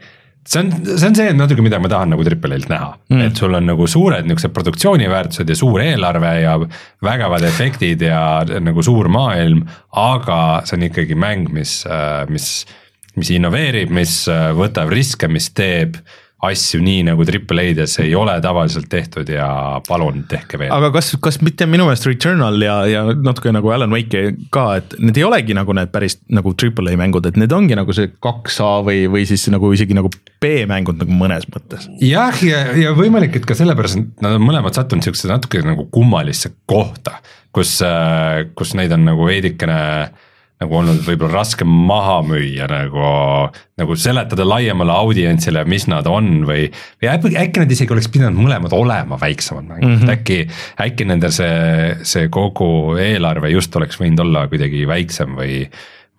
see 0.48 0.62
on, 0.62 0.70
see 0.86 1.08
on 1.08 1.16
see 1.18 1.32
natuke, 1.36 1.62
mida 1.64 1.80
ma 1.82 1.90
tahan 1.92 2.14
nagu 2.14 2.24
Triple 2.26 2.56
A-lt 2.56 2.70
näha 2.72 2.90
mm., 3.12 3.24
et 3.28 3.40
sul 3.40 3.56
on 3.58 3.68
nagu 3.68 3.88
suured 3.90 4.26
niisugused 4.28 4.54
produktsiooniväärtused 4.56 5.52
ja 5.52 5.56
suur 5.58 5.84
eelarve 5.84 6.32
ja 6.42 6.56
vägevad 7.04 7.44
efektid 7.48 8.04
ja 8.06 8.22
nagu 8.64 8.84
suur 8.84 9.10
maailm, 9.12 9.66
aga 9.92 10.38
see 10.68 10.78
on 10.78 10.86
ikkagi 10.88 11.18
mäng, 11.18 11.50
mis, 11.54 11.82
mis, 12.32 12.48
mis 13.18 13.34
innoveerib, 13.36 13.92
mis 13.94 14.22
äh, 14.32 14.50
võtab 14.56 14.92
riske, 14.94 15.30
mis 15.30 15.50
teeb 15.56 16.00
asju 16.46 16.78
nii 16.82 17.02
nagu 17.08 17.24
Triple 17.26 17.62
A-des 17.66 17.96
ei 17.98 18.12
ole 18.14 18.36
tavaliselt 18.42 18.86
tehtud 18.90 19.28
ja 19.32 19.48
palun 19.88 20.22
tehke 20.30 20.60
veel. 20.60 20.70
aga 20.70 20.92
kas, 20.94 21.10
kas 21.22 21.40
mitte 21.42 21.66
minu 21.66 21.88
meelest 21.88 22.06
Returnal 22.06 22.62
ja, 22.62 22.76
ja 22.86 23.02
natuke 23.10 23.50
nagu 23.54 23.72
Alan 23.74 23.90
Wake 23.94 24.22
ka, 24.54 24.66
et 24.78 24.94
need 25.02 25.18
ei 25.18 25.26
olegi 25.26 25.56
nagu 25.58 25.74
need 25.74 25.90
päris 25.94 26.18
nagu 26.30 26.52
Triple 26.54 26.94
A 26.94 27.00
mängud, 27.00 27.26
et 27.26 27.40
need 27.40 27.54
ongi 27.54 27.74
nagu 27.78 27.96
see 27.96 28.12
kaks 28.22 28.60
A 28.62 28.70
või, 28.86 29.08
või 29.10 29.26
siis 29.26 29.48
nagu 29.50 29.72
isegi 29.74 29.98
nagu 29.98 30.12
B-mängud 30.38 31.02
nagu 31.02 31.18
mõnes 31.18 31.48
mõttes. 31.50 31.88
jah, 32.04 32.38
ja, 32.46 32.62
ja 32.78 32.94
võimalik, 32.94 33.40
et 33.40 33.48
ka 33.48 33.58
sellepärast, 33.58 33.98
et 33.98 34.24
nad 34.24 34.38
on 34.38 34.46
mõlemad 34.46 34.78
sattunud 34.78 35.02
siuksesse 35.02 35.32
natuke 35.32 35.64
nagu 35.66 35.88
kummalisse 35.90 36.54
kohta, 36.70 37.18
kus, 37.50 37.80
kus 38.54 38.78
neid 38.78 38.94
on 38.94 39.08
nagu 39.10 39.26
veidikene 39.26 39.82
nagu 40.58 40.78
olnud 40.80 41.02
võib-olla 41.06 41.38
raske 41.38 41.66
maha 41.68 42.18
müüa 42.26 42.66
nagu, 42.70 43.10
nagu 43.78 43.96
seletada 43.98 44.46
laiemale 44.48 44.94
audientsile, 44.94 45.62
mis 45.70 45.86
nad 45.90 46.08
on 46.10 46.42
või, 46.48 46.66
või 46.98 47.10
äkki, 47.12 47.34
äkki 47.44 47.62
nad 47.62 47.74
isegi 47.74 47.94
oleks 47.94 48.10
pidanud 48.14 48.42
mõlemad 48.42 48.74
olema 48.74 49.20
väiksemad 49.20 49.68
mängud 49.68 49.86
mm, 49.86 50.00
-hmm. 50.02 50.14
äkki, 50.16 50.40
äkki 50.88 51.06
nendel 51.06 51.34
see, 51.34 51.94
see 52.02 52.26
kogu 52.34 52.98
eelarve 52.98 53.52
just 53.54 53.76
oleks 53.78 54.00
võinud 54.00 54.24
olla 54.26 54.48
kuidagi 54.50 54.82
väiksem 54.88 55.38
või 55.38 55.62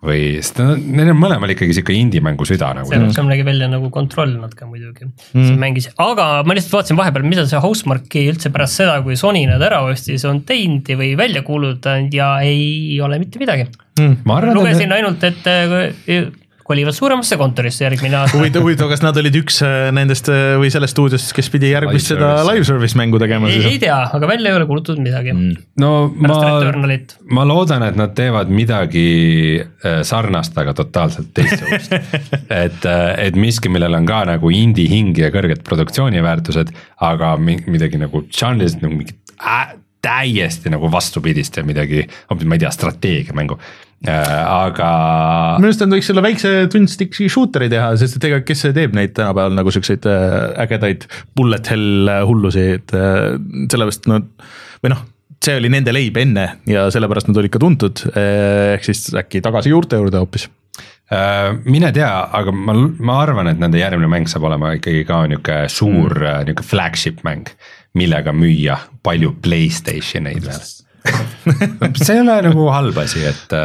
või, 0.04 0.20
sest 0.40 0.62
neil 0.64 1.12
on 1.12 1.18
mõlemal 1.20 1.52
ikkagi 1.52 1.76
sihuke 1.76 1.94
indie-mängu 1.96 2.46
süda 2.48 2.70
nagu 2.76 2.88
see 2.88 3.00
rohkem 3.02 3.28
nägi 3.28 3.44
välja 3.44 3.68
nagu 3.68 3.90
kontroll 3.92 4.32
natuke 4.40 4.68
muidugi 4.68 5.06
mm., 5.06 5.58
mängis, 5.60 5.90
aga 6.00 6.28
ma 6.46 6.56
lihtsalt 6.56 6.78
vaatasin 6.78 7.00
vahepeal, 7.00 7.26
mida 7.28 7.44
see 7.48 7.60
Housemarque'i 7.60 8.30
üldse 8.32 8.52
pärast 8.54 8.80
seda, 8.80 8.96
kui 9.04 9.18
Sony 9.20 9.44
nad 9.50 9.62
ära 9.66 9.82
ostis, 9.84 10.24
on 10.28 10.40
teinud 10.48 10.88
või 11.00 11.12
välja 11.20 11.44
kuulutanud 11.46 12.16
ja 12.16 12.32
ei 12.46 12.96
ole 13.04 13.20
mitte 13.20 13.42
midagi. 13.42 13.68
ma 14.24 14.38
arvan, 14.38 14.56
lugesin 14.56 14.88
et 14.88 14.96
ainult, 14.96 15.26
et 15.28 15.50
äh, 15.50 16.30
kolivad 16.70 16.96
suuremasse 16.96 17.38
kontorisse 17.40 17.84
järgmine 17.84 18.18
aasta. 18.20 18.38
huvitav, 18.38 18.64
huvitav, 18.64 18.90
kas 18.92 19.02
nad 19.04 19.18
olid 19.20 19.36
üks 19.42 19.60
äh, 19.66 19.88
nendest 19.94 20.30
äh, 20.32 20.54
või 20.60 20.70
sellest 20.72 20.94
stuudiost, 20.94 21.32
kes 21.36 21.50
pidi 21.52 21.72
järgmist 21.74 22.12
Live 22.12 22.20
seda 22.20 22.30
live 22.48 22.66
service 22.68 22.98
mängu 22.98 23.20
tegema 23.22 23.50
ei, 23.50 23.58
ei 23.58 23.66
siis? 23.74 23.82
tea, 23.84 23.98
aga 24.18 24.30
välja 24.30 24.52
ei 24.52 24.58
ole 24.60 24.68
kuulutatud 24.70 25.02
midagi 25.02 25.34
mm.. 25.34 25.66
no 25.82 25.92
pärast 26.14 26.78
ma, 26.78 27.00
ma 27.40 27.46
loodan, 27.48 27.86
et 27.88 27.98
nad 27.98 28.14
teevad 28.16 28.52
midagi 28.54 29.06
äh, 29.60 30.00
sarnast, 30.06 30.56
aga 30.60 30.74
totaalselt 30.76 31.32
teistsugust. 31.36 31.94
et, 32.64 32.88
et 33.26 33.38
miski, 33.40 33.72
millel 33.72 33.98
on 33.98 34.08
ka 34.08 34.22
nagu 34.30 34.52
indie 34.54 34.88
hing 34.90 35.18
ja 35.18 35.30
kõrged 35.34 35.64
produktsiooniväärtused, 35.66 36.74
aga 37.06 37.34
mi- 37.40 37.60
midagi 37.70 38.00
nagu 38.00 38.24
žanriliselt 38.30 38.84
nagu 38.86 38.98
mingit 38.98 39.16
äh, 39.40 39.74
täiesti 40.04 40.72
nagu 40.72 40.90
vastupidist 40.92 41.60
ja 41.60 41.64
midagi, 41.66 42.04
ma 42.30 42.56
ei 42.56 42.62
tea, 42.62 42.72
strateegiamängu 42.72 43.56
äh,, 44.08 44.34
aga 44.48 44.90
minu 45.60 45.68
arust 45.68 45.84
nad 45.84 45.94
võiks 45.94 46.10
selle 46.10 46.24
väikse 46.24 46.52
twin 46.72 46.88
stick'i 46.90 47.28
shooter'i 47.32 47.70
teha, 47.72 47.92
sest 48.00 48.16
et 48.18 48.28
ega 48.30 48.40
kes 48.46 48.64
see 48.64 48.76
teeb 48.76 48.96
neid 48.96 49.12
tänapäeval 49.16 49.56
nagu 49.58 49.72
siukseid 49.74 50.08
äh, 50.08 50.36
ägedaid 50.64 51.08
bullet 51.36 51.72
hell 51.72 52.12
äh, 52.12 52.22
hullusi, 52.28 52.66
et 52.78 52.94
äh, 52.96 53.34
sellepärast 53.66 54.08
nad 54.10 54.30
või 54.80 54.94
noh, 54.94 55.04
see 55.40 55.58
oli 55.60 55.72
nende 55.72 55.92
leib 55.92 56.16
enne 56.20 56.46
ja 56.68 56.86
sellepärast 56.92 57.28
nad 57.28 57.42
olid 57.42 57.52
ka 57.52 57.60
tuntud, 57.60 58.06
ehk 58.16 58.88
siis 58.88 59.10
äkki 59.16 59.42
tagasi 59.44 59.72
juurte 59.72 60.00
juurde 60.00 60.20
hoopis. 60.20 60.48
Mine 61.64 61.88
tea, 61.90 62.08
aga 62.38 62.52
ma, 62.54 62.74
ma 63.02 63.16
arvan, 63.24 63.48
et 63.50 63.58
nende 63.58 63.80
järgmine 63.80 64.06
mäng 64.12 64.28
saab 64.30 64.44
olema 64.46 64.76
ikkagi 64.76 65.02
ka 65.08 65.24
nihuke 65.32 65.56
suur 65.72 66.12
mm. 66.14 66.44
nihuke 66.46 66.62
flagship 66.62 67.24
mäng, 67.26 67.48
millega 67.98 68.34
müüa 68.36 68.76
palju 69.02 69.34
Playstation 69.42 70.28
eid 70.30 70.46
veel. 70.46 70.62
see 72.04 72.14
ei 72.14 72.22
ole 72.22 72.36
nagu 72.50 72.68
halb 72.74 73.00
asi, 73.02 73.24
et, 73.24 73.56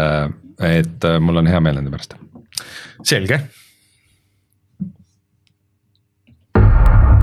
et 0.63 1.07
mul 1.21 1.43
on 1.43 1.51
hea 1.51 1.61
meel 1.61 1.79
nende 1.79 1.93
pärast. 1.93 2.17
selge. 3.03 3.41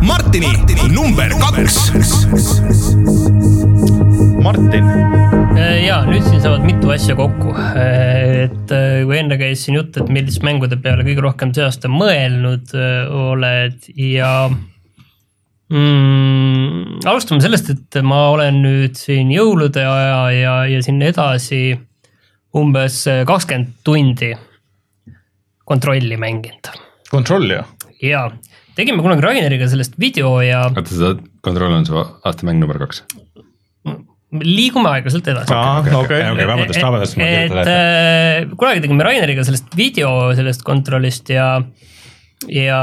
Martini 0.03 0.51
number 0.91 1.31
kaks. 1.39 1.77
Martin, 4.43 4.89
ja 5.87 6.01
nüüd 6.09 6.24
siin 6.27 6.41
saavad 6.43 6.65
mitu 6.66 6.91
asja 6.91 7.15
kokku, 7.19 7.53
et 7.79 8.73
äh, 8.74 9.03
kui 9.07 9.19
enne 9.20 9.39
käis 9.39 9.62
siin 9.62 9.79
jutt, 9.79 9.97
et 10.01 10.11
milliste 10.12 10.43
mängude 10.47 10.79
peale 10.83 11.07
kõige 11.07 11.23
rohkem 11.23 11.53
see 11.55 11.62
aasta 11.66 11.91
mõelnud 11.93 12.74
äh, 12.74 13.12
oled 13.31 13.87
ja 13.95 14.33
mm, 15.73 17.01
alustame 17.09 17.43
sellest, 17.44 17.73
et 17.73 18.01
ma 18.07 18.28
olen 18.35 18.62
nüüd 18.62 19.01
siin 19.01 19.32
jõulude 19.35 19.82
aja 19.89 20.23
ja, 20.36 20.55
ja 20.70 20.85
sinna 20.85 21.11
edasi 21.11 21.65
umbes 22.57 23.03
kakskümmend 23.27 23.78
tundi 23.86 24.35
kontrolli 25.65 26.19
mänginud 26.20 26.73
kontroll 27.12 27.51
ju. 27.51 27.62
ja 28.03 28.24
tegime 28.77 29.03
kunagi 29.05 29.24
Raineriga 29.24 29.69
sellest 29.70 29.99
video 30.01 30.39
ja 30.44 30.65
oota, 30.70 30.85
seda 30.89 31.15
kontroll 31.44 31.77
on 31.77 31.86
su 31.89 31.99
aastamäng 32.01 32.61
number 32.62 32.81
kaks. 32.81 33.03
liigume 34.43 34.89
aeglaselt 34.94 35.28
edasi. 35.28 35.53
okei, 35.53 35.97
okei, 36.01 36.47
vabandust, 36.49 36.81
vabandust, 36.81 37.19
et 37.19 37.24
kirjutan 37.24 37.62
ette. 37.62 37.77
äh, 37.77 38.55
kunagi 38.57 38.85
tegime 38.86 39.09
Raineriga 39.09 39.44
sellest 39.49 39.77
video 39.77 40.12
sellest 40.39 40.65
kontrollist 40.66 41.32
ja, 41.32 41.49
ja 42.51 42.78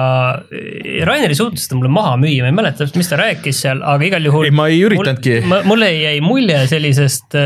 Rainer 1.08 1.32
ei 1.32 1.38
suutnud 1.38 1.62
seda 1.62 1.78
mulle 1.78 1.92
maha 1.94 2.16
müüa, 2.22 2.44
ma 2.46 2.52
ei 2.52 2.58
mäleta 2.62 2.84
täpselt, 2.84 3.00
mis 3.02 3.12
ta 3.12 3.20
rääkis 3.20 3.62
seal, 3.66 3.84
aga 3.84 4.08
igal 4.08 4.28
juhul. 4.30 4.48
Ei, 4.48 4.56
ma 4.56 4.68
ei 4.72 4.82
üritanudki. 4.86 5.40
mulle 5.68 5.90
jäi 5.94 6.20
mulje 6.24 6.60
sellisest, 6.72 7.38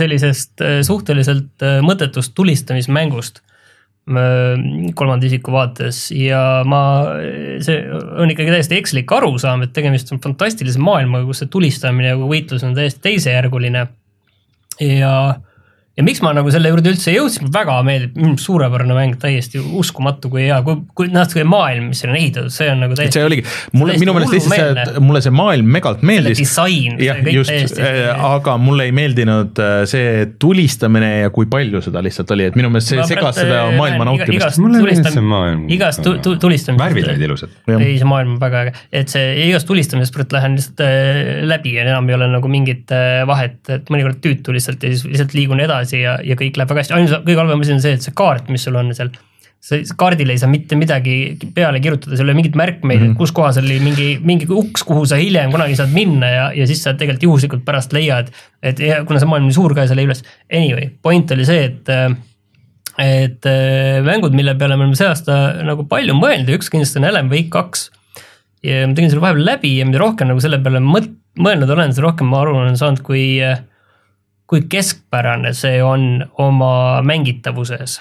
sellisest 0.00 0.64
äh, 0.64 0.80
suhteliselt 0.86 1.66
äh, 1.66 1.78
mõttetust 1.86 2.34
tulistamismängust 2.38 3.42
äh, 3.42 4.62
kolmanda 4.98 5.28
isiku 5.28 5.54
vaates 5.56 6.06
ja 6.14 6.62
ma, 6.68 6.82
see 7.64 7.82
on 7.90 8.32
ikkagi 8.32 8.54
täiesti 8.54 8.78
ekslik 8.80 9.12
arusaam, 9.18 9.66
et 9.66 9.74
tegemist 9.76 10.12
on 10.14 10.22
fantastilise 10.22 10.82
maailmaga, 10.82 11.28
kus 11.28 11.44
see 11.44 11.52
tulistamine 11.52 12.12
ja 12.14 12.18
võitlus 12.20 12.66
on 12.66 12.76
täiesti 12.78 13.02
teisejärguline. 13.10 13.86
ja, 14.80 15.14
ja 16.00 16.04
miks 16.06 16.22
ma 16.24 16.32
nagu 16.36 16.50
selle 16.52 16.70
juurde 16.72 16.92
üldse 16.94 17.12
jõudsin, 17.12 17.50
väga 17.52 17.76
meeldib, 17.86 18.16
suurepärane 18.40 18.94
mäng, 18.96 19.16
täiesti 19.20 19.60
uskumatu, 19.60 20.30
kui 20.32 20.46
hea, 20.46 20.58
kui, 20.66 20.78
kui 20.96 21.10
natuke 21.12 21.44
maailm, 21.48 21.90
mis 21.92 22.00
siin 22.02 22.14
on 22.14 22.18
ehitatud, 22.20 22.54
see 22.54 22.70
on 22.72 22.80
nagu 22.84 22.96
et 22.96 23.00
see 23.02 23.10
täiesti, 23.10 23.24
oligi, 23.28 23.44
mulle, 23.76 23.92
täiesti 23.92 24.04
minu 24.06 24.14
meelest 24.16 24.36
lihtsalt 24.36 24.80
see, 24.80 25.04
mulle 25.04 25.22
see 25.24 25.34
maailm 25.36 25.70
megalt 25.76 26.04
meeldis. 26.10 26.40
disain, 26.40 26.96
jah, 27.02 27.20
kõik 27.20 27.36
just, 27.36 27.52
täiesti. 27.52 27.84
aga 28.30 28.56
mulle 28.62 28.86
ei 28.88 28.94
meeldinud 28.96 29.60
äh, 29.60 29.74
see 29.90 30.26
tulistamine 30.40 31.10
ja 31.26 31.32
kui 31.34 31.48
palju 31.52 31.82
seda 31.84 32.02
lihtsalt 32.06 32.32
oli, 32.36 32.48
et 32.50 32.58
minu 32.58 32.72
meelest 32.72 32.94
see 32.94 33.06
segas 33.10 33.36
seda 33.42 33.60
äh, 33.66 33.76
maailma 33.76 34.08
nautimist 34.08 34.38
igast-. 34.38 34.62
mulle 34.64 34.80
meeldis 34.80 35.02
tulistam- 35.02 35.18
see 35.18 35.26
maailm. 35.34 35.66
igast 35.76 36.04
tu- 36.06 36.16
tu- 36.24 36.36
tulistamist- 36.40 36.80
värvid 36.86 37.10
olid 37.12 37.26
ilusad. 37.28 37.52
Ei, 37.76 37.98
see 38.00 38.08
maailm 38.08 38.36
on 38.36 38.40
väga 38.40 38.64
äge, 38.64 38.74
et 39.02 39.12
see 39.12 39.26
igast 39.50 39.68
tulistamisest 39.68 40.16
praegu 40.16 40.38
lähen 40.38 40.56
lihtsalt 40.56 40.80
äh, 40.86 41.44
läbi 41.50 41.76
ja 41.76 41.84
enam 41.84 42.08
ei 42.08 42.16
ole 42.16 42.30
nagu 42.32 42.48
mingit 42.52 42.92
äh, 42.94 43.20
vahet, 43.28 43.60
et 43.68 43.90
mõnikord 43.92 44.20
tüütu 44.24 44.54
lihtsalt 44.54 44.82
ja 44.86 44.92
siis 44.94 45.04
lihtsalt 45.08 45.34
liigun 45.36 45.60
edasi 45.64 45.89
ja, 45.98 46.14
ja 46.24 46.36
kõik 46.38 46.60
läheb 46.60 46.70
väga 46.70 46.84
hästi, 46.84 46.96
ainus 46.96 47.16
kõige 47.26 47.42
halvem 47.42 47.64
asi 47.64 47.74
on 47.74 47.82
see, 47.82 47.98
et 47.98 48.06
see 48.06 48.16
kaart, 48.16 48.48
mis 48.52 48.64
sul 48.66 48.78
on 48.80 48.94
seal. 48.96 49.10
see 49.60 49.84
kaardile 50.00 50.32
ei 50.32 50.40
saa 50.40 50.48
mitte 50.48 50.76
midagi 50.78 51.14
peale 51.54 51.82
kirjutada, 51.84 52.16
seal 52.16 52.28
ei 52.28 52.32
ole 52.32 52.38
mingit 52.38 52.56
märkmeid 52.56 53.00
mm, 53.02 53.10
et 53.12 53.18
kus 53.18 53.34
kohas 53.36 53.58
oli 53.60 53.76
mingi, 53.84 54.14
mingi 54.24 54.48
uks, 54.48 54.86
kuhu 54.88 55.04
sa 55.08 55.18
hiljem 55.20 55.52
kunagi 55.52 55.76
saad 55.76 55.92
minna 55.92 56.30
ja, 56.32 56.46
ja 56.56 56.68
siis 56.70 56.80
sa 56.86 56.94
tegelikult 56.94 57.26
juhuslikult 57.28 57.66
pärast 57.66 57.92
leiad. 57.96 58.32
et 58.62 58.80
ja 58.80 59.02
kuna 59.04 59.20
see 59.20 59.28
maailm 59.28 59.50
on 59.50 59.56
suur 59.56 59.76
ka, 59.76 59.84
seal 59.90 60.00
ei 60.00 60.08
üles, 60.08 60.24
anyway, 60.48 60.88
point 61.02 61.36
oli 61.36 61.44
see, 61.48 61.68
et 61.68 61.92
äh, 61.92 62.08
et 63.00 63.46
äh, 63.48 64.00
mängud, 64.04 64.34
mille 64.36 64.54
peale 64.58 64.76
me 64.76 64.84
oleme 64.84 64.98
see 64.98 65.08
aasta 65.08 65.38
nagu 65.64 65.86
palju 65.88 66.16
mõelnud 66.16 66.50
ja 66.50 66.58
üks 66.58 66.70
kindlasti 66.72 67.00
on 67.00 67.08
Alan 67.08 67.30
Wake 67.32 67.50
kaks. 67.52 67.88
ja 68.66 68.84
ma 68.88 68.96
tegin 68.96 69.12
selle 69.12 69.24
vahepeal 69.24 69.46
läbi 69.46 69.76
ja 69.78 69.86
mida 69.88 70.00
rohkem 70.02 70.28
nagu 70.28 70.42
selle 70.42 70.60
peale 70.60 70.82
mõt-, 70.84 71.12
mõelnud 71.40 71.70
olen, 71.72 71.94
seda 71.94 72.08
rohkem 72.08 72.28
ma 72.32 72.42
aru 72.42 72.58
olen 72.60 72.76
saanud, 72.80 73.00
kui, 73.06 73.40
kui 74.50 74.64
keskpärane 74.66 75.52
see 75.54 75.78
on 75.82 76.24
oma 76.42 77.02
mängitavuses. 77.06 78.00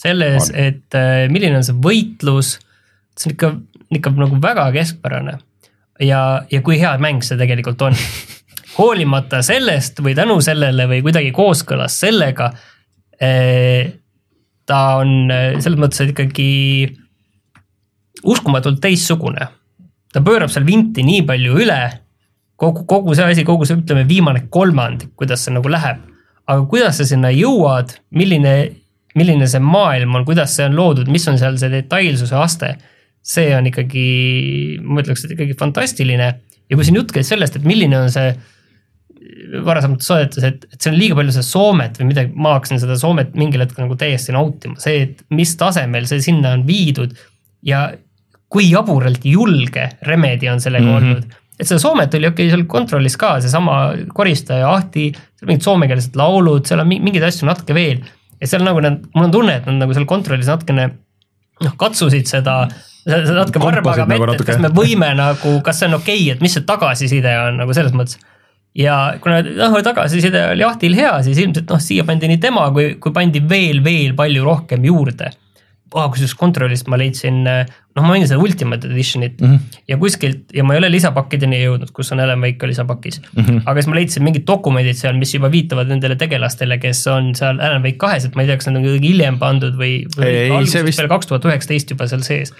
selles, 0.00 0.48
et 0.56 0.96
äh, 0.96 1.26
milline 1.28 1.58
on 1.58 1.64
see 1.66 1.76
võitlus, 1.76 2.54
see 3.18 3.28
on 3.28 3.34
ikka, 3.34 3.50
ikka 3.98 4.12
nagu 4.16 4.38
väga 4.42 4.70
keskpärane. 4.72 5.38
ja, 6.00 6.42
ja 6.50 6.62
kui 6.64 6.80
hea 6.80 6.96
mäng 6.98 7.24
see 7.26 7.38
tegelikult 7.40 7.82
on. 7.82 7.96
hoolimata 8.78 9.42
sellest 9.44 9.98
või 10.00 10.14
tänu 10.16 10.38
sellele 10.44 10.86
või 10.88 11.02
kuidagi 11.04 11.32
kooskõlas 11.36 11.98
sellega 12.00 12.50
eh, 13.20 13.90
ta 14.66 14.80
on 15.00 15.30
eh, 15.30 15.58
selles 15.60 15.80
mõttes 15.80 16.12
ikkagi 16.12 16.50
uskumatult 18.30 18.80
teistsugune. 18.80 19.48
ta 20.12 20.22
pöörab 20.22 20.50
seal 20.50 20.66
vinti 20.66 21.04
nii 21.06 21.22
palju 21.26 21.58
üle, 21.64 21.80
kogu, 22.60 22.84
kogu 22.88 23.16
see 23.16 23.26
asi, 23.32 23.46
kogu 23.48 23.66
see, 23.68 23.80
ütleme, 23.80 24.04
viimane 24.08 24.44
kolmandik, 24.52 25.14
kuidas 25.18 25.46
see 25.46 25.56
nagu 25.56 25.72
läheb. 25.72 26.06
aga 26.50 26.64
kuidas 26.66 26.96
sa 26.98 27.04
sinna 27.06 27.28
jõuad, 27.30 27.92
milline, 28.18 28.54
milline 29.14 29.46
see 29.46 29.60
maailm 29.62 30.16
on, 30.18 30.24
kuidas 30.26 30.56
see 30.56 30.64
on 30.66 30.74
loodud, 30.74 31.10
mis 31.12 31.26
on 31.30 31.38
seal 31.38 31.58
see 31.60 31.70
detailsuse 31.70 32.34
aste, 32.34 32.72
see 33.22 33.52
on 33.54 33.68
ikkagi, 33.70 34.06
ma 34.82 35.04
ütleks, 35.04 35.26
et 35.26 35.36
ikkagi 35.36 35.54
fantastiline. 35.60 36.32
ja 36.70 36.78
kui 36.78 36.86
siin 36.86 36.98
jutt 36.98 37.12
käis 37.14 37.30
sellest, 37.30 37.58
et 37.58 37.68
milline 37.68 37.98
on 37.98 38.10
see 38.10 38.32
varasemates 39.64 40.08
saadetes, 40.10 40.44
et, 40.46 40.66
et 40.72 40.78
see 40.80 40.90
on 40.90 40.98
liiga 40.98 41.16
palju 41.18 41.34
seda 41.34 41.46
Soomet 41.46 41.98
või 42.00 42.10
midagi, 42.10 42.32
ma 42.34 42.54
hakkasin 42.56 42.80
seda 42.82 42.96
Soomet 42.98 43.34
mingil 43.38 43.62
hetkel 43.62 43.84
nagu 43.84 43.98
täiesti 43.98 44.34
nautima, 44.34 44.78
see, 44.80 45.04
et 45.06 45.24
mis 45.36 45.52
tasemel 45.60 46.08
see 46.10 46.22
sinna 46.24 46.54
on 46.56 46.64
viidud 46.68 47.14
ja 47.66 47.90
kui 48.50 48.70
jaburalt 48.70 49.24
julge 49.26 49.86
Remedi 50.06 50.48
on 50.50 50.62
sellega 50.62 50.86
mm. 50.86 50.90
-hmm. 50.90 50.96
olnud. 50.96 51.38
Et 51.60 51.68
seda 51.68 51.80
Soomet 51.82 52.14
oli 52.16 52.30
okei 52.30 52.46
okay, 52.46 52.54
seal 52.54 52.64
kontrollis 52.70 53.18
ka, 53.20 53.34
seesama 53.44 53.80
koristaja 54.16 54.70
Ahti, 54.72 55.10
mingid 55.44 55.66
soomekeelsed 55.66 56.16
laulud, 56.18 56.64
seal 56.68 56.82
on 56.82 56.88
mi- 56.88 57.00
mingeid 57.04 57.26
asju 57.28 57.48
natuke 57.48 57.76
veel. 57.76 58.00
ja 58.40 58.48
seal 58.48 58.64
nagu 58.64 58.80
nad, 58.80 59.02
mul 59.14 59.28
on 59.28 59.34
tunne, 59.34 59.58
et 59.60 59.68
nad 59.68 59.82
nagu 59.84 59.96
seal 59.96 60.08
kontrollis 60.08 60.48
natukene 60.48 60.88
noh, 61.60 61.76
katsusid 61.80 62.28
seda 62.30 62.62
seda 63.04 63.36
natuke 63.38 63.62
varbaga 63.62 64.06
nagu 64.08 64.28
vett, 64.28 64.40
et 64.40 64.48
kas 64.48 64.60
me 64.62 64.70
võime 64.74 65.12
nagu, 65.16 65.56
kas 65.64 65.80
see 65.80 65.88
on 65.88 65.98
okei 66.00 66.18
okay,, 66.24 66.34
et 66.34 66.44
mis 66.44 66.54
see 66.56 66.66
tagasiside 66.68 67.32
on 67.46 67.60
nagu 67.62 67.76
selles 67.76 67.94
mõttes. 67.96 68.20
ja 68.76 68.96
kuna 69.22 69.40
noh, 69.46 69.76
tagasiside 69.84 70.46
oli 70.52 70.66
Ahtil 70.66 70.96
hea, 70.98 71.12
siis 71.26 71.40
ilmselt 71.42 71.70
noh, 71.72 71.80
siia 71.82 72.06
pandi 72.08 72.30
nii 72.30 72.40
tema 72.42 72.68
kui, 72.74 72.94
kui 73.02 73.14
pandi 73.16 73.42
veel, 73.44 73.84
veel 73.84 74.16
palju 74.18 74.44
rohkem 74.46 74.84
juurde. 74.88 75.32
Ah, 75.94 76.08
kusjuures 76.12 76.34
kontrollist 76.38 76.88
ma 76.90 76.98
leidsin, 77.00 77.42
noh, 77.44 78.00
ma 78.00 78.12
mängin 78.12 78.28
seda 78.30 78.40
Ultimate 78.42 78.88
Editionit 78.88 79.40
mm 79.40 79.48
-hmm. 79.48 79.78
ja 79.88 79.98
kuskilt 79.98 80.54
ja 80.54 80.64
ma 80.64 80.74
ei 80.74 80.82
ole 80.82 80.90
lisapakkideni 80.92 81.62
jõudnud, 81.64 81.92
kus 81.96 82.12
on 82.12 82.20
Alan 82.20 82.40
Wake 82.40 82.58
ka 82.60 82.66
lisapakis 82.70 83.20
mm. 83.20 83.44
-hmm. 83.44 83.62
aga 83.64 83.82
siis 83.82 83.90
ma 83.90 83.98
leidsin 83.98 84.26
mingid 84.26 84.46
dokumendid 84.46 84.98
seal, 84.98 85.18
mis 85.18 85.34
juba 85.34 85.50
viitavad 85.50 85.88
nendele 85.88 86.16
tegelastele, 86.16 86.78
kes 86.78 87.06
on 87.06 87.34
seal 87.34 87.60
Alan 87.60 87.82
Wake 87.82 87.98
kahes, 87.98 88.24
et 88.24 88.36
ma 88.36 88.42
ei 88.42 88.50
tea, 88.50 88.56
kas 88.56 88.70
need 88.70 88.76
on 88.76 88.88
kuidagi 88.88 89.14
hiljem 89.14 89.38
pandud 89.38 89.74
või, 89.74 90.04
või 90.16 90.26
Ei, 90.26 90.48
see 90.48 90.56
algusest 90.56 90.84
vist- 90.86 91.02
peale 91.02 91.14
kaks 91.16 91.26
tuhat 91.26 91.44
üheksateist 91.44 91.90
juba 91.90 92.06
seal 92.06 92.22
sees. 92.26 92.54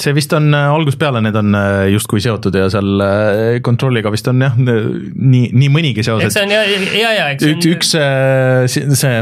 See 0.00 0.12
vist 0.16 0.32
on 0.32 0.46
äh, 0.54 0.68
algusest 0.72 1.00
peale, 1.00 1.20
need 1.24 1.34
on 1.36 1.54
äh, 1.58 1.88
justkui 1.92 2.20
seotud 2.24 2.54
ja 2.56 2.68
seal 2.72 3.02
äh, 3.04 3.58
kontrolliga 3.66 4.12
vist 4.14 4.28
on 4.30 4.40
jah, 4.40 4.54
nii, 4.56 5.50
nii 5.52 5.68
mõnigi 5.74 6.04
seos, 6.06 6.22
eks 6.24 6.36
see 6.38 6.44
et 6.44 6.46
on 6.46 6.54
ja, 6.54 6.62
ja, 7.00 7.10
ja 7.18 7.26
eks 7.34 7.44
see 7.44 7.56
üks, 7.56 7.68
üks 7.74 7.92
äh, 7.98 8.64
si- 8.70 8.86
see 8.96 9.20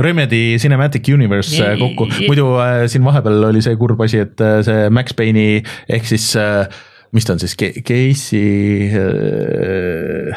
Remedy 0.00 0.56
Cinematic 0.62 1.10
Universe 1.12 1.52
Ja- 1.58 1.72
äh, 1.74 1.78
kokku 1.82 2.06
ja-, 2.12 2.24
muidu 2.30 2.48
äh, 2.62 2.86
siin 2.92 3.04
vahepeal 3.04 3.50
oli 3.50 3.60
see 3.64 3.76
kurb 3.80 4.00
asi, 4.06 4.22
et 4.24 4.40
äh, 4.40 4.60
see 4.66 4.88
Max 4.94 5.12
Payne'i 5.18 5.60
ehk 5.92 6.06
siis 6.08 6.30
äh, 6.40 6.64
mis 7.14 7.26
ta 7.28 7.34
on 7.36 7.42
siis, 7.42 7.52
Casey 7.58 8.88
äh,, 8.94 10.34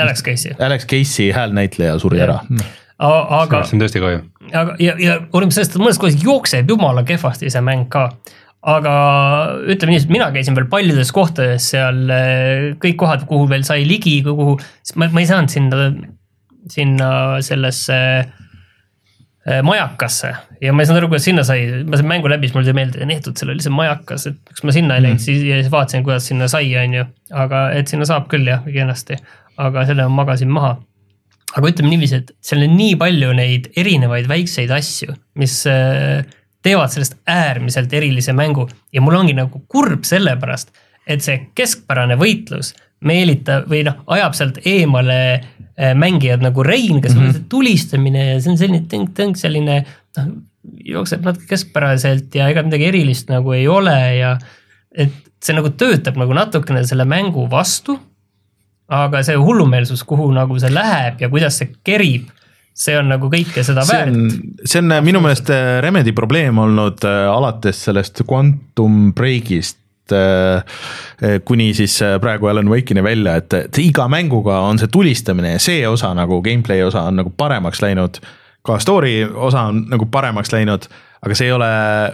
Alex 0.00 0.22
Casey, 0.24 0.52
Alex 0.58 0.86
Casey 0.86 1.30
häälnäitleja 1.32 1.98
suri 1.98 2.18
Jah. 2.20 2.28
ära. 2.28 2.66
aga, 3.00 3.62
see 3.64 3.76
on 3.78 3.82
tõesti 3.82 4.00
kahju. 4.02 4.20
aga 4.52 4.76
ja, 4.80 4.94
ja 5.00 5.16
hoolimata 5.32 5.56
sellest, 5.58 5.74
et 5.76 5.82
mõnes 5.82 5.98
kohas 6.00 6.16
jookseb 6.24 6.68
jumala 6.72 7.02
kehvasti 7.08 7.50
see 7.52 7.62
mäng 7.64 7.86
ka. 7.92 8.06
Aga 8.60 8.94
ütleme 9.72 9.94
nii, 9.94 10.02
et 10.02 10.12
mina 10.12 10.28
käisin 10.34 10.56
veel 10.56 10.68
paljudes 10.72 11.12
kohtades 11.16 11.70
seal, 11.72 12.02
kõik 12.82 12.98
kohad, 13.00 13.24
kuhu 13.28 13.48
veel 13.48 13.64
sai 13.66 13.86
ligi, 13.88 14.18
kuhu, 14.26 14.58
ma, 15.00 15.08
ma 15.08 15.22
ei 15.22 15.28
saanud 15.30 15.52
sinna, 15.52 15.86
sinna 16.70 17.08
sellesse 17.44 17.96
äh, 18.20 19.62
majakasse 19.64 20.34
ja 20.60 20.74
ma 20.76 20.84
ei 20.84 20.90
saanud 20.90 21.00
aru, 21.00 21.12
kuidas 21.14 21.24
sinna 21.30 21.46
sai, 21.46 21.64
ma 21.88 21.96
sain 21.96 22.10
mängu 22.10 22.28
läbi, 22.28 22.50
siis 22.50 22.58
mulle 22.58 22.68
tuli 22.68 22.76
meelde, 22.82 23.08
neetud, 23.08 23.38
seal 23.40 23.54
oli 23.54 23.64
see 23.64 23.72
majakas, 23.72 24.28
et 24.28 24.52
miks 24.52 24.66
ma 24.68 24.76
sinna 24.76 25.00
ei 25.00 25.06
läinud 25.06 25.16
mm., 25.16 25.24
siis 25.24 25.46
ja 25.46 25.62
siis 25.62 25.72
vaatasin, 25.72 26.04
kuidas 26.04 26.28
sinna 26.28 26.50
sai, 26.52 26.68
on 26.82 27.00
ju. 27.00 27.08
aga 27.46 27.64
et 27.80 27.88
sinna 27.88 28.08
saab 28.08 28.28
küll 28.32 28.44
jah, 28.50 28.60
kenasti, 28.68 29.16
aga 29.60 29.88
selle 29.88 30.04
ma 30.10 30.20
magasin 30.20 30.52
maha 30.52 30.76
aga 31.56 31.72
ütleme 31.72 31.90
niiviisi, 31.94 32.20
et 32.20 32.34
seal 32.44 32.62
on 32.66 32.76
nii 32.78 32.98
palju 33.00 33.32
neid 33.34 33.70
erinevaid 33.80 34.28
väikseid 34.30 34.70
asju, 34.74 35.16
mis 35.40 35.56
äh, 35.70 36.20
teevad 36.62 36.92
sellest 36.92 37.16
äärmiselt 37.26 37.92
erilise 37.92 38.32
mängu 38.36 38.68
ja 38.92 39.00
mul 39.00 39.16
ongi 39.16 39.34
nagu 39.36 39.62
kurb 39.68 40.04
sellepärast, 40.08 40.72
et 41.06 41.24
see 41.24 41.38
keskpärane 41.56 42.18
võitlus 42.20 42.74
meelitab 43.04 43.70
või 43.70 43.84
noh, 43.86 44.02
ajab 44.12 44.36
sealt 44.36 44.60
eemale 44.68 45.20
äh, 45.32 45.94
mängijad 45.96 46.44
nagu 46.44 46.62
Rein, 46.62 47.00
kes 47.00 47.14
mm 47.14 47.20
-hmm. 47.20 47.26
on 47.26 47.32
see 47.32 47.48
tulistamine 47.48 48.26
ja 48.26 48.40
see 48.40 48.52
on 48.52 48.58
selline 48.60 48.84
tõng-tõng 48.92 49.40
selline 49.40 49.80
noh, 50.18 50.30
jookseb 50.84 51.24
natuke 51.24 51.48
keskpäraselt 51.48 52.34
ja 52.34 52.50
ega 52.52 52.62
midagi 52.62 52.90
erilist 52.90 53.32
nagu 53.32 53.52
ei 53.56 53.68
ole 53.68 53.98
ja 54.16 54.36
et 54.92 55.12
see 55.40 55.56
nagu 55.56 55.70
töötab 55.70 56.18
nagu 56.20 56.36
natukene 56.36 56.84
selle 56.84 57.04
mängu 57.08 57.46
vastu 57.50 57.96
aga 58.90 59.22
see 59.26 59.38
hullumeelsus, 59.38 60.02
kuhu 60.06 60.28
nagu 60.34 60.58
see 60.60 60.72
läheb 60.74 61.22
ja 61.22 61.30
kuidas 61.30 61.60
see 61.60 61.70
kerib, 61.86 62.28
see 62.74 62.96
on 62.98 63.10
nagu 63.12 63.30
kõike 63.32 63.64
seda 63.66 63.84
see 63.86 63.98
väärt 63.98 64.14
on, 64.14 64.30
see 64.64 64.80
on 64.82 64.94
minu 65.04 65.22
meelest 65.24 65.50
äh, 65.52 65.78
Remedi 65.84 66.14
probleem 66.16 66.58
olnud 66.62 67.04
äh, 67.06 67.26
alates 67.30 67.84
sellest 67.88 68.22
Quantum 68.28 69.12
Breakist 69.16 69.80
äh, 70.12 71.40
kuni 71.44 71.72
siis 71.74 71.98
äh, 72.02 72.16
praegu 72.20 72.50
Alan 72.50 72.70
Wake'ini 72.70 73.02
välja, 73.04 73.36
et, 73.40 73.54
et 73.54 73.82
iga 73.82 74.08
mänguga 74.08 74.60
on 74.66 74.80
see 74.80 74.90
tulistamine 74.92 75.56
ja 75.56 75.62
see 75.62 75.84
osa 75.88 76.12
nagu 76.16 76.40
gameplay 76.42 76.82
osa 76.86 77.06
on 77.10 77.20
nagu 77.22 77.32
paremaks 77.36 77.82
läinud. 77.82 78.20
ka 78.62 78.78
story 78.78 79.24
osa 79.24 79.62
on 79.72 79.86
nagu 79.88 80.06
paremaks 80.06 80.52
läinud, 80.52 80.88
aga 81.20 81.36
see 81.36 81.50
ei 81.50 81.52
ole 81.52 81.66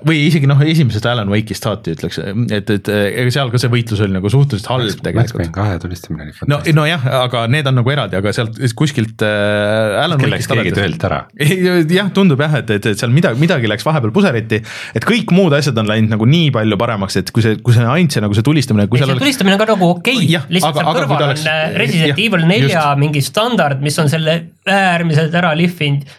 või 0.08 0.16
isegi 0.26 0.48
noh, 0.50 0.58
esimesest 0.66 1.04
Alan 1.06 1.28
Wake'ist 1.30 1.62
saati 1.62 1.92
ütleks, 1.94 2.16
et, 2.50 2.70
et 2.74 2.88
ega 2.90 3.30
seal 3.30 3.52
ka 3.52 3.60
see 3.62 3.70
võitlus 3.70 4.00
oli 4.02 4.16
nagu 4.16 4.30
suhteliselt 4.32 4.66
halb 4.72 4.88
Max 4.88 4.98
tegelikult 5.06 5.52
kahe 5.54 5.76
tulistamine 5.82 6.24
oli 6.24 6.32
no, 6.34 6.40
fantastiline. 6.40 6.76
nojah, 6.80 7.06
aga 7.20 7.44
need 7.54 7.70
on 7.70 7.78
nagu 7.78 7.92
eraldi, 7.94 8.18
aga 8.18 8.32
sealt 8.34 8.58
kuskilt 8.78 9.22
äh, 9.22 10.00
Alan 10.02 10.18
läks 10.18 10.48
Wake'ist 10.50 10.50
keegi 10.50 10.72
alates- 10.72 10.80
töölt 10.82 11.06
ära. 11.06 11.20
Ei, 11.38 11.60
jah, 11.94 12.10
tundub 12.16 12.42
jah, 12.42 12.58
et, 12.58 12.72
et, 12.74 12.90
et 12.90 12.98
seal 12.98 13.14
midagi, 13.14 13.38
midagi 13.44 13.70
läks 13.70 13.86
vahepeal 13.86 14.10
puseriti, 14.16 14.58
et 14.98 15.06
kõik 15.06 15.30
muud 15.36 15.54
asjad 15.54 15.78
on 15.78 15.86
läinud 15.92 16.10
nagu 16.16 16.26
nii 16.26 16.50
palju 16.58 16.80
paremaks, 16.82 17.20
et 17.22 17.30
kui 17.30 17.46
see, 17.46 17.60
kui 17.62 17.78
see 17.78 17.86
ainult 17.86 18.18
see 18.18 18.26
nagu 18.26 18.34
see 18.34 18.46
tulistamine, 18.50 18.88
kui 18.90 18.98
ja 18.98 19.04
seal 19.06 19.14
see 19.14 19.20
oleks, 19.20 19.26
tulistamine 19.28 19.54
on 19.54 19.62
ka 19.62 19.70
nagu 19.70 19.90
okei 19.94 20.18
okay., 20.24 20.50
lihtsalt 20.58 20.82
aga- 20.82 20.82
seal 20.82 21.00
kõrval 21.00 21.26
oleks- 21.30 21.46
on 21.46 21.54
äh, 21.54 21.78
Resident 21.78 22.10
jah, 22.10 22.22
Evil 22.26 22.46
nelja 22.50 22.84
mingi 22.98 23.22
standard, 23.22 23.86
mis 23.86 24.02
on 24.02 24.10
selle 24.10 24.40
äärmiselt 24.66 25.34
ära 25.38 25.54
lihvinud, 25.54 26.10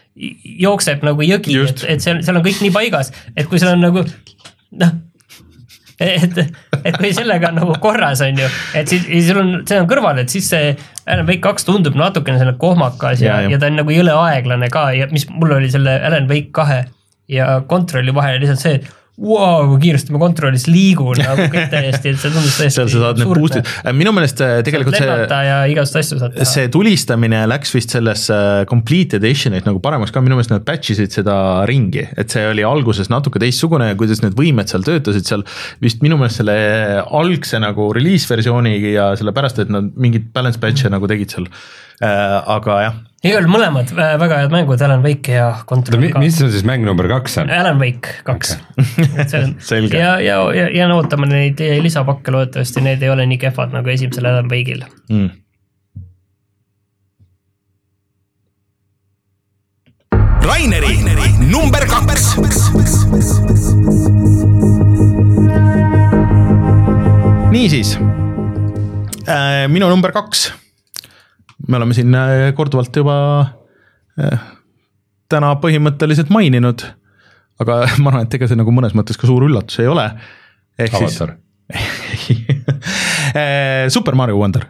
jookseb 0.62 1.04
nagu 1.06 1.26
jõgi, 1.26 1.58
et 1.64 1.84
et 1.96 2.04
seal, 2.04 2.24
seal 2.26 2.40
on 2.40 2.46
kõik 2.46 2.64
nii 2.64 2.74
paigas, 2.74 3.12
et 3.36 3.48
kui 3.50 3.62
seal 3.62 3.76
on 3.76 3.86
nagu 3.86 4.04
noh, 4.82 4.96
et, 6.00 6.40
et 6.84 6.98
kui 6.98 7.12
sellega 7.16 7.52
on 7.52 7.60
nagu 7.62 7.78
korras, 7.82 8.22
on 8.26 8.42
ju, 8.42 8.50
et 8.78 8.90
siis, 8.90 9.06
siis 9.08 9.30
sul 9.30 9.42
on, 9.42 9.54
see 9.70 9.80
on 9.82 9.90
kõrval, 9.90 10.22
et 10.22 10.34
siis 10.34 10.50
see 10.54 10.74
Alan 11.08 11.28
Wake 11.30 11.44
kaks 11.46 11.68
tundub 11.68 11.98
natukene 11.98 12.42
selline 12.42 12.58
kohmakas 12.62 13.24
ja, 13.24 13.42
Ja, 13.44 13.54
ja, 13.54 13.62
ta 13.62 13.70
on 13.72 13.80
nagu 13.80 13.94
jõle 13.94 14.14
aeglane 14.28 14.70
ka 14.74 14.90
ja 14.98 15.08
mis 15.14 15.28
mul 15.30 15.58
oli 15.60 15.72
selle 15.74 15.98
Alan 16.10 16.30
Wake 16.30 16.54
kahe 16.56 16.84
ja 17.32 17.58
kontrolli 17.68 18.14
vahel 18.16 18.42
lihtsalt 18.42 18.64
see, 18.64 18.80
et 18.80 18.97
vau, 19.18 19.64
kui 19.72 19.80
kiiresti 19.88 20.14
ma 20.14 20.20
kontrollis 20.22 20.68
liigun 20.70 21.18
nagu 21.18 21.48
kõik 21.50 21.72
täiesti, 21.74 22.12
et 22.14 22.20
see 22.22 22.30
tundus 22.34 22.58
täiesti 22.60 22.78
seal 22.78 22.92
sa 22.92 23.02
saad 23.02 23.22
need 23.22 23.32
boost'id, 23.32 23.72
minu 23.98 24.14
meelest 24.14 24.44
äh, 24.46 24.60
tegelikult 24.66 24.98
see 24.98 25.08
ja 25.48 25.58
igasuguseid 25.72 26.04
asju 26.04 26.20
saad 26.22 26.36
teha. 26.36 26.50
see 26.52 26.68
tulistamine 26.74 27.40
läks 27.50 27.74
vist 27.74 27.96
sellesse 27.96 28.38
complete 28.70 29.18
edition'it 29.18 29.66
nagu 29.66 29.82
paremaks 29.84 30.14
ka, 30.14 30.22
minu 30.22 30.38
meelest 30.38 30.54
nad 30.54 30.66
patch 30.68 30.94
isid 30.94 31.18
seda 31.18 31.38
ringi, 31.70 32.06
et 32.14 32.34
see 32.34 32.46
oli 32.52 32.66
alguses 32.68 33.10
natuke 33.14 33.42
teistsugune 33.42 33.90
ja 33.90 33.98
kuidas 33.98 34.22
need 34.22 34.38
võimed 34.38 34.70
seal 34.70 34.86
töötasid 34.86 35.26
seal 35.30 35.46
vist 35.82 36.06
minu 36.06 36.22
meelest 36.22 36.44
selle 36.44 36.58
algse 37.18 37.62
nagu 37.64 37.90
release 37.98 38.30
versiooni 38.30 38.78
ja 38.94 39.10
sellepärast, 39.18 39.66
et 39.66 39.74
nad 39.74 39.90
mingit 39.98 40.30
balance 40.36 40.62
patch'e 40.62 40.94
nagu 40.94 41.10
tegid 41.10 41.34
seal 41.34 41.50
äh,. 41.50 42.38
aga 42.58 42.82
jah, 42.86 43.06
igal 43.26 43.42
juhul 43.42 43.50
mõlemad 43.50 43.92
äh, 43.96 44.14
väga 44.22 44.44
head 44.44 44.54
mängud, 44.54 44.82
Alan 44.86 45.02
Wake 45.06 45.34
ja 45.40 45.48
Control 45.70 46.06
ka. 46.14 46.22
mis 46.22 46.38
on 46.46 46.52
siis 46.54 46.68
mäng 46.68 46.86
number 46.86 47.10
kaks 47.10 47.40
on? 47.42 47.50
Alan 47.54 47.82
Wake 47.82 48.20
kaks 48.28 48.58
okay. 48.78 49.56
Selge. 49.70 49.98
ja, 49.98 50.20
ja, 50.22 50.38
ja, 50.54 50.70
ja 50.74 50.88
no 50.92 51.02
ootame 51.02 51.30
neid 51.32 51.62
lisapakke, 51.82 52.34
loodetavasti 52.36 52.86
need 52.86 53.04
ei 53.04 53.14
ole 53.14 53.26
nii 53.30 53.42
kehvad 53.42 53.74
nagu 53.74 53.94
esimesel 53.94 54.30
Alan 54.30 54.50
Wake'il. 54.54 54.86
mm.. 55.10 55.36
Raineri 60.48 60.96
number 61.52 61.84
kaks. 61.90 62.38
niisiis 67.52 67.98
äh,, 69.28 69.68
minu 69.68 69.90
number 69.90 70.12
kaks. 70.12 70.67
Me 71.68 71.80
oleme 71.80 71.96
siin 71.98 72.14
äh, 72.16 72.52
korduvalt 72.58 72.96
juba 72.96 73.18
äh, 74.22 74.46
täna 75.32 75.54
põhimõtteliselt 75.62 76.32
maininud, 76.34 76.86
aga 77.64 77.82
ma 78.04 78.14
arvan, 78.14 78.28
et 78.28 78.38
ega 78.38 78.50
see 78.50 78.60
nagu 78.60 78.74
mõnes 78.76 78.96
mõttes 78.98 79.20
ka 79.20 79.30
suur 79.30 79.48
üllatus 79.50 79.82
ei 79.84 79.92
ole. 79.92 80.10
avatar. 80.88 81.38
Eh, 83.38 83.90
Super 83.92 84.16
Mario 84.16 84.38
Wonder 84.40 84.64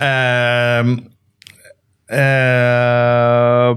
ähm,. 0.00 0.90
Äh, 2.12 3.72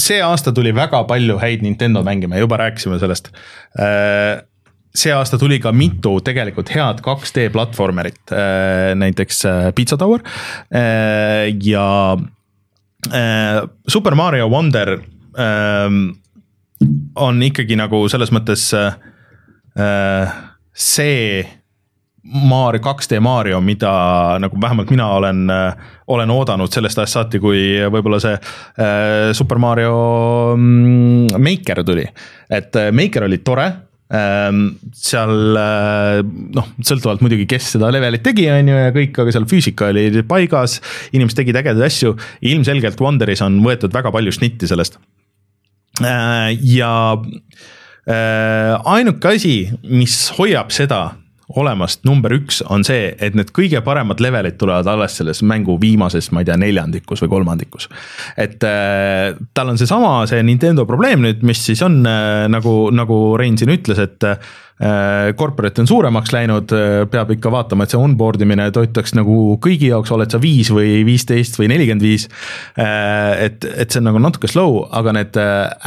see 0.00 0.18
aasta 0.22 0.50
tuli 0.52 0.72
väga 0.74 1.04
palju 1.06 1.36
häid 1.38 1.62
Nintendo 1.62 2.02
mänge, 2.02 2.26
me 2.26 2.40
juba 2.40 2.58
rääkisime 2.58 2.98
sellest 2.98 3.30
äh, 3.78 4.42
see 4.96 5.12
aasta 5.12 5.38
tuli 5.40 5.58
ka 5.62 5.72
mitu 5.76 6.16
tegelikult 6.24 6.70
head 6.74 7.02
2D 7.04 7.50
platvormerit, 7.54 8.32
näiteks 8.96 9.44
äh, 9.48 9.68
Pizza 9.76 9.98
Tower 10.00 10.22
äh, 10.74 11.52
ja 11.62 12.16
äh, 13.12 13.60
Super 13.88 14.14
Mario 14.14 14.48
Wonder 14.48 14.96
äh, 14.96 15.90
on 17.16 17.42
ikkagi 17.42 17.76
nagu 17.78 18.06
selles 18.12 18.32
mõttes 18.34 18.70
äh, 18.76 20.34
see 20.72 21.44
Mario, 22.26 22.82
2D 22.82 23.20
Mario, 23.22 23.60
mida 23.62 24.38
nagu 24.42 24.58
vähemalt 24.60 24.90
mina 24.90 25.06
olen, 25.14 25.46
olen 26.10 26.30
oodanud 26.30 26.72
sellest 26.74 26.98
ajast 26.98 27.14
saati, 27.14 27.38
kui 27.38 27.60
võib-olla 27.92 28.18
see 28.22 28.34
äh, 28.34 29.30
Super 29.36 29.60
Mario 29.62 29.92
mm, 30.56 31.36
Maker 31.38 31.84
tuli. 31.86 32.06
et 32.50 32.76
äh, 32.76 32.90
Maker 32.92 33.28
oli 33.28 33.38
tore 33.46 33.68
seal 34.06 35.58
äh, 35.58 36.20
noh, 36.54 36.68
sõltuvalt 36.86 37.24
muidugi, 37.24 37.48
kes 37.50 37.72
seda 37.74 37.90
levelit 37.94 38.22
tegi, 38.26 38.46
on 38.52 38.70
ju, 38.70 38.78
ja 38.78 38.94
kõik, 38.94 39.18
aga 39.18 39.34
seal 39.34 39.48
füüsika 39.50 39.90
oli 39.90 40.22
paigas, 40.28 40.78
inimesed 41.16 41.40
tegid 41.40 41.58
ägedaid 41.58 41.88
asju, 41.88 42.14
ilmselgelt 42.46 43.02
Wonderis 43.02 43.42
on 43.42 43.58
võetud 43.64 43.94
väga 43.96 44.14
palju 44.14 44.34
šnitti 44.38 44.70
sellest 44.70 45.00
äh,. 46.04 46.54
ja 46.62 46.92
äh, 48.06 48.72
ainuke 48.94 49.34
asi, 49.34 49.56
mis 49.90 50.28
hoiab 50.38 50.70
seda 50.74 51.16
olemast 51.54 52.02
number 52.04 52.32
üks 52.34 52.58
on 52.74 52.82
see, 52.86 53.12
et 53.22 53.36
need 53.38 53.52
kõige 53.54 53.78
paremad 53.86 54.18
levelid 54.22 54.56
tulevad 54.58 54.88
alles 54.90 55.14
selles 55.20 55.44
mängu 55.46 55.76
viimases, 55.80 56.32
ma 56.34 56.42
ei 56.42 56.48
tea, 56.48 56.56
neljandikus 56.58 57.22
või 57.22 57.30
kolmandikus. 57.36 57.88
et 58.36 58.64
äh, 58.66 59.36
tal 59.54 59.70
on 59.70 59.78
seesama, 59.78 60.18
see 60.26 60.42
Nintendo 60.42 60.86
probleem 60.88 61.22
nüüd, 61.22 61.44
mis 61.46 61.62
siis 61.68 61.82
on 61.86 62.00
äh, 62.06 62.46
nagu, 62.50 62.88
nagu 62.94 63.20
Rein 63.38 63.58
siin 63.58 63.70
ütles, 63.76 64.02
et 64.02 64.26
äh, 64.26 64.40
corporate 65.36 65.80
on 65.80 65.88
suuremaks 65.88 66.34
läinud, 66.34 66.72
peab 67.08 67.30
ikka 67.32 67.48
vaatama, 67.52 67.86
et 67.86 67.94
see 67.94 68.00
onboard 68.00 68.42
imine 68.44 68.66
töötaks 68.76 69.14
nagu 69.16 69.56
kõigi 69.64 69.88
jaoks, 69.88 70.12
oled 70.12 70.34
sa 70.34 70.40
viis 70.42 70.68
või 70.74 71.00
viisteist 71.08 71.56
või 71.56 71.70
nelikümmend 71.72 72.04
viis. 72.04 72.28
et, 72.76 73.64
et 73.64 73.88
see 73.88 74.02
on 74.02 74.10
nagu 74.10 74.20
natuke 74.20 74.50
slow, 74.52 74.82
aga 74.92 75.16
need 75.16 75.40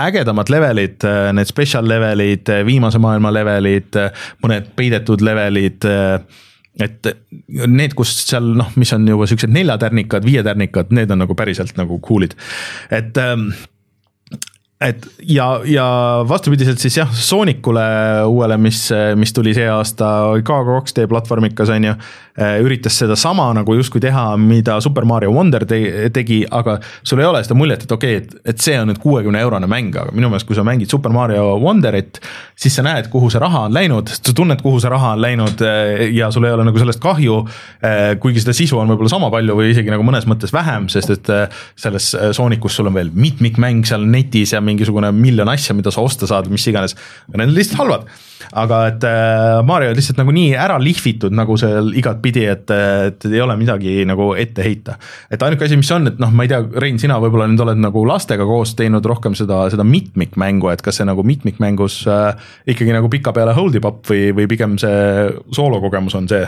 ägedamad 0.09 0.49
levelid, 0.49 1.05
need 1.37 1.51
special 1.51 1.85
levelid, 1.85 2.49
viimase 2.65 3.01
maailma 3.01 3.33
levelid, 3.35 4.01
mõned 4.41 4.73
peidetud 4.79 5.21
levelid 5.21 5.85
et 6.79 7.09
need, 7.67 7.95
kus 7.97 8.13
seal 8.23 8.53
noh, 8.57 8.69
mis 8.79 8.91
on 8.95 9.07
juba 9.07 9.27
siuksed 9.29 9.51
neljatärnikad, 9.53 10.25
viietärnikad, 10.25 10.93
need 10.95 11.11
on 11.11 11.23
nagu 11.25 11.35
päriselt 11.37 11.75
nagu 11.79 11.99
cool'id, 12.05 12.35
et 12.95 13.19
ähm, 13.19 13.51
et 14.79 15.07
ja, 15.27 15.45
ja 15.67 15.85
vastupidiselt 16.27 16.79
siis 16.79 16.95
jah, 17.01 17.09
Soonicule 17.11 17.83
uuele, 18.31 18.55
mis, 18.63 18.85
mis 19.19 19.33
tuli 19.35 19.51
see 19.55 19.67
aasta 19.67 20.07
ka 20.47 20.59
2D 20.63 21.03
platvormikas 21.11 21.71
on 21.75 21.89
ju. 21.89 21.95
üritas 22.63 22.95
sedasama 22.95 23.49
nagu 23.51 23.73
justkui 23.75 23.99
teha, 23.99 24.37
mida 24.39 24.77
Super 24.79 25.03
Mario 25.03 25.33
Wonder 25.35 25.65
te, 25.67 26.07
tegi, 26.15 26.37
aga 26.47 26.77
sul 27.03 27.19
ei 27.19 27.27
ole 27.27 27.41
seda 27.43 27.57
muljet, 27.59 27.83
et 27.83 27.91
okei 27.91 28.15
okay,, 28.15 28.29
et, 28.29 28.53
et 28.53 28.63
see 28.63 28.77
on 28.79 28.87
nüüd 28.87 29.01
kuuekümne 29.03 29.41
eurone 29.43 29.67
mäng, 29.67 29.91
aga 29.91 30.13
minu 30.15 30.29
meelest, 30.31 30.47
kui 30.47 30.55
sa 30.55 30.63
mängid 30.63 30.87
Super 30.87 31.11
Mario 31.11 31.57
Wonderit. 31.59 32.21
siis 32.55 32.79
sa 32.79 32.85
näed, 32.87 33.09
kuhu 33.11 33.27
see 33.27 33.43
raha 33.43 33.65
on 33.67 33.75
läinud, 33.75 34.07
sa 34.15 34.31
tunned, 34.35 34.63
kuhu 34.63 34.79
see 34.79 34.93
raha 34.93 35.11
on 35.17 35.25
läinud 35.25 35.65
ja 36.15 36.31
sul 36.31 36.47
ei 36.47 36.55
ole 36.55 36.69
nagu 36.69 36.79
sellest 36.79 37.03
kahju. 37.03 37.41
kuigi 38.23 38.45
seda 38.45 38.55
sisu 38.55 38.79
on 38.79 38.93
võib-olla 38.93 39.11
sama 39.11 39.27
palju 39.35 39.59
või 39.59 39.73
isegi 39.73 39.91
nagu 39.91 40.07
mõnes 40.07 40.23
mõttes 40.29 40.55
vähem, 40.55 40.87
sest 40.87 41.11
et 41.17 41.33
selles 41.75 42.13
Soonikus 42.31 42.79
sul 42.79 42.87
on 42.87 42.95
veel 42.95 43.11
mitmikmäng 43.11 43.83
seal 43.83 44.07
netis 44.07 44.55
ja 44.55 44.63
mingisugune 44.69 45.11
miljon 45.15 45.49
asja, 45.51 45.75
mida 45.77 45.91
sa 45.93 46.03
osta 46.05 46.29
saad, 46.29 46.49
mis 46.53 46.65
iganes, 46.69 46.95
need 47.33 47.47
on 47.47 47.55
lihtsalt 47.55 47.81
halvad. 47.83 48.09
aga 48.59 48.77
et 48.87 49.03
äh, 49.05 49.59
Mario 49.67 49.91
on 49.91 49.97
lihtsalt 49.97 50.21
nagu 50.21 50.33
nii 50.33 50.53
ära 50.57 50.77
lihvitud 50.81 51.35
nagu 51.35 51.57
seal 51.59 51.91
igatpidi, 51.99 52.45
et, 52.49 52.71
et 52.71 53.27
ei 53.27 53.41
ole 53.43 53.57
midagi 53.59 54.05
nagu 54.09 54.31
ette 54.39 54.63
heita. 54.65 54.95
et 55.31 55.43
ainuke 55.43 55.67
asi, 55.67 55.77
mis 55.79 55.91
on, 55.95 56.07
et 56.13 56.21
noh, 56.21 56.31
ma 56.31 56.45
ei 56.45 56.53
tea, 56.53 56.61
Rein, 56.79 57.01
sina 57.01 57.19
võib-olla 57.21 57.49
nüüd 57.51 57.65
oled 57.65 57.83
nagu 57.83 58.05
lastega 58.07 58.47
koos 58.47 58.75
teinud 58.79 59.05
rohkem 59.05 59.35
seda, 59.37 59.65
seda 59.73 59.85
mitmikmängu, 59.87 60.71
et 60.71 60.85
kas 60.85 61.01
see 61.01 61.09
nagu 61.09 61.25
mitmikmängus 61.27 62.01
äh, 62.07 62.49
ikkagi 62.69 62.95
nagu 62.95 63.11
pikapeale 63.11 63.57
hold 63.57 63.77
ib 63.79 63.89
up 63.89 64.01
või, 64.09 64.29
või 64.37 64.49
pigem 64.51 64.79
see 64.81 65.29
soolokogemus 65.55 66.17
on 66.19 66.31
see? 66.31 66.47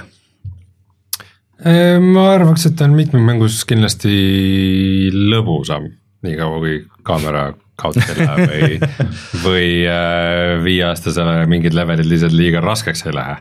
ma 1.61 2.23
arvaks, 2.33 2.65
et 2.65 2.77
ta 2.77 2.87
on 2.87 2.95
mitmikmängus 2.97 3.61
kindlasti 3.69 5.11
lõbusam, 5.13 5.91
niikaua 6.25 6.61
kui 6.63 6.79
kaamera 7.05 7.51
läheb 7.89 8.51
või, 8.51 8.79
või 9.45 9.67
äh, 9.89 10.55
viieaastasele 10.63 11.43
mingid 11.51 11.75
levelid 11.77 12.09
lihtsalt 12.09 12.35
liiga 12.35 12.63
raskeks 12.63 13.05
ei 13.07 13.15
lähe. 13.17 13.35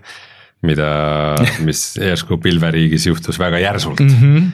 mida, 0.66 0.88
mis 1.66 1.96
järsku 1.96 2.36
pilveriigis 2.42 3.06
juhtus 3.06 3.38
väga 3.40 3.58
järsult 3.62 4.00
mm. 4.00 4.16
-hmm. 4.20 4.50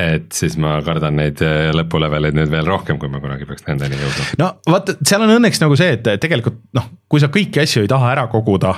Et 0.00 0.32
siis 0.32 0.56
ma 0.56 0.80
kardan 0.82 1.16
neid 1.16 1.42
äh, 1.44 1.70
lõpuleveleid 1.76 2.34
nüüd 2.34 2.50
veel 2.50 2.66
rohkem, 2.66 2.98
kui 2.98 3.08
ma 3.08 3.20
kunagi 3.20 3.46
peaks 3.46 3.66
nendeni 3.68 4.00
jõudma. 4.00 4.24
no 4.38 4.50
vaata, 4.66 4.96
seal 5.04 5.22
on 5.22 5.36
õnneks 5.36 5.60
nagu 5.60 5.76
see, 5.76 5.98
et 5.98 6.08
tegelikult 6.20 6.58
noh, 6.74 6.90
kui 7.08 7.20
sa 7.20 7.28
kõiki 7.28 7.62
asju 7.62 7.84
ei 7.84 7.88
taha 7.90 8.10
ära 8.16 8.26
koguda 8.32 8.74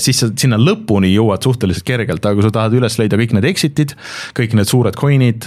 siis 0.00 0.16
sa 0.22 0.30
sinna 0.32 0.56
lõpuni 0.56 1.10
jõuad 1.12 1.44
suhteliselt 1.44 1.84
kergelt, 1.84 2.24
aga 2.24 2.38
kui 2.38 2.44
sa 2.46 2.50
tahad 2.54 2.76
üles 2.78 2.96
leida 2.96 3.18
kõik 3.20 3.34
need 3.36 3.44
exit'id, 3.44 3.92
kõik 4.36 4.56
need 4.56 4.68
suured 4.70 4.96
coin'id 4.96 5.44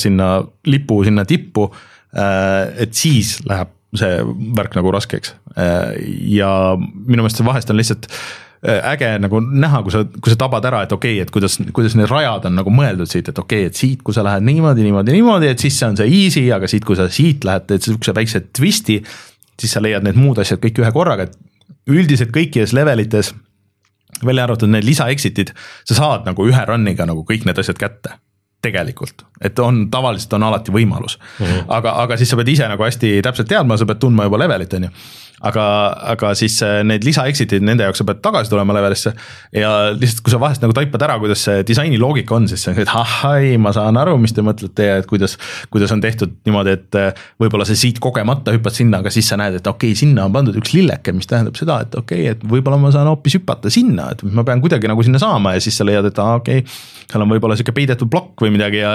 sinna 0.00 0.28
lipu 0.64 1.02
sinna 1.04 1.26
tippu 1.28 1.68
et 2.14 2.96
siis 2.96 3.36
läheb 3.46 3.70
see 3.96 4.20
värk 4.56 4.76
nagu 4.78 4.92
raskeks 4.94 5.34
äh, 5.58 5.96
ja 6.30 6.76
minu 6.78 7.24
meelest 7.24 7.40
see 7.40 7.46
vahest 7.46 7.72
on 7.72 7.78
lihtsalt 7.78 8.06
äh, 8.10 8.78
äge 8.92 9.10
nagu 9.22 9.40
näha, 9.42 9.82
kui 9.82 9.94
sa, 9.94 10.04
kui 10.06 10.30
sa 10.30 10.38
tabad 10.38 10.66
ära, 10.70 10.84
et 10.86 10.94
okei 10.94 11.16
okay,, 11.16 11.26
et 11.26 11.34
kuidas, 11.34 11.58
kuidas 11.74 11.96
need 11.98 12.10
rajad 12.10 12.46
on 12.50 12.56
nagu 12.60 12.74
mõeldud 12.74 13.10
siit, 13.10 13.32
et 13.32 13.42
okei 13.42 13.64
okay,, 13.64 13.72
et 13.72 13.82
siit, 13.82 14.04
kui 14.06 14.14
sa 14.14 14.24
lähed 14.26 14.46
niimoodi, 14.46 14.86
niimoodi, 14.86 15.16
niimoodi, 15.18 15.50
et 15.50 15.66
siis 15.66 15.78
see 15.80 15.90
on 15.90 15.98
see 15.98 16.14
easy, 16.20 16.46
aga 16.54 16.70
siit, 16.70 16.86
kui 16.86 16.98
sa 16.98 17.08
siit 17.10 17.46
lähed, 17.46 17.66
teed 17.66 17.86
sihukese 17.88 18.16
väikse 18.16 18.44
twist'i. 18.54 19.00
siis 19.60 19.74
sa 19.76 19.82
leiad 19.82 20.06
need 20.06 20.16
muud 20.16 20.38
asjad 20.40 20.62
kõik 20.62 20.78
ühe 20.80 20.94
korraga, 20.94 21.26
et 21.26 21.90
üldiselt 21.90 22.30
kõikides 22.36 22.72
levelites. 22.76 23.34
välja 24.24 24.44
arvatud 24.44 24.70
need 24.70 24.84
lisa 24.84 25.10
exit'id, 25.10 25.54
sa 25.84 25.94
saad 25.94 26.26
nagu 26.28 26.46
ühe 26.46 26.64
run'iga 26.66 27.06
nagu 27.10 27.26
kõik 27.26 27.46
need 27.48 27.58
asjad 27.58 27.78
kätte 27.80 28.20
tegelikult, 28.62 29.24
et 29.40 29.58
on, 29.58 29.86
tavaliselt 29.90 30.32
on 30.36 30.42
alati 30.50 30.72
võimalus 30.72 31.18
mm. 31.18 31.46
-hmm. 31.46 31.64
aga, 31.68 31.94
aga 32.02 32.16
siis 32.16 32.30
sa 32.30 32.36
pead 32.36 32.48
ise 32.52 32.68
nagu 32.68 32.84
hästi 32.84 33.20
täpselt 33.24 33.48
teadma, 33.48 33.76
sa 33.76 33.86
pead 33.88 34.00
tundma 34.02 34.28
juba 34.28 34.38
levelit, 34.38 34.74
on 34.76 34.88
ju 34.88 34.90
aga, 35.40 35.64
aga 36.12 36.32
siis 36.36 36.58
äh, 36.64 36.80
need 36.86 37.04
lisa 37.06 37.24
exit'id, 37.30 37.64
nende 37.64 37.86
jaoks 37.86 38.02
sa 38.02 38.06
pead 38.08 38.20
tagasi 38.24 38.52
tulema 38.52 38.74
levelisse. 38.76 39.12
ja 39.56 39.70
lihtsalt, 39.94 40.22
kui 40.26 40.34
sa 40.34 40.40
vahest 40.42 40.64
nagu 40.64 40.74
taipad 40.76 41.04
ära, 41.06 41.16
kuidas 41.22 41.44
see 41.46 41.64
disaini 41.66 41.98
loogika 42.00 42.36
on, 42.36 42.48
siis 42.50 42.64
see 42.64 42.74
on, 42.74 42.80
et 42.82 42.92
ahhai, 42.92 43.54
ma 43.62 43.72
saan 43.76 43.96
aru, 44.00 44.18
mis 44.20 44.34
te 44.36 44.44
mõtlete 44.44 44.88
ja 44.90 44.98
et 45.00 45.08
kuidas. 45.10 45.38
kuidas 45.72 45.92
on 45.94 46.02
tehtud 46.02 46.34
niimoodi, 46.46 46.74
et 46.76 46.98
äh, 46.98 47.24
võib-olla 47.40 47.64
sa 47.68 47.76
siit 47.78 48.00
kogemata 48.02 48.52
hüppad 48.54 48.76
sinna, 48.76 49.00
aga 49.00 49.12
siis 49.14 49.30
sa 49.32 49.38
näed, 49.40 49.56
et 49.60 49.66
okei 49.66 49.94
okay,, 49.94 50.00
sinna 50.02 50.26
on 50.28 50.34
pandud 50.34 50.56
üks 50.60 50.74
lilleke, 50.76 51.14
mis 51.16 51.28
tähendab 51.30 51.56
seda, 51.58 51.80
et 51.86 51.96
okei 51.96 52.26
okay,, 52.26 52.36
et 52.36 52.44
võib-olla 52.44 52.80
ma 52.80 52.92
saan 52.94 53.08
hoopis 53.10 53.38
hüpata 53.40 53.72
sinna, 53.72 54.10
et 54.14 54.24
ma 54.28 54.44
pean 54.46 54.60
kuidagi 54.60 54.90
nagu 54.90 55.04
sinna 55.06 55.20
saama 55.22 55.54
ja 55.56 55.64
siis 55.64 55.80
sa 55.80 55.88
leiad, 55.88 56.08
et 56.10 56.20
aa 56.20 56.36
okei 56.42 56.64
okay,. 56.64 56.78
seal 57.10 57.24
on 57.24 57.32
võib-olla 57.32 57.56
sihuke 57.58 57.74
peidetud 57.76 58.10
plokk 58.12 58.44
või 58.44 58.52
midagi 58.54 58.82
ja, 58.82 58.92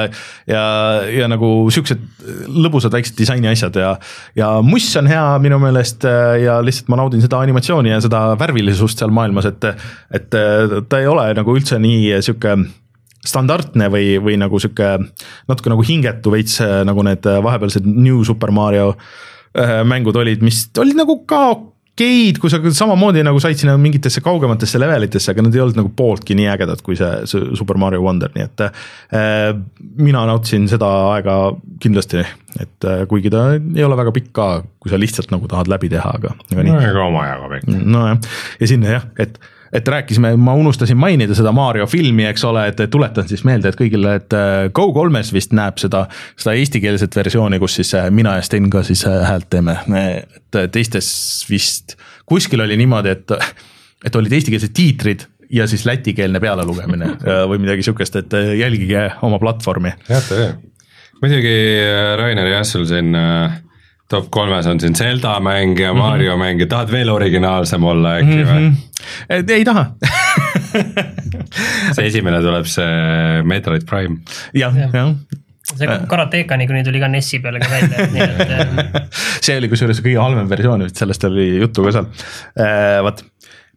ja, 0.50 0.64
ja 1.10 1.30
nagu 1.32 1.50
siuksed 1.74 2.06
lõbusad 2.54 2.94
väiksed 2.94 3.18
disaini 3.18 3.50
asjad 3.50 3.76
ja, 3.82 3.96
ja 4.38 4.54
muss 4.66 4.88
on 5.00 5.10
hea 5.10 5.26
minu 5.44 5.60
meelest 5.62 6.06
äh, 6.08 6.35
ja 6.42 6.58
lihtsalt 6.64 6.90
ma 6.92 7.00
naudin 7.00 7.24
seda 7.24 7.42
animatsiooni 7.44 7.94
ja 7.94 8.00
seda 8.04 8.24
värvilisust 8.40 9.02
seal 9.02 9.14
maailmas, 9.16 9.50
et, 9.50 9.70
et 10.16 10.30
ta 10.32 11.00
ei 11.02 11.08
ole 11.10 11.30
nagu 11.38 11.56
üldse 11.56 11.80
nii 11.82 12.16
sihuke 12.26 12.58
standardne 13.26 13.90
või, 13.94 14.16
või 14.22 14.38
nagu 14.40 14.60
sihuke 14.62 14.96
natuke 15.50 15.72
nagu 15.72 15.86
hingetu 15.86 16.34
veits, 16.34 16.60
nagu 16.62 17.06
need 17.06 17.26
vahepealsed 17.26 17.88
New 17.90 18.24
Super 18.28 18.54
Mario 18.54 18.92
äh, 18.94 19.82
mängud 19.88 20.18
olid, 20.22 20.44
mis 20.46 20.66
olid 20.82 21.00
nagu 21.00 21.18
ka 21.30 21.48
okeid, 21.96 22.40
kui 22.44 22.52
sa 22.52 22.60
samamoodi 22.60 23.24
nagu 23.24 23.40
said 23.40 23.60
sinna 23.60 23.78
mingitesse 23.80 24.22
kaugematesse 24.24 24.80
levelitesse, 24.82 25.32
aga 25.32 25.46
nad 25.46 25.56
ei 25.56 25.62
olnud 25.64 25.80
nagu 25.80 25.92
pooltki 25.96 26.36
nii 26.36 26.50
ägedad 26.52 26.84
kui 26.84 26.98
see, 27.00 27.12
see 27.30 27.56
Super 27.56 27.80
Mario 27.80 28.04
Wonder, 28.04 28.32
nii 28.36 28.44
et 28.44 28.64
äh, 28.66 29.56
mina 29.96 30.26
nautisin 30.28 30.68
seda 30.72 30.90
aega 31.14 31.38
kindlasti, 31.84 32.26
et 32.60 32.88
äh, 32.88 33.06
kuigi 33.08 33.32
ta 33.32 33.48
ei 33.56 33.88
ole 33.88 33.98
väga 34.00 34.12
pikk 34.16 34.34
ka, 34.36 34.50
kui 34.84 34.92
sa 34.92 35.00
lihtsalt 35.00 35.32
nagu 35.32 35.48
tahad 35.52 35.72
läbi 35.72 35.90
teha, 35.94 36.16
aga, 36.20 36.36
aga 36.52 36.66
nii. 36.68 36.76
no 36.76 36.84
ega 36.84 37.06
omajagu 37.08 37.52
pikk. 37.56 37.76
nojah, 37.96 38.32
ja 38.60 38.72
sinna 38.74 38.98
jah, 38.98 39.08
et 39.24 39.40
et 39.76 39.88
rääkisime, 39.88 40.36
ma 40.40 40.54
unustasin 40.56 40.98
mainida 40.98 41.36
seda 41.36 41.52
Mario 41.56 41.86
filmi, 41.90 42.26
eks 42.30 42.44
ole, 42.48 42.66
et 42.72 42.80
tuletan 42.92 43.28
siis 43.28 43.44
meelde, 43.48 43.72
et 43.72 43.78
kõigile, 43.80 44.16
et 44.22 44.36
äh, 44.36 44.68
Go3-s 44.76 45.34
vist 45.36 45.56
näeb 45.56 45.80
seda, 45.82 46.06
seda 46.40 46.56
eestikeelset 46.60 47.16
versiooni, 47.18 47.60
kus 47.62 47.80
siis 47.82 47.92
äh, 48.00 48.08
mina 48.14 48.38
ja 48.38 48.46
Sten 48.46 48.70
ka 48.74 48.86
siis 48.88 49.04
äh, 49.10 49.20
häält 49.28 49.50
teeme, 49.52 49.78
et 50.00 50.60
teistes 50.72 51.10
vist 51.50 51.98
kuskil 52.30 52.64
oli 52.64 52.78
niimoodi, 52.80 53.16
et, 53.16 53.36
et 54.08 54.16
olid 54.16 54.38
eestikeelsed 54.38 54.76
tiitrid 54.76 55.28
ja 55.54 55.68
siis 55.70 55.84
lätikeelne 55.86 56.40
pealelugemine 56.42 57.12
või 57.52 57.60
midagi 57.66 57.86
sihukest, 57.86 58.16
et 58.24 58.40
jälgige 58.62 59.10
oma 59.28 59.40
platvormi. 59.44 59.92
muidugi 61.22 61.56
Rainer 62.22 62.54
jah, 62.56 62.66
sul 62.68 62.88
siin 62.90 63.12
äh 63.16 63.62
top 64.16 64.28
kolmes 64.34 64.68
on 64.72 64.80
siin 64.80 64.96
Zelda 64.96 65.38
mäng 65.44 65.80
ja 65.80 65.94
Mario 65.94 66.32
mm 66.32 66.42
-hmm. 66.42 66.46
mäng 66.46 66.60
ja 66.60 66.68
tahad 66.72 66.92
veel 66.92 67.10
originaalsem 67.10 67.84
olla 67.84 68.18
äkki 68.20 68.44
või 68.44 68.60
mm? 68.60 68.76
-hmm. 69.30 69.52
ei 69.52 69.66
taha 69.66 69.86
see 71.96 72.08
esimene 72.08 72.42
tuleb 72.42 72.66
see 72.70 73.44
Metroid 73.44 73.86
Prime. 73.90 74.18
jah, 74.54 74.78
jah 74.94 75.12
see 75.74 76.00
Karateka 76.08 76.58
niikuinii 76.58 76.84
tuli 76.84 77.00
ka 77.00 77.08
NES-i 77.08 77.40
peale 77.40 77.60
ka 77.60 77.70
välja, 77.70 78.08
nii 78.14 78.22
et 78.22 78.96
see 79.46 79.58
oli 79.58 79.70
kusjuures 79.72 80.02
kõige 80.06 80.22
halvem 80.22 80.50
versioon, 80.50 80.88
sellest 80.94 81.24
oli 81.30 81.50
juttu 81.58 81.86
ka 81.88 81.96
seal 81.96 82.10
äh,, 82.60 83.02
vot. 83.04 83.24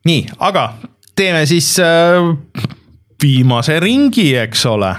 nii, 0.05 0.27
aga 0.39 0.69
teeme 1.17 1.47
siis 1.47 1.75
äh, 1.83 2.23
viimase 3.23 3.81
ringi, 3.81 4.31
eks 4.47 4.67
ole 4.67 4.95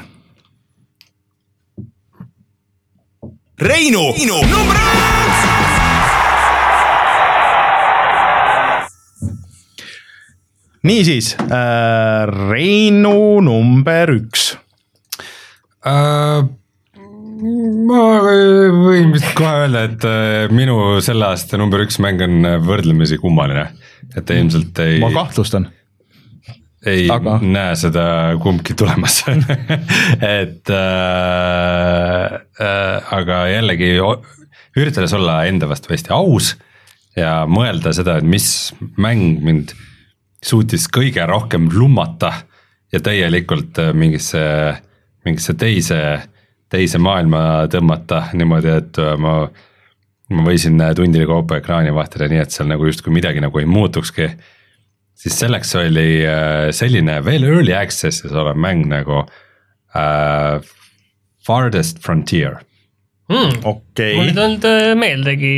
Reinu, 3.60 4.14
Reinu., 4.16 4.40
number 4.48 4.76
üks. 4.76 5.29
Niisiis 10.88 11.34
äh,, 11.40 12.30
Reinu 12.50 13.42
number 13.44 14.14
üks 14.16 14.54
äh,. 15.88 16.46
ma 17.90 18.04
võin 18.22 19.12
vist 19.16 19.34
kohe 19.38 19.66
öelda, 19.66 19.84
et 19.90 20.08
äh, 20.08 20.46
minu 20.56 21.00
selle 21.04 21.32
aasta 21.32 21.60
number 21.60 21.84
üks 21.86 22.00
mäng 22.04 22.24
on 22.26 22.48
võrdlemisi 22.68 23.20
kummaline, 23.22 23.70
et 24.16 24.32
ilmselt 24.36 24.80
ei. 24.86 25.02
ma 25.04 25.12
kahtlustan 25.16 25.70
ei 26.88 27.10
Aga- 27.12 27.40
näe 27.44 27.76
seda 27.76 28.06
kumbki 28.40 28.76
tulemas 28.80 29.20
et 29.28 30.72
äh, 30.72 32.40
äh, 32.64 33.14
aga 33.20 33.44
jällegi 33.52 33.98
üritades 34.80 35.14
olla 35.18 35.42
enda 35.50 35.68
vastu 35.70 35.92
hästi 35.92 36.14
aus 36.16 36.54
ja 37.20 37.44
mõelda 37.50 37.92
seda, 37.96 38.20
et 38.20 38.28
mis 38.28 38.72
mäng 38.96 39.42
mind 39.44 39.76
suutis 40.46 40.88
kõige 40.92 41.26
rohkem 41.28 41.70
lummata 41.74 42.34
ja 42.94 43.02
täielikult 43.04 43.80
äh, 43.80 43.94
mingisse, 43.94 44.44
mingisse 45.26 45.56
teise, 45.60 46.00
teise 46.70 47.02
maailma 47.02 47.68
tõmmata 47.72 48.30
niimoodi, 48.34 48.78
et 48.84 49.02
äh, 49.02 49.18
ma 49.18 49.42
ma 50.30 50.44
võisin 50.46 50.78
tundide 50.94 51.26
kaupa 51.26 51.58
ekraani 51.58 51.90
vahetada 51.90 52.28
nii, 52.30 52.44
et 52.44 52.54
seal 52.54 52.68
nagu 52.70 52.86
justkui 52.86 53.10
midagi 53.16 53.42
nagu 53.42 53.58
ei 53.58 53.66
muutukski 53.66 54.28
siis 55.20 55.40
selleks 55.40 55.76
oli 55.80 56.24
äh, 56.28 56.70
selline 56.76 57.20
veel 57.26 57.46
early 57.48 57.76
access'is 57.76 58.32
olev 58.32 58.60
mäng 58.60 58.88
nagu 58.90 59.24
äh, 59.98 60.60
Farthest 61.46 62.04
Frontier. 62.04 62.60
mm.. 63.30 63.60
okei 63.70 64.16
mul 64.18 64.32
ei 64.32 64.36
tulnud 64.36 64.66
äh, 64.70 64.94
meeldegi 65.00 65.54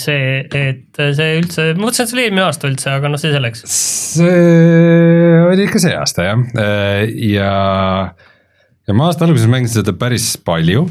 see, 0.00 0.44
et 0.46 1.00
see 1.18 1.32
üldse, 1.40 1.68
ma 1.74 1.86
mõtlesin, 1.86 2.06
et 2.06 2.12
see 2.12 2.18
oli 2.18 2.26
eelmine 2.26 2.46
aasta 2.46 2.70
üldse, 2.70 2.92
aga 2.92 3.10
noh, 3.12 3.20
see 3.20 3.34
selleks. 3.34 3.64
see 4.16 5.42
oli 5.50 5.66
ikka 5.66 5.82
see 5.82 5.96
aasta 5.98 6.28
jah, 6.28 6.44
ja, 7.32 7.50
ja 8.86 8.96
ma 8.96 9.10
aasta 9.10 9.26
alguses 9.28 9.50
mängisin 9.50 9.82
seda 9.82 9.96
päris 9.98 10.34
palju. 10.46 10.86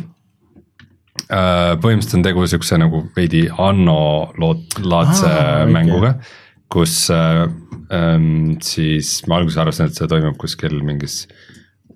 põhimõtteliselt 1.26 2.20
on 2.20 2.26
tegu 2.26 2.48
siukse 2.52 2.78
nagu 2.78 3.06
veidi 3.16 3.46
Anno 3.50 4.34
lood-, 4.42 4.82
laadse 4.84 5.30
Aa, 5.30 5.62
ah, 5.62 5.70
mänguga, 5.72 6.18
kus 6.70 7.08
äh, 7.14 7.46
ähm, 7.96 8.58
siis 8.62 9.22
ma 9.30 9.40
alguses 9.40 9.62
arvasin, 9.64 9.90
et 9.90 9.98
see 9.98 10.10
toimub 10.12 10.38
kuskil 10.42 10.82
mingis 10.86 11.24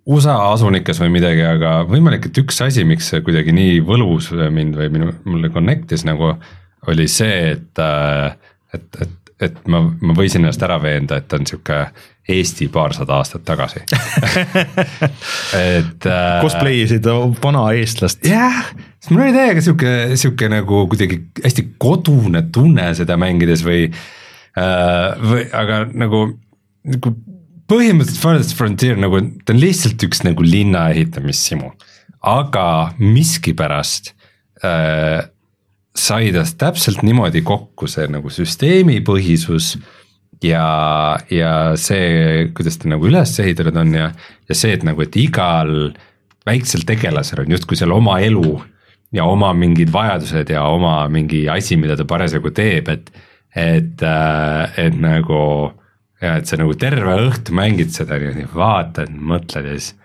USA 0.09 0.35
asunikes 0.53 0.99
või 1.03 1.11
midagi, 1.19 1.43
aga 1.45 1.83
võimalik, 1.89 2.29
et 2.29 2.41
üks 2.41 2.57
asi, 2.65 2.85
miks 2.88 3.11
see 3.11 3.21
kuidagi 3.25 3.53
nii 3.53 3.79
võlus 3.85 4.31
mind 4.33 4.77
või 4.79 4.89
minu, 4.95 5.13
mulle 5.29 5.51
connect'is 5.53 6.05
nagu 6.07 6.33
oli 6.89 7.05
see, 7.11 7.51
et, 7.53 7.81
et, 8.73 9.01
et, 9.03 9.33
et 9.49 9.59
ma, 9.69 9.83
ma 10.01 10.15
võisin 10.17 10.41
ennast 10.41 10.63
ära 10.65 10.79
veenda, 10.81 11.19
et 11.19 11.38
on 11.38 11.45
sihuke 11.49 11.83
Eesti 12.29 12.67
paarsada 12.69 13.15
aastat 13.17 13.41
tagasi 13.45 13.81
et 15.57 16.05
äh, 16.05 16.41
cosplay 16.43 16.83
isid 16.83 17.07
vana 17.43 17.63
eestlast. 17.77 18.25
jah, 18.27 18.61
sest 18.99 19.13
mul 19.13 19.25
oli 19.25 19.33
täiega 19.35 19.63
sihuke, 19.65 19.95
sihuke 20.13 20.49
nagu 20.51 20.83
kuidagi 20.91 21.23
hästi 21.43 21.65
kodune 21.81 22.45
tunne 22.53 22.91
seda 22.97 23.17
mängides 23.21 23.65
või 23.65 23.88
äh,, 23.89 25.09
või 25.25 25.47
aga 25.57 25.83
nagu, 25.89 26.25
nagu 26.89 27.15
põhimõtteliselt 27.69 28.22
Farthest 28.22 28.56
Frontier 28.57 28.99
nagu 28.99 29.22
ta 29.45 29.53
on 29.53 29.61
lihtsalt 29.61 30.01
üks 30.07 30.23
nagu 30.25 30.45
linna 30.45 30.88
ehitamissimu, 30.93 31.72
aga 32.25 32.65
miskipärast 32.99 34.14
äh, 34.65 35.22
sai 35.95 36.33
tast 36.35 36.59
täpselt 36.61 37.03
niimoodi 37.06 37.43
kokku 37.45 37.88
see 37.89 38.07
nagu 38.11 38.31
süsteemipõhisus 38.33 39.75
ja, 40.43 40.65
ja 41.31 41.53
see, 41.80 42.49
kuidas 42.56 42.80
ta 42.80 42.91
nagu 42.91 43.07
üles 43.09 43.33
ehitatud 43.41 43.80
on 43.81 43.95
ja, 43.98 44.11
ja 44.49 44.57
see, 44.57 44.73
et 44.77 44.85
nagu, 44.88 45.03
et 45.03 45.15
igal 45.19 45.91
väiksel 46.48 46.85
tegelasel 46.88 47.43
on 47.43 47.57
justkui 47.57 47.77
seal 47.80 47.93
oma 47.95 48.19
elu 48.23 48.57
ja 49.15 49.25
oma 49.25 49.51
mingid 49.57 49.91
vajadused 49.93 50.53
ja 50.53 50.64
oma 50.69 51.01
mingi 51.11 51.43
asi, 51.49 51.77
mida 51.77 51.98
ta 51.98 52.06
parasjagu 52.07 52.51
teeb, 52.56 52.89
et, 52.93 53.09
et, 53.57 54.06
et 54.77 54.98
nagu 55.01 55.41
ja 56.22 56.35
et 56.39 56.49
sa 56.49 56.59
nagu 56.59 56.75
terve 56.80 57.15
õhtu 57.30 57.56
mängid 57.56 57.93
seda 57.95 58.19
niimoodi, 58.19 58.48
vaatad, 58.56 59.14
mõtled 59.14 59.69
ja 59.69 59.77
siis 59.77 59.95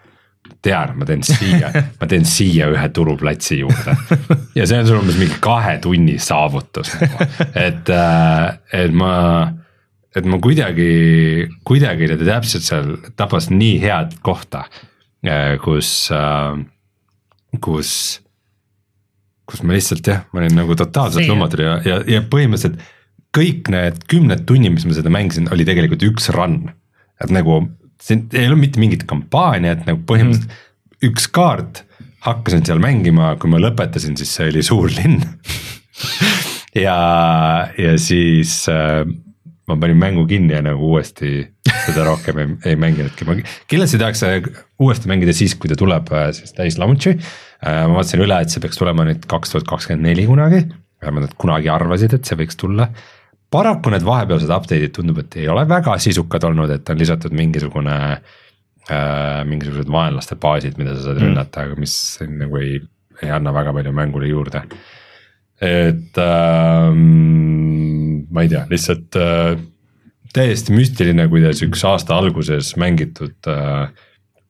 tean, 0.64 0.94
ma 0.98 1.08
teen 1.08 1.24
siia, 1.24 1.70
ma 2.00 2.08
teen 2.08 2.24
siia 2.28 2.68
ühe 2.72 2.86
turuplatsi 2.94 3.58
juurde. 3.62 3.96
Ja 4.56 4.66
see 4.68 4.80
on 4.80 4.88
sul 4.88 5.00
umbes 5.00 5.18
mingi 5.20 5.36
kahe 5.44 5.76
tunni 5.84 6.16
saavutus 6.22 6.94
nagu, 7.00 7.28
et, 7.58 7.92
et 8.76 8.96
ma, 8.96 9.12
et 10.16 10.28
ma 10.28 10.40
kuidagi, 10.44 10.88
kuidagi 11.66 12.10
ta 12.12 12.18
täpselt 12.22 12.66
seal 12.68 12.92
tabas 13.18 13.50
nii 13.52 13.78
head 13.82 14.18
kohta, 14.24 14.66
kus, 15.64 15.92
kus, 17.64 17.94
kus 19.48 19.64
ma 19.64 19.76
lihtsalt 19.76 20.12
jah, 20.12 20.26
ma 20.32 20.44
olin 20.44 20.60
nagu 20.62 20.76
totaalselt 20.78 21.28
lummatud 21.28 21.64
ja, 21.64 21.78
ja, 21.88 22.02
ja 22.16 22.24
põhimõtteliselt 22.28 22.80
kõik 23.34 23.70
need 23.72 24.04
kümned 24.10 24.44
tunnid, 24.48 24.76
mis 24.76 24.86
ma 24.88 24.96
seda 24.96 25.12
mängisin, 25.12 25.50
oli 25.54 25.66
tegelikult 25.66 26.04
üks 26.06 26.30
run. 26.34 26.68
et 27.22 27.30
nagu 27.30 27.62
siin 28.02 28.26
ei 28.34 28.48
ole 28.50 28.58
mitte 28.60 28.80
mingit 28.82 29.04
kampaaniat 29.08 29.84
nagu 29.88 30.02
põhimõtteliselt 30.08 30.50
mm. 30.50 31.10
üks 31.10 31.28
kaart, 31.34 31.84
hakkasin 32.24 32.64
seal 32.66 32.82
mängima, 32.82 33.34
kui 33.40 33.52
ma 33.52 33.60
lõpetasin, 33.62 34.16
siis 34.18 34.32
see 34.36 34.50
oli 34.52 34.64
suur 34.66 34.92
linn. 34.92 35.22
ja, 36.86 36.98
ja 37.78 37.94
siis 38.00 38.64
äh, 38.72 39.02
ma 39.68 39.78
panin 39.80 40.00
mängu 40.00 40.26
kinni 40.28 40.56
ja 40.56 40.62
nagu 40.64 40.92
uuesti 40.94 41.36
seda 41.86 42.06
rohkem 42.08 42.40
ei, 42.42 42.54
ei 42.72 42.78
mänginudki, 42.80 43.26
ma 43.28 43.38
kindlasti 43.70 44.00
tahaks 44.02 44.24
äh, 44.28 44.48
uuesti 44.82 45.10
mängida 45.10 45.36
siis, 45.36 45.56
kui 45.56 45.72
ta 45.72 45.78
tuleb 45.80 46.12
äh, 46.12 46.30
siis 46.36 46.56
täis 46.56 46.80
launch'i. 46.80 47.16
ma 47.64 47.94
vaatasin 47.94 48.20
üle, 48.20 48.36
et 48.44 48.52
see 48.52 48.60
peaks 48.60 48.76
tulema 48.76 49.06
nüüd 49.08 49.22
kaks 49.30 49.54
tuhat 49.54 49.64
kakskümmend 49.68 50.04
neli 50.04 50.26
kunagi, 50.28 50.66
vähemalt 51.00 51.30
nad 51.30 51.36
kunagi 51.40 51.70
arvasid, 51.72 52.12
et 52.12 52.28
see 52.28 52.36
võiks 52.36 52.58
tulla 52.60 52.90
paraku 53.54 53.92
need 53.94 54.06
vahepealsed 54.06 54.50
update'id 54.50 54.94
tundub, 54.96 55.20
et 55.22 55.36
ei 55.38 55.46
ole 55.52 55.62
väga 55.70 55.94
sisukad 56.02 56.46
olnud, 56.48 56.72
et 56.74 56.90
on 56.90 56.98
lisatud 57.00 57.36
mingisugune 57.36 57.98
äh,, 58.90 59.44
mingisugused 59.48 59.92
vaenlaste 59.94 60.38
baasid, 60.42 60.80
mida 60.80 60.96
sa 60.96 61.08
saad 61.08 61.20
Mm. 61.20 61.30
rünnata, 61.30 61.68
aga 61.68 61.78
mis 61.80 61.94
nagu 62.28 62.58
ei, 62.60 62.80
ei 63.22 63.30
anna 63.30 63.54
väga 63.54 63.72
palju 63.76 63.94
mängule 63.94 64.28
juurde. 64.28 64.64
et 65.64 66.18
ähm, 66.18 68.26
ma 68.34 68.42
ei 68.42 68.50
tea, 68.50 68.64
lihtsalt 68.68 69.16
äh, 69.16 69.54
täiesti 70.34 70.74
müstiline, 70.74 71.28
kuidas 71.30 71.62
üks 71.64 71.84
aasta 71.86 72.18
alguses 72.18 72.74
mängitud 72.80 73.48
äh, 73.48 73.86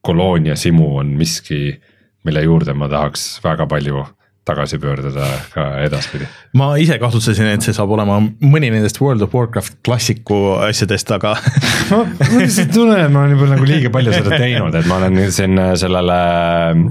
koloonia 0.04 0.56
simu 0.56 0.96
on 0.98 1.12
miski, 1.18 1.76
mille 2.24 2.42
juurde 2.44 2.74
ma 2.76 2.88
tahaks 2.88 3.38
väga 3.44 3.66
palju 3.68 4.04
tagasi 4.44 4.78
pöörduda 4.78 5.24
ka 5.54 5.64
edaspidi. 5.80 6.26
ma 6.60 6.74
ise 6.80 6.98
kahtlustasin, 7.00 7.48
et 7.54 7.64
see 7.64 7.72
saab 7.76 7.92
olema 7.96 8.18
mõni 8.20 8.68
nendest 8.72 9.00
World 9.00 9.24
of 9.24 9.32
Warcraft 9.34 9.78
klassiku 9.86 10.40
asjadest, 10.66 11.10
aga 11.16 11.32
ma 11.90 12.02
lihtsalt 12.36 12.72
tunnen, 12.74 13.00
et 13.06 13.12
ma 13.14 13.22
olen 13.24 13.36
juba 13.36 13.48
nagu 13.54 13.68
liiga 13.68 13.92
palju 13.94 14.12
seda 14.16 14.36
teinud, 14.40 14.76
et 14.76 14.88
ma 14.90 14.98
olen 15.00 15.20
siin 15.34 15.60
sellele 15.80 16.18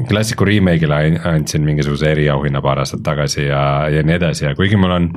klassiku 0.09 0.47
remake'ile 0.49 1.01
an- 1.09 1.19
andsin 1.35 1.65
mingisuguse 1.67 2.09
eriauhinna 2.15 2.61
paar 2.65 2.81
aastat 2.83 3.05
tagasi 3.05 3.45
ja, 3.49 3.63
ja 3.93 4.05
nii 4.05 4.17
edasi 4.17 4.47
ja 4.47 4.55
kuigi 4.57 4.79
mul 4.79 4.95
on, 4.97 5.11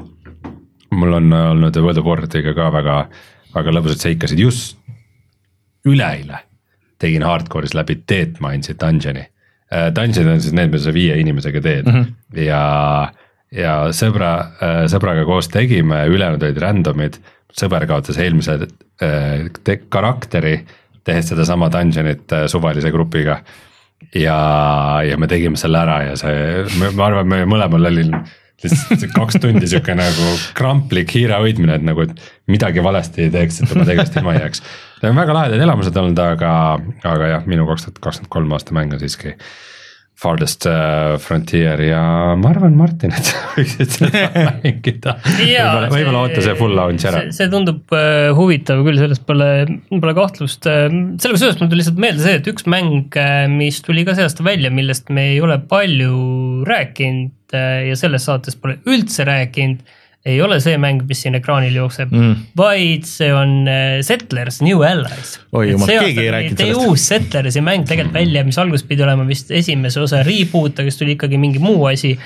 mul 0.92 1.16
on 1.20 1.32
olnud 1.32 1.80
World 1.80 2.02
of 2.02 2.10
Warcraftiga 2.10 2.52
ka 2.58 2.68
väga, 2.74 2.98
väga 3.56 3.78
lõbusad 3.78 4.04
seikasid, 4.10 4.44
just 4.44 4.76
üleeile 5.86 6.42
tegin 7.00 7.24
hardcore'is 7.26 7.74
läbi 7.76 7.98
Deathmines'i 8.08 8.76
dungeon'i. 8.80 9.26
Dungeon'id 9.70 10.30
on 10.30 10.42
siis 10.42 10.54
need, 10.54 10.70
mida 10.70 10.82
sa 10.84 10.92
viie 10.94 11.16
inimesega 11.18 11.60
teed 11.62 11.88
mm 11.88 11.94
-hmm. 11.94 12.42
ja, 12.46 12.62
ja 13.50 13.72
sõbra, 13.90 14.32
sõbraga 14.92 15.24
koos 15.26 15.48
tegime, 15.50 16.04
ülejäänud 16.06 16.42
olid 16.42 16.60
random'id. 16.62 17.18
sõber 17.56 17.86
kaotas 17.86 18.18
eelmise 18.18 18.58
äh, 19.02 19.50
te- 19.64 19.80
karakteri, 19.88 20.60
tehes 21.04 21.28
sedasama 21.28 21.70
dungeon'it 21.72 22.32
äh, 22.32 22.46
suvalise 22.46 22.90
grupiga. 22.90 23.42
ja, 24.14 24.38
ja 25.02 25.16
me 25.16 25.26
tegime 25.26 25.56
selle 25.56 25.78
ära 25.78 26.02
ja 26.02 26.16
see, 26.16 26.64
ma 26.94 27.06
arvan, 27.06 27.26
me 27.26 27.44
mõlemal 27.44 27.86
oli 27.86 28.04
lihtsalt 28.62 29.12
kaks 29.14 29.40
tundi 29.40 29.68
sihuke 29.68 29.94
nagu 29.96 30.32
kramplik 30.56 31.12
hiire 31.16 31.38
hoidmine, 31.40 31.76
et 31.76 31.84
nagu, 31.84 32.06
et 32.06 32.12
midagi 32.50 32.84
valesti 32.84 33.26
ei 33.26 33.32
teeks, 33.34 33.62
et 33.62 33.72
oma 33.74 33.84
tegevust 33.88 34.16
ilma 34.16 34.34
ei 34.34 34.44
jääks. 34.44 34.62
Need 35.02 35.12
on 35.12 35.18
väga 35.20 35.36
lahedad 35.36 35.62
elamused 35.66 35.96
olnud, 36.00 36.20
aga, 36.24 36.50
aga 37.04 37.32
jah, 37.34 37.48
minu 37.48 37.66
kaks 37.68 37.88
tuhat 37.88 38.04
kakskümmend 38.04 38.32
kolm 38.32 38.54
aasta 38.56 38.76
mäng 38.76 38.94
on 38.96 39.02
siiski 39.02 39.34
Farthest 40.16 40.64
äh, 40.64 41.18
Frontier 41.20 41.80
ja 41.84 42.00
ma 42.40 42.48
arvan, 42.54 42.72
Martin, 42.78 43.12
et 43.12 43.28
sa 43.28 43.42
võiksid 43.52 43.90
seda 43.92 44.22
mängida. 44.62 45.12
võib-olla, 45.26 45.90
võib-olla 45.92 46.22
oota 46.24 46.44
see 46.46 46.54
full 46.56 46.72
launch 46.78 47.04
ära 47.10 47.26
see,. 47.36 47.50
tundub 47.52 47.92
äh, 47.92 48.30
huvitav 48.36 48.80
küll, 48.86 48.96
selles 48.96 49.20
pole, 49.28 49.50
pole 49.90 50.14
kahtlust. 50.16 50.64
sellega 50.64 51.42
seoses 51.42 51.60
mul 51.60 51.68
tuli 51.68 51.82
lihtsalt 51.82 52.00
meelde 52.00 52.24
see, 52.24 52.38
et 52.40 52.48
üks 52.48 52.64
mäng, 52.72 53.20
mis 53.52 53.82
tuli 53.84 54.06
ka 54.08 54.16
see 54.16 54.24
aasta 54.24 54.46
välja, 54.46 54.72
millest 54.72 55.12
me 55.12 55.28
ei 55.34 55.44
ole 55.44 55.58
palju 55.68 56.64
rääkinud 56.64 57.58
äh, 57.60 57.82
ja 57.90 58.00
selles 58.00 58.24
saates 58.24 58.56
pole 58.56 58.78
üldse 58.88 59.28
rääkinud, 59.28 59.84
ei 60.26 60.40
ole 60.42 60.58
see 60.62 60.78
mäng, 60.80 61.04
mis 61.08 61.20
siin 61.22 61.38
ekraanil 61.38 61.74
jookseb 61.78 62.10
mm., 62.10 62.46
vaid 62.58 63.06
see 63.08 63.28
on 63.34 63.68
äh, 63.70 63.98
Settlers 64.06 64.60
New 64.64 64.82
Allies. 64.86 65.36
Oi 65.56 65.70
jumal, 65.70 65.92
keegi 65.92 66.24
ei 66.24 66.32
rääkinud 66.34 66.62
sellest. 66.62 66.88
uus 66.88 67.04
Settlersi 67.12 67.62
mäng 67.64 67.86
tegelikult 67.86 68.18
välja, 68.18 68.42
mis 68.46 68.58
alguses 68.62 68.86
pidi 68.88 69.06
olema 69.06 69.26
vist 69.28 69.52
esimese 69.54 70.02
osa 70.02 70.24
reboot, 70.26 70.80
aga 70.80 70.90
siis 70.90 70.98
tuli 71.02 71.14
ikkagi 71.16 71.38
mingi 71.40 71.62
muu 71.62 71.86
asi. 71.92 72.16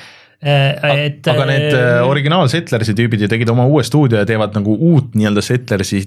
et. 0.41 1.27
aga 1.29 1.45
need 1.51 1.75
äh, 1.77 1.99
originaalsettlersi 2.09 2.97
tüübid 2.97 3.27
ju 3.27 3.29
tegid 3.29 3.53
oma 3.53 3.69
uue 3.69 3.85
stuudio 3.85 4.23
ja 4.23 4.29
teevad 4.29 4.57
nagu 4.57 4.73
uut 4.73 5.12
nii-öelda 5.12 5.45
settlersi 5.45 6.01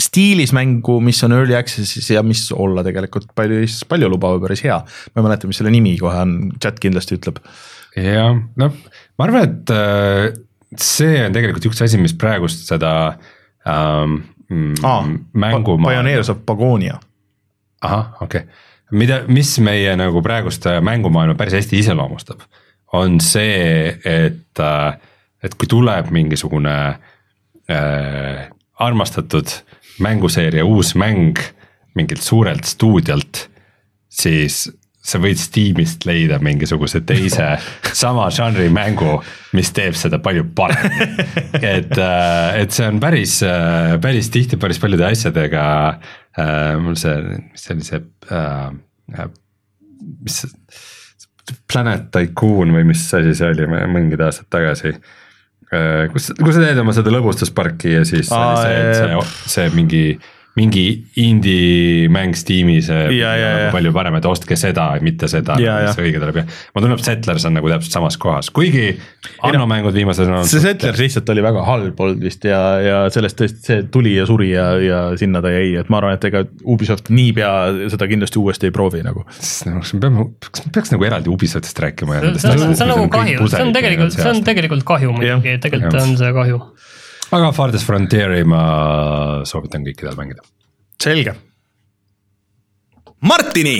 stiilis 0.00 0.50
mängu, 0.56 0.96
mis 1.04 1.18
on 1.26 1.36
early 1.36 1.54
access'is 1.54 2.08
ja 2.10 2.22
mis 2.26 2.48
olla 2.50 2.82
tegelikult 2.86 3.30
palju, 3.36 3.62
palju 3.88 4.10
lubav 4.10 4.38
ja 4.38 4.42
päris 4.42 4.62
hea. 4.66 4.78
ma 4.82 5.20
ei 5.20 5.26
mäleta, 5.28 5.50
mis 5.50 5.60
selle 5.60 5.70
nimi 5.70 5.94
kohe 6.00 6.22
on, 6.24 6.38
chat 6.62 6.82
kindlasti 6.82 7.20
ütleb. 7.20 7.38
jah, 7.94 8.38
noh, 8.58 8.78
ma 9.18 9.28
arvan, 9.28 9.46
et 9.46 10.40
see 10.78 11.20
on 11.24 11.34
tegelikult 11.34 11.70
üks 11.70 11.82
asi, 11.84 11.98
mis 11.98 12.14
praegust 12.16 12.68
seda 12.68 12.92
ähm, 13.66 14.20
ah, 14.86 15.06
mängu. 15.32 15.78
Pioneers 15.82 16.30
of 16.30 16.44
Pagonia. 16.46 17.00
ahah, 17.80 18.12
okei 18.20 18.44
okay., 18.44 18.50
mida, 18.90 19.22
mis 19.28 19.54
meie 19.62 19.94
nagu 19.96 20.22
praegust 20.22 20.66
mängumaailma 20.84 21.34
päris 21.38 21.56
hästi 21.60 21.78
iseloomustab, 21.80 22.42
on 22.92 23.20
see, 23.22 23.88
et, 24.04 24.60
äh, 24.60 24.98
et 25.42 25.54
kui 25.54 25.70
tuleb 25.70 26.10
mingisugune 26.14 26.76
äh, 27.70 28.50
armastatud 28.80 29.54
mänguseeria 30.00 30.64
uus 30.64 30.94
mäng 30.98 31.38
mingilt 31.94 32.22
suurelt 32.22 32.64
stuudiolt, 32.64 33.48
siis 34.08 34.66
sa 35.00 35.20
võid 35.20 35.40
Steamist 35.40 36.04
leida 36.08 36.38
mingisuguse 36.42 37.00
teise 37.08 37.46
sama 38.02 38.26
žanri 38.34 38.68
mängu, 38.72 39.18
mis 39.56 39.72
teeb 39.76 39.96
seda 39.98 40.20
palju 40.22 40.46
paremini. 40.56 41.08
et, 41.76 41.94
äh, 41.96 42.60
et 42.60 42.76
see 42.76 42.88
on 42.88 43.00
päris, 43.02 43.40
äh, 43.46 43.96
päris 44.02 44.30
tihti 44.32 44.60
päris 44.60 44.80
paljude 44.82 45.08
asjadega 45.08 45.64
äh,, 45.90 46.74
mul 46.82 46.98
see, 47.00 47.16
mis 47.50 47.66
see 47.66 47.76
oli 47.76 47.88
see 47.88 48.02
äh,, 48.36 49.24
mis 50.20 50.42
see, 50.44 50.52
Planet 51.70 52.12
Tycoon 52.14 52.70
või 52.76 52.84
mis 52.92 53.02
asi 53.16 53.32
see 53.34 53.48
oli 53.50 53.66
mingid 53.90 54.20
aastad 54.22 54.46
tagasi 54.52 54.92
äh, 54.92 56.04
kus, 56.12 56.28
kus 56.36 56.54
sa 56.54 56.62
teed 56.62 56.78
oma 56.82 56.94
seda 56.94 57.10
lõbustusparki 57.14 57.96
ja 57.96 58.04
siis 58.06 58.30
Aa, 58.36 58.60
see, 58.62 58.92
see, 59.00 59.24
see 59.56 59.72
mingi 59.74 60.04
mingi 60.60 60.84
indie-mäng 61.20 62.36
Steamis 62.38 62.90
ja, 62.90 63.08
ja, 63.10 63.32
ja. 63.36 63.70
palju 63.74 63.92
parem, 63.96 64.18
et 64.18 64.26
ostke 64.28 64.58
seda, 64.60 64.90
mitte 65.04 65.28
seda, 65.30 65.56
mis 65.60 66.00
õige 66.00 66.20
tuleb 66.20 66.40
ja 66.42 66.44
mulle 66.46 66.86
tundub, 66.86 67.02
Settlers 67.04 67.46
on 67.48 67.56
nagu 67.56 67.70
täpselt 67.72 67.96
samas 67.96 68.18
kohas, 68.20 68.50
kuigi 68.54 68.92
Anno 69.46 69.66
mängud 69.70 69.96
viimased 69.96 70.28
on 70.28 70.44
see 70.48 70.62
Settlers 70.62 71.00
lihtsalt 71.00 71.32
oli 71.32 71.44
väga 71.44 71.64
halb 71.66 72.00
olnud 72.04 72.24
vist 72.24 72.44
ja, 72.48 72.60
ja 72.84 73.00
sellest 73.12 73.38
tõesti 73.40 73.66
see 73.70 73.86
tuli 73.92 74.14
ja 74.16 74.26
suri 74.28 74.50
ja, 74.52 74.66
ja 74.82 75.00
sinna 75.20 75.42
ta 75.44 75.52
jäi, 75.54 75.74
et 75.80 75.90
ma 75.92 76.00
arvan, 76.00 76.18
et 76.18 76.28
ega 76.30 76.44
Ubisoft 76.64 77.10
niipea 77.14 77.52
seda 77.92 78.08
kindlasti 78.10 78.40
uuesti 78.42 78.70
ei 78.70 78.74
proovi 78.74 79.04
nagu. 79.06 79.24
kas 79.26 79.94
me 79.94 80.02
peame, 80.04 80.28
kas 80.50 80.66
me 80.66 80.74
peaks 80.76 80.94
nagu 80.94 81.08
eraldi 81.08 81.32
Ubisoftist 81.32 81.84
rääkima? 81.86 82.20
see 82.36 82.54
on, 82.54 82.74
see 82.74 82.86
on 82.86 82.94
nagu 82.94 83.10
kahju, 83.12 83.50
see 83.50 83.64
on 83.64 83.74
tegelikult, 83.76 84.16
see 84.16 84.32
on 84.32 84.42
tegelikult 84.46 84.88
kahju 84.88 85.16
muidugi, 85.16 85.58
tegelikult 85.64 86.02
on 86.02 86.16
see 86.20 86.32
kahju 86.36 86.62
aga 87.30 87.52
Farthest 87.54 87.86
Frontieri 87.86 88.42
ma 88.48 88.62
soovitan 89.46 89.84
kõikidel 89.86 90.16
mängida. 90.18 90.42
selge. 91.00 91.34
Martini 93.20 93.78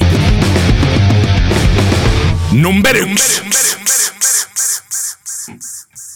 number 2.55 2.99
üks. 3.01 3.29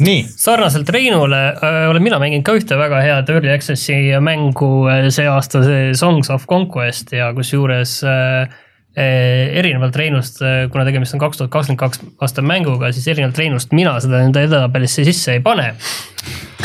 nii. 0.05 0.25
sarnaselt 0.37 0.91
Reinule 0.91 1.43
äh, 1.55 1.85
olen 1.91 2.03
mina 2.03 2.19
mänginud 2.19 2.45
ka 2.47 2.57
ühte 2.59 2.79
väga 2.79 3.01
head 3.03 3.31
Early 3.31 3.53
Access'i 3.55 3.99
mängu 4.23 4.89
äh, 4.91 5.09
see 5.15 5.27
aasta, 5.31 5.63
see 5.67 5.93
Songs 5.99 6.31
of 6.35 6.47
Conquest 6.51 7.15
ja 7.15 7.33
kusjuures 7.35 8.01
äh, 8.07 8.51
erinevalt 8.95 9.97
Reinust, 9.99 10.39
eh, 10.47 10.65
kuna 10.71 10.85
tegemist 10.87 11.17
on 11.17 11.23
kaks 11.23 11.41
tuhat 11.41 11.51
kakskümmend 11.51 11.81
kaks 11.81 12.03
aasta 12.23 12.45
mänguga, 12.47 12.93
siis 12.95 13.09
erinevalt 13.11 13.39
Reinust 13.41 13.75
mina 13.75 13.97
seda 14.03 14.21
enda 14.23 14.45
edetabelisse 14.47 15.07
sisse 15.09 15.35
ei 15.35 15.43
pane 15.43 15.73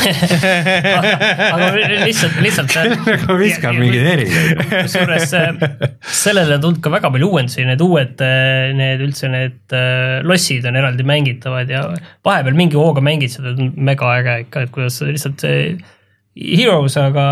aga, 0.00 1.10
aga 1.50 1.66
lihtsalt, 2.06 2.38
lihtsalt. 2.40 2.76
nagu 3.10 3.36
viskan 3.40 3.76
mingeid 3.76 4.06
erinevaid. 4.14 4.62
kusjuures 4.70 5.34
eh, 5.36 5.64
sellele 6.22 6.56
on 6.56 6.64
tulnud 6.64 6.82
ka 6.84 6.94
väga 6.94 7.10
palju 7.12 7.32
uuendusi, 7.34 7.66
need 7.68 7.82
uued, 7.84 8.22
need 8.78 9.04
üldse 9.04 9.30
need 9.32 9.78
lossid 10.26 10.70
on 10.70 10.78
eraldi 10.78 11.06
mängitavad 11.06 11.72
ja 11.72 11.82
vahepeal 12.26 12.56
mingi 12.56 12.78
hooga 12.78 13.02
mängid 13.04 13.34
seda, 13.34 13.56
mega 13.74 14.14
äge 14.20 14.44
ikka, 14.46 14.68
et 14.68 14.76
kuidas 14.78 15.02
lihtsalt 15.02 15.42
see 15.42 15.64
Heroes, 16.38 16.94
aga, 17.00 17.24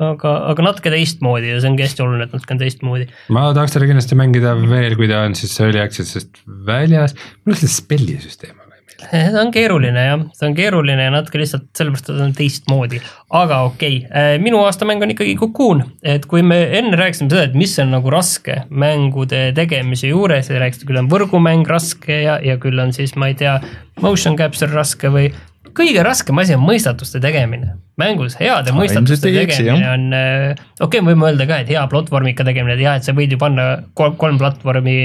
aga, 0.00 0.30
aga 0.52 0.64
natuke 0.64 0.92
teistmoodi 0.94 1.50
ja 1.50 1.58
see 1.60 1.68
ongi 1.68 1.84
hästi 1.84 2.04
oluline, 2.04 2.28
et 2.28 2.36
natuke 2.36 2.54
on 2.56 2.62
teistmoodi. 2.62 3.08
ma 3.36 3.48
tahaks 3.56 3.76
teda 3.76 3.90
kindlasti 3.90 4.18
mängida 4.18 4.54
veel, 4.62 4.96
kui 4.96 5.10
ta 5.10 5.24
on 5.26 5.36
siis 5.38 5.52
early 5.60 5.82
access'ist 5.82 6.40
väljas, 6.66 7.16
mul 7.44 7.56
üldse 7.56 7.68
spellisüsteem 7.70 8.56
on 8.56 8.66
see 8.96 9.40
on 9.40 9.50
keeruline 9.52 10.02
jah, 10.08 10.22
see 10.36 10.48
on 10.48 10.54
keeruline 10.56 11.06
ja 11.06 11.12
natuke 11.12 11.40
lihtsalt 11.40 11.66
sellepärast, 11.76 12.08
et 12.08 12.18
ta 12.18 12.26
on 12.26 12.34
teistmoodi, 12.36 13.00
aga 13.36 13.60
okei 13.68 13.98
okay., 14.00 14.10
äh, 14.10 14.36
minu 14.42 14.62
aastamäng 14.64 15.04
on 15.04 15.12
ikkagi 15.14 15.36
Cocoon, 15.40 15.82
et 16.06 16.26
kui 16.30 16.44
me 16.46 16.62
enne 16.78 16.96
rääkisime 16.98 17.30
seda, 17.32 17.46
et 17.48 17.58
mis 17.58 17.76
on 17.82 17.92
nagu 17.94 18.12
raske 18.12 18.62
mängude 18.70 19.50
tegemise 19.56 20.10
juures 20.12 20.50
ja 20.50 20.62
rääkisite, 20.62 20.88
küll 20.88 21.02
on 21.02 21.10
võrgumäng 21.12 21.68
raske 21.68 22.22
ja, 22.24 22.38
ja 22.44 22.56
küll 22.62 22.80
on 22.82 22.94
siis, 22.96 23.14
ma 23.20 23.30
ei 23.32 23.38
tea, 23.38 23.58
motion 24.04 24.38
capture 24.38 24.72
raske 24.72 25.12
või 25.12 25.30
kõige 25.76 26.02
raskem 26.04 26.38
asi 26.40 26.56
on 26.56 26.64
mõistatuste 26.64 27.20
tegemine. 27.22 27.76
mängus 28.00 28.36
heade 28.40 28.72
no, 28.72 28.80
mõistatuste 28.80 29.30
tegemine 29.32 29.88
on, 29.90 30.06
äh, 30.16 30.52
okei 30.80 31.00
okay,, 31.00 31.04
me 31.04 31.14
võime 31.14 31.30
öelda 31.30 31.46
ka, 31.48 31.60
et 31.62 31.72
hea 31.72 31.82
platvormika 31.92 32.44
tegemine, 32.46 32.76
et 32.76 32.84
jah, 32.84 32.98
et 32.98 33.06
sa 33.06 33.14
võid 33.16 33.32
ju 33.32 33.40
panna 33.40 33.66
kolm, 33.96 34.16
kolm 34.20 34.40
platvormi 34.40 34.96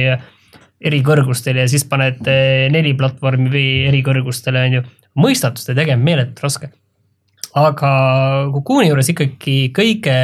eri 0.82 1.01
kõrgustel 1.06 1.61
ja 1.61 1.67
siis 1.72 1.85
paned 1.90 2.24
äh, 2.30 2.67
neli 2.74 2.93
platvormi 2.98 3.51
või 3.53 3.67
eri 3.90 4.01
kõrgustele, 4.06 4.66
on 4.67 4.80
ju. 4.80 4.85
mõistatuste 5.22 5.75
tegemine 5.77 6.08
meeletult 6.08 6.43
raske. 6.48 6.72
aga 7.56 7.91
Cocoon'i 8.53 8.90
juures 8.90 9.11
ikkagi 9.11 9.58
kõige 9.75 10.17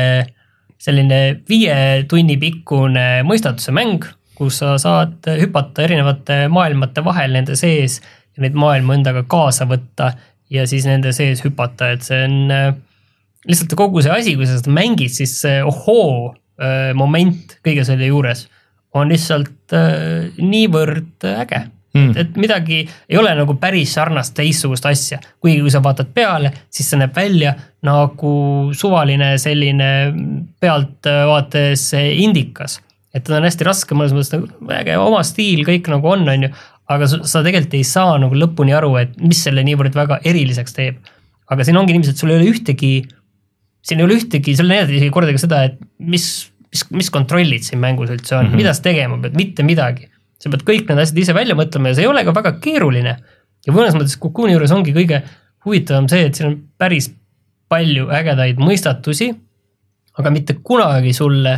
selline 0.77 1.41
viie 1.49 2.05
tunni 2.09 2.37
pikkune 2.39 3.23
mõistatuse 3.27 3.73
mäng, 3.73 4.05
kus 4.37 4.61
sa 4.61 4.75
saad 4.81 5.25
hüpata 5.41 5.83
erinevate 5.87 6.45
maailmate 6.53 7.03
vahel 7.03 7.33
nende 7.33 7.57
sees 7.57 7.99
ja 8.37 8.45
neid 8.45 8.57
maailmu 8.57 8.93
endaga 8.93 9.23
kaasa 9.29 9.65
võtta 9.69 10.11
ja 10.53 10.67
siis 10.69 10.85
nende 10.87 11.13
sees 11.15 11.43
hüpata, 11.45 11.91
et 11.95 12.05
see 12.07 12.19
on 12.27 12.53
äh, 12.53 12.67
lihtsalt 13.47 13.73
kogu 13.79 14.03
see 14.03 14.13
asi, 14.13 14.35
kui 14.37 14.47
sa 14.47 14.59
seda 14.59 14.73
mängid, 14.75 15.13
siis 15.13 15.37
see 15.43 15.61
ohoo 15.65 16.33
äh, 16.33 16.91
moment 16.97 17.57
kõige 17.65 17.85
selle 17.87 18.09
juures 18.09 18.47
on 18.97 19.11
lihtsalt 19.11 19.75
äh, 19.75 20.29
niivõrd 20.41 21.27
äge. 21.37 21.67
Mm.. 21.97 22.11
et, 22.11 22.17
et 22.19 22.35
midagi 22.37 22.81
ei 22.83 23.17
ole 23.17 23.31
nagu 23.33 23.55
päris 23.57 23.93
sarnast 23.95 24.35
teistsugust 24.37 24.85
asja, 24.85 25.21
kuigi 25.41 25.63
kui 25.63 25.71
sa 25.73 25.79
vaatad 25.81 26.11
peale, 26.13 26.51
siis 26.69 26.89
see 26.91 26.99
näeb 26.99 27.15
välja 27.15 27.55
nagu 27.87 28.33
suvaline 28.75 29.31
selline 29.41 29.89
pealtvaates 30.61 31.87
indikas. 31.97 32.81
et 33.15 33.23
ta 33.25 33.39
on 33.39 33.47
hästi 33.47 33.65
raske, 33.65 33.97
mõnes 33.97 34.13
mõttes 34.13 34.35
nagu 34.35 34.75
äge 34.77 34.97
oma 35.01 35.23
stiil, 35.25 35.63
kõik 35.65 35.87
nagu 35.89 36.11
on, 36.11 36.27
on 36.29 36.45
ju, 36.45 36.51
aga 36.87 37.07
sa 37.09 37.43
tegelikult 37.43 37.75
ei 37.77 37.85
saa 37.87 38.17
nagu 38.21 38.35
lõpuni 38.37 38.75
aru, 38.75 38.93
et 39.01 39.15
mis 39.21 39.39
selle 39.43 39.63
niivõrd 39.67 39.95
väga 39.97 40.21
eriliseks 40.27 40.75
teeb. 40.75 40.99
aga 41.47 41.63
siin 41.63 41.79
ongi 41.79 41.95
niiviisi, 41.95 42.11
et 42.11 42.19
sul 42.19 42.33
ei 42.33 42.41
ole 42.41 42.51
ühtegi, 42.51 42.91
siin 43.87 44.01
ei 44.01 44.05
ole 44.07 44.17
ühtegi, 44.19 44.55
seal 44.55 44.67
ei 44.67 44.81
näidata 44.81 44.95
isegi 44.97 45.13
kordagi 45.15 45.39
seda, 45.39 45.61
et 45.69 45.77
mis, 45.99 46.25
mis, 46.73 46.83
mis 46.91 47.09
kontrollid 47.13 47.63
siin 47.63 47.79
mängus 47.79 48.11
üldse 48.11 48.35
on 48.35 48.45
mm, 48.45 48.51
-hmm. 48.51 48.63
mida 48.63 48.73
sa 48.75 48.83
tegema 48.83 49.19
pead, 49.23 49.37
mitte 49.39 49.63
midagi. 49.63 50.09
sa 50.37 50.51
pead 50.53 50.63
kõik 50.67 50.89
need 50.89 50.99
asjad 51.01 51.17
ise 51.17 51.33
välja 51.33 51.55
mõtlema 51.57 51.89
ja 51.89 51.97
see 51.97 52.03
ei 52.05 52.11
ole 52.11 52.23
ka 52.27 52.33
väga 52.35 52.51
keeruline. 52.63 53.15
ja 53.67 53.73
mõnes 53.73 53.95
mõttes 53.95 54.19
Cocoon'i 54.19 54.53
juures 54.55 54.71
ongi 54.71 54.93
kõige 54.93 55.23
huvitavam 55.65 56.07
see, 56.07 56.25
et 56.27 56.35
siin 56.35 56.49
on 56.51 56.59
päris 56.77 57.11
palju 57.67 58.07
ägedaid 58.13 58.59
mõistatusi, 58.59 59.33
aga 60.19 60.31
mitte 60.31 60.59
kunagi 60.63 61.13
sulle 61.13 61.57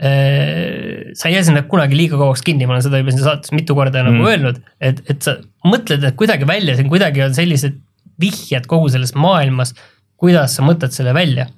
sa 0.00 1.28
ei 1.28 1.34
jää 1.34 1.44
sinna 1.46 1.62
kunagi 1.68 1.96
liiga 1.96 2.18
kauaks 2.18 2.42
kinni, 2.42 2.66
ma 2.66 2.76
olen 2.76 2.84
seda 2.86 3.00
juba 3.02 3.12
siin 3.12 3.24
saates 3.26 3.52
mitu 3.52 3.76
korda 3.76 4.02
nagu 4.02 4.16
mm. 4.16 4.28
öelnud, 4.30 4.60
et, 4.80 5.02
et 5.12 5.24
sa 5.24 5.36
mõtled, 5.68 6.04
et 6.08 6.16
kuidagi 6.18 6.48
välja, 6.48 6.76
siin 6.78 6.88
kuidagi 6.90 7.22
on 7.26 7.34
sellised 7.36 7.76
vihjed 8.22 8.66
kogu 8.70 8.88
selles 8.92 9.12
maailmas, 9.18 9.74
kuidas 10.20 10.56
sa 10.56 10.64
mõtled 10.66 10.94
selle 10.94 11.14
välja. 11.14 11.48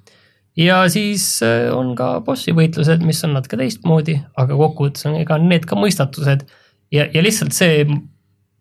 ja 0.59 0.83
siis 0.91 1.43
äh, 1.47 1.71
on 1.75 1.95
ka 1.99 2.21
bossi 2.27 2.55
võitlused, 2.55 3.03
mis 3.07 3.23
on 3.27 3.35
natuke 3.39 3.59
teistmoodi, 3.61 4.19
aga 4.37 4.59
kokkuvõttes 4.59 5.07
on 5.11 5.19
ega 5.23 5.39
need 5.39 5.67
ka 5.71 5.79
mõistatused 5.79 6.45
ja, 6.95 7.07
ja 7.07 7.23
lihtsalt 7.23 7.55
see, 7.55 7.87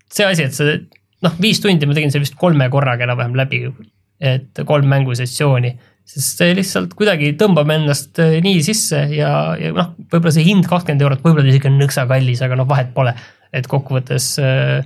see 0.09 0.25
asi, 0.25 0.47
et 0.47 0.57
see 0.57 0.77
noh, 1.23 1.35
viis 1.41 1.61
tundi 1.63 1.89
ma 1.89 1.97
tegin 1.97 2.13
selle 2.13 2.27
vist 2.27 2.37
kolme 2.39 2.69
korraga 2.73 3.07
enam-vähem 3.07 3.35
läbi, 3.37 3.65
et 4.23 4.63
kolm 4.69 4.87
mängusessiooni 4.91 5.73
sest 6.07 6.41
see 6.41 6.55
lihtsalt 6.57 6.95
kuidagi 6.99 7.31
tõmbab 7.39 7.69
ennast 7.73 8.19
äh, 8.21 8.37
nii 8.43 8.59
sisse 8.65 9.05
ja, 9.15 9.31
ja 9.59 9.71
noh, 9.75 9.93
võib-olla 10.11 10.33
see 10.35 10.45
hind 10.47 10.67
kakskümmend 10.69 11.05
eurot, 11.05 11.23
võib-olla 11.23 11.49
isegi 11.49 11.69
on 11.71 11.79
nõksa 11.79 12.05
kallis, 12.09 12.43
aga 12.43 12.59
noh, 12.59 12.67
vahet 12.69 12.91
pole. 12.95 13.15
et 13.53 13.67
kokkuvõttes 13.69 14.27
äh, 14.41 14.83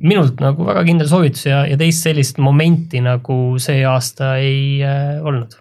minult 0.00 0.40
nagu 0.40 0.64
väga 0.64 0.84
kindel 0.86 1.08
soovitus 1.10 1.44
ja, 1.46 1.64
ja 1.68 1.76
teist 1.80 2.06
sellist 2.06 2.40
momenti 2.40 3.02
nagu 3.04 3.58
see 3.62 3.82
aasta 3.86 4.36
ei 4.40 4.80
äh, 4.84 5.18
olnud. 5.22 5.58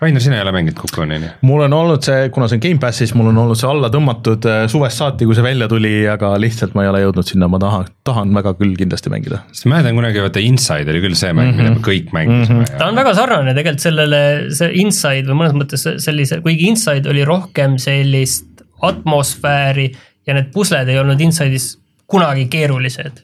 Rainer, 0.00 0.22
sina 0.24 0.38
ei 0.38 0.42
ole 0.42 0.52
mänginud 0.56 0.80
ju? 0.80 1.30
mul 1.44 1.62
on 1.66 1.74
olnud 1.76 2.04
see, 2.04 2.28
kuna 2.32 2.48
see 2.48 2.56
on 2.56 2.62
Gamepassis, 2.64 3.12
mul 3.18 3.28
on 3.28 3.40
olnud 3.42 3.58
see 3.60 3.68
alla 3.68 3.90
tõmmatud 3.92 4.46
äh, 4.48 4.62
suvest 4.72 5.00
saati, 5.02 5.26
kui 5.28 5.36
see 5.36 5.44
välja 5.44 5.68
tuli, 5.68 5.92
aga 6.08 6.32
lihtsalt 6.40 6.72
ma 6.76 6.86
ei 6.86 6.92
ole 6.92 7.02
jõudnud 7.02 7.28
sinna, 7.28 7.50
ma 7.52 7.60
tahan, 7.60 7.90
tahan 8.08 8.32
väga 8.36 8.54
küll 8.60 8.72
kindlasti 8.78 9.12
mängida. 9.12 9.42
sest 9.52 9.68
ma 9.68 9.76
mäletan 9.76 9.98
kunagi, 9.98 10.22
vaata 10.24 10.44
Inside 10.44 10.94
oli 10.94 11.02
küll 11.04 11.18
see 11.20 11.34
mäng, 11.36 11.52
mida 11.58 11.74
me 11.74 11.84
kõik 11.84 12.14
mängisime 12.16 12.68
ta 12.70 12.88
on 12.88 12.96
väga 12.96 13.12
sarnane 13.18 13.54
tegelikult 13.56 13.84
sellele, 13.84 14.22
see 14.56 14.72
Inside 14.80 15.28
või 15.28 15.42
mõnes 15.42 15.58
mõttes 15.58 15.84
sellise, 16.06 16.40
kuigi 16.46 16.70
Inside 16.72 17.10
oli 17.12 17.26
rohkem 17.28 17.76
sellist 17.82 18.64
atmosfääri 18.86 19.90
ja 20.26 20.36
need 20.36 20.48
pusled 20.54 20.88
ei 20.88 21.00
olnud 21.00 21.20
Inside'is 21.20 21.74
kunagi 22.10 22.48
keerulised. 22.50 23.20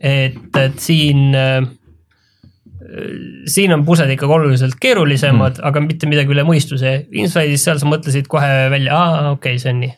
et, 0.00 0.56
et 0.60 0.80
siin, 0.80 1.36
siin 3.50 3.72
on 3.74 3.84
pusled 3.86 4.10
ikkagi 4.14 4.32
oluliselt 4.38 4.76
keerulisemad 4.80 5.58
mm., 5.58 5.66
aga 5.68 5.82
mitte 5.84 6.08
midagi 6.10 6.34
üle 6.34 6.44
mõistuse. 6.46 6.92
Inside'is 7.12 7.64
seal 7.66 7.80
sa 7.82 7.88
mõtlesid 7.90 8.28
kohe 8.30 8.68
välja, 8.72 8.96
aa 8.96 9.32
okei 9.32 9.56
okay,, 9.56 9.62
see 9.62 9.72
on 9.74 9.82
nii. 9.84 9.92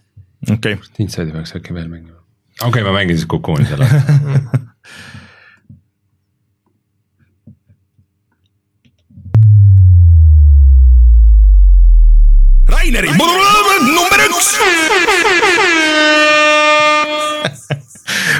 okei 0.55 0.78
okay., 0.78 0.94
Inside'i 1.05 1.34
peaks 1.34 1.55
äkki 1.58 1.76
veel 1.76 1.89
mängima. 1.91 2.18
okei 2.62 2.68
okay,, 2.70 2.83
ma 2.89 2.97
mängin 2.97 3.17
siis 3.18 3.28
Cocoon'i 3.28 3.68
selle. 3.68 3.86
Raineri 12.68 13.10
number 13.17 14.20
üks. 14.28 14.49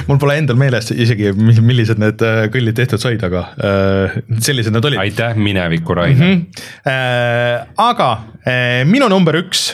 Mul 0.09 0.19
pole 0.21 0.37
endal 0.41 0.57
meeles 0.59 0.89
isegi, 0.93 1.31
millised 1.37 2.01
need 2.01 2.23
äh, 2.25 2.43
kõllid 2.53 2.77
tehtud 2.79 3.01
said, 3.01 3.23
aga 3.25 3.45
äh, 3.61 4.19
sellised 4.41 4.73
nad 4.73 4.85
olid. 4.89 5.01
aitäh, 5.03 5.37
mineviku 5.37 5.97
Rainer 5.97 6.33
mm. 6.33 6.45
-hmm. 6.45 7.73
Aga 7.79 8.09
minu 8.89 9.09
number 9.11 9.37
üks, 9.39 9.73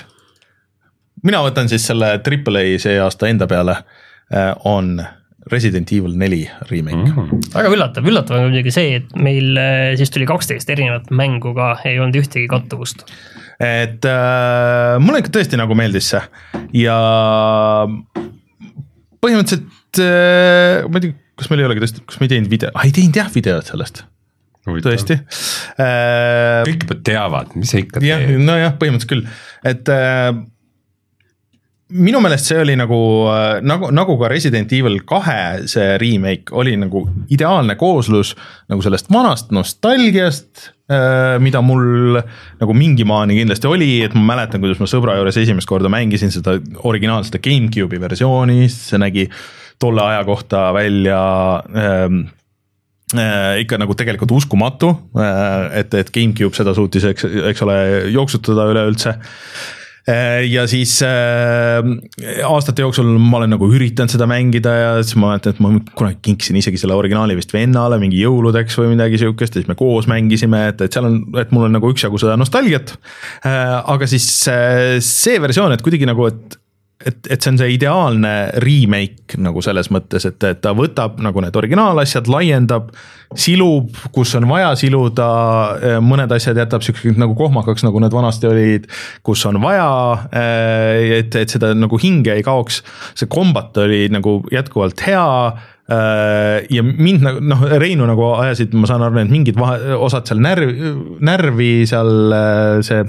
mina 1.24 1.42
võtan 1.46 1.72
siis 1.72 1.86
selle 1.88 2.18
Triple 2.24 2.64
A 2.66 2.80
see 2.82 2.98
aasta 3.00 3.30
enda 3.32 3.48
peale 3.48 3.78
on 4.66 4.98
Resident 5.52 5.92
Evil 5.94 6.18
neli 6.18 6.42
remake 6.72 6.98
mm. 6.98 7.16
-hmm. 7.16 7.48
väga 7.54 7.72
üllatav, 7.72 8.10
üllatav 8.10 8.40
on 8.40 8.50
muidugi 8.50 8.74
see, 8.74 9.00
et 9.00 9.16
meil 9.16 9.56
siis 9.96 10.12
tuli 10.12 10.26
kaksteist 10.26 10.70
erinevat 10.70 11.12
mängu 11.12 11.54
ka, 11.56 11.78
ei 11.86 12.00
olnud 12.00 12.18
ühtegi 12.20 12.48
kattuvust. 12.52 13.06
et 13.60 14.04
äh, 14.04 15.00
mulle 15.00 15.24
ikka 15.24 15.38
tõesti 15.40 15.62
nagu 15.62 15.78
meeldis 15.78 16.12
see 16.12 16.22
ja 16.82 17.00
põhimõtteliselt 19.22 19.85
ma 20.02 21.00
ei 21.00 21.08
tea, 21.08 21.16
kas 21.40 21.52
meil 21.52 21.64
ei 21.64 21.70
olegi 21.70 21.86
tõesti, 21.86 22.04
kas 22.10 22.20
me 22.20 22.28
ei 22.28 22.34
teinud 22.36 22.52
video, 22.52 22.74
ei 22.84 22.96
teinud 22.96 23.22
jah 23.22 23.32
videot 23.34 23.72
sellest, 23.72 24.04
tõesti 24.66 25.20
äh,. 25.20 26.66
kõik 26.66 26.88
juba 26.88 27.00
teavad, 27.06 27.56
mis 27.60 27.74
sa 27.74 27.82
ikka 27.82 28.04
jah, 28.06 28.24
teed. 28.24 28.44
nojah, 28.48 28.76
põhimõtteliselt 28.82 29.12
küll, 29.12 29.26
et 29.68 29.92
äh, 29.94 30.32
minu 31.94 32.20
meelest 32.24 32.50
see 32.50 32.58
oli 32.64 32.74
nagu, 32.80 32.98
nagu, 33.66 33.92
nagu 33.94 34.16
ka 34.18 34.30
Resident 34.32 34.72
Evil 34.74 34.98
kahe 35.08 35.68
see 35.70 36.00
remake 36.02 36.54
oli 36.58 36.74
nagu 36.82 37.04
ideaalne 37.34 37.76
kooslus 37.78 38.34
nagu 38.72 38.82
sellest 38.82 39.12
vanast 39.14 39.54
nostalgiast 39.54 40.72
äh,, 40.90 41.36
mida 41.44 41.62
mul 41.62 42.18
nagu 42.62 42.78
mingi 42.78 43.06
maani 43.06 43.38
kindlasti 43.38 43.70
oli, 43.70 43.92
et 44.08 44.18
ma 44.18 44.32
mäletan, 44.34 44.64
kuidas 44.64 44.82
ma 44.82 44.90
sõbra 44.90 45.20
juures 45.20 45.38
esimest 45.44 45.70
korda 45.70 45.92
mängisin 45.94 46.34
seda 46.34 46.58
originaalset 46.90 47.38
GameCube'i 47.44 48.02
versiooni, 48.02 48.66
see 48.72 49.02
nägi 49.02 49.30
tolle 49.80 50.04
aja 50.04 50.24
kohta 50.28 50.68
välja 50.76 51.20
ähm, 51.76 52.26
äh, 53.16 53.62
ikka 53.64 53.80
nagu 53.82 53.96
tegelikult 53.98 54.36
uskumatu 54.36 54.94
äh,, 55.20 55.82
et, 55.82 55.94
et 55.94 56.12
GameCube 56.14 56.56
seda 56.58 56.76
suutis, 56.78 57.08
eks, 57.12 57.28
eks 57.52 57.66
ole, 57.66 57.78
jooksutada 58.14 58.68
üleüldse 58.72 59.16
äh, 60.10 60.42
ja 60.48 60.66
siis 60.72 60.98
äh, 61.06 61.84
aastate 62.48 62.86
jooksul 62.86 63.12
ma 63.20 63.42
olen 63.42 63.56
nagu 63.58 63.70
üritanud 63.70 64.14
seda 64.14 64.28
mängida 64.30 64.76
ja 64.80 64.92
siis 65.04 65.20
ma 65.20 65.34
mäletan, 65.34 65.56
et 65.56 65.64
ma 65.64 65.74
kunagi 65.94 66.22
kinkisin 66.30 66.60
isegi 66.62 66.82
selle 66.82 66.98
originaali 66.98 67.38
vist 67.38 67.54
vennale 67.56 68.00
mingi 68.02 68.22
jõuludeks 68.24 68.80
või 68.82 68.94
midagi 68.96 69.22
siukest 69.22 69.58
ja 69.58 69.64
siis 69.64 69.72
me 69.72 69.78
koos 69.80 70.10
mängisime, 70.12 70.68
et, 70.74 70.86
et 70.88 70.96
seal 70.96 71.10
on, 71.12 71.22
et 71.42 71.56
mul 71.56 71.70
on 71.70 71.76
nagu 71.80 71.92
üksjagu 71.94 72.22
seda 72.22 72.40
nostalgiat 72.40 72.96
äh,. 73.44 73.82
aga 73.84 74.08
siis 74.10 74.30
äh, 74.52 75.02
see 75.04 75.42
versioon, 75.44 75.76
et 75.76 75.86
kuidagi 75.86 76.08
nagu, 76.10 76.32
et 76.32 76.62
et, 77.04 77.18
et 77.28 77.42
see 77.42 77.52
on 77.52 77.60
see 77.60 77.74
ideaalne 77.76 78.32
remake 78.64 79.40
nagu 79.42 79.62
selles 79.64 79.90
mõttes, 79.92 80.26
et, 80.30 80.40
et 80.48 80.62
ta 80.64 80.72
võtab 80.78 81.20
nagu 81.24 81.44
need 81.44 81.58
originaalasjad, 81.60 82.30
laiendab, 82.32 82.94
silub, 83.36 83.92
kus 84.16 84.32
on 84.40 84.48
vaja 84.48 84.72
siluda, 84.80 85.28
mõned 86.06 86.32
asjad 86.38 86.60
jätab 86.62 86.86
siukseks 86.86 87.20
nagu 87.20 87.36
kohmakaks, 87.38 87.84
nagu 87.84 88.00
need 88.04 88.16
vanasti 88.16 88.50
olid, 88.50 88.90
kus 89.26 89.44
on 89.50 89.60
vaja, 89.64 89.92
et, 91.20 91.36
et 91.36 91.52
seda 91.52 91.74
nagu 91.76 92.00
hinge 92.02 92.38
ei 92.38 92.46
kaoks. 92.46 92.82
see 93.16 93.32
kombat 93.32 93.78
oli 93.84 94.06
nagu 94.14 94.40
jätkuvalt 94.54 95.04
hea 95.06 95.30
ja 95.86 96.82
mind 96.82 97.22
nagu 97.22 97.42
noh, 97.46 97.66
Reinu 97.78 98.08
nagu 98.10 98.32
ajasid, 98.40 98.74
ma 98.74 98.88
saan 98.90 99.04
aru, 99.06 99.20
et 99.22 99.30
mingid 99.30 99.60
vahe, 99.60 99.98
osad 100.00 100.26
seal 100.30 100.40
närv, 100.42 100.72
närvi 101.22 101.74
seal 101.90 102.38
see 102.88 103.04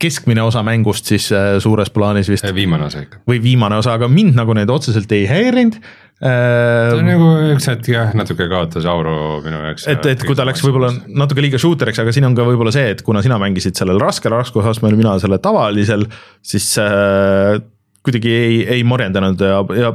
keskmine 0.00 0.42
osa 0.42 0.62
mängust 0.66 1.08
siis 1.10 1.28
äh, 1.34 1.56
suures 1.62 1.90
plaanis 1.94 2.30
vist 2.32 2.46
viimane 2.56 2.86
osa 2.88 3.02
ikka. 3.04 3.22
või 3.28 3.40
viimane 3.44 3.80
osa, 3.80 3.96
aga 3.98 4.08
mind 4.10 4.38
nagu 4.38 4.54
need 4.56 4.70
otseselt 4.72 5.12
ei 5.16 5.26
häirinud. 5.30 5.76
ta 6.20 6.96
on 6.98 7.06
nagu 7.08 7.28
üks 7.54 7.68
hetk 7.70 7.90
jah, 7.94 8.14
natuke 8.16 8.48
kaotas 8.50 8.88
auru 8.88 9.14
minu 9.44 9.60
jaoks. 9.64 9.86
et, 9.92 10.08
et 10.14 10.24
kui 10.26 10.36
ta 10.36 10.46
läks 10.48 10.64
võib-olla 10.66 10.92
natuke 11.22 11.44
liiga 11.44 11.60
shooter'iks, 11.60 12.02
aga 12.02 12.14
siin 12.16 12.28
on 12.28 12.36
ka 12.36 12.46
võib-olla 12.48 12.72
see, 12.74 12.90
et 12.96 13.04
kuna 13.06 13.22
sina 13.24 13.40
mängisid 13.40 13.78
sellel 13.78 14.00
raskel 14.02 14.34
raskusastmel, 14.34 14.96
mina 15.00 15.16
selle 15.22 15.40
tavalisel, 15.42 16.06
siis 16.44 16.72
äh, 16.82 17.60
kuidagi 18.04 18.34
ei, 18.36 18.60
ei 18.78 18.84
morjendanud 18.88 19.44
ja, 19.44 19.60
ja, 19.76 19.94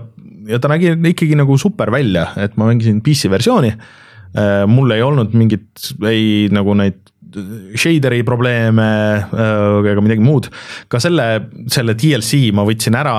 ja 0.50 0.61
ta 0.61 0.69
nägi 0.74 0.93
ikkagi 1.14 1.38
nagu 1.38 1.58
super 1.61 1.93
välja, 1.93 2.30
et 2.42 2.58
ma 2.61 2.69
mängisin 2.69 3.01
PC 3.06 3.32
versiooni 3.34 3.74
äh,. 3.74 4.66
mul 4.69 4.93
ei 4.93 5.06
olnud 5.06 5.34
mingit, 5.38 5.69
ei 6.06 6.48
nagu 6.53 6.77
neid 6.77 7.01
shader'i 7.80 8.24
probleeme 8.28 8.86
äh, 9.26 9.90
ega 9.92 10.04
midagi 10.04 10.24
muud. 10.24 10.52
ka 10.92 11.02
selle, 11.04 11.28
selle 11.72 11.98
DLC 11.98 12.50
ma 12.56 12.66
võtsin 12.68 12.98
ära, 12.98 13.18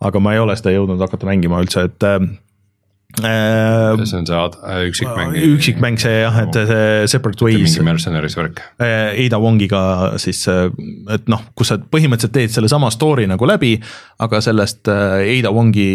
aga 0.00 0.22
ma 0.22 0.36
ei 0.36 0.42
ole 0.42 0.56
seda 0.58 0.74
jõudnud 0.74 1.02
hakata 1.02 1.28
mängima 1.28 1.60
üldse, 1.62 1.88
et 1.90 2.06
äh, 2.06 2.22
see 3.20 4.16
on 4.20 4.26
see 4.28 4.38
äh, 4.38 4.84
üksikmäng. 4.86 5.34
üksikmäng 5.56 5.98
see 6.00 6.20
jah, 6.22 6.40
et 6.44 6.54
see 6.54 7.10
Separate 7.10 7.44
Ways 7.44 7.74
mingi 7.74 7.86
Mercenaries 7.90 8.38
värk. 8.38 8.62
Ada 8.80 9.40
Wongiga 9.42 9.82
siis, 10.22 10.44
et 10.46 11.30
noh, 11.30 11.44
kus 11.58 11.72
sa 11.72 11.80
põhimõtteliselt 11.80 12.36
teed 12.36 12.54
sellesama 12.54 12.92
story 12.94 13.26
nagu 13.30 13.48
läbi, 13.50 13.74
aga 14.22 14.42
sellest 14.44 14.90
äh, 14.92 15.20
Ada 15.38 15.52
Wongi 15.54 15.90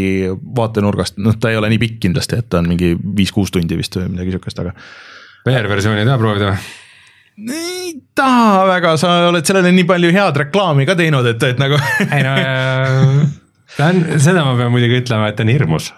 vaatenurgast, 0.59 1.21
noh, 1.23 1.39
ta 1.39 1.53
ei 1.53 1.59
ole 1.61 1.71
nii 1.73 1.81
pikk 1.87 2.01
kindlasti, 2.07 2.43
et 2.43 2.51
ta 2.51 2.61
on 2.63 2.71
mingi 2.73 2.95
viis-kuus 2.95 3.53
tundi 3.55 3.79
vist 3.79 3.95
või 3.99 4.11
midagi 4.11 4.35
sihukest, 4.35 4.65
aga 4.65 4.75
VR-versiooni 5.45 6.01
ei 6.01 6.09
taha 6.09 6.19
proovida 6.19 6.51
või? 6.51 6.73
Ei 7.35 7.93
taha 8.15 8.67
väga, 8.69 8.95
sa 8.99 9.15
oled 9.29 9.47
sellele 9.47 9.73
nii 9.75 9.87
palju 9.89 10.11
head 10.15 10.37
reklaami 10.45 10.85
ka 10.87 10.95
teinud, 10.99 11.27
et, 11.33 11.43
et 11.43 11.59
nagu 11.59 11.79
ei 12.15 12.23
no 12.23 12.35
ta 13.75 13.89
on, 13.91 14.03
seda 14.23 14.45
ma 14.47 14.55
pean 14.55 14.71
muidugi 14.73 15.01
ütlema, 15.01 15.29
et 15.29 15.37
ta 15.37 15.43
on 15.43 15.51
hirmus 15.51 15.91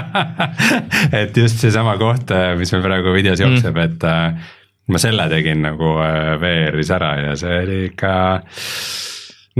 et 1.20 1.36
just 1.38 1.62
seesama 1.62 1.96
koht, 2.00 2.34
mis 2.58 2.74
meil 2.74 2.86
praegu 2.86 3.14
videos 3.14 3.42
jookseb 3.42 3.76
mm., 3.76 3.84
et 3.86 4.08
äh, 4.10 4.54
ma 4.90 5.02
selle 5.02 5.28
tegin 5.30 5.62
nagu 5.62 5.94
äh, 6.02 6.34
VR-is 6.42 6.90
ära 6.94 7.12
ja 7.20 7.36
see 7.38 7.60
oli 7.64 7.82
ikka 7.92 8.14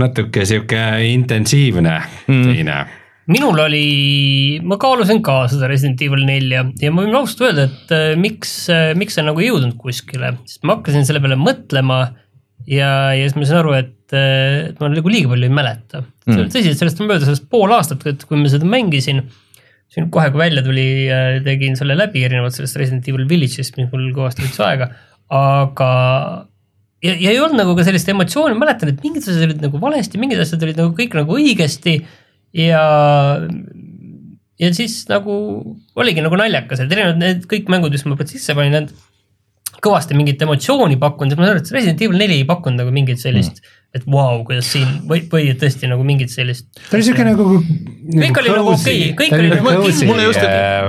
natuke 0.01 0.43
sihuke 0.47 0.81
intensiivne 1.11 1.95
mm. 2.27 2.43
teine 2.49 2.81
minul 3.29 3.59
oli, 3.61 3.85
ma 4.65 4.77
kaalusin 4.81 5.21
ka 5.25 5.43
seda 5.51 5.69
Resident 5.69 6.01
Evil 6.01 6.25
nelja 6.25 6.63
ja 6.81 6.93
ma 6.93 7.05
võin 7.05 7.17
ausalt 7.19 7.45
öelda, 7.45 7.67
et 7.69 7.93
äh, 7.95 8.07
miks, 8.19 8.55
miks 8.97 9.17
see 9.17 9.25
nagu 9.27 9.43
ei 9.43 9.51
jõudnud 9.51 9.77
kuskile, 9.81 10.33
sest 10.49 10.65
ma 10.65 10.79
hakkasin 10.79 11.05
selle 11.07 11.21
peale 11.23 11.37
mõtlema 11.39 12.01
ja, 12.69 12.89
ja 13.13 13.21
siis 13.27 13.37
ma 13.37 13.47
sain 13.47 13.61
aru, 13.61 13.75
et, 13.77 13.93
et 14.17 14.81
ma 14.81 14.89
nagu 14.91 15.13
liiga 15.13 15.31
palju 15.31 15.47
ei 15.47 15.53
mäleta 15.53 16.03
mm.. 16.03 16.49
tõsi, 16.53 16.73
et 16.73 16.81
sellest 16.81 17.01
on 17.01 17.11
möödas 17.11 17.29
sellest 17.29 17.47
pool 17.51 17.73
aastat, 17.75 18.05
et 18.09 18.25
kui 18.27 18.41
ma 18.41 18.51
seda 18.51 18.67
mängisin, 18.69 19.23
siin 19.91 20.09
kohe, 20.13 20.29
kui 20.33 20.41
välja 20.41 20.63
tuli, 20.65 20.87
tegin 21.45 21.77
selle 21.79 21.97
läbi 21.99 22.25
erinevalt 22.27 22.57
sellest 22.57 22.79
Resident 22.79 23.09
Evil 23.11 23.27
Village'ist, 23.29 23.77
mis 23.77 23.91
mul 23.91 24.09
kõvasti 24.15 24.45
võttis 24.45 24.63
aega, 24.65 24.91
aga 25.35 25.91
ja, 27.03 27.13
ja 27.15 27.33
ei 27.33 27.39
olnud 27.41 27.59
nagu 27.59 27.75
ka 27.77 27.85
sellist 27.87 28.09
emotsiooni, 28.11 28.55
ma 28.57 28.65
mäletan, 28.65 28.93
et 28.93 29.03
mingid 29.03 29.25
asjad 29.25 29.45
olid 29.47 29.63
nagu 29.63 29.81
valesti, 29.81 30.21
mingid 30.21 30.41
asjad 30.43 30.63
olid 30.67 30.79
nagu 30.81 30.93
kõik 30.97 31.17
nagu 31.17 31.37
õigesti 31.37 31.97
ja, 32.55 32.83
ja 34.59 34.73
siis 34.77 35.03
nagu 35.11 35.35
oligi 35.95 36.23
nagu 36.23 36.39
naljakas, 36.39 36.83
et 36.83 36.91
erinevad 36.91 37.21
need 37.21 37.47
kõik 37.51 37.71
mängud, 37.71 37.95
mis 37.95 38.05
ma 38.07 38.19
sisse 38.29 38.55
panin, 38.57 38.77
need 38.77 38.93
kõvasti 39.81 40.17
mingit 40.17 40.41
emotsiooni 40.45 40.97
pakkunud, 41.01 41.37
ma 41.39 41.47
arvan, 41.47 41.61
et 41.63 41.71
Resident 41.73 42.01
Evil 42.03 42.19
neli 42.19 42.41
ei 42.41 42.47
pakkunud 42.49 42.83
nagu 42.83 42.91
mingit 42.93 43.21
sellist 43.21 43.61
mm., 43.61 43.77
et 43.91 44.05
vau 44.07 44.37
wow,, 44.37 44.43
kuidas 44.47 44.69
siin 44.71 44.87
või, 45.03 45.25
või 45.27 45.49
tõesti 45.59 45.89
nagu 45.91 46.03
mingit 46.07 46.31
sellist. 46.31 46.69
ta 46.77 46.95
oli 46.95 47.03
siuke 47.03 47.25
nagu. 47.27 47.43
Kõik 48.07 48.37
oli 48.39 48.53
nagu 48.53 48.69
okei, 48.71 49.01
kõik 49.19 49.33
oli 49.35 49.49
nagu 49.51 49.73
kindel. 49.83 50.07
Mulle 50.07 50.27
just- 50.29 50.45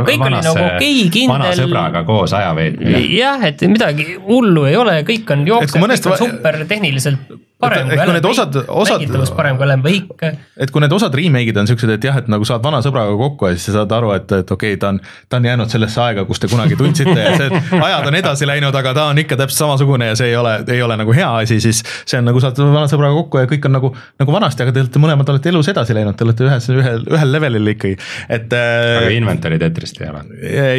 kõik 0.06 0.22
oli 0.28 0.36
nagu 0.36 0.62
okei, 0.68 1.00
kindel. 1.16 1.32
vana 1.32 1.48
sõbraga 1.58 2.04
koos 2.06 2.34
aja 2.38 2.52
veetmine. 2.54 3.00
jah, 3.16 3.42
et 3.48 3.64
midagi 3.66 4.06
hullu 4.22 4.68
ei 4.70 4.78
ole, 4.78 5.00
kõik 5.08 5.34
on 5.34 5.42
Et 5.42 5.74
mõnest 5.82 6.06
kõik 6.06 6.14
on 6.14 6.30
super 6.36 6.62
tehniliselt 6.70 7.34
parem 7.62 7.86
Et- 7.88 7.96
et 7.98 8.04
kui 8.04 8.16
need 8.16 8.28
osad- 8.28 8.58
osad- 8.66 8.98
mängitavus 9.00 9.32
parem 9.38 9.56
kui 9.56 9.66
Alan 9.68 9.82
Wake. 9.86 10.32
et 10.66 10.70
kui 10.74 10.82
need 10.84 10.92
osad 10.92 11.14
remake'id 11.14 11.56
on 11.62 11.70
siuksed, 11.70 11.90
et 11.96 12.04
jah, 12.08 12.18
et 12.18 12.28
nagu 12.32 12.44
saad 12.48 12.62
vana 12.64 12.82
sõbraga 12.84 13.14
kokku 13.18 13.48
ja 13.48 13.56
siis 13.56 13.70
sa 13.70 13.78
saad 13.80 13.92
aru, 13.98 14.12
et, 14.16 14.32
et 14.42 14.50
okei 14.50 14.74
okay,, 14.74 14.80
ta 14.82 14.90
on, 14.92 15.00
ta 15.28 15.38
on 15.40 15.48
jäänud 15.50 15.70
sellesse 15.72 16.00
aega, 16.02 16.24
kus 16.28 16.42
te 16.42 16.50
kunagi 16.52 16.76
tundsite 16.80 17.16
ja 17.16 17.34
see, 17.38 17.62
ajad 17.78 18.06
on 18.10 18.18
edasi 18.18 18.48
läinud, 18.50 18.74
aga 18.82 18.94
ta 18.98 19.06
on 19.12 19.18
ikka 19.22 19.36
täpselt 19.40 19.62
samasugune 19.62 20.10
ja 20.12 20.16
see 20.18 20.30
ei 20.32 20.36
ole, 20.36 20.54
ei 20.72 20.82
ole 20.82 20.96
nagu 21.00 21.14
hea 21.16 21.28
asi, 21.42 21.60
siis 21.64 21.82
see 22.04 22.18
on 22.18 22.26
nagu 22.30 22.40
saad 22.42 22.58
vana 22.62 22.86
sõbraga 22.90 23.14
kokku 23.20 23.42
ja 23.44 23.50
kõik 23.50 23.68
on 23.70 23.76
nagu, 23.78 23.92
nagu 24.22 24.34
vanasti, 24.34 24.66
aga 24.66 24.74
te 24.76 24.84
olete 24.84 25.02
mõlemad 25.02 25.32
olete 25.34 25.52
elus 25.52 25.68
edasi 25.72 25.94
läinud, 25.96 26.16
te 26.18 26.26
olete 26.26 26.48
ühes, 26.48 26.68
ühel, 26.74 27.06
ühel 27.12 27.32
levelil 27.36 27.72
ikkagi, 27.74 27.98
et 28.28 28.52
aga 28.52 29.06
äh, 29.06 29.16
inventory 29.16 29.58
Tetrist 29.62 30.00
ei 30.02 30.08
ole. 30.10 30.24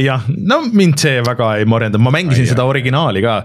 jah, 0.04 0.26
no 0.28 0.62
mind 0.74 1.00
see 1.02 1.22
väga 1.26 1.54
ei 1.62 1.66
morjendanud, 1.70 2.04
ma 2.04 2.14
mängisin 2.18 2.44
Ai, 2.48 2.52
seda 2.52 2.64
jah. 2.66 2.70
originaali 2.74 3.22
ka. 3.24 3.36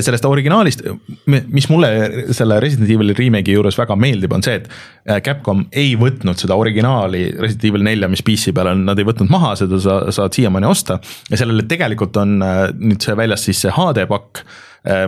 sellest 0.00 0.24
originaalist, 0.28 0.82
mis 1.26 1.68
mulle 1.70 1.90
selle 2.36 2.58
Resident 2.60 2.79
Evil'i 2.88 3.16
remake'i 3.18 3.56
juures 3.56 3.76
väga 3.78 3.96
meeldib, 4.00 4.32
on 4.32 4.44
see, 4.46 4.56
et 4.62 4.70
äh, 4.70 5.20
Capcom 5.26 5.66
ei 5.76 5.92
võtnud 6.00 6.40
seda 6.40 6.56
originaali 6.60 7.26
Resident 7.36 7.68
Evil 7.68 7.86
nelja, 7.86 8.08
mis 8.08 8.24
PC 8.24 8.54
peal 8.56 8.72
on, 8.72 8.86
nad 8.88 8.98
ei 8.98 9.08
võtnud 9.08 9.30
maha, 9.32 9.52
seda 9.60 9.80
sa 9.82 10.00
saad 10.14 10.36
siiamaani 10.36 10.70
osta. 10.70 11.00
ja 11.30 11.40
sellele 11.40 11.66
tegelikult 11.68 12.16
on 12.20 12.38
äh, 12.46 12.66
nüüd 12.78 13.04
see 13.04 13.16
väljas 13.18 13.44
siis 13.48 13.60
see 13.60 13.74
HD 13.76 14.06
pakk, 14.10 14.44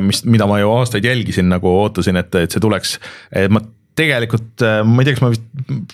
mis, 0.04 0.18
mida 0.28 0.44
ma 0.44 0.58
ju 0.60 0.68
aastaid 0.68 1.06
jälgisin, 1.08 1.46
nagu 1.48 1.70
ootasin, 1.80 2.18
et, 2.20 2.34
et 2.36 2.52
see 2.52 2.60
tuleks. 2.60 2.98
ma 3.48 3.62
tegelikult 3.98 4.64
ma 4.88 5.02
ei 5.02 5.08
tea, 5.08 5.16
kas 5.16 5.22
ma 5.24 5.30
vist, 5.32 5.46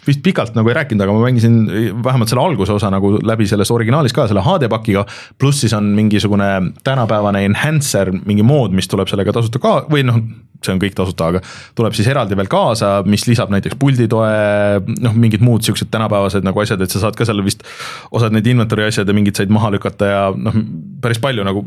vist 0.06 0.20
pikalt 0.22 0.54
nagu 0.58 0.70
ei 0.70 0.76
rääkinud, 0.78 1.02
aga 1.02 1.14
ma 1.14 1.24
mängisin 1.24 1.56
vähemalt 2.04 2.30
selle 2.30 2.44
alguse 2.44 2.76
osa 2.76 2.90
nagu 2.94 3.16
läbi 3.26 3.48
selles 3.50 3.72
originaalis 3.74 4.14
ka 4.14 4.28
selle 4.30 4.44
HD 4.46 4.68
pakiga. 4.70 5.04
pluss 5.38 5.64
siis 5.64 5.74
on 5.74 5.90
mingisugune 5.96 6.50
tänapäevane 6.86 7.44
enhancer, 7.48 8.12
mingi 8.24 8.46
mood, 8.46 8.76
mis 8.76 8.88
tuleb 8.90 9.10
sellega 9.10 9.34
tasuta 9.34 9.62
ka 9.62 9.74
või 9.90 10.06
noh, 10.06 10.20
see 10.64 10.74
on 10.74 10.80
kõik 10.82 10.94
tasuta, 10.98 11.30
aga 11.32 11.42
tuleb 11.78 11.94
siis 11.94 12.08
eraldi 12.10 12.36
veel 12.38 12.50
kaasa, 12.50 12.90
mis 13.08 13.24
lisab 13.28 13.52
näiteks 13.54 13.78
pulditoe, 13.78 14.30
noh, 15.04 15.14
mingid 15.18 15.42
muud 15.44 15.66
siuksed 15.66 15.90
tänapäevased 15.92 16.46
nagu 16.46 16.62
asjad, 16.62 16.82
et 16.82 16.94
sa 16.94 17.02
saad 17.04 17.18
ka 17.18 17.26
seal 17.28 17.42
vist 17.46 17.62
osad 18.14 18.34
need 18.34 18.46
inventory 18.50 18.88
asjad 18.88 19.08
ja 19.08 19.16
mingid 19.16 19.38
said 19.38 19.54
maha 19.54 19.70
lükata 19.74 20.10
ja 20.10 20.22
noh, 20.34 20.58
päris 21.02 21.22
palju 21.22 21.46
nagu 21.46 21.62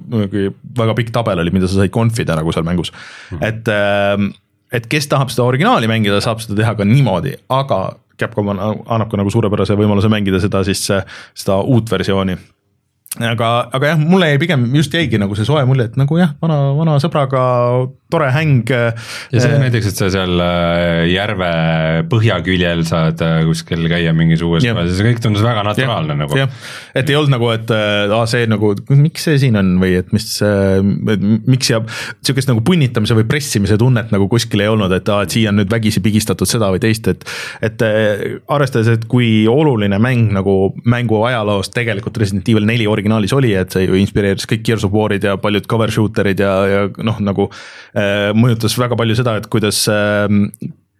väga 0.80 0.98
pikk 1.00 1.14
tabel 1.16 1.43
oli, 1.43 1.56
mida 1.56 1.72
sa 1.72 1.80
said 1.80 1.93
conf'ida 1.95 2.35
nagu 2.40 2.51
seal 2.56 2.68
mängus 2.68 2.92
mm, 2.92 3.43
et 3.48 3.72
ähm, 3.72 4.32
et 4.72 4.88
kes 4.88 5.09
tahab 5.11 5.32
seda 5.33 5.48
originaali 5.50 5.90
mängida, 5.91 6.22
saab 6.24 6.41
seda 6.43 6.58
teha 6.61 6.75
ka 6.80 6.88
niimoodi, 6.88 7.35
aga 7.50 7.83
Capcom 8.22 8.51
annab 8.53 9.09
ka 9.09 9.17
nagu 9.17 9.32
suurepärase 9.33 9.74
võimaluse 9.80 10.09
mängida 10.11 10.38
seda 10.43 10.61
siis, 10.67 10.83
seda 10.85 11.58
uut 11.66 11.90
versiooni. 11.90 12.35
aga, 13.19 13.48
aga 13.75 13.90
jah, 13.91 13.98
mulle 13.99 14.30
jäi 14.31 14.40
pigem 14.40 14.69
just 14.77 14.93
jäigi 14.95 15.19
nagu 15.19 15.35
see 15.35 15.48
soe 15.48 15.65
mulje, 15.67 15.90
et 15.90 15.98
nagu 15.99 16.15
jah, 16.15 16.31
vana, 16.40 16.59
vana 16.77 16.95
sõbraga 17.03 17.41
tore 18.11 18.30
häng. 18.31 18.69
ja 18.72 19.41
see 19.43 19.57
näiteks, 19.59 19.90
et 19.91 19.99
sa 19.99 20.07
seal 20.14 20.40
äh, 20.43 21.09
järve 21.11 21.49
põhjaküljel 22.11 22.85
saad 22.88 23.19
äh, 23.25 23.41
kuskil 23.48 23.83
käia 23.91 24.14
mingis 24.15 24.43
uues 24.45 24.64
kohas 24.64 24.91
ja 24.91 24.95
see 24.95 25.07
kõik 25.09 25.19
tundus 25.23 25.43
väga 25.43 25.64
naturaalne 25.67 26.15
nagu. 26.22 26.40
jah, 26.40 26.51
et 26.95 27.11
ei 27.11 27.17
olnud 27.19 27.35
nagu, 27.35 27.49
et 27.51 27.73
aa, 27.75 28.23
see 28.31 28.48
nagu, 28.51 28.72
miks 28.95 29.27
see 29.27 29.41
siin 29.43 29.59
on 29.59 29.73
või 29.81 29.98
et 29.99 30.15
mis, 30.15 30.27
miks 31.51 31.72
ja 31.73 31.81
sihukest 31.83 32.51
nagu 32.51 32.64
punnitamise 32.67 33.17
või 33.17 33.27
pressimise 33.27 33.80
tunnet 33.81 34.11
nagu 34.15 34.27
kuskil 34.31 34.64
ei 34.64 34.72
olnud, 34.72 34.95
et 34.95 35.11
aa, 35.11 35.25
et 35.27 35.35
siia 35.35 35.51
on 35.51 35.59
nüüd 35.59 35.72
vägisi 35.72 36.03
pigistatud 36.03 36.48
seda 36.48 36.72
või 36.72 36.83
teist, 36.83 37.11
et 37.11 37.27
et 37.64 37.83
arvestades, 38.51 38.88
et 38.95 39.07
kui 39.11 39.43
oluline 39.51 39.99
mäng 40.01 40.31
nagu 40.35 40.57
mängu 40.88 41.22
ajaloos 41.27 41.72
tegelikult 41.75 42.19
Resident 42.22 42.48
Evil 42.51 42.67
neli 42.67 42.88
originaalis 43.01 43.33
oli, 43.33 43.53
et 43.57 43.73
see 43.73 43.88
ju 43.88 43.97
inspireeris 43.99 44.47
kõik 44.49 44.65
Gears 44.67 44.85
of 44.85 44.93
War'id 44.93 45.25
ja 45.25 45.38
paljud 45.41 45.67
cover 45.69 45.91
shooter'id 45.91 46.43
ja, 46.43 46.51
ja 46.69 46.83
noh, 47.03 47.17
nagu 47.23 47.49
äh, 47.95 48.30
mõjutas 48.38 48.77
väga 48.80 48.97
palju 48.99 49.17
seda, 49.17 49.38
et 49.39 49.49
kuidas 49.51 49.83
äh, 49.91 50.27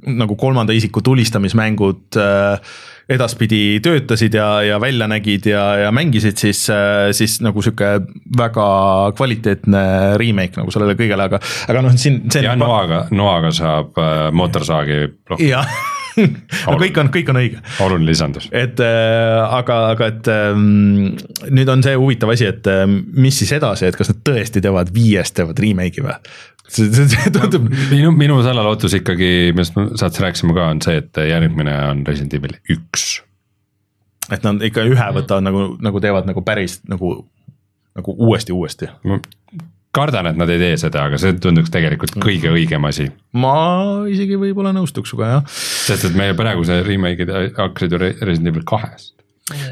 nagu 0.02 0.36
kolmanda 0.36 0.74
isiku 0.74 1.04
tulistamismängud 1.06 2.18
äh, 2.18 2.74
edaspidi 3.12 3.80
töötasid 3.84 4.34
ja, 4.34 4.48
ja 4.66 4.80
välja 4.82 5.08
nägid 5.12 5.46
ja, 5.52 5.64
ja 5.86 5.92
mängisid, 5.92 6.38
siis, 6.40 6.64
siis 7.18 7.40
nagu 7.44 7.62
sihuke 7.62 7.90
väga 8.38 8.68
kvaliteetne 9.18 9.84
remake 10.22 10.58
nagu 10.62 10.72
sellele 10.72 10.96
kõigele, 11.00 11.28
aga, 11.28 11.42
aga 11.70 11.84
noh, 11.86 11.98
siin 12.00 12.24
ja 12.42 12.56
noaga, 12.60 13.06
noaga 13.12 13.52
saab 13.56 14.00
äh, 14.00 14.30
mootorsaagi 14.36 15.02
plokk, 15.28 15.44
jah, 15.44 15.68
no 16.20 16.78
kõik 16.82 17.00
on, 17.02 17.10
kõik 17.14 17.32
on 17.32 17.40
õige 17.42 17.62
oluline 17.84 18.10
lisandus. 18.10 18.48
et 18.52 18.80
äh, 18.84 19.56
aga, 19.60 19.80
aga 19.96 20.10
et 20.12 20.30
ähm, 20.32 21.18
nüüd 21.50 21.72
on 21.72 21.84
see 21.86 21.98
huvitav 22.00 22.34
asi, 22.34 22.48
et 22.52 22.68
äh, 22.72 22.86
mis 22.88 23.38
siis 23.42 23.54
edasi, 23.58 23.88
et 23.90 24.00
kas 24.00 24.12
nad 24.12 24.22
tõesti 24.28 24.64
teevad 24.64 24.94
viiest 24.96 25.38
teevad 25.40 25.60
remake'i 25.64 26.06
või? 26.06 26.16
see, 26.68 26.88
see, 26.94 27.08
see 27.16 27.34
tundub, 27.36 27.68
minu, 27.92 28.14
minu 28.16 28.40
salalootus 28.46 28.96
ikkagi, 29.02 29.52
millest 29.56 29.78
me 29.80 29.90
saates 30.00 30.24
rääkisime 30.24 30.56
ka, 30.58 30.70
on 30.76 30.82
see, 30.84 31.02
et 31.02 31.22
järgmine 31.32 31.76
on 31.90 32.06
Resident 32.08 32.38
Evil 32.40 32.58
üks. 32.72 33.22
et 34.32 34.48
nad 34.48 34.64
ikka 34.64 34.88
ühe 34.88 35.12
võtavad 35.20 35.48
nagu, 35.48 35.68
nagu 35.84 36.04
teevad 36.04 36.30
nagu 36.30 36.44
päris 36.48 36.80
nagu, 36.92 37.20
nagu 37.98 38.18
uuesti, 38.18 38.56
uuesti. 38.56 38.92
ma 39.08 39.20
kardan, 39.96 40.30
et 40.32 40.38
nad 40.40 40.50
ei 40.52 40.60
tee 40.62 40.76
seda, 40.80 41.06
aga 41.10 41.18
see 41.20 41.34
tunduks 41.44 41.72
tegelikult 41.74 42.16
kõige 42.24 42.52
õigem 42.54 42.86
asi. 42.88 43.10
ma 43.36 43.56
isegi 44.12 44.38
võib-olla 44.40 44.72
nõustuks 44.76 45.12
sinuga 45.12 45.32
jah. 45.34 45.44
sest 45.52 46.08
et 46.10 46.16
meie 46.20 46.36
praegused 46.38 46.86
remake'id 46.88 47.32
hakkasid 47.58 47.92
ju 47.96 48.00
Re- 48.02 48.16
Resident 48.22 48.54
Evil 48.54 48.64
kahest. 48.68 49.14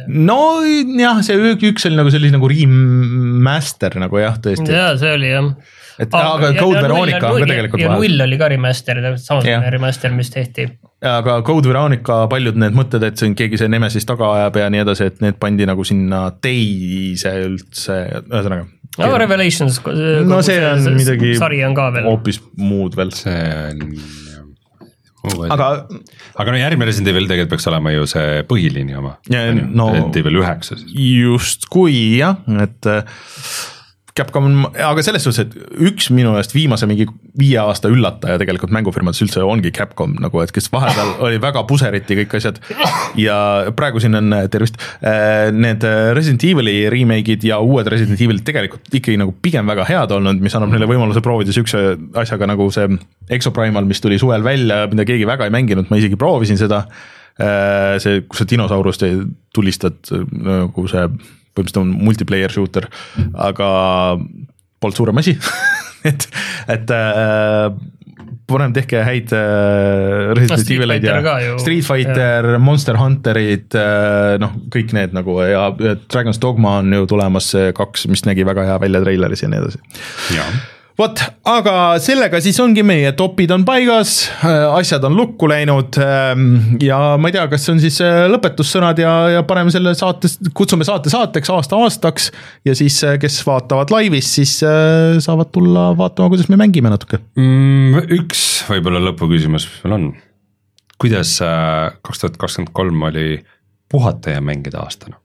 nojah, 0.07 1.21
see 1.23 1.37
ü- 1.39 1.57
üks 1.71 1.85
oli 1.87 1.95
nagu 1.99 2.11
sellise 2.11 2.35
nagu 2.35 2.49
remaster 2.51 3.95
nagu 4.01 4.19
jah, 4.19 4.39
tõesti. 4.43 4.71
ja 4.75 4.89
see 4.99 5.13
oli 5.15 5.29
jah. 5.31 5.51
et 5.99 6.13
aga 6.15 6.51
Code 6.57 6.81
Veronica 6.83 7.31
on 7.31 7.39
ka 7.43 7.49
tegelikult 7.53 7.83
ja 7.83 7.91
vahel. 7.93 8.03
null 8.03 8.25
oli 8.27 8.39
ka 8.41 8.49
remaster, 8.51 8.99
täpselt 9.03 9.23
Jah. 9.23 9.27
samasugune 9.29 9.71
remaster, 9.77 10.11
mis 10.15 10.33
tehti. 10.35 10.67
aga 11.13 11.37
Code 11.47 11.71
Veronica 11.71 12.25
paljud 12.31 12.59
need 12.59 12.75
mõtted, 12.75 13.03
et 13.07 13.21
siin 13.21 13.35
keegi 13.39 13.61
see 13.61 13.71
Nemesis 13.71 14.07
taga 14.09 14.33
ajab 14.35 14.59
ja 14.63 14.67
nii 14.73 14.83
edasi, 14.83 15.07
et 15.13 15.23
need 15.23 15.39
pandi 15.39 15.67
nagu 15.69 15.87
sinna 15.87 16.25
teise 16.43 17.31
üldse, 17.47 18.01
ühesõnaga. 18.27 18.67
Aga 19.07 19.19
Revelations. 19.25 19.81
no 20.29 20.41
see 20.45 20.57
on 20.65 20.87
midagi 20.97 21.35
sari 21.39 21.61
on 21.67 21.75
ka 21.77 21.89
veel. 21.95 22.09
hoopis 22.11 22.41
muud 22.59 22.97
veel. 22.99 23.11
see 23.15 23.37
on. 23.69 25.49
aga 25.51 25.69
aga 26.39 26.53
no 26.53 26.61
järgmine 26.61 26.87
Resident 26.89 27.11
Evil 27.13 27.27
tegelikult 27.27 27.55
peaks 27.57 27.67
olema 27.71 27.91
ju 27.95 28.05
see 28.09 28.43
põhiliini 28.49 28.95
oma. 28.99 29.17
No- 29.29 29.91
Resident 29.93 30.21
Evil 30.23 30.39
üheksa 30.43 30.77
siis. 30.79 30.93
justkui 30.95 31.99
jah, 32.21 32.39
et 32.63 32.89
äh, 32.89 33.03
Capcom, 34.17 34.65
aga 34.73 35.03
selles 35.05 35.23
suhtes, 35.25 35.45
et 35.45 35.81
üks 35.89 36.09
minu 36.13 36.33
meelest 36.33 36.53
viimase 36.55 36.87
mingi 36.89 37.05
viie 37.39 37.59
aasta 37.61 37.91
üllataja 37.91 38.39
tegelikult 38.41 38.73
mängufirmades 38.75 39.21
üldse 39.25 39.43
ongi 39.45 39.71
Capcom 39.75 40.15
nagu, 40.21 40.41
et 40.43 40.53
kes 40.55 40.69
vahepeal 40.73 41.13
oli 41.27 41.39
väga 41.41 41.63
puseriti 41.69 42.17
kõik 42.21 42.35
asjad. 42.39 42.59
ja 43.19 43.37
praegu 43.77 44.01
siin 44.01 44.17
on, 44.19 44.33
tervist, 44.51 44.79
need 45.55 45.85
Resident 46.17 46.47
Evil'i 46.49 46.89
remake'id 46.91 47.45
ja 47.47 47.61
uued 47.63 47.87
Resident 47.91 48.21
Evil'id 48.21 48.45
tegelikult 48.47 48.89
ikkagi 48.89 49.19
nagu 49.21 49.35
pigem 49.41 49.69
väga 49.69 49.87
head 49.89 50.17
olnud, 50.17 50.41
mis 50.43 50.57
annab 50.57 50.73
neile 50.73 50.89
võimaluse 50.89 51.23
proovida 51.25 51.55
siukse 51.55 51.93
asjaga 52.19 52.49
nagu 52.49 52.69
see 52.73 52.89
Exoprimal, 53.29 53.85
mis 53.85 54.01
tuli 54.01 54.17
suvel 54.19 54.43
välja, 54.43 54.85
mida 54.89 55.05
keegi 55.05 55.27
väga 55.29 55.47
ei 55.47 55.53
mänginud, 55.53 55.89
ma 55.91 55.99
isegi 56.01 56.17
proovisin 56.19 56.57
seda 56.59 56.85
see, 58.03 58.23
kus 58.27 58.41
sa 58.41 58.47
dinosaurust 58.49 59.05
tulistad 59.55 60.09
nagu 60.33 60.87
see 60.91 61.05
põhimõtteliselt 61.53 61.83
on 61.83 61.93
multiplayer 62.07 62.53
shooter, 62.53 62.89
aga 63.33 63.69
polnud 64.79 64.99
suurem 64.99 65.21
asi 65.21 65.35
et, 66.09 66.27
et 66.71 66.93
äh, 66.95 67.69
parem 68.49 68.73
tehke 68.75 69.03
häid 69.05 69.33
äh, 69.35 70.31
Resident 70.37 70.63
Street 70.63 70.79
Evil'id 70.79 71.05
ja. 71.05 71.19
Street 71.61 71.85
Fighter, 71.85 72.49
Monster 72.63 72.97
Hunterid 72.99 73.77
äh,, 73.77 74.39
noh, 74.41 74.55
kõik 74.73 74.95
need 74.97 75.15
nagu 75.17 75.37
ja 75.43 75.69
Dragon's 75.77 76.41
Dogma 76.41 76.79
on 76.81 76.93
ju 76.95 77.07
tulemas 77.09 77.51
see 77.53 77.71
kaks, 77.77 78.07
mis 78.11 78.25
nägi 78.29 78.47
väga 78.47 78.67
hea 78.71 78.81
välja 78.81 79.03
treileris 79.05 79.45
ja 79.45 79.51
nii 79.51 79.63
edasi 79.63 79.83
vot, 80.99 81.21
aga 81.47 81.73
sellega 82.03 82.41
siis 82.43 82.57
ongi 82.61 82.83
meie 82.85 83.11
topid 83.17 83.51
on 83.55 83.63
paigas, 83.67 84.13
asjad 84.75 85.05
on 85.07 85.15
lukku 85.17 85.47
läinud 85.49 85.99
ähm, 86.03 86.47
ja 86.83 87.15
ma 87.21 87.29
ei 87.29 87.37
tea, 87.37 87.45
kas 87.51 87.67
on 87.71 87.79
siis 87.81 87.99
äh, 88.03 88.25
lõpetussõnad 88.31 88.99
ja, 89.01 89.13
ja 89.37 89.43
paneme 89.47 89.71
selle 89.73 89.93
saates, 89.97 90.37
kutsume 90.55 90.87
saate 90.87 91.11
saateks 91.13 91.53
aasta 91.55 91.79
aastaks 91.79 92.29
ja 92.67 92.75
siis, 92.77 92.99
kes 93.21 93.39
vaatavad 93.47 93.93
laivis, 93.95 94.33
siis 94.39 94.57
äh, 94.67 95.19
saavad 95.23 95.53
tulla 95.55 95.89
vaatama, 95.99 96.31
kuidas 96.33 96.51
me 96.51 96.59
mängime 96.59 96.91
natuke. 96.91 97.21
mm,. 97.39 98.11
üks 98.19 98.43
võib-olla 98.69 99.01
lõpuküsimus 99.09 99.69
veel 99.83 99.95
on. 99.95 100.11
kuidas 100.99 101.37
kaks 101.39 102.25
tuhat 102.25 102.37
kakskümmend 102.41 102.75
kolm 102.75 103.07
oli 103.07 103.39
puhata 103.89 104.35
ja 104.35 104.43
mängida 104.43 104.83
aastana? 104.83 105.21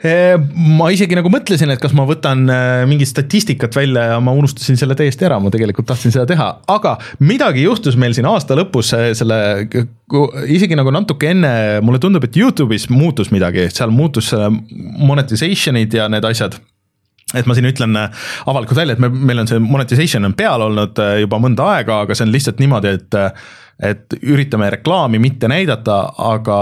Ma 0.00 0.86
isegi 0.94 1.16
nagu 1.16 1.28
mõtlesin, 1.28 1.68
et 1.74 1.80
kas 1.82 1.92
ma 1.96 2.06
võtan 2.08 2.46
äh, 2.48 2.82
mingit 2.88 3.10
statistikat 3.10 3.76
välja 3.76 4.06
ja 4.14 4.16
ma 4.24 4.32
unustasin 4.32 4.78
selle 4.80 4.96
täiesti 4.96 5.26
ära, 5.28 5.36
ma 5.42 5.52
tegelikult 5.52 5.90
tahtsin 5.90 6.14
seda 6.14 6.24
teha, 6.30 6.46
aga 6.72 6.94
midagi 7.20 7.66
juhtus 7.66 7.98
meil 8.00 8.16
siin 8.16 8.28
aasta 8.30 8.56
lõpus 8.56 8.94
äh, 8.96 9.10
selle, 9.18 9.68
isegi 10.48 10.78
nagu 10.78 10.94
natuke 10.94 11.34
enne, 11.34 11.52
mulle 11.84 12.00
tundub, 12.00 12.24
et 12.24 12.40
Youtube'is 12.40 12.88
muutus 12.88 13.28
midagi, 13.34 13.68
seal 13.68 13.92
muutus 13.92 14.32
monetization'id 14.32 16.00
ja 16.00 16.08
need 16.08 16.24
asjad. 16.24 16.56
Et 17.36 17.46
ma 17.46 17.54
siin 17.54 17.68
ütlen 17.68 17.94
avalikult 17.94 18.80
välja, 18.80 18.96
et 18.96 19.04
me, 19.04 19.12
meil 19.12 19.44
on 19.44 19.52
see 19.52 19.60
monetization 19.62 20.24
on 20.26 20.32
peal 20.34 20.64
olnud 20.64 20.96
juba 21.20 21.38
mõnda 21.44 21.68
aega, 21.76 22.00
aga 22.06 22.16
see 22.16 22.24
on 22.26 22.32
lihtsalt 22.34 22.62
niimoodi, 22.62 22.96
et 22.96 23.24
et 23.80 24.12
üritame 24.20 24.66
reklaami 24.74 25.16
mitte 25.22 25.48
näidata, 25.48 26.02
aga 26.20 26.58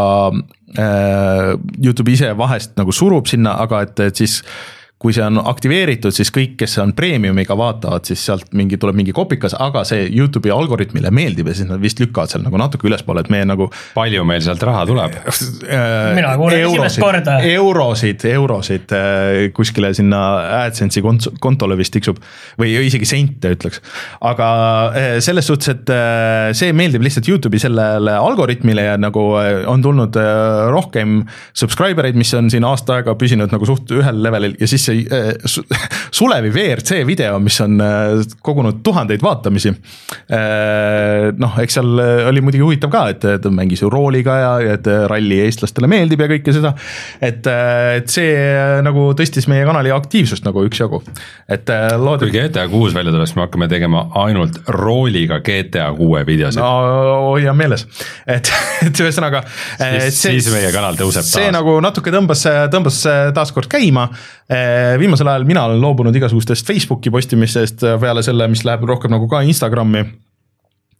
Youtube 0.77 2.13
ise 2.13 2.33
vahest 2.37 2.75
nagu 2.77 2.93
surub 2.93 3.27
sinna, 3.31 3.55
aga 3.63 3.87
et, 3.87 4.01
et 4.05 4.21
siis 4.21 4.43
kui 4.99 5.15
see 5.15 5.23
on 5.23 5.39
aktiveeritud, 5.47 6.11
siis 6.11 6.33
kõik, 6.35 6.57
kes 6.59 6.73
on 6.83 6.91
premium'iga 6.99 7.55
vaatavad, 7.59 8.03
siis 8.09 8.19
sealt 8.27 8.49
mingi, 8.59 8.81
tuleb 8.83 8.97
mingi 8.99 9.13
kopikas, 9.15 9.55
aga 9.55 9.85
see 9.87 10.09
Youtube'i 10.11 10.51
algoritmile 10.51 11.13
meeldib 11.15 11.47
ja 11.47 11.55
siis 11.55 11.69
nad 11.69 11.79
vist 11.79 12.03
lükkavad 12.03 12.33
seal 12.33 12.43
nagu 12.43 12.59
natuke 12.59 12.89
ülespoole, 12.91 13.23
et 13.23 13.31
meie 13.31 13.47
nagu. 13.47 13.69
palju 13.95 14.25
meil 14.27 14.43
sealt 14.43 14.65
raha 14.67 14.83
tuleb? 14.91 15.15
mina 16.19 16.33
kuulen 16.41 16.65
esimest 16.65 16.99
korda. 17.03 17.37
eurosid, 17.47 18.27
eurosid 18.33 18.95
äh, 18.99 19.37
kuskile 19.55 19.93
sinna 19.95 20.23
AdSense'i 20.65 21.05
kontole 21.39 21.79
vist 21.79 21.95
tiksub 21.95 22.19
või 22.59 22.75
isegi 22.89 23.07
sente 23.07 23.55
ütleks. 23.55 23.79
aga 24.19 24.51
äh, 24.99 25.09
selles 25.23 25.47
suhtes, 25.47 25.71
et 25.77 25.95
äh, 25.95 26.51
see 26.59 26.75
meeldib 26.75 27.07
lihtsalt 27.07 27.31
Youtube'i 27.31 27.63
sellele 27.63 28.19
algoritmile 28.19 28.89
ja 28.91 28.99
nagu 28.99 29.29
on 29.71 29.83
tulnud 29.85 30.19
rohkem 30.75 31.21
subscriber 31.55 32.11
eid, 32.11 32.19
mis 32.19 32.35
on 32.35 32.51
siin 32.51 32.67
aasta 32.67 32.99
aega 32.99 33.15
püsinud 33.19 33.55
nagu 33.55 33.71
suht 33.71 33.95
ühel 33.95 34.25
levelil 34.27 34.59
ja 34.59 34.67
siis 34.67 34.88
see 34.89 35.07
äh, 35.13 35.35
Sulevi 36.19 36.51
WRC 36.51 37.07
video, 37.07 37.39
mis 37.43 37.61
on 37.61 37.81
äh, 37.81 38.23
kogunud 38.43 38.81
tuhandeid 38.85 39.23
vaatamisi. 39.23 39.73
Äh, 40.33 41.29
noh, 41.39 41.59
eks 41.63 41.79
seal 41.79 42.03
oli 42.29 42.43
muidugi 42.45 42.65
huvitav 42.65 42.93
ka, 42.93 43.05
et 43.13 43.27
ta 43.43 43.53
mängis 43.53 43.83
ju 43.85 43.91
rooliga 43.93 44.39
ja, 44.41 44.53
et 44.77 44.89
ralli 45.11 45.41
eestlastele 45.45 45.91
meeldib 45.91 46.25
ja 46.25 46.31
kõike 46.31 46.55
seda. 46.57 46.75
et, 47.25 47.47
et 47.99 48.09
see 48.11 48.33
nagu 48.85 49.11
tõstis 49.19 49.49
meie 49.51 49.67
kanali 49.69 49.93
aktiivsust 49.95 50.47
nagu 50.47 50.65
üksjagu, 50.67 51.01
et 51.51 51.71
loodi. 51.99 52.29
kui 52.29 52.35
GTA 52.35 52.67
kuus 52.71 52.97
välja 52.97 53.13
tuleb, 53.15 53.29
siis 53.29 53.39
me 53.39 53.45
hakkame 53.47 53.69
tegema 53.71 54.07
ainult 54.23 54.61
rooliga 54.75 55.41
GTA 55.45 55.91
kuue 55.97 56.25
videosid. 56.27 56.63
no 56.63 57.29
hoia 57.33 57.55
meeles, 57.57 57.87
et, 58.27 58.51
et 58.87 59.05
ühesõnaga. 59.05 59.45
siis 60.15 60.51
meie 60.55 60.73
kanal 60.75 60.99
tõuseb 60.99 61.23
taas. 61.23 61.37
see 61.37 61.53
nagu 61.55 61.79
natuke 61.85 62.13
tõmbas, 62.15 62.47
tõmbas 62.73 63.03
taaskord 63.37 63.71
käima 63.71 64.09
viimasel 64.49 65.29
ajal 65.29 65.45
mina 65.45 65.67
olen 65.69 65.83
loobunud 65.83 66.17
igasugustest 66.17 66.67
Facebooki 66.67 67.11
postimistest 67.13 67.85
peale 68.01 68.23
selle, 68.25 68.47
mis 68.49 68.65
läheb 68.65 68.87
rohkem 68.89 69.13
nagu 69.13 69.29
ka 69.29 69.43
Instagrami 69.45 70.07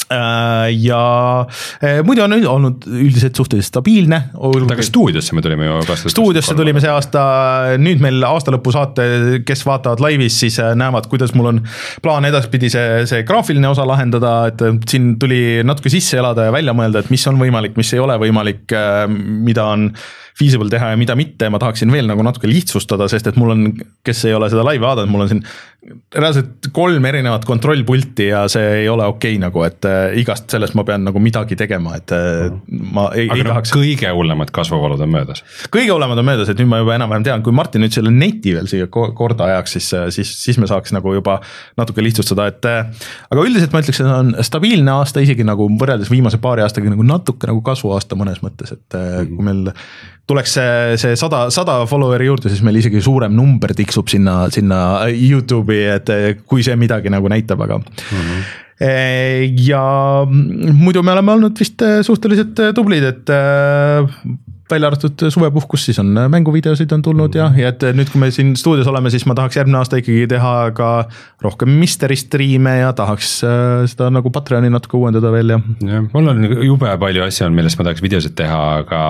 Äh, 0.09 0.73
ja 0.73 1.47
äh, 1.85 1.99
muidu 2.05 2.23
on 2.25 2.33
olnud 2.33 2.87
üldiselt 2.89 3.37
suhteliselt 3.37 3.69
stabiilne. 3.69 4.23
aga 4.73 4.83
stuudiosse 4.83 5.35
me 5.37 5.43
tulime 5.45 5.67
ju 5.67 5.97
stuudiosse 6.09 6.55
tulime 6.57 6.81
see 6.81 6.89
aasta, 6.89 7.25
nüüd 7.77 8.01
meil 8.01 8.25
aasta 8.25 8.55
lõpu 8.55 8.73
saate, 8.73 9.05
kes 9.45 9.67
vaatavad 9.69 10.01
laivis, 10.01 10.39
siis 10.41 10.57
äh, 10.65 10.73
näevad, 10.81 11.11
kuidas 11.13 11.35
mul 11.37 11.51
on 11.51 11.61
plaan 12.01 12.25
edaspidi 12.25 12.71
see, 12.73 13.03
see 13.11 13.27
graafiline 13.29 13.69
osa 13.69 13.85
lahendada, 13.89 14.33
et 14.49 14.65
siin 14.89 15.19
tuli 15.21 15.61
natuke 15.69 15.93
sisse 15.93 16.17
elada 16.23 16.49
ja 16.49 16.57
välja 16.57 16.73
mõelda, 16.79 17.05
et 17.05 17.13
mis 17.13 17.29
on 17.29 17.37
võimalik, 17.43 17.77
mis 17.77 17.93
ei 17.93 18.01
ole 18.01 18.17
võimalik, 18.25 18.65
mida 19.13 19.69
on 19.75 19.91
feasible 20.39 20.71
teha 20.71 20.93
ja 20.93 20.99
mida 21.01 21.17
mitte, 21.19 21.49
ma 21.51 21.59
tahaksin 21.63 21.91
veel 21.93 22.07
nagu 22.11 22.23
natuke 22.27 22.51
lihtsustada, 22.51 23.09
sest 23.11 23.31
et 23.31 23.39
mul 23.41 23.55
on, 23.55 23.67
kes 24.07 24.25
ei 24.29 24.37
ole 24.37 24.51
seda 24.53 24.65
laivi 24.67 24.85
vaadanud, 24.85 25.11
mul 25.13 25.27
on 25.27 25.33
siin 25.33 25.45
reaalselt 26.15 26.69
kolm 26.75 27.05
erinevat 27.09 27.45
kontrollpulti 27.47 28.29
ja 28.33 28.41
see 28.51 28.65
ei 28.81 28.89
ole 28.91 29.07
okei 29.09 29.37
okay, 29.37 29.43
nagu, 29.43 29.63
et 29.67 29.87
äh, 29.89 30.17
igast 30.21 30.51
sellest 30.51 30.75
ma 30.79 30.85
pean 30.87 31.05
nagu 31.07 31.21
midagi 31.23 31.57
tegema, 31.59 31.95
et 32.01 32.13
äh, 32.15 32.49
ma 32.67 33.09
ei, 33.15 33.29
ei 33.31 33.45
tahaks. 33.47 33.73
kõige 33.77 34.11
hullemad 34.15 34.51
kasvuvalud 34.55 35.01
on 35.07 35.13
möödas. 35.15 35.45
kõige 35.75 35.95
hullemad 35.95 36.19
on 36.19 36.29
möödas, 36.29 36.51
et 36.51 36.61
nüüd 36.61 36.71
ma 36.73 36.83
juba 36.83 36.97
enam-vähem 36.99 37.29
tean, 37.31 37.47
kui 37.47 37.55
Martin 37.57 37.85
nüüd 37.85 37.95
selle 37.95 38.13
neti 38.15 38.57
veel 38.57 38.69
siia 38.71 38.91
korda 38.91 39.49
ajaks, 39.53 39.79
siis, 39.79 39.91
äh, 39.97 40.09
siis, 40.15 40.35
siis 40.43 40.59
me 40.59 40.69
saaks 40.71 40.95
nagu 40.97 41.15
juba 41.15 41.39
natuke 41.79 42.05
lihtsustada, 42.05 42.51
et. 42.51 42.71
aga 43.31 43.47
üldiselt 43.47 43.75
ma 43.75 43.83
ütleks, 43.85 44.03
et 44.03 44.13
on 44.13 44.35
stabiilne 44.45 44.99
aasta, 44.99 45.23
isegi 45.25 45.47
nagu 45.47 45.71
võrreldes 45.79 46.11
viimase 46.13 46.43
paari 46.43 46.67
aastaga 46.67 46.91
nagu 46.93 47.07
natuke 47.07 47.51
nagu 47.51 47.63
kasvuaasta 47.65 48.19
mõnes 48.19 48.43
mõttes, 48.45 48.75
et 48.75 48.99
mm. 48.99 49.35
kui 49.35 49.47
meil 49.47 49.67
tuleks 50.29 50.57
see, 50.59 50.97
see 51.01 51.19
sada, 51.19 51.47
sada 51.55 51.81
follower'i 51.89 52.29
juurde, 52.29 52.53
siis 52.53 52.63
meil 52.67 52.81
isegi 52.81 53.03
suurem 53.05 53.35
number 53.37 53.73
tiksub 53.77 54.11
sinna, 54.13 54.41
sinna 54.55 54.81
Youtube'i, 55.09 55.85
et 55.97 56.45
kui 56.49 56.65
see 56.67 56.77
midagi 56.81 57.13
nagu 57.13 57.31
näitab, 57.33 57.67
aga 57.67 57.83
mm. 57.83 58.25
-hmm 58.25 58.65
ja 59.59 59.81
muidu 60.73 61.03
me 61.03 61.11
oleme 61.13 61.33
olnud 61.33 61.57
vist 61.59 61.83
suhteliselt 62.07 62.61
tublid, 62.77 63.03
et 63.03 63.33
välja 64.71 64.87
arvatud 64.87 65.25
suvepuhkus, 65.33 65.85
siis 65.89 65.99
on 65.99 66.13
mänguvideosid 66.31 66.93
on 66.93 67.03
tulnud 67.03 67.35
ja, 67.35 67.49
ja 67.57 67.73
et 67.73 67.83
nüüd, 67.97 68.11
kui 68.13 68.21
me 68.23 68.31
siin 68.31 68.55
stuudios 68.57 68.87
oleme, 68.87 69.11
siis 69.11 69.25
ma 69.27 69.35
tahaks 69.35 69.57
järgmine 69.57 69.81
aasta 69.81 69.99
ikkagi 69.99 70.27
teha 70.31 70.55
ka 70.77 70.91
rohkem 71.43 71.73
misteri 71.81 72.17
striime 72.21 72.79
ja 72.79 72.93
tahaks 72.93 73.39
seda 73.91 74.11
nagu 74.15 74.31
Patreoni 74.31 74.71
natuke 74.71 74.99
uuendada 75.01 75.33
veel 75.33 75.57
ja. 75.57 75.61
jah, 75.89 76.05
mul 76.13 76.35
on 76.35 76.45
jube 76.69 76.93
palju 77.01 77.25
asju 77.27 77.49
on, 77.49 77.57
millest 77.57 77.81
ma 77.81 77.89
tahaks 77.89 78.05
videosid 78.05 78.37
teha, 78.39 78.61
aga 78.85 79.03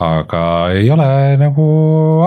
aga 0.00 0.42
ei 0.72 0.88
ole 0.92 1.06
nagu 1.40 1.64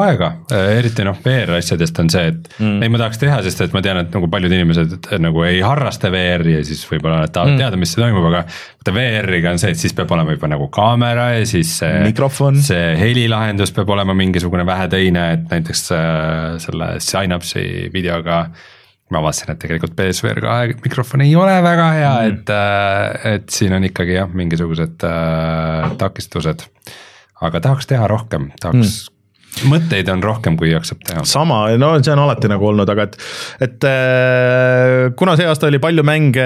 aega, 0.04 0.30
eriti 0.54 1.06
noh, 1.06 1.18
VR 1.24 1.56
asjadest 1.58 1.98
on 2.04 2.12
see, 2.14 2.28
et 2.30 2.50
mm. 2.60 2.76
neid 2.84 2.94
ma 2.94 3.02
tahaks 3.02 3.22
teha, 3.22 3.40
sest 3.46 3.64
et 3.66 3.74
ma 3.74 3.82
tean, 3.86 4.00
et 4.04 4.14
nagu 4.14 4.30
paljud 4.32 4.54
inimesed 4.54 4.94
et, 4.98 5.10
nagu 5.24 5.42
ei 5.48 5.62
harrasta 5.66 6.12
VR-i 6.14 6.60
ja 6.60 6.66
siis 6.68 6.84
võib-olla 6.90 7.24
nad 7.24 7.34
tahavad 7.34 7.56
mm. 7.56 7.64
teada, 7.64 7.80
mis 7.82 7.96
see 7.96 8.04
toimub, 8.04 8.28
aga. 8.30 8.44
vaata 8.84 8.96
VR-iga 8.98 9.56
on 9.56 9.64
see, 9.64 9.74
et 9.74 9.82
siis 9.82 9.98
peab 9.98 10.14
olema 10.14 10.36
juba 10.36 10.52
nagu 10.54 10.70
kaamera 10.74 11.32
ja 11.40 11.48
siis 11.50 11.74
see. 11.82 12.04
mikrofon. 12.06 12.62
see 12.62 12.94
helilahendus 13.00 13.74
peab 13.74 13.90
olema 13.96 14.16
mingisugune 14.18 14.68
vähe 14.70 14.88
teine, 14.94 15.26
et 15.40 15.50
näiteks 15.50 15.84
äh, 15.98 16.48
selle 16.62 16.94
Synapse'i 17.02 17.90
videoga 17.94 18.46
ma 19.14 19.22
avastasin, 19.22 19.54
et 19.54 19.62
tegelikult 19.62 19.96
BSVR 19.98 20.42
kahe 20.42 20.76
mikrofon 20.84 21.26
ei 21.26 21.34
ole 21.38 21.56
väga 21.66 21.90
hea 21.98 22.14
mm., 22.14 22.36
et, 22.36 22.54
äh, 22.54 23.34
et 23.36 23.50
siin 23.54 23.74
on 23.78 23.90
ikkagi 23.90 24.20
jah, 24.20 24.30
mingisugused 24.30 25.06
äh, 25.10 25.98
takistused 26.02 26.68
aga 27.44 27.60
tahaks 27.64 27.90
teha 27.90 28.08
rohkem, 28.08 28.52
tahaks 28.62 28.94
mm 29.10 29.13
mõtteid 29.70 30.10
on 30.12 30.24
rohkem, 30.24 30.56
kui 30.60 30.72
jaksab 30.72 31.02
teha. 31.06 31.24
sama, 31.28 31.66
no 31.80 31.94
see 32.02 32.14
on 32.14 32.22
alati 32.24 32.50
nagu 32.52 32.66
olnud, 32.72 32.90
aga 32.90 33.06
et, 33.08 33.18
et 33.64 33.88
äh, 33.88 35.12
kuna 35.20 35.36
see 35.40 35.48
aasta 35.48 35.70
oli 35.70 35.80
palju 35.84 36.06
mänge 36.08 36.46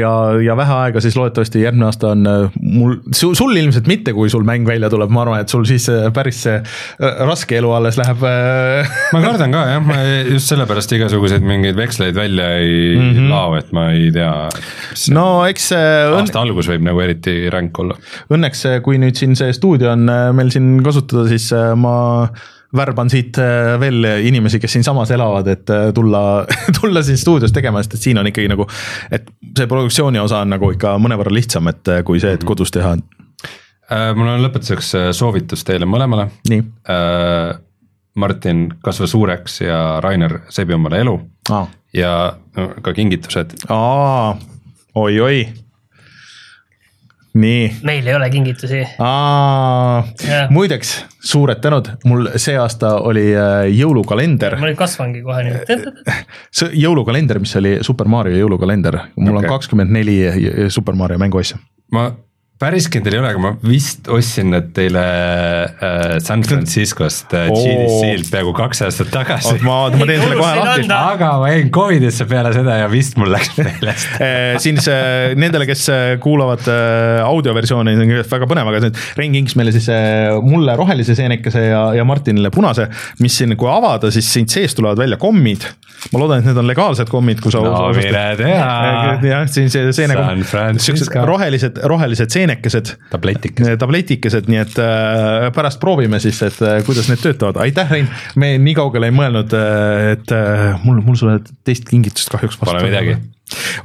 ja, 0.00 0.12
ja 0.42 0.56
vähe 0.58 0.76
aega, 0.86 1.02
siis 1.04 1.16
loodetavasti 1.18 1.62
järgmine 1.62 1.86
aasta 1.88 2.12
on 2.14 2.26
äh, 2.28 2.58
mul, 2.60 2.96
sul 3.14 3.54
ilmselt 3.56 3.88
mitte, 3.90 4.14
kui 4.16 4.30
sul 4.32 4.44
mäng 4.46 4.68
välja 4.68 4.90
tuleb, 4.92 5.12
ma 5.14 5.22
arvan, 5.24 5.44
et 5.44 5.52
sul 5.52 5.64
siis 5.68 5.86
äh, 5.92 6.08
päris 6.14 6.42
see 6.46 6.58
raske 7.00 7.58
elu 7.60 7.70
alles 7.78 7.98
läheb. 8.00 8.26
ma 9.14 9.22
kardan 9.22 9.54
ka 9.54 9.64
jah, 9.70 9.84
ma 9.84 10.00
just 10.32 10.50
sellepärast 10.50 10.96
igasuguseid 10.98 11.46
mingeid 11.46 11.78
veksleid 11.78 12.18
välja 12.18 12.50
ei 12.58 12.98
mm 12.98 13.10
-hmm. 13.14 13.30
lao, 13.30 13.54
et 13.58 13.72
ma 13.76 13.90
ei 13.94 14.10
tea. 14.14 14.34
no 15.14 15.26
eks 15.46 15.70
see. 15.72 15.88
aasta 16.18 16.42
algus 16.42 16.68
võib 16.68 16.84
nagu 16.84 17.00
eriti 17.00 17.48
ränk 17.52 17.78
olla. 17.78 17.96
Õnneks, 18.34 18.66
kui 18.84 18.98
nüüd 18.98 19.16
siin 19.16 19.36
see 19.38 19.52
stuudio 19.54 19.92
on 19.94 20.10
meil 20.34 20.50
siin 20.50 20.82
kasutada, 20.84 21.28
siis 21.30 21.50
ma 21.76 21.99
värban 22.76 23.10
siit 23.10 23.38
äh, 23.38 23.74
veel 23.80 24.04
inimesi, 24.04 24.60
kes 24.60 24.72
siinsamas 24.72 25.10
elavad, 25.10 25.48
et 25.50 25.70
äh, 25.70 25.88
tulla, 25.94 26.46
tulla 26.80 27.02
siin 27.02 27.18
stuudios 27.18 27.52
tegema, 27.52 27.82
sest 27.82 27.98
et 27.98 28.06
siin 28.06 28.20
on 28.20 28.30
ikkagi 28.30 28.50
nagu, 28.50 28.66
et 29.10 29.30
see 29.56 29.66
produktsiooni 29.70 30.22
osa 30.22 30.44
on 30.44 30.54
nagu 30.54 30.70
ikka 30.74 30.94
mõnevõrra 31.02 31.34
lihtsam, 31.34 31.70
et 31.72 31.90
äh, 31.90 32.04
kui 32.06 32.22
see, 32.22 32.36
et 32.38 32.46
kodus 32.46 32.70
teha. 32.74 32.96
mul 34.14 34.28
on 34.30 34.44
lõpetuseks 34.44 34.92
soovitus 35.18 35.64
teile 35.66 35.86
mõlemale. 35.86 36.28
nii. 36.50 36.62
Martin 38.20 38.68
kasva 38.82 39.06
suureks 39.06 39.60
ja 39.60 40.00
Rainer 40.02 40.40
sebi 40.50 40.74
omale 40.74 40.98
elu 41.00 41.14
Aa. 41.50 41.66
ja 41.94 42.10
no, 42.56 42.68
ka 42.82 42.92
kingitused. 42.94 43.54
oi-oi 44.94 45.48
nii. 47.34 47.66
meil 47.86 48.06
ei 48.06 48.14
ole 48.14 48.30
kingitusi. 48.30 48.80
muideks, 50.50 50.94
suured 51.32 51.60
tänud, 51.62 51.92
mul 52.04 52.30
see 52.36 52.56
aasta 52.58 52.96
oli 53.06 53.28
äh, 53.34 53.66
jõulukalender. 53.74 54.58
ma 54.60 54.70
nüüd 54.70 54.80
kasvangi 54.80 55.22
kohe 55.26 55.44
nüüd. 55.46 55.86
see 56.60 56.72
jõulukalender, 56.82 57.42
mis 57.42 57.54
oli 57.60 57.78
Super 57.86 58.10
Mario 58.10 58.38
jõulukalender, 58.40 58.98
mul 59.16 59.36
okay. 59.36 59.44
on 59.44 59.54
kakskümmend 59.56 59.94
neli 59.94 60.18
Super 60.70 60.98
Mario 60.98 61.20
mänguasja. 61.22 61.60
ma 61.94 62.10
päris 62.60 62.90
kindel 62.92 63.14
ei 63.16 63.20
ole, 63.22 63.28
aga 63.32 63.40
ma 63.40 63.50
vist 63.64 64.08
ostsin 64.12 64.50
need 64.52 64.66
teile 64.76 65.00
äh, 65.00 65.84
äh, 65.86 66.16
San 66.20 66.42
Franciscost 66.44 67.32
äh. 67.32 67.46
GDC-lt 67.48 68.28
peaaegu 68.34 68.52
kaks 68.58 68.82
aastat 68.84 69.08
tagasi 69.14 69.54
oot, 69.54 69.62
ma, 69.64 69.76
ma 69.96 70.08
teen 70.08 70.20
selle 70.20 70.36
kohe 70.36 70.50
Ei, 70.50 70.60
lahti 70.66 70.92
aga 70.92 71.30
ma 71.40 71.48
jäin 71.54 71.70
Covidisse 71.72 72.26
peale 72.28 72.52
seda 72.52 72.76
ja 72.82 72.90
vist 72.92 73.16
mul 73.20 73.32
läks 73.32 73.54
meelest. 73.56 74.18
Eh, 74.20 74.58
siis 74.60 74.88
eh, 74.92 75.32
nendele, 75.40 75.64
kes 75.70 75.86
eh, 75.94 76.10
kuulavad 76.20 76.68
eh, 76.68 77.22
audioversiooni, 77.24 77.94
see 77.96 78.04
on 78.04 78.12
kõigepealt 78.12 78.34
väga 78.36 78.50
põnev, 78.52 78.72
aga 78.74 78.82
see 78.84 79.06
Rein 79.22 79.38
kingis 79.38 79.56
meile 79.56 79.72
siis 79.72 79.88
eh, 79.94 80.28
mulle 80.44 80.76
rohelise 80.76 81.16
seenekese 81.16 81.64
ja, 81.64 81.80
ja 81.96 82.04
Martinile 82.08 82.52
punase, 82.52 82.90
mis 83.24 83.40
siin, 83.40 83.56
kui 83.60 83.70
avada, 83.72 84.12
siis 84.12 84.28
siit 84.36 84.52
seest 84.52 84.76
tulevad 84.76 85.00
välja 85.00 85.16
kommid. 85.20 85.64
ma 86.12 86.20
loodan, 86.20 86.44
et 86.44 86.50
need 86.50 86.60
on 86.60 86.68
legaalsed 86.68 87.08
kommid, 87.12 87.40
kui 87.40 87.52
sa 87.56 87.64
no 87.64 87.88
mine 87.96 88.26
tea, 88.36 88.60
jah, 89.30 89.48
siin 89.48 89.72
see 89.72 89.88
seenekomm 89.96 90.44
San, 90.44 90.46
Francisco. 90.52 91.24
rohelised, 91.28 91.80
rohelised 91.88 92.32
seenekesed, 92.50 92.94
tabletikesed. 93.10 93.78
tabletikesed, 93.80 94.48
nii 94.50 94.60
et 94.60 94.78
äh, 94.82 95.48
pärast 95.54 95.80
proovime 95.82 96.20
siis, 96.22 96.40
et 96.46 96.60
äh, 96.64 96.80
kuidas 96.86 97.10
need 97.10 97.22
töötavad, 97.22 97.60
aitäh, 97.64 97.90
Rein, 97.90 98.08
me 98.40 98.54
nii 98.58 98.76
kaugele 98.78 99.10
ei 99.10 99.14
mõelnud, 99.14 99.54
et 100.14 100.32
äh, 100.34 100.64
mul, 100.84 101.02
mul 101.06 101.18
sulle 101.18 101.38
teist 101.66 101.88
kingitust 101.90 102.32
kahjuks 102.32 102.58
vastu 102.60 102.74
Pole 102.74 102.88
midagi.. 102.88 103.16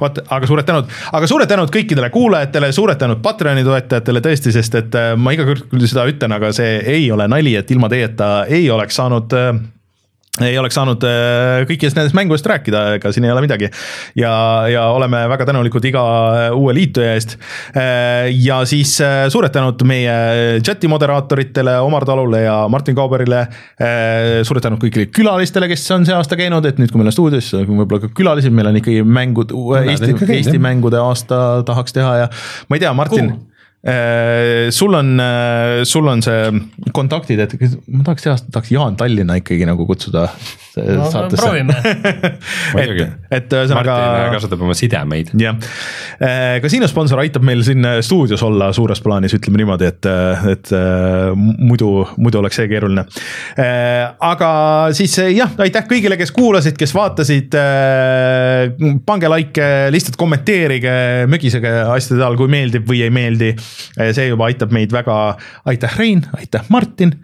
vot, 0.00 0.18
aga 0.30 0.50
suured 0.50 0.66
tänud, 0.68 0.90
aga 1.18 1.30
suured 1.30 1.50
tänud 1.50 1.72
kõikidele 1.74 2.10
kuulajatele, 2.14 2.72
suured 2.74 3.00
tänud 3.00 3.22
Patreoni 3.22 3.64
toetajatele 3.66 4.22
tõesti, 4.24 4.54
sest 4.54 4.80
et 4.82 4.98
äh, 4.98 5.14
ma 5.18 5.34
iga 5.36 5.46
kord 5.48 5.68
küll 5.72 5.86
seda 5.88 6.06
ütlen, 6.10 6.36
aga 6.36 6.52
see 6.56 6.80
ei 6.96 7.08
ole 7.14 7.28
nali, 7.30 7.56
et 7.58 7.70
ilma 7.74 7.90
teieta 7.92 8.44
ei 8.50 8.68
oleks 8.70 8.98
saanud 9.02 9.36
äh, 9.36 9.54
ei 10.44 10.56
oleks 10.60 10.76
saanud 10.76 11.04
äh, 11.06 11.62
kõikidest 11.68 11.96
nendest 11.96 12.16
mängudest 12.16 12.46
rääkida, 12.50 12.82
ega 12.98 13.12
siin 13.14 13.24
ei 13.24 13.32
ole 13.32 13.42
midagi. 13.44 13.70
ja, 14.18 14.32
ja 14.70 14.86
oleme 14.92 15.22
väga 15.32 15.46
tänulikud 15.48 15.84
iga 15.88 16.02
äh, 16.02 16.56
uue 16.56 16.74
liituja 16.76 17.14
eest. 17.14 17.36
ja 18.42 18.60
siis 18.68 18.96
äh, 19.04 19.26
suured 19.32 19.54
tänud 19.54 19.80
meie 19.88 20.60
chati 20.64 20.90
moderaatoritele, 20.92 21.78
Omar 21.80 22.04
Talule 22.04 22.42
ja 22.44 22.58
Martin 22.68 22.96
Kauberile. 22.96 23.46
suured 24.46 24.64
tänud 24.64 24.80
kõigile 24.82 25.08
külalistele, 25.14 25.68
kes 25.70 25.84
on 25.94 26.06
see 26.06 26.14
aasta 26.16 26.36
käinud, 26.38 26.64
et 26.68 26.78
nüüd, 26.80 26.92
kui 26.92 27.00
meil 27.00 27.10
on 27.10 27.16
stuudios 27.16 27.50
võib-olla 27.56 28.06
ka 28.06 28.12
külalised, 28.16 28.54
meil 28.54 28.70
on 28.70 28.80
ikkagi 28.80 29.02
mängud, 29.06 29.52
Eesti 29.86 30.14
Eesti 30.36 30.58
mängude 30.62 31.00
aasta 31.00 31.62
tahaks 31.66 31.96
teha 31.96 32.16
ja 32.24 32.32
ma 32.68 32.78
ei 32.78 32.84
tea, 32.84 32.92
Martin 32.96 33.32
Kuhu? 33.32 33.55
Äh, 33.86 34.70
sul 34.74 34.94
on, 34.98 35.12
sul 35.86 36.08
on 36.10 36.22
see 36.24 36.90
kontaktid, 36.96 37.42
et 37.44 37.52
ma 37.86 38.06
tahaks 38.06 38.26
aasta, 38.32 38.50
tahaks 38.54 38.72
Jaan 38.74 38.96
Tallinna 38.98 39.36
ikkagi 39.38 39.68
nagu 39.68 39.86
kutsuda 39.86 40.26
no 40.76 41.10
saatesse. 41.10 41.42
proovime. 41.42 41.74
Muidugi. 42.76 43.06
et, 43.30 43.38
et 43.38 43.54
ühesõnaga 43.56 43.94
Martin 43.96 44.34
kasutab 44.36 44.64
oma 44.66 44.76
sidemeid. 44.76 45.32
jah, 45.40 45.56
kasiino 46.62 46.88
sponsor 46.90 47.22
aitab 47.22 47.46
meil 47.46 47.62
siin 47.66 47.86
stuudios 48.04 48.42
olla 48.46 48.70
suures 48.76 49.00
plaanis, 49.04 49.34
ütleme 49.38 49.62
niimoodi, 49.62 49.88
et, 49.88 50.08
et 50.52 50.72
äh, 50.76 51.32
muidu, 51.36 51.90
muidu 52.20 52.42
oleks 52.42 52.60
see 52.60 52.68
keeruline. 52.70 53.06
aga 54.30 54.50
siis 54.96 55.16
äh, 55.22 55.32
jah, 55.36 55.56
aitäh 55.64 55.88
kõigile, 55.88 56.18
kes 56.20 56.34
kuulasid, 56.36 56.76
kes 56.78 56.94
vaatasid. 56.96 57.56
pange 59.06 59.32
like, 59.32 59.72
lihtsalt 59.94 60.20
kommenteerige, 60.20 60.92
mögisege 61.30 61.72
asjade 61.94 62.24
all, 62.26 62.38
kui 62.38 62.50
meeldib 62.52 62.86
või 62.88 63.02
ei 63.06 63.12
meeldi. 63.14 63.54
see 63.96 64.28
juba 64.28 64.50
aitab 64.50 64.74
meid 64.74 64.92
väga, 64.94 65.36
aitäh, 65.72 65.96
Rein, 65.96 66.24
aitäh, 66.36 66.64
Martin, 66.68 67.14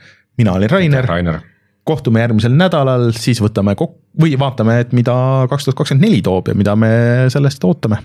mina 0.40 0.54
olin 0.56 0.70
Rainer 0.70 1.06
Rainer. 1.06 1.51
Kohtume 1.84 2.20
järgmisel 2.20 2.54
nädalal, 2.56 3.10
siis 3.16 3.40
võtame 3.42 3.74
kokku 3.74 4.00
või 4.20 4.36
vaatame, 4.38 4.80
et 4.82 4.92
mida 4.92 5.14
kaks 5.50 5.64
tuhat 5.64 5.78
kakskümmend 5.78 6.04
neli 6.04 6.20
toob 6.22 6.50
ja 6.52 6.54
mida 6.54 6.76
me 6.76 6.90
sellest 7.32 7.64
ootame. 7.64 8.02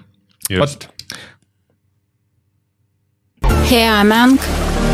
just. 0.50 0.88
hea 3.72 4.04
mäng 4.04 4.40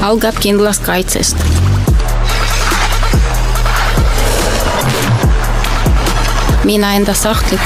algab 0.02 0.40
kindlast 0.42 0.84
kaitsest. 0.84 1.38
mina 6.64 6.94
enda 6.96 7.14
sahtlit 7.14 7.62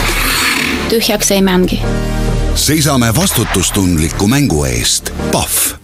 tühjaks 0.90 1.32
ei 1.32 1.42
mängi 1.42 1.82
seisame 2.58 3.16
vastutustundliku 3.16 4.28
mängu 4.28 4.64
eest. 4.66 5.14
Pahv 5.32 5.77